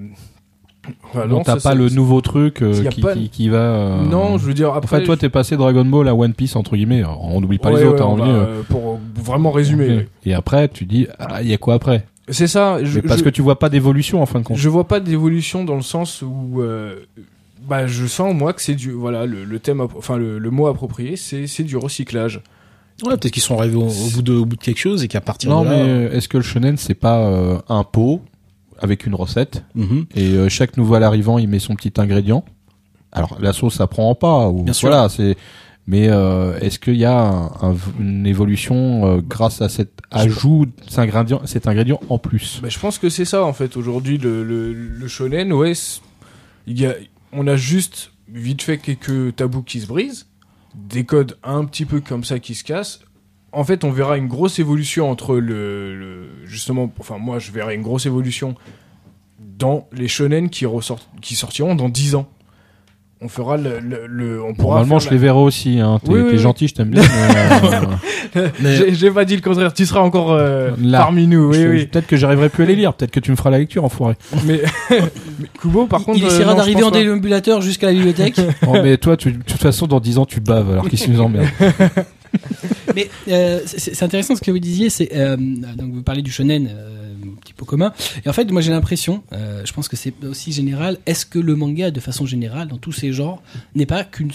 voilà, 1.12 1.28
non, 1.28 1.36
non, 1.38 1.42
t'as 1.44 1.60
pas 1.60 1.74
le 1.74 1.88
nouveau 1.90 2.20
truc 2.20 2.60
euh, 2.62 2.84
qui, 2.88 3.00
pas- 3.00 3.14
qui, 3.14 3.28
qui 3.28 3.48
va. 3.48 3.58
euh, 3.58 4.02
Non, 4.04 4.36
je 4.38 4.44
veux 4.46 4.54
dire 4.54 4.72
En 4.72 4.76
après. 4.76 4.98
fait, 5.00 5.04
toi, 5.04 5.16
t'es 5.16 5.28
passé 5.28 5.56
Dragon 5.56 5.84
Ball 5.84 6.08
à 6.08 6.14
One 6.14 6.34
Piece 6.34 6.56
entre 6.56 6.74
guillemets. 6.76 6.98
Alors, 7.00 7.22
on 7.24 7.40
n'oublie 7.40 7.58
pas 7.58 7.70
Ouais, 7.70 7.80
les 7.80 7.86
autres. 7.86 8.04
ouais, 8.04 8.22
hein, 8.22 8.28
euh, 8.28 8.46
euh, 8.46 8.62
pour 8.68 8.98
vraiment 9.14 9.50
résumer. 9.52 9.88
ouais. 9.88 10.08
Et 10.26 10.34
après, 10.34 10.68
tu 10.68 10.84
dis, 10.84 11.06
ah, 11.18 11.42
il 11.42 11.48
y 11.48 11.54
a 11.54 11.58
quoi 11.58 11.74
après? 11.74 12.06
C'est 12.28 12.46
ça. 12.48 12.82
Je, 12.82 12.96
Mais 13.00 13.02
Parce 13.06 13.20
je- 13.20 13.24
que 13.24 13.30
tu 13.30 13.42
vois 13.42 13.58
pas 13.58 13.68
d'évolution 13.68 14.22
en 14.22 14.26
fin 14.26 14.40
de 14.40 14.44
compte. 14.44 14.56
Je 14.56 14.68
vois 14.68 14.88
pas 14.88 15.00
d'évolution 15.00 15.64
dans 15.64 15.76
le 15.76 15.82
sens 15.82 16.22
où 16.22 16.60
euh, 16.62 16.96
bah 17.68 17.86
je 17.86 18.06
sens 18.06 18.34
moi 18.34 18.52
que 18.52 18.62
c'est 18.62 18.74
du 18.74 18.90
voilà 18.90 19.24
le, 19.26 19.44
le 19.44 19.58
thème 19.60 19.80
enfin 19.80 20.16
le, 20.16 20.38
le 20.40 20.50
mot 20.50 20.66
approprié 20.66 21.14
c'est 21.16 21.46
c'est 21.46 21.62
du 21.62 21.76
recyclage. 21.76 22.40
Ouais, 23.04 23.16
peut-être 23.16 23.32
qu'ils 23.32 23.42
sont 23.42 23.58
arrivés 23.58 23.76
au, 23.76 23.86
au 23.88 24.10
bout 24.14 24.22
de, 24.22 24.32
au 24.34 24.44
bout 24.44 24.56
de 24.56 24.60
quelque 24.60 24.78
chose 24.78 25.02
et 25.02 25.08
qu'à 25.08 25.20
partir 25.20 25.50
Non, 25.50 25.62
de 25.64 25.68
mais 25.68 25.78
là. 25.78 25.84
euh, 25.84 26.12
est-ce 26.12 26.28
que 26.28 26.36
le 26.38 26.42
shonen 26.42 26.76
c'est 26.76 26.94
pas 26.94 27.18
euh, 27.26 27.58
un 27.68 27.82
pot? 27.84 28.20
Avec 28.82 29.06
une 29.06 29.14
recette 29.14 29.64
Mhm. 29.74 30.06
et 30.14 30.32
euh, 30.34 30.48
chaque 30.48 30.76
nouvel 30.76 31.02
arrivant 31.02 31.38
il 31.38 31.48
met 31.48 31.58
son 31.58 31.74
petit 31.74 31.92
ingrédient 31.98 32.44
Alors 33.12 33.38
la 33.40 33.52
sauce 33.52 33.76
ça 33.76 33.86
prend 33.86 34.14
pas 34.14 34.48
ou 34.48 34.64
Bien 34.64 34.74
voilà 34.82 35.08
c'est. 35.08 35.36
Mais 35.88 36.08
euh, 36.08 36.56
est-ce 36.60 36.78
qu'il 36.78 36.94
y 36.94 37.04
a 37.04 37.18
un- 37.20 37.46
un- 37.60 37.76
une 37.98 38.24
évolution 38.24 39.04
euh, 39.04 39.20
grâce 39.20 39.60
à 39.62 39.68
cet 39.68 39.90
ajout, 40.12 40.66
cet 40.88 41.00
ingrédient, 41.00 41.40
cet 41.44 41.66
ingrédient 41.66 41.98
en 42.08 42.18
plus? 42.18 42.60
Bah, 42.62 42.68
je 42.68 42.78
pense 42.78 42.98
que 42.98 43.08
c'est 43.08 43.24
ça 43.24 43.44
en 43.44 43.52
fait 43.52 43.76
aujourd'hui 43.76 44.16
le, 44.16 44.44
le, 44.44 44.72
le 44.72 45.08
shonen 45.08 45.52
ouais 45.52 45.72
il 46.68 46.80
y 46.80 46.86
a 46.86 46.94
on 47.32 47.48
a 47.48 47.56
juste 47.56 48.12
vite 48.32 48.62
fait 48.62 48.78
quelques 48.78 49.34
tabous 49.36 49.62
qui 49.62 49.80
se 49.80 49.86
brisent, 49.88 50.26
des 50.76 51.04
codes 51.04 51.36
un 51.42 51.64
petit 51.64 51.84
peu 51.84 52.00
comme 52.00 52.22
ça 52.24 52.38
qui 52.38 52.54
se 52.54 52.62
cassent. 52.64 53.00
En 53.52 53.64
fait, 53.64 53.84
on 53.84 53.90
verra 53.90 54.16
une 54.16 54.28
grosse 54.28 54.58
évolution 54.58 55.10
entre 55.10 55.36
le, 55.36 56.28
justement 56.46 56.90
enfin 56.98 57.18
moi 57.18 57.38
je 57.38 57.52
verrai 57.52 57.74
une 57.74 57.82
grosse 57.82 58.06
évolution 58.06 58.54
dans 59.38 59.88
les 59.92 60.08
shonen 60.08 60.48
qui 60.48 60.64
ressortent 60.66 61.08
qui 61.20 61.34
sortiront 61.34 61.74
dans 61.74 61.88
10 61.88 62.14
ans. 62.14 62.28
On 63.24 63.28
fera 63.28 63.56
le, 63.56 63.78
le, 63.80 64.06
le- 64.08 64.42
on 64.42 64.52
pourra 64.52 64.76
Normalement, 64.80 64.98
je 64.98 65.08
les 65.10 65.16
verrai 65.16 65.38
aussi. 65.38 65.78
Hein. 65.78 66.00
T'es 66.04 66.10
Oui, 66.10 66.20
oui, 66.20 66.26
t'es 66.30 66.36
oui. 66.36 66.42
gentil, 66.42 66.66
je 66.68 66.74
t'aime 66.74 66.88
bien. 66.90 67.02
mais, 67.02 68.40
euh, 68.40 68.48
Mais- 68.60 68.94
J'ai 68.94 69.10
pas 69.12 69.24
dit 69.24 69.36
le 69.36 69.42
contraire, 69.42 69.72
tu 69.72 69.86
seras 69.86 70.00
encore 70.00 70.32
euh, 70.32 70.70
Là. 70.82 70.98
parmi 70.98 71.26
nous, 71.28 71.50
oui, 71.50 71.56
je- 71.60 71.68
oui. 71.68 71.86
Peut-être 71.86 72.06
que 72.08 72.16
j'arriverai 72.16 72.48
plus 72.48 72.64
à 72.64 72.66
les 72.66 72.74
lire. 72.74 72.94
Peut-être 72.94 73.12
que 73.12 73.20
tu 73.20 73.30
me 73.30 73.36
feras 73.36 73.50
la 73.50 73.58
lecture, 73.58 73.84
enfoiré. 73.84 74.14
Mais, 74.44 74.60
mais 74.90 75.46
Kubo, 75.60 75.86
par 75.86 76.02
contre. 76.04 76.18
il 76.18 76.24
euh, 76.24 76.28
essaiera 76.28 76.54
d'arriver 76.54 76.82
en 76.82 76.90
déambulateur 76.90 77.60
jusqu'à 77.60 77.86
la 77.86 77.92
bibliothèque. 77.92 78.40
Oh, 78.66 78.72
mais 78.82 78.96
toi, 78.96 79.16
tu, 79.16 79.30
de 79.32 79.42
toute 79.42 79.60
façon, 79.60 79.86
dans 79.86 80.00
10 80.00 80.18
ans, 80.18 80.24
tu 80.26 80.40
baves. 80.40 80.70
Alors 80.72 80.88
qu'est-ce 80.88 81.04
qui 81.04 81.10
nous 81.10 81.20
emmerde 81.20 81.46
Mais 82.96 83.08
euh, 83.28 83.60
c'est 83.66 84.02
intéressant 84.02 84.34
ce 84.34 84.40
que 84.40 84.50
vous 84.50 84.58
disiez, 84.58 84.90
c'est 84.90 85.10
euh, 85.14 85.36
donc 85.36 85.92
vous 85.92 86.02
parlez 86.02 86.22
du 86.22 86.30
shonen, 86.30 86.68
euh, 86.70 87.01
petit 87.52 87.58
peu 87.58 87.64
commun. 87.66 87.92
Et 88.24 88.28
en 88.28 88.32
fait, 88.32 88.50
moi 88.50 88.60
j'ai 88.62 88.70
l'impression, 88.70 89.22
euh, 89.32 89.62
je 89.64 89.72
pense 89.72 89.88
que 89.88 89.96
c'est 89.96 90.12
aussi 90.24 90.52
général. 90.52 90.98
Est-ce 91.06 91.26
que 91.26 91.38
le 91.38 91.54
manga, 91.54 91.90
de 91.90 92.00
façon 92.00 92.26
générale, 92.26 92.68
dans 92.68 92.78
tous 92.78 92.92
ces 92.92 93.12
genres, 93.12 93.42
n'est 93.74 93.86
pas 93.86 94.04
qu'une, 94.04 94.30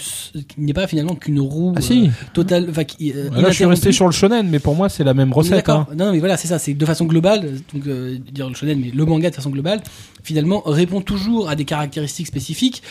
n'est 0.56 0.72
pas 0.72 0.86
finalement 0.86 1.14
qu'une 1.14 1.40
roue 1.40 1.74
Ah 1.76 1.80
si. 1.80 2.06
euh, 2.06 2.10
totale, 2.32 2.72
qui, 2.86 3.12
euh, 3.12 3.30
Là, 3.30 3.50
je 3.50 3.54
suis 3.56 3.64
resté 3.64 3.92
sur 3.92 4.06
le 4.06 4.12
shonen, 4.12 4.48
mais 4.48 4.58
pour 4.58 4.74
moi, 4.74 4.88
c'est 4.88 5.04
la 5.04 5.14
même 5.14 5.32
recette. 5.32 5.68
Hein. 5.68 5.86
Non, 5.96 6.12
mais 6.12 6.18
voilà, 6.18 6.36
c'est 6.36 6.48
ça. 6.48 6.58
C'est 6.58 6.74
de 6.74 6.86
façon 6.86 7.04
globale, 7.06 7.54
donc 7.74 7.86
euh, 7.86 8.18
dire 8.32 8.48
le 8.48 8.54
shonen, 8.54 8.78
mais 8.80 8.90
le 8.90 9.04
manga 9.04 9.30
de 9.30 9.34
façon 9.34 9.50
globale, 9.50 9.82
finalement 10.22 10.62
répond 10.64 11.00
toujours 11.00 11.48
à 11.48 11.56
des 11.56 11.64
caractéristiques 11.64 12.26
spécifiques. 12.26 12.82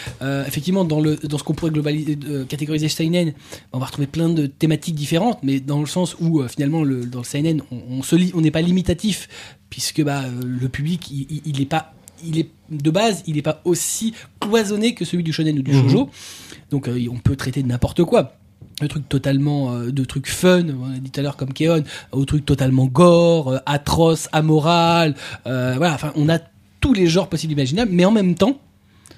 Effectivement, 0.47 0.83
dans 0.85 0.99
le 0.99 1.15
dans 1.17 1.37
ce 1.37 1.43
qu'on 1.43 1.53
pourrait 1.53 1.71
globaliser, 1.71 2.17
catégoriser 2.49 2.89
seinen, 2.89 3.33
on 3.73 3.79
va 3.79 3.85
retrouver 3.85 4.07
plein 4.07 4.29
de 4.29 4.45
thématiques 4.47 4.95
différentes, 4.95 5.39
mais 5.43 5.59
dans 5.59 5.79
le 5.79 5.85
sens 5.85 6.15
où 6.19 6.41
finalement 6.47 6.83
le, 6.83 7.05
dans 7.05 7.19
le 7.19 7.25
seinen, 7.25 7.61
on, 7.71 7.77
on 7.99 8.03
se 8.03 8.15
lit, 8.15 8.31
on 8.35 8.41
n'est 8.41 8.51
pas 8.51 8.61
limitatif 8.61 9.27
puisque 9.69 10.03
bah 10.03 10.23
euh, 10.25 10.41
le 10.43 10.69
public 10.69 11.09
il, 11.11 11.27
il- 11.29 11.41
il 11.45 11.61
est 11.61 11.65
pas 11.65 11.93
il 12.23 12.39
est 12.39 12.49
de 12.71 12.89
base, 12.89 13.23
il 13.27 13.35
n'est 13.35 13.41
pas 13.43 13.61
aussi 13.63 14.13
cloisonné 14.39 14.93
que 14.95 15.05
celui 15.05 15.23
du 15.23 15.31
shonen 15.31 15.59
ou 15.59 15.61
du 15.61 15.71
Mhm. 15.71 15.81
shoujo. 15.81 16.09
Donc 16.71 16.87
euh, 16.87 16.99
on 17.11 17.17
peut 17.17 17.35
traiter 17.35 17.61
de 17.63 17.67
n'importe 17.67 18.03
quoi. 18.03 18.33
De 18.81 18.87
trucs 18.87 19.07
totalement, 19.09 19.73
euh, 19.73 19.91
de 19.91 20.03
trucs 20.03 20.27
fun, 20.27 20.63
on 20.81 20.91
a 20.95 20.97
dit 20.97 21.09
tout 21.11 21.19
à 21.19 21.23
l'heure 21.23 21.37
comme 21.37 21.53
Keon, 21.53 21.83
au 22.11 22.25
truc 22.25 22.45
totalement 22.45 22.85
gore, 22.87 23.49
euh, 23.53 23.57
atroce, 23.65 24.29
amoral. 24.31 25.15
voilà, 25.45 25.93
enfin, 25.93 26.11
on 26.15 26.27
a 26.29 26.39
tous 26.79 26.93
les 26.93 27.07
genres 27.07 27.27
possibles 27.29 27.53
imaginables, 27.53 27.91
mais 27.91 28.05
en 28.05 28.11
même 28.11 28.35
temps, 28.35 28.59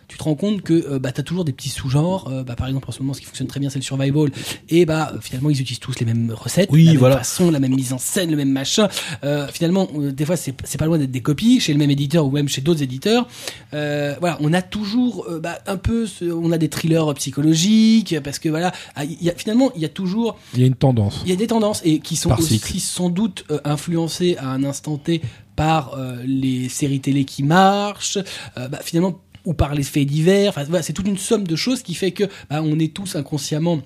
tu 0.10 0.18
te 0.18 0.23
rends 0.23 0.36
compte 0.36 0.61
que 0.64 0.73
euh, 0.73 0.99
bah, 0.99 1.11
tu 1.14 1.22
as 1.22 1.23
toujours 1.23 1.45
des 1.45 1.53
petits 1.53 1.69
sous-genres. 1.69 2.27
Euh, 2.30 2.44
bah, 2.44 2.56
par 2.57 2.68
exemple, 2.68 2.90
en 2.90 2.91
ce 2.91 2.99
moment, 2.99 3.14
ce 3.14 3.19
qui 3.22 3.26
fonctionne 3.27 3.48
très 3.48 3.60
bien, 3.61 3.69
c'est 3.69 3.80
le 3.80 3.84
survival. 3.84 4.31
Et 4.68 4.86
bah, 4.86 5.11
euh, 5.14 5.19
finalement, 5.22 5.49
ils 5.49 5.61
utilisent 5.61 5.80
tous 5.80 5.98
les 5.99 6.06
mêmes 6.06 6.34
recettes, 6.36 6.69
Oui, 6.73 6.84
la 6.86 6.91
même 6.91 6.99
voilà. 6.99 7.18
façon, 7.19 7.49
la 7.52 7.60
même 7.60 7.73
mise 7.76 7.94
en 7.94 7.98
scène, 7.98 8.30
le 8.31 8.36
même 8.38 8.52
machin. 8.52 8.90
Euh, 9.23 9.48
finalement, 9.48 9.88
euh, 9.95 10.11
des 10.11 10.26
fois, 10.26 10.36
c'est 10.36 10.53
pas 10.77 10.86
loin 10.86 10.98
d'être 10.98 11.11
des 11.11 11.22
copies 11.22 11.60
chez 11.61 11.72
le 11.72 11.80
même 11.80 11.91
éditeur 11.91 12.26
ou 12.26 12.31
même 12.31 12.49
chez 12.49 12.61
d'autres 12.61 12.81
éditeurs. 12.84 13.27
Euh, 13.73 14.15
voilà, 14.19 14.38
on 14.41 14.52
a 14.52 14.61
toujours 14.61 15.27
bah, 15.41 15.60
un 15.68 15.77
peu, 15.77 16.06
ce- 16.07 16.26
on 16.26 16.52
a 16.52 16.57
des 16.57 16.69
thrillers 16.69 17.14
psychologiques 17.14 18.15
parce 18.23 18.40
que 18.40 18.49
voilà, 18.49 18.72
ah, 18.95 19.06
y 19.06 19.30
a, 19.30 19.36
finalement, 19.36 19.72
il 19.76 19.81
y 19.81 19.86
a 19.86 19.90
toujours 19.90 20.38
Il 20.53 20.60
y 20.60 20.64
a 20.64 20.68
une 20.68 20.76
tendance. 20.76 21.22
il 21.23 21.30
y 21.30 21.34
a 21.34 21.36
des 21.36 21.48
tendances 21.48 21.81
et 21.86 21.99
qui 21.99 22.15
sont 22.15 22.31
aussi 22.31 22.57
cycle. 22.60 22.80
sans 22.80 23.10
doute 23.10 23.45
euh, 23.52 23.60
influencées 23.64 24.36
à 24.38 24.49
un 24.49 24.64
instant 24.64 24.98
T 24.98 25.22
par 25.56 25.94
euh, 25.98 26.18
les 26.26 26.69
séries 26.69 27.02
télé 27.02 27.26
qui 27.26 27.44
marchent, 27.44 28.18
euh, 28.57 28.68
bah, 28.69 28.80
finalement 28.84 29.19
ou 29.50 29.54
par 29.56 29.74
les 29.74 29.82
faits 29.82 30.06
divers. 30.06 30.54
C'est 30.84 30.94
toute 30.94 31.08
une 31.08 31.18
somme 31.18 31.48
de 31.48 31.56
choses 31.56 31.82
qui 31.82 31.96
fait 31.96 32.12
que 32.12 32.26
bah, 32.52 32.62
on 32.64 32.78
est 32.78 32.94
tous 32.94 33.16
inconsciemment. 33.16 33.80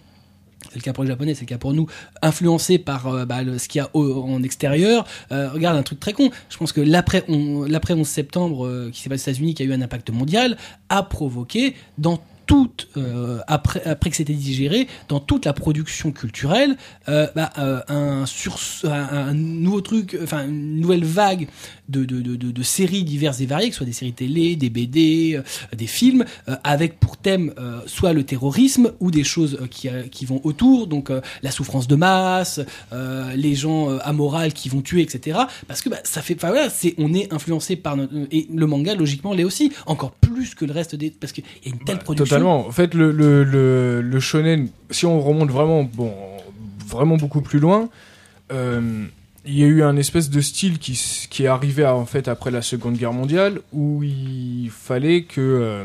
C'est 0.69 0.75
le 0.75 0.81
cas 0.81 0.91
pour 0.91 1.05
les 1.05 1.09
Japonais, 1.09 1.35
c'est 1.35 1.41
le 1.41 1.47
cas 1.47 1.57
pour 1.57 1.73
nous, 1.73 1.87
influencés 2.21 2.77
par 2.77 3.07
euh, 3.07 3.25
bah, 3.25 3.39
ce 3.57 3.67
qu'il 3.69 3.79
y 3.79 3.81
a 3.81 3.89
en 3.93 4.43
extérieur. 4.43 5.05
Euh, 5.31 5.49
regarde 5.49 5.77
un 5.77 5.83
truc 5.83 6.01
très 6.01 6.11
con. 6.11 6.31
Je 6.49 6.57
pense 6.57 6.73
que 6.73 6.81
l'après 6.81 7.23
l'après 7.67 7.93
11 7.93 8.05
septembre, 8.05 8.67
euh, 8.67 8.89
qui 8.91 9.01
s'est 9.01 9.09
passé 9.09 9.31
aux 9.31 9.33
États-Unis, 9.33 9.53
qui 9.53 9.63
a 9.63 9.65
eu 9.65 9.73
un 9.73 9.81
impact 9.81 10.09
mondial, 10.09 10.57
a 10.89 11.01
provoqué 11.03 11.75
dans 11.97 12.19
toute 12.45 12.89
euh, 12.97 13.39
après 13.47 13.81
après 13.85 14.09
que 14.09 14.15
c'était 14.15 14.33
digéré 14.33 14.87
dans 15.07 15.19
toute 15.19 15.45
la 15.45 15.53
production 15.53 16.11
culturelle 16.11 16.77
euh, 17.09 17.27
bah, 17.35 17.51
euh, 17.57 17.81
un 17.87 18.25
sur 18.25 18.57
un, 18.83 19.33
nouveau 19.33 19.81
truc 19.81 20.17
enfin 20.21 20.45
une 20.47 20.79
nouvelle 20.79 21.05
vague 21.05 21.47
de, 21.89 22.05
de, 22.05 22.21
de, 22.21 22.35
de, 22.35 22.63
séries 22.63 23.03
diverses 23.03 23.41
et 23.41 23.45
variées 23.45 23.67
que 23.69 23.73
ce 23.73 23.79
soit 23.79 23.85
des 23.85 23.93
séries 23.93 24.13
télé 24.13 24.55
des 24.55 24.69
BD 24.69 25.35
euh, 25.35 25.75
des 25.75 25.87
films 25.87 26.25
euh, 26.47 26.55
avec 26.63 26.99
pour 26.99 27.17
thème 27.17 27.53
euh, 27.57 27.81
soit 27.85 28.13
le 28.13 28.23
terrorisme 28.23 28.91
ou 28.99 29.11
des 29.11 29.23
choses 29.23 29.59
qui, 29.69 29.89
euh, 29.89 30.03
qui 30.03 30.25
vont 30.25 30.41
autour 30.43 30.87
donc 30.87 31.09
euh, 31.09 31.21
la 31.41 31.51
souffrance 31.51 31.87
de 31.87 31.95
masse 31.95 32.61
euh, 32.91 33.33
les 33.35 33.55
gens 33.55 33.89
euh, 33.89 33.99
amoraux 34.03 34.49
qui 34.53 34.69
vont 34.69 34.81
tuer 34.81 35.01
etc 35.01 35.39
parce 35.67 35.81
que 35.81 35.89
bah, 35.89 35.97
ça 36.03 36.21
fait 36.21 36.35
enfin 36.35 36.49
voilà 36.49 36.69
c'est 36.69 36.95
on 36.97 37.13
est 37.13 37.31
influencé 37.33 37.75
par 37.75 37.97
notre, 37.97 38.13
et 38.31 38.47
le 38.53 38.65
manga 38.67 38.95
logiquement 38.95 39.33
l'est 39.33 39.43
aussi 39.43 39.71
encore 39.85 40.11
plus 40.11 40.55
que 40.55 40.65
le 40.65 40.73
reste 40.73 40.95
des 40.95 41.11
parce 41.11 41.33
qu'il 41.33 41.43
y 41.65 41.69
a 41.69 41.73
une 41.73 41.83
telle 41.83 41.97
Bah, 41.97 42.03
production 42.03 42.35
Totalement. 42.35 42.42
En 42.51 42.71
fait, 42.71 42.93
le, 42.93 43.11
le, 43.11 43.43
le, 43.43 44.01
le 44.01 44.19
shonen, 44.19 44.67
si 44.91 45.05
on 45.05 45.19
remonte 45.21 45.49
vraiment, 45.51 45.83
bon, 45.83 46.13
vraiment 46.87 47.17
beaucoup 47.17 47.41
plus 47.41 47.59
loin, 47.59 47.89
euh, 48.51 49.05
il 49.45 49.57
y 49.57 49.63
a 49.63 49.67
eu 49.67 49.83
un 49.83 49.97
espèce 49.97 50.29
de 50.29 50.39
style 50.41 50.79
qui, 50.79 50.99
qui 51.29 51.43
est 51.43 51.47
arrivé 51.47 51.83
à- 51.83 51.95
en 51.95 52.05
fait 52.05 52.27
après 52.27 52.51
la 52.51 52.61
Seconde 52.61 52.95
Guerre 52.95 53.13
mondiale 53.13 53.59
où 53.73 54.01
il 54.03 54.69
fallait 54.71 55.23
que 55.23 55.41
euh, 55.41 55.83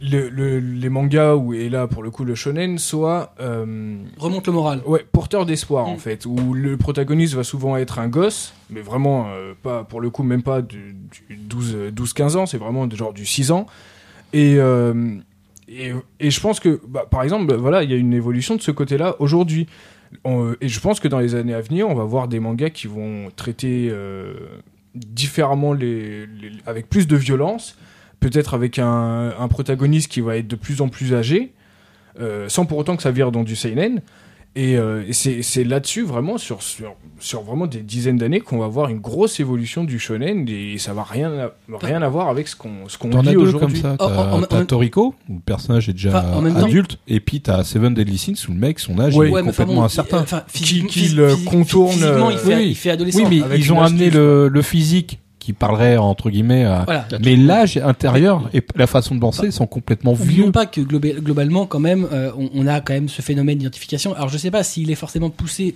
le, 0.00 0.28
le- 0.28 0.58
les 0.58 0.88
mangas 0.88 1.34
ou 1.36 1.54
et 1.54 1.68
là 1.68 1.86
pour 1.86 2.02
le 2.02 2.10
coup 2.10 2.24
le 2.24 2.34
shonen 2.34 2.76
soient 2.78 3.34
euh, 3.40 3.96
remonte 4.18 4.46
le 4.46 4.52
moral 4.52 4.82
Ouais, 4.86 5.04
porteur 5.12 5.46
d'espoir 5.46 5.86
en 5.86 5.94
Mm. 5.94 5.98
fait, 5.98 6.26
où 6.26 6.52
le 6.54 6.76
protagoniste 6.76 7.34
va 7.34 7.44
souvent 7.44 7.76
être 7.76 7.98
un 7.98 8.08
gosse, 8.08 8.52
mais 8.70 8.80
vraiment 8.82 9.28
euh, 9.30 9.54
pas 9.62 9.84
pour 9.84 10.00
le 10.00 10.10
coup 10.10 10.22
même 10.22 10.42
pas 10.42 10.60
du, 10.62 10.94
du 11.28 11.36
12 11.36 11.72
euh, 11.74 11.90
12 11.90 12.12
15 12.12 12.36
ans, 12.36 12.46
c'est 12.46 12.58
vraiment 12.58 12.86
de 12.86 12.96
genre 12.96 13.12
du 13.14 13.24
6 13.26 13.50
ans. 13.50 13.66
Et 14.34 14.56
et, 16.20 16.30
je 16.30 16.40
pense 16.40 16.60
que 16.60 16.80
bah, 16.86 17.06
par 17.10 17.22
exemple, 17.22 17.46
bah, 17.46 17.56
voilà, 17.56 17.82
il 17.82 17.90
y 17.90 17.94
a 17.94 17.96
une 17.96 18.12
évolution 18.14 18.56
de 18.56 18.60
ce 18.62 18.70
côté-là 18.70 19.16
aujourd'hui. 19.18 19.66
On- 20.24 20.54
et 20.60 20.68
je 20.68 20.80
pense 20.80 21.00
que 21.00 21.08
dans 21.08 21.18
les 21.18 21.34
années 21.34 21.54
à 21.54 21.60
venir, 21.60 21.88
on 21.88 21.94
va 21.94 22.04
voir 22.04 22.28
des 22.28 22.40
mangas 22.40 22.70
qui 22.70 22.86
vont 22.86 23.30
traiter 23.34 23.88
euh, 23.90 24.34
différemment 24.94 25.72
les, 25.72 26.26
avec 26.66 26.88
plus 26.88 27.06
de 27.06 27.16
violence, 27.16 27.78
peut-être 28.20 28.54
avec 28.54 28.78
un, 28.78 29.32
un 29.38 29.48
protagoniste 29.48 30.10
qui 30.10 30.20
va 30.20 30.36
être 30.36 30.48
de 30.48 30.56
plus 30.56 30.80
en 30.82 30.88
plus 30.88 31.14
âgé, 31.14 31.52
euh, 32.20 32.48
sans 32.48 32.66
pour 32.66 32.76
autant 32.78 32.96
que 32.96 33.02
ça 33.02 33.10
vire 33.10 33.32
dans 33.32 33.42
du 33.42 33.56
seinen. 33.56 34.02
Et, 34.54 34.76
euh, 34.76 35.02
et 35.08 35.14
c'est 35.14 35.40
c'est 35.40 35.64
là-dessus, 35.64 36.02
vraiment, 36.02 36.36
sur, 36.36 36.62
sur, 36.62 36.94
sur 37.18 37.40
vraiment 37.42 37.66
des 37.66 37.80
dizaines 37.80 38.18
d'années, 38.18 38.40
qu'on 38.40 38.58
va 38.58 38.66
voir 38.66 38.90
une 38.90 38.98
grosse 38.98 39.40
évolution 39.40 39.82
du 39.82 39.98
shonen 39.98 40.46
et 40.46 40.76
ça 40.76 40.92
va 40.92 41.04
rien, 41.04 41.32
à- 41.32 41.52
rien 41.80 42.02
à 42.02 42.08
voir 42.10 42.28
avec 42.28 42.48
ce 42.48 42.54
qu'on 42.56 42.86
ce 42.86 42.98
qu'on 42.98 43.08
comme 43.08 43.26
aujourd'hui. 43.38 43.80
ça. 43.80 43.96
Oh, 43.98 44.08
T'as 44.50 44.60
oh, 44.60 44.64
Toriko, 44.64 45.14
où 45.30 45.34
le 45.36 45.40
personnage 45.40 45.88
est 45.88 45.94
déjà 45.94 46.10
Enfin, 46.18 46.50
temps- 46.52 46.66
adulte, 46.66 46.98
et 47.08 47.20
puis 47.20 47.40
t'as 47.40 47.64
Seven 47.64 47.94
Deadly 47.94 48.18
Sins, 48.18 48.46
où 48.46 48.52
le 48.52 48.58
mec, 48.58 48.78
son 48.78 48.98
âge 48.98 49.16
Ouais, 49.16 49.28
est 49.28 49.30
Ouais, 49.32 49.42
complètement 49.42 49.74
bon, 49.76 49.82
incertain. 49.84 50.26
physiquement- 50.48 50.88
qui 50.90 51.08
le 51.08 51.34
contourne, 51.46 51.92
Physiquement, 51.92 52.30
il 52.30 52.36
fait, 52.38 52.56
oui. 52.56 52.66
il 52.68 52.74
fait 52.76 52.90
adolescent. 52.90 53.20
Oui, 53.20 53.38
mais 53.38 53.42
avec 53.44 53.58
ils 53.58 53.72
ont 53.72 53.80
amené 53.80 54.10
le, 54.10 54.48
le 54.48 54.62
physique 54.62 55.18
qui 55.42 55.52
parlerait 55.52 55.96
entre 55.96 56.30
guillemets 56.30 56.64
à... 56.64 56.82
Voilà. 56.84 57.06
Mais 57.24 57.36
l'âge 57.36 57.76
intérieur 57.76 58.48
et 58.54 58.62
la 58.76 58.86
façon 58.86 59.14
de 59.14 59.20
penser 59.20 59.50
sont 59.50 59.66
complètement 59.66 60.14
vieux. 60.14 60.50
pas 60.52 60.66
que 60.66 60.80
globa- 60.80 61.20
globalement, 61.20 61.66
quand 61.66 61.80
même, 61.80 62.06
euh, 62.12 62.30
on, 62.38 62.48
on 62.54 62.66
a 62.66 62.80
quand 62.80 62.92
même 62.94 63.08
ce 63.08 63.22
phénomène 63.22 63.58
d'identification. 63.58 64.14
Alors, 64.14 64.28
je 64.28 64.38
sais 64.38 64.50
pas 64.50 64.62
s'il 64.62 64.90
est 64.90 64.94
forcément 64.94 65.30
poussé 65.30 65.74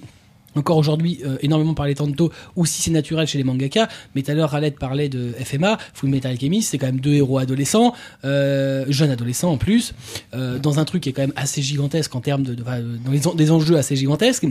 encore 0.54 0.78
aujourd'hui 0.78 1.18
euh, 1.26 1.36
énormément 1.42 1.74
par 1.74 1.84
les 1.86 1.94
tanto 1.94 2.32
ou 2.56 2.64
si 2.64 2.80
c'est 2.80 2.90
naturel 2.90 3.26
chez 3.26 3.36
les 3.36 3.44
mangaka 3.44 3.88
mais 4.14 4.22
tout 4.22 4.30
à 4.30 4.34
l'heure 4.34 4.48
Raled 4.48 4.78
parlait 4.78 5.10
de 5.10 5.32
FMA 5.44 5.76
Full 5.92 6.08
Metal 6.08 6.32
Alchemist 6.32 6.70
c'est 6.70 6.78
quand 6.78 6.86
même 6.86 6.98
deux 7.00 7.12
héros 7.12 7.36
adolescents 7.36 7.92
euh, 8.24 8.86
jeunes 8.88 9.10
adolescents 9.10 9.52
en 9.52 9.58
plus 9.58 9.92
euh, 10.34 10.58
dans 10.58 10.78
un 10.78 10.86
truc 10.86 11.02
qui 11.02 11.10
est 11.10 11.12
quand 11.12 11.20
même 11.20 11.34
assez 11.36 11.60
gigantesque 11.60 12.14
en 12.14 12.20
termes 12.22 12.42
de, 12.42 12.54
de- 12.54 12.62
dans 12.64 13.10
les 13.12 13.20
des 13.36 13.50
enjeux 13.50 13.76
assez 13.76 13.96
gigantesques 13.96 14.46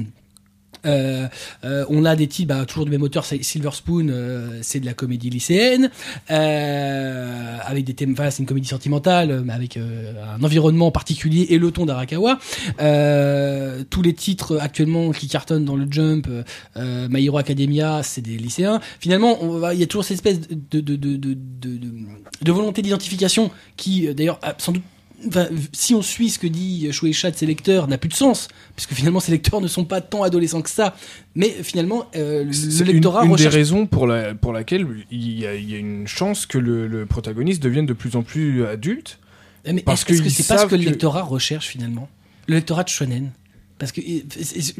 on 0.85 2.05
a 2.05 2.15
des 2.15 2.27
types, 2.27 2.49
bah, 2.49 2.65
toujours 2.65 2.85
du 2.85 2.91
même 2.91 3.03
auteur, 3.03 3.25
Silver 3.25 3.71
Spoon, 3.71 4.07
euh, 4.09 4.59
c'est 4.61 4.79
de 4.79 4.85
la 4.85 4.93
comédie 4.93 5.29
lycéenne, 5.29 5.89
euh, 6.31 7.57
avec 7.63 7.85
des 7.85 7.93
thèmes, 7.93 8.13
enfin, 8.13 8.29
c'est 8.29 8.39
une 8.39 8.47
comédie 8.47 8.67
sentimentale, 8.67 9.43
mais 9.45 9.53
avec 9.53 9.77
euh, 9.77 10.13
un 10.37 10.43
environnement 10.43 10.91
particulier 10.91 11.47
et 11.49 11.57
le 11.57 11.71
ton 11.71 11.85
d'Arakawa. 11.85 12.39
Euh, 12.79 13.83
tous 13.89 14.01
les 14.01 14.13
titres 14.13 14.57
actuellement 14.59 15.11
qui 15.11 15.27
cartonnent 15.27 15.65
dans 15.65 15.75
le 15.75 15.87
Jump, 15.89 16.27
euh, 16.77 17.07
My 17.09 17.25
Hero 17.25 17.37
Academia, 17.37 18.01
c'est 18.03 18.21
des 18.21 18.37
lycéens. 18.37 18.79
Finalement, 18.99 19.37
il 19.71 19.79
y 19.79 19.83
a 19.83 19.87
toujours 19.87 20.05
cette 20.05 20.15
espèce 20.15 20.39
de, 20.49 20.79
de, 20.79 20.95
de, 20.95 22.51
volonté 22.51 22.81
d'identification 22.81 23.51
qui, 23.77 24.07
euh, 24.07 24.13
d'ailleurs, 24.13 24.39
sans 24.57 24.71
doute 24.71 24.83
Enfin, 25.27 25.47
si 25.73 25.93
on 25.95 26.01
suit 26.01 26.29
ce 26.29 26.39
que 26.39 26.47
dit 26.47 26.87
Shueisha 26.91 27.31
de 27.31 27.35
ses 27.35 27.45
lecteurs, 27.45 27.87
n'a 27.87 27.97
plus 27.97 28.09
de 28.09 28.13
sens, 28.13 28.47
puisque 28.75 28.93
finalement 28.93 29.19
ces 29.19 29.31
lecteurs 29.31 29.61
ne 29.61 29.67
sont 29.67 29.85
pas 29.85 30.01
tant 30.01 30.23
adolescents 30.23 30.61
que 30.61 30.69
ça. 30.69 30.95
Mais 31.35 31.49
finalement, 31.63 32.05
euh, 32.15 32.43
le 32.43 32.53
C'est 32.53 32.83
le 32.83 32.89
une, 32.89 32.95
lectorat 32.97 33.25
une 33.25 33.35
des 33.35 33.47
raisons 33.47 33.85
pour, 33.87 34.07
la, 34.07 34.35
pour 34.35 34.53
laquelle 34.53 34.85
il 35.11 35.39
y, 35.39 35.45
a, 35.45 35.55
il 35.55 35.69
y 35.69 35.73
a 35.75 35.77
une 35.77 36.07
chance 36.07 36.45
que 36.45 36.57
le, 36.57 36.87
le 36.87 37.05
protagoniste 37.05 37.61
devienne 37.63 37.85
de 37.85 37.93
plus 37.93 38.15
en 38.15 38.23
plus 38.23 38.65
adulte. 38.65 39.19
Eh, 39.65 39.73
Mais 39.73 39.81
parce 39.81 40.01
est-ce 40.09 40.21
que 40.21 40.29
c'est 40.29 40.47
pas 40.47 40.59
ce 40.59 40.65
que 40.67 40.75
le 40.75 40.83
lectorat 40.83 41.23
recherche 41.23 41.67
finalement? 41.67 42.07
Le 42.47 42.55
lectorat 42.55 42.83
de 42.83 42.89
shonen 42.89 43.31
Parce 43.79 43.91
que 43.91 44.01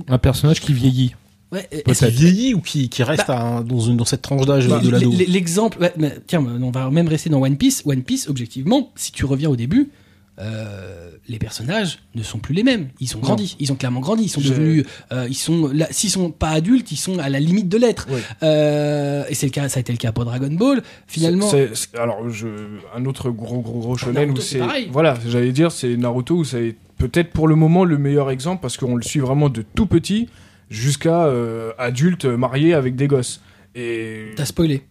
Un 0.08 0.18
personnage 0.20 0.60
qui 0.62 0.74
vieillit. 0.74 1.16
ouais, 1.52 1.68
Est-ce 1.72 2.06
qu'il 2.06 2.14
vieillit 2.16 2.54
ou 2.54 2.62
qui, 2.62 2.90
qui 2.90 3.02
reste 3.04 3.30
à 3.30 3.42
un- 3.42 3.62
dans, 3.62 3.80
une, 3.80 3.98
dans 3.98 4.06
cette 4.06 4.22
tranche 4.22 4.46
d'âge 4.46 4.68
Bah, 4.68 4.80
de 4.80 4.90
l'ado 4.90 5.12
L'exemple, 5.28 5.92
tiens, 6.28 6.46
on 6.46 6.70
va 6.72 6.90
même 6.92 7.08
rester 7.08 7.30
dans 7.32 7.42
One 7.42 7.58
Piece. 7.58 7.82
One 7.86 8.04
Piece, 8.04 8.28
objectivement, 8.30 8.92
si 8.96 9.12
tu 9.12 9.26
reviens 9.26 9.50
au 9.50 9.56
début, 9.56 9.90
euh, 10.38 11.12
les 11.30 11.40
personnages 11.40 12.00
ne 12.14 12.24
sont 12.24 12.40
plus 12.40 12.54
les 12.54 12.64
mêmes. 12.64 12.90
Ils 13.00 13.16
ont 13.16 13.20
grandi, 13.20 13.56
ils 13.60 13.72
ont 13.72 13.76
clairement 13.76 14.02
grandi. 14.02 14.24
Ils 14.24 14.30
sont 14.30 14.42
devenus, 14.42 14.86
euh, 15.12 15.28
ils 15.30 15.36
sont, 15.36 15.72
s'ils 15.92 16.10
sont 16.10 16.32
pas 16.32 16.50
adultes, 16.50 16.92
ils 16.92 16.98
sont 16.98 17.20
à 17.20 17.30
la 17.30 17.40
limite 17.40 17.70
de 17.70 17.78
l'être. 17.78 18.08
Euh, 18.44 19.24
et 19.30 19.34
c'est 19.34 19.46
le 19.46 19.52
cas, 19.52 19.70
ça 19.70 19.78
a 19.78 19.82
été 19.82 19.94
le 19.94 19.98
cas 19.98 20.12
pour 20.12 20.26
Dragon 20.26 20.52
Ball. 20.52 20.84
Finalement, 21.08 21.50
alors, 21.98 22.30
je, 22.30 22.48
un 22.94 23.06
autre 23.06 23.30
gros 23.30 23.62
gros 23.62 23.80
gros 23.80 23.96
shonen 23.96 24.32
où 24.32 24.38
c'est 24.38 24.62
voilà, 24.92 25.18
j'allais 25.28 25.52
dire 25.52 25.72
c'est 25.72 25.96
Naruto 25.96 26.36
où 26.36 26.44
c'est 26.44 26.76
peut-être 26.98 27.32
pour 27.32 27.48
le 27.48 27.56
moment 27.56 27.86
le 27.86 27.98
meilleur 27.98 28.30
exemple 28.30 28.62
parce 28.62 28.78
qu'on 28.78 28.96
le 28.96 29.04
suit 29.04 29.20
vraiment 29.20 29.50
de 29.50 29.62
tout 29.62 29.86
petit 29.86 30.28
jusqu'à 30.70 31.26
euh, 31.26 31.72
adulte 31.78 32.26
marié 32.26 32.74
avec 32.74 32.96
des 32.96 33.08
gosses. 33.08 33.42
Et 33.74 34.32
t'as 34.36 34.46
spoilé. 34.46 34.84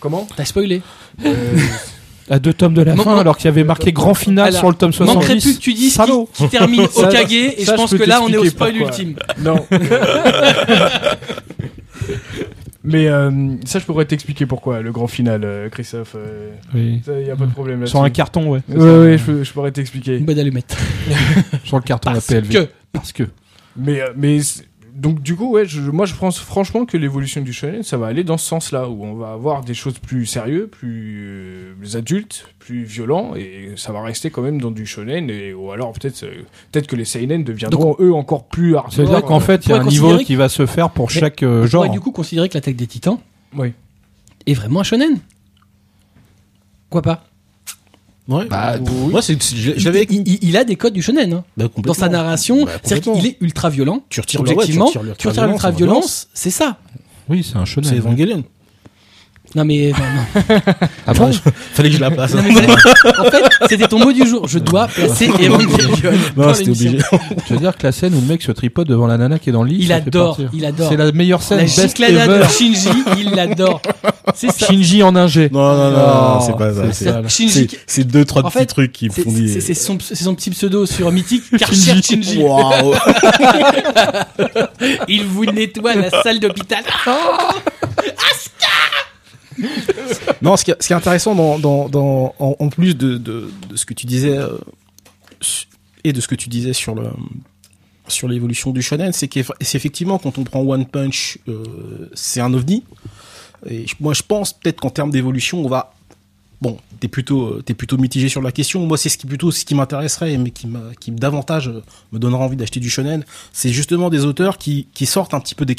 comment? 0.00 0.26
T'as 0.36 0.44
spoilé. 0.44 0.82
À 2.28 2.38
deux 2.40 2.52
tomes 2.52 2.74
de 2.74 2.82
la 2.82 2.96
fin, 2.96 3.18
alors 3.18 3.36
qu'il 3.36 3.44
y 3.44 3.48
avait 3.48 3.62
marqué 3.62 3.92
grand 3.92 4.14
final 4.14 4.46
Alors, 4.48 4.58
sur 4.58 4.68
le 4.68 4.74
tome 4.74 4.92
70. 4.92 5.14
Manquerait 5.14 5.36
plus 5.40 5.56
que 5.56 5.60
tu 5.62 5.72
dises 5.74 5.96
qui, 5.96 6.10
qui 6.34 6.48
termine 6.48 6.88
Ça, 6.88 7.08
au 7.08 7.12
Kage, 7.12 7.32
et 7.32 7.64
ça, 7.64 7.72
je 7.72 7.76
pense 7.76 7.94
que 7.94 8.02
là 8.02 8.20
on 8.22 8.28
est 8.28 8.36
au 8.36 8.44
spoil 8.44 8.72
pourquoi. 8.72 8.88
ultime. 8.88 9.14
Non. 9.42 9.64
Mais 12.88 13.08
euh, 13.08 13.30
ça, 13.64 13.80
je 13.80 13.84
pourrais 13.84 14.04
t'expliquer 14.04 14.46
pourquoi, 14.46 14.80
le 14.80 14.92
grand 14.92 15.08
final, 15.08 15.40
euh, 15.44 15.68
Christophe. 15.68 16.14
euh, 16.16 16.52
Oui. 16.72 17.02
ça, 17.04 17.18
y 17.20 17.30
a 17.30 17.34
pas 17.36 17.46
de 17.46 17.50
problème 17.52 17.80
là 17.80 17.86
Sur 17.86 18.02
un 18.04 18.10
carton, 18.10 18.48
ouais. 18.48 18.60
Ouais, 18.68 18.98
ouais, 18.98 19.18
je, 19.18 19.42
je 19.42 19.52
pourrais 19.52 19.72
t'expliquer. 19.72 20.18
Une 20.18 20.24
bonne 20.24 20.38
allumette. 20.38 20.76
Sur 21.64 21.78
le 21.78 21.82
carton 21.82 22.10
la 22.10 22.14
Parce 22.16 22.26
PLV. 22.28 22.48
que 22.48 22.68
Parce 22.92 23.10
que. 23.12 23.24
Mais, 23.76 24.00
euh, 24.00 24.10
mais 24.16 24.38
donc 24.96 25.20
du 25.20 25.36
coup, 25.36 25.52
ouais, 25.52 25.64
je- 25.66 25.90
moi 25.90 26.06
je 26.06 26.14
pense 26.14 26.38
franchement 26.38 26.86
que 26.86 26.96
l'évolution 26.96 27.40
du 27.42 27.52
shonen, 27.52 27.82
ça 27.82 27.96
va 27.96 28.06
aller 28.06 28.24
dans 28.24 28.38
ce 28.38 28.46
sens-là, 28.46 28.88
où 28.88 29.04
on 29.04 29.14
va 29.14 29.32
avoir 29.32 29.62
des 29.62 29.74
choses 29.74 29.98
plus 29.98 30.26
sérieux, 30.26 30.66
plus 30.68 31.22
euh, 31.24 31.74
adultes, 31.98 32.48
plus 32.58 32.82
violents, 32.84 33.34
et 33.36 33.72
ça 33.76 33.92
va 33.92 34.02
rester 34.02 34.30
quand 34.30 34.42
même 34.42 34.60
dans 34.60 34.70
du 34.70 34.86
shonen, 34.86 35.28
et, 35.30 35.52
ou 35.54 35.70
alors 35.70 35.92
peut-être 35.92 36.22
euh, 36.24 36.42
peut-être 36.72 36.86
que 36.86 36.96
les 36.96 37.04
seinen 37.04 37.44
deviendront 37.44 37.94
eux 38.00 38.12
encore 38.14 38.46
plus 38.48 38.74
hardcore. 38.76 38.92
C'est-à-dire 38.94 39.22
qu'en 39.22 39.40
fait, 39.40 39.66
il 39.66 39.70
y 39.70 39.72
a 39.72 39.80
un 39.80 39.84
niveau 39.84 40.16
qui 40.18 40.34
va 40.34 40.48
se 40.48 40.66
faire 40.66 40.90
pour 40.90 41.08
Mais 41.14 41.20
chaque 41.20 41.42
euh, 41.42 41.62
On 41.62 41.66
genre. 41.66 41.82
pourrait 41.84 41.94
du 41.94 42.00
coup 42.00 42.10
considérer 42.12 42.48
que 42.48 42.54
l'attaque 42.54 42.76
des 42.76 42.86
titans 42.86 43.18
Oui. 43.56 43.72
est 44.46 44.54
vraiment 44.54 44.80
un 44.80 44.84
shonen? 44.84 45.18
Quoi 46.90 47.02
pas? 47.02 47.24
Ouais. 48.28 48.46
Bah, 48.46 48.76
Moi, 49.10 49.22
c'est, 49.22 49.40
c'est- 49.42 49.54
il, 49.54 49.74
j'avais, 49.78 50.04
il- 50.10 50.26
il- 50.26 50.38
il 50.42 50.56
a 50.56 50.64
des 50.64 50.76
codes 50.76 50.92
du 50.94 51.02
shonen. 51.02 51.32
hein. 51.32 51.44
bah, 51.56 51.66
Dans 51.78 51.94
sa 51.94 52.08
narration, 52.08 52.64
Bah, 52.64 52.72
c'est-à-dire 52.82 53.12
qu'il 53.14 53.26
est 53.26 53.36
ultra 53.40 53.70
violent. 53.70 54.02
Tu 54.08 54.20
retires 54.20 54.40
ouais, 54.40 54.50
Objectivement, 54.52 54.90
tu 54.90 54.98
retires 54.98 55.16
tu 55.16 55.28
retires 55.28 55.46
l'ultra-violence, 55.46 56.28
c'est 56.34 56.50
ça. 56.50 56.78
Oui, 57.28 57.44
c'est 57.48 57.56
un 57.56 57.64
shonen. 57.64 57.88
C'est 57.88 57.96
Evangelion. 57.98 58.42
Non 59.56 59.64
mais 59.64 59.90
non, 59.90 59.96
non. 59.98 60.60
Ah 61.06 61.14
bon 61.14 61.30
Fallait 61.72 61.88
que 61.88 61.96
je 61.96 62.00
la 62.00 62.10
place. 62.10 62.34
Non, 62.34 62.42
c'est- 62.46 63.20
en 63.20 63.24
fait, 63.30 63.42
c'était 63.68 63.88
ton 63.88 63.98
mot 63.98 64.12
du 64.12 64.26
jour. 64.26 64.46
Je 64.46 64.58
dois 64.58 64.86
placer 64.86 65.28
Non, 66.36 66.52
c'était 66.52 66.70
obligé. 66.70 66.98
Je 67.48 67.54
veux 67.54 67.60
dire 67.60 67.74
que 67.76 67.84
la 67.86 67.92
scène 67.92 68.14
où 68.14 68.20
le 68.20 68.26
mec 68.26 68.42
se 68.42 68.52
tripote 68.52 68.86
devant 68.86 69.06
la 69.06 69.16
nana 69.16 69.38
qui 69.38 69.48
est 69.48 69.52
dans 69.52 69.62
le 69.62 69.70
lit. 69.70 69.78
Il 69.80 69.92
adore, 69.92 70.38
il 70.52 70.64
adore. 70.66 70.90
C'est 70.90 70.96
la 70.98 71.10
meilleure 71.12 71.42
scène 71.42 71.66
La 71.98 72.08
ever. 72.08 72.38
de 72.40 72.44
Shinji, 72.52 72.88
il 73.18 73.30
l'adore. 73.30 73.80
C'est 74.34 74.50
ça. 74.52 74.66
Shinji 74.66 75.02
en 75.02 75.16
ingé. 75.16 75.48
Non, 75.50 75.74
non, 75.74 75.90
non, 75.90 76.38
Oh, 76.38 76.42
c'est 76.44 76.56
pas 76.56 76.74
ça. 76.74 76.82
c'est 76.92 76.92
C'est, 76.92 77.04
ça. 77.10 77.22
Shinji, 77.28 77.68
c'est, 77.70 77.78
c'est 77.86 78.04
deux, 78.04 78.26
trois 78.26 78.42
En 78.42 78.48
petits 78.50 78.58
fait, 78.58 78.66
trucs 78.66 78.92
qui 78.92 79.08
me 79.08 79.14
c'est 79.14 79.22
font 79.22 79.32
dire. 79.32 79.48
c'est- 79.54 79.60
c'est 79.62 79.74
son, 79.74 79.96
c'est 80.00 80.16
son 80.16 80.34
petit 80.34 80.50
pseudo 80.50 80.84
sur 80.84 81.10
Mythique, 81.12 81.44
Karcher 81.56 82.02
Shinji. 82.02 82.42
Waouh. 82.42 82.94
Il 85.08 85.24
vous 85.24 85.46
nettoie 85.46 85.94
la 85.94 86.10
salle 86.22 86.40
d'hôpital. 86.40 86.82
Non, 90.42 90.56
ce 90.56 90.64
qui 90.64 90.70
est, 90.70 90.92
intéressant 90.92 91.36
en, 91.36 92.68
plus 92.68 92.96
de, 92.96 93.50
ce 93.74 93.84
que 93.84 93.94
tu 93.94 94.06
disais 94.06 94.36
euh, 94.36 94.58
et 96.04 96.12
de 96.12 96.20
ce 96.20 96.28
que 96.28 96.34
tu 96.34 96.48
disais 96.48 96.72
sur 96.72 96.94
l'évolution 98.28 98.70
du 98.70 98.82
shonen, 98.82 99.12
c'est 99.12 99.28
qu'effectivement 99.28 100.18
quand 100.18 100.38
on 100.38 100.44
prend 100.44 100.60
One 100.60 100.86
Punch, 100.86 101.38
euh, 101.48 102.08
c'est 102.14 102.40
un 102.40 102.52
ovni. 102.52 102.84
Et 103.68 103.86
moi, 104.00 104.12
je 104.12 104.22
pense 104.22 104.52
peut-être 104.52 104.80
qu'en 104.80 104.90
termes 104.90 105.10
d'évolution, 105.10 105.64
on 105.64 105.68
va 105.68 105.94
bon, 106.60 106.78
t'es 107.00 107.08
plutôt 107.08 107.46
euh, 107.46 107.62
plutôt 107.62 107.98
mitigé 107.98 108.28
sur 108.28 108.42
la 108.42 108.52
question. 108.52 108.86
Moi, 108.86 108.96
c'est 108.96 109.08
ce 109.08 109.18
qui 109.18 109.26
plutôt 109.26 109.50
ce 109.50 109.64
qui 109.64 109.74
m'intéresserait, 109.74 110.36
mais 110.38 110.50
qui 110.50 110.68
qui 111.00 111.10
davantage 111.10 111.68
euh, 111.68 111.82
me 112.12 112.18
donnera 112.18 112.44
envie 112.44 112.56
d'acheter 112.56 112.80
du 112.80 112.90
shonen, 112.90 113.24
c'est 113.52 113.70
justement 113.70 114.10
des 114.10 114.24
auteurs 114.24 114.58
qui 114.58 114.88
qui 114.94 115.06
sortent 115.06 115.34
un 115.34 115.40
petit 115.40 115.54
peu 115.54 115.64
des. 115.64 115.76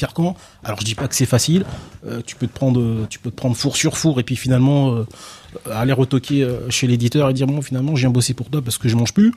Alors, 0.64 0.80
je 0.80 0.86
dis 0.86 0.96
pas 0.96 1.08
que 1.08 1.16
c'est 1.16 1.26
facile. 1.26 1.66
Euh, 2.06 2.22
tu 2.26 2.36
peux 2.36 2.48
te 2.48 2.54
prendre 2.54 3.08
tu 3.10 3.20
peux 3.20 3.32
te 3.32 3.36
prendre 3.36 3.56
four 3.56 3.76
sur 3.76 3.98
four 3.98 4.20
et 4.20 4.24
puis 4.24 4.36
finalement 4.36 5.06
aller 5.72 5.94
retoquer 5.94 6.48
chez 6.70 6.88
l'éditeur 6.88 7.30
et 7.30 7.34
dire 7.34 7.48
bon 7.48 7.62
finalement 7.62 7.96
je 7.96 8.02
viens 8.02 8.10
bosser 8.10 8.34
pour 8.34 8.50
toi 8.50 8.62
parce 8.62 8.78
que 8.78 8.88
je 8.88 8.96
mange 8.96 9.14
plus. 9.14 9.34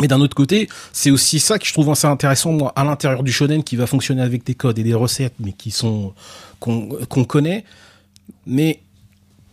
Mais 0.00 0.08
d'un 0.08 0.20
autre 0.20 0.34
côté, 0.34 0.68
c'est 0.92 1.10
aussi 1.10 1.38
ça 1.38 1.58
que 1.58 1.66
je 1.66 1.72
trouve 1.72 1.90
assez 1.90 2.06
intéressant 2.06 2.72
à 2.74 2.82
l'intérieur 2.82 3.22
du 3.22 3.30
shonen 3.30 3.62
qui 3.62 3.76
va 3.76 3.86
fonctionner 3.86 4.22
avec 4.22 4.44
des 4.44 4.54
codes 4.54 4.78
et 4.78 4.82
des 4.82 4.94
recettes 4.94 5.34
mais 5.38 5.52
qui 5.52 5.70
sont 5.70 6.14
qu'on 6.58 7.24
connaît. 7.24 7.64
Mais 8.46 8.80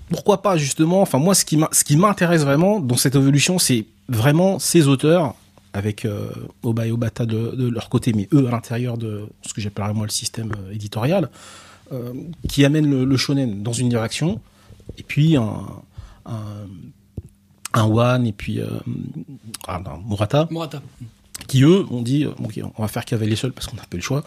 pourquoi 0.09 0.41
pas 0.41 0.57
justement 0.57 1.01
Enfin 1.01 1.17
moi, 1.19 1.35
ce 1.35 1.45
qui 1.45 1.57
m'a- 1.57 1.69
ce 1.71 1.83
qui 1.83 1.95
m'intéresse 1.97 2.41
vraiment 2.43 2.79
dans 2.79 2.97
cette 2.97 3.15
évolution, 3.15 3.59
c'est 3.59 3.85
vraiment 4.07 4.59
ces 4.59 4.87
auteurs 4.87 5.35
avec 5.73 6.03
euh, 6.05 6.29
Oba 6.63 6.87
et 6.87 6.91
Obata 6.91 7.25
de, 7.25 7.55
de 7.55 7.69
leur 7.69 7.89
côté, 7.89 8.11
mais 8.13 8.27
eux 8.33 8.47
à 8.47 8.51
l'intérieur 8.51 8.97
de 8.97 9.27
ce 9.45 9.53
que 9.53 9.61
j'appellerais 9.61 9.93
moi 9.93 10.05
le 10.05 10.11
système 10.11 10.51
euh, 10.57 10.73
éditorial, 10.73 11.29
euh, 11.91 12.13
qui 12.47 12.65
amènent 12.65 12.89
le, 12.89 13.05
le 13.05 13.17
shonen 13.17 13.61
dans 13.61 13.73
une 13.73 13.89
direction, 13.89 14.39
et 14.97 15.03
puis 15.03 15.35
un 15.35 15.53
un, 16.25 16.67
un 17.73 17.83
One 17.85 18.25
et 18.27 18.33
puis 18.33 18.59
euh, 18.59 18.67
ah, 19.67 19.79
non, 19.83 19.99
Murata 20.07 20.47
Murata. 20.51 20.81
qui 21.47 21.61
eux 21.63 21.85
ont 21.91 22.01
dit 22.01 22.25
euh, 22.25 22.31
ok 22.43 22.59
on 22.77 22.81
va 22.81 22.87
faire 22.87 23.05
cavaler 23.05 23.35
seul 23.35 23.51
parce 23.51 23.67
qu'on 23.67 23.77
n'a 23.77 23.83
pas 23.83 23.97
le 23.97 24.01
choix 24.03 24.23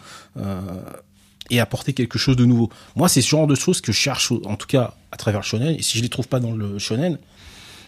et 1.53 1.59
apporter 1.59 1.93
quelque 1.93 2.17
chose 2.19 2.35
de 2.35 2.45
nouveau. 2.45 2.69
Moi 2.95 3.07
c'est 3.09 3.21
ce 3.21 3.29
genre 3.29 3.47
de 3.47 3.55
choses 3.55 3.79
que 3.81 3.91
je 3.91 3.97
cherche 3.97 4.31
en 4.45 4.55
tout 4.55 4.67
cas 4.67 4.93
à 5.11 5.17
travers 5.17 5.41
le 5.41 5.45
shonen 5.45 5.75
et 5.77 5.81
si 5.81 5.97
je 5.97 6.03
les 6.03 6.09
trouve 6.09 6.27
pas 6.27 6.39
dans 6.39 6.51
le 6.51 6.79
shonen 6.79 7.17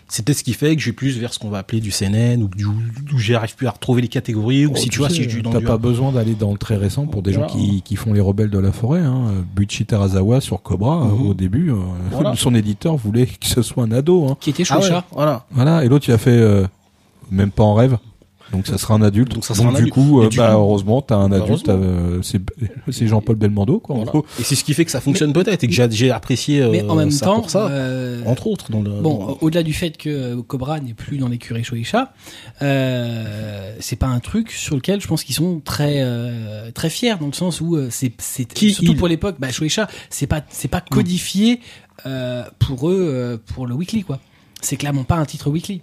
c'est 0.07 0.23
peut-être 0.23 0.37
ce 0.37 0.43
qui 0.43 0.53
fait 0.53 0.75
que 0.75 0.81
je 0.83 0.87
vais 0.87 0.93
plus 0.93 1.17
vers 1.17 1.33
ce 1.33 1.39
qu'on 1.39 1.49
va 1.49 1.57
appeler 1.57 1.81
du 1.81 1.89
seinen 1.89 2.43
ou 2.43 2.47
du 2.47 2.65
où 2.67 2.73
j'arrive 3.17 3.55
plus 3.55 3.65
à 3.65 3.71
retrouver 3.71 4.03
les 4.03 4.07
catégories 4.07 4.67
ou 4.67 4.73
Oh, 4.75 4.77
si 4.77 4.87
tu 4.89 4.99
vois 4.99 5.09
sais, 5.09 5.15
si 5.15 5.23
je 5.29 5.39
T'as 5.41 5.57
du 5.57 5.65
pas 5.65 5.77
besoin 5.79 6.11
d'aller 6.11 6.35
dans 6.35 6.51
le 6.51 6.59
très 6.59 6.75
récent 6.77 7.07
pour 7.07 7.23
des 7.23 7.33
gens 7.33 7.47
qui, 7.47 7.81
qui 7.81 7.95
font 7.95 8.13
les 8.13 8.19
rebelles 8.21 8.51
de 8.51 8.59
la 8.59 8.71
forêt. 8.71 8.99
Hein. 9.01 9.43
Buichi 9.55 9.83
Terazawa 9.83 10.41
sur 10.41 10.61
Cobra, 10.61 11.01
euh, 11.01 11.05
Mhm. 11.07 11.27
au 11.27 11.33
début, 11.33 11.71
euh, 11.71 11.77
Voilà. 12.11 12.35
son 12.37 12.53
éditeur 12.53 12.95
voulait 12.97 13.25
que 13.25 13.47
ce 13.47 13.63
soit 13.63 13.83
un 13.85 13.91
ado. 13.91 14.27
Hein. 14.27 14.37
Qui 14.39 14.51
était 14.51 14.63
ah 14.69 14.75
ouais, 14.75 14.81
Shueisha. 14.83 15.05
voilà 15.11 15.45
Voilà, 15.49 15.83
et 15.83 15.87
l'autre 15.89 16.05
il 16.07 16.11
a 16.13 16.19
fait 16.19 16.29
euh, 16.29 16.67
même 17.31 17.49
pas 17.49 17.63
en 17.63 17.73
rêve. 17.73 17.97
Donc 18.51 18.67
ça 18.67 18.77
sera 18.77 18.93
un 18.93 19.01
adulte. 19.01 19.33
Donc 19.33 19.43
ça 19.45 19.55
sera 19.55 19.67
un 19.67 19.71
du 19.71 19.77
adulte. 19.77 19.93
coup, 19.93 20.21
euh, 20.21 20.29
du 20.29 20.37
bah, 20.37 20.47
coup- 20.51 20.53
heureusement, 20.59 21.01
t'as 21.01 21.15
un 21.17 21.29
Bah, 21.29 21.37
adulte. 21.43 21.67
euh, 21.69 22.21
c'est 22.21 22.39
c'est 22.91 23.07
Jean-Paul 23.07 23.35
Belmondo, 23.35 23.79
quoi. 23.79 23.95
Voilà. 23.95 24.11
et 24.39 24.43
c'est 24.43 24.55
ce 24.55 24.63
qui 24.63 24.73
fait 24.73 24.85
que 24.85 24.91
ça 24.91 25.01
fonctionne 25.01 25.33
peut-être 25.33 25.63
et 25.63 25.67
que 25.67 25.73
j'ai 25.73 25.89
j'ai 25.91 26.11
apprécié 26.11 26.61
euh, 26.61 26.69
Mais 26.71 26.83
en 26.83 26.95
même 26.95 27.11
ça 27.11 27.25
temps, 27.25 27.35
pour 27.41 27.49
ça 27.49 27.67
euh, 27.69 28.23
entre 28.25 28.47
autres 28.47 28.71
dans 28.71 28.81
le 28.81 28.91
Bon, 29.01 29.17
dans- 29.27 29.37
au-delà 29.41 29.63
du 29.63 29.73
fait 29.73 29.97
que 29.97 30.09
euh, 30.09 30.41
Cobra 30.41 30.79
n'est 30.79 30.93
plus 30.93 31.17
dans 31.17 31.27
l'écurie 31.27 31.63
Shueisha, 31.63 32.13
euh, 32.61 33.75
c'est 33.79 33.95
pas 33.95 34.07
un 34.07 34.19
truc 34.19 34.51
sur 34.51 34.75
lequel 34.75 35.01
je 35.01 35.07
pense 35.07 35.23
qu'ils 35.23 35.35
sont 35.35 35.59
très 35.63 36.01
euh, 36.01 36.71
très 36.71 36.89
fiers 36.89 37.15
dans 37.19 37.27
le 37.27 37.33
sens 37.33 37.61
où 37.61 37.75
euh, 37.75 37.87
c'est 37.89 38.11
c'est 38.19 38.45
Qui, 38.45 38.71
surtout 38.73 38.91
il 38.91 38.97
pour 38.97 39.07
l'époque, 39.07 39.35
bah 39.39 39.51
Shueisha, 39.51 39.87
c'est 40.09 40.27
pas 40.27 40.41
c'est 40.49 40.67
pas 40.67 40.81
codifié 40.81 41.59
euh, 42.05 42.43
pour 42.59 42.89
eux 42.89 42.97
euh, 43.09 43.37
pour 43.53 43.67
le 43.67 43.73
weekly 43.75 44.03
quoi. 44.03 44.19
C'est 44.61 44.77
clairement 44.77 45.03
pas 45.03 45.15
un 45.15 45.25
titre 45.25 45.49
weekly. 45.49 45.81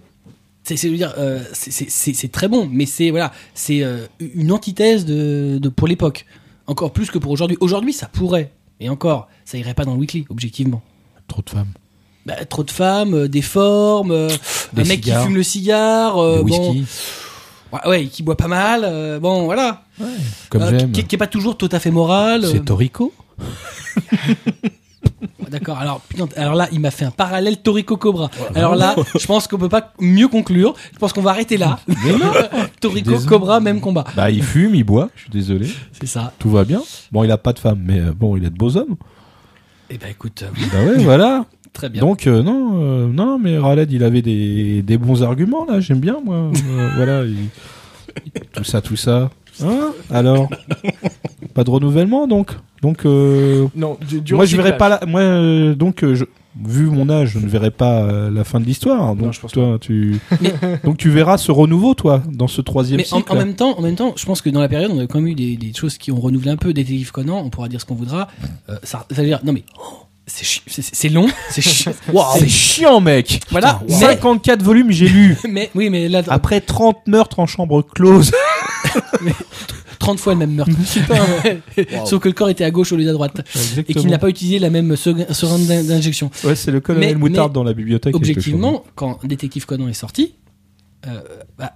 C'est 0.63 0.75
dire 0.89 1.13
euh, 1.17 1.41
c'est- 1.51 2.31
très 2.31 2.47
bon, 2.47 2.69
mais 2.71 2.85
c'est 2.85 3.09
voilà, 3.11 3.31
c'est 3.53 3.83
euh, 3.83 4.05
une 4.19 4.51
antithèse 4.51 5.03
de, 5.05 5.57
de 5.61 5.69
pour 5.69 5.87
l'époque. 5.87 6.25
Encore 6.67 6.93
plus 6.93 7.11
que 7.11 7.17
pour 7.17 7.31
aujourd'hui. 7.31 7.57
Aujourd'hui, 7.59 7.91
ça 7.91 8.07
pourrait. 8.07 8.51
Et 8.79 8.87
encore, 8.89 9.27
ça 9.43 9.57
irait 9.57 9.73
pas 9.73 9.83
dans 9.83 9.93
le 9.93 9.99
weekly, 9.99 10.25
objectivement. 10.29 10.81
Trop 11.27 11.41
de 11.45 11.49
femmes. 11.49 11.73
Bah, 12.25 12.45
trop 12.45 12.63
de 12.63 12.71
femmes, 12.71 13.13
euh, 13.13 13.27
des 13.27 13.41
formes, 13.41 14.29
Des 14.73 14.81
un 14.81 14.85
mec 14.85 15.01
qui 15.01 15.11
fume 15.11 15.35
le 15.35 15.43
cigare, 15.43 16.15
Le 16.21 16.43
bon, 16.43 16.73
ouais, 17.73 17.79
ouais, 17.89 18.05
qui 18.07 18.23
boit 18.23 18.37
pas 18.37 18.47
mal, 18.47 19.19
bon, 19.19 19.43
voilà, 19.43 19.83
comme 20.49 20.91
qui, 20.93 21.03
qui 21.03 21.15
est 21.15 21.17
pas 21.17 21.27
toujours 21.27 21.57
tout 21.57 21.69
à 21.73 21.79
fait 21.79 21.91
moral. 21.91 22.45
C'est 22.49 22.63
Toriko 22.63 23.11
D'accord. 25.49 25.77
Alors, 25.77 26.01
putain, 26.01 26.27
alors 26.35 26.55
là, 26.55 26.67
il 26.71 26.79
m'a 26.79 26.89
fait 26.91 27.05
un 27.05 27.11
parallèle 27.11 27.57
Toriko 27.61 27.97
Cobra. 27.97 28.29
Alors 28.55 28.75
là, 28.75 28.95
je 29.19 29.25
pense 29.25 29.47
qu'on 29.47 29.57
peut 29.57 29.69
pas 29.69 29.93
mieux 29.99 30.27
conclure. 30.27 30.73
Je 30.93 30.97
pense 30.97 31.13
qu'on 31.13 31.21
va 31.21 31.31
arrêter 31.31 31.57
là. 31.57 31.79
Toriko 32.81 33.11
Désolé. 33.11 33.27
Cobra, 33.29 33.59
même 33.59 33.79
combat. 33.79 34.03
Bah, 34.15 34.31
il 34.31 34.41
fume, 34.43 34.73
il 34.75 34.83
boit, 34.83 35.09
je 35.15 35.21
suis 35.21 35.29
désolé. 35.29 35.67
C'est 35.91 36.07
ça. 36.07 36.33
Tout 36.39 36.49
va 36.49 36.63
bien. 36.63 36.81
Bon, 37.11 37.23
il 37.23 37.31
a 37.31 37.37
pas 37.37 37.53
de 37.53 37.59
femme, 37.59 37.81
mais 37.85 37.99
euh, 37.99 38.13
bon, 38.17 38.35
il 38.37 38.45
a 38.45 38.49
de 38.49 38.57
beaux 38.57 38.75
hommes. 38.77 38.95
Eh 39.89 39.97
ben, 39.97 40.09
écoute, 40.09 40.43
euh, 40.43 40.67
Bah 40.71 40.79
ouais, 40.91 41.03
voilà. 41.03 41.45
très 41.73 41.89
bien. 41.89 42.01
Donc 42.01 42.25
euh, 42.25 42.41
non, 42.41 42.71
euh, 42.81 43.07
non, 43.07 43.37
mais 43.37 43.57
Raled, 43.57 43.91
il 43.91 44.03
avait 44.03 44.21
des, 44.21 44.81
des 44.81 44.97
bons 44.97 45.21
arguments 45.23 45.65
là. 45.65 45.79
J'aime 45.79 45.99
bien 45.99 46.17
moi. 46.23 46.49
Voilà, 46.95 47.23
il- 47.25 47.49
tout 48.53 48.63
ça, 48.63 48.81
tout 48.81 48.95
ça. 48.95 49.29
Hein? 49.63 49.91
Alors, 50.11 50.49
pas 51.53 51.63
de 51.63 51.69
renouvellement 51.69 52.27
donc? 52.27 52.51
Donc 52.83 53.05
euh, 53.05 53.65
Non, 53.75 53.97
du, 54.07 54.21
du 54.21 54.35
moi 54.35 54.45
je 54.45 54.55
verrai 54.57 54.77
pas 54.77 54.89
la, 54.89 54.99
moi 55.07 55.21
euh, 55.21 55.73
donc 55.73 56.03
euh, 56.03 56.13
je, 56.13 56.25
vu 56.63 56.85
mon 56.85 57.09
âge, 57.09 57.29
je 57.29 57.39
ne 57.39 57.47
verrai 57.47 57.71
pas 57.71 58.29
la 58.29 58.43
fin 58.43 58.59
de 58.59 58.65
l'histoire. 58.65 59.15
Donc 59.15 59.25
Non, 59.25 59.31
je 59.31 59.39
pense 59.39 59.51
toi, 59.53 59.77
tu 59.81 60.19
donc 60.83 60.97
tu 60.97 61.09
verras 61.09 61.37
ce 61.37 61.51
renouveau 61.51 61.93
toi 61.95 62.21
dans 62.29 62.47
ce 62.47 62.61
troisième 62.61 62.97
Mais 62.97 63.11
en, 63.13 63.17
cycle. 63.17 63.31
en 63.31 63.35
même 63.35 63.55
temps, 63.55 63.75
en 63.77 63.81
même 63.81 63.95
temps, 63.95 64.13
je 64.15 64.25
pense 64.25 64.41
que 64.41 64.49
dans 64.51 64.61
la 64.61 64.67
période, 64.69 64.91
on 64.93 64.99
a 64.99 65.07
quand 65.07 65.19
même 65.19 65.29
eu 65.29 65.35
des, 65.35 65.55
des 65.57 65.73
choses 65.73 65.97
qui 65.97 66.11
ont 66.11 66.19
renouvelé 66.19 66.51
un 66.51 66.57
peu. 66.57 66.73
Détective 66.73 67.11
Conan, 67.11 67.41
on 67.43 67.49
pourra 67.49 67.69
dire 67.69 67.81
ce 67.81 67.85
qu'on 67.85 67.95
voudra. 67.95 68.27
Euh, 68.69 68.75
ça, 68.83 69.05
ça 69.09 69.21
veut 69.21 69.27
dire, 69.27 69.39
non 69.43 69.53
mais 69.53 69.63
oh, 69.79 70.03
c'est 70.27 70.45
chi- 70.45 70.61
c'est- 70.67 70.83
c'est 70.93 71.09
long, 71.09 71.27
c'est 71.49 71.61
chi- 71.61 71.89
C'est 72.37 72.47
chiant 72.49 72.99
mec. 73.01 73.39
voilà. 73.49 73.81
Mais, 73.87 73.93
54 73.95 74.61
volumes 74.61 74.91
j'ai 74.91 75.07
lu. 75.07 75.37
mais 75.49 75.69
oui, 75.73 75.89
mais 75.89 76.07
là, 76.09 76.21
Après 76.27 76.59
30 76.61 77.07
meurtres 77.07 77.39
en 77.39 77.45
chambre 77.47 77.81
close. 77.81 78.31
30 79.99 80.19
fois 80.19 80.33
le 80.33 80.39
même 80.39 80.53
meurtre. 80.53 80.71
Sauf 82.05 82.21
que 82.21 82.27
le 82.27 82.33
corps 82.33 82.49
était 82.49 82.63
à 82.63 82.71
gauche 82.71 82.91
au 82.91 82.95
lieu 82.97 83.05
d'à 83.05 83.13
droite. 83.13 83.41
Et 83.87 83.93
qu'il 83.93 84.09
n'a 84.09 84.17
pas 84.19 84.29
utilisé 84.29 84.59
la 84.59 84.69
même 84.69 84.95
seringue 84.95 85.25
seringue 85.31 85.65
d'in- 85.67 85.83
d'injection. 85.83 86.29
Ouais, 86.43 86.55
c'est 86.55 86.71
le 86.71 86.79
colonel 86.81 87.09
Mais- 87.09 87.15
Moutarde 87.15 87.51
mais 87.51 87.55
dans 87.55 87.63
la 87.63 87.73
bibliothèque. 87.73 88.15
Objectivement, 88.15 88.83
quand 88.95 89.19
Détective 89.25 89.65
Conan 89.65 89.87
est 89.87 89.93
sorti, 89.93 90.35
euh, 91.07 91.21
bah, 91.57 91.73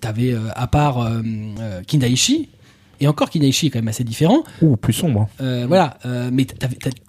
t'avais, 0.00 0.32
euh, 0.32 0.40
à 0.54 0.66
part 0.66 1.00
euh, 1.00 1.20
euh, 1.60 1.82
Kindaichi, 1.86 2.48
Et 3.04 3.08
encore, 3.08 3.28
Kinaichi 3.28 3.66
est 3.66 3.70
quand 3.70 3.78
même 3.80 3.88
assez 3.88 4.02
différent. 4.04 4.44
Ou 4.62 4.76
plus 4.76 4.94
sombre. 4.94 5.20
hein. 5.22 5.28
Euh, 5.42 5.64
voilà, 5.68 5.98
euh, 6.06 6.30
mais 6.32 6.46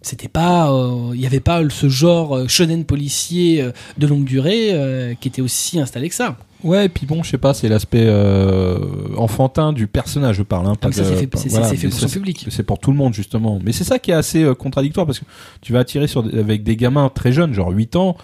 c'était 0.02 0.28
pas, 0.28 0.70
euh, 0.72 1.12
il 1.14 1.22
y 1.22 1.26
avait 1.26 1.40
pas 1.40 1.62
ce 1.70 1.88
genre 1.88 2.50
shonen 2.50 2.84
policier 2.84 3.66
de 3.98 4.08
longue 4.08 4.26
durée 4.26 5.16
qui 5.22 5.30
était 5.30 5.42
aussi 5.42 5.80
installé 5.80 6.10
que 6.10 6.16
ça. 6.16 6.36
Ouais, 6.64 6.86
et 6.88 6.90
puis 6.90 7.06
bon, 7.06 7.22
je 7.22 7.30
sais 7.30 7.38
pas, 7.38 7.54
c'est 7.54 7.70
l'aspect 7.70 8.06
euh, 8.06 8.80
enfantin 9.18 9.72
du 9.72 9.88
personnage, 9.88 10.38
je 10.38 10.44
parle. 10.44 10.66
Hein, 10.68 10.74
ça, 10.82 10.92
c'est 10.92 11.04
fait, 11.16 11.30
voilà, 11.50 11.70
pour 11.70 11.94
son 11.94 12.08
public. 12.10 12.48
C'est 12.50 12.64
pour 12.64 12.80
tout 12.80 12.92
le 12.92 12.98
monde 12.98 13.14
justement. 13.14 13.60
Mais 13.64 13.72
c'est 13.72 13.84
ça 13.84 14.00
qui 14.00 14.12
est 14.12 14.16
assez 14.16 14.44
euh, 14.44 14.56
contradictoire 14.56 15.06
parce 15.06 15.20
que 15.20 15.26
tu 15.62 15.74
vas 15.74 15.80
attirer 15.80 16.08
sur 16.08 16.26
avec 16.26 16.64
des 16.64 16.76
gamins 16.76 17.10
très 17.14 17.32
jeunes, 17.32 17.54
genre 17.54 17.70
8 17.70 17.96
ans, 17.98 18.18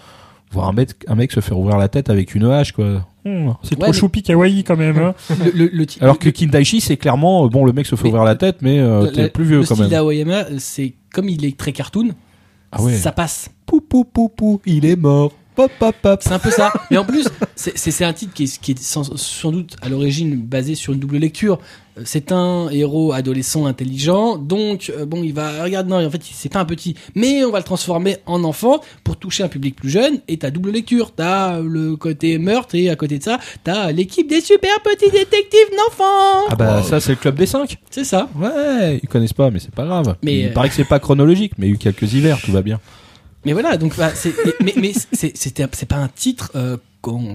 voir 0.52 0.68
un 0.68 0.72
mec, 0.72 0.90
un 1.08 1.14
mec 1.14 1.32
se 1.32 1.40
faire 1.40 1.58
ouvrir 1.58 1.76
la 1.78 1.88
tête 1.88 2.10
avec 2.10 2.34
une 2.34 2.44
hache 2.44 2.72
quoi. 2.72 3.06
Hum, 3.24 3.54
c'est 3.62 3.74
Ouais, 3.76 3.80
trop 3.80 3.86
mais- 3.86 3.92
choupi 3.92 4.22
kawaii 4.22 4.64
quand 4.64 4.76
même. 4.76 4.98
Hein. 4.98 5.14
Le, 5.44 5.50
le, 5.66 5.70
le 5.72 5.86
Alors 6.00 6.18
que 6.18 6.26
le- 6.26 6.32
Kindaichi 6.32 6.80
c'est 6.80 6.96
clairement 6.96 7.44
euh, 7.44 7.48
bon 7.48 7.64
le 7.64 7.72
mec 7.72 7.86
se 7.86 7.94
fait 7.96 8.04
Mais- 8.04 8.08
ouvrir 8.10 8.24
la 8.24 8.34
tête 8.34 8.58
mais 8.62 8.78
euh, 8.80 9.04
le- 9.04 9.12
t'es 9.12 9.22
le- 9.24 9.28
plus 9.30 9.44
vieux 9.44 9.60
le 9.60 9.64
quand 9.64 9.74
style 9.74 9.82
même. 9.84 9.90
d'Aoyama, 9.90 10.44
euh, 10.44 10.56
c'est 10.58 10.94
comme 11.12 11.28
il 11.28 11.44
est 11.44 11.56
très 11.56 11.72
cartoon, 11.72 12.10
Ah 12.72 12.82
ouais. 12.82 12.94
ça 12.94 13.12
passe. 13.12 13.50
Pou 13.66 13.80
pou 13.80 14.04
pou 14.04 14.28
pou, 14.28 14.60
il 14.66 14.84
est 14.86 14.96
mort. 14.96 15.32
Pop 15.54 15.70
pop 15.78 15.94
pop. 16.00 16.20
C'est 16.22 16.32
un 16.32 16.38
peu 16.38 16.50
ça. 16.50 16.72
Mais 16.90 16.96
en 16.96 17.04
plus, 17.04 17.28
c'est- 17.54 18.02
un 18.04 18.12
titre 18.12 18.32
qui 18.32 18.44
est, 18.44 18.60
qui 18.60 18.72
est 18.72 18.78
sans, 18.82 19.16
sans 19.16 19.52
doute 19.52 19.76
à 19.82 19.88
l'origine 19.88 20.36
basé 20.36 20.74
sur 20.74 20.92
une 20.94 20.98
double 20.98 21.18
lecture. 21.18 21.58
Euh, 21.98 22.02
C'est 22.06 22.32
un 22.32 22.68
héros 22.70 23.12
adolescent 23.12 23.66
intelligent, 23.66 24.38
donc 24.38 24.90
euh, 24.96 25.04
bon, 25.04 25.22
il 25.22 25.34
va 25.34 25.62
regarde 25.62 25.88
non, 25.88 26.04
en 26.04 26.10
fait, 26.10 26.22
c'est 26.22 26.48
pas 26.50 26.60
un 26.60 26.64
petit, 26.64 26.96
mais 27.14 27.44
on 27.44 27.50
va 27.50 27.58
le 27.58 27.64
transformer 27.64 28.16
en 28.24 28.44
enfant 28.44 28.80
pour 29.04 29.18
toucher 29.18 29.42
un 29.42 29.48
public 29.48 29.76
plus 29.76 29.90
jeune. 29.90 30.20
Et 30.26 30.38
t'as 30.38 30.50
double 30.50 30.70
lecture, 30.70 31.12
t'as 31.14 31.60
le 31.60 31.96
côté 31.96 32.38
meurtre 32.38 32.74
et 32.74 32.88
à 32.88 32.96
côté 32.96 33.18
de 33.18 33.22
ça, 33.22 33.38
t'as 33.62 33.92
l'équipe 33.92 34.26
des 34.28 34.40
super 34.40 34.80
petits 34.82 35.10
détectives 35.10 35.70
d'enfants. 35.76 36.46
Ah 36.48 36.56
bah 36.56 36.82
ça 36.82 36.98
c'est 36.98 37.12
le 37.12 37.16
club 37.16 37.36
des 37.36 37.46
5 37.46 37.76
C'est 37.90 38.04
ça. 38.04 38.28
Ouais, 38.36 38.98
ils 39.02 39.08
connaissent 39.08 39.32
pas 39.34 39.50
mais 39.50 39.58
c'est 39.58 39.74
pas 39.74 39.84
grave. 39.84 40.16
Mais, 40.22 40.38
il 40.40 40.46
euh, 40.46 40.52
paraît 40.52 40.70
que 40.70 40.74
c'est 40.74 40.84
pas 40.84 40.98
chronologique 40.98 41.52
mais 41.58 41.66
il 41.66 41.68
y 41.70 41.72
a 41.72 41.74
eu 41.74 41.78
quelques 41.78 42.10
hivers, 42.14 42.40
tout 42.40 42.52
va 42.52 42.62
bien. 42.62 42.80
Mais 43.44 43.52
voilà, 43.52 43.76
donc 43.76 43.96
bah, 43.96 44.12
c'est, 44.14 44.34
mais, 44.62 44.92
c'était, 45.12 45.66
c'est 45.72 45.88
pas 45.88 45.96
un 45.96 46.08
titre. 46.08 46.50
Euh, 46.54 46.76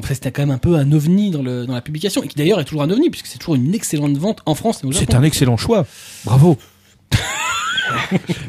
c'était 0.08 0.32
quand 0.32 0.44
même 0.44 0.52
un 0.52 0.58
peu 0.58 0.76
un 0.76 0.92
ovni 0.92 1.32
dans, 1.32 1.42
le, 1.42 1.66
dans 1.66 1.74
la 1.74 1.82
publication, 1.82 2.24
et 2.24 2.28
qui 2.28 2.36
d'ailleurs 2.36 2.60
est 2.60 2.66
toujours 2.66 2.84
un 2.84 2.90
ovni, 2.90 3.10
puisque 3.10 3.28
c'est 3.28 3.38
toujours 3.38 3.56
une 3.56 3.74
excellente 3.74 4.18
vente 4.18 4.42
en 4.46 4.56
France 4.56 4.82
C'est 4.92 5.14
un 5.14 5.24
excellent 5.24 5.58
choix. 5.58 5.86
Bravo. 6.26 6.58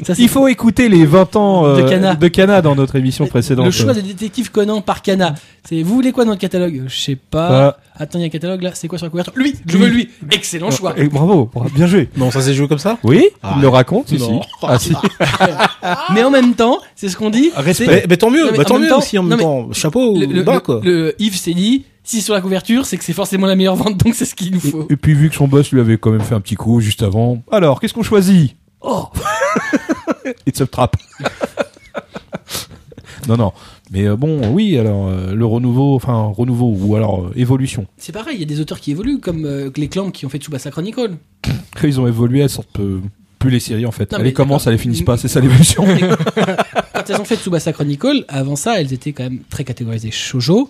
Ça, 0.03 0.13
Il 0.17 0.29
faut 0.29 0.47
écouter 0.47 0.89
les 0.89 1.05
20 1.05 1.35
ans 1.35 1.65
euh, 1.65 1.75
De 1.81 2.15
de 2.15 2.27
Kana 2.27 2.61
dans 2.61 2.75
notre 2.75 2.95
émission 2.95 3.25
précédente. 3.27 3.65
Le 3.65 3.71
choix 3.71 3.93
des 3.93 4.01
détectives 4.01 4.51
Conan 4.51 4.81
par 4.81 5.01
Kana. 5.01 5.35
C'est 5.67 5.81
vous 5.83 5.93
voulez 5.93 6.11
quoi 6.11 6.25
dans 6.25 6.31
le 6.31 6.37
catalogue? 6.37 6.83
Je 6.87 6.95
sais 6.99 7.15
pas. 7.15 7.51
Euh, 7.51 7.71
Attends, 8.01 8.17
il 8.17 8.21
y 8.21 8.23
a 8.23 8.27
un 8.27 8.29
catalogue 8.29 8.61
là. 8.61 8.71
C'est 8.73 8.87
quoi 8.87 8.97
sur 8.97 9.05
la 9.05 9.09
couverture? 9.09 9.33
Lui, 9.35 9.55
je 9.65 9.77
veux 9.77 9.87
lui. 9.87 10.09
Excellent 10.31 10.71
choix. 10.71 10.93
et 10.97 11.07
bravo, 11.07 11.49
bien 11.75 11.85
joué. 11.87 12.09
Non, 12.17 12.31
ça 12.31 12.41
s'est 12.41 12.53
joué 12.53 12.67
comme 12.67 12.77
ça? 12.79 12.97
Oui, 13.03 13.25
Ah, 13.43 13.53
il 13.57 13.61
le 13.61 13.67
raconte 13.67 14.11
ici. 14.11 14.31
Ah 14.63 14.79
si. 14.79 14.93
Mais 16.13 16.23
en 16.23 16.31
même 16.31 16.53
temps, 16.53 16.79
c'est 16.95 17.09
ce 17.09 17.17
qu'on 17.17 17.29
dit. 17.29 17.51
Respect. 17.55 17.85
mais, 17.87 18.05
mais 18.09 18.17
tant 18.17 18.29
mieux, 18.29 18.45
Non, 18.45 18.51
mais 18.51 18.57
bah, 18.57 18.63
en 18.63 18.67
tant 18.67 18.79
mieux 18.79 18.87
temps- 18.89 18.97
aussi 18.99 19.17
en 19.17 19.23
non, 19.23 19.29
même 19.29 19.37
mais 19.39 19.43
temps. 19.43 19.67
Chapeau, 19.73 20.17
Le, 20.17 20.25
le- 20.25 20.43
bas, 20.43 20.59
quoi. 20.59 20.81
le 20.83 21.13
Yves 21.19 21.35
s'est 21.37 21.53
dit, 21.53 21.85
si 22.03 22.21
sur 22.21 22.33
la 22.33 22.41
couverture, 22.41 22.85
c'est 22.85 22.97
que 22.97 23.03
c'est 23.03 23.13
forcément 23.13 23.47
la 23.47 23.55
meilleure 23.55 23.75
vente, 23.75 23.97
donc 24.03 24.15
c'est 24.15 24.25
ce 24.25 24.33
qu'il 24.35 24.51
nous 24.53 24.59
faut. 24.59 24.87
Et 24.89 24.95
puis 24.95 25.13
vu 25.13 25.29
que 25.29 25.35
son 25.35 25.47
boss 25.47 25.71
lui 25.71 25.79
avait 25.81 25.97
quand 25.97 26.11
même 26.11 26.21
fait 26.21 26.35
un 26.35 26.41
petit 26.41 26.55
coup 26.55 26.79
juste 26.79 27.03
avant. 27.03 27.41
Alors, 27.51 27.79
qu'est-ce 27.79 27.93
qu'on 27.93 28.03
choisit? 28.03 28.55
Oh 28.81 29.09
It's 30.45 30.61
a 30.61 30.67
trap. 30.67 30.95
non 33.27 33.37
non, 33.37 33.53
mais 33.91 34.07
euh, 34.07 34.15
bon, 34.15 34.53
oui, 34.53 34.77
alors 34.77 35.07
euh, 35.07 35.33
le 35.33 35.45
renouveau, 35.45 35.95
enfin 35.95 36.31
renouveau 36.35 36.75
ou 36.79 36.95
alors 36.95 37.25
euh, 37.25 37.31
évolution. 37.35 37.87
C'est 37.97 38.11
pareil, 38.11 38.35
il 38.35 38.39
y 38.39 38.43
a 38.43 38.47
des 38.47 38.59
auteurs 38.59 38.79
qui 38.79 38.91
évoluent, 38.91 39.19
comme 39.19 39.71
les 39.75 39.87
clans 39.87 40.11
qui 40.11 40.25
ont 40.25 40.29
fait 40.29 40.37
Tsubasa 40.37 40.71
Chronicle. 40.71 41.17
Ils 41.83 41.99
ont 41.99 42.07
évolué, 42.07 42.41
elles 42.41 42.49
sortent 42.49 42.79
plus 43.39 43.49
les 43.49 43.59
séries 43.59 43.85
en 43.85 43.91
fait. 43.91 44.11
Non, 44.11 44.19
elles 44.19 44.25
les 44.25 44.33
commencent, 44.33 44.67
elles 44.67 44.73
les 44.73 44.79
finissent 44.79 45.01
pas, 45.01 45.17
c'est 45.17 45.27
ça 45.27 45.39
l'évolution. 45.39 45.85
Quand 46.93 47.09
elles 47.09 47.21
ont 47.21 47.25
fait 47.25 47.37
Tsubasa 47.37 47.73
Chronicle, 47.73 48.25
avant 48.27 48.55
ça, 48.55 48.79
elles 48.79 48.93
étaient 48.93 49.13
quand 49.13 49.23
même 49.23 49.39
très 49.49 49.63
catégorisées 49.63 50.11
shoujo, 50.11 50.69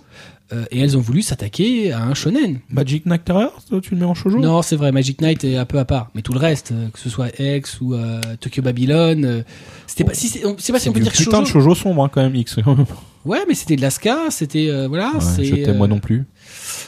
euh, 0.52 0.64
et 0.70 0.80
elles 0.80 0.96
ont 0.96 1.00
voulu 1.00 1.22
s'attaquer 1.22 1.92
à 1.92 2.02
un 2.02 2.14
shonen. 2.14 2.58
Magic 2.70 3.06
Knight 3.06 3.24
Terror, 3.24 3.52
tu 3.82 3.90
le 3.92 3.96
mets 3.98 4.04
en 4.04 4.14
shoujo 4.14 4.38
Non, 4.38 4.62
c'est 4.62 4.76
vrai, 4.76 4.92
Magic 4.92 5.20
Knight 5.20 5.44
est 5.44 5.56
un 5.56 5.64
peu 5.64 5.78
à 5.78 5.84
part, 5.84 6.10
mais 6.14 6.22
tout 6.22 6.32
le 6.32 6.38
reste, 6.38 6.72
euh, 6.72 6.88
que 6.92 6.98
ce 6.98 7.08
soit 7.08 7.28
X 7.40 7.80
ou 7.80 7.94
euh, 7.94 8.20
Tokyo 8.40 8.62
Babylon, 8.62 9.44
c'était 9.86 10.04
pas, 10.04 10.14
si 10.14 10.28
c'est, 10.28 10.40
pas 10.72 10.78
si 10.78 10.88
on 10.88 10.92
peut 10.92 11.00
dire 11.00 11.12
putain 11.12 11.42
de 11.42 11.46
shoujo. 11.46 11.60
shoujo 11.60 11.74
sombre 11.74 12.04
hein, 12.04 12.10
quand 12.12 12.22
même 12.22 12.34
X. 12.34 12.56
ouais, 12.56 12.62
Ouais, 13.26 13.40
mais 13.46 13.54
c'était 13.54 13.76
de 13.76 13.82
l'Aska, 13.82 14.30
c'était 14.30 14.86
voilà, 14.88 15.12
c'est. 15.20 15.44
je 15.44 15.54
t'aime 15.56 15.76
moi 15.76 15.86
non 15.88 15.98
plus. 15.98 16.24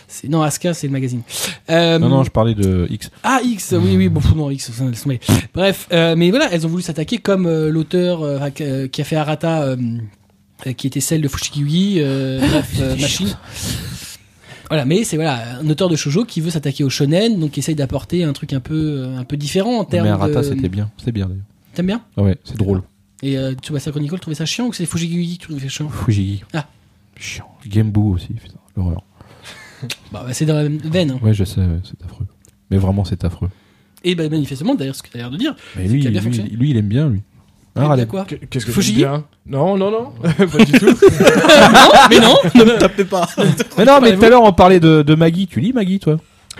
c'est- 0.08 0.28
Non, 0.28 0.40
Aska, 0.42 0.72
c'est 0.72 0.86
le 0.86 0.92
magazine. 0.92 1.20
Non 1.68 1.98
non, 2.08 2.24
je 2.24 2.30
parlais 2.30 2.54
de 2.54 2.86
X. 2.90 3.10
Ah 3.22 3.40
X, 3.44 3.74
oui 3.78 3.96
oui, 3.96 4.08
bon 4.08 4.20
non 4.34 4.50
X. 4.50 4.70
Bref, 5.54 5.88
mais 5.90 6.30
voilà, 6.30 6.48
elles 6.52 6.64
ont 6.66 6.70
voulu 6.70 6.82
s'attaquer 6.82 7.18
comme 7.18 7.46
l'auteur 7.68 8.50
qui 8.54 9.00
a- 9.00 9.04
fait 9.04 9.16
Arata, 9.16 9.76
qui 10.76 10.86
était 10.86 11.00
celle 11.00 11.20
de 11.20 11.28
Fushigi, 11.28 11.96
euh, 11.98 12.38
bref, 12.50 12.72
euh, 12.80 12.96
machine. 12.96 13.36
Voilà, 14.68 14.84
mais 14.86 15.04
c'est 15.04 15.16
voilà 15.16 15.58
un 15.58 15.68
auteur 15.68 15.88
de 15.90 15.96
shoujo 15.96 16.24
qui 16.24 16.40
veut 16.40 16.50
s'attaquer 16.50 16.82
au 16.84 16.88
shonen, 16.90 17.38
donc 17.38 17.50
qui 17.52 17.60
essaye 17.60 17.74
d'apporter 17.74 18.24
un 18.24 18.32
truc 18.32 18.52
un 18.54 18.60
peu 18.60 18.74
euh, 19.04 19.18
un 19.18 19.24
peu 19.24 19.36
différent 19.36 19.78
en 19.80 19.84
termes 19.84 20.06
Mais 20.06 20.10
Arata, 20.12 20.38
de. 20.40 20.42
c'était 20.44 20.68
bien, 20.70 20.90
c'est 21.04 21.12
bien 21.12 21.26
d'ailleurs. 21.26 21.44
T'aimes 21.74 21.86
bien? 21.86 22.02
Ah 22.16 22.22
ouais, 22.22 22.36
c'est 22.44 22.56
drôle. 22.56 22.82
Et 23.22 23.36
euh, 23.38 23.54
tu 23.60 23.72
vois 23.72 23.80
ça 23.80 23.90
Chronicle, 23.90 24.18
trouvais 24.18 24.34
ça 24.34 24.46
chiant 24.46 24.66
ou 24.68 24.72
c'est 24.72 24.86
Fujigi 24.86 25.32
qui 25.32 25.38
trouvait 25.38 25.60
ça 25.60 25.68
chiant? 25.68 25.88
Fujigi. 25.90 26.42
Ah. 26.54 26.66
Chiant. 27.16 27.48
Gameboo 27.66 28.14
aussi, 28.14 28.28
putain, 28.28 28.54
l'horreur. 28.76 29.02
Bah, 30.12 30.22
bah, 30.26 30.32
c'est 30.32 30.46
dans 30.46 30.54
la 30.54 30.62
même 30.64 30.78
veine. 30.78 31.10
hein. 31.12 31.18
Ouais, 31.22 31.34
je 31.34 31.44
sais, 31.44 31.60
ouais, 31.60 31.80
c'est 31.84 32.00
affreux. 32.04 32.26
Mais 32.70 32.76
vraiment, 32.78 33.04
c'est 33.04 33.24
affreux. 33.24 33.50
Et 34.04 34.14
bah, 34.14 34.28
manifestement, 34.28 34.74
d'ailleurs, 34.74 34.94
ce 34.94 35.02
que 35.02 35.08
tu 35.10 35.16
as 35.16 35.20
l'air 35.20 35.30
de 35.30 35.36
dire, 35.36 35.54
Mais 35.76 35.88
lui, 35.88 36.00
qui 36.00 36.06
a 36.08 36.10
bien 36.10 36.20
lui, 36.22 36.38
lui, 36.42 36.70
il 36.70 36.76
aime 36.76 36.88
bien, 36.88 37.08
lui. 37.08 37.20
Hein, 37.74 37.80
il 37.80 37.82
y 37.82 37.84
a 37.84 37.88
Ralem 37.88 38.06
quoi 38.06 38.26
Qu'est-ce 38.50 38.66
que 38.66 38.72
t'aimes 38.72 38.94
bien? 38.94 39.24
Non, 39.46 39.76
non, 39.78 39.90
non, 39.90 40.12
pas 40.22 40.64
du 40.64 40.72
tout. 40.72 40.86
Non, 40.92 41.90
mais 42.10 42.20
non 42.20 42.34
Ne 42.54 42.64
me 42.64 42.78
tapez 42.78 43.04
pas. 43.04 43.26
Mais 43.78 43.84
non, 43.86 43.98
mais 44.00 44.14
tout 44.14 44.24
à 44.24 44.28
l'heure, 44.28 44.42
on 44.44 44.52
parlait 44.52 44.78
de, 44.80 45.02
de 45.02 45.14
Maggie. 45.14 45.46
Tu 45.46 45.60
lis 45.60 45.72
Maggie, 45.72 45.98
toi? 45.98 46.16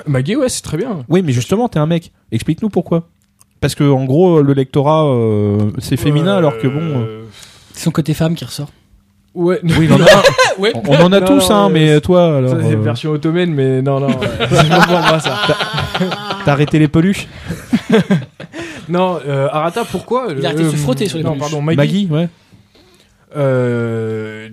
Maggie, 0.06 0.36
ouais, 0.36 0.48
c'est 0.48 0.62
très 0.62 0.78
bien. 0.78 1.04
Oui, 1.10 1.20
mais 1.22 1.32
justement, 1.32 1.68
t'es 1.68 1.78
un 1.78 1.86
mec. 1.86 2.12
Explique-nous 2.32 2.70
pourquoi. 2.70 3.08
Parce 3.60 3.74
que, 3.74 3.84
en 3.84 4.04
gros, 4.06 4.40
le 4.40 4.54
lectorat, 4.54 5.04
euh, 5.06 5.70
c'est 5.78 5.98
féminin, 5.98 6.34
Euh, 6.34 6.38
alors 6.38 6.58
que 6.58 6.66
bon. 6.66 6.80
euh, 6.80 7.24
C'est 7.74 7.84
son 7.84 7.90
côté 7.90 8.14
femme 8.14 8.34
qui 8.34 8.44
ressort. 8.46 8.70
Ouais, 9.34 9.60
Oui, 9.62 9.88
ouais. 10.58 10.72
on, 10.74 10.82
on 10.92 11.04
en 11.04 11.12
a 11.12 11.20
Non, 11.20 11.26
tous, 11.26 11.48
non, 11.50 11.56
hein, 11.56 11.68
mais 11.70 12.00
toi, 12.00 12.36
alors. 12.38 12.50
ça 12.50 12.56
c'est 12.62 12.74
euh, 12.74 12.80
version 12.80 13.12
ottomane, 13.12 13.50
mais 13.52 13.80
non, 13.82 14.00
non, 14.00 14.08
euh, 14.10 14.46
c'est 14.50 14.68
pas 14.68 14.80
pour 14.86 14.98
moi 14.98 15.20
ça. 15.20 15.38
T'as 16.44 16.52
arrêté 16.52 16.78
les 16.78 16.88
peluches 16.88 17.26
Non, 18.88 19.18
euh, 19.26 19.48
Arata, 19.50 19.84
pourquoi 19.84 20.28
Il 20.36 20.44
a 20.44 20.48
arrêté 20.50 20.64
de 20.64 20.70
se 20.70 20.76
frotter 20.76 21.08
sur 21.08 21.18
les 21.18 21.24
Non, 21.24 21.30
peluches. 21.30 21.40
pardon, 21.50 21.62
Maggie. 21.62 21.76
Maggie, 21.78 22.08
ouais. 22.10 22.28
Euh, 23.36 24.48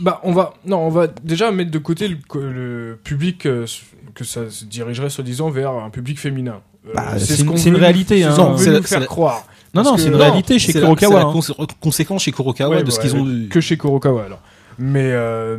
bah, 0.00 0.20
on 0.24 0.32
va, 0.32 0.54
non, 0.64 0.78
on 0.78 0.88
va 0.90 1.06
déjà 1.06 1.50
mettre 1.50 1.70
de 1.70 1.78
côté 1.78 2.08
le, 2.08 2.98
public 3.02 3.46
euh, 3.46 3.66
que 4.14 4.24
ça 4.24 4.48
se 4.50 4.64
dirigerait 4.64 5.10
soi-disant 5.10 5.50
vers 5.50 5.70
un 5.72 5.90
public 5.90 6.18
féminin. 6.18 6.60
Euh, 6.86 6.92
Bah, 6.94 7.18
c'est 7.18 7.34
ce 7.36 7.42
une- 7.42 7.48
qu'on 7.50 7.56
c'est 7.56 7.68
une 7.68 7.74
veut 7.74 7.80
réalité, 7.80 8.22
hein. 8.24 8.30
c'est 8.30 8.36
ce 8.36 8.40
qu'on 8.40 8.52
veut 8.52 8.64
c'est 8.64 8.70
nous 8.70 8.82
faire 8.82 9.00
la- 9.00 9.06
croire. 9.06 9.44
Non, 9.74 9.82
Parce 9.82 9.88
non, 9.88 9.94
que- 9.96 10.00
c'est 10.00 10.06
une 10.06 10.12
non, 10.14 10.18
réalité 10.20 10.58
chez 10.58 10.72
C'est 10.72 10.80
la- 10.80 10.86
Kurokawa. 10.86 11.14
c'est 11.14 11.20
la 11.24 11.26
hein. 11.28 11.32
conse- 11.34 11.70
conséquence 11.80 12.22
chez 12.22 12.32
Kurokawa 12.32 12.76
Ouais, 12.76 12.82
de 12.84 12.90
ce 12.90 12.96
ouais, 12.96 13.02
qu'ils 13.02 13.16
ont 13.16 13.28
eu. 13.28 13.48
que 13.48 13.60
chez 13.60 13.76
Kurokawa 13.76 14.24
alors. 14.24 14.40
Mais 14.78 15.10
euh, 15.12 15.58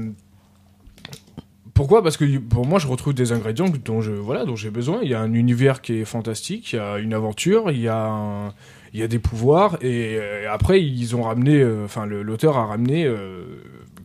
pourquoi? 1.77 2.03
Parce 2.03 2.17
que 2.17 2.37
pour 2.39 2.65
moi, 2.65 2.77
je 2.79 2.87
retrouve 2.87 3.13
des 3.13 3.31
ingrédients 3.31 3.69
dont 3.85 4.01
je 4.01 4.11
voilà 4.11 4.43
dont 4.43 4.57
j'ai 4.57 4.69
besoin. 4.71 4.99
Il 5.03 5.09
y 5.09 5.13
a 5.13 5.21
un 5.21 5.31
univers 5.33 5.81
qui 5.81 5.93
est 5.99 6.05
fantastique, 6.05 6.73
il 6.73 6.75
y 6.75 6.79
a 6.79 6.97
une 6.97 7.13
aventure, 7.13 7.71
il 7.71 7.79
y 7.79 7.87
a 7.87 8.03
un- 8.05 8.53
il 8.93 8.99
y 8.99 9.03
a 9.03 9.07
des 9.07 9.19
pouvoirs 9.19 9.77
et, 9.81 10.17
euh, 10.19 10.51
après 10.51 10.81
ils 10.83 11.15
ont 11.15 11.23
ramené, 11.23 11.55
euh, 11.61 11.85
enfin 11.85 12.05
l'auteur 12.05 12.57
a 12.57 12.65
ramené 12.65 13.05
euh, 13.05 13.43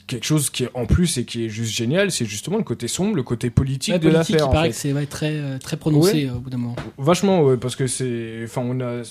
quelque 0.06 0.24
chose 0.26 0.50
qui 0.50 0.64
est 0.64 0.70
en 0.74 0.86
plus 0.86 1.16
et 1.18 1.24
qui 1.24 1.46
est 1.46 1.48
juste 1.48 1.72
génial, 1.74 2.10
c'est 2.10 2.26
justement 2.26 2.58
le 2.58 2.64
côté 2.64 2.88
sombre, 2.88 3.16
le 3.16 3.22
côté 3.22 3.48
politique 3.50 3.94
Ouais, 3.94 3.98
de 4.00 4.08
l'affaire. 4.10 4.46
il 4.48 4.52
paraît 4.52 4.66
fait. 4.66 4.70
que 4.70 4.76
c'est 4.76 4.92
ouais, 4.92 5.06
très, 5.06 5.58
très 5.60 5.76
prononcé 5.76 6.26
euh, 6.28 6.34
au 6.34 6.40
bout 6.40 6.50
d'un 6.50 6.58
moment. 6.58 6.76
Vachement, 6.98 7.42
ouais, 7.42 7.56
parce 7.56 7.74
que 7.76 7.86
c'est. 7.86 8.40
Enfin, 8.44 8.62
on 8.64 8.80
a. 8.80 9.02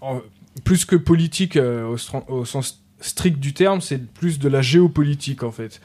en- 0.00 0.20
plus 0.64 0.84
que 0.84 0.96
politique 0.96 1.58
au 2.28 2.44
sens 2.44 2.84
strict 3.00 3.38
du 3.38 3.54
terme, 3.54 3.80
c'est 3.80 4.04
plus 4.12 4.38
de 4.38 4.48
la 4.48 4.60
géopolitique 4.60 5.42
en 5.44 5.50
fait. 5.52 5.80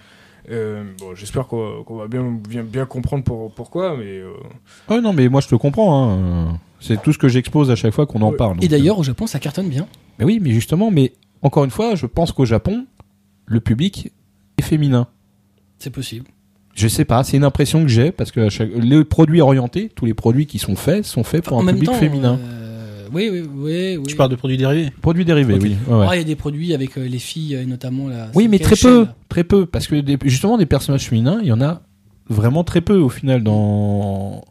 Euh, 0.49 0.83
bon, 0.99 1.15
j'espère 1.15 1.47
qu'on 1.47 1.83
va, 1.89 2.07
bien, 2.07 2.23
bien, 2.49 2.63
bien 2.63 2.85
comprendre 2.85 3.23
pour, 3.23 3.51
pourquoi, 3.53 3.95
mais. 3.97 4.19
euh, 4.19 4.31
Ouais, 4.89 4.99
non, 5.01 5.13
mais 5.13 5.29
moi, 5.29 5.41
je 5.41 5.47
te 5.47 5.55
comprends. 5.55 6.09
hein. 6.11 6.59
C'est 6.79 7.01
tout 7.01 7.13
ce 7.13 7.17
que 7.17 7.29
j'expose 7.29 7.71
à 7.71 7.75
chaque 7.75 7.93
fois 7.93 8.05
qu'on 8.05 8.21
en 8.21 8.31
Ouais. 8.31 8.37
parle. 8.37 8.57
Et 8.61 8.67
d'ailleurs, 8.67 8.99
au 8.99 9.03
Japon, 9.03 9.25
ça 9.25 9.39
cartonne 9.39 9.69
bien. 9.69 9.83
euh, 9.83 9.85
Mais 10.19 10.25
oui, 10.25 10.39
mais 10.41 10.51
justement, 10.51 10.91
mais 10.91 11.13
encore 11.41 11.63
une 11.63 11.71
fois, 11.71 11.95
je 11.95 12.05
pense 12.05 12.33
qu'au 12.33 12.43
Japon, 12.45 12.85
le 13.45 13.59
public 13.61 14.11
est 14.57 14.61
féminin. 14.63 15.07
C'est 15.79 15.89
possible. 15.91 16.25
Je 16.75 16.87
sais 16.87 17.05
pas, 17.05 17.23
c'est 17.23 17.37
une 17.37 17.43
impression 17.45 17.81
que 17.83 17.87
j'ai 17.87 18.11
parce 18.11 18.31
que 18.31 18.49
chaque... 18.49 18.69
les 18.75 19.03
produits 19.05 19.41
orientés, 19.41 19.89
tous 19.95 20.05
les 20.05 20.13
produits 20.15 20.45
qui 20.47 20.57
sont 20.59 20.75
faits, 20.75 21.05
sont 21.05 21.23
faits 21.23 21.45
pour 21.45 21.55
en 21.57 21.61
un 21.61 21.63
même 21.63 21.75
public 21.75 21.91
temps, 21.91 21.97
féminin. 21.97 22.39
euh, 22.41 22.72
oui, 23.13 23.29
oui, 23.31 23.41
oui. 23.55 23.97
oui. 23.97 24.03
Tu 24.07 24.15
parles 24.15 24.31
de 24.31 24.35
produits 24.35 24.57
dérivés 24.57 24.91
Produits 25.01 25.25
dérivés, 25.25 25.53
Ok. 25.55 25.59
oui. 25.63 25.75
ouais, 25.87 25.95
ouais. 25.99 26.05
Ah, 26.09 26.15
il 26.15 26.19
y 26.19 26.21
a 26.21 26.25
des 26.25 26.35
produits 26.35 26.73
avec 26.73 26.97
euh, 26.97 27.07
les 27.07 27.19
filles, 27.19 27.55
euh, 27.55 27.65
notamment 27.65 28.07
là. 28.07 28.29
oui, 28.35 28.47
mais 28.47 28.59
très 28.59 28.75
peu, 28.75 29.07
très 29.29 29.43
peu, 29.43 29.65
parce 29.65 29.87
que 29.87 29.95
des- 29.95 30.17
justement 30.25 30.57
des 30.57 30.65
personnages 30.65 31.07
féminins, 31.07 31.39
il 31.41 31.47
y 31.47 31.51
en 31.51 31.61
a 31.61 31.81
vraiment 32.29 32.63
très 32.63 32.81
peu 32.81 32.97
au 32.97 33.09
final. 33.09 33.43
Dans, 33.43 34.43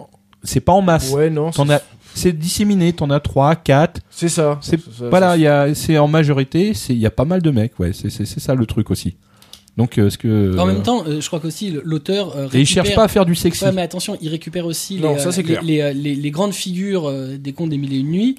c'est 0.42 0.60
pas 0.60 0.72
en 0.72 0.82
masse. 0.82 1.10
Ouais, 1.12 1.30
non. 1.30 1.50
T'en 1.50 1.66
c'est- 1.66 1.72
as- 1.74 1.82
c'est 2.14 2.32
disséminé. 2.38 2.92
T'en 2.92 3.10
as 3.10 3.20
trois, 3.20 3.56
quatre. 3.56 4.00
C'est 4.10 4.28
ça. 4.28 4.58
C'est 4.60 4.78
ça, 4.80 5.08
voilà, 5.08 5.30
ça- 5.30 5.36
il 5.36 5.42
y 5.42 5.46
a, 5.46 5.74
c'est 5.74 5.98
en 5.98 6.08
majorité, 6.08 6.74
c'est 6.74 6.92
il 6.92 6.98
y 7.00 7.06
a 7.06 7.10
pas 7.10 7.24
mal 7.24 7.40
de 7.42 7.50
mecs. 7.50 7.78
Ouais, 7.80 7.92
c'est 7.92 8.10
c'est 8.10 8.24
c'est 8.26 8.40
ça 8.40 8.54
le 8.54 8.66
truc 8.66 8.90
aussi. 8.90 9.16
Donc 9.78 9.96
euh, 9.96 10.10
ce 10.10 10.18
que 10.18 10.58
En 10.58 10.66
même 10.66 10.82
temps, 10.82 11.02
euh, 11.06 11.20
je 11.22 11.26
crois 11.26 11.40
qu'aussi 11.40 11.74
l'auteur 11.82 12.36
euh, 12.36 12.46
et 12.52 12.60
ils 12.60 12.66
cherchent 12.66 12.88
récupère- 12.88 12.96
pas 12.96 13.04
à 13.04 13.08
faire 13.08 13.24
du 13.24 13.34
sexy. 13.34 13.64
Ouais, 13.64 13.72
mais 13.72 13.80
attention, 13.80 14.18
il 14.20 14.28
récupère 14.28 14.66
aussi 14.66 14.96
Non, 15.00 15.14
les, 15.14 15.18
ça, 15.18 15.28
euh, 15.28 15.32
c'est 15.32 15.40
les, 15.42 15.48
clair. 15.48 15.62
les, 15.62 15.80
euh, 15.80 15.92
les- 15.94 16.14
les 16.14 16.30
grandes 16.30 16.52
figures 16.52 17.08
euh, 17.08 17.38
des 17.38 17.52
contes 17.54 17.70
des 17.70 17.78
mille 17.78 17.94
et 17.94 17.98
une 18.00 18.10
nuits. 18.10 18.34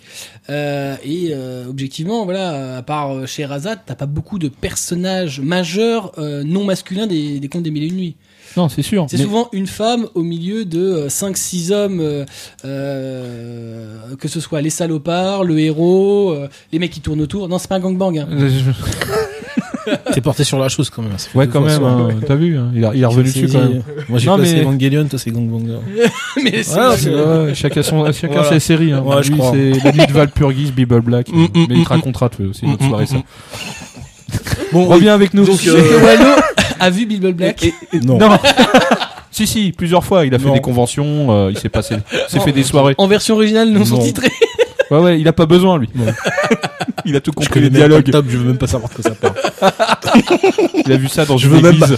Euh, 0.52 0.96
et 1.04 1.30
euh, 1.32 1.66
objectivement, 1.68 2.24
voilà, 2.26 2.78
à 2.78 2.82
part 2.84 3.12
euh, 3.16 3.26
chez 3.26 3.46
Razat, 3.46 3.78
t'as 3.78 3.96
pas 3.96 4.06
beaucoup 4.06 4.38
de 4.38 4.48
personnages 4.48 5.40
majeurs 5.40 6.12
euh, 6.20 6.44
non 6.44 6.66
masculins 6.66 7.08
des, 7.08 7.40
des 7.40 7.48
contes 7.48 7.64
des 7.64 7.72
mille 7.72 7.84
et 7.84 7.88
une 7.88 7.96
nuits. 7.96 8.16
Non, 8.56 8.70
c'est 8.70 8.84
sûr. 8.84 9.08
C'est 9.10 9.18
mais- 9.18 9.24
souvent 9.24 9.50
une 9.54 9.66
femme 9.66 10.06
au 10.14 10.22
milieu 10.22 10.66
de 10.66 11.08
5-6 11.10 11.72
hommes, 11.72 12.00
euh, 12.00 12.26
euh, 12.66 14.16
que 14.20 14.28
ce 14.28 14.40
soit 14.40 14.62
les 14.62 14.70
salopards, 14.70 15.44
le 15.44 15.58
héros, 15.60 16.32
euh, 16.32 16.48
les 16.72 16.78
mecs 16.78 16.92
qui 16.92 17.02
tournent 17.02 17.22
autour. 17.22 17.50
Non, 17.50 17.58
c'est 17.58 17.68
pas 17.70 17.78
un 17.78 17.80
gangbang. 17.80 18.20
Hein. 18.20 18.28
T'es 20.14 20.22
porté 20.22 20.44
sur 20.44 20.60
la 20.60 20.70
chose 20.70 20.90
quand 20.90 21.02
même. 21.02 21.12
Ouais, 21.36 21.48
quand 21.48 21.62
même. 21.62 21.84
hein, 21.84 22.10
T'as 22.26 22.36
vu 22.36 22.58
hein, 22.58 22.72
il, 22.76 22.86
a- 22.86 22.92
il 22.94 23.02
est 23.02 23.06
revenu 23.06 23.26
dessus 23.26 23.48
quand 23.52 23.60
même. 23.60 23.82
Moi 24.10 24.20
j'ai 24.20 24.28
passé 24.28 24.56
mais- 24.56 24.62
Evangelion, 24.62 25.06
toi 25.06 25.20
c'est 25.20 25.32
Gangbang. 25.32 25.68
mais 26.44 26.64
c'est 26.64 26.78
Ouais, 27.10 27.16
Ouais, 27.48 27.56
chacun 27.56 27.84
son, 27.84 28.12
chacun 28.12 28.34
Voilà. 28.42 28.50
ses 28.50 28.60
séries. 28.60 28.92
Hein. 28.94 29.02
Ouais, 29.06 29.22
Lui, 29.22 29.36
c'est 29.52 29.84
la 29.84 29.92
nuit 29.92 30.08
de 30.08 30.12
Valpurgis, 30.14 30.72
Bible 30.72 31.02
Black. 31.02 31.30
Mm, 31.30 31.42
mm, 31.44 31.48
mais 31.56 31.66
il 31.70 31.80
mm, 31.82 31.84
te 31.84 31.90
racontera, 31.90 32.30
tu 32.30 32.44
c'est 32.54 32.66
une 32.66 32.74
autre 32.74 32.84
Mm, 32.86 32.90
soirée 32.90 33.06
ça. 33.08 33.16
mm, 33.18 33.24
Bon, 34.72 34.86
Reviens 34.86 35.14
avec 35.14 35.34
nous. 35.34 35.46
Donc, 35.46 35.60
euh, 35.68 36.02
Wallo 36.04 36.32
a 36.80 36.90
vu 36.90 37.06
Bible 37.06 37.34
Black. 37.34 37.66
non. 38.04 38.18
Non. 38.18 38.30
si 39.32 39.46
si, 39.48 39.72
plusieurs 39.72 40.04
fois. 40.04 40.26
Il 40.26 40.34
a 40.34 40.40
fait 40.40 40.48
Non. 40.48 40.54
des 40.54 40.62
conventions. 40.62 41.28
euh, 41.32 41.52
il 41.52 41.58
s'est 41.58 41.70
passé, 41.70 41.96
s'est 42.28 42.40
fait 42.40 42.52
des 42.52 42.64
soirées. 42.64 42.96
En 42.98 43.08
version 43.08 43.36
originale, 43.36 43.70
non 43.70 43.80
Non. 43.80 43.86
sous-titrée. 43.86 44.32
Ouais 44.94 45.04
ouais, 45.04 45.20
il 45.22 45.28
a 45.28 45.34
pas 45.34 45.46
besoin 45.46 45.78
lui. 45.80 45.90
il 47.06 47.16
a 47.16 47.22
tout 47.22 47.32
compris 47.32 47.60
les 47.62 47.70
pas 47.70 47.76
dialogues. 47.78 48.12
top, 48.12 48.26
je 48.30 48.38
veux 48.38 48.46
même 48.46 48.58
pas 48.58 48.68
savoir 48.68 48.90
de 48.90 48.96
quoi 48.96 49.04
ça 49.04 49.16
parle. 49.16 49.36
Il 50.86 50.92
a 50.92 50.98
vu 50.98 51.08
ça 51.08 51.26
dans 51.26 51.38
Je 51.38 51.48
une 51.48 51.54
veux 51.56 51.62
même 51.62 51.76
église. 51.76 51.98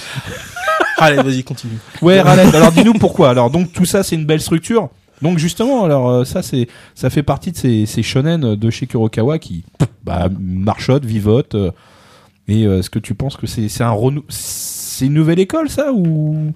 Allez, 0.98 1.18
vas-y, 1.22 1.44
continue. 1.44 1.78
Ouais, 2.02 2.22
Raled. 2.22 2.54
Alors 2.56 2.72
dis-nous 2.72 2.94
pourquoi. 2.94 3.30
Alors 3.30 3.50
donc 3.50 3.74
tout 3.74 3.86
ça 3.86 4.04
c'est 4.04 4.16
une 4.16 4.26
belle 4.26 4.42
structure. 4.42 4.90
Donc 5.22 5.38
justement, 5.40 5.84
alors 5.86 6.10
euh, 6.10 6.24
ça 6.26 6.42
c'est 6.42 6.68
ça 6.94 7.10
fait 7.10 7.24
partie 7.24 7.52
de 7.52 7.58
ces, 7.58 7.86
ces 7.86 8.04
shonen 8.04 8.56
de 8.56 8.70
chez 8.70 8.86
Kurokawa 8.88 9.40
qui 9.40 9.64
bah, 10.04 10.30
marchotent, 10.40 11.06
vivotent. 11.06 11.56
euh, 11.56 11.72
et 12.48 12.66
euh, 12.66 12.80
est-ce 12.80 12.90
que 12.90 13.00
tu 13.00 13.14
penses 13.16 13.36
que 13.38 13.48
c'est 13.48 13.68
c'est 13.70 13.84
un 13.84 13.92
renou 13.92 14.24
c'est 14.30 15.06
une 15.08 15.14
nouvelle 15.14 15.40
école 15.40 15.70
ça 15.70 15.92
ou? 15.94 16.54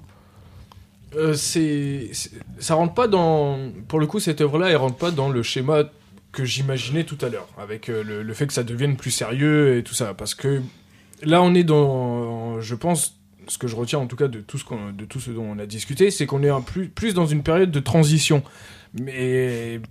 Euh, 1.18 1.34
c'est, 1.34 2.10
c'est- 2.14 2.30
ça 2.60 2.76
rentre 2.76 2.94
pas 2.94 3.08
dans, 3.08 3.58
pour 3.88 4.00
le 4.00 4.06
coup, 4.06 4.20
cette 4.20 4.42
œuvre-là, 4.42 4.70
elle 4.70 4.76
rentre 4.78 4.96
pas 4.98 5.10
dans 5.10 5.30
le 5.30 5.42
schéma 5.42 5.84
que 6.32 6.46
j'imaginais 6.46 7.04
tout 7.04 7.18
à 7.22 7.30
l'heure, 7.30 7.48
avec 7.58 7.90
euh, 7.90 8.04
le, 8.04 8.34
fait 8.34 8.48
que 8.48 8.54
ça 8.54 8.64
devienne 8.64 8.96
plus 8.98 9.12
sérieux 9.12 9.78
et 9.78 9.84
tout 9.84 9.94
ça, 9.94 10.14
parce 10.14 10.36
que 10.36 10.62
là, 11.24 11.42
on 11.42 11.56
est 11.56 11.64
dans, 11.64 12.62
je 12.62 12.76
pense, 12.76 13.20
ce 13.48 13.58
que 13.58 13.68
je 13.68 13.76
retiens 13.76 14.00
en 14.00 14.06
tout 14.06 14.16
cas 14.16 14.28
de 14.28 14.42
tout 14.42 14.58
ce 14.60 15.32
dont 15.32 15.44
on 15.44 15.60
a 15.60 15.66
discuté, 15.66 16.12
c'est 16.12 16.26
qu'on 16.26 16.44
est 16.44 16.52
plus, 16.94 17.14
dans 17.14 17.26
une 17.26 17.44
période 17.44 17.72
de 17.72 17.80
transition. 17.80 18.44
Mais 18.94 19.82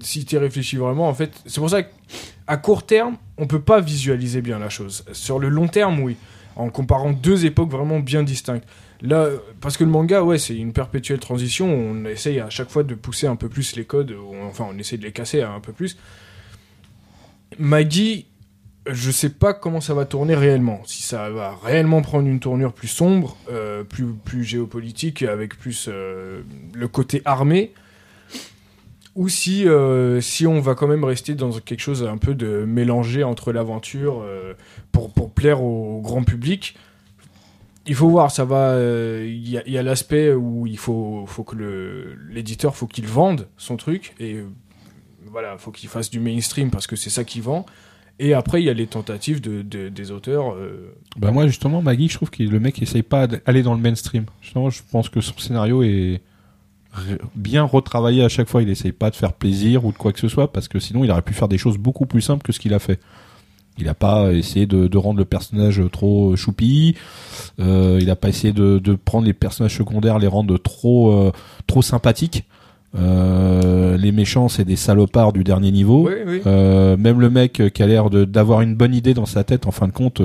si 0.00 0.24
tu 0.24 0.38
réfléchis 0.38 0.76
vraiment, 0.76 1.08
en 1.08 1.14
fait, 1.14 1.42
c'est 1.46 1.60
pour 1.60 1.70
ça 1.70 1.82
qu'à 1.82 2.56
court 2.56 2.86
terme, 2.86 3.16
on 3.36 3.46
peut 3.46 3.60
pas 3.60 3.80
visualiser 3.80 4.40
bien 4.40 4.58
la 4.58 4.70
chose. 4.70 5.04
Sur 5.12 5.38
le 5.38 5.48
long 5.48 5.68
terme, 5.68 6.00
oui, 6.00 6.16
en 6.56 6.70
comparant 6.70 7.12
deux 7.12 7.44
époques 7.44 7.70
vraiment 7.70 8.00
bien 8.00 8.22
distinctes. 8.22 8.66
Là, 9.00 9.28
parce 9.60 9.76
que 9.76 9.84
le 9.84 9.90
manga, 9.90 10.22
ouais, 10.22 10.38
c'est 10.38 10.56
une 10.56 10.72
perpétuelle 10.72 11.20
transition. 11.20 11.72
On 11.72 12.04
essaye 12.04 12.40
à 12.40 12.50
chaque 12.50 12.68
fois 12.68 12.82
de 12.82 12.94
pousser 12.94 13.26
un 13.26 13.36
peu 13.36 13.48
plus 13.48 13.76
les 13.76 13.84
codes, 13.84 14.14
enfin, 14.42 14.66
on 14.70 14.78
essaye 14.78 14.98
de 14.98 15.04
les 15.04 15.12
casser 15.12 15.42
un 15.42 15.60
peu 15.60 15.72
plus. 15.72 15.96
Maggie, 17.58 18.26
je 18.90 19.10
sais 19.10 19.30
pas 19.30 19.54
comment 19.54 19.80
ça 19.80 19.94
va 19.94 20.04
tourner 20.04 20.34
réellement. 20.34 20.82
Si 20.86 21.02
ça 21.02 21.30
va 21.30 21.56
réellement 21.62 22.02
prendre 22.02 22.26
une 22.26 22.40
tournure 22.40 22.72
plus 22.72 22.88
sombre, 22.88 23.36
euh, 23.50 23.84
plus, 23.84 24.44
géopolitique, 24.44 25.22
avec 25.22 25.58
plus 25.58 25.88
euh, 25.88 26.42
le 26.74 26.88
côté 26.88 27.22
armé, 27.24 27.72
ou 29.14 29.28
si, 29.28 29.68
euh, 29.68 30.20
si 30.20 30.46
on 30.46 30.60
va 30.60 30.74
quand 30.74 30.86
même 30.86 31.04
rester 31.04 31.34
dans 31.34 31.50
quelque 31.50 31.80
chose 31.80 32.04
un 32.04 32.18
peu 32.18 32.34
de 32.34 32.64
mélangé 32.64 33.24
entre 33.24 33.52
l'aventure 33.52 34.24
pour, 34.92 35.12
pour 35.12 35.30
plaire 35.30 35.62
au 35.62 36.00
grand 36.00 36.22
public. 36.22 36.76
Il 37.88 37.94
faut 37.94 38.08
voir, 38.08 38.30
ça 38.30 38.44
va. 38.44 38.72
euh, 38.72 39.24
Il 39.26 39.48
y 39.48 39.78
a, 39.78 39.82
l'aspect 39.82 40.32
où 40.32 40.66
il 40.66 40.78
faut, 40.78 41.24
faut 41.26 41.42
que 41.42 41.56
l'éditeur, 42.30 42.76
faut 42.76 42.86
qu'il 42.86 43.06
vende 43.06 43.48
son 43.56 43.76
truc 43.76 44.14
et 44.20 44.34
euh, 44.34 44.44
voilà, 45.26 45.56
faut 45.58 45.70
qu'il 45.70 45.88
fasse 45.88 46.10
du 46.10 46.20
mainstream 46.20 46.70
parce 46.70 46.86
que 46.86 46.96
c'est 46.96 47.10
ça 47.10 47.24
qui 47.24 47.40
vend. 47.40 47.64
Et 48.20 48.34
après, 48.34 48.60
il 48.60 48.64
y 48.66 48.70
a 48.70 48.74
les 48.74 48.86
tentatives 48.88 49.40
de, 49.40 49.62
de- 49.62 49.88
des 49.88 50.10
auteurs. 50.10 50.52
euh, 50.54 50.92
Bah 51.16 51.30
moi 51.30 51.46
justement 51.46 51.82
Maggie, 51.82 52.08
je 52.08 52.14
trouve 52.14 52.30
que 52.30 52.42
le 52.42 52.60
mec 52.60 52.80
essaye 52.82 53.02
pas 53.04 53.26
d'aller 53.26 53.62
dans 53.62 53.74
le 53.74 53.80
mainstream. 53.80 54.24
Je 54.42 54.52
pense 54.90 55.08
que 55.08 55.20
son 55.20 55.38
scénario 55.38 55.82
est 55.82 56.20
bien 57.36 57.62
retravaillé 57.62 58.24
à 58.24 58.28
chaque 58.28 58.48
fois. 58.48 58.62
Il 58.62 58.68
essaye 58.70 58.92
pas 58.92 59.10
de 59.10 59.16
faire 59.16 59.32
plaisir 59.32 59.84
ou 59.84 59.92
de 59.92 59.96
quoi 59.96 60.12
que 60.12 60.18
ce 60.20 60.28
soit 60.28 60.52
parce 60.52 60.68
que 60.68 60.78
sinon 60.80 61.04
il 61.04 61.10
aurait 61.10 61.22
pu 61.22 61.32
faire 61.32 61.48
des 61.48 61.58
choses 61.58 61.78
beaucoup 61.78 62.06
plus 62.06 62.20
simples 62.22 62.42
que 62.44 62.52
ce 62.52 62.58
qu'il 62.60 62.74
a 62.74 62.78
fait. 62.78 62.98
Il 63.78 63.88
a 63.88 63.94
pas 63.94 64.32
essayé 64.32 64.66
de, 64.66 64.88
de 64.88 64.98
rendre 64.98 65.18
le 65.18 65.24
personnage 65.24 65.80
trop 65.92 66.34
choupi. 66.36 66.96
Euh, 67.60 67.98
il 68.00 68.10
a 68.10 68.16
pas 68.16 68.28
essayé 68.28 68.52
de, 68.52 68.78
de 68.78 68.94
prendre 68.94 69.26
les 69.26 69.32
personnages 69.32 69.76
secondaires, 69.76 70.18
les 70.18 70.26
rendre 70.26 70.56
trop 70.58 71.12
euh, 71.12 71.32
trop 71.66 71.80
sympathiques. 71.82 72.44
Euh, 72.98 73.96
les 73.96 74.12
méchants, 74.12 74.48
c'est 74.48 74.64
des 74.64 74.76
salopards 74.76 75.32
du 75.32 75.44
dernier 75.44 75.70
niveau. 75.70 76.08
Oui, 76.08 76.14
oui. 76.26 76.40
Même 76.44 77.20
le 77.20 77.30
mec 77.30 77.62
qui 77.72 77.82
a 77.82 77.86
l'air 77.86 78.10
d'avoir 78.10 78.62
une 78.62 78.74
bonne 78.74 78.94
idée 78.94 79.14
dans 79.14 79.26
sa 79.26 79.44
tête, 79.44 79.66
en 79.66 79.70
fin 79.70 79.86
de 79.86 79.92
compte, 79.92 80.20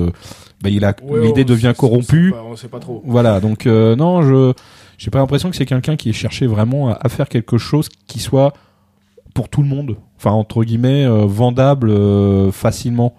bah, 0.62 0.70
il 0.70 0.84
a 0.84 0.94
Ouais, 1.04 1.26
l'idée 1.26 1.44
devient 1.44 1.74
corrompue. 1.76 2.30
pas- 2.32 2.42
On 2.50 2.56
sait 2.56 2.68
pas 2.68 2.80
trop. 2.80 3.02
Voilà, 3.06 3.40
donc 3.40 3.66
non, 3.66 4.22
je 4.22 4.52
j'ai 4.96 5.10
pas 5.10 5.18
l'impression 5.18 5.50
que 5.50 5.56
c'est 5.56 5.66
quelqu'un 5.66 5.96
qui 5.96 6.08
est 6.10 6.12
cherché 6.14 6.46
vraiment 6.46 6.88
à, 6.88 6.98
à 7.02 7.08
faire 7.08 7.28
quelque 7.28 7.58
chose 7.58 7.88
qui 8.06 8.18
soit 8.20 8.52
pour 9.34 9.48
tout 9.48 9.60
le 9.62 9.68
monde, 9.68 9.96
enfin 10.16 10.30
entre 10.30 10.62
guillemets 10.64 11.04
vendable 11.26 11.92
facilement. 12.52 13.14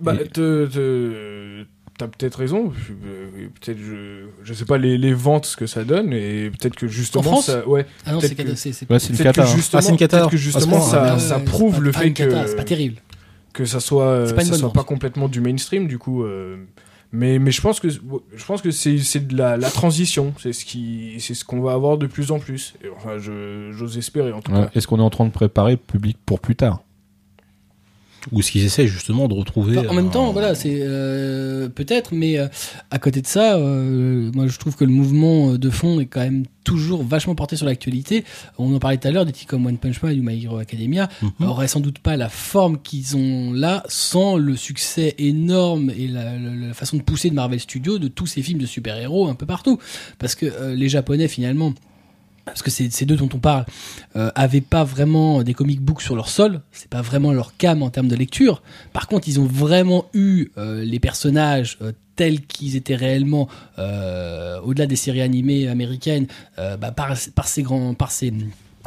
Bah, 0.00 0.14
et- 0.20 0.28
te- 0.28 0.66
te- 0.66 1.64
T'as 1.98 2.08
peut-être 2.08 2.34
raison. 2.38 2.72
euh, 3.06 3.48
Peut-être 3.58 3.78
je, 3.78 4.26
je 4.44 4.52
sais 4.52 4.66
pas 4.66 4.76
les, 4.76 4.98
les 4.98 5.14
ventes 5.14 5.46
ce 5.46 5.56
que 5.56 5.66
ça 5.66 5.82
donne 5.82 6.12
et 6.12 6.50
peut-être 6.50 6.76
que 6.76 6.86
justement 6.88 7.22
France 7.22 7.46
ça, 7.46 7.66
ouais. 7.66 7.86
Ah 8.04 8.12
non, 8.12 8.20
c'est 8.20 8.34
que- 8.34 8.54
c'est 8.54 8.72
c'est- 8.74 8.90
Ouais, 8.90 8.98
c'est 8.98 9.10
une 9.10 9.16
Peut-être 9.16 9.32
que 9.34 9.40
cata. 9.40 9.50
hein. 9.50 9.56
justement, 9.56 9.78
Ah, 9.78 9.82
c'est 9.82 9.90
une 9.92 9.96
cata, 9.96 10.18
peut-être 10.18 10.30
que 10.30 10.36
ce 10.36 10.42
justement 10.42 10.82
ça, 10.82 11.14
Ah, 11.14 11.18
ça 11.18 11.38
prouve 11.38 11.76
c'est 11.76 11.80
le 11.80 11.92
fait 11.92 12.12
cata, 12.12 12.42
que 12.42 12.48
c'est 12.50 12.56
pas 12.56 12.64
terrible. 12.64 12.96
que 13.54 13.64
ça 13.64 13.80
soit 13.80 14.26
C'est 14.26 14.34
pas 14.34 14.44
ça 14.44 14.48
soit 14.52 14.58
vente. 14.66 14.74
pas 14.74 14.84
complètement 14.84 15.28
du 15.28 15.40
mainstream 15.40 15.88
du 15.88 15.96
coup. 15.96 16.22
euh, 16.24 16.56
mais 17.12 17.38
mais 17.38 17.50
je 17.50 17.62
pense 17.62 17.80
que 17.80 17.88
je 17.88 18.44
pense 18.46 18.60
que 18.60 18.70
c'est 18.72 18.98
c'est 18.98 19.26
de 19.26 19.34
la, 19.34 19.56
la 19.56 19.70
transition. 19.70 20.34
C'est 20.38 20.52
ce 20.52 20.66
qui 20.66 21.14
c'est 21.20 21.32
ce 21.32 21.46
qu'on 21.46 21.60
va 21.62 21.72
avoir 21.72 21.96
de 21.96 22.06
plus 22.06 22.30
en 22.30 22.38
plus. 22.38 22.74
Et 22.84 22.88
enfin, 22.94 23.16
je 23.18 23.70
j'ose 23.72 23.96
espérer 23.96 24.32
en 24.32 24.42
tout 24.42 24.52
Ouais. 24.52 24.64
cas. 24.64 24.70
Est-ce 24.74 24.86
qu'on 24.86 24.98
est 24.98 25.02
en 25.02 25.08
train 25.08 25.24
de 25.24 25.30
préparer 25.30 25.72
le 25.72 25.76
public 25.78 26.18
pour 26.26 26.40
plus 26.40 26.56
tard? 26.56 26.82
Ou 28.32 28.40
est-ce 28.40 28.50
qu'ils 28.52 28.64
essaient 28.64 28.86
justement 28.88 29.28
de 29.28 29.34
retrouver. 29.34 29.78
Enfin, 29.78 29.88
en 29.88 29.94
même 29.94 30.10
temps, 30.10 30.32
voilà, 30.32 30.54
c'est 30.54 30.78
euh, 30.80 31.68
peut-être, 31.68 32.12
mais 32.14 32.38
euh, 32.38 32.48
à 32.90 32.98
côté 32.98 33.20
de 33.22 33.26
ça, 33.26 33.56
euh, 33.56 34.30
moi 34.34 34.46
je 34.48 34.58
trouve 34.58 34.74
que 34.76 34.84
le 34.84 34.90
mouvement 34.90 35.54
de 35.54 35.70
fond 35.70 36.00
est 36.00 36.06
quand 36.06 36.20
même 36.20 36.44
toujours 36.64 37.04
vachement 37.04 37.34
porté 37.36 37.54
sur 37.56 37.66
l'actualité. 37.66 38.24
On 38.58 38.74
en 38.74 38.78
parlait 38.80 38.96
tout 38.98 39.06
à 39.06 39.10
l'heure, 39.12 39.24
des 39.24 39.32
titres 39.32 39.50
comme 39.50 39.66
One 39.66 39.78
Punch 39.78 40.02
Man 40.02 40.18
ou 40.18 40.22
My 40.22 40.42
Hero 40.44 40.56
Academia 40.58 41.08
Mhm. 41.22 41.46
auraient 41.48 41.68
sans 41.68 41.80
doute 41.80 42.00
pas 42.00 42.16
la 42.16 42.28
forme 42.28 42.78
qu'ils 42.82 43.16
ont 43.16 43.52
là 43.52 43.84
sans 43.88 44.36
le 44.36 44.56
succès 44.56 45.14
énorme 45.18 45.90
et 45.96 46.08
la, 46.08 46.36
la- 46.36 46.66
la 46.68 46.74
façon 46.74 46.96
de 46.96 47.02
pousser 47.02 47.30
de 47.30 47.34
Marvel 47.34 47.60
Studios 47.60 47.98
de 47.98 48.08
tous 48.08 48.26
ces 48.26 48.42
films 48.42 48.58
de 48.60 48.66
super-héros 48.66 49.28
un 49.28 49.34
peu 49.34 49.46
partout. 49.46 49.78
Parce 50.18 50.34
que 50.34 50.72
les 50.74 50.88
Japonais 50.88 51.28
finalement 51.28 51.72
parce 52.46 52.62
que 52.62 52.70
ces 52.70 53.04
deux 53.04 53.16
dont 53.16 53.28
on 53.34 53.38
parle, 53.38 53.66
euh, 54.14 54.30
avaient 54.34 54.60
pas 54.60 54.84
vraiment 54.84 55.42
des 55.42 55.52
comic 55.52 55.80
books 55.80 56.00
sur 56.00 56.14
leur 56.14 56.28
sol. 56.28 56.62
C'est 56.70 56.88
pas 56.88 57.02
vraiment 57.02 57.32
leur 57.32 57.56
cam 57.56 57.82
en 57.82 57.90
termes 57.90 58.08
de 58.08 58.14
lecture. 58.16 58.62
Par 58.92 59.08
contre, 59.08 59.28
ils 59.28 59.40
ont 59.40 59.44
vraiment 59.44 60.06
eu 60.14 60.48
euh, 60.56 60.84
les 60.84 61.00
personnages 61.00 61.76
euh, 61.82 61.92
tels 62.14 62.40
qu'ils 62.46 62.76
étaient 62.76 62.94
réellement 62.94 63.48
euh, 63.78 64.60
au-delà 64.60 64.86
des 64.86 64.96
séries 64.96 65.20
animées 65.20 65.68
américaines 65.68 66.26
bah, 66.56 66.90
par, 66.90 67.12
par 67.34 67.46
ces 67.46 67.62
grands, 67.62 67.92
par 67.92 68.10
ces 68.10 68.32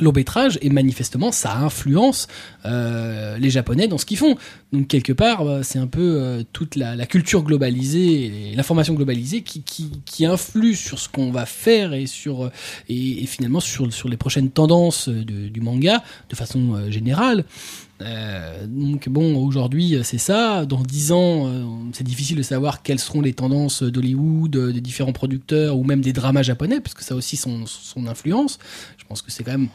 longs 0.01 0.13
métrages 0.13 0.57
et 0.61 0.69
manifestement 0.69 1.31
ça 1.31 1.57
influence 1.57 2.27
euh, 2.65 3.37
les 3.37 3.49
japonais 3.49 3.87
dans 3.87 3.97
ce 3.97 4.05
qu'ils 4.05 4.17
font 4.17 4.35
donc 4.73 4.87
quelque 4.87 5.13
part 5.13 5.41
euh, 5.41 5.61
c'est 5.63 5.79
un 5.79 5.87
peu 5.87 6.17
euh, 6.19 6.43
toute 6.53 6.75
la, 6.75 7.05
culture 7.05 7.43
globalisée 7.43 8.51
l'information 8.55 8.93
globalisée 8.93 9.41
qui, 9.41 9.63
qui, 10.05 10.25
influe 10.25 10.75
sur 10.75 10.99
ce 10.99 11.09
qu'on 11.09 11.31
va 11.31 11.45
faire 11.45 11.93
et 11.93 12.05
sur 12.05 12.51
et, 12.87 13.25
finalement 13.25 13.59
sur, 13.59 13.91
sur 13.91 14.09
les 14.09 14.17
prochaines 14.17 14.51
tendances 14.51 15.09
du 15.09 15.61
manga 15.61 16.03
de 16.29 16.35
façon 16.35 16.89
générale 16.91 17.45
donc 18.67 19.09
bon, 19.09 19.35
aujourd'hui 19.35 19.97
c'est 20.03 20.17
ça. 20.17 20.65
Dans 20.65 20.81
dix 20.81 21.11
ans, 21.11 21.51
c'est 21.91 22.03
difficile 22.03 22.37
de 22.37 22.43
savoir 22.43 22.81
quelles 22.81 22.99
seront 22.99 23.21
les 23.21 23.33
tendances 23.33 23.83
d'Hollywood, 23.83 24.71
des 24.71 24.81
différents 24.81 25.11
producteurs 25.11 25.77
ou 25.77 25.83
même 25.83 26.01
des 26.01 26.13
dramas 26.13 26.43
japonais, 26.43 26.79
parce 26.79 26.93
que 26.93 27.03
ça 27.03 27.15
aussi 27.15 27.35
son, 27.35 27.65
son 27.65 28.07
influence. 28.07 28.57
Je 28.97 29.03
pense 29.05 29.21
que 29.21 29.31
c'est 29.31 29.43
quand 29.43 29.51
même 29.51 29.69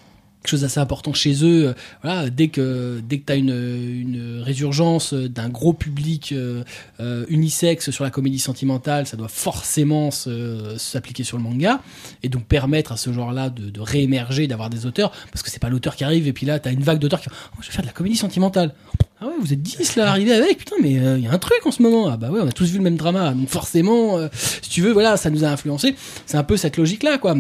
quelque 0.44 0.50
chose 0.50 0.60
d'assez 0.60 0.78
important 0.78 1.14
chez 1.14 1.42
eux. 1.42 1.68
Euh, 1.68 1.74
Voilà, 2.02 2.28
dès 2.28 2.48
que 2.48 3.00
dès 3.08 3.18
que 3.18 3.24
t'as 3.24 3.36
une 3.36 3.54
une 3.54 4.42
résurgence 4.42 5.14
d'un 5.14 5.48
gros 5.48 5.72
public 5.72 6.32
euh, 6.32 6.62
euh, 7.00 7.24
unisexe 7.28 7.90
sur 7.90 8.04
la 8.04 8.10
comédie 8.10 8.38
sentimentale, 8.38 9.06
ça 9.06 9.16
doit 9.16 9.28
forcément 9.28 10.10
s'appliquer 10.10 11.24
sur 11.24 11.38
le 11.38 11.42
manga 11.42 11.80
et 12.22 12.28
donc 12.28 12.44
permettre 12.44 12.92
à 12.92 12.98
ce 12.98 13.12
genre-là 13.12 13.48
de, 13.48 13.70
de 13.70 13.80
réémerger, 13.80 14.46
d'avoir 14.46 14.68
des 14.68 14.84
auteurs, 14.84 15.10
parce 15.32 15.42
que 15.42 15.50
c'est 15.50 15.60
pas 15.60 15.70
l'auteur 15.70 15.96
qui 15.96 16.04
arrive 16.04 16.28
et 16.28 16.32
puis 16.34 16.44
là 16.44 16.58
t'as 16.58 16.72
une 16.72 16.82
vague 16.82 16.98
d'auteurs 16.98 17.20
qui 17.22 17.28
oh, 17.30 17.58
je 17.60 17.68
vais 17.68 17.72
faire 17.72 17.82
de 17.82 17.86
la 17.86 17.92
comédie 17.92 18.16
sentimentale. 18.16 18.74
Ah 19.20 19.28
ouais, 19.28 19.34
vous 19.40 19.52
êtes 19.52 19.62
10 19.62 19.96
là, 19.96 20.10
arrivés 20.10 20.34
avec, 20.34 20.58
putain, 20.58 20.76
mais 20.82 20.92
il 20.92 21.20
y 21.20 21.26
a 21.26 21.32
un 21.32 21.38
truc 21.38 21.64
en 21.64 21.70
ce 21.70 21.80
moment. 21.80 22.08
Ah 22.08 22.16
bah 22.16 22.30
ouais, 22.30 22.40
on 22.42 22.48
a 22.48 22.52
tous 22.52 22.68
vu 22.70 22.78
le 22.78 22.84
même 22.84 22.96
drama, 22.96 23.32
donc 23.32 23.48
forcément, 23.48 24.18
euh, 24.18 24.28
si 24.60 24.68
tu 24.68 24.82
veux, 24.82 24.92
voilà, 24.92 25.16
ça 25.16 25.30
nous 25.30 25.44
a 25.44 25.48
influencé. 25.48 25.94
C'est 26.26 26.36
un 26.36 26.42
peu 26.42 26.56
cette 26.56 26.76
logique-là, 26.76 27.16
quoi. 27.18 27.34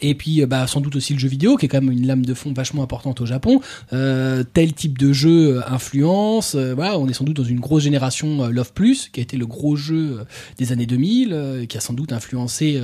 Et 0.00 0.14
puis, 0.14 0.42
euh, 0.42 0.46
bah, 0.46 0.66
sans 0.66 0.80
doute 0.80 0.96
aussi 0.96 1.12
le 1.12 1.18
jeu 1.18 1.28
vidéo, 1.28 1.56
qui 1.56 1.66
est 1.66 1.68
quand 1.68 1.80
même 1.80 1.92
une 1.92 2.06
lame 2.06 2.24
de 2.24 2.34
fond 2.34 2.52
vachement 2.52 2.82
importante 2.82 3.20
au 3.20 3.26
Japon. 3.26 3.60
Euh, 3.92 4.44
tel 4.44 4.72
type 4.72 4.98
de 4.98 5.12
jeu 5.12 5.56
euh, 5.58 5.62
influence. 5.68 6.54
euh, 6.54 6.74
voilà, 6.74 6.98
on 6.98 7.08
est 7.08 7.12
sans 7.12 7.24
doute 7.24 7.36
dans 7.36 7.44
une 7.44 7.60
grosse 7.60 7.82
génération 7.82 8.44
euh, 8.44 8.50
Love 8.50 8.72
Plus, 8.72 9.08
qui 9.08 9.20
a 9.20 9.22
été 9.22 9.36
le 9.36 9.46
gros 9.46 9.76
jeu 9.76 10.24
des 10.58 10.72
années 10.72 10.86
2000, 10.86 11.32
euh, 11.32 11.66
qui 11.66 11.76
a 11.76 11.80
sans 11.80 11.94
doute 11.94 12.12
influencé 12.12 12.80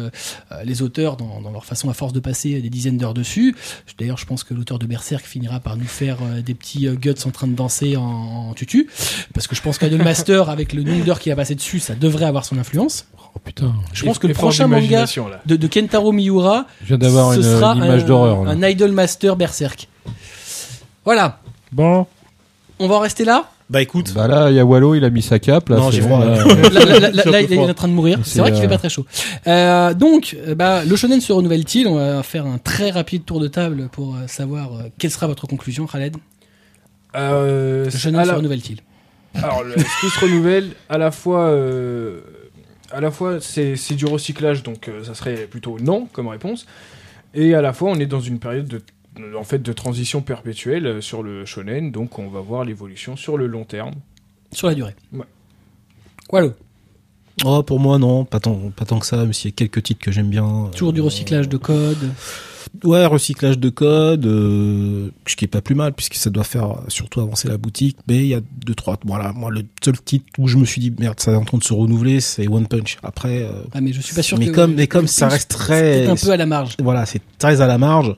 les 0.65 0.83
auteurs 0.83 1.17
dans, 1.17 1.41
dans 1.41 1.51
leur 1.51 1.65
façon, 1.65 1.89
à 1.91 1.95
force 1.95 2.13
de 2.13 2.21
passer 2.21 2.61
des 2.61 2.71
dizaines 2.71 2.99
d'heures 2.99 3.15
dessus. 3.15 3.55
D'ailleurs, 3.99 4.19
je 4.19 4.27
pense 4.27 4.45
que 4.45 4.55
l'auteur 4.55 4.79
de 4.79 4.87
Berserk 4.87 5.25
finira 5.25 5.61
par 5.61 5.77
nous 5.77 5.85
faire 5.85 6.19
des 6.45 6.55
petits 6.55 6.89
guts 6.97 7.15
en 7.25 7.31
train 7.31 7.47
de 7.47 7.55
danser 7.55 7.97
en, 7.97 8.03
en 8.51 8.55
tutu, 8.55 8.89
parce 9.35 9.47
que 9.47 9.55
je 9.55 9.63
pense 9.63 9.79
qu'Idolmaster, 9.79 10.49
avec 10.49 10.73
le 10.73 10.83
nombre 10.83 11.05
d'heures 11.05 11.21
qu'il 11.21 11.33
a 11.33 11.37
passé 11.37 11.55
dessus, 11.55 11.79
ça 11.81 11.95
devrait 11.95 12.27
avoir 12.27 12.45
son 12.45 12.59
influence. 12.59 13.07
Oh 13.35 13.41
putain. 13.45 13.73
Je 13.93 14.05
pense 14.05 14.19
que 14.19 14.27
le 14.27 14.35
prochain 14.35 14.67
manga 14.67 15.05
de, 15.47 15.57
de 15.57 15.67
Kentaro 15.67 16.13
Miura, 16.13 16.67
Je 16.83 16.89
viens 16.89 16.99
d'avoir 16.99 17.33
ce 17.33 17.39
une, 17.39 17.43
sera 17.43 17.73
une 17.75 17.85
image 17.85 18.03
un- 18.03 18.07
d'horreur. 18.07 18.45
là. 18.45 18.51
Un 18.53 18.63
Idol 18.69 18.93
Master 18.93 19.37
Berserk. 19.37 19.89
Voilà. 21.05 21.39
Bon. 21.73 22.07
On 22.79 22.89
va 22.89 22.97
en 22.97 23.01
rester 23.01 23.25
là? 23.25 23.47
Bah 23.71 23.81
écoute, 23.81 24.13
Bah 24.15 24.29
là, 24.29 24.51
il 24.51 24.57
y 24.57 24.61
a 24.61 24.65
Wallo, 24.67 24.95
il 24.95 25.03
a 25.05 25.09
mis 25.09 25.23
sa 25.23 25.39
cape. 25.39 25.71
Là, 25.71 25.77
Non, 25.77 25.91
j'ai 25.91 26.03
bon, 26.03 26.19
là. 26.21 26.45
il 27.41 27.53
est 27.55 27.59
en 27.59 27.73
train 27.73 27.89
de 27.89 27.95
mourir. 27.95 28.19
C'est 28.23 28.35
C'est, 28.35 28.41
vrai 28.41 28.51
qu'il 28.53 28.61
fait 28.61 28.67
euh, 28.67 28.71
pas 28.71 28.77
très 28.79 28.91
chaud. 28.91 29.07
Euh, 29.47 29.95
donc, 29.95 30.37
euh, 30.47 30.55
bah, 30.55 30.85
le 30.85 30.95
shonen 30.95 31.21
se 31.23 31.33
renouvelle-t-il? 31.33 31.87
On 31.89 31.95
va 31.95 32.23
faire 32.23 32.45
un 32.45 32.59
très 32.59 32.91
rapide 32.91 33.25
tour 33.25 33.41
de 33.41 33.49
table 33.49 33.89
pour 33.91 34.15
savoir 34.27 34.75
euh, 34.75 34.83
quelle 34.99 35.11
sera 35.11 35.27
votre 35.27 35.47
conclusion, 35.47 35.87
Khaled? 35.87 36.17
Euh, 37.17 37.85
Le 37.87 37.91
shonen 37.91 38.23
se 38.23 38.29
la- 38.29 38.35
renouvelle-t-il? 38.37 38.81
Alors, 39.43 39.63
le- 39.65 39.73
ce 39.79 40.01
qui 40.07 40.11
se 40.11 40.21
renouvelle, 40.21 40.69
à 40.91 40.99
la 40.99 41.11
fois, 41.11 41.45
euh, 41.47 42.21
à 42.93 43.01
la 43.01 43.11
fois, 43.11 43.41
c'est 43.41 43.95
du 43.95 44.07
recyclage, 44.07 44.63
donc 44.63 44.89
euh, 44.89 45.05
ça 45.05 45.15
serait 45.15 45.47
plutôt 45.47 45.79
non 45.79 46.07
comme 46.13 46.29
réponse, 46.29 46.67
et 47.35 47.55
à 47.55 47.63
la 47.63 47.73
fois, 47.73 47.91
on 47.91 47.99
est 47.99 48.07
dans 48.07 48.21
une 48.21 48.39
période 48.39 48.67
de, 48.67 48.83
en 49.37 49.45
fait, 49.45 49.61
de 49.61 49.73
transition 49.73 50.23
perpétuelle 50.23 50.87
euh, 50.87 51.01
sur 51.01 51.23
le 51.23 51.45
shonen, 51.45 51.91
donc 51.91 52.19
on 52.19 52.29
va 52.29 52.41
voir 52.41 52.65
l'évolution 52.65 53.17
sur 53.17 53.37
le 53.39 53.47
long 53.47 53.65
terme. 53.65 53.95
Sur 54.53 54.69
la 54.69 54.75
durée. 54.75 54.95
Ouais. 55.13 55.27
Wallo. 56.31 56.55
Oh, 57.45 57.63
pour 57.63 57.81
moi 57.81 57.99
non, 57.99 58.25
pas 58.25 58.41
tant, 58.41 58.59
pas 58.77 58.85
tant 58.85 58.99
que 58.99 59.07
ça, 59.07 59.17
même 59.19 59.33
s'il 59.33 59.51
y 59.51 59.53
a 59.53 59.57
quelques 59.57 59.83
titres 59.83 60.01
que 60.01 60.13
j'aime 60.13 60.29
bien. 60.31 60.69
Toujours 60.73 60.93
du 60.93 61.01
Euh, 61.01 61.05
recyclage 61.05 61.49
de 61.49 61.57
code. 61.57 61.99
Ouais, 62.85 63.05
recyclage 63.05 63.59
de 63.59 63.69
code, 63.69 64.25
euh, 64.25 65.11
ce 65.27 65.37
qui 65.37 65.45
est 65.45 65.49
pas 65.49 65.61
plus 65.61 65.75
mal 65.75 65.93
puisque 65.93 66.15
ça 66.15 66.31
doit 66.31 66.45
faire 66.45 66.77
surtout 66.89 67.21
avancer 67.21 67.47
la 67.49 67.59
boutique. 67.59 67.99
Mais 68.09 68.19
il 68.19 68.27
y 68.29 68.35
a 68.35 68.41
deux 68.65 68.75
trois. 68.75 68.99
Voilà, 69.05 69.33
moi 69.33 69.51
le 69.51 69.63
seul 69.85 70.01
titre 70.01 70.25
où 70.39 70.49
je 70.49 70.57
me 70.57 70.65
suis 70.65 70.81
dit 70.81 70.93
merde, 70.99 71.21
ça 71.21 71.33
est 71.33 71.37
en 71.37 71.45
train 71.45 71.59
de 71.59 71.65
se 71.65 71.75
renouveler, 71.75 72.21
c'est 72.21 72.49
One 72.49 72.67
Punch. 72.67 72.97
Après, 73.03 73.43
euh, 73.43 73.51
Ah, 73.75 73.81
mais 73.83 73.93
je 73.93 74.01
suis 74.01 74.15
pas 74.15 74.23
sûr 74.23 74.39
mais 74.39 74.47
que. 74.47 74.53
comme 74.53 74.75
mais 74.75 74.87
comme 74.87 75.07
ça 75.07 75.29
reste 75.29 75.53
C'est 75.53 75.59
très, 75.59 76.07
un 76.07 76.15
peu 76.17 76.31
à 76.31 76.37
la 76.37 76.47
marge. 76.47 76.77
voilà, 76.83 77.05
c'est 77.05 77.21
très 77.39 77.61
à 77.61 77.67
la 77.67 77.77
marge. 77.79 78.15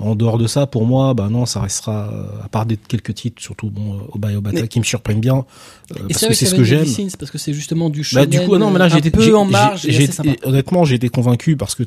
En 0.00 0.16
dehors 0.16 0.36
de 0.36 0.48
ça, 0.48 0.66
pour 0.66 0.84
moi, 0.84 1.14
bah 1.14 1.28
non, 1.30 1.46
ça 1.46 1.60
restera 1.60 2.08
euh, 2.12 2.26
à 2.44 2.48
part 2.48 2.66
des 2.66 2.76
quelques 2.76 3.14
titres, 3.14 3.40
surtout 3.40 3.70
bon, 3.70 3.94
euh, 3.94 4.02
Oba 4.14 4.32
et 4.32 4.36
Obata 4.36 4.62
Mais- 4.62 4.66
qui 4.68 4.80
me 4.80 4.84
surprennent 4.84 5.20
bien, 5.20 5.44
euh, 5.92 6.08
parce 6.08 6.26
que 6.26 6.34
c'est 6.34 6.44
que 6.46 6.50
ce 6.50 6.54
que 6.56 6.64
j'aime. 6.64 6.84
c'est 6.86 7.16
parce 7.16 7.30
que 7.30 7.38
c'est 7.38 7.52
justement 7.54 7.88
du 7.88 8.00
Bah 8.00 8.04
shonen. 8.24 8.28
du 8.30 8.40
coup, 8.40 8.58
non, 8.58 8.72
mais 8.72 8.80
là 8.80 8.88
j'ai 8.88 8.98
été 8.98 9.12
peu 9.12 9.36
en 9.36 9.44
marge. 9.44 9.86
et 9.86 10.06
sympa. 10.10 10.30
honnêtement, 10.42 10.84
j'ai 10.84 10.96
été 10.96 11.08
convaincu 11.08 11.56
parce 11.56 11.76
que 11.76 11.84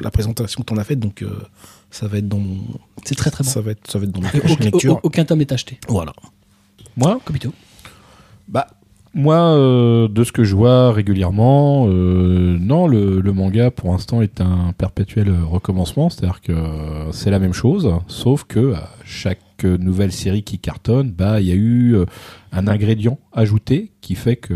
la 0.00 0.10
présentation 0.10 0.62
que 0.62 0.66
t'en 0.66 0.78
as 0.78 0.84
faite, 0.84 1.00
donc 1.00 1.20
euh, 1.20 1.28
ça 1.90 2.08
va 2.08 2.16
être 2.16 2.28
dans 2.28 2.38
mon, 2.38 2.56
C'est 3.04 3.14
très 3.14 3.30
très 3.30 3.44
bon. 3.44 3.50
ça 3.50 3.60
va 3.60 3.72
être, 3.72 3.90
ça 3.90 3.98
va 3.98 4.04
être 4.06 4.12
dans 4.12 4.22
mes 4.22 4.28
Et 4.28 4.38
prochaines 4.38 4.52
aucun- 4.56 4.64
lectures. 4.64 5.00
Aucun 5.02 5.24
tome 5.26 5.38
n'est 5.40 5.52
acheté. 5.52 5.78
Voilà. 5.88 6.14
Moi, 6.96 7.20
Copito. 7.26 7.52
Bah, 8.48 8.68
moi, 9.14 9.36
euh, 9.36 10.08
de 10.08 10.24
ce 10.24 10.32
que 10.32 10.42
je 10.42 10.56
vois 10.56 10.92
régulièrement, 10.92 11.86
euh, 11.88 12.58
non, 12.60 12.88
le, 12.88 13.20
le 13.20 13.32
manga 13.32 13.70
pour 13.70 13.92
l'instant 13.92 14.22
est 14.22 14.40
un 14.40 14.72
perpétuel 14.76 15.32
recommencement, 15.48 16.10
c'est-à-dire 16.10 16.40
que 16.40 16.52
c'est 17.12 17.30
la 17.30 17.38
même 17.38 17.52
chose, 17.52 17.92
sauf 18.08 18.44
que 18.44 18.74
à 18.74 18.90
chaque 19.04 19.38
euh, 19.64 19.78
nouvelle 19.78 20.10
série 20.10 20.42
qui 20.42 20.58
cartonne, 20.58 21.12
bah, 21.12 21.40
il 21.40 21.46
y 21.46 21.52
a 21.52 21.54
eu 21.54 21.96
un 22.52 22.66
ingrédient 22.66 23.18
ajouté 23.32 23.92
qui 24.00 24.16
fait 24.16 24.36
que 24.36 24.54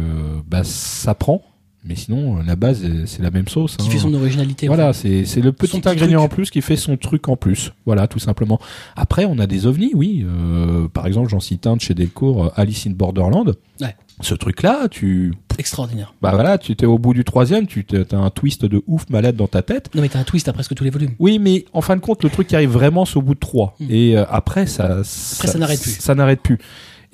bah, 0.48 0.64
ça 0.64 1.14
prend, 1.14 1.42
mais 1.84 1.94
sinon 1.94 2.38
euh, 2.38 2.42
la 2.46 2.56
base 2.56 2.82
euh, 2.84 3.04
c'est 3.06 3.22
la 3.22 3.30
même 3.30 3.48
sauce. 3.48 3.76
Qui 3.76 3.86
hein. 3.86 3.90
fait 3.90 3.98
son 3.98 4.12
originalité. 4.14 4.66
Voilà, 4.66 4.92
c'est 4.92 5.24
c'est 5.24 5.40
le 5.40 5.52
petit 5.52 5.76
ingrédient 5.84 6.18
truc. 6.18 6.32
en 6.32 6.34
plus 6.34 6.50
qui 6.50 6.60
fait 6.60 6.76
son 6.76 6.96
truc 6.96 7.28
en 7.28 7.36
plus. 7.36 7.72
Voilà, 7.86 8.06
tout 8.06 8.18
simplement. 8.18 8.60
Après, 8.96 9.24
on 9.24 9.38
a 9.38 9.46
des 9.46 9.66
ovnis, 9.66 9.92
oui. 9.94 10.24
Euh, 10.26 10.88
par 10.88 11.06
exemple, 11.06 11.28
j'en 11.28 11.40
cite 11.40 11.66
un 11.66 11.76
de 11.76 11.80
chez 11.80 11.94
Delcourt, 11.94 12.52
Alice 12.56 12.86
in 12.86 12.90
Borderland. 12.90 13.54
Ouais. 13.80 13.94
Ce 14.20 14.34
truc-là, 14.34 14.88
tu, 14.88 15.32
Extraordinaire. 15.58 16.12
bah 16.20 16.32
voilà, 16.32 16.58
tu 16.58 16.74
t'es 16.74 16.86
au 16.86 16.98
bout 16.98 17.14
du 17.14 17.22
troisième, 17.22 17.68
tu 17.68 17.84
t'as 17.84 18.16
un 18.16 18.30
twist 18.30 18.64
de 18.64 18.82
ouf 18.88 19.08
malade 19.10 19.36
dans 19.36 19.46
ta 19.46 19.62
tête. 19.62 19.94
Non 19.94 20.02
mais 20.02 20.08
t'as 20.08 20.18
un 20.18 20.24
twist 20.24 20.48
à 20.48 20.52
presque 20.52 20.74
tous 20.74 20.82
les 20.82 20.90
volumes. 20.90 21.12
Oui, 21.20 21.38
mais 21.38 21.64
en 21.72 21.82
fin 21.82 21.94
de 21.94 22.00
compte, 22.00 22.24
le 22.24 22.30
truc 22.30 22.48
qui 22.48 22.56
arrive 22.56 22.70
vraiment, 22.70 23.04
c'est 23.04 23.16
au 23.16 23.22
bout 23.22 23.34
de 23.34 23.38
trois. 23.38 23.76
Hmm. 23.78 23.86
Et 23.90 24.16
euh, 24.16 24.24
après, 24.28 24.66
ça, 24.66 25.04
ça 25.04 25.56
n'arrête 25.58 25.80
plus. 25.80 25.92
Ça 26.00 26.16
n'arrête 26.16 26.40
plus. 26.40 26.58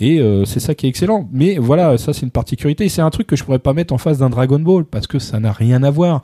Et 0.01 0.19
euh, 0.21 0.45
c'est 0.45 0.61
ça 0.61 0.75
qui 0.75 0.87
est 0.87 0.89
excellent. 0.89 1.29
Mais 1.33 1.57
voilà, 1.59 1.97
ça 1.99 2.13
c'est 2.13 2.23
une 2.23 2.31
particularité. 2.31 2.89
C'est 2.89 3.03
un 3.03 3.11
truc 3.11 3.27
que 3.27 3.37
je 3.37 3.45
pourrais 3.45 3.59
pas 3.61 3.73
mettre 3.75 3.95
en 3.95 3.99
face 3.99 4.19
d'un 4.19 4.31
Dragon 4.31 4.59
Ball 4.59 4.85
parce 4.85 5.07
que 5.07 5.19
ça 5.19 5.39
n'a 5.41 5.53
rien 5.53 5.83
à 5.83 5.91
voir. 5.91 6.23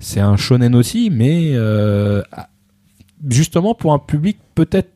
C'est 0.00 0.20
un 0.20 0.36
shonen 0.36 0.74
aussi, 0.74 1.10
mais 1.10 1.52
euh, 1.54 2.22
justement 3.28 3.74
pour 3.74 3.92
un 3.92 3.98
public 3.98 4.38
peut-être 4.54 4.90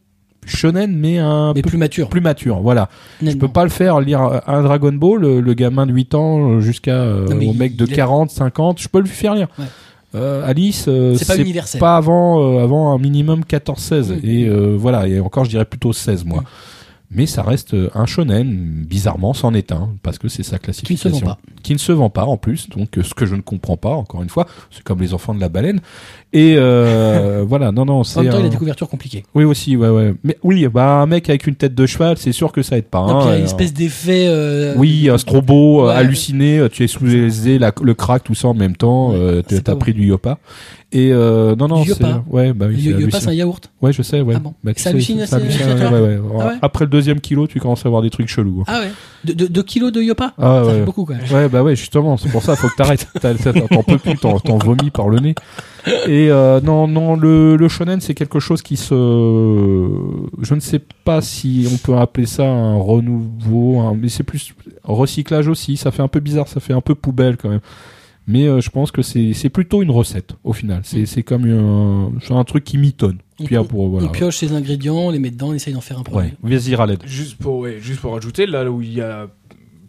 shonen, 0.44 0.96
mais 0.96 1.18
un 1.18 1.52
Mais 1.54 1.62
peu 1.62 1.70
plus 1.70 1.78
mature. 1.78 2.08
plus 2.08 2.20
mature. 2.20 2.60
Voilà. 2.60 2.88
Je 3.22 3.32
peux 3.36 3.48
pas 3.48 3.64
le 3.64 3.70
faire 3.70 4.00
lire 4.00 4.40
un 4.46 4.62
Dragon 4.62 4.92
Ball, 4.92 5.20
le, 5.20 5.40
le 5.40 5.54
gamin 5.54 5.86
de 5.86 5.92
8 5.92 6.14
ans 6.14 6.60
jusqu'à 6.60 6.94
euh, 6.94 7.26
au 7.28 7.52
mec 7.52 7.76
de 7.76 7.84
il 7.86 7.92
est- 7.92 7.96
40, 7.96 8.30
50, 8.30 8.80
je 8.80 8.88
peux 8.88 9.00
le 9.00 9.06
faire 9.06 9.34
lire. 9.34 9.48
Ouais. 9.58 9.64
Euh, 10.14 10.48
Alice, 10.48 10.86
euh, 10.88 11.14
C'est 11.16 11.26
pas 11.26 11.36
universel. 11.36 11.80
pas 11.80 11.96
avant, 11.96 12.40
euh, 12.40 12.62
avant 12.62 12.92
un 12.94 12.98
minimum 12.98 13.42
14-16. 13.48 14.12
Mm. 14.12 14.20
Et 14.24 14.48
euh, 14.48 14.76
voilà, 14.78 15.06
et 15.08 15.18
encore 15.20 15.44
je 15.44 15.50
dirais 15.50 15.64
plutôt 15.64 15.92
16 15.92 16.24
moi. 16.24 16.42
Mais 17.10 17.26
ça 17.26 17.42
reste 17.42 17.74
euh, 17.74 17.88
un 17.94 18.04
shonen, 18.04 18.84
bizarrement, 18.84 19.32
c'en 19.32 19.54
est 19.54 19.70
un, 19.70 19.90
parce 20.02 20.18
que 20.18 20.26
c'est 20.28 20.42
sa 20.42 20.58
Qui 20.58 20.70
ne 20.70 20.72
se 20.74 20.82
classification. 20.82 21.10
vend 21.10 21.20
pas. 21.34 21.38
Qui 21.62 21.72
ne 21.72 21.78
se 21.78 21.92
vend 21.92 22.10
pas 22.10 22.24
en 22.24 22.36
plus, 22.36 22.68
donc 22.68 22.98
euh, 22.98 23.02
ce 23.04 23.14
que 23.14 23.26
je 23.26 23.36
ne 23.36 23.42
comprends 23.42 23.76
pas, 23.76 23.90
encore 23.90 24.22
une 24.24 24.28
fois, 24.28 24.46
c'est 24.72 24.82
comme 24.82 25.00
les 25.00 25.14
enfants 25.14 25.32
de 25.32 25.40
la 25.40 25.48
baleine. 25.48 25.80
Et 26.32 26.54
euh, 26.56 27.44
voilà, 27.48 27.70
non, 27.70 27.84
non, 27.84 28.00
En 28.00 28.04
c'est 28.04 28.20
même 28.22 28.32
temps, 28.32 28.38
il 28.38 28.42
a 28.42 28.46
un- 28.46 28.50
des 28.50 28.56
couvertures 28.56 28.88
compliquées. 28.88 29.22
Oui 29.36 29.44
aussi, 29.44 29.76
ouais, 29.76 29.88
ouais. 29.88 30.14
Mais 30.24 30.36
oui, 30.42 30.66
bah 30.66 31.00
un 31.00 31.06
mec 31.06 31.28
avec 31.30 31.46
une 31.46 31.54
tête 31.54 31.74
de 31.76 31.86
cheval, 31.86 32.18
c'est 32.18 32.32
sûr 32.32 32.50
que 32.50 32.62
ça 32.62 32.76
aide 32.76 32.86
pas. 32.86 33.06
Non, 33.06 33.20
hein, 33.20 33.22
il 33.22 33.28
y 33.28 33.32
a 33.32 33.36
une 33.36 33.42
euh, 33.42 33.44
espèce 33.46 33.72
d'effet. 33.72 34.26
euh, 34.26 34.74
oui, 34.76 35.08
un 35.08 35.18
strobo, 35.18 35.86
Ouais. 35.86 35.92
halluciné, 35.94 36.66
tu 36.72 36.82
es 36.82 36.88
sous 36.88 37.04
les 37.06 37.28
le 37.58 37.92
crack, 37.94 38.24
tout 38.24 38.34
ça 38.34 38.48
en 38.48 38.54
même 38.54 38.76
temps, 38.76 39.12
euh, 39.14 39.42
tu 39.48 39.54
as 39.64 39.76
pris 39.76 39.94
du 39.94 40.06
yopa. 40.08 40.38
Et 40.98 41.12
euh, 41.12 41.54
non, 41.56 41.68
non, 41.68 41.84
c'est... 41.84 42.02
Ouais, 42.30 42.54
bah 42.54 42.66
oui, 42.70 42.94
c'est 43.12 43.28
un 43.28 43.32
yaourt. 43.34 43.70
Ouais, 43.82 43.92
je 43.92 44.00
sais, 44.00 44.22
ouais. 44.22 44.32
Ah 44.36 44.38
bon 44.38 44.54
Bah, 44.64 44.72
halluciné, 44.86 45.26
c'est- 45.26 45.36
ouais, 45.36 45.42
ouais. 45.90 46.18
Ah 46.40 46.46
ouais 46.46 46.54
Après 46.62 46.86
le 46.86 46.90
deuxième 46.90 47.20
kilo, 47.20 47.46
tu 47.46 47.60
commences 47.60 47.84
à 47.84 47.88
avoir 47.88 48.00
des 48.00 48.08
trucs 48.08 48.28
chelous. 48.28 48.60
hein. 48.62 48.64
Ah 48.66 48.80
ouais. 48.80 48.90
De, 49.24 49.32
de, 49.34 49.46
de 49.46 49.62
kilos 49.62 49.92
de 49.92 50.00
Yopa 50.00 50.32
Ah 50.38 50.62
Ça 50.62 50.66
ouais. 50.70 50.78
fait 50.78 50.84
beaucoup 50.84 51.04
quand 51.04 51.14
même. 51.14 51.24
Ouais, 51.30 51.48
bah 51.50 51.62
ouais, 51.62 51.76
justement, 51.76 52.16
c'est 52.16 52.30
pour 52.30 52.42
ça, 52.42 52.56
faut 52.56 52.68
que 52.68 52.76
t'arrêtes. 52.76 53.08
T'en 53.20 53.82
peux 53.82 53.98
plus, 53.98 54.16
t'en 54.16 54.38
t'en 54.38 54.56
vomis 54.56 54.90
par 54.90 55.08
le 55.10 55.18
nez. 55.18 55.34
Et 56.06 56.30
euh, 56.30 56.60
non, 56.62 56.88
non, 56.88 57.14
le, 57.14 57.56
le 57.56 57.68
shonen, 57.68 58.00
c'est 58.00 58.14
quelque 58.14 58.40
chose 58.40 58.62
qui 58.62 58.76
se... 58.78 58.94
Je 60.42 60.54
ne 60.54 60.60
sais 60.60 60.80
pas 61.04 61.20
si 61.20 61.68
on 61.72 61.76
peut 61.76 61.96
appeler 61.98 62.26
ça 62.26 62.44
un 62.46 62.76
renouveau, 62.76 63.80
un- 63.80 63.94
mais 63.94 64.08
c'est 64.08 64.22
plus 64.24 64.54
recyclage 64.84 65.48
aussi. 65.48 65.76
Ça 65.76 65.90
fait 65.90 66.02
un 66.02 66.08
peu 66.08 66.20
bizarre, 66.20 66.48
ça 66.48 66.60
fait 66.60 66.72
un 66.72 66.80
peu 66.80 66.94
poubelle 66.94 67.36
quand 67.36 67.48
même. 67.50 67.60
Mais 68.28 68.46
euh, 68.46 68.60
je 68.60 68.70
pense 68.70 68.90
que 68.90 69.02
c'est 69.02 69.32
c'est 69.34 69.50
plutôt 69.50 69.82
une 69.82 69.90
recette, 69.90 70.34
au 70.42 70.52
final. 70.52 70.80
C'est 70.84 71.06
c'est 71.06 71.22
comme 71.22 71.44
un, 71.44 72.12
un 72.34 72.44
truc 72.44 72.64
qui 72.64 72.76
mitonne. 72.78 73.18
Puis 73.44 73.56
on, 73.56 73.62
ah, 73.62 73.64
pour, 73.64 73.88
voilà. 73.88 74.06
on 74.06 74.10
pioche 74.10 74.38
ses 74.38 74.52
ingrédients, 74.52 74.96
on 74.96 75.10
les 75.10 75.18
met 75.18 75.30
dedans, 75.30 75.48
on 75.50 75.54
essaye 75.54 75.74
d'en 75.74 75.80
faire 75.80 75.98
un 75.98 76.02
produit. 76.02 76.30
Ouais, 76.42 76.56
vas-y, 76.56 76.74
Raled. 76.74 77.02
Juste 77.06 77.36
pour, 77.38 77.58
ouais, 77.58 77.78
juste 77.80 78.00
pour 78.00 78.16
ajouter, 78.16 78.46
là 78.46 78.68
où 78.70 78.80
il 78.82 78.94
y 78.94 79.00
a 79.02 79.28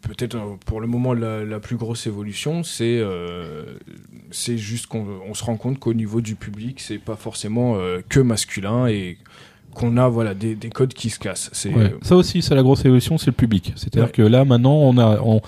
peut-être 0.02 0.36
euh, 0.36 0.56
pour 0.66 0.82
le 0.82 0.88
moment 0.88 1.14
la, 1.14 1.44
la 1.44 1.60
plus 1.60 1.78
grosse 1.78 2.06
évolution, 2.08 2.62
c'est 2.64 3.00
euh, 3.00 3.64
c'est 4.32 4.58
juste 4.58 4.86
qu'on 4.88 5.06
on 5.28 5.34
se 5.34 5.44
rend 5.44 5.58
compte 5.58 5.80
qu'au 5.80 5.94
niveau 5.94 6.22
du 6.22 6.36
public, 6.36 6.80
c'est 6.80 6.98
pas 7.00 7.16
forcément 7.16 7.76
euh, 7.78 8.02
que 8.08 8.20
masculin 8.20 8.88
et 8.88 9.18
qu'on 9.74 9.96
a 9.98 10.08
voilà 10.10 10.34
des, 10.34 10.56
des 10.56 10.70
codes 10.70 10.94
qui 10.94 11.10
se 11.10 11.18
cassent. 11.20 11.50
C'est 11.54 11.74
Ouais. 11.74 11.96
Ça 12.02 12.16
aussi, 12.16 12.42
c'est 12.42 12.54
la 12.56 12.64
grosse 12.64 12.84
évolution, 12.86 13.18
c'est 13.18 13.28
le 13.28 13.32
public. 13.34 13.74
C'est-à-dire 13.76 14.06
Ouais. 14.08 14.12
que 14.12 14.22
là, 14.22 14.44
maintenant, 14.46 14.76
on 14.76 14.98
a, 14.98 15.20
on... 15.22 15.42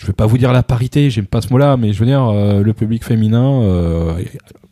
je 0.00 0.06
vais 0.06 0.14
pas 0.14 0.24
vous 0.24 0.38
dire 0.38 0.50
la 0.54 0.62
parité, 0.62 1.10
j'aime 1.10 1.26
pas 1.26 1.42
ce 1.42 1.50
mot-là, 1.52 1.76
mais 1.76 1.92
je 1.92 2.00
veux 2.00 2.06
dire 2.06 2.24
euh, 2.26 2.62
le 2.62 2.72
public 2.72 3.04
féminin. 3.04 3.60
euh, 3.62 4.14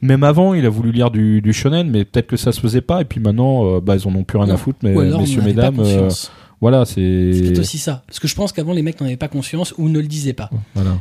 même 0.00 0.22
avant, 0.24 0.54
il 0.54 0.64
a 0.64 0.70
voulu 0.70 0.90
lire 0.90 1.10
du, 1.10 1.42
du 1.42 1.52
shonen, 1.52 1.90
mais 1.90 2.06
peut-être 2.06 2.28
que 2.28 2.38
ça 2.38 2.50
se 2.50 2.60
faisait 2.60 2.80
pas. 2.80 3.02
Et 3.02 3.04
puis 3.04 3.20
maintenant, 3.20 3.66
euh, 3.76 3.80
bah 3.82 3.96
ils 3.96 4.08
en 4.08 4.14
ont 4.14 4.24
plus 4.24 4.38
rien 4.38 4.48
à 4.54 4.56
foutre, 4.56 4.78
mais 4.82 4.96
alors, 4.96 5.20
messieurs, 5.20 5.42
mesdames, 5.42 5.82
voilà, 6.62 6.84
C'est 6.86 7.32
c'est 7.34 7.42
peut-être 7.42 7.58
aussi 7.58 7.76
ça. 7.76 8.04
Parce 8.06 8.18
que 8.20 8.26
je 8.26 8.34
pense 8.34 8.52
qu'avant, 8.52 8.72
les 8.72 8.80
mecs 8.82 8.98
n'en 9.00 9.06
avaient 9.06 9.16
pas 9.18 9.28
conscience 9.28 9.74
ou 9.76 9.90
ne 9.90 10.00
le 10.00 10.06
disaient 10.08 10.32
pas. 10.32 10.48
voilà. 10.74 10.96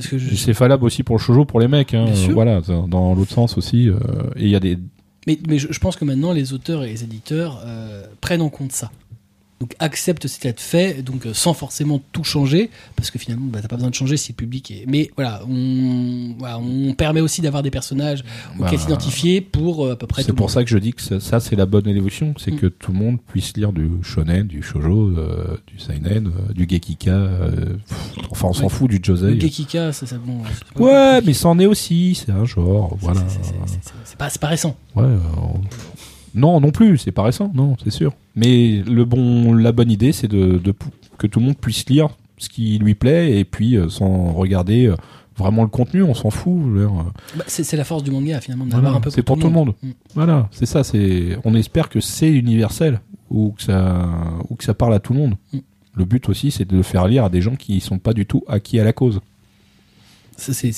Je- 0.00 0.34
C'est 0.36 0.52
valable 0.52 0.84
aussi 0.84 1.02
pour 1.02 1.16
le 1.16 1.20
shoujo 1.20 1.44
pour 1.44 1.58
les 1.58 1.68
mecs, 1.68 1.94
hein, 1.94 2.06
voilà, 2.32 2.60
dans, 2.60 3.12
l'autre 3.14 3.32
sens 3.32 3.58
aussi. 3.58 3.88
et 4.36 4.42
il 4.42 4.48
y 4.50 4.54
a 4.56 4.60
des 4.60 4.78
Mais, 5.26 5.36
mais 5.48 5.58
je, 5.58 5.66
je 5.72 5.78
pense 5.80 5.96
que 5.96 6.04
maintenant, 6.04 6.32
les 6.32 6.52
auteurs 6.52 6.84
et 6.84 6.88
les 6.88 7.02
éditeurs 7.02 7.60
prennent 8.20 8.40
en 8.40 8.50
compte 8.50 8.70
ça. 8.72 8.90
Donc 9.62 9.76
acceptent 9.78 10.26
cet 10.26 10.44
état 10.44 10.54
de 10.56 10.60
fait, 10.60 11.02
donc 11.04 11.24
euh, 11.24 11.32
sans 11.34 11.54
forcément 11.54 12.00
tout 12.10 12.24
changer, 12.24 12.68
parce 12.96 13.12
que 13.12 13.18
finalement, 13.20 13.46
bah, 13.46 13.60
t'as 13.62 13.68
pas 13.68 13.76
besoin 13.76 13.90
de 13.90 13.94
changer 13.94 14.16
si 14.16 14.32
le 14.32 14.34
public 14.36 14.72
est. 14.72 14.86
Mais 14.88 15.08
voilà, 15.14 15.40
on, 15.48 16.34
voilà, 16.36 16.58
on 16.58 16.94
permet 16.94 17.20
aussi 17.20 17.42
d'avoir 17.42 17.62
des 17.62 17.70
personnages 17.70 18.24
auxquels 18.58 18.72
Bah, 18.78 18.82
s'identifier 18.82 19.40
pour 19.40 19.86
euh, 19.86 19.92
à 19.92 19.96
peu 19.96 20.08
près 20.08 20.22
C'est 20.22 20.30
le 20.30 20.34
pour 20.34 20.46
monde. 20.46 20.50
ça 20.50 20.64
que 20.64 20.70
je 20.70 20.78
dis 20.78 20.92
que 20.92 21.00
ça, 21.00 21.20
ça, 21.20 21.38
c'est 21.38 21.54
la 21.54 21.66
bonne 21.66 21.86
évolution, 21.86 22.34
c'est 22.38 22.50
Mm. 22.50 22.58
que 22.58 22.66
tout 22.66 22.90
le 22.90 22.98
monde 22.98 23.18
puisse 23.28 23.56
lire 23.56 23.72
du 23.72 23.88
shonen, 24.02 24.48
du 24.48 24.62
shoujo, 24.64 25.10
euh, 25.16 25.56
du 25.68 25.78
seinen, 25.78 26.26
euh, 26.26 26.52
du 26.54 26.66
gekika, 26.68 27.10
euh, 27.12 27.76
pff, 27.88 27.98
enfin 28.30 28.48
on 28.48 28.52
s'en 28.54 28.64
Ouais. 28.64 28.68
fout 28.68 28.90
du 28.90 28.98
Le 28.98 29.04
josei. 29.04 29.38
Gekika, 29.38 29.92
ça, 29.92 30.06
ça 30.06 30.16
bon. 30.18 30.38
Ouais, 30.84 31.20
mais 31.24 31.34
c'en 31.34 31.56
est 31.60 31.66
aussi, 31.66 32.16
c'est 32.16 32.32
un 32.32 32.44
genre, 32.46 32.96
voilà. 33.00 33.20
c'est- 33.28 34.16
pas, 34.18 34.28
pas 34.40 34.48
récent. 34.48 34.76
Ouais, 34.96 35.04
euh, 35.04 35.18
non, 36.34 36.60
non 36.60 36.70
plus, 36.70 36.98
c'est 36.98 37.12
pas 37.12 37.22
récent, 37.22 37.50
non, 37.54 37.76
c'est 37.82 37.90
sûr. 37.90 38.12
Mais 38.36 38.82
le 38.86 39.04
bon, 39.04 39.52
la 39.54 39.72
bonne 39.72 39.90
idée, 39.90 40.12
c'est 40.12 40.28
de, 40.28 40.60
que 41.18 41.26
tout 41.26 41.40
le 41.40 41.46
monde 41.46 41.56
puisse 41.58 41.86
lire 41.88 42.08
ce 42.38 42.48
qui 42.48 42.78
lui 42.78 42.94
plaît 42.94 43.38
et 43.38 43.44
puis 43.44 43.76
euh, 43.76 43.88
sans 43.88 44.32
regarder 44.32 44.86
euh, 44.86 44.96
vraiment 45.36 45.62
le 45.62 45.68
contenu, 45.68 46.02
on 46.02 46.14
s'en 46.14 46.30
fout. 46.30 46.60
euh, 46.76 46.88
Bah, 47.36 47.44
c'est 47.46 47.76
la 47.76 47.84
force 47.84 48.02
du 48.02 48.10
manga 48.10 48.40
finalement, 48.40 48.64
Voilà, 48.64 48.76
d'avoir 48.82 48.96
un 48.96 49.00
peu 49.00 49.10
c'est 49.10 49.22
pour 49.22 49.38
tout 49.38 49.46
le 49.46 49.52
monde. 49.52 49.74
Mm. 49.82 49.90
Voilà, 50.14 50.48
c'est 50.50 50.66
ça. 50.66 50.82
C'est, 50.84 51.38
on 51.44 51.54
espère 51.54 51.88
que 51.88 52.00
c'est 52.00 52.30
universel 52.30 53.00
ou 53.30 53.52
que 53.56 53.62
ça, 53.62 54.08
ou 54.50 54.56
que 54.56 54.64
ça 54.64 54.74
parle 54.74 54.94
à 54.94 54.98
tout 55.00 55.12
le 55.12 55.18
monde. 55.20 55.34
Mm. 55.52 55.58
Le 55.94 56.04
but 56.06 56.28
aussi, 56.30 56.50
c'est 56.50 56.64
de 56.64 56.76
le 56.76 56.82
faire 56.82 57.06
lire 57.06 57.24
à 57.24 57.28
des 57.28 57.42
gens 57.42 57.54
qui 57.54 57.80
sont 57.80 57.98
pas 57.98 58.14
du 58.14 58.24
tout 58.26 58.42
acquis 58.48 58.80
à 58.80 58.84
la 58.84 58.92
cause. 58.94 59.20
C'est 60.36 60.72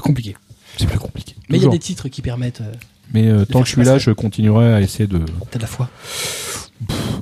compliqué. 0.00 0.34
C'est 0.76 0.86
plus 0.88 0.98
compliqué. 0.98 1.34
Mais 1.48 1.58
il 1.58 1.62
y 1.62 1.66
a 1.66 1.70
des 1.70 1.78
titres 1.78 2.08
qui 2.08 2.20
permettent. 2.22 2.60
euh, 2.60 2.72
Mais 3.14 3.26
euh, 3.28 3.44
tant 3.44 3.60
que 3.60 3.66
je 3.66 3.72
suis 3.72 3.84
là, 3.84 3.98
je 3.98 4.10
continuerai 4.10 4.72
à 4.74 4.80
essayer 4.80 5.06
de. 5.06 5.20
T'as 5.50 5.58
de 5.58 5.62
la 5.62 5.68
foi. 5.68 5.88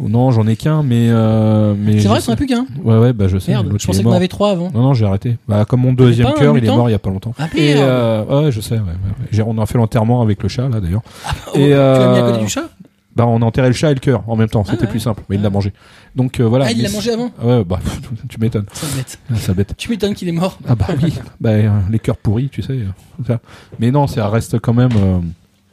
Non, 0.00 0.30
j'en 0.30 0.46
ai 0.46 0.56
qu'un, 0.56 0.82
mais. 0.82 1.06
euh, 1.08 1.74
mais 1.78 2.00
C'est 2.00 2.08
vrai, 2.08 2.18
as 2.18 2.20
sais- 2.20 2.36
plus 2.36 2.46
qu'un. 2.46 2.66
Ouais, 2.84 2.98
ouais, 2.98 3.12
bah 3.14 3.26
je 3.28 3.38
sais. 3.38 3.52
Merde, 3.52 3.66
l'autre, 3.68 3.78
je 3.80 3.84
il 3.84 3.86
pensais 3.86 4.02
qu'on 4.02 4.08
mort. 4.10 4.16
avait 4.16 4.28
trois 4.28 4.50
avant. 4.50 4.70
Non, 4.72 4.82
non, 4.82 4.94
j'ai 4.94 5.06
arrêté. 5.06 5.38
Bah, 5.48 5.64
comme 5.64 5.80
mon 5.80 5.92
deuxième 5.94 6.26
pas 6.28 6.34
un 6.34 6.38
cœur, 6.38 6.54
il 6.54 6.58
est 6.58 6.60
mutant 6.62 6.76
mort 6.76 6.88
il 6.90 6.92
y 6.92 6.94
a 6.94 6.98
pas 6.98 7.08
longtemps. 7.10 7.34
Ah 7.38 7.48
Et 7.56 7.74
merde. 7.74 7.80
euh, 7.88 8.42
ouais, 8.44 8.52
je 8.52 8.60
sais. 8.60 8.74
Ouais, 8.74 8.80
ouais, 8.80 8.86
ouais. 8.86 9.26
J'ai- 9.32 9.42
On 9.42 9.56
a 9.58 9.64
fait 9.66 9.78
l'enterrement 9.78 10.20
avec 10.20 10.42
le 10.42 10.48
chat 10.50 10.68
là 10.68 10.80
d'ailleurs. 10.80 11.02
Oh, 11.48 11.50
et, 11.54 11.62
Tu 11.64 11.70
l'as 11.70 11.70
mis 11.70 11.72
à 11.72 11.78
euh, 12.24 12.30
côté 12.32 12.44
du 12.44 12.50
chat 12.50 12.68
Bah, 13.16 13.24
on 13.26 13.40
a 13.40 13.44
enterré 13.46 13.68
le 13.68 13.74
chat 13.74 13.90
et 13.90 13.94
le 13.94 14.00
cœur 14.00 14.22
en 14.26 14.36
même 14.36 14.48
temps. 14.50 14.62
C'était 14.64 14.82
ouais. 14.82 14.88
plus 14.90 15.00
simple. 15.00 15.22
Mais 15.30 15.36
il 15.36 15.40
Ah. 15.40 15.44
l'a 15.44 15.50
mangé. 15.50 15.72
Donc 16.14 16.38
euh, 16.38 16.44
voilà. 16.44 16.66
Ah, 16.68 16.72
il 16.72 16.76
Mais 16.76 16.82
l'a 16.82 16.88
c'est- 16.90 16.94
mangé 16.94 17.12
avant 17.12 17.30
Ouais, 17.42 17.64
bah 17.64 17.78
tu 18.28 18.38
m'étonnes. 18.38 18.66
Ça 18.74 18.86
bête. 18.94 19.18
Ah, 19.30 19.36
Ça 19.36 19.54
bête. 19.54 19.72
Tu 19.78 19.88
m'étonnes 19.88 20.14
qu'il 20.14 20.28
est 20.28 20.32
mort. 20.32 20.58
Ah 20.68 20.74
bah 20.74 20.86
oui. 21.02 21.14
bah 21.40 21.50
euh, 21.50 21.70
les 21.90 21.98
cœurs 21.98 22.18
pourris, 22.18 22.50
tu 22.50 22.60
sais. 22.60 22.72
euh, 22.74 22.84
ça. 23.26 23.40
Mais 23.80 23.90
non, 23.90 24.06
ça 24.06 24.28
reste 24.28 24.58
quand 24.58 24.74
même 24.74 24.90
euh, 24.98 25.18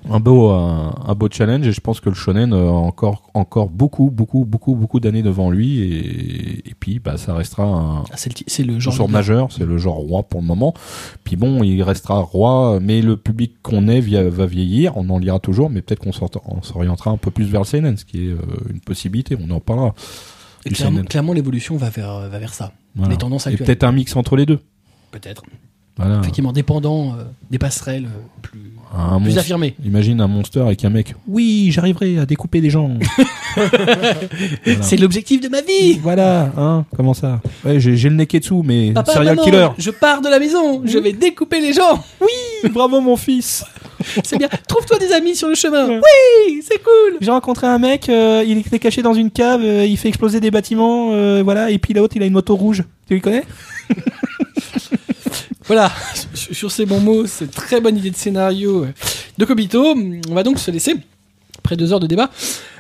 un 0.10 0.20
beau 0.20 0.50
un, 0.50 0.94
un 1.06 1.16
beau 1.16 1.30
challenge 1.32 1.66
et 1.68 1.72
je 1.72 1.80
pense 1.80 2.00
que 2.00 2.10
le 2.10 2.16
shonen 2.16 2.52
euh, 2.54 2.68
a 2.68 2.72
encore 2.72 3.30
encore 3.34 3.70
beaucoup 3.70 4.10
beaucoup 4.12 4.44
beaucoup 4.46 4.76
beaucoup 4.76 5.00
d'années 5.00 5.24
devant 5.24 5.50
lui 5.50 5.80
et, 5.82 6.70
et 6.70 6.74
puis 6.80 7.00
bah 7.00 7.18
ça 7.18 7.34
restera 7.34 7.64
un 7.64 8.04
Ah, 8.12 8.16
c'est 8.18 8.64
le, 8.64 8.80
genre 8.80 9.08
majeur, 9.10 9.52
c'est 9.52 9.66
le 9.66 9.78
genre 9.78 9.96
roi 9.96 10.24
pour 10.24 10.42
le 10.42 10.48
moment. 10.48 10.74
Puis 11.24 11.36
bon, 11.36 11.64
il 11.64 11.82
restera 11.84 12.20
roi, 12.20 12.80
mais 12.82 13.02
le 13.02 13.16
public 13.18 13.54
qu'on 13.62 13.88
est 13.88 14.02
via- 14.02 14.28
va 14.30 14.46
vieillir, 14.46 14.98
on 14.98 15.10
en 15.10 15.18
lira 15.20 15.40
toujours, 15.40 15.70
mais 15.70 15.82
peut-être 15.82 16.00
qu'on 16.02 16.62
s'orientera 16.62 17.12
un 17.12 17.18
peu 17.18 17.32
plus 17.32 17.46
vers 17.46 17.62
le 17.62 17.66
seinen, 17.66 17.98
ce 17.98 18.06
qui 18.06 18.28
est 18.28 18.32
euh, 18.32 18.38
une 18.70 18.80
possibilité, 18.82 19.38
on 19.40 19.50
en 19.52 19.60
parlera. 19.60 19.94
Et 20.66 20.70
clairement, 20.72 21.04
clairement, 21.04 21.34
l'évolution 21.34 21.76
va 21.78 21.90
vers, 21.90 22.30
va 22.30 22.40
vers 22.40 22.54
ça. 22.54 22.72
Voilà. 22.96 23.12
Les 23.12 23.18
tendances 23.18 23.48
Et 23.48 23.50
actuelles. 23.52 23.66
peut-être 23.68 23.84
un 23.84 23.92
mix 23.92 24.16
entre 24.16 24.36
les 24.36 24.46
deux. 24.46 24.60
Peut-être. 25.12 25.44
Voilà. 25.98 26.20
Effectivement, 26.22 26.52
dépendant 26.54 27.14
euh, 27.14 27.24
des 27.52 27.60
passerelles 27.60 28.06
euh, 28.06 28.20
plus, 28.42 28.74
Un 28.96 29.20
plus 29.20 29.38
affirmées. 29.38 29.76
Imagine 29.84 30.22
un 30.22 30.28
monster 30.28 30.60
avec 30.62 30.86
un 30.86 30.90
mec. 30.90 31.16
Oui, 31.28 31.70
j'arriverai 31.72 32.20
à 32.20 32.26
découper 32.26 32.62
des 32.62 32.70
gens. 32.70 32.90
Voilà. 33.56 34.16
C'est 34.82 34.98
l'objectif 34.98 35.40
de 35.40 35.48
ma 35.48 35.62
vie 35.62 36.00
Voilà, 36.02 36.52
hein, 36.58 36.86
comment 36.96 37.14
ça? 37.14 37.40
Ouais, 37.64 37.80
j'ai 37.80 38.10
le 38.10 38.16
neketsu, 38.16 38.56
mais 38.64 38.92
Papa, 38.94 39.14
serial 39.14 39.36
maman, 39.36 39.46
killer. 39.46 39.68
je 39.78 39.92
pars 39.92 40.22
de 40.22 40.28
la 40.28 40.40
maison, 40.40 40.82
je 40.86 40.98
vais 40.98 41.14
découper 41.14 41.62
les 41.62 41.72
gens. 41.72 42.04
Bravo 42.72 43.00
mon 43.00 43.16
fils. 43.16 43.64
C'est 44.24 44.38
bien. 44.38 44.50
Trouve-toi 44.68 44.98
des 44.98 45.12
amis 45.12 45.36
sur 45.36 45.48
le 45.48 45.56
chemin. 45.56 45.88
Oui, 45.88 46.62
c'est 46.68 46.82
cool. 46.82 47.18
J'ai 47.22 47.32
rencontré 47.32 47.68
un 47.68 47.78
mec, 47.78 48.10
euh, 48.10 48.44
il 48.46 48.58
était 48.58 48.80
caché 48.80 49.02
dans 49.02 49.14
une 49.14 49.32
cave, 49.32 49.62
euh, 49.64 49.86
il 49.86 49.98
fait 49.98 50.10
exploser 50.10 50.40
des 50.40 50.52
bâtiments, 50.52 51.12
euh, 51.14 51.42
voilà, 51.44 51.70
et 51.70 51.78
puis 51.78 51.94
l'autre 51.94 52.16
il 52.16 52.24
a 52.24 52.26
une 52.26 52.34
moto 52.34 52.56
rouge. 52.56 52.84
Tu 53.08 53.16
le 53.16 53.22
connais? 53.22 53.44
Voilà, 55.66 55.92
sur 56.34 56.72
ces 56.72 56.86
bons 56.86 57.00
mots, 57.00 57.26
cette 57.26 57.52
très 57.52 57.82
bonne 57.82 57.98
idée 57.98 58.12
de 58.12 58.16
scénario 58.16 58.86
de 59.38 59.46
Kobito, 59.46 59.96
on 60.30 60.34
va 60.34 60.44
donc 60.44 60.60
se 60.60 60.72
laisser 60.72 60.96
après 61.64 61.78
deux 61.78 61.94
heures 61.94 62.00
de 62.02 62.08
débat. 62.08 62.30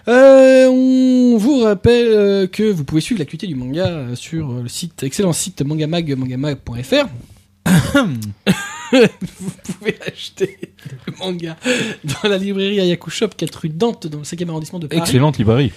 Euh, 0.10 0.68
on 0.68 1.38
vous 1.38 1.60
rappelle 1.62 2.08
euh, 2.08 2.48
que 2.48 2.64
vous 2.64 2.84
pouvez 2.84 3.00
suivre 3.00 3.20
l'actualité 3.20 3.48
du 3.48 3.56
manga 3.56 3.88
euh, 3.88 4.16
sur 4.16 4.52
le 4.62 4.68
site, 4.68 5.04
excellent 5.04 5.32
site 5.32 5.62
mangamag, 5.62 6.18
mangamag.fr. 6.18 7.08
vous 9.40 9.52
pouvez 9.64 9.98
acheter 10.06 10.60
le 11.08 11.14
manga 11.18 11.56
dans 12.04 12.30
la 12.30 12.38
librairie 12.38 12.82
Ayaku 12.82 13.10
Shop 13.10 13.30
4 13.38 13.56
rue 13.56 13.70
Dante 13.70 14.08
dans 14.08 14.20
le 14.20 14.26
5e 14.26 14.50
arrondissement 14.50 14.80
de 14.80 14.88
Paris. 14.88 15.00
Excellente 15.02 15.38
librairie. 15.38 15.72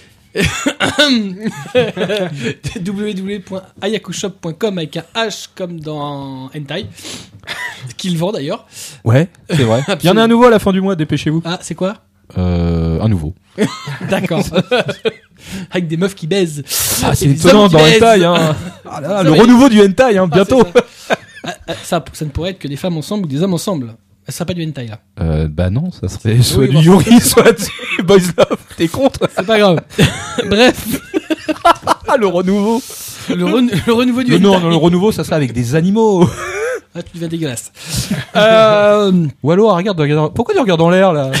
www.ayakushop.com 2.85 4.77
avec 4.77 4.97
un 4.97 5.03
H 5.15 5.47
comme 5.55 5.79
dans 5.79 6.49
Hentai. 6.55 6.87
Qu'il 7.97 8.17
vend 8.17 8.31
d'ailleurs. 8.31 8.65
Ouais, 9.03 9.29
c'est 9.49 9.63
vrai. 9.63 9.81
Il 10.03 10.07
y 10.07 10.09
en 10.09 10.17
a 10.17 10.23
un 10.23 10.27
nouveau 10.27 10.45
à 10.45 10.49
la 10.49 10.59
fin 10.59 10.71
du 10.71 10.81
mois, 10.81 10.95
dépêchez-vous. 10.95 11.41
Ah, 11.45 11.59
c'est 11.61 11.75
quoi? 11.75 11.95
Euh, 12.37 12.99
un 13.01 13.07
nouveau. 13.07 13.33
D'accord. 14.09 14.43
Avec 15.71 15.87
des 15.87 15.95
meufs 15.95 16.15
qui 16.15 16.27
baisent. 16.27 16.63
Ah, 17.03 17.15
c'est 17.15 17.27
étonnant 17.27 17.69
dans 17.69 17.79
hentai, 17.79 18.25
hein. 18.25 18.55
Ah 18.85 18.99
là 19.01 19.07
là, 19.07 19.17
Ça, 19.17 19.23
le 19.23 19.31
renouveau 19.31 19.69
du 19.69 19.81
hentai, 19.81 20.17
hein, 20.17 20.27
Ah, 20.29 20.35
bientôt. 20.35 20.63
ça. 20.73 21.15
Ah, 21.43 21.53
ah, 21.67 21.73
ça, 21.83 22.03
ça 22.11 22.25
ne 22.25 22.29
pourrait 22.31 22.51
être 22.51 22.59
que 22.59 22.67
des 22.67 22.75
femmes 22.75 22.97
ensemble 22.97 23.25
ou 23.25 23.27
des 23.29 23.41
hommes 23.41 23.53
ensemble. 23.53 23.95
Ça 24.27 24.33
sera 24.33 24.45
pas 24.45 24.53
du 24.53 24.63
hentai 24.67 24.87
là. 24.87 24.99
Euh, 25.21 25.47
bah 25.49 25.69
non, 25.69 25.89
ça 25.91 26.07
serait 26.09 26.41
soit 26.41 26.63
Oui, 26.63 26.69
du 26.69 26.75
bon. 26.75 26.99
Yuri, 26.99 27.21
soit 27.21 27.53
du 27.53 28.03
Boys 28.03 28.17
Love. 28.37 28.57
T'es 28.75 28.87
contre 28.89 29.29
C'est 29.35 29.45
pas 29.45 29.57
grave. 29.57 29.79
Bref, 30.49 30.85
Ah, 32.09 32.17
le 32.17 32.27
renouveau. 32.27 32.81
le, 33.33 33.45
ren- 33.45 33.69
le 33.85 33.93
renouveau 33.93 34.23
du 34.23 34.31
Le, 34.31 34.39
non, 34.39 34.55
hentai. 34.55 34.63
non, 34.63 34.69
le 34.69 34.75
renouveau, 34.75 35.11
ça 35.13 35.23
serait 35.23 35.37
avec 35.37 35.53
des 35.53 35.75
animaux. 35.75 36.27
Ah, 36.93 37.03
tu 37.03 37.11
deviens 37.13 37.27
dégueulasse. 37.27 37.71
euh, 38.35 39.11
Ou 39.43 39.51
alors, 39.51 39.75
regarde, 39.75 39.99
regarde. 39.99 40.33
Pourquoi 40.33 40.53
tu 40.55 40.59
regardes 40.59 40.81
en 40.81 40.89
l'air, 40.89 41.13
là? 41.13 41.31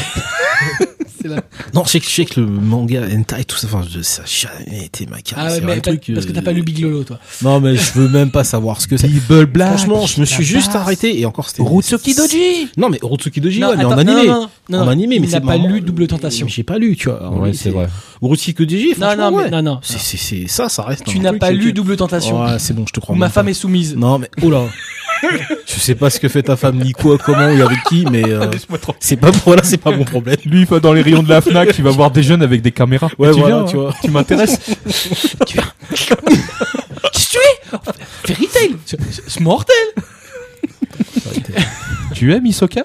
Là. 1.23 1.41
Non, 1.73 1.83
je 1.85 1.91
sais 1.91 1.99
que, 1.99 2.05
je 2.05 2.11
sais 2.11 2.25
que 2.25 2.39
le 2.39 2.45
manga 2.47 3.01
hentai, 3.11 3.43
tout 3.45 3.57
ça, 3.57 3.67
enfin, 3.67 3.83
je- 3.89 4.01
ça 4.01 4.23
a 4.23 4.25
jamais 4.25 4.85
été 4.85 5.05
ma 5.05 5.21
carte. 5.21 5.41
Ah 5.45 5.51
ouais, 5.51 5.61
mais 5.61 5.79
truc, 5.81 6.11
parce 6.13 6.25
que 6.25 6.31
euh, 6.31 6.35
t'as 6.35 6.41
pas 6.41 6.51
lu 6.51 6.61
Big 6.63 6.79
Lolo, 6.79 7.03
toi. 7.03 7.19
Non, 7.41 7.59
mais 7.59 7.75
je 7.75 7.93
veux 7.93 8.07
même 8.09 8.31
pas 8.31 8.43
savoir 8.43 8.81
ce 8.81 8.87
que 8.87 8.97
c'est. 8.97 9.07
Franchement, 9.09 10.05
je 10.05 10.19
me 10.21 10.25
suis 10.25 10.43
juste 10.43 10.75
arrêté 10.75 11.19
et 11.19 11.25
encore 11.25 11.49
c'était. 11.49 11.63
Rutsuki 11.63 12.15
Doji. 12.15 12.69
Non, 12.77 12.89
mais 12.89 12.99
Rutsuki 13.01 13.41
Doji, 13.41 13.59
Non, 13.59 13.69
ouais, 13.69 13.77
mais 13.77 13.85
en 13.85 13.91
animé. 13.97 14.27
non, 14.27 14.41
non, 14.41 14.49
non, 14.69 14.79
en 14.79 14.85
non, 14.85 14.91
animé, 14.91 15.19
mais 15.19 15.27
c'est 15.27 15.41
pas 15.41 15.57
lu 15.57 15.81
Double 15.81 16.07
Tentation. 16.07 16.45
Mais 16.45 16.51
J'ai 16.51 16.63
pas 16.63 16.77
lu, 16.77 16.95
tu 16.95 17.09
vois. 17.09 17.29
Ouais, 17.31 17.53
c'est 17.53 17.69
vrai. 17.69 17.87
Rutsuki 18.21 18.65
Doji, 18.65 18.89
Non, 18.97 19.07
franchement, 19.07 19.31
non, 19.31 19.49
non, 19.51 19.61
non. 19.61 19.79
C'est, 19.83 20.47
ça, 20.47 20.69
ça 20.69 20.83
reste. 20.83 21.05
Tu 21.05 21.19
n'as 21.19 21.33
pas 21.33 21.51
lu 21.51 21.73
Double 21.73 21.95
Tentation. 21.97 22.43
Ouais, 22.43 22.59
c'est 22.59 22.73
bon, 22.73 22.85
je 22.87 22.93
te 22.93 22.99
crois. 22.99 23.15
Ma 23.15 23.29
femme 23.29 23.47
est 23.49 23.53
soumise. 23.53 23.95
Non, 23.95 24.19
mais, 24.19 24.29
oh 24.41 24.49
là. 24.49 24.65
je 25.65 25.79
sais 25.79 25.95
pas 25.95 26.09
ce 26.09 26.19
que 26.19 26.27
fait 26.27 26.43
ta 26.43 26.55
femme, 26.55 26.77
ni 26.77 26.91
quoi, 26.91 27.17
comment, 27.17 27.47
ou 27.49 27.61
avec 27.61 27.83
qui, 27.89 28.05
mais, 28.11 28.23
euh, 28.25 28.49
c'est 28.99 29.17
pas, 29.17 29.31
voilà, 29.45 29.63
c'est 29.63 29.77
pas 29.77 29.91
mon 29.91 30.05
problème. 30.05 30.37
Lui, 30.45 30.61
il 30.61 30.65
va 30.65 30.79
dans 30.79 30.93
les 30.93 31.01
rayons 31.01 31.23
de 31.23 31.29
la 31.29 31.41
Fnac, 31.41 31.77
il 31.77 31.83
va 31.83 31.91
voir 31.91 32.11
des 32.11 32.23
jeunes 32.23 32.41
avec 32.43 32.61
des 32.61 32.71
caméras. 32.71 33.09
Ouais, 33.17 33.31
tu 33.31 33.39
voilà, 33.39 33.57
viens, 33.57 33.65
tu 33.65 33.77
hein. 33.77 33.79
vois. 33.81 33.93
Tu 34.03 34.11
m'intéresses. 34.11 34.59
Tu 35.45 35.59
Qui 37.13 37.29
tu 37.29 37.37
es 37.37 37.77
Fairy 38.25 38.47
Tail 38.47 38.75
C'est- 38.85 38.97
C'est 39.27 39.39
mortel 39.39 39.75
tu 42.13 42.33
aimes 42.33 42.45
Isoka? 42.47 42.83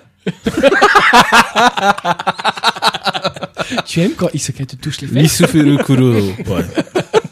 Tu 3.87 4.01
aimes 4.01 4.13
quand 4.17 4.29
Isoka 4.35 4.67
te 4.67 4.77
touche 4.77 5.01
les 5.01 5.07
fesses? 5.07 5.23
L'Isufuru 5.23 5.79
Kuro. 5.79 6.13
Ouais. 6.47 6.65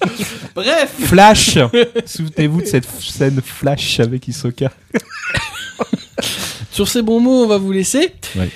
Bref 0.55 0.95
Flash. 1.07 1.59
Souvenez-vous 2.07 2.63
de 2.63 2.67
cette 2.67 2.89
scène 3.01 3.41
Flash 3.45 4.01
avec 4.01 4.29
Isoka. 4.29 4.71
Sur 6.71 6.89
ces 6.89 7.03
bons 7.03 7.21
mots, 7.21 7.45
on 7.45 7.47
va 7.47 7.59
vous 7.59 7.73
laisser. 7.73 8.15
Ouais. 8.37 8.51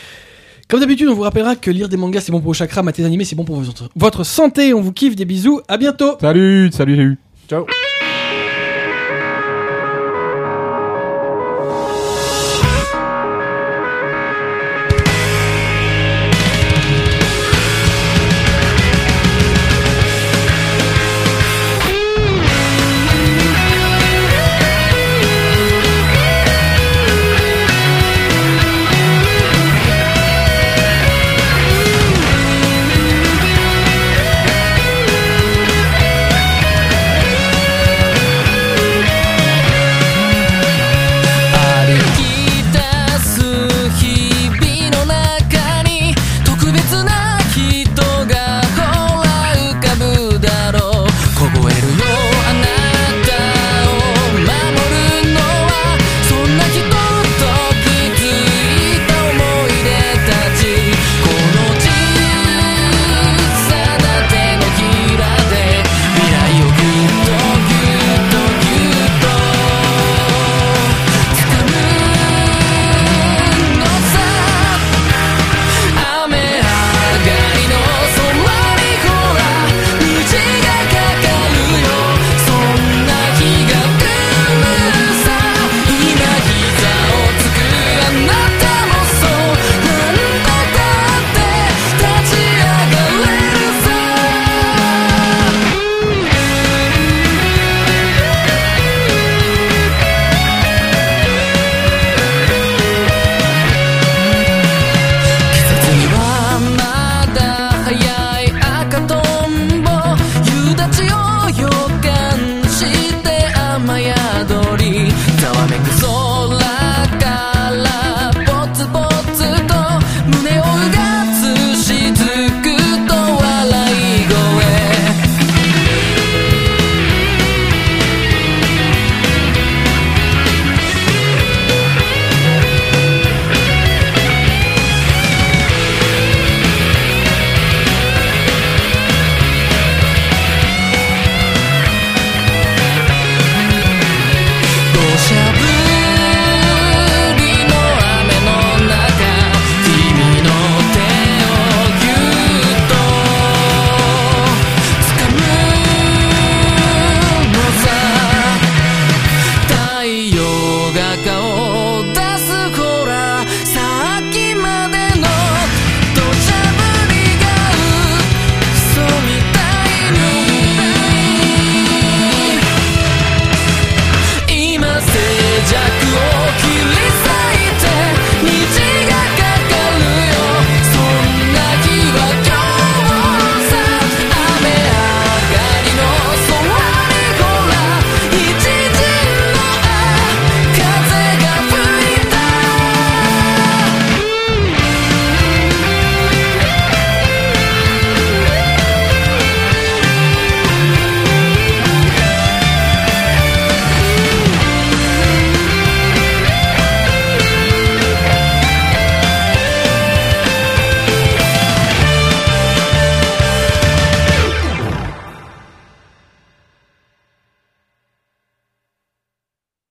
Comme 0.69 0.81
d'habitude, 0.81 1.09
on 1.09 1.15
vous 1.15 1.23
rappellera 1.23 1.57
que 1.57 1.71
lire 1.71 1.89
des 1.89 1.97
mangas, 1.97 2.23
c'est 2.23 2.33
bon 2.33 2.39
pour 2.39 2.49
vos 2.49 2.55
chakras, 2.55 2.83
mater 2.83 3.03
des 3.03 3.07
animés, 3.07 3.25
c'est 3.25 3.37
bon 3.37 3.45
pour 3.45 3.61
votre, 3.61 3.91
votre 3.95 4.25
santé. 4.25 4.73
On 4.73 4.81
vous 4.81 4.93
kiffe, 4.93 5.15
des 5.15 5.25
bisous, 5.25 5.61
à 5.69 5.77
bientôt 5.77 6.16
Salut, 6.21 6.71
salut, 6.73 6.97
salut. 6.97 7.19
Ciao. 7.49 7.66